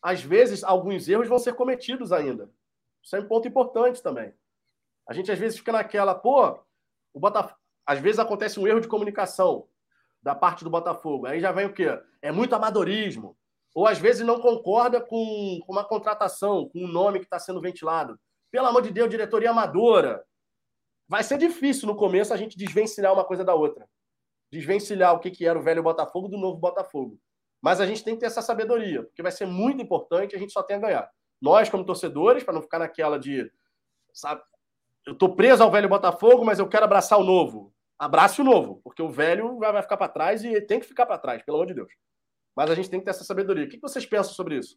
Às 0.00 0.22
vezes, 0.22 0.64
alguns 0.64 1.08
erros 1.08 1.28
vão 1.28 1.38
ser 1.38 1.54
cometidos 1.54 2.10
ainda. 2.10 2.50
Isso 3.02 3.14
é 3.16 3.20
um 3.20 3.28
ponto 3.28 3.46
importante 3.46 4.02
também. 4.02 4.32
A 5.08 5.14
gente 5.14 5.32
às 5.32 5.38
vezes 5.38 5.58
fica 5.58 5.72
naquela, 5.72 6.14
pô, 6.14 6.60
o 7.14 7.18
Botafogo. 7.18 7.58
Às 7.86 7.98
vezes 7.98 8.18
acontece 8.18 8.60
um 8.60 8.66
erro 8.66 8.80
de 8.80 8.88
comunicação 8.88 9.66
da 10.22 10.34
parte 10.34 10.62
do 10.62 10.70
Botafogo. 10.70 11.26
Aí 11.26 11.40
já 11.40 11.50
vem 11.50 11.66
o 11.66 11.72
quê? 11.72 11.98
É 12.20 12.30
muito 12.30 12.54
amadorismo. 12.54 13.36
Ou 13.74 13.86
às 13.86 13.98
vezes 13.98 14.26
não 14.26 14.40
concorda 14.40 15.00
com, 15.00 15.60
uma 15.66 15.84
contratação, 15.84 16.68
com 16.68 16.84
um 16.84 16.88
nome 16.88 17.18
que 17.20 17.24
está 17.24 17.38
sendo 17.38 17.60
ventilado. 17.60 18.18
Pelo 18.50 18.66
amor 18.66 18.82
de 18.82 18.90
Deus, 18.90 19.08
diretoria 19.08 19.50
amadora. 19.50 20.22
Vai 21.08 21.22
ser 21.22 21.38
difícil 21.38 21.86
no 21.86 21.96
começo 21.96 22.34
a 22.34 22.36
gente 22.36 22.58
desvencilhar 22.58 23.12
uma 23.12 23.24
coisa 23.24 23.42
da 23.42 23.54
outra. 23.54 23.88
Desvencilhar 24.52 25.14
o 25.14 25.20
que, 25.20 25.30
que 25.30 25.46
era 25.46 25.58
o 25.58 25.62
velho 25.62 25.82
Botafogo 25.82 26.28
do 26.28 26.36
novo 26.36 26.58
Botafogo. 26.58 27.18
Mas 27.62 27.80
a 27.80 27.86
gente 27.86 28.04
tem 28.04 28.14
que 28.14 28.20
ter 28.20 28.26
essa 28.26 28.42
sabedoria, 28.42 29.02
porque 29.02 29.22
vai 29.22 29.32
ser 29.32 29.46
muito 29.46 29.82
importante 29.82 30.36
a 30.36 30.38
gente 30.38 30.52
só 30.52 30.62
tem 30.62 30.76
a 30.76 30.80
ganhar. 30.80 31.10
Nós, 31.40 31.68
como 31.68 31.84
torcedores, 31.84 32.44
para 32.44 32.54
não 32.54 32.62
ficar 32.62 32.78
naquela 32.78 33.18
de. 33.18 33.50
Sabe, 34.12 34.42
eu 35.06 35.14
tô 35.14 35.34
preso 35.34 35.62
ao 35.62 35.70
velho 35.70 35.88
Botafogo, 35.88 36.44
mas 36.44 36.58
eu 36.58 36.68
quero 36.68 36.84
abraçar 36.84 37.18
o 37.18 37.24
novo. 37.24 37.72
Abrace 37.98 38.40
o 38.40 38.44
novo, 38.44 38.80
porque 38.84 39.02
o 39.02 39.10
velho 39.10 39.58
vai 39.58 39.82
ficar 39.82 39.96
para 39.96 40.12
trás 40.12 40.44
e 40.44 40.60
tem 40.60 40.78
que 40.78 40.86
ficar 40.86 41.04
para 41.04 41.18
trás, 41.18 41.42
pelo 41.42 41.56
amor 41.56 41.66
de 41.66 41.74
Deus. 41.74 41.92
Mas 42.54 42.70
a 42.70 42.74
gente 42.74 42.88
tem 42.88 43.00
que 43.00 43.04
ter 43.04 43.10
essa 43.10 43.24
sabedoria. 43.24 43.64
O 43.64 43.68
que 43.68 43.80
vocês 43.80 44.06
pensam 44.06 44.32
sobre 44.34 44.56
isso? 44.56 44.76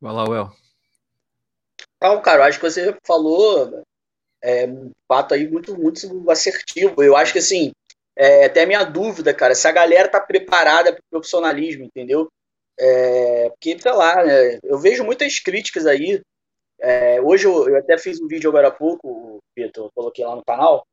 Vai 0.00 0.12
lá, 0.12 0.28
Well. 0.28 0.50
Não, 2.02 2.20
cara, 2.20 2.40
eu 2.40 2.44
acho 2.44 2.58
que 2.58 2.68
você 2.68 2.96
falou 3.06 3.82
é, 4.42 4.66
um 4.66 4.90
fato 5.08 5.34
aí 5.34 5.48
muito, 5.48 5.76
muito 5.78 6.30
assertivo. 6.30 7.02
Eu 7.02 7.16
acho 7.16 7.32
que, 7.32 7.38
assim, 7.38 7.72
é 8.16 8.46
até 8.46 8.66
minha 8.66 8.84
dúvida, 8.84 9.32
cara, 9.32 9.54
se 9.54 9.66
a 9.66 9.72
galera 9.72 10.08
tá 10.08 10.20
preparada 10.20 10.92
para 10.92 11.00
o 11.00 11.10
profissionalismo, 11.10 11.84
entendeu? 11.84 12.28
É, 12.78 13.48
porque, 13.50 13.78
sei 13.78 13.92
lá, 13.92 14.24
né, 14.24 14.58
eu 14.64 14.78
vejo 14.78 15.04
muitas 15.04 15.38
críticas 15.38 15.86
aí. 15.86 16.20
É, 16.80 17.20
hoje 17.20 17.46
eu, 17.46 17.68
eu, 17.68 17.76
até 17.76 17.96
fiz 17.96 18.20
um 18.20 18.26
vídeo 18.26 18.50
agora 18.50 18.68
há 18.68 18.70
pouco, 18.70 19.42
Vitor, 19.56 19.90
coloquei 19.94 20.24
lá 20.24 20.36
no 20.36 20.44
canal, 20.44 20.86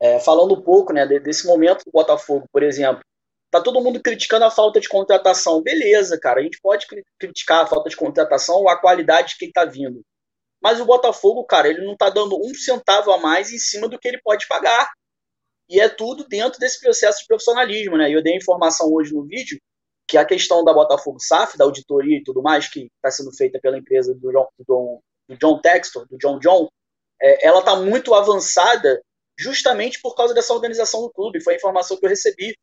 é, 0.00 0.18
falando 0.20 0.54
um 0.54 0.62
pouco 0.62 0.92
né, 0.92 1.06
desse 1.06 1.46
momento 1.46 1.84
do 1.84 1.92
Botafogo, 1.92 2.46
por 2.52 2.62
exemplo. 2.62 3.02
Tá 3.50 3.60
todo 3.60 3.80
mundo 3.82 4.00
criticando 4.00 4.44
a 4.44 4.50
falta 4.50 4.80
de 4.80 4.88
contratação. 4.88 5.60
Beleza, 5.60 6.18
cara, 6.20 6.40
a 6.40 6.42
gente 6.42 6.60
pode 6.62 6.86
criticar 7.18 7.64
a 7.64 7.66
falta 7.66 7.90
de 7.90 7.96
contratação 7.96 8.68
a 8.68 8.80
qualidade 8.80 9.30
de 9.30 9.38
quem 9.38 9.50
tá 9.50 9.64
vindo. 9.64 10.02
Mas 10.62 10.80
o 10.80 10.84
Botafogo, 10.84 11.44
cara, 11.44 11.68
ele 11.68 11.84
não 11.84 11.96
tá 11.96 12.10
dando 12.10 12.38
um 12.38 12.54
centavo 12.54 13.10
a 13.10 13.18
mais 13.18 13.50
em 13.50 13.58
cima 13.58 13.88
do 13.88 13.98
que 13.98 14.06
ele 14.06 14.20
pode 14.22 14.46
pagar. 14.46 14.88
E 15.68 15.80
é 15.80 15.88
tudo 15.88 16.26
dentro 16.28 16.60
desse 16.60 16.80
processo 16.80 17.20
de 17.20 17.26
profissionalismo, 17.26 17.96
né? 17.96 18.10
Eu 18.10 18.22
dei 18.22 18.36
informação 18.36 18.92
hoje 18.92 19.14
no 19.14 19.24
vídeo 19.24 19.58
que 20.06 20.18
a 20.18 20.24
questão 20.24 20.64
da 20.64 20.74
Botafogo 20.74 21.20
SAF, 21.20 21.56
da 21.56 21.64
auditoria 21.64 22.18
e 22.18 22.22
tudo 22.22 22.42
mais, 22.42 22.68
que 22.68 22.90
está 22.96 23.10
sendo 23.10 23.32
feita 23.32 23.60
pela 23.60 23.78
empresa 23.78 24.12
do 24.12 24.32
John, 24.32 24.48
do, 24.66 25.00
do 25.30 25.36
John 25.38 25.60
Textor, 25.60 26.06
do 26.08 26.18
John 26.18 26.38
John, 26.38 26.68
é, 27.22 27.46
ela 27.46 27.60
está 27.60 27.76
muito 27.76 28.14
avançada 28.14 29.00
justamente 29.38 30.00
por 30.00 30.14
causa 30.14 30.34
dessa 30.34 30.52
organização 30.52 31.02
do 31.02 31.10
clube. 31.10 31.42
Foi 31.42 31.54
a 31.54 31.56
informação 31.56 31.96
que 31.96 32.04
eu 32.04 32.10
recebi. 32.10 32.54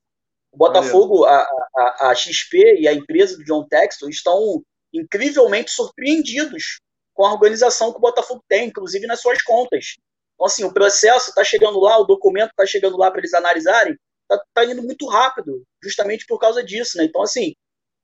O 0.52 0.58
Botafogo, 0.58 1.26
a, 1.26 1.48
a, 1.76 2.10
a, 2.10 2.16
XP 2.16 2.80
e 2.80 2.88
a 2.88 2.94
empresa 2.94 3.38
do 3.38 3.44
John 3.44 3.66
Textor 3.68 4.10
estão 4.10 4.62
incrivelmente 4.94 5.72
surpreendidos 5.72 6.80
com 7.14 7.26
a 7.26 7.34
organização 7.34 7.92
que 7.92 7.98
o 7.98 8.02
Botafogo 8.02 8.44
tem, 8.48 8.68
inclusive 8.68 9.08
nas 9.08 9.22
suas 9.22 9.42
contas. 9.42 9.96
Então, 10.34 10.46
assim, 10.46 10.64
o 10.64 10.74
processo 10.74 11.30
está 11.30 11.44
chegando 11.44 11.80
lá, 11.80 11.98
o 12.00 12.06
documento 12.06 12.52
está 12.52 12.66
chegando 12.66 12.98
lá 12.98 13.10
para 13.10 13.20
eles 13.20 13.34
analisarem, 13.34 13.98
está 14.32 14.44
tá 14.54 14.66
indo 14.66 14.84
muito 14.84 15.08
rápido, 15.08 15.64
justamente 15.84 16.26
por 16.28 16.40
causa 16.40 16.64
disso, 16.64 16.98
né? 16.98 17.06
Então, 17.06 17.22
assim, 17.22 17.54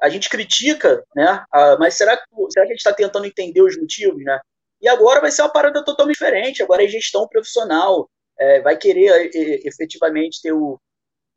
a 0.01 0.09
gente 0.09 0.29
critica, 0.29 1.03
né? 1.15 1.43
mas 1.79 1.93
será 1.93 2.17
que, 2.17 2.23
será 2.51 2.65
que 2.65 2.71
a 2.71 2.75
gente 2.75 2.79
está 2.79 2.93
tentando 2.93 3.25
entender 3.25 3.61
os 3.61 3.77
motivos, 3.77 4.23
né? 4.23 4.39
E 4.83 4.89
agora 4.89 5.21
vai 5.21 5.31
ser 5.31 5.43
uma 5.43 5.51
parada 5.51 5.83
totalmente 5.83 6.15
diferente. 6.15 6.61
Agora 6.61 6.83
é 6.83 6.87
gestão 6.87 7.25
profissional, 7.25 8.09
é, 8.37 8.59
vai 8.61 8.77
querer 8.77 9.31
é, 9.33 9.67
efetivamente 9.67 10.41
ter 10.41 10.51
o, 10.51 10.77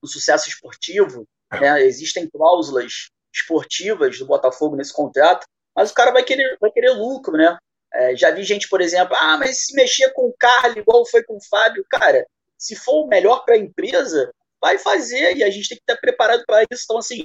o 0.02 0.06
sucesso 0.08 0.48
esportivo. 0.48 1.24
Né? 1.52 1.82
Existem 1.82 2.28
cláusulas 2.28 3.08
esportivas 3.32 4.18
do 4.18 4.26
Botafogo 4.26 4.74
nesse 4.74 4.92
contrato, 4.92 5.46
mas 5.76 5.92
o 5.92 5.94
cara 5.94 6.10
vai 6.10 6.24
querer, 6.24 6.56
vai 6.60 6.72
querer 6.72 6.90
lucro, 6.90 7.36
né? 7.36 7.56
É, 7.94 8.16
já 8.16 8.30
vi 8.32 8.42
gente, 8.42 8.68
por 8.68 8.80
exemplo, 8.80 9.16
ah, 9.16 9.36
mas 9.38 9.66
se 9.66 9.74
mexer 9.74 10.12
com 10.12 10.26
o 10.26 10.34
Carlos 10.36 10.76
igual 10.76 11.06
foi 11.06 11.22
com 11.22 11.36
o 11.36 11.44
Fábio, 11.48 11.86
cara, 11.88 12.26
se 12.58 12.74
for 12.74 13.04
o 13.04 13.06
melhor 13.06 13.44
para 13.44 13.54
a 13.54 13.58
empresa, 13.58 14.32
vai 14.60 14.76
fazer 14.76 15.36
e 15.36 15.44
a 15.44 15.50
gente 15.50 15.68
tem 15.68 15.78
que 15.78 15.82
estar 15.82 16.00
preparado 16.00 16.42
para 16.46 16.64
isso. 16.70 16.82
Então, 16.84 16.98
assim, 16.98 17.24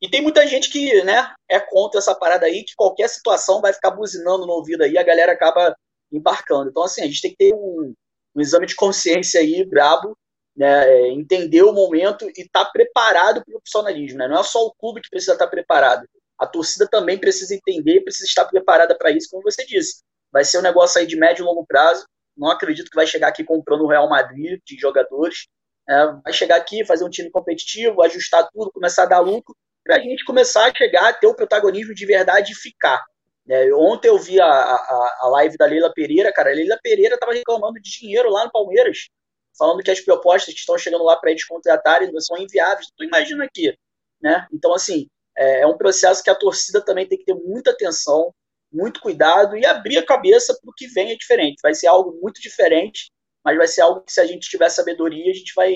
e 0.00 0.08
tem 0.10 0.20
muita 0.20 0.46
gente 0.46 0.70
que, 0.70 1.02
né, 1.04 1.34
é 1.48 1.58
contra 1.58 1.98
essa 1.98 2.14
parada 2.14 2.46
aí, 2.46 2.64
que 2.64 2.74
qualquer 2.76 3.08
situação 3.08 3.60
vai 3.60 3.72
ficar 3.72 3.90
buzinando 3.90 4.46
no 4.46 4.52
ouvido 4.52 4.82
aí, 4.82 4.98
a 4.98 5.02
galera 5.02 5.32
acaba 5.32 5.74
embarcando. 6.12 6.70
Então, 6.70 6.82
assim, 6.82 7.02
a 7.02 7.06
gente 7.06 7.22
tem 7.22 7.30
que 7.30 7.36
ter 7.36 7.54
um, 7.54 7.94
um 8.34 8.40
exame 8.40 8.66
de 8.66 8.76
consciência 8.76 9.40
aí, 9.40 9.64
brabo, 9.64 10.16
né, 10.56 10.88
é, 10.88 11.08
entender 11.08 11.62
o 11.62 11.72
momento 11.72 12.26
e 12.26 12.42
estar 12.42 12.64
tá 12.64 12.70
preparado 12.70 13.42
para 13.44 13.50
o 13.50 13.58
profissionalismo, 13.58 14.18
né? 14.18 14.28
Não 14.28 14.40
é 14.40 14.42
só 14.42 14.64
o 14.64 14.74
clube 14.74 15.00
que 15.02 15.10
precisa 15.10 15.32
estar 15.32 15.44
tá 15.46 15.50
preparado. 15.50 16.06
A 16.38 16.46
torcida 16.46 16.86
também 16.88 17.18
precisa 17.18 17.54
entender, 17.54 18.02
precisa 18.02 18.26
estar 18.26 18.44
preparada 18.46 18.96
para 18.96 19.10
isso, 19.10 19.28
como 19.30 19.42
você 19.42 19.64
disse. 19.66 20.02
Vai 20.32 20.44
ser 20.44 20.58
um 20.58 20.62
negócio 20.62 21.00
aí 21.00 21.06
de 21.06 21.16
médio 21.16 21.42
e 21.42 21.46
longo 21.46 21.66
prazo. 21.66 22.06
Não 22.36 22.50
acredito 22.50 22.90
que 22.90 22.96
vai 22.96 23.06
chegar 23.06 23.28
aqui 23.28 23.44
comprando 23.44 23.82
o 23.82 23.88
Real 23.88 24.08
Madrid 24.08 24.60
de 24.64 24.76
jogadores. 24.76 25.46
É, 25.88 26.06
vai 26.24 26.32
chegar 26.32 26.56
aqui, 26.56 26.84
fazer 26.84 27.04
um 27.04 27.10
time 27.10 27.30
competitivo, 27.30 28.02
ajustar 28.02 28.48
tudo, 28.52 28.72
começar 28.72 29.04
a 29.04 29.06
dar 29.06 29.20
lucro, 29.20 29.54
para 29.86 29.96
a 29.96 30.00
gente 30.00 30.24
começar 30.24 30.66
a 30.66 30.74
chegar 30.74 31.08
a 31.08 31.12
ter 31.12 31.26
o 31.26 31.34
protagonismo 31.34 31.94
de 31.94 32.06
verdade 32.06 32.52
e 32.52 32.56
ficar. 32.56 33.04
É, 33.48 33.72
ontem 33.74 34.08
eu 34.08 34.18
vi 34.18 34.40
a, 34.40 34.46
a, 34.46 35.18
a, 35.22 35.28
live 35.28 35.56
da 35.56 35.66
Leila 35.66 35.92
Pereira, 35.94 36.32
cara. 36.32 36.50
A 36.50 36.54
Leila 36.54 36.78
Pereira 36.82 37.14
estava 37.14 37.32
reclamando 37.32 37.80
de 37.80 37.90
dinheiro 37.90 38.28
lá 38.28 38.44
no 38.44 38.50
Palmeiras, 38.50 39.08
falando 39.56 39.82
que 39.82 39.90
as 39.90 40.00
propostas 40.00 40.52
que 40.52 40.60
estão 40.60 40.76
chegando 40.76 41.04
lá 41.04 41.16
para 41.16 41.30
eles 41.30 41.44
contratarem 41.44 42.10
são 42.20 42.36
inviáveis. 42.36 42.88
Tu 42.96 43.04
imagina 43.04 43.44
aqui, 43.44 43.72
né? 44.20 44.46
Então, 44.52 44.74
assim, 44.74 45.06
é, 45.38 45.60
é 45.60 45.66
um 45.66 45.76
processo 45.76 46.22
que 46.22 46.30
a 46.30 46.34
torcida 46.34 46.80
também 46.80 47.06
tem 47.06 47.18
que 47.18 47.24
ter 47.24 47.34
muita 47.34 47.70
atenção, 47.70 48.34
muito 48.72 49.00
cuidado 49.00 49.56
e 49.56 49.64
abrir 49.64 49.98
a 49.98 50.04
cabeça 50.04 50.58
para 50.60 50.70
o 50.70 50.74
que 50.74 50.88
vem 50.88 51.12
é 51.12 51.16
diferente. 51.16 51.60
Vai 51.62 51.74
ser 51.74 51.86
algo 51.86 52.18
muito 52.20 52.40
diferente 52.40 53.10
mas 53.46 53.56
vai 53.56 53.68
ser 53.68 53.82
algo 53.82 54.00
que, 54.00 54.12
se 54.12 54.20
a 54.20 54.26
gente 54.26 54.50
tiver 54.50 54.68
sabedoria, 54.68 55.30
a 55.30 55.34
gente 55.34 55.52
vai 55.54 55.72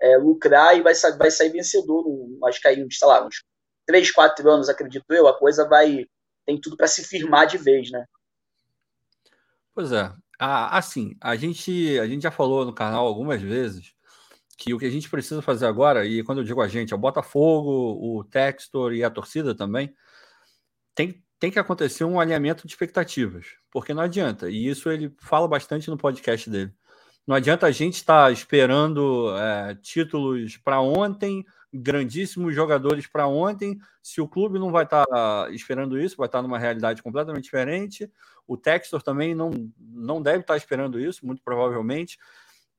é, 0.00 0.16
lucrar 0.16 0.76
e 0.76 0.82
vai, 0.82 0.92
vai 1.16 1.30
sair 1.30 1.50
vencedor. 1.50 2.02
No, 2.02 2.44
acho 2.48 2.60
que 2.60 2.66
aí, 2.66 2.84
sei 2.90 3.06
lá, 3.06 3.24
uns 3.24 3.44
3, 3.86 4.10
4 4.10 4.50
anos, 4.50 4.68
acredito 4.68 5.04
eu, 5.10 5.26
a 5.28 5.38
coisa 5.38 5.68
vai. 5.68 6.06
tem 6.46 6.60
tudo 6.60 6.76
para 6.76 6.86
se 6.86 7.04
firmar 7.04 7.46
de 7.46 7.58
vez, 7.58 7.90
né? 7.90 8.04
Pois 9.74 9.92
é. 9.92 10.12
Ah, 10.38 10.76
assim, 10.76 11.16
a 11.20 11.36
gente, 11.36 11.98
a 11.98 12.06
gente 12.06 12.22
já 12.22 12.30
falou 12.30 12.64
no 12.64 12.72
canal 12.72 13.06
algumas 13.06 13.40
vezes 13.40 13.94
que 14.56 14.74
o 14.74 14.78
que 14.78 14.86
a 14.86 14.90
gente 14.90 15.08
precisa 15.08 15.42
fazer 15.42 15.66
agora, 15.66 16.06
e 16.06 16.22
quando 16.22 16.38
eu 16.38 16.44
digo 16.44 16.60
a 16.60 16.68
gente, 16.68 16.92
é 16.92 16.96
o 16.96 16.98
Botafogo, 16.98 17.98
o 18.00 18.24
Textor 18.24 18.92
e 18.92 19.02
a 19.02 19.10
torcida 19.10 19.54
também, 19.54 19.94
tem, 20.94 21.22
tem 21.38 21.50
que 21.50 21.58
acontecer 21.58 22.04
um 22.04 22.20
alinhamento 22.20 22.66
de 22.66 22.72
expectativas, 22.72 23.46
porque 23.70 23.94
não 23.94 24.02
adianta, 24.02 24.48
e 24.50 24.68
isso 24.68 24.90
ele 24.90 25.14
fala 25.18 25.48
bastante 25.48 25.90
no 25.90 25.96
podcast 25.96 26.48
dele. 26.48 26.72
Não 27.26 27.36
adianta 27.36 27.66
a 27.66 27.70
gente 27.70 27.94
estar 27.94 28.26
tá 28.26 28.32
esperando 28.32 29.36
é, 29.36 29.74
títulos 29.76 30.56
para 30.56 30.80
ontem, 30.80 31.44
grandíssimos 31.72 32.54
jogadores 32.54 33.06
para 33.06 33.26
ontem, 33.26 33.78
se 34.02 34.20
o 34.20 34.28
clube 34.28 34.58
não 34.58 34.70
vai 34.70 34.84
estar 34.84 35.06
tá 35.06 35.48
esperando 35.50 35.98
isso, 35.98 36.16
vai 36.16 36.26
estar 36.26 36.38
tá 36.38 36.42
numa 36.42 36.58
realidade 36.58 37.02
completamente 37.02 37.44
diferente. 37.44 38.10
O 38.46 38.56
Textor 38.56 39.02
também 39.02 39.34
não, 39.34 39.50
não 39.78 40.20
deve 40.20 40.40
estar 40.40 40.56
esperando 40.56 41.00
isso, 41.00 41.24
muito 41.24 41.42
provavelmente. 41.42 42.18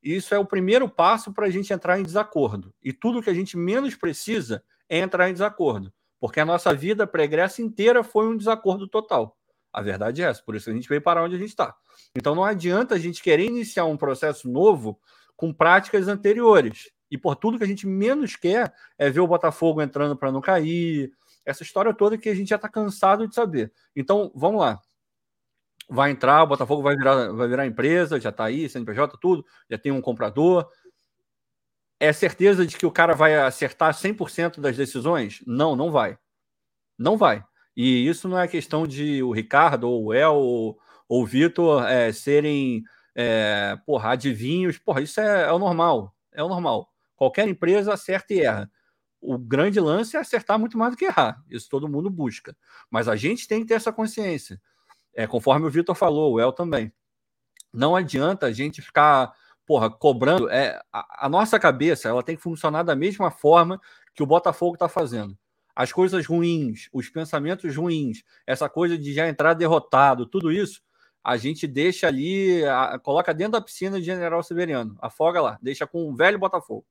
Isso 0.02 0.36
é 0.36 0.40
o 0.40 0.46
primeiro 0.46 0.88
passo 0.88 1.34
para 1.34 1.48
a 1.48 1.50
gente 1.50 1.74
entrar 1.74 2.00
em 2.00 2.04
desacordo. 2.04 2.74
E 2.84 2.92
tudo 2.94 3.22
que 3.22 3.30
a 3.30 3.34
gente 3.34 3.58
menos 3.58 3.96
precisa 3.96 4.64
é 4.88 5.00
entrar 5.00 5.30
em 5.30 5.34
desacordo, 5.34 5.92
porque 6.20 6.40
a 6.40 6.46
nossa 6.46 6.74
vida 6.74 7.08
pregressa 7.08 7.62
inteira 7.62 8.04
foi 8.04 8.28
um 8.28 8.38
desacordo 8.38 8.88
total. 8.88 9.38
A 9.72 9.82
verdade 9.82 10.22
é 10.22 10.26
essa, 10.26 10.44
por 10.44 10.56
isso 10.56 10.70
a 10.70 10.74
gente 10.74 10.88
veio 10.88 11.02
para 11.02 11.24
onde 11.24 11.36
a 11.36 11.40
gente 11.40 11.50
está. 11.50 11.74
Então 12.16 12.36
não 12.36 12.44
adianta 12.44 12.94
a 12.94 13.00
gente 13.00 13.24
querer 13.24 13.46
iniciar 13.46 13.86
um 13.86 13.98
processo 13.98 14.48
novo 14.48 15.00
com 15.36 15.52
práticas 15.52 16.08
anteriores. 16.08 16.92
E 17.14 17.18
por 17.18 17.36
tudo 17.36 17.60
que 17.60 17.64
a 17.64 17.68
gente 17.68 17.86
menos 17.86 18.36
quer 18.36 18.74
é 18.98 19.08
ver 19.08 19.20
o 19.20 19.28
Botafogo 19.28 19.84
entrando 19.84 20.18
para 20.18 20.32
não 20.32 20.42
cair, 20.42 21.14
essa 21.46 21.62
história 21.62 21.94
toda 21.94 22.18
que 22.18 22.28
a 22.28 22.34
gente 22.34 22.50
já 22.50 22.56
está 22.56 22.68
cansado 22.68 23.28
de 23.28 23.36
saber. 23.36 23.72
Então, 23.96 24.32
vamos 24.34 24.60
lá. 24.60 24.82
Vai 25.88 26.10
entrar, 26.10 26.42
o 26.42 26.48
Botafogo 26.48 26.82
vai 26.82 26.96
virar, 26.96 27.32
vai 27.32 27.48
virar 27.48 27.68
empresa, 27.68 28.20
já 28.20 28.30
está 28.30 28.46
aí, 28.46 28.68
CNPJ, 28.68 29.16
tudo, 29.22 29.46
já 29.70 29.78
tem 29.78 29.92
um 29.92 30.02
comprador. 30.02 30.68
É 32.00 32.12
certeza 32.12 32.66
de 32.66 32.76
que 32.78 32.86
o 32.88 32.92
cara 32.92 33.14
vai 33.14 33.36
acertar 33.36 33.94
100% 33.94 34.60
das 34.60 34.76
decisões? 34.76 35.44
Não, 35.46 35.76
não 35.76 35.92
vai. 35.92 36.18
Não 36.98 37.16
vai. 37.16 37.46
E 37.78 38.08
isso 38.08 38.28
não 38.28 38.40
é 38.40 38.48
questão 38.48 38.88
de 38.88 39.22
o 39.22 39.32
Ricardo 39.32 39.88
ou 39.88 40.06
o 40.06 40.14
El 40.16 40.34
ou, 40.34 40.80
ou 41.08 41.22
o 41.22 41.26
Vitor 41.28 41.86
é, 41.88 42.12
serem 42.12 42.84
é, 43.14 43.78
porra, 43.86 44.14
adivinhos, 44.14 44.80
porra, 44.80 45.02
isso 45.02 45.22
é, 45.22 45.44
é 45.44 45.52
o 45.52 45.60
normal, 45.60 46.12
é 46.32 46.44
o 46.44 46.50
normal. 46.50 46.93
Qualquer 47.24 47.48
empresa 47.48 47.94
acerta 47.94 48.34
e 48.34 48.42
erra. 48.42 48.70
O 49.22 49.38
grande 49.38 49.80
lance 49.80 50.18
é 50.18 50.20
acertar 50.20 50.60
muito 50.60 50.78
mais 50.78 50.92
do 50.92 50.98
que 50.98 51.06
errar. 51.06 51.42
Isso 51.50 51.70
todo 51.70 51.88
mundo 51.88 52.10
busca. 52.10 52.54
Mas 52.92 53.08
a 53.08 53.16
gente 53.16 53.48
tem 53.48 53.62
que 53.62 53.68
ter 53.68 53.76
essa 53.76 53.94
consciência. 53.94 54.62
É, 55.14 55.26
conforme 55.26 55.66
o 55.66 55.70
Vitor 55.70 55.96
falou, 55.96 56.34
o 56.34 56.40
El 56.42 56.52
também. 56.52 56.92
Não 57.72 57.96
adianta 57.96 58.48
a 58.48 58.52
gente 58.52 58.82
ficar, 58.82 59.34
porra, 59.66 59.90
cobrando. 59.90 60.50
É, 60.50 60.82
a, 60.92 61.26
a 61.26 61.30
nossa 61.30 61.58
cabeça 61.58 62.10
ela 62.10 62.22
tem 62.22 62.36
que 62.36 62.44
funcionar 62.44 62.84
da 62.84 62.94
mesma 62.94 63.32
forma 63.32 63.80
que 64.14 64.22
o 64.22 64.28
Botafogo 64.28 64.74
está 64.74 64.90
fazendo 64.90 65.38
as 65.76 65.92
coisas 65.92 66.26
ruins, 66.28 66.88
os 66.94 67.10
pensamentos 67.10 67.76
ruins, 67.76 68.24
essa 68.46 68.70
coisa 68.70 68.96
de 68.96 69.12
já 69.12 69.28
entrar 69.28 69.56
derrotado, 69.56 70.28
tudo 70.28 70.52
isso, 70.52 70.82
a 71.24 71.38
gente 71.38 71.66
deixa 71.66 72.08
ali, 72.08 72.64
a, 72.66 73.00
coloca 73.00 73.34
dentro 73.34 73.54
da 73.54 73.62
piscina 73.62 73.98
de 73.98 74.06
General 74.06 74.44
Severiano, 74.44 74.98
afoga 75.02 75.42
lá, 75.42 75.58
deixa 75.62 75.88
com 75.88 76.10
o 76.10 76.16
velho 76.16 76.38
Botafogo. 76.38 76.86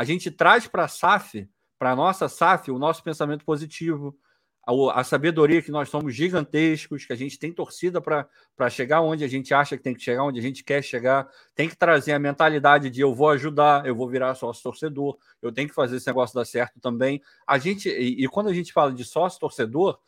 A 0.00 0.04
gente 0.04 0.30
traz 0.30 0.66
para 0.66 0.86
a 0.86 0.88
SAF, 0.88 1.46
para 1.78 1.90
a 1.90 1.94
nossa 1.94 2.26
SAF, 2.26 2.70
o 2.70 2.78
nosso 2.78 3.04
pensamento 3.04 3.44
positivo, 3.44 4.18
a, 4.66 5.00
a, 5.00 5.04
sabedoria 5.04 5.60
que 5.60 5.70
nós 5.70 5.90
somos 5.90 6.14
gigantescos, 6.14 7.04
que 7.04 7.12
a 7.12 7.16
gente 7.16 7.38
tem 7.38 7.52
torcida 7.52 8.00
para 8.00 8.70
chegar 8.70 9.02
onde 9.02 9.24
a 9.24 9.28
gente 9.28 9.52
acha 9.52 9.76
que 9.76 9.82
tem 9.82 9.94
que 9.94 10.00
chegar, 10.02 10.24
onde 10.24 10.38
a 10.38 10.42
gente 10.42 10.64
quer 10.64 10.82
chegar, 10.82 11.28
tem 11.54 11.68
que 11.68 11.76
trazer 11.76 12.12
a 12.12 12.18
mentalidade 12.18 12.88
de 12.88 13.02
eu 13.02 13.14
vou 13.14 13.28
ajudar, 13.28 13.84
eu 13.84 13.94
vou 13.94 14.08
virar 14.08 14.34
sócio 14.34 14.62
torcedor, 14.62 15.18
eu 15.42 15.52
tenho 15.52 15.68
que 15.68 15.74
fazer 15.74 15.98
esse 15.98 16.06
negócio 16.06 16.34
dar 16.34 16.46
certo 16.46 16.80
também. 16.80 17.20
A 17.46 17.58
gente 17.58 17.90
e, 17.90 18.24
e 18.24 18.26
quando 18.26 18.48
a 18.48 18.54
gente 18.54 18.72
fala 18.72 18.94
de 18.94 19.04
sócio 19.04 19.38
torcedor, 19.38 19.98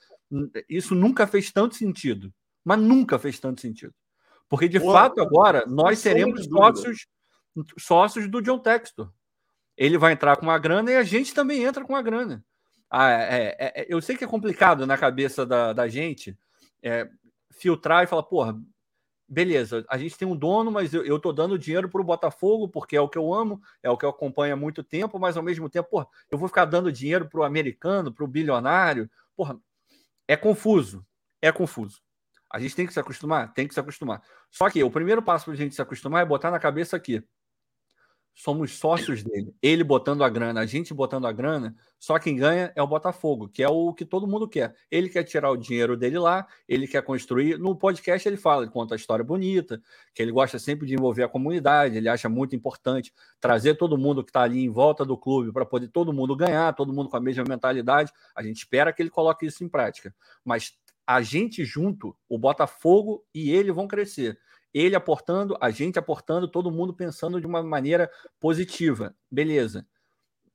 isso 0.70 0.94
nunca 0.94 1.26
fez 1.26 1.52
tanto 1.52 1.74
sentido, 1.74 2.32
mas 2.64 2.80
nunca 2.80 3.18
fez 3.18 3.38
tanto 3.38 3.60
sentido. 3.60 3.92
Porque 4.48 4.70
de 4.70 4.80
Pô, 4.80 4.90
fato 4.90 5.20
agora 5.20 5.66
nós 5.66 5.98
seremos 5.98 6.46
sócios 6.46 7.06
sócios 7.78 8.26
do 8.26 8.40
John 8.40 8.58
Textor. 8.58 9.12
Ele 9.76 9.98
vai 9.98 10.12
entrar 10.12 10.36
com 10.36 10.42
uma 10.42 10.58
grana 10.58 10.90
e 10.90 10.96
a 10.96 11.02
gente 11.02 11.34
também 11.34 11.64
entra 11.64 11.84
com 11.84 11.92
uma 11.92 12.02
grana. 12.02 12.44
Ah, 12.90 13.10
é, 13.10 13.56
é, 13.58 13.82
é, 13.82 13.86
eu 13.88 14.02
sei 14.02 14.16
que 14.16 14.24
é 14.24 14.26
complicado 14.26 14.86
na 14.86 14.98
cabeça 14.98 15.46
da, 15.46 15.72
da 15.72 15.88
gente 15.88 16.36
é, 16.82 17.08
filtrar 17.50 18.04
e 18.04 18.06
falar, 18.06 18.22
porra, 18.24 18.54
beleza, 19.26 19.82
a 19.88 19.96
gente 19.96 20.18
tem 20.18 20.28
um 20.28 20.36
dono, 20.36 20.70
mas 20.70 20.92
eu, 20.92 21.02
eu 21.02 21.18
tô 21.18 21.32
dando 21.32 21.58
dinheiro 21.58 21.88
para 21.88 22.02
o 22.02 22.04
Botafogo 22.04 22.68
porque 22.68 22.94
é 22.94 23.00
o 23.00 23.08
que 23.08 23.16
eu 23.16 23.32
amo, 23.32 23.62
é 23.82 23.88
o 23.88 23.96
que 23.96 24.04
eu 24.04 24.10
acompanho 24.10 24.52
há 24.52 24.56
muito 24.56 24.84
tempo, 24.84 25.18
mas 25.18 25.38
ao 25.38 25.42
mesmo 25.42 25.70
tempo, 25.70 25.88
porra, 25.88 26.06
eu 26.30 26.36
vou 26.36 26.48
ficar 26.48 26.66
dando 26.66 26.92
dinheiro 26.92 27.26
para 27.26 27.40
o 27.40 27.44
americano, 27.44 28.12
para 28.12 28.24
o 28.24 28.28
bilionário, 28.28 29.10
porra, 29.34 29.58
é 30.28 30.36
confuso, 30.36 31.02
é 31.40 31.50
confuso. 31.50 32.02
A 32.52 32.60
gente 32.60 32.76
tem 32.76 32.86
que 32.86 32.92
se 32.92 33.00
acostumar? 33.00 33.54
Tem 33.54 33.66
que 33.66 33.72
se 33.72 33.80
acostumar. 33.80 34.22
Só 34.50 34.68
que 34.68 34.84
o 34.84 34.90
primeiro 34.90 35.22
passo 35.22 35.46
para 35.46 35.54
a 35.54 35.56
gente 35.56 35.74
se 35.74 35.80
acostumar 35.80 36.22
é 36.22 36.26
botar 36.26 36.50
na 36.50 36.58
cabeça 36.58 36.94
aqui 36.94 37.24
somos 38.34 38.72
sócios 38.78 39.22
dele. 39.22 39.54
Ele 39.62 39.84
botando 39.84 40.24
a 40.24 40.28
grana, 40.28 40.60
a 40.60 40.66
gente 40.66 40.94
botando 40.94 41.26
a 41.26 41.32
grana, 41.32 41.74
só 41.98 42.18
quem 42.18 42.36
ganha 42.36 42.72
é 42.74 42.82
o 42.82 42.86
Botafogo, 42.86 43.48
que 43.48 43.62
é 43.62 43.68
o 43.68 43.92
que 43.92 44.04
todo 44.04 44.26
mundo 44.26 44.48
quer. 44.48 44.74
Ele 44.90 45.08
quer 45.08 45.22
tirar 45.24 45.50
o 45.50 45.56
dinheiro 45.56 45.96
dele 45.96 46.18
lá, 46.18 46.46
ele 46.68 46.88
quer 46.88 47.02
construir. 47.02 47.58
No 47.58 47.76
podcast 47.76 48.26
ele 48.26 48.36
fala, 48.36 48.62
ele 48.62 48.72
conta 48.72 48.94
a 48.94 48.96
história 48.96 49.24
bonita, 49.24 49.80
que 50.14 50.22
ele 50.22 50.32
gosta 50.32 50.58
sempre 50.58 50.86
de 50.86 50.94
envolver 50.94 51.22
a 51.22 51.28
comunidade, 51.28 51.96
ele 51.96 52.08
acha 52.08 52.28
muito 52.28 52.56
importante 52.56 53.12
trazer 53.40 53.74
todo 53.76 53.98
mundo 53.98 54.24
que 54.24 54.30
está 54.30 54.42
ali 54.42 54.64
em 54.64 54.70
volta 54.70 55.04
do 55.04 55.16
clube 55.16 55.52
para 55.52 55.66
poder 55.66 55.88
todo 55.88 56.12
mundo 56.12 56.34
ganhar, 56.34 56.74
todo 56.74 56.92
mundo 56.92 57.08
com 57.08 57.16
a 57.16 57.20
mesma 57.20 57.44
mentalidade. 57.48 58.12
A 58.34 58.42
gente 58.42 58.56
espera 58.56 58.92
que 58.92 59.02
ele 59.02 59.10
coloque 59.10 59.46
isso 59.46 59.62
em 59.62 59.68
prática. 59.68 60.14
Mas 60.44 60.72
a 61.06 61.20
gente 61.20 61.64
junto, 61.64 62.16
o 62.28 62.38
Botafogo 62.38 63.24
e 63.34 63.50
ele 63.50 63.72
vão 63.72 63.86
crescer 63.86 64.38
ele 64.72 64.96
aportando, 64.96 65.56
a 65.60 65.70
gente 65.70 65.98
aportando, 65.98 66.48
todo 66.48 66.70
mundo 66.70 66.94
pensando 66.94 67.40
de 67.40 67.46
uma 67.46 67.62
maneira 67.62 68.10
positiva. 68.40 69.14
Beleza. 69.30 69.86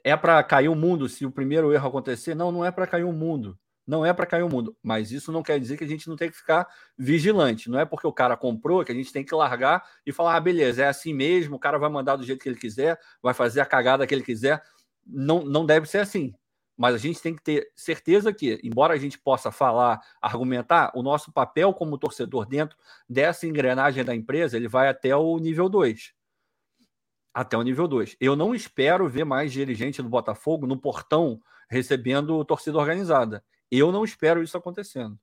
É 0.03 0.15
para 0.15 0.41
cair 0.44 0.69
o 0.69 0.76
mundo 0.76 1.10
se 1.10 1.26
o 1.26 1.31
primeiro 1.31 1.73
erro 1.73 1.88
acontecer? 1.88 2.34
Não, 2.34 2.52
não 2.52 2.64
é 2.64 2.72
para 2.72 2.88
cair 2.88 3.03
o 3.03 3.11
mundo. 3.11 3.57
Não 3.85 4.06
é 4.06 4.11
para 4.14 4.26
cair 4.26 4.44
o 4.44 4.49
mundo. 4.49 4.76
Mas 4.84 5.11
isso 5.11 5.31
não 5.31 5.44
quer 5.44 5.60
dizer 5.60 5.77
que 5.77 5.84
a 5.84 5.88
gente 5.88 6.07
não 6.10 6.15
tem 6.15 6.30
que 6.30 6.38
ficar 6.38 6.68
vigilante. 6.98 7.69
Não 7.69 7.80
é 7.80 7.85
porque 7.85 8.07
o 8.07 8.14
cara 8.14 8.35
comprou 8.35 8.84
que 8.84 8.91
a 8.91 8.95
gente 8.95 9.14
tem 9.14 9.23
que 9.23 9.34
largar 9.34 9.84
e 10.06 10.11
falar: 10.11 10.35
ah, 10.35 10.39
beleza, 10.41 10.84
é 10.84 10.88
assim 10.88 11.14
mesmo, 11.14 11.56
o 11.56 11.60
cara 11.60 11.77
vai 11.77 11.89
mandar 11.89 12.18
do 12.18 12.23
jeito 12.23 12.41
que 12.41 12.49
ele 12.49 12.57
quiser, 12.60 12.99
vai 13.22 13.34
fazer 13.34 13.61
a 13.61 13.65
cagada 13.65 14.06
que 14.06 14.14
ele 14.14 14.23
quiser. 14.23 14.61
Não, 15.06 15.44
não 15.44 15.65
deve 15.65 15.88
ser 15.88 15.99
assim 15.99 16.34
mas 16.78 16.94
a 16.94 16.98
gente 16.99 17.20
tem 17.22 17.36
que 17.36 17.41
ter 17.41 17.72
certeza 17.76 18.32
que, 18.32 18.60
embora 18.64 18.94
a 18.94 18.98
gente 18.98 19.18
possa 19.18 19.52
falar, 19.52 19.99
argumentar, 20.22 20.91
o 20.94 21.02
nosso 21.02 21.32
papel 21.32 21.74
como 21.74 21.98
torcedor 21.98 22.45
dentro 22.45 22.78
dessa 23.10 23.48
engrenagem 23.48 24.06
da 24.06 24.16
empresa, 24.16 24.56
ele 24.56 24.68
vai 24.68 24.88
até 24.88 25.16
o 25.16 25.38
nível 25.40 25.68
2. 25.68 26.14
Até 27.34 27.58
o 27.58 27.64
nível 27.64 27.88
2. 27.88 28.16
Eu 28.20 28.36
não 28.36 28.54
espero 28.54 29.10
ver 29.10 29.26
mais 29.26 29.52
dirigente 29.52 30.02
do 30.04 30.10
Botafogo 30.10 30.68
no 30.68 30.80
portão 30.80 31.41
recebendo 31.68 32.45
torcida 32.45 32.78
organizada. 32.78 33.44
Eu 33.72 33.91
não 33.91 34.04
espero 34.04 34.44
isso 34.44 34.56
acontecendo. 34.56 35.20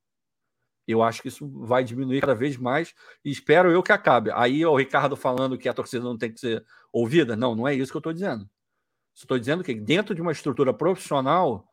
Eu 0.87 1.03
acho 1.03 1.23
que 1.23 1.29
isso 1.29 1.49
vai 1.65 1.83
diminuir 1.83 2.21
cada 2.21 2.35
vez 2.35 2.57
mais 2.57 2.95
e 3.25 3.31
espero 3.31 3.71
eu 3.71 3.83
que 3.83 3.93
acabe. 3.93 4.31
Aí 4.35 4.67
o 4.67 4.77
Ricardo 4.77 5.17
falando 5.17 5.57
que 5.57 5.69
a 5.69 5.73
torcida 5.73 6.05
não 6.05 6.19
tem 6.19 6.33
que 6.33 6.41
ser 6.41 6.65
ouvida. 6.93 7.37
Não, 7.37 7.55
não 7.55 7.67
é 7.67 7.75
isso 7.75 7.91
que 7.91 7.97
eu 7.97 8.01
estou 8.01 8.13
dizendo. 8.13 8.49
Estou 9.15 9.39
dizendo 9.39 9.63
que 9.63 9.75
dentro 9.75 10.15
de 10.15 10.21
uma 10.21 10.33
estrutura 10.33 10.75
profissional, 10.75 11.69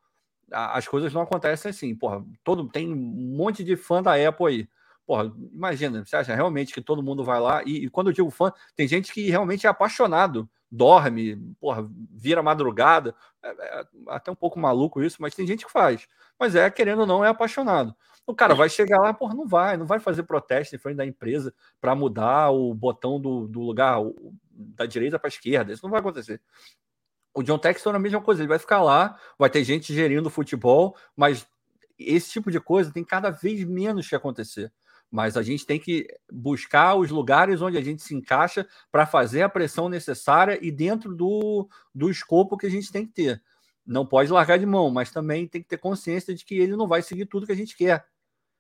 as 0.52 0.88
coisas 0.88 1.14
não 1.14 1.22
acontecem 1.22 1.70
assim. 1.70 1.96
Porra, 1.96 2.24
todo, 2.44 2.68
tem 2.70 2.94
um 2.94 3.36
monte 3.36 3.64
de 3.64 3.76
fã 3.76 4.02
da 4.02 4.14
Apple 4.16 4.48
aí. 4.48 4.70
Porra, 5.06 5.34
imagina, 5.52 6.06
você 6.06 6.16
acha 6.16 6.36
realmente 6.36 6.74
que 6.74 6.82
todo 6.82 7.04
mundo 7.04 7.24
vai 7.24 7.40
lá? 7.40 7.64
E, 7.66 7.86
e 7.86 7.90
quando 7.90 8.08
eu 8.08 8.14
digo 8.14 8.30
fã, 8.30 8.54
tem 8.76 8.88
gente 8.88 9.12
que 9.12 9.30
realmente 9.30 9.66
é 9.66 9.70
apaixonado, 9.70 10.50
dorme, 10.72 11.36
porra, 11.60 11.90
vira 12.12 12.44
madrugada. 12.44 13.16
É, 13.44 13.50
é 13.50 13.86
até 14.08 14.32
um 14.32 14.36
pouco 14.36 14.60
maluco 14.60 15.02
isso, 15.02 15.18
mas 15.20 15.36
tem 15.36 15.48
gente 15.48 15.66
que 15.66 15.72
faz. 15.72 16.08
Mas 16.40 16.56
é, 16.56 16.70
querendo 16.70 17.00
ou 17.00 17.08
não, 17.08 17.26
é 17.26 17.30
apaixonado. 17.30 17.96
O 18.26 18.36
cara 18.36 18.54
vai 18.54 18.70
chegar 18.70 19.00
lá, 19.02 19.14
porra, 19.14 19.34
não 19.34 19.48
vai, 19.48 19.76
não 19.76 19.86
vai 19.86 20.00
fazer 20.00 20.24
protesto 20.24 20.76
em 20.76 20.80
frente 20.80 20.98
da 20.98 21.06
empresa 21.06 21.54
para 21.82 21.96
mudar 21.96 22.52
o 22.52 22.74
botão 22.74 23.20
do, 23.20 23.48
do 23.48 23.62
lugar 23.62 23.98
da 24.54 24.86
direita 24.86 25.18
para 25.18 25.28
a 25.28 25.30
esquerda. 25.30 25.74
Isso 25.74 25.84
não 25.84 25.92
vai 25.92 26.00
acontecer. 26.00 26.40
O 27.34 27.42
John 27.44 27.58
Texton 27.58 27.92
é 27.92 27.96
a 27.96 28.00
mesma 28.00 28.22
coisa, 28.22 28.42
ele 28.42 28.50
vai 28.50 28.60
ficar 28.60 28.82
lá, 28.82 29.18
vai 29.38 29.50
ter 29.50 29.64
gente 29.64 29.94
gerindo 29.94 30.28
o 30.28 30.32
futebol, 30.32 30.96
mas 31.16 31.48
esse 31.98 32.32
tipo 32.32 32.52
de 32.52 32.60
coisa 32.60 32.92
tem 32.92 33.04
cada 33.04 33.30
vez 33.30 33.64
menos 33.64 34.08
que 34.08 34.16
acontecer. 34.16 34.72
Mas 35.10 35.36
a 35.36 35.44
gente 35.44 35.66
tem 35.66 35.80
que 35.80 36.08
buscar 36.32 36.96
os 36.96 37.10
lugares 37.10 37.62
onde 37.62 37.78
a 37.78 37.82
gente 37.82 38.02
se 38.02 38.16
encaixa 38.16 38.66
para 38.92 39.06
fazer 39.06 39.42
a 39.42 39.50
pressão 39.50 39.90
necessária 39.90 40.58
e 40.62 40.72
dentro 40.72 41.14
do, 41.14 41.68
do 41.94 42.10
escopo 42.10 42.58
que 42.58 42.66
a 42.66 42.70
gente 42.70 42.92
tem 42.92 43.06
que 43.06 43.14
ter. 43.14 43.42
Não 43.86 44.06
pode 44.06 44.32
largar 44.32 44.58
de 44.58 44.66
mão, 44.66 44.90
mas 44.90 45.12
também 45.12 45.48
tem 45.48 45.62
que 45.62 45.68
ter 45.68 45.78
consciência 45.78 46.34
de 46.34 46.46
que 46.46 46.56
ele 46.56 46.76
não 46.76 46.88
vai 46.88 47.02
seguir 47.02 47.26
tudo 47.26 47.46
que 47.46 47.52
a 47.52 47.56
gente 47.56 47.76
quer. 47.76 48.06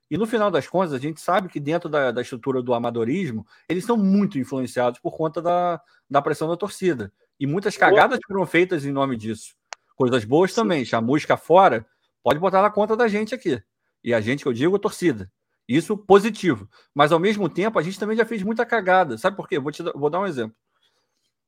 E 0.09 0.17
no 0.17 0.27
final 0.27 0.51
das 0.51 0.67
contas, 0.67 0.91
a 0.91 0.97
gente 0.97 1.21
sabe 1.21 1.47
que 1.47 1.57
dentro 1.57 1.87
da, 1.87 2.11
da 2.11 2.21
estrutura 2.21 2.61
do 2.61 2.73
amadorismo, 2.73 3.47
eles 3.69 3.85
são 3.85 3.95
muito 3.95 4.37
influenciados 4.37 4.99
por 4.99 5.15
conta 5.15 5.41
da, 5.41 5.81
da 6.09 6.21
pressão 6.21 6.49
da 6.49 6.57
torcida. 6.57 7.13
E 7.41 7.47
muitas 7.47 7.75
cagadas 7.75 8.19
foram 8.27 8.45
feitas 8.45 8.85
em 8.85 8.91
nome 8.91 9.17
disso. 9.17 9.55
Coisas 9.95 10.23
boas 10.23 10.53
também. 10.53 10.85
Chamusca 10.85 11.35
fora, 11.35 11.83
pode 12.21 12.37
botar 12.37 12.61
na 12.61 12.69
conta 12.69 12.95
da 12.95 13.07
gente 13.07 13.33
aqui. 13.33 13.59
E 14.03 14.13
a 14.13 14.21
gente, 14.21 14.43
que 14.43 14.47
eu 14.47 14.53
digo, 14.53 14.75
a 14.75 14.79
torcida. 14.79 15.27
Isso 15.67 15.97
positivo. 15.97 16.69
Mas 16.93 17.11
ao 17.11 17.17
mesmo 17.17 17.49
tempo, 17.49 17.79
a 17.79 17.81
gente 17.81 17.97
também 17.97 18.15
já 18.15 18.25
fez 18.25 18.43
muita 18.43 18.63
cagada. 18.63 19.17
Sabe 19.17 19.35
por 19.35 19.49
quê? 19.49 19.57
Vou, 19.57 19.71
te, 19.71 19.81
vou 19.81 20.07
dar 20.07 20.19
um 20.19 20.27
exemplo. 20.27 20.55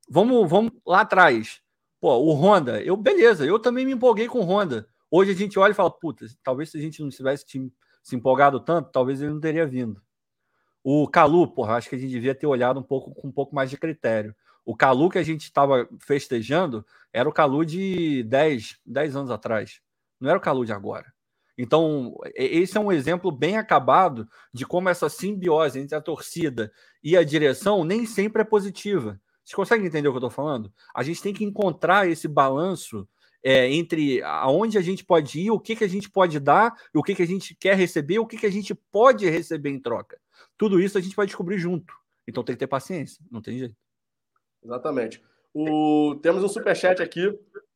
Vamos, 0.09 0.49
vamos 0.49 0.71
lá 0.83 1.01
atrás. 1.01 1.61
Pô, 2.01 2.15
o 2.15 2.33
Honda, 2.33 2.81
eu, 2.81 2.97
beleza, 2.97 3.45
eu 3.45 3.59
também 3.59 3.85
me 3.85 3.91
empolguei 3.91 4.27
com 4.27 4.39
o 4.39 4.43
Honda. 4.43 4.87
Hoje 5.11 5.29
a 5.29 5.35
gente 5.35 5.59
olha 5.59 5.73
e 5.73 5.75
fala, 5.75 5.91
puta, 5.91 6.25
talvez 6.41 6.71
se 6.71 6.77
a 6.79 6.81
gente 6.81 7.03
não 7.03 7.09
tivesse 7.09 7.45
se 8.01 8.15
empolgado 8.15 8.59
tanto, 8.59 8.89
talvez 8.91 9.21
ele 9.21 9.31
não 9.31 9.39
teria 9.39 9.67
vindo. 9.67 10.01
O 10.83 11.07
Calu, 11.07 11.53
porra, 11.53 11.75
acho 11.75 11.87
que 11.87 11.95
a 11.95 11.99
gente 11.99 12.09
devia 12.09 12.33
ter 12.33 12.47
olhado 12.47 12.79
um 12.79 12.83
pouco 12.83 13.13
com 13.13 13.27
um 13.27 13.31
pouco 13.31 13.53
mais 13.53 13.69
de 13.69 13.77
critério. 13.77 14.35
O 14.65 14.75
Calu 14.75 15.09
que 15.09 15.17
a 15.17 15.23
gente 15.23 15.43
estava 15.43 15.87
festejando 15.99 16.85
era 17.11 17.27
o 17.27 17.33
Calu 17.33 17.65
de 17.65 18.23
10, 18.23 18.79
10 18.85 19.15
anos 19.15 19.31
atrás. 19.31 19.81
Não 20.19 20.29
era 20.29 20.37
o 20.37 20.41
Calu 20.41 20.65
de 20.65 20.71
agora. 20.71 21.13
Então, 21.57 22.15
esse 22.35 22.77
é 22.77 22.79
um 22.81 22.91
exemplo 22.91 23.31
bem 23.31 23.57
acabado 23.57 24.27
de 24.51 24.65
como 24.65 24.89
essa 24.89 25.07
simbiose 25.07 25.79
entre 25.79 25.95
a 25.95 26.01
torcida 26.01 26.71
e 27.03 27.15
a 27.15 27.23
direção 27.23 27.83
nem 27.83 28.05
sempre 28.05 28.41
é 28.41 28.45
positiva. 28.45 29.19
Vocês 29.43 29.55
conseguem 29.55 29.85
entender 29.85 30.07
o 30.07 30.11
que 30.11 30.15
eu 30.15 30.27
estou 30.27 30.29
falando? 30.29 30.73
A 30.95 31.03
gente 31.03 31.21
tem 31.21 31.33
que 31.33 31.43
encontrar 31.43 32.07
esse 32.07 32.27
balanço 32.27 33.07
é, 33.43 33.71
entre 33.71 34.23
aonde 34.23 34.77
a 34.77 34.81
gente 34.81 35.03
pode 35.03 35.41
ir, 35.41 35.51
o 35.51 35.59
que, 35.59 35.75
que 35.75 35.83
a 35.83 35.87
gente 35.87 36.09
pode 36.09 36.39
dar, 36.39 36.73
o 36.95 37.03
que, 37.03 37.13
que 37.13 37.21
a 37.21 37.27
gente 37.27 37.53
quer 37.53 37.75
receber, 37.75 38.19
o 38.19 38.25
que, 38.25 38.37
que 38.37 38.45
a 38.45 38.51
gente 38.51 38.73
pode 38.73 39.29
receber 39.29 39.69
em 39.69 39.79
troca. 39.79 40.17
Tudo 40.57 40.79
isso 40.79 40.97
a 40.97 41.01
gente 41.01 41.15
vai 41.15 41.25
descobrir 41.25 41.59
junto. 41.59 41.93
Então 42.25 42.43
tem 42.43 42.55
que 42.55 42.59
ter 42.59 42.67
paciência, 42.67 43.23
não 43.29 43.41
tem 43.41 43.57
jeito. 43.59 43.82
Exatamente. 44.63 45.23
O, 45.53 46.15
temos 46.21 46.43
um 46.43 46.47
superchat 46.47 47.01
aqui, 47.01 47.27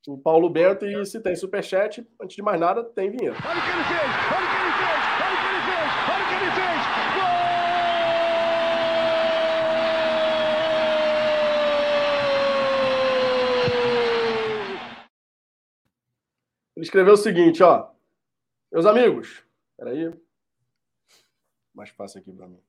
o 0.07 0.17
Paulo 0.17 0.49
Bento, 0.49 0.85
e 0.85 1.05
se 1.05 1.19
tem 1.19 1.35
superchat, 1.35 2.07
antes 2.19 2.35
de 2.35 2.41
mais 2.41 2.59
nada, 2.59 2.83
tem 2.83 3.11
vinheta. 3.11 3.37
Olha 3.45 3.59
o 3.59 3.63
que 3.63 3.69
ele 3.69 3.83
fez! 3.83 4.01
Olha 4.33 4.45
o 4.45 4.49
que 4.49 4.55
ele 4.57 4.71
fez! 4.73 5.01
Olha 5.19 5.33
o 5.33 5.37
que 5.37 5.45
ele 5.45 5.61
fez! 5.67 5.89
Olha 6.09 6.23
o 6.23 6.27
que 6.27 6.33
ele 6.33 6.51
fez! 6.51 6.81
Gol! 7.13 7.37
Ele 16.77 16.85
escreveu 16.85 17.13
o 17.13 17.17
seguinte, 17.17 17.61
ó. 17.61 17.91
Meus 18.71 18.85
amigos, 18.85 19.43
peraí. 19.77 20.13
Mais 21.73 21.89
fácil 21.89 22.21
aqui 22.21 22.31
para 22.31 22.47
mim. 22.47 22.61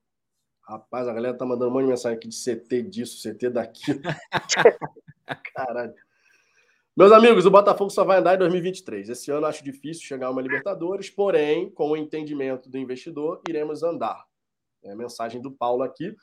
Rapaz, 0.69 1.07
a 1.07 1.13
galera 1.13 1.35
tá 1.35 1.43
mandando 1.47 1.71
um 1.71 1.73
monte 1.73 1.85
de 1.85 1.89
mensagem 1.89 2.15
aqui 2.15 2.27
de 2.27 2.35
CT 2.35 2.83
disso, 2.83 3.27
CT 3.27 3.49
daquilo. 3.49 4.01
Caralho. 5.55 5.95
Meus 6.95 7.11
amigos, 7.11 7.47
o 7.47 7.49
Botafogo 7.49 7.89
só 7.89 8.03
vai 8.03 8.19
andar 8.19 8.35
em 8.35 8.37
2023. 8.37 9.09
Esse 9.09 9.31
ano 9.31 9.47
acho 9.47 9.63
difícil 9.63 10.03
chegar 10.03 10.27
a 10.27 10.29
uma 10.29 10.43
Libertadores, 10.43 11.09
porém, 11.09 11.71
com 11.71 11.89
o 11.89 11.97
entendimento 11.97 12.69
do 12.69 12.77
investidor, 12.77 13.41
iremos 13.49 13.81
andar. 13.81 14.23
É 14.83 14.91
a 14.91 14.95
mensagem 14.95 15.41
do 15.41 15.51
Paulo 15.51 15.81
aqui. 15.81 16.15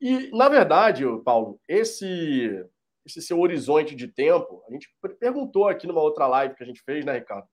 E, 0.00 0.30
na 0.30 0.48
verdade, 0.48 1.04
Paulo, 1.24 1.60
esse, 1.66 2.64
esse 3.04 3.20
seu 3.20 3.40
horizonte 3.40 3.96
de 3.96 4.06
tempo, 4.06 4.62
a 4.68 4.72
gente 4.72 4.88
perguntou 5.18 5.66
aqui 5.66 5.88
numa 5.88 6.02
outra 6.02 6.28
live 6.28 6.54
que 6.54 6.62
a 6.62 6.66
gente 6.66 6.82
fez, 6.82 7.04
né, 7.04 7.14
Ricardo? 7.14 7.48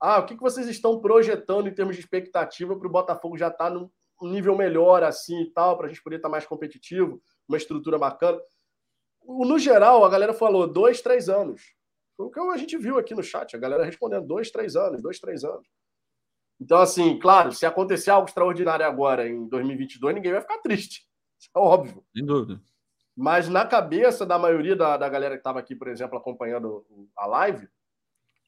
Ah, 0.00 0.18
o 0.18 0.26
que, 0.26 0.34
que 0.34 0.42
vocês 0.42 0.66
estão 0.66 1.00
projetando 1.00 1.68
em 1.68 1.74
termos 1.74 1.94
de 1.94 2.02
expectativa 2.02 2.76
para 2.76 2.88
o 2.88 2.90
Botafogo 2.90 3.38
já 3.38 3.46
estar 3.46 3.66
tá 3.66 3.70
num 3.70 3.88
um 4.20 4.28
nível 4.28 4.56
melhor 4.56 5.02
assim 5.02 5.42
e 5.42 5.50
tal, 5.50 5.76
para 5.76 5.86
a 5.86 5.88
gente 5.88 6.02
poder 6.02 6.16
estar 6.16 6.28
tá 6.28 6.32
mais 6.32 6.46
competitivo, 6.46 7.20
uma 7.48 7.58
estrutura 7.58 7.98
bacana. 7.98 8.40
No 9.24 9.58
geral, 9.58 10.04
a 10.04 10.08
galera 10.08 10.32
falou 10.32 10.66
dois, 10.66 11.00
três 11.00 11.28
anos. 11.28 11.74
Foi 12.16 12.26
o 12.26 12.30
que 12.30 12.40
a 12.40 12.56
gente 12.56 12.78
viu 12.78 12.98
aqui 12.98 13.14
no 13.14 13.22
chat, 13.22 13.54
a 13.54 13.58
galera 13.58 13.84
respondendo 13.84 14.26
dois, 14.26 14.50
três 14.50 14.76
anos, 14.76 15.02
dois, 15.02 15.18
três 15.18 15.44
anos. 15.44 15.66
Então, 16.58 16.78
assim, 16.78 17.18
claro, 17.18 17.52
se 17.52 17.66
acontecer 17.66 18.10
algo 18.10 18.26
extraordinário 18.26 18.86
agora 18.86 19.28
em 19.28 19.46
2022, 19.48 20.14
ninguém 20.14 20.32
vai 20.32 20.40
ficar 20.40 20.58
triste. 20.58 21.06
Isso 21.38 21.50
é 21.54 21.58
óbvio. 21.58 22.02
Sem 22.14 22.24
dúvida. 22.24 22.60
Mas 23.14 23.48
na 23.48 23.66
cabeça 23.66 24.24
da 24.24 24.38
maioria 24.38 24.74
da, 24.74 24.96
da 24.96 25.08
galera 25.08 25.34
que 25.34 25.40
estava 25.40 25.58
aqui, 25.58 25.74
por 25.74 25.88
exemplo, 25.88 26.16
acompanhando 26.16 26.86
a 27.16 27.26
live, 27.26 27.68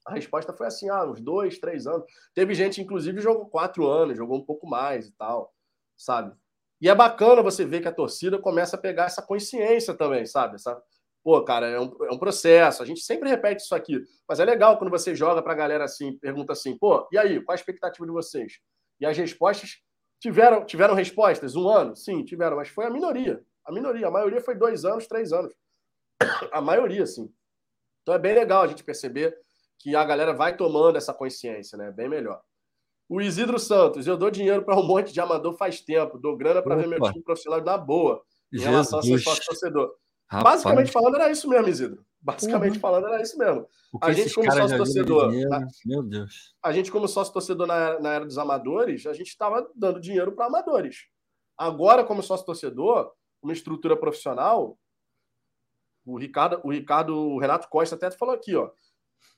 a 0.06 0.14
resposta 0.14 0.54
foi 0.54 0.66
assim: 0.66 0.88
ah, 0.88 1.04
uns 1.04 1.20
dois, 1.20 1.58
três 1.58 1.86
anos. 1.86 2.06
Teve 2.34 2.54
gente, 2.54 2.80
inclusive, 2.80 3.20
jogou 3.20 3.46
quatro 3.46 3.86
anos, 3.86 4.16
jogou 4.16 4.38
um 4.38 4.44
pouco 4.44 4.66
mais 4.66 5.08
e 5.08 5.12
tal 5.12 5.52
sabe? 5.98 6.34
E 6.80 6.88
é 6.88 6.94
bacana 6.94 7.42
você 7.42 7.64
ver 7.64 7.80
que 7.80 7.88
a 7.88 7.92
torcida 7.92 8.38
começa 8.38 8.76
a 8.76 8.78
pegar 8.78 9.06
essa 9.06 9.20
consciência 9.20 9.92
também, 9.94 10.24
sabe? 10.24 10.54
Essa, 10.54 10.80
pô, 11.24 11.42
cara, 11.42 11.66
é 11.66 11.80
um, 11.80 11.92
é 12.04 12.12
um 12.12 12.18
processo. 12.18 12.82
A 12.82 12.86
gente 12.86 13.00
sempre 13.00 13.28
repete 13.28 13.62
isso 13.62 13.74
aqui, 13.74 14.00
mas 14.28 14.38
é 14.38 14.44
legal 14.44 14.78
quando 14.78 14.90
você 14.90 15.14
joga 15.14 15.42
para 15.42 15.52
a 15.52 15.56
galera 15.56 15.84
assim, 15.84 16.16
pergunta 16.18 16.52
assim, 16.52 16.78
pô, 16.78 17.08
e 17.12 17.18
aí, 17.18 17.42
qual 17.42 17.52
a 17.52 17.56
expectativa 17.56 18.06
de 18.06 18.12
vocês? 18.12 18.60
E 19.00 19.04
as 19.04 19.16
respostas 19.18 19.78
tiveram, 20.20 20.64
tiveram 20.64 20.94
respostas? 20.94 21.56
Um 21.56 21.68
ano? 21.68 21.96
Sim, 21.96 22.24
tiveram, 22.24 22.56
mas 22.56 22.68
foi 22.68 22.86
a 22.86 22.90
minoria. 22.90 23.42
A 23.64 23.72
minoria, 23.72 24.06
a 24.06 24.10
maioria 24.10 24.40
foi 24.40 24.54
dois 24.54 24.84
anos, 24.84 25.06
três 25.06 25.32
anos. 25.32 25.52
A 26.52 26.60
maioria, 26.60 27.06
sim. 27.06 27.30
Então 28.02 28.14
é 28.14 28.18
bem 28.18 28.34
legal 28.34 28.62
a 28.62 28.66
gente 28.66 28.82
perceber 28.82 29.36
que 29.78 29.94
a 29.94 30.04
galera 30.04 30.32
vai 30.32 30.56
tomando 30.56 30.96
essa 30.96 31.12
consciência, 31.12 31.76
né? 31.76 31.92
Bem 31.92 32.08
melhor. 32.08 32.42
O 33.08 33.20
Isidro 33.20 33.58
Santos, 33.58 34.06
eu 34.06 34.16
dou 34.16 34.30
dinheiro 34.30 34.62
para 34.62 34.78
um 34.78 34.86
monte 34.86 35.12
de 35.12 35.20
amador 35.20 35.54
faz 35.54 35.80
tempo, 35.80 36.18
dou 36.18 36.36
grana 36.36 36.60
para 36.60 36.76
ver 36.76 36.86
meu 36.86 37.00
time 37.00 37.22
profissional 37.22 37.62
na 37.62 37.78
boa, 37.78 38.22
em 38.52 38.58
Jesus. 38.58 38.70
relação 38.70 38.98
a 38.98 39.02
ser 39.02 39.18
sócio 39.18 39.44
torcedor. 39.46 39.94
Rapaz. 40.30 40.62
Basicamente 40.62 40.92
falando, 40.92 41.14
era 41.14 41.30
isso 41.30 41.48
mesmo, 41.48 41.68
Isidro. 41.68 42.04
Basicamente 42.20 42.74
uhum. 42.74 42.80
falando, 42.80 43.06
era 43.06 43.22
isso 43.22 43.38
mesmo. 43.38 43.66
A 44.02 44.12
gente, 44.12 44.34
como 44.34 44.52
sócio 44.52 44.76
torcedor. 44.76 45.32
Meu 45.86 46.02
Deus. 46.02 46.54
A 46.62 46.72
gente, 46.72 46.92
como 46.92 47.08
sócio 47.08 47.32
torcedor 47.32 47.66
na, 47.66 47.98
na 47.98 48.12
era 48.12 48.26
dos 48.26 48.36
amadores, 48.36 49.06
a 49.06 49.14
gente 49.14 49.28
estava 49.28 49.66
dando 49.74 50.00
dinheiro 50.00 50.32
para 50.32 50.46
amadores. 50.46 51.06
Agora, 51.56 52.04
como 52.04 52.22
sócio 52.22 52.44
torcedor, 52.44 53.10
uma 53.42 53.54
estrutura 53.54 53.96
profissional, 53.96 54.78
o 56.04 56.18
Ricardo, 56.18 56.60
o 56.62 56.70
Ricardo, 56.70 57.16
o 57.16 57.38
Renato 57.38 57.68
Costa 57.68 57.94
até 57.94 58.10
falou 58.10 58.34
aqui, 58.34 58.54
ó, 58.54 58.70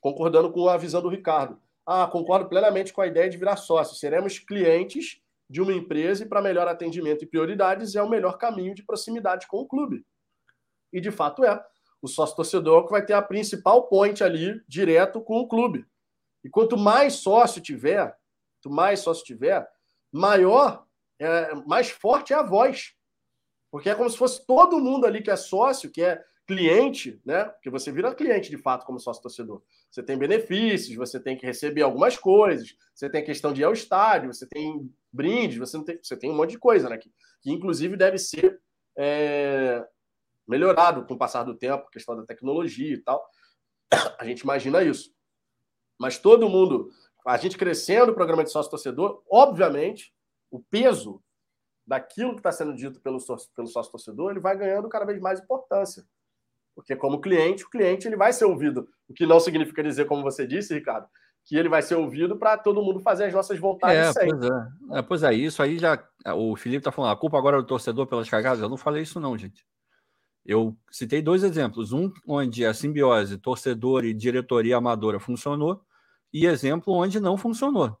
concordando 0.01 0.51
com 0.51 0.67
a 0.67 0.75
visão 0.75 1.01
do 1.01 1.09
Ricardo. 1.09 1.57
Ah, 1.85 2.07
concordo 2.07 2.47
plenamente 2.47 2.93
com 2.93 3.01
a 3.01 3.07
ideia 3.07 3.29
de 3.29 3.37
virar 3.37 3.57
sócio. 3.57 3.95
Seremos 3.95 4.39
clientes 4.39 5.21
de 5.49 5.61
uma 5.61 5.73
empresa 5.73 6.23
e 6.23 6.27
para 6.27 6.41
melhor 6.41 6.67
atendimento 6.67 7.23
e 7.23 7.27
prioridades 7.27 7.95
é 7.95 8.01
o 8.01 8.09
melhor 8.09 8.37
caminho 8.37 8.73
de 8.73 8.83
proximidade 8.83 9.47
com 9.47 9.57
o 9.57 9.67
clube. 9.67 10.05
E 10.93 11.01
de 11.01 11.11
fato 11.11 11.43
é. 11.43 11.61
O 12.01 12.07
sócio 12.07 12.35
torcedor 12.35 12.85
que 12.85 12.91
vai 12.91 13.05
ter 13.05 13.13
a 13.13 13.21
principal 13.21 13.87
ponte 13.87 14.23
ali 14.23 14.59
direto 14.67 15.21
com 15.21 15.39
o 15.39 15.47
clube. 15.47 15.85
E 16.43 16.49
quanto 16.49 16.77
mais 16.77 17.15
sócio 17.15 17.61
tiver, 17.61 18.15
quanto 18.55 18.73
mais 18.73 19.01
sócio 19.01 19.23
tiver, 19.23 19.67
maior, 20.11 20.85
é, 21.19 21.53
mais 21.67 21.89
forte 21.91 22.33
é 22.33 22.35
a 22.35 22.43
voz. 22.43 22.95
Porque 23.69 23.89
é 23.89 23.95
como 23.95 24.09
se 24.09 24.17
fosse 24.17 24.45
todo 24.45 24.79
mundo 24.79 25.05
ali 25.05 25.21
que 25.21 25.29
é 25.29 25.35
sócio, 25.35 25.91
que 25.91 26.01
é 26.01 26.23
cliente, 26.47 27.21
né? 27.25 27.45
Porque 27.45 27.69
você 27.69 27.91
vira 27.91 28.13
cliente 28.15 28.49
de 28.49 28.57
fato 28.57 28.85
como 28.85 28.99
sócio 28.99 29.21
torcedor. 29.21 29.61
Você 29.91 30.01
tem 30.01 30.17
benefícios, 30.17 30.95
você 30.95 31.19
tem 31.19 31.37
que 31.37 31.45
receber 31.45 31.81
algumas 31.81 32.17
coisas, 32.17 32.75
você 32.95 33.09
tem 33.09 33.21
a 33.21 33.25
questão 33.25 33.51
de 33.51 33.61
ir 33.61 33.65
ao 33.65 33.73
estádio, 33.73 34.33
você 34.33 34.47
tem 34.47 34.89
brindes, 35.11 35.57
você, 35.57 35.83
tem, 35.83 35.99
você 36.01 36.15
tem 36.15 36.31
um 36.31 36.35
monte 36.35 36.51
de 36.51 36.59
coisa, 36.59 36.87
né? 36.87 36.97
Que, 36.97 37.11
que 37.41 37.51
inclusive 37.51 37.97
deve 37.97 38.17
ser 38.17 38.61
é, 38.97 39.85
melhorado 40.47 41.05
com 41.05 41.13
o 41.13 41.17
passar 41.17 41.43
do 41.43 41.57
tempo, 41.57 41.89
questão 41.91 42.15
da 42.15 42.25
tecnologia 42.25 42.93
e 42.93 42.99
tal. 42.99 43.21
A 44.17 44.23
gente 44.23 44.41
imagina 44.41 44.81
isso. 44.81 45.13
Mas 45.99 46.17
todo 46.17 46.49
mundo, 46.49 46.89
a 47.23 47.37
gente 47.37 47.57
crescendo 47.57 48.11
o 48.11 48.15
programa 48.15 48.43
de 48.43 48.51
sócio 48.51 48.71
torcedor, 48.71 49.21
obviamente, 49.29 50.11
o 50.49 50.59
peso 50.59 51.21
daquilo 51.85 52.31
que 52.31 52.39
está 52.39 52.51
sendo 52.51 52.73
dito 52.73 52.99
pelo, 53.01 53.19
pelo 53.55 53.67
sócio 53.67 53.91
torcedor, 53.91 54.31
ele 54.31 54.39
vai 54.39 54.57
ganhando 54.57 54.89
cada 54.89 55.05
vez 55.05 55.19
mais 55.19 55.39
importância. 55.39 56.03
Porque 56.75 56.95
como 56.95 57.21
cliente, 57.21 57.63
o 57.63 57.69
cliente 57.69 58.07
ele 58.07 58.15
vai 58.15 58.31
ser 58.31 58.45
ouvido. 58.45 58.87
O 59.07 59.13
que 59.13 59.25
não 59.25 59.39
significa 59.39 59.83
dizer, 59.83 60.05
como 60.05 60.23
você 60.23 60.47
disse, 60.47 60.73
Ricardo, 60.73 61.07
que 61.45 61.55
ele 61.55 61.69
vai 61.69 61.81
ser 61.81 61.95
ouvido 61.95 62.37
para 62.37 62.57
todo 62.57 62.81
mundo 62.81 62.99
fazer 62.99 63.25
as 63.25 63.33
nossas 63.33 63.59
vontades 63.59 63.97
é, 63.97 64.13
sempre. 64.13 64.37
Pois 64.37 64.51
é. 64.51 64.99
é. 64.99 65.01
Pois 65.01 65.23
é, 65.23 65.33
isso 65.33 65.61
aí 65.61 65.77
já. 65.77 66.01
O 66.35 66.55
Felipe 66.55 66.79
está 66.79 66.91
falando, 66.91 67.11
a 67.11 67.17
culpa 67.17 67.37
agora 67.37 67.57
é 67.57 67.61
do 67.61 67.67
torcedor 67.67 68.07
pelas 68.07 68.29
cagadas. 68.29 68.61
Eu 68.61 68.69
não 68.69 68.77
falei 68.77 69.03
isso, 69.03 69.19
não, 69.19 69.37
gente. 69.37 69.65
Eu 70.45 70.75
citei 70.89 71.21
dois 71.21 71.43
exemplos. 71.43 71.91
Um 71.91 72.11
onde 72.27 72.65
a 72.65 72.73
simbiose 72.73 73.37
torcedor 73.37 74.05
e 74.05 74.13
diretoria 74.13 74.77
amadora 74.77 75.19
funcionou, 75.19 75.81
e 76.33 76.45
exemplo 76.45 76.93
onde 76.93 77.19
não 77.19 77.37
funcionou. 77.37 77.97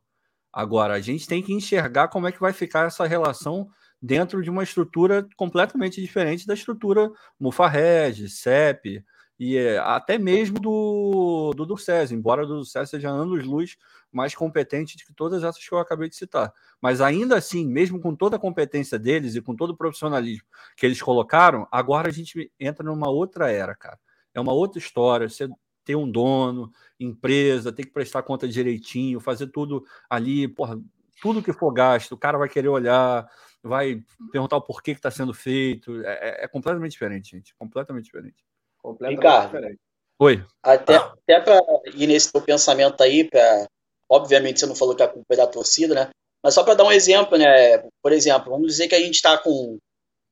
Agora, 0.53 0.95
a 0.95 0.99
gente 0.99 1.27
tem 1.27 1.41
que 1.41 1.53
enxergar 1.53 2.09
como 2.09 2.27
é 2.27 2.31
que 2.31 2.39
vai 2.39 2.51
ficar 2.51 2.87
essa 2.87 3.05
relação 3.05 3.69
dentro 4.01 4.41
de 4.41 4.49
uma 4.49 4.63
estrutura 4.63 5.27
completamente 5.35 6.01
diferente 6.01 6.47
da 6.47 6.53
estrutura 6.53 7.11
Mufarreg, 7.39 8.27
CEP 8.27 9.03
e 9.39 9.57
é, 9.57 9.77
até 9.79 10.17
mesmo 10.17 10.59
do, 10.59 11.51
do 11.55 11.65
Durcés, 11.65 12.11
embora 12.11 12.43
o 12.43 12.47
Durcés 12.47 12.89
seja 12.89 13.09
anos-luz 13.09 13.75
mais 14.11 14.35
competente 14.35 14.97
do 14.97 15.03
que 15.03 15.13
todas 15.13 15.43
essas 15.43 15.67
que 15.67 15.73
eu 15.73 15.79
acabei 15.79 16.09
de 16.09 16.15
citar. 16.15 16.53
Mas 16.81 17.01
ainda 17.01 17.37
assim, 17.37 17.67
mesmo 17.67 17.99
com 17.99 18.15
toda 18.15 18.35
a 18.35 18.39
competência 18.39 18.99
deles 18.99 19.35
e 19.35 19.41
com 19.41 19.55
todo 19.55 19.71
o 19.71 19.77
profissionalismo 19.77 20.45
que 20.75 20.85
eles 20.85 21.01
colocaram, 21.01 21.67
agora 21.71 22.09
a 22.09 22.11
gente 22.11 22.51
entra 22.59 22.85
numa 22.85 23.09
outra 23.09 23.49
era, 23.51 23.73
cara. 23.73 23.99
É 24.33 24.39
uma 24.39 24.53
outra 24.53 24.79
história. 24.79 25.27
Você 25.27 25.49
ter 25.83 25.95
um 25.95 26.09
dono, 26.09 26.71
empresa, 26.99 27.71
ter 27.71 27.83
que 27.83 27.91
prestar 27.91 28.23
conta 28.23 28.47
direitinho, 28.47 29.19
fazer 29.19 29.47
tudo 29.47 29.83
ali, 30.09 30.47
porra, 30.47 30.79
tudo 31.21 31.41
que 31.41 31.53
for 31.53 31.71
gasto, 31.71 32.13
o 32.13 32.17
cara 32.17 32.37
vai 32.37 32.49
querer 32.49 32.67
olhar, 32.67 33.27
vai 33.63 34.01
perguntar 34.31 34.57
o 34.57 34.61
porquê 34.61 34.93
que 34.93 34.99
está 34.99 35.11
sendo 35.11 35.33
feito. 35.33 36.03
É, 36.05 36.41
é, 36.41 36.45
é, 36.45 36.47
completamente 36.47 36.91
diferente, 36.91 37.31
gente. 37.31 37.53
Completamente 37.55 38.05
diferente. 38.05 38.43
Completamente 38.77 39.17
Ricardo, 39.17 39.45
diferente. 39.51 39.79
Oi. 40.19 40.45
Até, 40.61 40.95
até 40.95 41.39
para 41.39 41.59
ir 41.93 42.07
nesse 42.07 42.31
teu 42.31 42.41
pensamento 42.41 43.01
aí, 43.01 43.23
pra, 43.23 43.67
obviamente 44.09 44.59
você 44.59 44.65
não 44.65 44.75
falou 44.75 44.95
que 44.95 45.03
a 45.03 45.07
culpa 45.07 45.33
é 45.33 45.37
da 45.37 45.47
torcida, 45.47 45.95
né? 45.95 46.09
Mas 46.43 46.53
só 46.53 46.63
para 46.63 46.73
dar 46.73 46.83
um 46.83 46.91
exemplo, 46.91 47.37
né? 47.37 47.77
Por 48.01 48.11
exemplo, 48.11 48.51
vamos 48.51 48.67
dizer 48.67 48.87
que 48.87 48.95
a 48.95 48.99
gente 48.99 49.15
está 49.15 49.37
com 49.37 49.77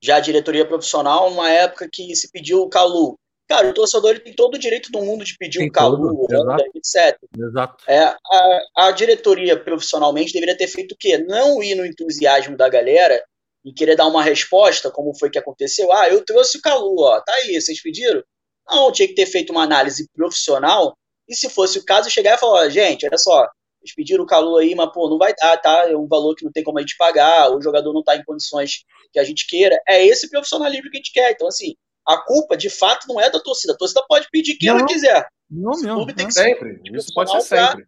já 0.02 0.16
a 0.16 0.22
diretoria 0.22 0.66
profissional 0.66 1.30
numa 1.30 1.50
época 1.50 1.90
que 1.92 2.16
se 2.16 2.32
pediu 2.32 2.62
o 2.62 2.70
Calu. 2.70 3.18
Cara, 3.50 3.68
o 3.68 3.74
torcedor 3.74 4.12
ele 4.12 4.20
tem 4.20 4.34
todo 4.34 4.54
o 4.54 4.60
direito 4.60 4.92
do 4.92 5.02
mundo 5.02 5.26
de 5.26 5.36
pedir 5.36 5.58
tem 5.58 5.70
um 5.70 5.72
Calu, 5.72 6.28
Honda, 6.32 6.64
etc. 6.76 7.18
Exato. 7.36 7.84
É, 7.88 8.00
a, 8.00 8.60
a, 8.76 8.92
diretoria 8.92 9.60
profissionalmente 9.60 10.32
deveria 10.32 10.56
ter 10.56 10.68
feito 10.68 10.92
o 10.92 10.96
quê? 10.96 11.18
Não 11.18 11.62
ir 11.64 11.74
no 11.74 11.84
entusiasmo 11.84 12.56
da 12.56 12.70
galera 12.70 13.24
e 13.66 13.74
querer 13.74 13.96
dar 13.96 14.06
uma 14.06 14.22
resposta, 14.22 14.92
como 14.92 15.18
foi 15.18 15.32
que 15.32 15.40
aconteceu. 15.40 15.92
Ah, 15.92 16.08
eu 16.08 16.24
trouxe 16.24 16.60
o 16.60 16.62
Calu, 16.62 16.96
ó, 17.00 17.20
tá 17.22 17.34
aí, 17.34 17.60
vocês 17.60 17.82
pediram? 17.82 18.24
Não, 18.70 18.92
tinha 18.92 19.08
que 19.08 19.16
ter 19.16 19.26
feito 19.26 19.50
uma 19.52 19.64
análise 19.64 20.08
profissional 20.14 20.96
e 21.28 21.36
se 21.36 21.50
fosse 21.50 21.80
o 21.80 21.86
caso, 21.86 22.08
chegar 22.10 22.36
e 22.36 22.40
falar, 22.40 22.70
gente, 22.70 23.08
olha 23.08 23.18
só, 23.18 23.48
eles 23.82 23.96
pediram 23.96 24.24
o 24.24 24.28
Calu 24.28 24.58
aí, 24.58 24.76
mas 24.76 24.92
pô, 24.94 25.10
não 25.10 25.18
vai 25.18 25.34
dar, 25.34 25.58
tá? 25.58 25.90
É 25.90 25.98
um 25.98 26.08
valor 26.08 26.36
que 26.36 26.46
não 26.46 26.52
tem 26.52 26.64
como 26.64 26.78
a 26.78 26.82
gente 26.82 26.98
pagar, 26.98 27.50
o 27.50 27.62
jogador 27.62 27.94
não 27.94 28.04
tá 28.04 28.16
em 28.16 28.24
condições 28.24 28.84
que 29.12 29.18
a 29.18 29.24
gente 29.24 29.48
queira. 29.48 29.76
É 29.88 30.06
esse 30.06 30.30
profissionalismo 30.30 30.92
que 30.92 30.98
a 30.98 31.00
gente 31.00 31.12
quer. 31.12 31.32
Então, 31.32 31.48
assim, 31.48 31.74
a 32.10 32.18
culpa, 32.18 32.58
de 32.58 32.72
fato, 32.72 33.08
não 33.08 33.22
é 33.22 33.30
da 33.30 33.40
torcida. 33.40 33.74
A 33.74 33.78
torcida 33.78 34.04
pode 34.10 34.28
pedir 34.32 34.56
quem 34.58 34.70
não, 34.70 34.80
ela 34.80 34.88
quiser. 34.88 35.28
Não, 35.48 35.72
não. 35.74 35.94
O 35.94 35.98
clube 35.98 36.16
tem 36.16 36.26
que 36.26 36.34
sempre. 36.34 36.82
Ser 36.84 36.96
Isso 36.96 37.14
pode 37.14 37.32
ser 37.32 37.42
sempre. 37.42 37.84
Pra... 37.84 37.86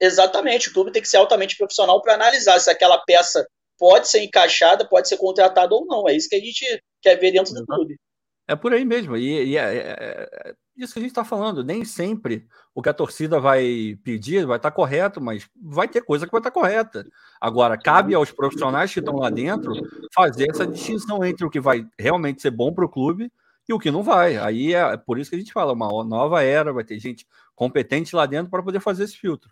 Exatamente. 0.00 0.68
O 0.68 0.72
clube 0.72 0.92
tem 0.92 1.02
que 1.02 1.08
ser 1.08 1.16
altamente 1.16 1.56
profissional 1.56 2.00
para 2.00 2.14
analisar 2.14 2.60
se 2.60 2.70
aquela 2.70 2.98
peça 2.98 3.44
pode 3.76 4.08
ser 4.08 4.22
encaixada, 4.22 4.88
pode 4.88 5.08
ser 5.08 5.16
contratada 5.16 5.74
ou 5.74 5.84
não. 5.84 6.08
É 6.08 6.14
isso 6.14 6.28
que 6.28 6.36
a 6.36 6.40
gente 6.40 6.64
quer 7.02 7.16
ver 7.16 7.32
dentro 7.32 7.52
do 7.52 7.66
clube. 7.66 7.96
É 8.46 8.54
por 8.54 8.72
aí 8.72 8.84
mesmo. 8.84 9.16
E, 9.16 9.44
e 9.44 9.56
é, 9.56 9.76
é, 9.76 10.28
é, 10.48 10.54
isso 10.76 10.92
que 10.92 10.98
a 10.98 11.02
gente 11.02 11.10
está 11.10 11.24
falando. 11.24 11.62
Nem 11.62 11.84
sempre 11.84 12.46
o 12.74 12.82
que 12.82 12.88
a 12.88 12.94
torcida 12.94 13.38
vai 13.38 13.98
pedir 14.02 14.46
vai 14.46 14.56
estar 14.56 14.70
tá 14.70 14.74
correto, 14.74 15.20
mas 15.20 15.48
vai 15.56 15.88
ter 15.88 16.02
coisa 16.02 16.26
que 16.26 16.32
vai 16.32 16.40
estar 16.40 16.50
tá 16.50 16.60
correta. 16.60 17.06
Agora, 17.40 17.76
cabe 17.76 18.14
aos 18.14 18.30
profissionais 18.30 18.92
que 18.92 19.00
estão 19.00 19.16
lá 19.16 19.30
dentro 19.30 19.72
fazer 20.14 20.50
essa 20.50 20.66
distinção 20.66 21.24
entre 21.24 21.44
o 21.46 21.50
que 21.50 21.60
vai 21.60 21.86
realmente 21.98 22.42
ser 22.42 22.50
bom 22.50 22.72
para 22.72 22.84
o 22.84 22.88
clube 22.88 23.30
e 23.68 23.72
o 23.72 23.78
que 23.78 23.90
não 23.90 24.02
vai. 24.02 24.36
Aí 24.36 24.74
é 24.74 24.96
por 24.96 25.18
isso 25.18 25.30
que 25.30 25.36
a 25.36 25.38
gente 25.38 25.52
fala, 25.52 25.72
uma 25.72 26.04
nova 26.04 26.42
era, 26.42 26.72
vai 26.72 26.84
ter 26.84 26.98
gente 26.98 27.26
competente 27.54 28.16
lá 28.16 28.26
dentro 28.26 28.50
para 28.50 28.62
poder 28.62 28.80
fazer 28.80 29.04
esse 29.04 29.16
filtro. 29.16 29.50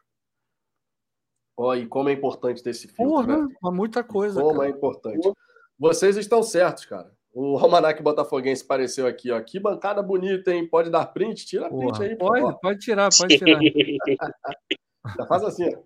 Oh, 1.56 1.74
e 1.74 1.86
como 1.86 2.08
é 2.08 2.12
importante 2.12 2.62
ter 2.62 2.70
esse 2.70 2.88
filtro. 2.88 3.04
Porra, 3.04 3.38
né? 3.38 3.48
muita 3.64 4.02
coisa. 4.02 4.40
Como 4.40 4.60
cara. 4.60 4.68
é 4.68 4.70
importante. 4.70 5.32
Vocês 5.78 6.16
estão 6.16 6.42
certos, 6.42 6.86
cara. 6.86 7.12
O 7.32 7.56
Almanac 7.58 8.02
Botafoguense 8.02 8.64
apareceu 8.64 9.06
aqui, 9.06 9.30
ó. 9.30 9.40
Que 9.40 9.60
bancada 9.60 10.02
bonita, 10.02 10.52
hein? 10.52 10.66
Pode 10.66 10.90
dar 10.90 11.06
print? 11.06 11.46
Tira 11.46 11.68
Porra, 11.68 11.98
print 11.98 12.02
aí, 12.02 12.16
Pode, 12.16 12.40
pô. 12.40 12.58
pode 12.58 12.78
tirar, 12.80 13.08
pode 13.16 13.38
tirar. 13.38 13.60
Já 15.16 15.26
faz 15.26 15.44
assim, 15.44 15.70
ó. 15.74 15.78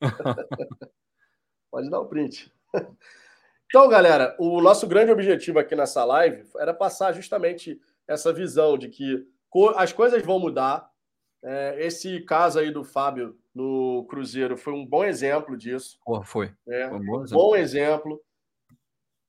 pode 1.70 1.90
dar 1.90 2.00
o 2.00 2.06
print. 2.06 2.50
Então, 3.66 3.88
galera, 3.88 4.34
o 4.38 4.60
nosso 4.60 4.86
grande 4.86 5.12
objetivo 5.12 5.58
aqui 5.58 5.76
nessa 5.76 6.04
live 6.04 6.48
era 6.58 6.72
passar 6.72 7.12
justamente 7.12 7.78
essa 8.08 8.32
visão 8.32 8.78
de 8.78 8.88
que 8.88 9.26
as 9.76 9.92
coisas 9.92 10.22
vão 10.22 10.38
mudar. 10.38 10.90
É, 11.44 11.76
esse 11.78 12.20
caso 12.22 12.58
aí 12.58 12.70
do 12.70 12.82
Fábio 12.82 13.36
no 13.54 14.06
Cruzeiro 14.08 14.56
foi 14.56 14.72
um 14.72 14.84
bom 14.84 15.04
exemplo 15.04 15.56
disso. 15.56 15.98
Porra, 16.04 16.24
foi. 16.24 16.52
É, 16.66 16.88
foi 16.88 16.98
um 16.98 17.04
bom 17.04 17.22
exemplo. 17.22 17.44
Bom 17.44 17.56
exemplo 17.56 18.20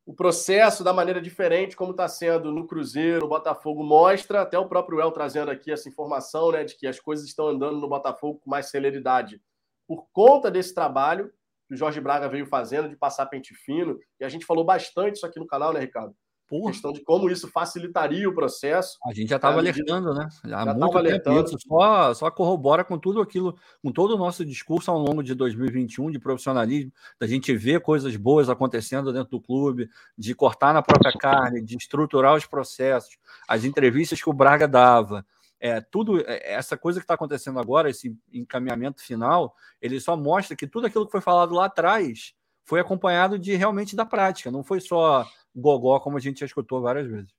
o 0.08 0.14
processo 0.14 0.86
da 0.86 0.94
maneira 0.94 1.22
diferente 1.22 1.76
como 1.76 1.92
está 1.92 2.08
sendo 2.08 2.50
no 2.50 2.66
Cruzeiro, 2.66 3.26
o 3.26 3.30
Botafogo 3.30 3.84
mostra, 3.84 4.42
até 4.42 4.58
o 4.58 4.70
próprio 4.70 5.02
El 5.02 5.12
trazendo 5.12 5.52
aqui 5.52 5.70
essa 5.70 5.90
informação, 5.90 6.50
né, 6.50 6.64
de 6.64 6.78
que 6.78 6.88
as 6.88 6.98
coisas 6.98 7.26
estão 7.26 7.50
andando 7.50 7.78
no 7.78 7.90
Botafogo 7.90 8.40
com 8.40 8.50
mais 8.50 8.68
celeridade 8.68 9.42
por 9.86 10.08
conta 10.14 10.50
desse 10.50 10.74
trabalho 10.74 11.30
que 11.68 11.74
o 11.74 11.78
Jorge 11.78 12.00
Braga 12.00 12.30
veio 12.30 12.46
fazendo 12.46 12.88
de 12.88 12.96
passar 12.96 13.26
pente 13.26 13.54
fino, 13.54 14.00
e 14.18 14.24
a 14.24 14.30
gente 14.30 14.46
falou 14.46 14.64
bastante 14.64 15.18
isso 15.18 15.26
aqui 15.26 15.40
no 15.40 15.46
canal, 15.46 15.74
né, 15.74 15.82
Ricardo? 15.82 16.16
Porra. 16.48 16.72
questão 16.72 16.94
de 16.94 17.02
como 17.02 17.30
isso 17.30 17.48
facilitaria 17.50 18.28
o 18.28 18.34
processo. 18.34 18.98
A 19.06 19.14
gente 19.14 19.30
já 19.30 19.36
estava 19.36 19.60
alertando, 19.60 20.14
né? 20.14 20.30
Há 20.46 20.66
já 20.66 20.74
muito 20.74 21.04
tempo 21.04 21.44
isso 21.44 21.58
só, 21.68 22.14
só 22.14 22.32
corrobora 22.32 22.86
com 22.86 22.98
tudo 22.98 23.22
aquilo, 23.22 23.58
com 23.84 23.92
todo 23.92 24.16
o 24.16 24.18
nosso 24.18 24.46
discurso 24.46 24.90
ao 24.90 24.98
longo 24.98 25.22
de 25.22 25.36
2021 25.36 26.10
de 26.10 26.20
profissionalismo, 26.20 26.92
da 27.20 27.28
gente 27.28 27.54
ver 27.56 27.82
coisas 27.82 28.16
boas 28.16 28.50
acontecendo 28.50 29.12
dentro 29.12 29.32
do 29.32 29.42
clube, 29.42 29.90
de 30.18 30.34
cortar 30.34 30.74
na 30.74 30.82
própria 30.82 31.12
carne, 31.12 31.62
de 31.62 31.76
estruturar 31.76 32.36
os 32.36 32.46
processos, 32.46 33.18
as 33.48 33.66
entrevistas 33.66 34.22
que 34.22 34.30
o 34.30 34.34
Braga 34.34 34.68
dava. 34.68 35.26
É, 35.60 35.82
tudo 35.82 36.20
é, 36.20 36.54
essa 36.54 36.78
coisa 36.78 37.00
que 37.00 37.04
está 37.04 37.16
acontecendo 37.16 37.60
agora, 37.60 37.90
esse 37.90 38.16
encaminhamento 38.32 39.04
final, 39.04 39.54
ele 39.82 40.00
só 40.00 40.16
mostra 40.16 40.56
que 40.56 40.68
tudo 40.68 40.88
aquilo 40.88 41.06
que 41.06 41.12
foi 41.12 41.22
falado 41.22 41.54
lá 41.54 41.66
atrás 41.66 42.34
foi 42.64 42.80
acompanhado 42.80 43.40
de 43.40 43.56
realmente 43.56 43.96
da 43.96 44.06
prática, 44.06 44.52
não 44.52 44.64
foi 44.64 44.80
só 44.80 45.26
gogó, 45.58 46.00
como 46.00 46.18
a 46.18 46.20
gente 46.20 46.40
já 46.40 46.46
escutou 46.46 46.82
várias 46.82 47.08
vezes. 47.08 47.30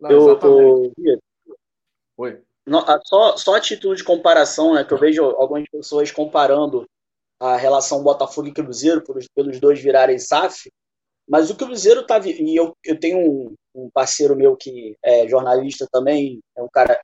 Não, 0.00 0.10
eu, 0.10 0.38
eu, 0.40 0.92
Oi. 2.16 2.42
só, 3.04 3.36
só 3.36 3.54
a 3.54 3.60
título 3.60 3.94
de 3.94 4.02
comparação, 4.02 4.74
né, 4.74 4.84
que 4.84 4.92
eu 4.92 4.98
vejo 4.98 5.22
algumas 5.22 5.68
pessoas 5.68 6.10
comparando 6.10 6.88
a 7.38 7.56
relação 7.56 8.02
Botafogo 8.02 8.48
e 8.48 8.52
Cruzeiro, 8.52 9.02
pelos, 9.02 9.26
pelos 9.34 9.60
dois 9.60 9.80
virarem 9.80 10.18
SAF, 10.18 10.70
mas 11.28 11.50
o 11.50 11.56
Cruzeiro 11.56 12.06
tá. 12.06 12.18
E 12.24 12.56
eu, 12.56 12.76
eu 12.84 12.98
tenho 12.98 13.18
um, 13.18 13.54
um, 13.74 13.90
parceiro 13.90 14.36
meu 14.36 14.56
que 14.56 14.96
é 15.02 15.28
jornalista 15.28 15.86
também, 15.90 16.40
é 16.56 16.62
um 16.62 16.68
cara, 16.68 17.00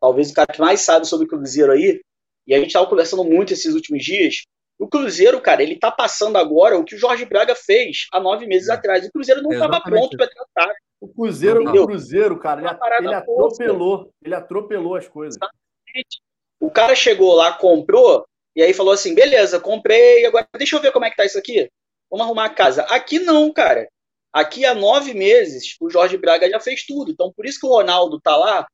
talvez 0.00 0.30
o 0.30 0.34
cara 0.34 0.52
que 0.52 0.60
mais 0.60 0.80
sabe 0.80 1.06
sobre 1.06 1.26
o 1.26 1.28
Cruzeiro 1.28 1.72
aí, 1.72 2.00
e 2.46 2.54
a 2.54 2.58
gente 2.58 2.68
estava 2.68 2.88
conversando 2.88 3.24
muito 3.24 3.52
esses 3.52 3.74
últimos 3.74 4.04
dias, 4.04 4.44
o 4.82 4.88
Cruzeiro, 4.88 5.40
cara, 5.40 5.62
ele 5.62 5.78
tá 5.78 5.92
passando 5.92 6.36
agora 6.36 6.76
o 6.76 6.82
que 6.82 6.96
o 6.96 6.98
Jorge 6.98 7.24
Braga 7.24 7.54
fez 7.54 8.08
há 8.12 8.18
nove 8.18 8.46
meses 8.46 8.68
é. 8.68 8.72
atrás. 8.72 9.06
O 9.06 9.12
Cruzeiro 9.12 9.40
não 9.40 9.52
estava 9.52 9.80
pronto 9.80 10.16
para 10.16 10.26
tratar. 10.26 10.74
O 11.00 11.06
Cruzeiro, 11.06 11.62
o 11.62 11.86
Cruzeiro, 11.86 12.36
cara, 12.40 12.60
ele, 12.60 13.06
ele 13.06 13.14
atropelou, 13.14 14.10
ele 14.20 14.34
atropelou 14.34 14.96
as 14.96 15.06
coisas. 15.06 15.36
Exatamente. 15.36 16.20
O 16.58 16.68
cara 16.68 16.96
chegou 16.96 17.32
lá, 17.32 17.52
comprou, 17.52 18.26
e 18.56 18.62
aí 18.62 18.74
falou 18.74 18.92
assim: 18.92 19.14
beleza, 19.14 19.60
comprei, 19.60 20.26
agora 20.26 20.48
deixa 20.58 20.74
eu 20.74 20.80
ver 20.80 20.90
como 20.90 21.04
é 21.04 21.10
que 21.10 21.16
tá 21.16 21.24
isso 21.24 21.38
aqui. 21.38 21.70
Vamos 22.10 22.26
arrumar 22.26 22.46
a 22.46 22.54
casa. 22.54 22.82
Aqui 22.90 23.20
não, 23.20 23.52
cara. 23.52 23.88
Aqui 24.32 24.64
há 24.64 24.74
nove 24.74 25.14
meses, 25.14 25.76
o 25.80 25.88
Jorge 25.88 26.16
Braga 26.16 26.50
já 26.50 26.58
fez 26.58 26.84
tudo. 26.84 27.12
Então, 27.12 27.32
por 27.32 27.46
isso 27.46 27.60
que 27.60 27.66
o 27.66 27.70
Ronaldo 27.70 28.20
tá 28.20 28.36
lá, 28.36 28.66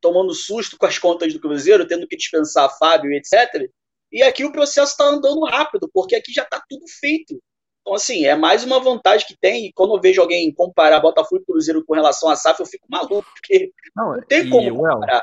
tomando 0.00 0.32
susto 0.32 0.78
com 0.78 0.86
as 0.86 0.98
contas 0.98 1.30
do 1.34 1.40
Cruzeiro, 1.40 1.86
tendo 1.86 2.06
que 2.06 2.16
dispensar 2.16 2.74
Fábio, 2.78 3.12
etc. 3.12 3.68
E 4.12 4.22
aqui 4.22 4.44
o 4.44 4.52
processo 4.52 4.92
está 4.92 5.06
andando 5.06 5.42
rápido, 5.44 5.88
porque 5.92 6.14
aqui 6.14 6.32
já 6.32 6.42
está 6.42 6.62
tudo 6.68 6.84
feito. 7.00 7.40
Então, 7.80 7.94
assim, 7.94 8.26
é 8.26 8.36
mais 8.36 8.62
uma 8.62 8.78
vantagem 8.78 9.26
que 9.26 9.36
tem. 9.36 9.66
E 9.66 9.72
quando 9.72 9.96
eu 9.96 10.00
vejo 10.00 10.20
alguém 10.20 10.52
comparar 10.54 11.00
Botafogo 11.00 11.40
e 11.42 11.44
Cruzeiro 11.44 11.84
com 11.84 11.94
relação 11.94 12.28
a 12.28 12.36
SAF, 12.36 12.60
eu 12.60 12.66
fico 12.66 12.86
maluco, 12.88 13.26
porque 13.34 13.72
não, 13.96 14.12
não 14.12 14.22
tem 14.22 14.48
como 14.48 14.76
comparar. 14.76 15.22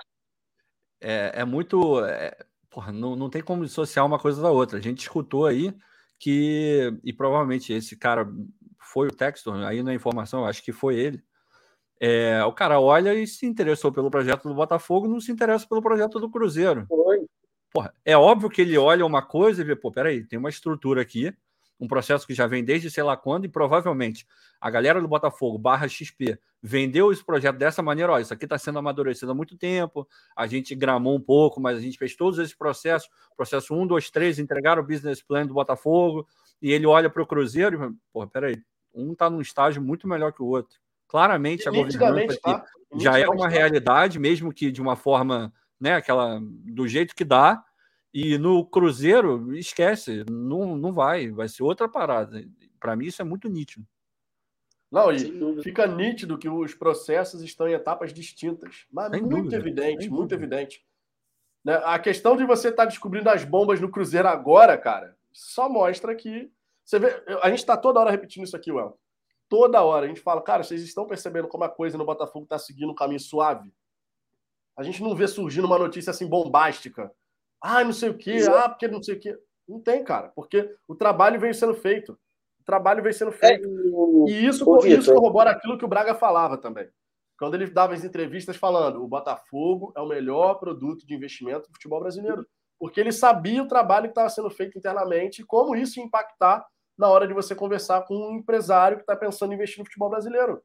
é, 1.00 1.32
é, 1.36 1.46
muito. 1.46 2.04
É, 2.04 2.36
porra, 2.70 2.92
não, 2.92 3.16
não 3.16 3.30
tem 3.30 3.42
como 3.42 3.64
dissociar 3.64 4.06
uma 4.06 4.20
coisa 4.20 4.42
da 4.42 4.50
outra. 4.50 4.80
A 4.80 4.82
gente 4.82 5.02
escutou 5.02 5.46
aí 5.46 5.74
que, 6.18 6.92
e 7.04 7.14
provavelmente 7.14 7.72
esse 7.72 7.96
cara 7.96 8.28
foi 8.92 9.08
o 9.08 9.16
Textor, 9.16 9.56
aí 9.64 9.82
na 9.84 9.94
informação, 9.94 10.46
acho 10.46 10.64
que 10.64 10.74
foi 10.74 11.00
ele. 11.00 11.24
É, 12.02 12.44
o 12.46 12.54
cara 12.54 12.80
olha 12.80 13.14
e 13.14 13.28
se 13.28 13.46
interessou 13.46 13.92
pelo 13.92 14.10
projeto 14.10 14.48
do 14.48 14.56
Botafogo, 14.56 15.08
não 15.08 15.20
se 15.20 15.32
interessa 15.32 15.68
pelo 15.68 15.82
projeto 15.82 16.20
do 16.20 16.30
Cruzeiro. 16.30 16.86
Foi. 16.88 17.26
Porra, 17.72 17.94
é 18.04 18.18
óbvio 18.18 18.50
que 18.50 18.62
ele 18.62 18.78
olha 18.78 19.06
uma 19.06 19.22
coisa 19.22 19.62
e 19.62 19.66
vê, 19.66 19.76
pô, 19.76 19.92
peraí, 19.92 20.24
tem 20.24 20.40
uma 20.40 20.50
estrutura 20.50 21.02
aqui, 21.02 21.34
um 21.80 21.88
processo 21.88 22.26
que 22.26 22.34
já 22.34 22.46
vem 22.48 22.64
desde 22.64 22.90
sei 22.90 23.04
lá 23.04 23.16
quando, 23.16 23.46
e 23.46 23.50
provavelmente 23.50 24.28
a 24.60 24.70
galera 24.70 25.00
do 25.00 25.08
Botafogo 25.08 25.58
barra 25.58 25.88
XP 25.88 26.38
vendeu 26.62 27.12
esse 27.12 27.24
projeto 27.24 27.58
dessa 27.58 27.82
maneira, 27.82 28.12
ó, 28.12 28.20
isso 28.20 28.34
aqui 28.34 28.46
está 28.46 28.58
sendo 28.58 28.80
amadurecido 28.80 29.32
há 29.32 29.36
muito 29.36 29.58
tempo, 29.58 30.08
a 30.36 30.46
gente 30.46 30.76
gramou 30.76 31.16
um 31.16 31.22
pouco, 31.22 31.62
mas 31.62 31.78
a 31.78 31.82
gente 31.82 31.98
fez 31.98 32.16
todos 32.16 32.38
esses 32.40 32.54
processos, 32.54 33.10
processo 33.38 33.74
1, 33.74 33.88
2, 33.88 34.12
3, 34.12 34.40
entregaram 34.40 34.82
o 34.82 34.86
business 34.86 35.22
plan 35.22 35.46
do 35.46 35.54
Botafogo, 35.54 36.28
e 36.62 36.72
ele 36.72 36.86
olha 36.86 37.10
para 37.10 37.24
o 37.24 37.28
Cruzeiro 37.28 37.86
e, 37.86 37.96
pô, 38.12 38.28
peraí, 38.28 38.62
um 38.94 39.14
está 39.14 39.30
num 39.30 39.40
estágio 39.40 39.82
muito 39.82 40.08
melhor 40.08 40.34
que 40.34 40.42
o 40.42 40.48
outro. 40.48 40.78
Claramente 41.08 41.68
a 41.68 41.72
governança 41.72 42.40
tá? 42.42 42.66
já 42.98 43.18
é 43.18 43.28
uma 43.28 43.48
tá. 43.48 43.48
realidade, 43.48 44.20
mesmo 44.20 44.54
que 44.54 44.72
de 44.72 44.82
uma 44.82 44.96
forma 44.96 45.54
né? 45.80 45.96
Aquela 45.96 46.40
do 46.42 46.88
jeito 46.88 47.16
que 47.16 47.24
dá. 47.24 47.64
E 48.14 48.38
no 48.38 48.66
Cruzeiro, 48.66 49.56
esquece, 49.56 50.26
não, 50.30 50.76
não 50.76 50.92
vai, 50.92 51.30
vai 51.30 51.48
ser 51.48 51.62
outra 51.62 51.88
parada. 51.88 52.44
Para 52.80 52.96
mim, 52.96 53.06
isso 53.06 53.22
é 53.22 53.26
muito 53.26 53.48
nítido. 53.48 53.86
Não, 54.92 55.12
e 55.12 55.62
fica 55.62 55.86
nítido 55.86 56.38
que 56.38 56.50
os 56.50 56.74
processos 56.74 57.44
estão 57.44 57.68
em 57.68 57.74
etapas 57.74 58.12
distintas, 58.12 58.88
mas 58.92 59.12
Sem 59.12 59.22
muito 59.22 59.36
dúvida. 59.36 59.56
evidente, 59.58 60.10
muito 60.10 60.30
dúvida. 60.30 60.36
evidente. 60.36 60.84
Né? 61.64 61.80
A 61.86 62.00
questão 62.00 62.36
de 62.36 62.44
você 62.46 62.70
estar 62.70 62.84
tá 62.84 62.90
descobrindo 62.90 63.30
as 63.30 63.44
bombas 63.44 63.80
no 63.80 63.92
Cruzeiro 63.92 64.28
agora, 64.28 64.78
cara, 64.78 65.16
só 65.32 65.70
mostra 65.70 66.16
que. 66.16 66.52
Você 66.84 66.98
vê, 66.98 67.24
a 67.44 67.50
gente 67.50 67.60
está 67.60 67.78
toda 67.78 68.00
hora 68.00 68.10
repetindo 68.10 68.46
isso 68.46 68.56
aqui, 68.56 68.72
Well. 68.72 69.00
Toda 69.48 69.84
hora 69.84 70.06
a 70.06 70.10
gente 70.10 70.22
fala, 70.22 70.42
cara, 70.42 70.64
vocês 70.64 70.82
estão 70.82 71.06
percebendo 71.06 71.48
como 71.48 71.64
a 71.64 71.70
coisa 71.70 71.98
no 71.98 72.06
Botafogo 72.06 72.46
está 72.46 72.58
seguindo 72.58 72.92
um 72.92 72.96
caminho 72.96 73.20
suave? 73.20 73.72
A 74.80 74.84
gente 74.84 75.04
não 75.04 75.14
vê 75.14 75.28
surgindo 75.28 75.68
uma 75.68 75.78
notícia 75.78 76.12
assim 76.12 76.26
bombástica. 76.26 77.12
Ah, 77.62 77.84
não 77.84 77.92
sei 77.92 78.12
o 78.12 78.18
quê, 78.18 78.38
ah, 78.50 78.70
porque 78.70 78.88
não 78.88 79.04
sei 79.04 79.16
o 79.16 79.20
quê. 79.20 79.38
Não 79.68 79.82
tem, 79.82 80.06
cara, 80.06 80.30
porque 80.30 80.74
o 80.88 80.96
trabalho 80.96 81.38
vem 81.38 81.52
sendo 81.52 81.74
feito. 81.74 82.14
O 82.62 82.64
trabalho 82.64 83.04
vem 83.04 83.12
sendo 83.12 83.34
feito. 83.34 83.68
É, 83.68 84.32
e 84.32 84.46
isso, 84.46 84.66
isso 84.88 85.14
corrobora 85.14 85.52
aquilo 85.52 85.78
que 85.78 85.84
o 85.84 85.88
Braga 85.88 86.16
falava 86.16 86.58
também. 86.58 86.88
Quando 87.38 87.56
ele 87.56 87.70
dava 87.70 87.94
as 87.94 88.06
entrevistas 88.06 88.56
falando, 88.56 89.04
o 89.04 89.08
Botafogo 89.08 89.92
é 89.98 90.00
o 90.00 90.08
melhor 90.08 90.56
produto 90.56 91.06
de 91.06 91.14
investimento 91.14 91.68
do 91.68 91.74
futebol 91.74 92.00
brasileiro. 92.00 92.48
Porque 92.80 93.02
ele 93.02 93.12
sabia 93.12 93.62
o 93.62 93.68
trabalho 93.68 94.06
que 94.06 94.12
estava 94.12 94.30
sendo 94.30 94.50
feito 94.50 94.78
internamente 94.78 95.42
e 95.42 95.46
como 95.46 95.76
isso 95.76 96.00
ia 96.00 96.06
impactar 96.06 96.66
na 96.98 97.10
hora 97.10 97.28
de 97.28 97.34
você 97.34 97.54
conversar 97.54 98.06
com 98.06 98.16
um 98.16 98.38
empresário 98.38 98.96
que 98.96 99.04
está 99.04 99.16
pensando 99.16 99.52
em 99.52 99.56
investir 99.56 99.80
no 99.80 99.86
futebol 99.86 100.10
brasileiro. 100.10 100.64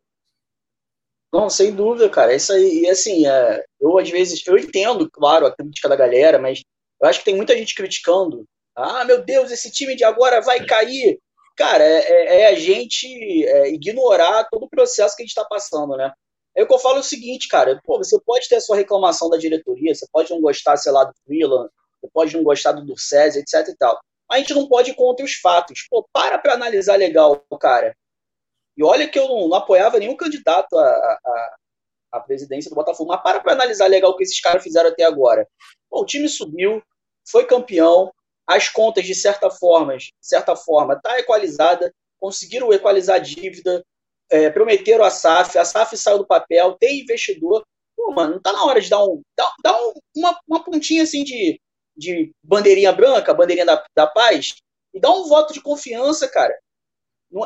Não, 1.35 1.51
sem 1.51 1.74
dúvida, 1.74 2.09
cara. 2.09 2.32
Isso 2.32 2.52
aí, 2.52 2.82
e 2.82 2.89
assim, 2.89 3.27
é, 3.27 3.65
eu 3.81 3.98
às 3.98 4.09
vezes, 4.09 4.47
eu 4.47 4.56
entendo, 4.56 5.11
claro, 5.11 5.44
a 5.44 5.52
crítica 5.52 5.89
da 5.89 5.97
galera, 5.97 6.39
mas 6.39 6.62
eu 7.02 7.09
acho 7.09 7.19
que 7.19 7.24
tem 7.24 7.35
muita 7.35 7.59
gente 7.59 7.74
criticando. 7.74 8.44
Ah, 8.77 9.05
meu 9.05 9.20
Deus, 9.24 9.51
esse 9.51 9.69
time 9.69 9.97
de 9.97 10.05
agora 10.05 10.40
vai 10.40 10.65
cair. 10.65 11.19
Cara, 11.56 11.82
é, 11.82 11.98
é, 11.98 12.40
é 12.43 12.47
a 12.47 12.55
gente 12.55 13.44
é, 13.47 13.69
ignorar 13.70 14.44
todo 14.44 14.66
o 14.66 14.70
processo 14.70 15.16
que 15.16 15.23
a 15.23 15.27
gente 15.27 15.36
está 15.36 15.44
passando, 15.44 15.97
né? 15.97 16.12
É 16.56 16.62
o 16.62 16.69
que 16.69 16.73
eu 16.73 16.78
falo 16.78 16.98
é 16.98 17.01
o 17.01 17.02
seguinte, 17.02 17.48
cara, 17.48 17.81
pô, 17.85 17.98
você 17.98 18.16
pode 18.24 18.48
ter 18.48 18.56
a 18.56 18.61
sua 18.61 18.77
reclamação 18.77 19.28
da 19.28 19.36
diretoria, 19.36 19.93
você 19.93 20.06
pode 20.12 20.31
não 20.31 20.40
gostar, 20.40 20.77
sei 20.77 20.93
lá, 20.93 21.02
do 21.02 21.12
Freeland, 21.27 21.69
você 22.01 22.09
pode 22.12 22.36
não 22.36 22.44
gostar 22.44 22.73
do 22.73 22.86
Durcés, 22.86 23.35
etc 23.35 23.69
e 23.69 23.77
tal. 23.77 23.98
A 24.31 24.39
gente 24.39 24.55
não 24.55 24.69
pode 24.69 24.93
ir 24.93 24.94
contra 24.94 25.24
os 25.24 25.35
fatos. 25.35 25.85
Pô, 25.90 26.06
para 26.12 26.39
pra 26.39 26.55
analisar 26.55 26.94
legal, 26.94 27.44
cara. 27.61 27.97
E 28.76 28.84
olha 28.84 29.09
que 29.09 29.18
eu 29.18 29.28
não, 29.28 29.48
não 29.48 29.56
apoiava 29.56 29.98
nenhum 29.98 30.16
candidato 30.16 30.76
a, 30.76 31.18
a, 32.12 32.20
presidência 32.20 32.68
do 32.68 32.74
Botafogo. 32.74 33.10
Mas 33.10 33.22
para 33.22 33.40
para 33.40 33.52
analisar 33.52 33.86
legal 33.86 34.10
o 34.10 34.16
que 34.16 34.24
esses 34.24 34.40
caras 34.40 34.62
fizeram 34.62 34.90
até 34.90 35.05
agora. 35.05 35.46
Bom, 35.90 36.02
o 36.02 36.06
time 36.06 36.28
subiu, 36.28 36.82
foi 37.28 37.46
campeão, 37.46 38.12
as 38.46 38.68
contas, 38.68 39.05
de 39.05 39.14
certa 39.14 39.51
forma, 39.51 39.96
de 39.96 40.12
certa 40.20 40.55
forma, 40.55 41.01
tá 41.01 41.18
equalizada, 41.18 41.92
conseguiram 42.20 42.72
equalizar 42.72 43.16
a 43.16 43.20
dívida, 43.20 43.84
é, 44.30 44.51
prometeram 44.51 45.05
a 45.05 45.10
SAF, 45.10 45.59
a 45.59 45.64
SAF 45.64 45.96
saiu 45.96 46.18
do 46.18 46.26
papel, 46.26 46.76
tem 46.78 47.01
investidor. 47.01 47.64
Pô, 47.96 48.10
mano, 48.12 48.34
não 48.34 48.42
tá 48.42 48.52
na 48.52 48.64
hora 48.64 48.80
de 48.80 48.90
dar, 48.90 49.05
um, 49.05 49.22
dar, 49.36 49.52
dar 49.62 49.80
um, 49.80 49.92
uma, 50.16 50.38
uma 50.48 50.64
pontinha 50.64 51.05
assim 51.05 51.22
de, 51.22 51.60
de 51.96 52.32
bandeirinha 52.42 52.92
branca, 52.92 53.32
bandeirinha 53.32 53.66
da, 53.66 53.84
da 53.96 54.06
paz, 54.06 54.55
e 54.92 55.01
dar 55.01 55.10
um 55.10 55.24
voto 55.28 55.52
de 55.52 55.60
confiança, 55.60 56.28
cara. 56.28 56.55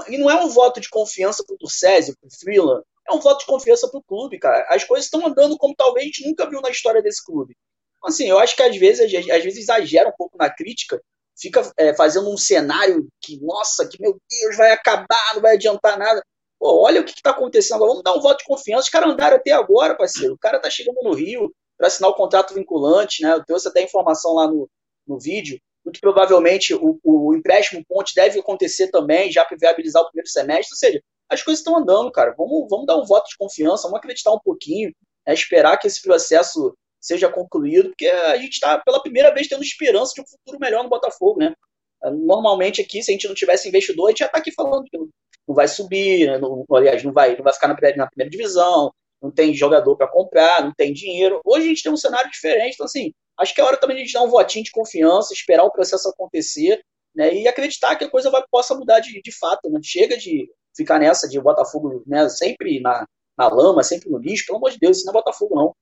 E 0.08 0.18
não 0.18 0.30
é 0.30 0.34
um 0.34 0.48
voto 0.48 0.80
de 0.80 0.88
confiança 0.90 1.42
pro 1.46 1.56
Turcésio, 1.56 2.14
pro 2.20 2.30
Freeland, 2.30 2.82
é 3.08 3.12
um 3.12 3.20
voto 3.20 3.40
de 3.40 3.46
confiança 3.46 3.88
pro 3.88 4.02
clube, 4.02 4.38
cara. 4.38 4.66
As 4.68 4.84
coisas 4.84 5.06
estão 5.06 5.26
andando 5.26 5.56
como 5.56 5.74
talvez 5.74 6.04
a 6.04 6.06
gente 6.06 6.26
nunca 6.26 6.48
viu 6.48 6.60
na 6.60 6.70
história 6.70 7.02
desse 7.02 7.24
clube. 7.24 7.56
Assim, 8.04 8.26
eu 8.28 8.38
acho 8.38 8.54
que 8.54 8.62
às 8.62 8.76
vezes, 8.76 9.12
às 9.30 9.42
vezes 9.42 9.58
exagera 9.58 10.08
um 10.08 10.16
pouco 10.16 10.36
na 10.38 10.50
crítica, 10.50 11.00
fica 11.36 11.62
é, 11.76 11.94
fazendo 11.94 12.30
um 12.30 12.36
cenário 12.36 13.08
que, 13.20 13.40
nossa, 13.40 13.88
que 13.88 14.00
meu 14.00 14.20
Deus, 14.30 14.56
vai 14.56 14.72
acabar, 14.72 15.34
não 15.34 15.40
vai 15.40 15.54
adiantar 15.54 15.98
nada. 15.98 16.22
Pô, 16.58 16.82
olha 16.82 17.00
o 17.00 17.04
que 17.04 17.12
está 17.12 17.30
acontecendo 17.30 17.76
agora. 17.76 17.90
Vamos 17.90 18.04
dar 18.04 18.14
um 18.14 18.20
voto 18.20 18.38
de 18.38 18.44
confiança. 18.44 18.84
Os 18.84 18.88
caras 18.88 19.10
andaram 19.10 19.36
até 19.36 19.52
agora, 19.52 19.96
parceiro. 19.96 20.34
O 20.34 20.38
cara 20.38 20.60
tá 20.60 20.68
chegando 20.68 21.00
no 21.02 21.14
Rio 21.14 21.52
para 21.76 21.86
assinar 21.86 22.10
o 22.10 22.14
contrato 22.14 22.54
vinculante, 22.54 23.22
né? 23.22 23.32
Eu 23.32 23.44
trouxe 23.44 23.68
até 23.68 23.82
informação 23.82 24.34
lá 24.34 24.48
no, 24.48 24.68
no 25.06 25.18
vídeo. 25.18 25.58
Muito 25.88 26.00
provavelmente 26.00 26.74
o, 26.74 27.00
o 27.02 27.34
empréstimo 27.34 27.82
ponte 27.88 28.14
deve 28.14 28.38
acontecer 28.38 28.88
também, 28.90 29.32
já 29.32 29.42
para 29.42 29.56
viabilizar 29.58 30.02
o 30.02 30.06
primeiro 30.08 30.28
semestre. 30.28 30.74
Ou 30.74 30.76
seja, 30.76 31.02
as 31.30 31.42
coisas 31.42 31.60
estão 31.60 31.78
andando, 31.78 32.12
cara. 32.12 32.34
Vamos, 32.36 32.66
vamos 32.68 32.84
dar 32.84 32.98
um 32.98 33.06
voto 33.06 33.26
de 33.30 33.38
confiança, 33.38 33.84
vamos 33.84 33.98
acreditar 33.98 34.30
um 34.30 34.38
pouquinho, 34.38 34.92
né? 35.26 35.32
esperar 35.32 35.78
que 35.78 35.86
esse 35.86 36.02
processo 36.02 36.76
seja 37.00 37.30
concluído, 37.30 37.88
porque 37.88 38.06
a 38.06 38.36
gente 38.36 38.52
está 38.52 38.78
pela 38.78 39.00
primeira 39.00 39.32
vez 39.32 39.48
tendo 39.48 39.62
esperança 39.62 40.12
de 40.14 40.20
um 40.20 40.26
futuro 40.26 40.58
melhor 40.60 40.82
no 40.82 40.90
Botafogo, 40.90 41.38
né? 41.38 41.54
Normalmente 42.02 42.82
aqui, 42.82 43.02
se 43.02 43.10
a 43.10 43.14
gente 43.14 43.26
não 43.26 43.34
tivesse 43.34 43.66
investidor, 43.66 44.08
a 44.08 44.10
gente 44.10 44.18
já 44.18 44.26
está 44.26 44.38
aqui 44.38 44.52
falando 44.52 44.84
que 44.84 44.98
não 44.98 45.08
vai 45.54 45.66
subir, 45.66 46.26
né? 46.26 46.38
não, 46.38 46.66
aliás, 46.70 47.02
não 47.02 47.12
vai, 47.12 47.34
não 47.34 47.42
vai 47.42 47.52
ficar 47.54 47.68
na 47.68 47.74
na 47.74 48.06
primeira 48.08 48.30
divisão, 48.30 48.92
não 49.22 49.30
tem 49.30 49.54
jogador 49.54 49.96
para 49.96 50.06
comprar, 50.06 50.62
não 50.62 50.72
tem 50.76 50.92
dinheiro. 50.92 51.40
Hoje 51.46 51.64
a 51.64 51.68
gente 51.68 51.82
tem 51.82 51.90
um 51.90 51.96
cenário 51.96 52.30
diferente, 52.30 52.74
então 52.74 52.84
assim, 52.84 53.12
acho 53.38 53.54
que 53.54 53.60
é 53.60 53.64
hora 53.64 53.76
também 53.76 53.96
de 53.96 54.02
a 54.02 54.04
gente 54.04 54.14
dar 54.14 54.22
um 54.22 54.30
votinho 54.30 54.64
de 54.64 54.70
confiança, 54.70 55.32
esperar 55.32 55.64
o 55.64 55.70
processo 55.70 56.08
acontecer, 56.08 56.82
né? 57.14 57.34
E 57.34 57.48
acreditar 57.48 57.96
que 57.96 58.04
a 58.04 58.10
coisa 58.10 58.30
vai, 58.30 58.42
possa 58.50 58.74
mudar 58.74 59.00
de, 59.00 59.20
de 59.22 59.32
fato, 59.32 59.70
né? 59.70 59.80
Chega 59.82 60.16
de 60.16 60.50
ficar 60.76 60.98
nessa 60.98 61.28
de 61.28 61.40
Botafogo, 61.40 62.02
né? 62.06 62.28
Sempre 62.28 62.80
na, 62.80 63.06
na 63.36 63.48
lama, 63.48 63.82
sempre 63.82 64.10
no 64.10 64.18
lixo, 64.18 64.46
pelo 64.46 64.58
amor 64.58 64.70
de 64.70 64.78
Deus, 64.78 64.98
isso 64.98 65.06
não 65.06 65.12
é 65.12 65.14
Botafogo, 65.14 65.54
não 65.54 65.74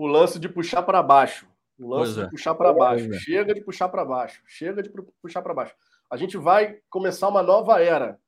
o 0.00 0.06
lance 0.06 0.38
de 0.38 0.48
puxar 0.48 0.82
para 0.82 1.02
baixo. 1.02 1.46
O 1.78 1.86
lance 1.86 2.14
de 2.14 2.22
é. 2.22 2.30
puxar 2.30 2.54
para 2.54 2.72
baixo. 2.72 3.12
É. 3.12 3.18
Chega 3.18 3.52
de 3.52 3.60
puxar 3.60 3.86
para 3.90 4.02
baixo. 4.02 4.42
Chega 4.46 4.82
de 4.82 4.90
puxar 5.20 5.42
para 5.42 5.52
baixo. 5.52 5.74
A 6.10 6.16
gente 6.16 6.38
vai 6.38 6.78
começar 6.88 7.28
uma 7.28 7.42
nova 7.42 7.82
era. 7.82 8.18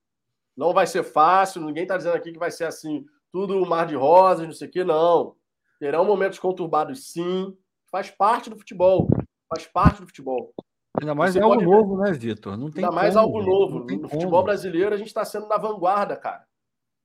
Não 0.55 0.75
vai 0.75 0.87
ser 0.87 1.03
fácil, 1.03 1.63
ninguém 1.63 1.85
está 1.85 1.97
dizendo 1.97 2.15
aqui 2.15 2.31
que 2.31 2.39
vai 2.39 2.51
ser 2.51 2.65
assim, 2.65 3.07
tudo 3.33 3.65
mar 3.65 3.87
de 3.87 3.95
rosas, 3.95 4.47
não 4.47 4.53
sei 4.53 4.69
o 4.69 4.71
quê, 4.71 4.85
não. 4.85 5.35
Terão 5.81 6.05
momentos 6.05 6.39
conturbados, 6.39 7.11
sim. 7.11 7.57
Faz 7.93 8.11
parte 8.11 8.49
do 8.49 8.57
futebol. 8.57 9.07
Faz 9.55 9.67
parte 9.67 10.01
do 10.01 10.07
futebol. 10.07 10.55
Ainda 10.99 11.15
mais 11.15 11.35
Você 11.35 11.41
é 11.41 11.43
algo 11.43 11.57
pode... 11.57 11.67
novo, 11.67 11.99
né, 11.99 12.11
Vitor? 12.13 12.57
Não 12.57 12.71
tem 12.71 12.83
Ainda 12.83 12.97
mais 12.97 13.15
algo 13.17 13.43
novo. 13.43 13.81
No 13.81 13.87
como. 13.87 14.09
futebol 14.09 14.43
brasileiro, 14.43 14.95
a 14.95 14.97
gente 14.97 15.09
está 15.09 15.27
sendo 15.27 15.47
na 15.47 15.59
vanguarda, 15.59 16.17
cara. 16.17 16.47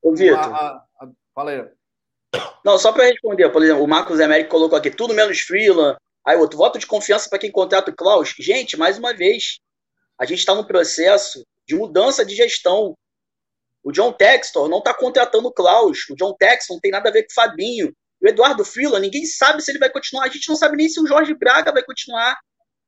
Ô, 0.02 0.16
Vitor. 0.16 0.40
Fala 1.36 1.52
aí. 1.52 1.70
Não, 2.64 2.78
só 2.78 2.94
para 2.94 3.06
responder, 3.06 3.50
por 3.50 3.62
exemplo, 3.62 3.84
o 3.84 3.88
Marcos 3.88 4.20
Américo 4.22 4.50
colocou 4.50 4.78
aqui 4.78 4.90
tudo 4.90 5.14
menos 5.14 5.42
freela. 5.42 5.98
Aí 6.26 6.38
outro, 6.38 6.58
voto 6.58 6.80
de 6.80 6.88
confiança 6.88 7.30
para 7.30 7.40
quem 7.40 7.52
contrata 7.52 7.92
o 7.92 7.96
Klaus. 7.96 8.34
Gente, 8.40 8.78
mais 8.78 8.98
uma 8.98 9.14
vez, 9.14 9.60
a 10.18 10.26
gente 10.26 10.40
está 10.40 10.56
num 10.56 10.64
processo 10.64 11.46
de 11.66 11.76
mudança 11.76 12.26
de 12.26 12.34
gestão. 12.34 12.96
O 13.84 13.92
John 13.92 14.12
Textor 14.12 14.70
não 14.70 14.80
está 14.80 14.94
contratando 14.94 15.50
o 15.50 15.54
Klaus. 15.54 16.10
O 16.10 16.16
John 16.16 16.34
Textor 16.34 16.76
não 16.76 16.82
tem 16.82 16.92
nada 16.92 17.10
a 17.10 17.12
ver 17.12 17.24
com 17.24 17.32
o 17.32 17.36
Fabinho. 17.36 17.94
O 18.28 18.30
Eduardo 18.30 18.66
Freeland, 18.66 19.02
ninguém 19.02 19.26
sabe 19.26 19.62
se 19.62 19.72
ele 19.72 19.80
vai 19.80 19.90
continuar. 19.90 20.26
A 20.26 20.30
gente 20.30 20.50
não 20.50 20.56
sabe 20.58 20.76
nem 20.76 20.90
se 20.90 21.00
o 21.00 21.08
Jorge 21.08 21.34
Braga 21.34 21.72
vai 21.72 21.82
continuar. 21.82 22.38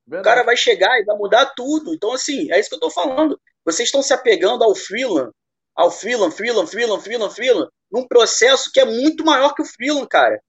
Verdade. 0.06 0.22
O 0.22 0.24
cara 0.24 0.44
vai 0.44 0.58
chegar 0.58 1.00
e 1.00 1.06
vai 1.06 1.16
mudar 1.16 1.46
tudo. 1.56 1.94
Então, 1.94 2.12
assim, 2.12 2.52
é 2.52 2.60
isso 2.60 2.68
que 2.68 2.76
eu 2.76 2.78
estou 2.78 2.92
falando. 2.92 3.40
Vocês 3.64 3.88
estão 3.88 4.02
se 4.02 4.14
apegando 4.14 4.66
ao 4.66 4.76
Freeland, 4.76 5.32
ao 5.74 5.90
Freeland, 5.90 6.36
Freeland, 6.36 6.70
Freeland, 6.70 7.02
Freeland, 7.02 7.34
Freeland 7.34 7.70
num 7.90 8.06
processo 8.06 8.70
que 8.72 8.82
é 8.82 8.86
muito 8.86 9.24
maior 9.24 9.56
que 9.56 9.62
o 9.62 9.66
Freeland, 9.66 10.08
cara. 10.10 10.42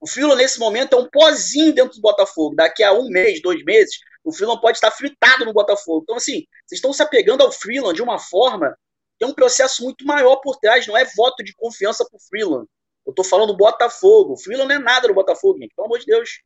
O 0.00 0.08
Freeland, 0.08 0.42
nesse 0.42 0.58
momento, 0.58 0.96
é 0.96 0.98
um 0.98 1.08
pozinho 1.08 1.72
dentro 1.72 1.94
do 1.94 2.00
Botafogo. 2.00 2.56
Daqui 2.56 2.82
a 2.82 2.92
um 2.92 3.08
mês, 3.08 3.40
dois 3.40 3.62
meses, 3.64 3.96
o 4.24 4.32
Freeland 4.32 4.60
pode 4.60 4.78
estar 4.78 4.90
fritado 4.90 5.44
no 5.44 5.52
Botafogo. 5.52 6.00
Então, 6.02 6.16
assim, 6.16 6.44
vocês 6.66 6.78
estão 6.78 6.92
se 6.92 7.02
apegando 7.02 7.42
ao 7.42 7.52
Freeland 7.52 7.94
de 7.94 8.02
uma 8.02 8.18
forma 8.18 8.76
tem 9.18 9.28
um 9.28 9.34
processo 9.34 9.82
muito 9.84 10.04
maior 10.04 10.36
por 10.36 10.56
trás, 10.56 10.86
não 10.86 10.96
é 10.96 11.04
voto 11.16 11.42
de 11.44 11.54
confiança 11.54 12.04
pro 12.04 12.18
Freeland. 12.18 12.66
Eu 13.06 13.12
tô 13.12 13.22
falando 13.22 13.48
do 13.48 13.56
Botafogo. 13.56 14.32
O 14.32 14.36
Freeland 14.36 14.68
não 14.68 14.76
é 14.76 14.78
nada 14.78 15.08
no 15.08 15.14
Botafogo, 15.14 15.58
gente. 15.58 15.74
Pelo 15.74 15.86
amor 15.86 15.98
de 15.98 16.06
Deus. 16.06 16.42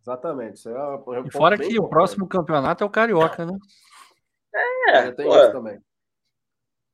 Exatamente. 0.00 0.56
Isso 0.56 0.68
é 0.68 0.96
um 0.96 1.26
e 1.26 1.30
fora 1.30 1.58
que 1.58 1.78
o 1.78 1.88
próximo 1.88 2.26
campeonato 2.26 2.82
é 2.82 2.86
o 2.86 2.90
Carioca, 2.90 3.44
né? 3.44 3.58
É, 4.54 4.96
é 4.98 5.12
tem 5.12 5.26
pô. 5.26 5.36
isso 5.36 5.52
também. 5.52 5.80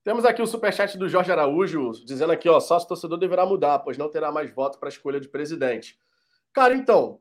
Temos 0.04 0.24
aqui 0.24 0.40
o 0.40 0.46
superchat 0.46 0.96
do 0.96 1.08
Jorge 1.08 1.32
Araújo, 1.32 1.90
dizendo 2.04 2.32
aqui, 2.32 2.48
ó, 2.48 2.60
sócio 2.60 2.86
torcedor 2.88 3.18
deverá 3.18 3.44
mudar, 3.44 3.80
pois 3.80 3.98
não 3.98 4.08
terá 4.08 4.30
mais 4.30 4.52
voto 4.54 4.78
para 4.78 4.88
a 4.88 4.90
escolha 4.90 5.18
de 5.18 5.28
presidente. 5.28 5.98
Cara, 6.52 6.74
então, 6.74 7.20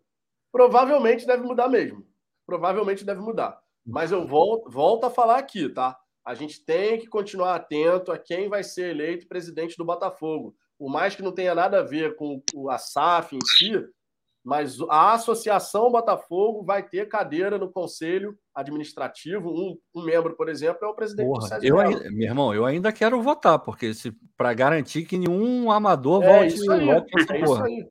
provavelmente 0.51 1.25
deve 1.25 1.43
mudar 1.43 1.67
mesmo. 1.67 2.05
Provavelmente 2.45 3.03
deve 3.03 3.21
mudar. 3.21 3.59
Mas 3.83 4.11
eu 4.11 4.25
volto, 4.27 4.69
volto 4.69 5.05
a 5.05 5.09
falar 5.09 5.37
aqui, 5.37 5.67
tá? 5.67 5.99
A 6.23 6.33
gente 6.33 6.63
tem 6.63 6.99
que 6.99 7.07
continuar 7.07 7.55
atento 7.55 8.11
a 8.11 8.17
quem 8.17 8.49
vai 8.49 8.63
ser 8.63 8.91
eleito 8.91 9.27
presidente 9.27 9.77
do 9.77 9.85
Botafogo. 9.85 10.55
Por 10.77 10.89
mais 10.89 11.15
que 11.15 11.21
não 11.21 11.31
tenha 11.31 11.55
nada 11.55 11.79
a 11.79 11.83
ver 11.83 12.15
com 12.15 12.41
a 12.69 12.77
SAF 12.77 13.35
em 13.35 13.39
si, 13.57 13.83
mas 14.45 14.79
a 14.89 15.13
Associação 15.13 15.91
Botafogo 15.91 16.63
vai 16.63 16.83
ter 16.83 17.07
cadeira 17.07 17.57
no 17.57 17.71
conselho 17.71 18.37
administrativo. 18.53 19.49
Um, 19.49 19.75
um 19.95 20.03
membro, 20.03 20.35
por 20.35 20.47
exemplo, 20.49 20.85
é 20.85 20.87
o 20.87 20.93
presidente 20.93 21.25
Porra, 21.25 21.39
do 21.39 21.47
César. 21.47 21.65
Eu 21.65 21.79
ainda, 21.79 22.11
meu 22.11 22.27
irmão, 22.27 22.53
eu 22.53 22.63
ainda 22.63 22.91
quero 22.91 23.19
votar, 23.23 23.57
porque 23.57 23.91
para 24.37 24.53
garantir 24.53 25.05
que 25.05 25.17
nenhum 25.17 25.71
amador 25.71 26.23
é 26.23 26.27
volte 26.27 26.53
isso 26.53 26.71
aí, 26.71 26.85
volte 26.85 27.11
é 27.17 27.41
isso 27.41 27.63
aí. 27.63 27.87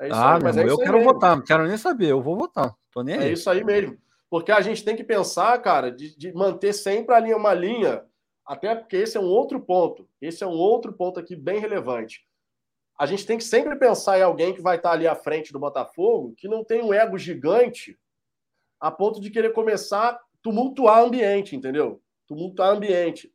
É 0.00 0.06
isso 0.06 0.16
ah, 0.16 0.36
aí, 0.36 0.42
mas 0.42 0.56
é 0.56 0.62
eu 0.62 0.78
quero 0.78 0.98
mesmo. 0.98 1.12
votar, 1.12 1.36
não 1.36 1.44
quero 1.44 1.66
nem 1.66 1.76
saber, 1.76 2.06
eu 2.06 2.22
vou 2.22 2.38
votar. 2.38 2.72
Tô 2.92 3.02
nem 3.02 3.16
é 3.16 3.18
aí. 3.24 3.32
isso 3.32 3.50
aí 3.50 3.64
mesmo. 3.64 3.98
Porque 4.30 4.52
a 4.52 4.60
gente 4.60 4.84
tem 4.84 4.94
que 4.94 5.02
pensar, 5.02 5.58
cara, 5.58 5.90
de, 5.90 6.16
de 6.16 6.32
manter 6.32 6.72
sempre 6.72 7.16
a 7.16 7.18
linha, 7.18 7.36
uma 7.36 7.52
linha, 7.52 8.04
até 8.52 8.74
porque 8.74 8.96
esse 8.96 9.16
é 9.16 9.20
um 9.20 9.28
outro 9.28 9.60
ponto. 9.60 10.08
Esse 10.20 10.42
é 10.42 10.46
um 10.46 10.50
outro 10.50 10.92
ponto 10.92 11.20
aqui 11.20 11.36
bem 11.36 11.58
relevante 11.58 12.24
a 13.00 13.06
gente 13.06 13.24
tem 13.24 13.38
que 13.38 13.44
sempre 13.44 13.74
pensar 13.76 14.18
em 14.18 14.22
alguém 14.22 14.52
que 14.52 14.60
vai 14.60 14.76
estar 14.76 14.92
ali 14.92 15.08
à 15.08 15.14
frente 15.14 15.54
do 15.54 15.58
Botafogo, 15.58 16.34
que 16.36 16.46
não 16.46 16.62
tem 16.62 16.82
um 16.82 16.92
ego 16.92 17.16
gigante 17.16 17.98
a 18.78 18.90
ponto 18.90 19.22
de 19.22 19.30
querer 19.30 19.54
começar 19.54 20.10
a 20.10 20.20
tumultuar 20.42 21.02
ambiente, 21.02 21.56
entendeu? 21.56 22.02
Tumultuar 22.28 22.74
o 22.74 22.76
ambiente. 22.76 23.32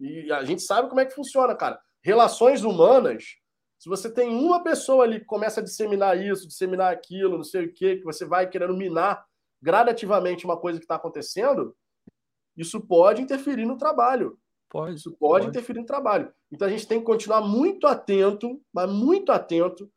E 0.00 0.32
a 0.32 0.42
gente 0.42 0.62
sabe 0.62 0.88
como 0.88 1.02
é 1.02 1.04
que 1.04 1.14
funciona, 1.14 1.54
cara. 1.54 1.78
Relações 2.02 2.64
humanas, 2.64 3.36
se 3.78 3.90
você 3.90 4.10
tem 4.10 4.30
uma 4.30 4.64
pessoa 4.64 5.04
ali 5.04 5.20
que 5.20 5.26
começa 5.26 5.60
a 5.60 5.64
disseminar 5.64 6.16
isso, 6.18 6.48
disseminar 6.48 6.90
aquilo, 6.90 7.36
não 7.36 7.44
sei 7.44 7.66
o 7.66 7.74
quê, 7.74 7.96
que 7.96 8.04
você 8.04 8.24
vai 8.24 8.48
querendo 8.48 8.74
minar 8.74 9.22
gradativamente 9.60 10.46
uma 10.46 10.56
coisa 10.56 10.78
que 10.78 10.84
está 10.86 10.94
acontecendo, 10.94 11.76
isso 12.56 12.80
pode 12.80 13.20
interferir 13.20 13.66
no 13.66 13.76
trabalho. 13.76 14.38
Pode. 14.68 14.96
Isso 14.96 15.10
pode, 15.12 15.18
pode 15.18 15.46
interferir 15.48 15.80
no 15.80 15.86
trabalho. 15.86 16.32
Então 16.50 16.66
a 16.66 16.70
gente 16.70 16.86
tem 16.86 16.98
que 16.98 17.04
continuar 17.04 17.40
muito 17.40 17.86
atento, 17.86 18.60
mas 18.72 18.90
muito 18.90 19.30
atento, 19.30 19.90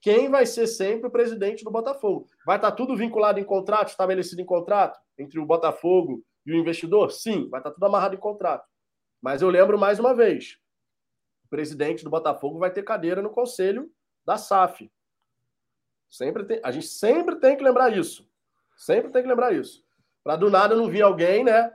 quem 0.00 0.28
vai 0.28 0.44
ser 0.44 0.66
sempre 0.66 1.08
o 1.08 1.10
presidente 1.10 1.64
do 1.64 1.70
Botafogo. 1.70 2.26
Vai 2.44 2.56
estar 2.56 2.72
tudo 2.72 2.94
vinculado 2.94 3.40
em 3.40 3.44
contrato, 3.44 3.88
estabelecido 3.88 4.42
em 4.42 4.44
contrato, 4.44 5.00
entre 5.18 5.40
o 5.40 5.46
Botafogo 5.46 6.22
e 6.44 6.52
o 6.52 6.56
investidor? 6.56 7.10
Sim, 7.10 7.48
vai 7.48 7.60
estar 7.60 7.70
tudo 7.70 7.86
amarrado 7.86 8.14
em 8.14 8.18
contrato. 8.18 8.68
Mas 9.22 9.40
eu 9.40 9.48
lembro 9.48 9.78
mais 9.78 9.98
uma 9.98 10.14
vez: 10.14 10.58
o 11.46 11.48
presidente 11.48 12.04
do 12.04 12.10
Botafogo 12.10 12.58
vai 12.58 12.70
ter 12.70 12.82
cadeira 12.82 13.22
no 13.22 13.30
conselho 13.30 13.90
da 14.26 14.36
SAF. 14.36 14.90
Sempre 16.10 16.44
tem, 16.44 16.60
a 16.62 16.70
gente 16.70 16.86
sempre 16.86 17.36
tem 17.36 17.56
que 17.56 17.64
lembrar 17.64 17.96
isso. 17.96 18.28
Sempre 18.76 19.10
tem 19.10 19.22
que 19.22 19.28
lembrar 19.28 19.54
isso. 19.54 19.82
Para 20.22 20.36
do 20.36 20.50
nada 20.50 20.76
não 20.76 20.90
vir 20.90 21.02
alguém, 21.02 21.42
né? 21.42 21.72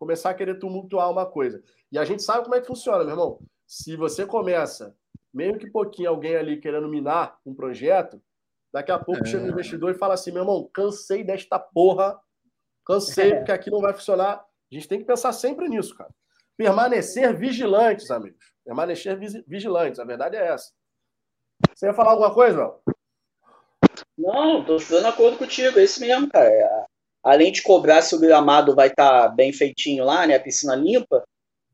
Começar 0.00 0.30
a 0.30 0.34
querer 0.34 0.58
tumultuar 0.58 1.10
uma 1.10 1.26
coisa. 1.26 1.62
E 1.92 1.98
a 1.98 2.04
gente 2.06 2.22
sabe 2.22 2.44
como 2.44 2.54
é 2.54 2.60
que 2.60 2.66
funciona, 2.66 3.04
meu 3.04 3.10
irmão. 3.10 3.38
Se 3.66 3.96
você 3.96 4.24
começa, 4.24 4.96
meio 5.32 5.58
que 5.58 5.70
pouquinho, 5.70 6.08
alguém 6.08 6.36
ali 6.36 6.58
querendo 6.58 6.88
minar 6.88 7.38
um 7.44 7.54
projeto, 7.54 8.18
daqui 8.72 8.90
a 8.90 8.98
pouco 8.98 9.22
é... 9.22 9.26
chega 9.26 9.44
um 9.44 9.50
investidor 9.50 9.90
e 9.90 9.98
fala 9.98 10.14
assim: 10.14 10.32
meu 10.32 10.42
irmão, 10.42 10.70
cansei 10.72 11.22
desta 11.22 11.58
porra, 11.58 12.18
cansei, 12.86 13.32
é. 13.32 13.36
porque 13.36 13.52
aqui 13.52 13.70
não 13.70 13.82
vai 13.82 13.92
funcionar. 13.92 14.36
A 14.36 14.74
gente 14.74 14.88
tem 14.88 14.98
que 14.98 15.04
pensar 15.04 15.34
sempre 15.34 15.68
nisso, 15.68 15.94
cara. 15.94 16.10
Permanecer 16.56 17.36
vigilantes, 17.36 18.10
amigos. 18.10 18.54
Permanecer 18.64 19.18
vigilantes, 19.46 20.00
a 20.00 20.04
verdade 20.04 20.36
é 20.36 20.46
essa. 20.46 20.72
Você 21.74 21.86
ia 21.86 21.94
falar 21.94 22.12
alguma 22.12 22.32
coisa, 22.32 22.56
Léo? 22.56 22.80
Não, 24.16 24.64
tô 24.64 24.78
dando 24.78 25.08
acordo 25.08 25.36
contigo, 25.36 25.78
é 25.78 25.84
isso 25.84 26.00
mesmo, 26.00 26.26
cara. 26.30 26.86
Além 27.22 27.52
de 27.52 27.62
cobrar 27.62 28.02
se 28.02 28.14
o 28.14 28.18
gramado 28.18 28.74
vai 28.74 28.88
estar 28.88 29.22
tá 29.22 29.28
bem 29.28 29.52
feitinho 29.52 30.04
lá, 30.04 30.26
né? 30.26 30.36
A 30.36 30.40
piscina 30.40 30.74
limpa, 30.74 31.22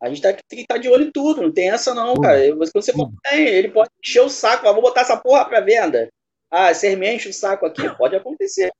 a 0.03 0.09
gente 0.09 0.21
tá, 0.21 0.33
tem 0.33 0.43
que 0.49 0.61
estar 0.63 0.75
tá 0.75 0.81
de 0.81 0.89
olho 0.89 1.05
em 1.05 1.11
tudo, 1.11 1.43
não 1.43 1.53
tem 1.53 1.71
essa 1.71 1.95
não, 1.95 2.15
cara. 2.21 2.41
Quando 2.49 2.73
você 2.73 2.93
for, 2.93 3.11
ele 3.33 3.71
pode 3.71 3.91
encher 4.03 4.21
o 4.21 4.29
saco, 4.29 4.71
vou 4.73 4.83
botar 4.83 5.03
essa 5.03 5.17
porra 5.17 5.45
pra 5.45 5.61
venda. 5.61 6.09
Ah, 6.51 6.73
você 6.73 6.95
me 6.97 7.15
enche 7.15 7.29
o 7.29 7.35
saco 7.35 7.67
aqui, 7.67 7.89
pode 7.97 8.17
acontecer. 8.17 8.73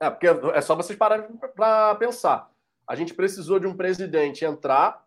É, 0.00 0.10
porque 0.10 0.26
é 0.26 0.60
só 0.60 0.74
vocês 0.74 0.98
pararem 0.98 1.26
para 1.54 1.94
pensar. 1.94 2.50
A 2.86 2.94
gente 2.94 3.14
precisou 3.14 3.58
de 3.58 3.66
um 3.66 3.76
presidente 3.76 4.44
entrar 4.44 5.04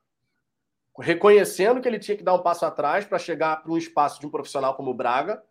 reconhecendo 0.98 1.82
que 1.82 1.88
ele 1.88 2.00
tinha 2.00 2.18
que 2.18 2.24
dar 2.24 2.34
um 2.34 2.42
passo 2.42 2.66
atrás 2.66 3.06
para 3.06 3.18
chegar 3.18 3.64
para 3.64 3.72
um 3.72 3.78
espaço 3.78 4.20
de 4.20 4.28
um 4.28 4.30
profissional 4.30 4.76
como 4.76 4.92
o 4.92 4.94
Braga, 4.94 5.42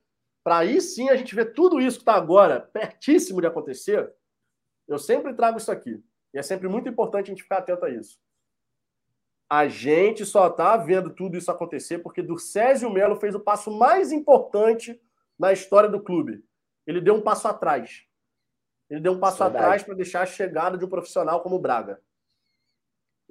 para 0.45 0.59
aí 0.59 0.81
sim 0.81 1.09
a 1.09 1.17
gente 1.17 1.35
ver 1.35 1.53
tudo 1.53 1.81
isso 1.81 1.99
que 1.99 2.03
está 2.03 2.15
agora 2.15 2.61
pertíssimo 2.61 3.41
de 3.41 3.47
acontecer. 3.47 4.13
Eu 4.89 4.98
sempre 4.98 5.35
trago 5.35 5.59
isso 5.59 5.70
aqui. 5.70 6.02
E 6.32 6.39
é 6.39 6.43
sempre 6.43 6.66
muito 6.66 6.89
importante 6.89 7.27
a 7.27 7.28
gente 7.28 7.43
ficar 7.43 7.59
atento 7.59 7.85
a 7.85 7.90
isso. 7.90 8.19
A 9.48 9.69
gente 9.69 10.27
só 10.27 10.48
está 10.48 10.77
vendo 10.77 11.10
tudo 11.10 11.36
isso 11.36 11.51
acontecer 11.51 11.98
porque 12.01 12.23
do 12.23 12.39
Césio 12.39 12.90
Melo 12.90 13.16
fez 13.16 13.35
o 13.35 13.40
passo 13.40 13.70
mais 13.70 14.12
importante 14.12 15.01
na 15.39 15.52
história 15.52 15.89
do 15.89 16.02
clube. 16.02 16.44
Ele 16.86 17.01
deu 17.01 17.15
um 17.15 17.23
passo 17.23 17.48
atrás. 17.48 18.06
Ele 18.90 19.01
deu 19.01 19.12
um 19.12 19.20
passo 19.20 19.39
Verdade. 19.39 19.65
atrás 19.65 19.82
para 19.82 19.94
deixar 19.94 20.23
a 20.23 20.27
chegada 20.27 20.77
de 20.77 20.85
um 20.85 20.89
profissional 20.89 21.43
como 21.43 21.56
o 21.56 21.60
Braga. 21.60 22.01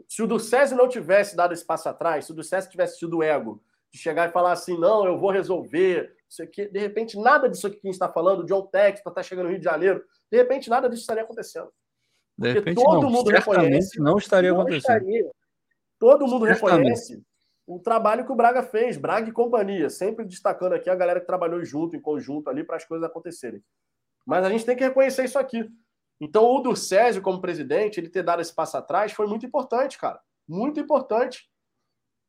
Se 0.08 0.22
o 0.22 0.28
do 0.28 0.40
César 0.40 0.76
não 0.76 0.88
tivesse 0.88 1.36
dado 1.36 1.54
esse 1.54 1.66
passo 1.66 1.90
atrás, 1.90 2.26
se 2.26 2.32
o 2.32 2.36
do 2.36 2.44
César 2.44 2.70
tivesse 2.70 3.00
tido 3.00 3.18
o 3.18 3.24
ego 3.24 3.64
de 3.92 3.98
chegar 3.98 4.30
e 4.30 4.32
falar 4.32 4.52
assim, 4.52 4.78
não, 4.78 5.06
eu 5.06 5.18
vou 5.18 5.32
resolver, 5.32 6.16
isso 6.30 6.44
aqui, 6.44 6.68
de 6.68 6.80
repente 6.80 7.18
nada 7.18 7.50
disso 7.50 7.68
aqui 7.68 7.78
que 7.78 7.88
a 7.88 7.90
gente 7.90 7.96
está 7.96 8.10
falando, 8.10 8.42
o 8.42 8.46
John 8.46 8.68
Textor 8.68 9.12
está 9.12 9.24
chegando 9.24 9.46
no 9.46 9.52
Rio 9.52 9.60
de 9.60 9.66
Janeiro, 9.66 10.04
de 10.32 10.38
repente 10.38 10.70
nada 10.70 10.90
disso 10.90 11.02
estaria 11.02 11.24
acontecendo. 11.24 11.72
De 12.38 12.54
repente 12.54 12.84
todo 12.84 13.04
não, 13.04 13.10
mundo 13.10 13.30
reconhece. 13.30 14.00
Não 14.00 14.18
estaria 14.18 14.52
não 14.52 14.62
acontecendo. 14.62 14.98
Estaria. 14.98 15.32
Todo 15.98 16.28
mundo 16.28 16.46
certamente. 16.46 16.78
reconhece 16.78 17.24
o 17.68 17.80
trabalho 17.80 18.26
que 18.26 18.32
o 18.32 18.36
Braga 18.36 18.64
fez, 18.64 18.96
Braga 18.96 19.28
e 19.28 19.34
companhia, 19.34 19.90
sempre 19.90 20.24
destacando 20.24 20.72
aqui 20.72 20.90
a 20.90 20.96
galera 20.96 21.20
que 21.20 21.28
trabalhou 21.28 21.64
junto, 21.66 21.98
em 21.98 22.02
conjunto 22.02 22.50
ali, 22.50 22.64
para 22.64 22.78
as 22.78 22.86
coisas 22.86 23.06
acontecerem. 23.06 23.62
Mas 24.26 24.46
a 24.46 24.50
gente 24.50 24.66
tem 24.66 24.76
que 24.76 24.86
reconhecer 24.86 25.26
isso 25.26 25.38
aqui. 25.38 25.70
Então, 26.20 26.46
o 26.46 26.62
do 26.62 26.76
Césio, 26.76 27.22
como 27.22 27.42
presidente, 27.42 28.00
ele 28.00 28.10
ter 28.10 28.24
dado 28.24 28.42
esse 28.42 28.56
passo 28.56 28.78
atrás 28.78 29.12
foi 29.12 29.28
muito 29.28 29.46
importante, 29.46 29.98
cara. 29.98 30.20
Muito 30.48 30.80
importante. 30.80 31.50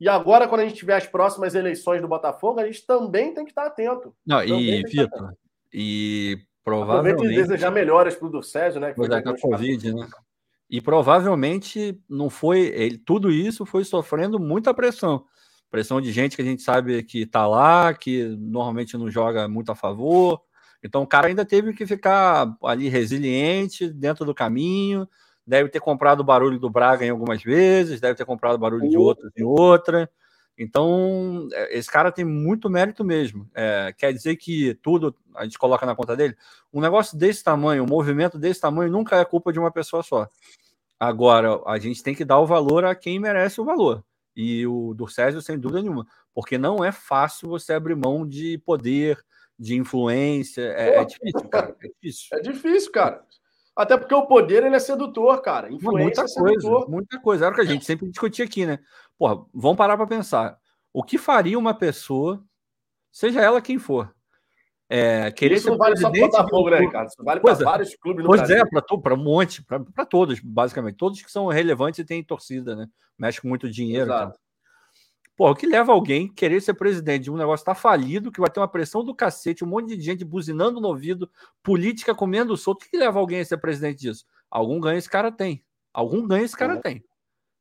E 0.00 0.08
agora, 0.08 0.46
quando 0.46 0.60
a 0.60 0.64
gente 0.64 0.76
tiver 0.76 0.96
as 0.96 1.06
próximas 1.06 1.54
eleições 1.54 2.00
do 2.00 2.08
Botafogo, 2.08 2.60
a 2.60 2.66
gente 2.66 2.86
também 2.86 3.34
tem 3.34 3.44
que 3.44 3.50
estar 3.50 3.66
atento. 3.66 4.14
Não, 4.24 4.42
e, 4.42 4.82
Vitor, 4.84 5.34
e 5.72 6.38
provavelmente. 6.64 7.34
desejar 7.34 7.70
melhoras 7.70 8.14
para 8.14 8.28
o 8.28 8.30
do 8.30 8.42
Césio, 8.42 8.80
né? 8.80 8.90
Que 8.90 8.96
foi 8.96 9.06
é, 9.06 9.22
com 9.22 9.30
a 9.30 9.38
Covid, 9.38 9.92
né? 9.92 10.08
E 10.70 10.80
provavelmente 10.80 12.00
não 12.08 12.30
foi. 12.30 12.60
Ele, 12.60 12.98
tudo 12.98 13.30
isso 13.30 13.66
foi 13.66 13.84
sofrendo 13.84 14.38
muita 14.38 14.72
pressão. 14.72 15.24
Pressão 15.70 16.00
de 16.00 16.12
gente 16.12 16.36
que 16.36 16.42
a 16.42 16.44
gente 16.44 16.62
sabe 16.62 17.02
que 17.02 17.22
está 17.22 17.46
lá, 17.46 17.92
que 17.92 18.24
normalmente 18.38 18.96
não 18.96 19.10
joga 19.10 19.48
muito 19.48 19.72
a 19.72 19.74
favor, 19.74 20.40
então 20.82 21.02
o 21.02 21.06
cara 21.06 21.26
ainda 21.26 21.44
teve 21.44 21.72
que 21.72 21.86
ficar 21.86 22.56
ali 22.62 22.88
resiliente 22.88 23.88
dentro 23.90 24.24
do 24.24 24.34
caminho, 24.34 25.08
deve 25.48 25.70
ter 25.70 25.80
comprado 25.80 26.20
o 26.20 26.24
barulho 26.24 26.58
do 26.58 26.68
Braga 26.68 27.06
em 27.06 27.10
algumas 27.10 27.42
vezes, 27.42 28.00
deve 28.00 28.14
ter 28.14 28.26
comprado 28.26 28.56
o 28.56 28.58
barulho 28.58 28.88
de 28.88 28.98
outros 28.98 29.32
em 29.34 29.42
outra. 29.42 30.08
Então, 30.58 31.48
é, 31.52 31.78
esse 31.78 31.90
cara 31.90 32.12
tem 32.12 32.24
muito 32.24 32.68
mérito 32.68 33.02
mesmo. 33.02 33.48
É, 33.54 33.94
quer 33.96 34.12
dizer 34.12 34.36
que 34.36 34.74
tudo 34.82 35.16
a 35.34 35.44
gente 35.44 35.58
coloca 35.58 35.86
na 35.86 35.94
conta 35.94 36.14
dele. 36.14 36.36
Um 36.72 36.80
negócio 36.80 37.16
desse 37.16 37.42
tamanho, 37.42 37.84
um 37.84 37.86
movimento 37.86 38.38
desse 38.38 38.60
tamanho, 38.60 38.90
nunca 38.90 39.16
é 39.16 39.24
culpa 39.24 39.52
de 39.52 39.58
uma 39.58 39.70
pessoa 39.70 40.02
só. 40.02 40.28
Agora, 41.00 41.62
a 41.64 41.78
gente 41.78 42.02
tem 42.02 42.14
que 42.14 42.24
dar 42.24 42.40
o 42.40 42.46
valor 42.46 42.84
a 42.84 42.94
quem 42.94 43.18
merece 43.18 43.60
o 43.60 43.64
valor. 43.64 44.04
E 44.36 44.66
o 44.66 44.92
do 44.94 45.08
Césio, 45.08 45.40
sem 45.40 45.58
dúvida 45.58 45.80
nenhuma. 45.80 46.06
Porque 46.34 46.58
não 46.58 46.84
é 46.84 46.92
fácil 46.92 47.48
você 47.48 47.72
abrir 47.72 47.94
mão 47.94 48.26
de 48.26 48.58
poder, 48.58 49.18
de 49.58 49.76
influência. 49.76 50.62
É, 50.62 50.96
é, 50.96 51.04
difícil, 51.04 51.48
cara. 51.48 51.76
É 51.80 51.88
difícil. 51.88 52.28
É 52.32 52.40
difícil, 52.40 52.92
cara. 52.92 53.24
Até 53.78 53.96
porque 53.96 54.12
o 54.12 54.26
poder 54.26 54.64
ele 54.64 54.74
é 54.74 54.80
sedutor, 54.80 55.40
cara. 55.40 55.72
Influência 55.72 56.24
muita 56.24 56.40
é 56.40 56.42
coisa, 56.42 56.86
muita 56.88 57.20
coisa. 57.20 57.44
Era 57.44 57.52
o 57.52 57.54
que 57.54 57.60
a 57.60 57.64
gente 57.64 57.84
sempre 57.84 58.08
discutia 58.10 58.44
aqui, 58.44 58.66
né? 58.66 58.80
Porra, 59.16 59.46
vamos 59.54 59.76
parar 59.76 59.96
para 59.96 60.04
pensar. 60.04 60.58
O 60.92 61.04
que 61.04 61.16
faria 61.16 61.56
uma 61.56 61.72
pessoa, 61.72 62.42
seja 63.12 63.40
ela 63.40 63.62
quem 63.62 63.78
for, 63.78 64.12
é, 64.88 65.30
querer 65.30 65.56
Isso 65.56 65.70
não 65.70 65.76
vale 65.76 65.96
só 65.96 66.10
para 66.10 66.20
Botafogo, 66.20 66.70
né, 66.70 66.78
Ricardo? 66.80 67.06
Isso 67.06 67.22
vale 67.22 67.38
para 67.38 67.52
é. 67.52 67.56
vários 67.56 67.94
clubes 67.94 68.24
no 68.24 68.30
pois 68.30 68.40
é, 68.40 68.64
Brasil. 68.64 68.80
é, 68.80 69.00
para 69.00 69.14
um 69.14 69.22
monte, 69.22 69.62
para 69.62 70.04
todos, 70.04 70.40
basicamente. 70.40 70.96
Todos 70.96 71.22
que 71.22 71.30
são 71.30 71.46
relevantes 71.46 72.00
e 72.00 72.04
têm 72.04 72.24
torcida, 72.24 72.74
né? 72.74 72.88
Mexe 73.16 73.40
com 73.40 73.46
muito 73.46 73.70
dinheiro. 73.70 74.06
Exato. 74.06 74.40
Pô, 75.38 75.48
o 75.52 75.54
que 75.54 75.68
leva 75.68 75.92
alguém 75.92 76.26
querer 76.26 76.60
ser 76.60 76.74
presidente 76.74 77.22
de 77.22 77.30
um 77.30 77.36
negócio 77.36 77.64
tá 77.64 77.72
falido, 77.72 78.32
que 78.32 78.40
vai 78.40 78.50
ter 78.50 78.58
uma 78.58 78.66
pressão 78.66 79.04
do 79.04 79.14
cacete, 79.14 79.62
um 79.62 79.68
monte 79.68 79.96
de 79.96 80.02
gente 80.02 80.24
buzinando 80.24 80.80
no 80.80 80.88
ouvido, 80.88 81.30
política 81.62 82.12
comendo 82.12 82.56
solto. 82.56 82.82
O 82.82 82.90
que 82.90 82.96
leva 82.96 83.20
alguém 83.20 83.38
a 83.38 83.44
ser 83.44 83.56
presidente 83.58 84.00
disso? 84.00 84.26
Algum 84.50 84.80
ganho 84.80 84.98
esse 84.98 85.08
cara 85.08 85.30
tem. 85.30 85.64
Algum 85.94 86.26
ganho 86.26 86.44
esse 86.44 86.56
cara 86.56 86.76
tem. 86.78 87.04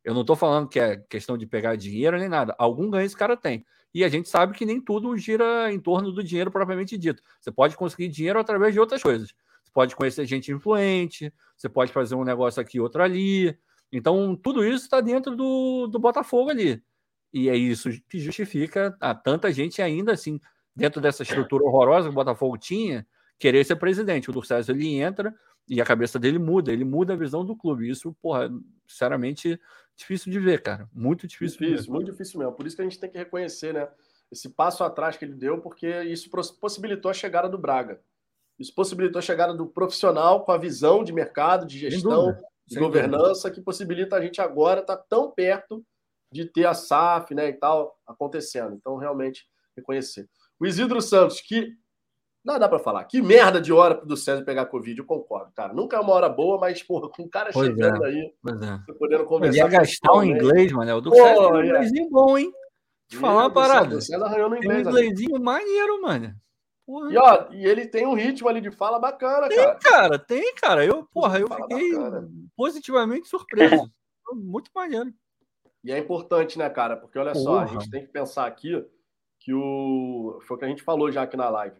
Eu 0.03 0.15
não 0.15 0.21
estou 0.21 0.35
falando 0.35 0.67
que 0.67 0.79
é 0.79 0.97
questão 1.07 1.37
de 1.37 1.45
pegar 1.45 1.75
dinheiro 1.75 2.17
nem 2.17 2.27
nada. 2.27 2.55
Algum 2.57 2.89
ganho 2.89 3.05
esse 3.05 3.15
cara 3.15 3.37
tem. 3.37 3.63
E 3.93 4.03
a 4.03 4.09
gente 4.09 4.27
sabe 4.27 4.57
que 4.57 4.65
nem 4.65 4.81
tudo 4.81 5.15
gira 5.15 5.71
em 5.71 5.79
torno 5.79 6.11
do 6.11 6.23
dinheiro 6.23 6.49
propriamente 6.49 6.97
dito. 6.97 7.21
Você 7.39 7.51
pode 7.51 7.77
conseguir 7.77 8.07
dinheiro 8.07 8.39
através 8.39 8.73
de 8.73 8.79
outras 8.79 9.03
coisas. 9.03 9.27
Você 9.63 9.71
pode 9.71 9.95
conhecer 9.95 10.25
gente 10.25 10.51
influente, 10.51 11.31
você 11.55 11.69
pode 11.69 11.91
fazer 11.91 12.15
um 12.15 12.23
negócio 12.23 12.59
aqui, 12.59 12.79
outro 12.79 13.03
ali. 13.03 13.55
Então, 13.91 14.35
tudo 14.35 14.65
isso 14.65 14.85
está 14.85 14.99
dentro 14.99 15.35
do, 15.35 15.85
do 15.85 15.99
Botafogo 15.99 16.49
ali. 16.49 16.81
E 17.33 17.49
é 17.49 17.55
isso 17.55 17.89
que 18.09 18.19
justifica 18.19 18.95
a 18.99 19.13
tanta 19.13 19.51
gente 19.51 19.81
ainda 19.81 20.13
assim, 20.13 20.39
dentro 20.75 21.01
dessa 21.01 21.23
estrutura 21.23 21.63
horrorosa 21.63 22.07
que 22.07 22.13
o 22.13 22.15
Botafogo 22.15 22.57
tinha, 22.57 23.05
querer 23.37 23.63
ser 23.65 23.75
presidente. 23.75 24.29
O 24.29 24.33
Durcésio 24.33 24.73
ele 24.73 24.95
entra 24.95 25.33
e 25.67 25.81
a 25.81 25.85
cabeça 25.85 26.17
dele 26.17 26.39
muda, 26.39 26.71
ele 26.71 26.85
muda 26.85 27.13
a 27.13 27.17
visão 27.17 27.45
do 27.45 27.55
clube. 27.55 27.89
Isso, 27.89 28.15
porra, 28.21 28.49
sinceramente, 28.87 29.59
difícil 29.95 30.31
de 30.31 30.39
ver, 30.39 30.61
cara. 30.61 30.89
Muito 30.93 31.27
difícil. 31.27 31.59
Difícil, 31.59 31.93
muito 31.93 32.11
difícil 32.11 32.39
mesmo. 32.39 32.53
Por 32.53 32.65
isso 32.65 32.75
que 32.75 32.81
a 32.81 32.85
gente 32.85 32.99
tem 32.99 33.09
que 33.09 33.17
reconhecer, 33.17 33.73
né? 33.73 33.87
Esse 34.31 34.49
passo 34.49 34.83
atrás 34.83 35.17
que 35.17 35.25
ele 35.25 35.35
deu, 35.35 35.59
porque 35.59 36.03
isso 36.03 36.29
possibilitou 36.59 37.11
a 37.11 37.13
chegada 37.13 37.49
do 37.49 37.57
Braga. 37.57 37.99
Isso 38.59 38.73
possibilitou 38.73 39.19
a 39.19 39.21
chegada 39.21 39.53
do 39.53 39.67
profissional 39.67 40.43
com 40.43 40.51
a 40.51 40.57
visão 40.57 41.03
de 41.03 41.13
mercado, 41.13 41.65
de 41.65 41.77
gestão, 41.77 42.35
de 42.65 42.79
governança, 42.79 43.43
dúvida. 43.43 43.51
que 43.51 43.61
possibilita 43.61 44.15
a 44.15 44.21
gente 44.21 44.41
agora 44.41 44.81
estar 44.81 44.97
tá 44.97 45.05
tão 45.07 45.31
perto 45.31 45.85
de 46.31 46.45
ter 46.45 46.65
a 46.65 46.73
SAF 46.73 47.33
né, 47.33 47.49
e 47.49 47.53
tal 47.53 47.97
acontecendo. 48.05 48.75
Então, 48.75 48.97
realmente, 48.97 49.47
reconhecer. 49.75 50.27
O 50.59 50.65
Isidro 50.65 51.01
Santos, 51.01 51.41
que. 51.41 51.73
Não 52.43 52.57
dá 52.57 52.69
para 52.69 52.79
falar. 52.79 53.03
Que 53.03 53.21
merda 53.21 53.59
de 53.59 53.73
hora 53.73 53.95
do 54.05 54.15
César 54.15 54.45
pegar 54.45 54.67
Covid, 54.67 54.97
eu 54.97 55.05
concordo, 55.05 55.51
cara. 55.53 55.73
Nunca 55.73 55.97
é 55.97 55.99
uma 55.99 56.13
hora 56.13 56.29
boa, 56.29 56.57
mas, 56.57 56.81
porra, 56.81 57.09
com 57.09 57.23
o 57.23 57.29
cara 57.29 57.49
pois 57.51 57.67
chegando 57.67 58.05
é, 58.05 58.07
aí, 58.07 58.19
é. 58.19 58.93
podendo 58.93 59.25
conversar. 59.25 59.57
Ia 59.57 59.67
gastar 59.67 60.13
o 60.13 60.23
inglês, 60.23 60.71
mano. 60.71 60.95
O 60.95 61.01
do 61.01 61.09
Pô, 61.09 61.15
César 61.17 61.41
é 61.41 61.47
um 61.47 61.63
inglesinho 61.63 62.09
bom, 62.09 62.37
hein? 62.37 62.53
De 63.09 63.17
falar 63.17 63.43
uma 63.43 63.51
parada. 63.53 63.97
O 63.97 64.01
César 64.01 64.25
arranhou 64.25 64.49
no 64.49 64.57
inglês. 64.57 64.83
Tem 64.83 64.93
um 64.93 64.97
inglesinho 64.97 65.41
maneiro, 65.41 66.01
mano. 66.01 66.33
Porra. 66.85 67.11
E, 67.11 67.17
ó, 67.17 67.47
e 67.51 67.65
ele 67.65 67.85
tem 67.85 68.07
um 68.07 68.13
ritmo 68.13 68.47
ali 68.47 68.61
de 68.61 68.71
fala 68.71 68.97
bacana, 68.97 69.49
tem, 69.49 69.57
cara. 69.57 69.75
Tem, 69.75 69.91
cara, 69.91 70.19
tem, 70.19 70.55
cara. 70.55 70.85
Eu, 70.85 71.03
porra, 71.11 71.37
eu 71.37 71.49
fiquei 71.49 71.91
bacana. 71.91 72.29
positivamente 72.55 73.27
surpreso. 73.27 73.91
Muito 74.33 74.71
maneiro. 74.73 75.11
E 75.87 75.91
é 75.93 75.97
importante, 75.97 76.59
né, 76.59 76.69
cara? 76.69 76.97
Porque 76.97 77.17
olha 77.17 77.31
Porra. 77.31 77.43
só, 77.43 77.59
a 77.59 77.65
gente 77.65 77.89
tem 77.89 78.05
que 78.05 78.11
pensar 78.11 78.45
aqui 78.45 78.85
que 79.39 79.53
o. 79.53 80.37
Foi 80.45 80.57
o 80.57 80.59
que 80.59 80.65
a 80.65 80.67
gente 80.67 80.83
falou 80.83 81.09
já 81.09 81.23
aqui 81.23 81.37
na 81.37 81.47
live. 81.49 81.77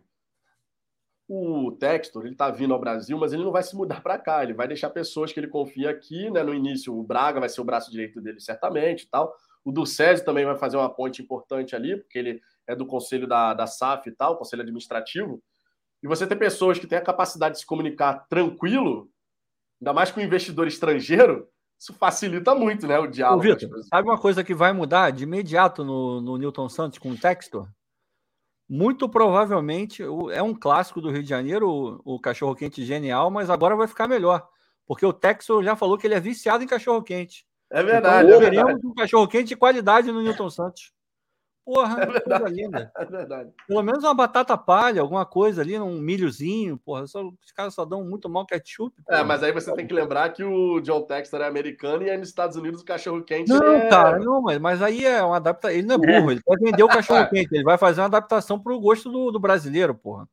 O 1.27 1.73
Textor, 1.73 2.25
ele 2.25 2.33
tá 2.33 2.49
vindo 2.49 2.73
ao 2.73 2.79
Brasil, 2.79 3.17
mas 3.17 3.33
ele 3.33 3.43
não 3.43 3.51
vai 3.51 3.61
se 3.63 3.75
mudar 3.75 4.01
para 4.01 4.17
cá. 4.17 4.43
Ele 4.43 4.53
vai 4.53 4.65
deixar 4.65 4.91
pessoas 4.91 5.33
que 5.33 5.39
ele 5.41 5.49
confia 5.49 5.89
aqui, 5.89 6.29
né? 6.31 6.41
No 6.41 6.53
início, 6.53 6.97
o 6.97 7.03
Braga 7.03 7.41
vai 7.41 7.49
ser 7.49 7.59
o 7.59 7.65
braço 7.65 7.91
direito 7.91 8.21
dele, 8.21 8.39
certamente 8.39 9.01
e 9.01 9.07
tal. 9.07 9.35
O 9.65 9.73
do 9.73 9.85
Césio 9.85 10.23
também 10.23 10.45
vai 10.45 10.55
fazer 10.55 10.77
uma 10.77 10.89
ponte 10.89 11.21
importante 11.21 11.75
ali, 11.75 11.97
porque 11.97 12.17
ele 12.17 12.41
é 12.65 12.73
do 12.73 12.85
conselho 12.85 13.27
da, 13.27 13.53
da 13.53 13.67
SAF 13.67 14.07
e 14.07 14.13
tal, 14.13 14.37
conselho 14.37 14.61
administrativo. 14.61 15.43
E 16.01 16.07
você 16.07 16.25
ter 16.25 16.37
pessoas 16.37 16.79
que 16.79 16.87
têm 16.87 16.97
a 16.97 17.03
capacidade 17.03 17.55
de 17.55 17.59
se 17.59 17.65
comunicar 17.65 18.25
tranquilo, 18.29 19.11
ainda 19.81 19.91
mais 19.91 20.11
com 20.11 20.21
um 20.21 20.23
investidor 20.23 20.65
estrangeiro, 20.65 21.49
isso 21.79 21.93
facilita 21.93 22.55
muito, 22.55 22.87
né, 22.87 22.97
o 22.97 23.07
diálogo. 23.07 23.47
Ô, 23.47 23.83
sabe 23.83 24.09
uma 24.09 24.17
coisa 24.17 24.43
que 24.43 24.53
vai 24.53 24.73
mudar 24.73 25.11
de 25.11 25.23
imediato 25.23 25.83
no, 25.83 26.19
no 26.21 26.37
Newton 26.37 26.67
Santos 26.67 26.97
com 26.97 27.11
o 27.11 27.17
Textor? 27.17 27.67
Muito 28.67 29.07
provavelmente 29.07 30.03
é 30.31 30.41
um 30.41 30.53
clássico 30.53 30.99
do 30.99 31.11
Rio 31.11 31.23
de 31.23 31.29
Janeiro, 31.29 31.69
o, 31.69 32.15
o 32.15 32.19
cachorro 32.19 32.55
quente 32.55 32.83
genial, 32.83 33.29
mas 33.29 33.49
agora 33.49 33.75
vai 33.75 33.87
ficar 33.87 34.07
melhor, 34.07 34.47
porque 34.85 35.05
o 35.05 35.13
Textor 35.13 35.63
já 35.63 35.75
falou 35.75 35.97
que 35.97 36.07
ele 36.07 36.15
é 36.15 36.19
viciado 36.19 36.63
em 36.63 36.67
cachorro 36.67 37.03
quente. 37.03 37.45
É 37.69 37.83
verdade. 37.83 38.27
Então, 38.27 38.41
é 38.41 38.49
verdade. 38.49 38.79
um 38.85 38.93
cachorro 38.93 39.27
quente 39.27 39.49
de 39.49 39.55
qualidade 39.55 40.11
no 40.11 40.21
Newton 40.21 40.49
Santos. 40.49 40.91
Porra, 41.67 42.01
é 42.01 42.21
coisa 42.21 42.47
linda. 42.47 42.91
É 42.97 43.03
verdade. 43.03 43.51
Pelo 43.67 43.83
menos 43.83 44.01
uma 44.03 44.13
batata 44.13 44.57
palha, 44.57 45.01
alguma 45.01 45.25
coisa 45.25 45.61
ali, 45.61 45.77
um 45.77 45.99
milhozinho, 45.99 46.77
porra. 46.77 47.05
Só, 47.05 47.21
os 47.21 47.51
caras 47.51 47.73
só 47.73 47.83
dão 47.83 48.05
muito 48.05 48.29
mal 48.29 48.45
ketchup. 48.45 48.95
É, 49.09 49.21
mas 49.21 49.43
aí 49.43 49.51
você 49.51 49.73
tem 49.73 49.85
que 49.85 49.93
lembrar 49.93 50.29
que 50.29 50.45
o 50.45 50.79
John 50.79 51.01
Textor 51.01 51.41
é 51.41 51.47
americano 51.47 52.03
e 52.03 52.09
aí 52.09 52.17
nos 52.17 52.29
Estados 52.29 52.55
Unidos 52.55 52.81
o 52.81 52.85
cachorro 52.85 53.21
quente 53.21 53.49
Não, 53.49 53.73
é... 53.73 53.89
cara, 53.89 54.17
não, 54.17 54.41
mas, 54.41 54.57
mas 54.59 54.81
aí 54.81 55.05
é 55.05 55.21
uma 55.21 55.35
adaptação. 55.35 55.77
Ele 55.77 55.87
não 55.87 55.95
é 55.95 55.97
burro, 55.97 56.31
ele 56.31 56.41
vai 56.47 56.57
vender 56.57 56.83
o 56.83 56.87
cachorro 56.87 57.27
quente, 57.29 57.53
ele 57.53 57.65
vai 57.65 57.77
fazer 57.77 57.99
uma 57.99 58.07
adaptação 58.07 58.57
pro 58.57 58.79
gosto 58.79 59.11
do, 59.11 59.31
do 59.31 59.39
brasileiro, 59.39 59.93
porra. 59.93 60.25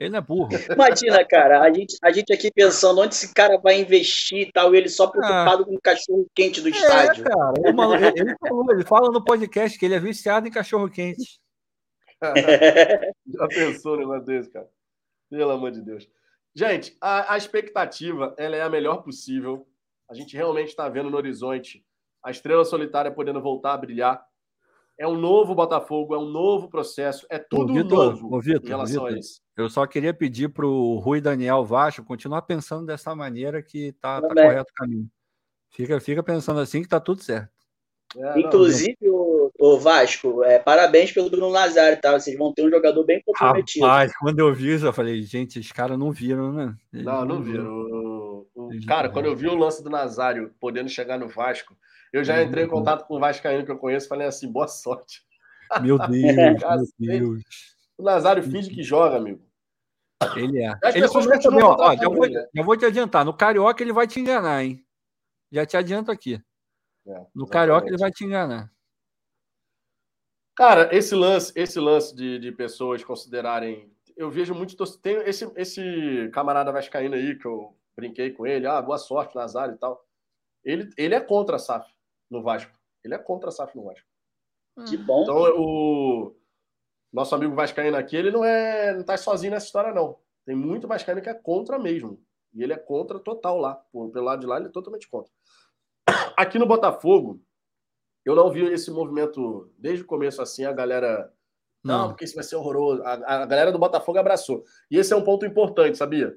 Ele 0.00 0.08
não 0.10 0.18
é 0.18 0.22
burro. 0.22 0.48
Imagina, 0.72 1.22
cara, 1.26 1.60
a 1.60 1.70
gente, 1.70 1.94
a 2.02 2.10
gente 2.10 2.32
aqui 2.32 2.50
pensando 2.50 3.02
onde 3.02 3.14
esse 3.14 3.34
cara 3.34 3.58
vai 3.58 3.78
investir 3.78 4.48
e 4.48 4.50
tal, 4.52 4.74
e 4.74 4.78
ele 4.78 4.88
só 4.88 5.06
preocupado 5.06 5.66
com 5.66 5.74
o 5.74 5.80
cachorro 5.80 6.26
quente 6.34 6.62
do 6.62 6.68
É, 6.68 6.70
estádio. 6.70 7.22
cara. 7.24 7.52
Ele, 7.62 7.72
mano, 7.74 7.94
ele- 7.94 8.18
ele 8.20 8.34
falou, 8.40 8.72
ele 8.72 8.84
fala 8.84 9.10
no 9.10 9.22
podcast 9.22 9.78
que 9.78 9.84
ele 9.84 9.94
é 9.94 10.00
viciado 10.00 10.48
em 10.48 10.50
cachorro 10.50 10.88
quente. 10.90 11.38
Já 12.22 13.46
pensou 13.48 13.92
no 13.92 13.98
negócio 14.00 14.24
desse, 14.24 14.50
cara? 14.50 14.68
Pelo 15.30 15.50
amor 15.50 15.70
de 15.70 15.82
Deus. 15.82 16.08
Gente, 16.54 16.96
a, 17.00 17.34
a 17.34 17.36
expectativa 17.36 18.34
ela 18.38 18.56
é 18.56 18.62
a 18.62 18.68
melhor 18.70 19.02
possível. 19.02 19.66
A 20.10 20.14
gente 20.14 20.36
realmente 20.36 20.68
está 20.68 20.88
vendo 20.88 21.10
no 21.10 21.16
horizonte 21.16 21.84
a 22.24 22.30
estrela 22.30 22.64
solitária 22.64 23.10
podendo 23.12 23.40
voltar 23.40 23.74
a 23.74 23.78
brilhar. 23.78 24.22
É 25.00 25.08
um 25.08 25.16
novo 25.16 25.54
Botafogo, 25.54 26.14
é 26.14 26.18
um 26.18 26.28
novo 26.28 26.68
processo, 26.68 27.26
é 27.30 27.38
tudo 27.38 27.72
Ô, 27.72 27.82
novo 27.82 28.36
ô, 28.36 28.38
em 28.38 28.68
relação 28.68 29.04
Vitor. 29.04 29.16
a 29.16 29.18
isso. 29.18 29.40
Eu 29.56 29.70
só 29.70 29.86
queria 29.86 30.12
pedir 30.12 30.50
para 30.50 30.66
o 30.66 30.98
Rui 30.98 31.22
Daniel 31.22 31.64
Vasco 31.64 32.04
continuar 32.04 32.42
pensando 32.42 32.84
dessa 32.84 33.14
maneira 33.14 33.62
que 33.62 33.92
tá, 33.92 34.20
tá 34.20 34.28
Também. 34.28 34.44
correto 34.44 34.70
o 34.70 34.74
caminho. 34.74 35.08
Fica, 35.70 35.98
fica 36.00 36.22
pensando 36.22 36.60
assim 36.60 36.82
que 36.82 36.88
tá 36.88 37.00
tudo 37.00 37.22
certo. 37.22 37.48
É, 38.14 38.20
não, 38.20 38.38
Inclusive, 38.40 38.98
o, 39.04 39.50
o 39.58 39.78
Vasco, 39.78 40.44
é, 40.44 40.58
parabéns 40.58 41.12
pelo 41.12 41.30
Bruno 41.30 41.50
Nazário, 41.50 41.98
tá? 41.98 42.12
Vocês 42.20 42.36
vão 42.36 42.52
ter 42.52 42.66
um 42.66 42.70
jogador 42.70 43.02
bem 43.02 43.22
comprometido. 43.24 43.86
Rapaz, 43.86 44.12
quando 44.18 44.40
eu 44.40 44.52
vi 44.52 44.74
isso, 44.74 44.84
eu 44.84 44.92
falei, 44.92 45.22
gente, 45.22 45.58
os 45.60 45.72
caras 45.72 45.98
não 45.98 46.12
viram, 46.12 46.52
né? 46.52 46.76
Eles 46.92 47.06
Não, 47.06 47.24
não 47.24 47.40
viram. 47.42 47.64
O- 47.72 48.46
o- 48.54 48.72
Eles 48.72 48.84
Cara, 48.84 49.06
não 49.08 49.14
quando 49.14 49.26
eu 49.26 49.34
vi 49.36 49.48
o 49.48 49.54
lance 49.56 49.82
do 49.82 49.88
Nazário 49.88 50.52
podendo 50.60 50.90
chegar 50.90 51.18
no 51.18 51.26
Vasco, 51.26 51.74
eu 52.12 52.24
já 52.24 52.42
entrei 52.42 52.64
em 52.64 52.66
Uhum. 52.66 52.72
contato 52.72 53.06
com 53.06 53.16
o 53.16 53.20
Vascaíno 53.20 53.64
que 53.64 53.70
eu 53.70 53.78
conheço 53.78 54.06
e 54.06 54.08
falei 54.08 54.26
assim: 54.26 54.50
boa 54.50 54.66
sorte. 54.66 55.22
Meu 55.80 55.96
Deus, 56.08 56.36
meu 56.36 56.58
Cacete. 56.58 56.92
Deus. 56.98 57.42
O 57.96 58.02
Nazário 58.02 58.42
finge 58.42 58.70
que 58.70 58.82
joga, 58.82 59.16
amigo. 59.16 59.44
Ele 60.36 60.62
é. 60.62 60.78
Ele 60.94 61.08
começa 61.08 61.50
bem, 61.50 61.62
ó, 61.62 61.76
ó, 61.78 61.96
já, 61.96 62.08
vou, 62.08 62.24
ele, 62.24 62.34
né? 62.34 62.48
já 62.54 62.62
vou 62.62 62.76
te 62.76 62.84
adiantar. 62.84 63.24
No 63.24 63.34
Carioca 63.34 63.82
ele 63.82 63.92
vai 63.92 64.06
te 64.06 64.20
enganar, 64.20 64.62
hein? 64.62 64.84
Já 65.50 65.64
te 65.64 65.76
adianto 65.76 66.10
aqui. 66.10 66.42
É, 67.06 67.26
No 67.34 67.46
Carioca 67.46 67.86
ele 67.86 67.96
vai 67.96 68.10
te 68.10 68.24
enganar. 68.24 68.70
Cara, 70.56 70.94
esse 70.94 71.14
lance, 71.14 71.52
esse 71.56 71.80
lance 71.80 72.14
de, 72.14 72.38
de 72.38 72.52
pessoas 72.52 73.02
considerarem. 73.02 73.90
Eu 74.16 74.30
vejo 74.30 74.54
muito. 74.54 74.76
Tem 74.98 75.16
esse, 75.26 75.50
esse 75.56 76.28
camarada 76.34 76.72
Vascaíno 76.72 77.14
aí 77.14 77.38
que 77.38 77.46
eu 77.46 77.74
brinquei 77.96 78.30
com 78.30 78.46
ele. 78.46 78.66
Ah, 78.66 78.82
boa 78.82 78.98
sorte, 78.98 79.34
Nazário 79.34 79.74
e 79.74 79.78
tal. 79.78 80.04
Ele, 80.62 80.90
ele 80.98 81.14
é 81.14 81.20
contra 81.20 81.56
a 81.56 81.58
SAF 81.58 81.90
no 82.30 82.42
Vasco. 82.42 82.72
Ele 83.04 83.14
é 83.14 83.18
contra 83.18 83.48
a 83.48 83.52
SAF 83.52 83.76
no 83.76 83.84
Vasco. 83.84 84.06
Que 84.88 84.96
bom. 84.96 85.22
Então, 85.24 85.36
o 85.58 86.36
nosso 87.12 87.34
amigo 87.34 87.54
Vascaíno 87.54 87.96
aqui, 87.96 88.16
ele 88.16 88.30
não 88.30 88.44
é. 88.44 88.94
não 88.94 89.04
tá 89.04 89.16
sozinho 89.16 89.52
nessa 89.52 89.66
história, 89.66 89.92
não. 89.92 90.18
Tem 90.46 90.54
muito 90.54 90.86
Vascaíno 90.88 91.20
que 91.20 91.28
é 91.28 91.34
contra 91.34 91.78
mesmo. 91.78 92.22
E 92.54 92.62
ele 92.62 92.72
é 92.72 92.78
contra 92.78 93.18
total 93.18 93.58
lá. 93.58 93.74
Por, 93.92 94.10
pelo 94.10 94.24
lado 94.24 94.40
de 94.40 94.46
lá, 94.46 94.56
ele 94.56 94.66
é 94.66 94.70
totalmente 94.70 95.08
contra. 95.08 95.32
Aqui 96.36 96.58
no 96.58 96.66
Botafogo, 96.66 97.42
eu 98.24 98.34
não 98.34 98.50
vi 98.50 98.64
esse 98.72 98.90
movimento 98.90 99.72
desde 99.78 100.02
o 100.04 100.06
começo 100.06 100.40
assim, 100.40 100.64
a 100.64 100.72
galera. 100.72 101.32
Não, 101.82 101.98
Não. 101.98 102.08
porque 102.08 102.24
isso 102.24 102.34
vai 102.34 102.44
ser 102.44 102.56
horroroso. 102.56 103.02
A, 103.02 103.42
a 103.42 103.46
galera 103.46 103.72
do 103.72 103.78
Botafogo 103.78 104.18
abraçou. 104.18 104.64
E 104.90 104.96
esse 104.98 105.12
é 105.12 105.16
um 105.16 105.24
ponto 105.24 105.46
importante, 105.46 105.96
sabia? 105.96 106.36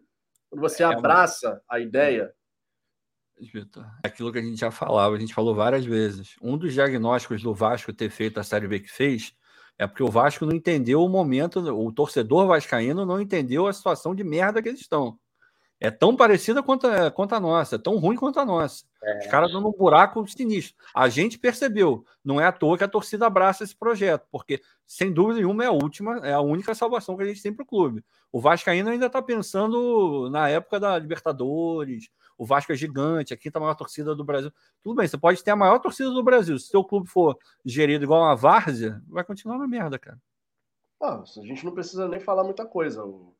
Quando 0.50 0.62
você 0.62 0.84
É, 0.84 0.88
mano. 0.88 1.00
abraça 1.00 1.62
a 1.70 1.80
ideia. 1.80 2.34
Vitor, 3.40 3.86
é 4.04 4.08
aquilo 4.08 4.32
que 4.32 4.40
a 4.40 4.42
gente 4.42 4.60
já 4.60 4.72
falava, 4.72 5.16
a 5.16 5.20
gente 5.20 5.34
falou 5.34 5.54
várias 5.54 5.86
vezes. 5.86 6.36
Um 6.42 6.58
dos 6.58 6.74
diagnósticos 6.74 7.42
do 7.42 7.54
Vasco 7.54 7.92
ter 7.92 8.10
feito 8.10 8.40
a 8.40 8.44
Série 8.44 8.68
B 8.68 8.80
que 8.80 8.92
fez 8.92 9.36
é 9.78 9.88
porque 9.88 10.04
o 10.04 10.10
Vasco 10.10 10.46
não 10.46 10.54
entendeu 10.54 11.04
o 11.04 11.10
momento, 11.10 11.60
o 11.60 11.92
torcedor 11.92 12.48
vascaíno 12.48 13.06
não 13.06 13.20
entendeu 13.20 13.68
a 13.68 13.74
situação 13.74 14.14
de 14.14 14.24
merda 14.24 14.62
que 14.62 14.70
eles 14.70 14.82
estão. 14.82 15.18
É 15.80 15.92
tão 15.92 16.16
parecida 16.16 16.64
quanto 16.64 16.88
a, 16.88 17.12
quanto 17.12 17.36
a 17.36 17.40
nossa, 17.42 17.76
é 17.76 17.78
tão 17.78 17.98
ruim 17.98 18.16
quanto 18.16 18.40
a 18.40 18.46
nossa. 18.46 18.86
Os 19.20 19.28
caras 19.28 19.52
dando 19.52 19.68
um 19.68 19.72
buraco 19.74 20.26
sinistro. 20.26 20.76
A 20.96 21.10
gente 21.10 21.38
percebeu, 21.38 22.06
não 22.24 22.40
é 22.40 22.46
à 22.46 22.54
toa 22.54 22.78
que 22.78 22.86
a 22.86 22.88
torcida 22.88 23.28
abraça 23.28 23.66
esse 23.66 23.76
projeto, 23.76 24.26
porque, 24.32 24.62
sem 24.88 25.12
dúvida 25.12 25.40
nenhuma, 25.40 25.66
é 25.66 25.68
a 25.68 25.72
última, 25.72 26.20
é 26.26 26.32
a 26.32 26.40
única 26.40 26.74
salvação 26.74 27.18
que 27.18 27.24
a 27.24 27.26
gente 27.26 27.44
tem 27.44 27.52
para 27.52 27.64
o 27.64 27.68
clube. 27.68 28.02
O 28.32 28.40
Vascaíno 28.40 28.90
ainda 28.90 29.08
está 29.08 29.22
pensando 29.22 30.30
na 30.30 30.48
época 30.48 30.80
da 30.80 30.98
Libertadores, 30.98 32.10
o 32.38 32.46
Vasco 32.46 32.72
é 32.72 32.76
gigante, 32.76 33.34
a 33.34 33.38
quinta 33.38 33.60
maior 33.60 33.76
torcida 33.76 34.16
do 34.16 34.24
Brasil. 34.24 34.52
Tudo 34.82 34.96
bem, 34.96 35.08
você 35.08 35.18
pode 35.18 35.44
ter 35.44 35.52
a 35.52 35.56
maior 35.56 35.80
torcida 35.80 36.10
do 36.10 36.24
Brasil. 36.24 36.58
Se 36.58 36.68
seu 36.68 36.84
clube 36.84 37.08
for 37.08 37.38
gerido 37.66 38.04
igual 38.04 38.22
uma 38.22 38.36
várzea, 38.36 39.02
vai 39.08 39.24
continuar 39.24 39.58
na 39.58 39.68
merda, 39.68 40.00
cara. 40.00 40.20
Ah, 41.02 41.22
a 41.22 41.46
gente 41.46 41.66
não 41.66 41.74
precisa 41.74 42.08
nem 42.08 42.20
falar 42.20 42.44
muita 42.44 42.66
coisa. 42.66 43.04
O 43.04 43.36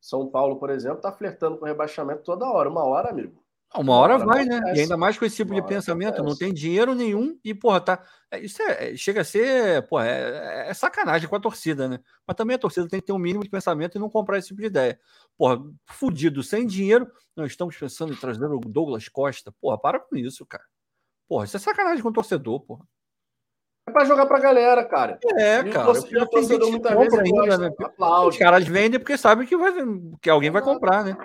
São 0.00 0.28
Paulo, 0.28 0.56
por 0.58 0.70
exemplo, 0.70 1.00
tá 1.00 1.12
flertando 1.12 1.56
com 1.56 1.64
rebaixamento 1.64 2.22
toda 2.22 2.50
hora. 2.50 2.68
Uma 2.68 2.84
hora, 2.84 3.10
amigo. 3.10 3.45
Uma 3.76 3.94
hora 3.94 4.18
vai, 4.18 4.44
né? 4.44 4.60
E 4.74 4.80
ainda 4.80 4.96
mais 4.96 5.18
com 5.18 5.24
esse 5.24 5.36
tipo 5.36 5.54
de 5.54 5.62
pensamento, 5.62 6.22
não 6.22 6.36
tem 6.36 6.52
dinheiro 6.52 6.94
nenhum 6.94 7.38
e, 7.44 7.54
porra, 7.54 7.80
tá. 7.80 8.02
é, 8.30 8.38
Isso 8.40 8.60
é, 8.62 8.92
é- 8.92 8.96
chega 8.96 9.20
a 9.20 9.24
ser, 9.24 9.86
porra, 9.88 10.06
é, 10.06 10.68
é 10.70 10.74
sacanagem 10.74 11.28
com 11.28 11.36
a 11.36 11.40
torcida, 11.40 11.88
né? 11.88 12.00
Mas 12.26 12.36
também 12.36 12.56
a 12.56 12.58
torcida 12.58 12.88
tem 12.88 13.00
que 13.00 13.06
ter 13.06 13.12
um 13.12 13.18
mínimo 13.18 13.44
de 13.44 13.50
pensamento 13.50 13.96
e 13.96 13.98
não 14.00 14.08
comprar 14.10 14.38
esse 14.38 14.48
tipo 14.48 14.60
de 14.60 14.66
ideia. 14.66 14.98
Porra, 15.36 15.62
fudido, 15.86 16.42
sem 16.42 16.66
dinheiro, 16.66 17.10
nós 17.36 17.50
estamos 17.50 17.76
pensando 17.76 18.12
em 18.12 18.16
trazer 18.16 18.46
o 18.46 18.58
Douglas 18.60 19.08
Costa. 19.08 19.52
Porra, 19.60 19.78
para 19.78 20.00
com 20.00 20.16
isso, 20.16 20.44
cara. 20.46 20.64
Porra, 21.28 21.44
isso 21.44 21.56
é 21.56 21.60
sacanagem 21.60 22.02
com 22.02 22.08
o 22.08 22.12
torcedor, 22.12 22.60
porra. 22.60 22.84
É 23.88 23.92
pra 23.92 24.04
jogar 24.04 24.26
pra 24.26 24.40
galera, 24.40 24.84
cara. 24.84 25.18
É, 25.36 25.60
E 25.60 25.70
cara. 25.70 25.90
o 25.90 26.26
torcedor 26.26 26.70
muitas 26.70 26.96
vezes 26.96 27.18
ainda, 27.18 27.30
gosta, 27.30 27.58
né? 27.58 27.70
Os 27.78 27.84
aplaude. 27.86 28.38
caras 28.38 28.66
vendem 28.66 28.98
porque 28.98 29.16
sabem 29.16 29.46
que, 29.46 29.56
vai, 29.56 29.72
que 30.20 30.28
alguém 30.30 30.50
vai 30.50 30.62
comprar, 30.62 31.04
né? 31.04 31.16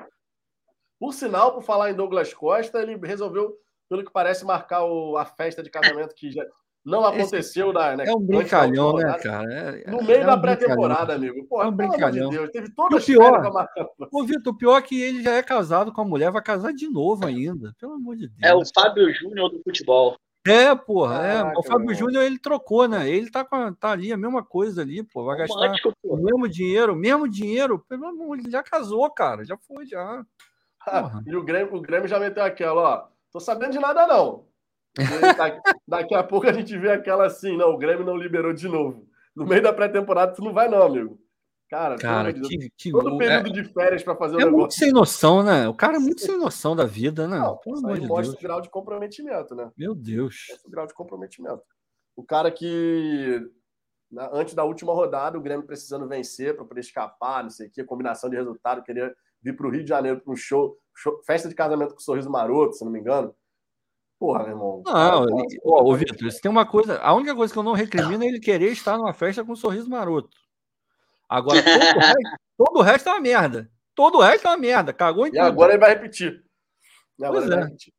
Por 1.02 1.14
sinal, 1.16 1.52
por 1.56 1.64
falar 1.64 1.90
em 1.90 1.96
Douglas 1.96 2.32
Costa, 2.32 2.80
ele 2.80 2.96
resolveu, 2.96 3.58
pelo 3.90 4.06
que 4.06 4.12
parece, 4.14 4.46
marcar 4.46 4.84
o- 4.86 5.18
a 5.18 5.26
festa 5.26 5.64
de 5.64 5.70
casamento 5.72 6.14
que 6.14 6.30
já 6.30 6.46
não 6.86 7.04
aconteceu 7.04 7.74
da, 7.74 7.96
né, 7.96 8.06
É 8.08 8.14
um 8.14 8.20
brincalhão, 8.20 8.94
né, 8.94 9.18
cara? 9.18 9.52
É- 9.52 9.90
No 9.90 10.00
é 10.00 10.04
meio 10.04 10.22
um 10.22 10.26
da 10.28 10.36
brincalhão. 10.38 10.58
pré-temporada, 10.60 11.16
amigo. 11.16 11.44
Pô, 11.48 11.60
É 11.60 11.66
um 11.66 11.68
amor 11.70 11.72
de 11.72 11.88
brincalhão. 11.90 12.30
Deus, 12.30 12.52
teve 12.52 12.72
toda 12.76 12.98
o 12.98 13.04
pior- 13.04 13.40
pra 13.42 13.52
marcar. 13.52 13.88
Ô, 14.12 14.24
Vitor, 14.24 14.54
o 14.54 14.58
pior 14.58 14.78
é 14.78 14.82
que 14.84 15.02
ele 15.02 15.24
já 15.24 15.32
é 15.32 15.42
casado 15.42 15.92
com 15.92 16.02
a 16.02 16.06
mulher, 16.06 16.32
vai 16.32 16.44
casar 16.44 16.72
de 16.72 16.88
novo 16.88 17.26
ainda. 17.26 17.74
Pelo 17.80 17.94
amor 17.94 18.16
de 18.16 18.28
Deus. 18.28 18.40
É 18.44 18.54
o 18.54 18.62
Fábio 18.72 19.12
Júnior 19.12 19.50
do 19.50 19.60
futebol. 19.64 20.16
É, 20.48 20.74
porra, 20.76 21.18
Caraca, 21.20 21.50
é. 21.50 21.58
O 21.58 21.64
Fábio. 21.64 21.96
Júnior 21.96 22.24
ele 22.24 22.38
trocou, 22.40 22.88
né? 22.88 23.10
Ele 23.10 23.30
tá, 23.32 23.44
com 23.44 23.74
tá 23.74 23.90
ali, 23.92 24.12
a 24.14 24.18
mesma 24.18 24.44
coisa 24.44 24.82
ali, 24.84 25.02
pô. 25.04 25.26
Vai 25.26 25.38
gastar 25.38 25.56
Romântico, 25.56 25.94
o 26.04 26.16
mesmo 26.18 26.48
dinheiro, 26.48 26.94
o 26.94 26.96
mesmo 26.96 27.28
dinheiro. 27.28 27.80
Pelo 27.90 28.06
amor, 28.06 28.38
ele 28.40 28.50
já 28.52 28.62
casou, 28.64 29.10
cara. 29.12 29.44
Já 29.46 29.58
foi, 29.58 29.86
já. 29.88 30.24
E 31.28 31.36
o 31.36 31.44
Grêmio, 31.44 31.76
o 31.76 31.82
Grêmio 31.82 32.08
já 32.08 32.20
meteu 32.20 32.44
aquela, 32.44 32.82
ó. 32.82 33.08
Tô 33.32 33.40
sabendo 33.40 33.72
de 33.72 33.80
nada, 33.80 34.08
não. 34.08 34.46
Daqui, 35.38 35.62
daqui 35.88 36.16
a 36.16 36.24
pouco 36.24 36.48
a 36.48 36.54
gente 36.54 36.78
vê 36.78 36.92
aquela 36.92 37.26
assim, 37.26 37.56
não, 37.56 37.72
o 37.72 37.78
Grêmio 37.78 38.06
não 38.06 38.18
liberou 38.18 38.52
de 38.52 38.68
novo. 38.68 39.08
No 39.34 39.46
meio 39.46 39.62
da 39.62 39.72
pré-temporada, 39.72 40.34
tu 40.34 40.44
não 40.44 40.54
vai, 40.54 40.68
não, 40.68 40.84
amigo. 40.84 41.18
Cara, 41.70 41.96
Cara, 41.96 42.34
Deus, 42.34 42.50
que, 42.50 42.70
que 42.76 42.92
todo 42.92 43.16
é, 43.24 43.40
período 43.40 43.54
de 43.54 43.64
férias 43.64 44.04
pra 44.04 44.14
fazer 44.14 44.36
o 44.36 44.42
é 44.42 44.44
muito 44.44 44.58
negócio. 44.58 44.80
sem 44.80 44.92
noção, 44.92 45.42
né? 45.42 45.70
O 45.70 45.74
cara 45.74 45.96
é 45.96 46.00
muito 46.00 46.20
sem 46.20 46.36
noção 46.38 46.76
da 46.76 46.86
vida, 46.86 47.30
né? 47.30 47.40
Não, 47.40 47.56
Pelo 47.60 47.78
amor 47.78 47.98
de 47.98 48.08
mostra 48.08 48.34
Deus. 48.34 48.36
o 48.36 48.42
grau 48.42 48.60
de 48.60 48.70
comprometimento, 48.70 49.56
né? 49.56 49.72
Meu 49.78 49.96
Deus. 49.96 50.48
Mostra 50.50 50.68
o 50.68 50.72
grau 50.72 50.86
de 50.88 50.94
comprometimento. 50.94 51.64
O 52.14 52.26
cara 52.26 52.52
que, 52.52 53.42
antes 54.34 54.54
da 54.54 54.66
última 54.66 54.94
rodada, 54.94 55.38
o 55.38 55.42
Grêmio 55.42 55.66
precisando 55.66 56.10
vencer 56.10 56.58
para 56.58 56.66
poder 56.66 56.82
escapar, 56.82 57.42
não 57.42 57.50
sei 57.50 57.68
o 57.68 57.72
quê, 57.72 57.86
combinação 57.86 58.30
de 58.30 58.36
resultado, 58.36 58.84
queria 58.84 59.16
vir 59.42 59.56
para 59.56 59.68
o 59.68 59.70
Rio 59.70 59.84
de 59.84 59.90
Janeiro 59.90 60.20
para 60.22 60.32
um 60.34 60.36
show, 60.36 60.78
show- 60.96 61.22
festa 61.26 61.48
de 61.50 61.56
casamento 61.56 61.94
com 61.94 62.00
Sorriso 62.00 62.30
Maroto, 62.30 62.74
se 62.76 62.84
não 62.86 62.92
me 62.92 63.00
engano. 63.00 63.36
Porra, 64.20 64.40
meu 64.44 64.50
irmão. 64.50 64.84
Não, 64.86 64.94
Cara, 64.94 65.18
ó, 65.66 65.84
ô, 65.84 65.96
Vitor, 65.96 66.32
se 66.32 66.40
tem 66.42 66.52
uma 66.52 66.66
coisa. 66.66 67.00
A 67.00 67.14
única 67.14 67.36
coisa 67.36 67.52
que 67.52 67.58
eu 67.58 67.64
não 67.64 67.74
recrimino 67.74 68.24
é 68.24 68.28
ele 68.28 68.40
querer 68.40 68.72
estar 68.72 68.98
numa 68.98 69.14
festa 69.14 69.44
com 69.44 69.54
um 69.54 69.56
sorriso 69.56 69.90
maroto. 69.90 70.38
Agora, 71.28 71.60
todo 71.64 71.98
o 71.98 72.00
resto, 72.00 72.38
todo 72.58 72.80
o 72.80 72.82
resto 72.84 73.10
é 73.10 73.12
uma 73.14 73.20
merda. 73.22 73.72
Todo 73.96 74.18
o 74.20 74.22
resto 74.22 74.48
é 74.48 74.52
uma 74.52 74.58
merda. 74.58 74.94
Cagou 74.94 75.26
em 75.26 75.30
E 75.30 75.32
tudo. 75.34 75.42
agora 75.42 75.72
ele 75.74 75.80
vai 75.80 75.90
repetir. 75.90 76.44
E 77.18 77.26
agora 77.26 77.40
Pois 77.42 77.46
ele 77.46 77.56
vai 77.56 77.64
é. 77.64 77.68
repetir. 77.68 77.94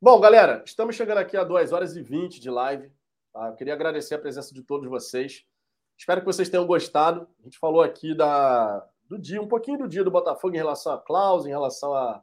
Bom, 0.00 0.18
galera, 0.20 0.62
estamos 0.66 0.96
chegando 0.96 1.18
aqui 1.18 1.36
a 1.36 1.44
2 1.44 1.70
horas 1.72 1.94
e 1.96 2.02
20 2.02 2.40
de 2.40 2.50
live. 2.50 2.90
tá? 3.32 3.48
Eu 3.48 3.54
queria 3.54 3.74
agradecer 3.74 4.14
a 4.14 4.18
presença 4.18 4.52
de 4.54 4.62
todos 4.62 4.88
vocês. 4.88 5.44
Espero 5.98 6.20
que 6.20 6.26
vocês 6.26 6.48
tenham 6.48 6.66
gostado. 6.66 7.28
A 7.40 7.44
gente 7.44 7.58
falou 7.58 7.82
aqui 7.82 8.14
da, 8.16 8.84
do 9.12 9.18
dia, 9.18 9.42
um 9.42 9.48
pouquinho 9.48 9.78
do 9.78 9.88
dia 9.88 10.02
do 10.02 10.10
Botafogo 10.10 10.54
em 10.54 10.58
relação 10.58 10.92
a 10.92 10.98
Klaus, 10.98 11.44
em 11.44 11.50
relação 11.50 11.92
a 11.92 12.22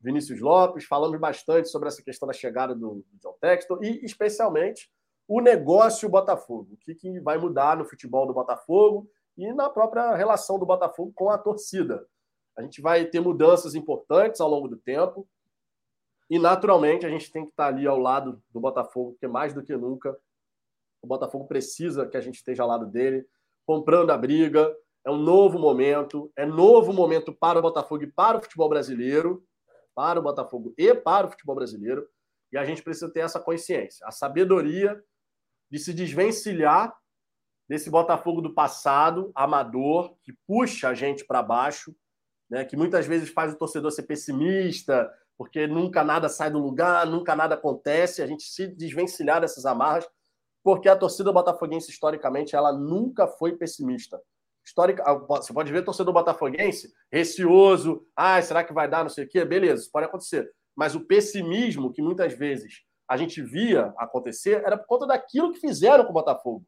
Vinícius 0.00 0.40
Lopes. 0.40 0.84
Falamos 0.84 1.18
bastante 1.18 1.68
sobre 1.68 1.88
essa 1.88 2.02
questão 2.02 2.28
da 2.28 2.32
chegada 2.32 2.72
do, 2.72 3.04
do 3.10 3.18
John 3.20 3.36
Textor 3.40 3.82
e, 3.82 4.04
especialmente, 4.04 4.88
o 5.26 5.40
negócio 5.40 6.08
Botafogo. 6.08 6.74
O 6.74 6.76
que, 6.76 6.94
que 6.94 7.18
vai 7.20 7.36
mudar 7.36 7.76
no 7.76 7.84
futebol 7.84 8.28
do 8.28 8.32
Botafogo 8.32 9.10
e 9.36 9.52
na 9.52 9.68
própria 9.68 10.14
relação 10.14 10.56
do 10.56 10.64
Botafogo 10.64 11.12
com 11.16 11.30
a 11.30 11.38
torcida. 11.38 12.06
A 12.56 12.62
gente 12.62 12.80
vai 12.80 13.04
ter 13.06 13.20
mudanças 13.20 13.74
importantes 13.74 14.40
ao 14.40 14.48
longo 14.48 14.68
do 14.68 14.76
tempo. 14.76 15.26
E, 16.28 16.38
naturalmente, 16.38 17.04
a 17.04 17.08
gente 17.08 17.32
tem 17.32 17.44
que 17.44 17.50
estar 17.50 17.66
ali 17.66 17.88
ao 17.88 17.98
lado 17.98 18.40
do 18.50 18.60
Botafogo, 18.60 19.12
porque 19.12 19.26
mais 19.26 19.52
do 19.52 19.64
que 19.64 19.76
nunca 19.76 20.16
o 21.02 21.08
Botafogo 21.08 21.48
precisa 21.48 22.06
que 22.06 22.16
a 22.16 22.20
gente 22.20 22.36
esteja 22.36 22.62
ao 22.62 22.68
lado 22.68 22.86
dele, 22.86 23.26
comprando 23.66 24.10
a 24.10 24.18
briga. 24.18 24.72
É 25.04 25.10
um 25.10 25.16
novo 25.16 25.58
momento, 25.58 26.30
é 26.36 26.44
novo 26.44 26.92
momento 26.92 27.32
para 27.32 27.58
o 27.58 27.62
Botafogo 27.62 28.04
e 28.04 28.12
para 28.12 28.38
o 28.38 28.42
futebol 28.42 28.68
brasileiro, 28.68 29.42
para 29.94 30.20
o 30.20 30.22
Botafogo 30.22 30.74
e 30.76 30.94
para 30.94 31.26
o 31.26 31.30
futebol 31.30 31.54
brasileiro. 31.54 32.06
E 32.52 32.58
a 32.58 32.64
gente 32.64 32.82
precisa 32.82 33.10
ter 33.10 33.20
essa 33.20 33.40
consciência, 33.40 34.06
a 34.06 34.10
sabedoria 34.10 35.02
de 35.70 35.78
se 35.78 35.94
desvencilhar 35.94 36.94
desse 37.68 37.88
Botafogo 37.88 38.40
do 38.40 38.52
passado, 38.52 39.30
amador, 39.34 40.16
que 40.22 40.32
puxa 40.46 40.88
a 40.88 40.94
gente 40.94 41.24
para 41.24 41.42
baixo, 41.42 41.94
né, 42.50 42.64
que 42.64 42.76
muitas 42.76 43.06
vezes 43.06 43.30
faz 43.30 43.52
o 43.54 43.56
torcedor 43.56 43.92
ser 43.92 44.02
pessimista, 44.02 45.08
porque 45.38 45.68
nunca 45.68 46.02
nada 46.02 46.28
sai 46.28 46.50
do 46.50 46.58
lugar, 46.58 47.06
nunca 47.06 47.36
nada 47.36 47.54
acontece, 47.54 48.20
a 48.20 48.26
gente 48.26 48.42
se 48.42 48.66
desvencilhar 48.66 49.40
dessas 49.40 49.64
amarras, 49.64 50.06
porque 50.62 50.88
a 50.88 50.96
torcida 50.96 51.32
botafoguense, 51.32 51.90
historicamente, 51.90 52.56
ela 52.56 52.72
nunca 52.72 53.26
foi 53.26 53.56
pessimista. 53.56 54.20
Histórica, 54.70 55.02
ah, 55.04 55.14
você 55.14 55.52
pode 55.52 55.72
ver 55.72 55.84
torcedor 55.84 56.14
botafoguense 56.14 56.92
receoso, 57.10 58.06
ah, 58.14 58.40
será 58.40 58.62
que 58.62 58.72
vai 58.72 58.88
dar, 58.88 59.02
não 59.02 59.10
sei 59.10 59.24
o 59.24 59.28
quê, 59.28 59.44
beleza, 59.44 59.82
isso 59.82 59.90
pode 59.90 60.06
acontecer. 60.06 60.48
Mas 60.76 60.94
o 60.94 61.04
pessimismo 61.04 61.92
que 61.92 62.00
muitas 62.00 62.32
vezes 62.34 62.74
a 63.08 63.16
gente 63.16 63.42
via 63.42 63.92
acontecer 63.98 64.62
era 64.64 64.78
por 64.78 64.86
conta 64.86 65.08
daquilo 65.08 65.52
que 65.52 65.58
fizeram 65.58 66.04
com 66.04 66.10
o 66.10 66.14
Botafogo. 66.14 66.64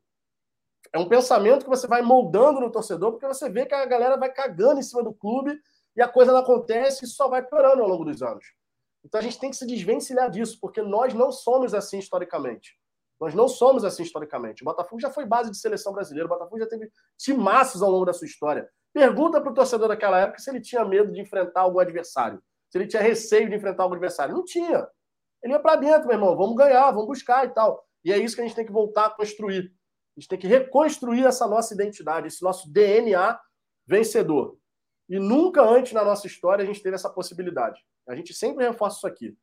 É 0.93 0.99
um 0.99 1.09
pensamento 1.09 1.63
que 1.63 1.71
você 1.71 1.87
vai 1.87 2.03
moldando 2.03 2.59
no 2.59 2.73
torcedor, 2.73 3.13
porque 3.13 3.27
você 3.29 3.49
vê 3.49 3.65
que 3.67 3.75
a 3.75 3.87
galera 3.87 4.17
vai 4.17 4.33
cagando 4.33 4.81
em 4.81 4.83
cima 4.83 5.05
do 5.05 5.15
clube 5.15 5.57
e 5.95 6.03
a 6.03 6.09
coisa 6.09 6.33
não 6.33 6.41
acontece 6.41 7.05
e 7.05 7.09
só 7.09 7.29
vai 7.29 7.47
piorando 7.47 7.83
ao 7.83 7.89
longo 7.89 8.05
dos 8.05 8.21
anos. 8.21 8.45
Então 9.05 9.21
a 9.21 9.23
gente 9.23 9.39
tem 9.39 9.51
que 9.51 9.57
se 9.57 9.67
desvencilhar 9.67 10.29
disso, 10.29 10.59
porque 10.61 10.83
nós 10.83 11.15
não 11.15 11.31
somos 11.31 11.73
assim 11.73 12.01
historicamente. 12.01 12.77
Nós 13.23 13.35
não 13.35 13.47
somos 13.47 13.85
assim 13.85 14.03
historicamente. 14.03 14.63
O 14.63 14.65
Botafogo 14.65 15.01
já 15.01 15.09
foi 15.09 15.25
base 15.25 15.49
de 15.49 15.57
seleção 15.57 15.93
brasileira, 15.93 16.27
o 16.27 16.29
Botafogo 16.29 16.59
já 16.59 16.67
teve 16.67 16.91
timaços 17.17 17.81
ao 17.81 17.89
longo 17.89 18.05
da 18.05 18.13
sua 18.13 18.27
história. 18.27 18.69
Pergunta 18.93 19.41
para 19.41 19.49
o 19.49 19.55
torcedor 19.55 19.87
daquela 19.87 20.19
época 20.19 20.41
se 20.41 20.51
ele 20.51 20.61
tinha 20.61 20.85
medo 20.85 21.13
de 21.13 21.21
enfrentar 21.21 21.61
algum 21.61 21.79
adversário, 21.79 22.43
se 22.69 22.77
ele 22.77 22.89
tinha 22.89 23.01
receio 23.01 23.49
de 23.49 23.55
enfrentar 23.55 23.85
algum 23.85 23.95
adversário. 23.95 24.35
Não 24.35 24.45
tinha. 24.45 24.89
Ele 25.41 25.53
ia 25.53 25.61
para 25.61 25.77
dentro, 25.77 26.09
meu 26.09 26.17
irmão, 26.17 26.37
vamos 26.37 26.57
ganhar, 26.57 26.91
vamos 26.91 27.07
buscar 27.07 27.47
e 27.47 27.51
tal. 27.51 27.87
E 28.05 28.13
é 28.13 28.19
isso 28.19 28.35
que 28.35 28.41
a 28.41 28.45
gente 28.45 28.57
tem 28.57 28.67
que 28.67 28.73
voltar 28.73 29.07
a 29.07 29.11
construir. 29.11 29.73
A 30.17 30.21
gente 30.21 30.29
tem 30.29 30.39
que 30.41 30.49
reconstruir 30.49 31.25
essa 31.25 31.47
nossa 31.47 31.73
identidade, 31.73 32.27
esse 32.27 32.43
nosso 32.43 32.73
DNA 32.73 33.39
vencedor. 33.87 34.59
E 35.09 35.21
nunca 35.21 35.63
antes 35.63 35.93
na 35.93 36.05
nossa 36.05 36.27
história 36.27 36.65
a 36.65 36.67
gente 36.67 36.83
teve 36.83 36.97
essa 36.97 37.09
possibilidade. 37.09 37.81
A 38.09 38.17
gente 38.17 38.35
sempre 38.35 38.67
reforça 38.67 38.97
isso 38.97 39.07
aqui. 39.07 39.39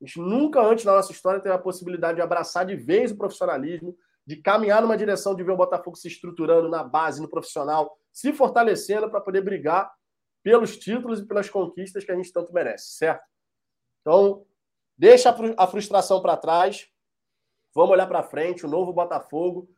A 0.00 0.04
gente 0.04 0.18
nunca 0.18 0.60
antes 0.60 0.84
na 0.84 0.94
nossa 0.94 1.12
história 1.12 1.40
teve 1.40 1.54
a 1.54 1.58
possibilidade 1.58 2.16
de 2.16 2.22
abraçar 2.22 2.64
de 2.64 2.74
vez 2.76 3.10
o 3.10 3.16
profissionalismo, 3.16 3.96
de 4.26 4.36
caminhar 4.36 4.80
numa 4.80 4.96
direção 4.96 5.34
de 5.34 5.42
ver 5.42 5.52
o 5.52 5.56
Botafogo 5.56 5.96
se 5.96 6.08
estruturando 6.08 6.68
na 6.68 6.82
base, 6.82 7.20
no 7.20 7.28
profissional, 7.28 7.98
se 8.12 8.32
fortalecendo 8.32 9.10
para 9.10 9.20
poder 9.20 9.42
brigar 9.42 9.92
pelos 10.42 10.78
títulos 10.78 11.20
e 11.20 11.26
pelas 11.26 11.50
conquistas 11.50 12.04
que 12.04 12.12
a 12.12 12.16
gente 12.16 12.32
tanto 12.32 12.52
merece, 12.52 12.92
certo? 12.92 13.24
Então, 14.00 14.46
deixa 14.96 15.34
a 15.56 15.66
frustração 15.66 16.22
para 16.22 16.36
trás, 16.36 16.88
vamos 17.74 17.90
olhar 17.90 18.06
para 18.06 18.22
frente, 18.22 18.64
o 18.64 18.68
novo 18.68 18.92
Botafogo 18.92 19.68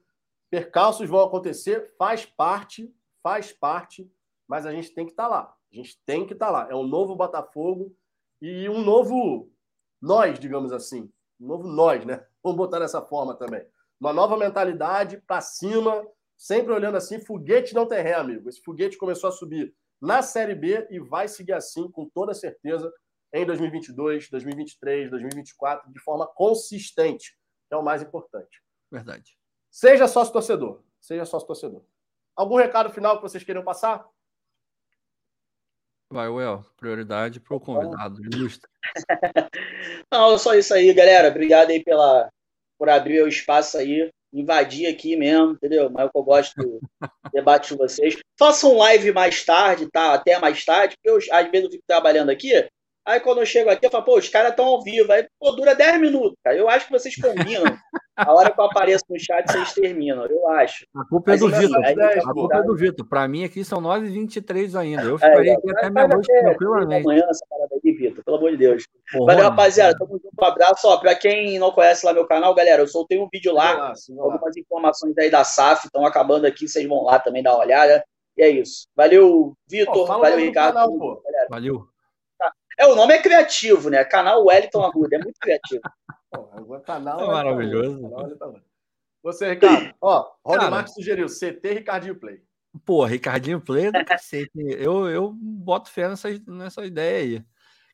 Percalços 0.53 1.09
vão 1.09 1.21
acontecer, 1.21 1.95
faz 1.97 2.27
parte, 2.27 2.95
faz 3.23 3.51
parte, 3.51 4.07
mas 4.47 4.67
a 4.67 4.71
gente 4.71 4.91
tem 4.91 5.07
que 5.07 5.13
estar 5.13 5.23
tá 5.23 5.29
lá. 5.31 5.57
A 5.73 5.75
gente 5.75 5.99
tem 6.05 6.27
que 6.27 6.35
estar 6.35 6.45
tá 6.45 6.53
lá. 6.53 6.69
É 6.71 6.75
um 6.75 6.87
novo 6.87 7.17
Botafogo 7.17 7.97
e 8.39 8.69
um 8.69 8.85
novo 8.85 9.51
nós, 10.03 10.39
digamos 10.39 10.73
assim. 10.73 11.11
Um 11.41 11.47
novo 11.47 11.69
nós, 11.69 12.05
né? 12.05 12.27
Vamos 12.43 12.59
botar 12.59 12.81
dessa 12.81 13.01
forma 13.01 13.37
também. 13.37 13.65
Uma 14.01 14.13
nova 14.13 14.37
mentalidade 14.37 15.23
para 15.27 15.41
cima, 15.41 16.05
sempre 16.37 16.73
olhando 16.73 16.97
assim. 16.97 17.21
Foguete 17.21 17.75
não 17.75 17.87
tem 17.87 18.03
ré, 18.03 18.15
amigo. 18.15 18.49
Esse 18.49 18.61
foguete 18.61 18.99
começou 18.99 19.29
a 19.29 19.33
subir 19.33 19.75
na 20.01 20.21
Série 20.21 20.57
B 20.57 20.89
e 20.91 20.99
vai 20.99 21.29
seguir 21.29 21.53
assim, 21.53 21.89
com 21.89 22.09
toda 22.09 22.35
certeza, 22.35 22.93
em 23.33 23.47
2022, 23.47 24.29
2023, 24.29 25.11
2024, 25.11 25.91
de 25.93 26.01
forma 26.01 26.27
consistente, 26.27 27.39
que 27.69 27.75
é 27.75 27.77
o 27.77 27.85
mais 27.85 28.03
importante. 28.03 28.61
Verdade. 28.91 29.39
Seja 29.71 30.09
sócio 30.09 30.33
torcedor. 30.33 30.83
Seja 31.01 31.25
sócio 31.25 31.47
torcedor. 31.47 31.83
Algum 32.37 32.57
recado 32.57 32.91
final 32.91 33.17
que 33.17 33.23
vocês 33.23 33.45
queiram 33.45 33.65
passar? 33.65 34.05
Vai, 36.13 36.29
Well. 36.29 36.63
Prioridade 36.77 37.41
para 37.41 37.57
o 37.57 37.61
convidado. 37.61 38.21
Ilustre. 38.23 38.69
Não, 40.13 40.37
só 40.37 40.55
isso 40.55 40.75
aí, 40.75 40.93
galera. 40.93 41.29
Obrigado 41.29 41.71
aí 41.71 41.83
pela, 41.83 42.29
por 42.79 42.91
abrir 42.91 43.23
o 43.23 43.29
espaço 43.29 43.79
aí. 43.79 44.11
Invadir 44.31 44.87
aqui 44.87 45.17
mesmo, 45.17 45.53
entendeu? 45.53 45.89
Mas 45.89 46.07
é 46.07 46.11
eu 46.15 46.23
gosto 46.23 46.55
do 46.55 46.81
debate 47.33 47.71
com 47.71 47.79
vocês. 47.79 48.19
Façam 48.39 48.77
live 48.77 49.11
mais 49.11 49.43
tarde, 49.43 49.91
tá? 49.91 50.13
Até 50.13 50.39
mais 50.39 50.63
tarde, 50.63 50.97
porque 50.97 51.09
eu, 51.09 51.35
às 51.35 51.51
vezes 51.51 51.65
eu 51.65 51.71
fico 51.71 51.85
trabalhando 51.87 52.29
aqui. 52.29 52.53
Aí 53.07 53.19
quando 53.19 53.39
eu 53.39 53.47
chego 53.47 53.71
aqui, 53.71 53.87
eu 53.87 53.91
falo, 53.91 54.05
pô, 54.05 54.19
os 54.19 54.29
caras 54.29 54.51
estão 54.51 54.67
ao 54.67 54.83
vivo. 54.83 55.11
Aí, 55.13 55.27
pô, 55.41 55.53
dura 55.53 55.75
10 55.75 55.99
minutos, 55.99 56.37
cara. 56.45 56.57
Eu 56.57 56.69
acho 56.69 56.87
que 56.87 56.93
vocês 56.93 57.17
combinam. 57.17 57.65
A 58.15 58.33
hora 58.33 58.51
que 58.51 58.61
eu 58.61 58.65
apareço 58.65 59.05
no 59.09 59.19
chat, 59.19 59.51
vocês 59.51 59.73
terminam, 59.73 60.27
eu 60.27 60.47
acho. 60.51 60.87
A 60.95 61.05
culpa 61.05 61.33
é 61.33 61.37
do 61.39 61.49
Vitor. 61.49 61.83
A 61.83 62.33
culpa 62.33 62.57
é 62.57 62.63
do 62.63 62.77
Vitor. 62.77 63.07
Para 63.07 63.27
mim, 63.27 63.45
aqui 63.45 63.65
são 63.65 63.81
9h23 63.81 64.79
ainda. 64.79 65.03
Eu 65.03 65.19
ficaria 65.19 65.53
é, 65.53 65.55
aqui 65.55 65.71
até 65.71 65.91
meia-noite 65.91 66.27
tranquilamente. 66.27 67.07
Amanhã, 67.07 67.27
essa 67.31 67.47
parada 67.49 67.75
aí, 67.75 67.93
Vitor, 67.93 68.23
pelo 68.23 68.37
amor 68.37 68.51
de 68.51 68.59
Deus. 68.59 68.87
Porra, 69.11 69.35
Valeu, 69.35 69.51
rapaziada. 69.51 69.97
Tamo 69.99 70.13
junto. 70.13 70.31
Um 70.39 70.45
abraço. 70.45 70.89
Ó, 70.89 70.99
pra 70.99 71.15
quem 71.15 71.59
não 71.59 71.73
conhece 71.73 72.05
lá 72.05 72.13
meu 72.13 72.27
canal, 72.27 72.55
galera, 72.55 72.83
eu 72.83 72.87
soltei 72.87 73.19
um 73.19 73.29
vídeo 73.33 73.53
lá, 73.53 73.95
algumas 74.19 74.57
informações 74.59 75.17
aí 75.17 75.31
da 75.31 75.43
SAF. 75.43 75.87
Estão 75.87 76.05
acabando 76.05 76.45
aqui, 76.45 76.69
vocês 76.69 76.87
vão 76.87 77.05
lá 77.05 77.19
também 77.19 77.43
dar 77.43 77.55
uma 77.55 77.65
olhada. 77.65 78.05
E 78.37 78.43
é 78.43 78.49
isso. 78.49 78.87
Valeu, 78.95 79.55
Vitor. 79.67 80.07
Valeu, 80.07 80.39
Ricardo. 80.39 80.75
Canal, 80.75 81.23
Valeu. 81.49 81.87
É, 82.79 82.87
o 82.87 82.95
nome 82.95 83.15
é 83.15 83.23
criativo, 83.23 83.89
né? 83.89 84.05
Canal 84.05 84.45
Wellington 84.45 84.83
Arruda, 84.83 85.17
é 85.17 85.19
muito 85.19 85.39
criativo. 85.41 85.81
Canal 86.85 87.21
é 87.21 87.27
maravilhoso. 87.27 88.11
Você, 89.23 89.51
Ricardo, 89.51 89.95
ó, 90.01 90.33
Rony 90.45 90.71
Marques 90.71 90.95
sugeriu 90.95 91.27
CT 91.27 91.75
Ricardinho 91.75 92.17
Play. 92.17 92.43
Pô, 92.85 93.05
Ricardinho 93.05 93.61
Play 93.61 93.87
é 93.87 93.93
do 93.93 94.05
cacete. 94.05 94.51
Eu, 94.57 95.09
eu 95.09 95.33
boto 95.33 95.91
fé 95.91 96.09
nessa, 96.09 96.29
nessa 96.47 96.85
ideia 96.85 97.19
aí. 97.19 97.45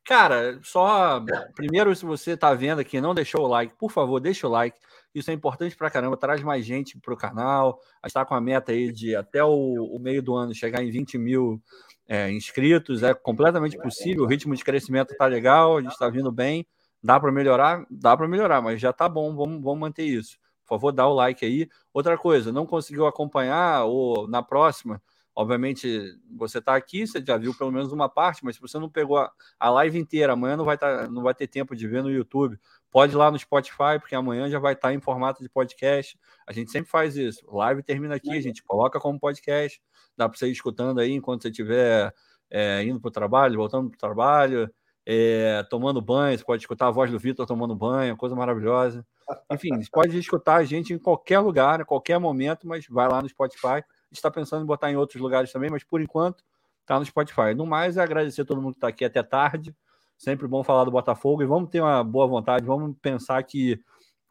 Cara, 0.05 0.59
só 0.63 1.23
primeiro, 1.55 1.95
se 1.95 2.07
você 2.07 2.35
tá 2.35 2.55
vendo 2.55 2.79
aqui 2.79 2.99
não 2.99 3.15
deixou 3.15 3.45
o 3.45 3.49
like, 3.49 3.75
por 3.77 3.91
favor, 3.91 4.19
deixa 4.21 4.47
o 4.47 4.51
like. 4.51 4.79
Isso 5.15 5.31
é 5.31 5.35
importante 5.35 5.77
pra 5.77 5.91
caramba, 5.91 6.17
traz 6.17 6.43
mais 6.43 6.65
gente 6.65 6.99
pro 6.99 7.17
canal. 7.17 7.79
A 8.03 8.09
gente 8.09 8.15
tá 8.15 8.25
com 8.25 8.35
a 8.35 8.41
meta 8.41 8.73
aí 8.73 8.91
de 8.91 9.15
até 9.15 9.45
o, 9.45 9.51
o 9.51 9.99
meio 9.99 10.23
do 10.23 10.35
ano 10.35 10.55
chegar 10.55 10.83
em 10.83 10.91
20 10.91 11.19
mil 11.19 11.63
é, 12.09 12.31
inscritos, 12.33 13.03
é 13.03 13.13
completamente 13.13 13.77
possível, 13.77 14.25
o 14.25 14.27
ritmo 14.27 14.55
de 14.57 14.65
crescimento 14.65 15.13
está 15.13 15.27
legal, 15.27 15.77
a 15.77 15.83
gente 15.83 15.93
está 15.93 16.09
vindo 16.09 16.33
bem, 16.33 16.67
dá 17.03 17.19
para 17.19 17.33
melhorar? 17.33 17.87
Dá 17.91 18.17
para 18.17 18.29
melhorar, 18.29 18.61
mas 18.63 18.81
já 18.81 18.91
está 18.91 19.09
bom, 19.09 19.35
vamos, 19.35 19.63
vamos 19.63 19.79
manter 19.79 20.05
isso. 20.05 20.39
Por 20.65 20.77
favor, 20.77 20.93
dá 20.93 21.07
o 21.07 21.15
like 21.15 21.45
aí. 21.45 21.69
Outra 21.93 22.19
coisa, 22.19 22.53
não 22.53 22.67
conseguiu 22.67 23.07
acompanhar 23.07 23.85
ou 23.85 24.29
na 24.29 24.43
próxima, 24.43 25.03
obviamente 25.35 26.19
você 26.37 26.59
está 26.59 26.75
aqui, 26.75 27.07
você 27.07 27.25
já 27.25 27.37
viu 27.37 27.55
pelo 27.55 27.73
menos 27.73 27.93
uma 27.93 28.09
parte, 28.09 28.45
mas 28.45 28.57
se 28.57 28.61
você 28.61 28.79
não 28.79 28.91
pegou 28.91 29.19
a, 29.19 29.33
a 29.59 29.71
live 29.71 29.99
inteira, 29.99 30.33
amanhã 30.33 30.57
não 30.57 30.65
vai, 30.65 30.77
tá, 30.77 31.09
não 31.09 31.23
vai 31.23 31.35
ter 31.35 31.47
tempo 31.47 31.75
de 31.75 31.87
ver 31.87 32.03
no 32.03 32.11
YouTube. 32.11 32.59
Pode 32.91 33.13
ir 33.13 33.17
lá 33.17 33.31
no 33.31 33.39
Spotify, 33.39 33.99
porque 34.01 34.15
amanhã 34.15 34.51
já 34.51 34.59
vai 34.59 34.75
estar 34.75 34.89
tá 34.89 34.95
em 34.95 35.01
formato 35.01 35.43
de 35.43 35.49
podcast. 35.49 36.19
A 36.47 36.53
gente 36.53 36.71
sempre 36.71 36.91
faz 36.91 37.17
isso. 37.17 37.45
Live 37.51 37.83
termina 37.83 38.17
aqui, 38.17 38.37
a 38.37 38.41
gente 38.41 38.63
coloca 38.63 38.99
como 38.99 39.19
podcast 39.19 39.81
dá 40.19 40.29
para 40.29 40.37
você 40.37 40.49
ir 40.49 40.53
escutando 40.53 40.99
aí 40.99 41.13
enquanto 41.13 41.43
você 41.43 41.49
estiver 41.49 42.13
é, 42.51 42.83
indo 42.83 43.01
para 43.01 43.09
o 43.09 43.13
trabalho, 43.13 43.57
voltando 43.57 43.89
para 43.89 43.97
o 43.97 44.01
trabalho, 44.01 44.71
é, 45.11 45.63
tomando 45.71 46.03
banho, 46.03 46.37
você 46.37 46.45
pode 46.45 46.63
escutar 46.63 46.89
a 46.89 46.91
voz 46.91 47.11
do 47.11 47.19
Vitor 47.19 47.47
tomando 47.47 47.75
banho, 47.75 48.15
coisa 48.15 48.37
maravilhosa. 48.37 49.07
Enfim, 49.51 49.75
você 49.83 49.89
pode 49.91 50.19
escutar 50.19 50.57
a 50.57 50.65
gente 50.65 50.93
em 50.93 50.99
qualquer 50.99 51.39
lugar, 51.39 51.81
em 51.81 51.85
qualquer 51.85 52.19
momento, 52.19 52.69
mas 52.69 52.87
vai 52.87 53.09
lá 53.09 53.23
no 53.23 53.29
Spotify. 53.29 53.83
Está 54.13 54.31
pensando 54.31 54.65
em 54.65 54.67
botar 54.67 54.91
em 54.93 54.97
outros 54.97 55.19
lugares 55.19 55.51
também, 55.51 55.71
mas 55.71 55.83
por 55.83 56.03
enquanto 56.03 56.45
está 56.83 56.99
no 56.99 57.07
Spotify. 57.07 57.55
No 57.57 57.65
mais, 57.65 57.97
é 57.97 58.03
agradecer 58.03 58.43
a 58.43 58.45
todo 58.45 58.61
mundo 58.61 58.75
que 58.75 58.79
está 58.79 58.89
aqui 58.89 59.03
até 59.03 59.23
tarde. 59.23 59.75
Sempre 60.19 60.47
bom 60.47 60.63
falar 60.63 60.85
do 60.85 60.91
Botafogo 60.91 61.43
e 61.43 61.47
vamos 61.47 61.71
ter 61.71 61.81
uma 61.81 62.05
boa 62.05 62.27
vontade, 62.27 62.67
vamos 62.67 62.95
pensar 63.01 63.43
que 63.45 63.81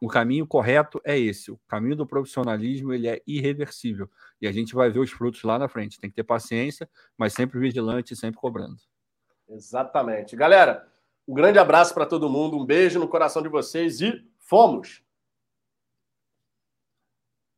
o 0.00 0.06
caminho 0.06 0.46
correto 0.46 1.00
é 1.04 1.18
esse. 1.18 1.50
O 1.50 1.58
caminho 1.66 1.96
do 1.96 2.06
profissionalismo 2.06 2.92
ele 2.92 3.08
é 3.08 3.20
irreversível. 3.26 4.08
E 4.40 4.46
a 4.46 4.52
gente 4.52 4.76
vai 4.76 4.88
ver 4.90 5.00
os 5.00 5.10
frutos 5.10 5.42
lá 5.42 5.58
na 5.58 5.66
frente. 5.66 5.98
Tem 5.98 6.08
que 6.08 6.14
ter 6.14 6.22
paciência, 6.22 6.88
mas 7.16 7.32
sempre 7.32 7.58
vigilante 7.58 8.14
e 8.14 8.16
sempre 8.16 8.40
cobrando. 8.40 8.76
Exatamente. 9.48 10.36
Galera, 10.36 10.86
um 11.26 11.34
grande 11.34 11.58
abraço 11.58 11.94
para 11.94 12.06
todo 12.06 12.28
mundo, 12.28 12.56
um 12.56 12.64
beijo 12.64 12.98
no 12.98 13.08
coração 13.08 13.42
de 13.42 13.48
vocês 13.48 14.00
e 14.00 14.24
fomos! 14.38 15.02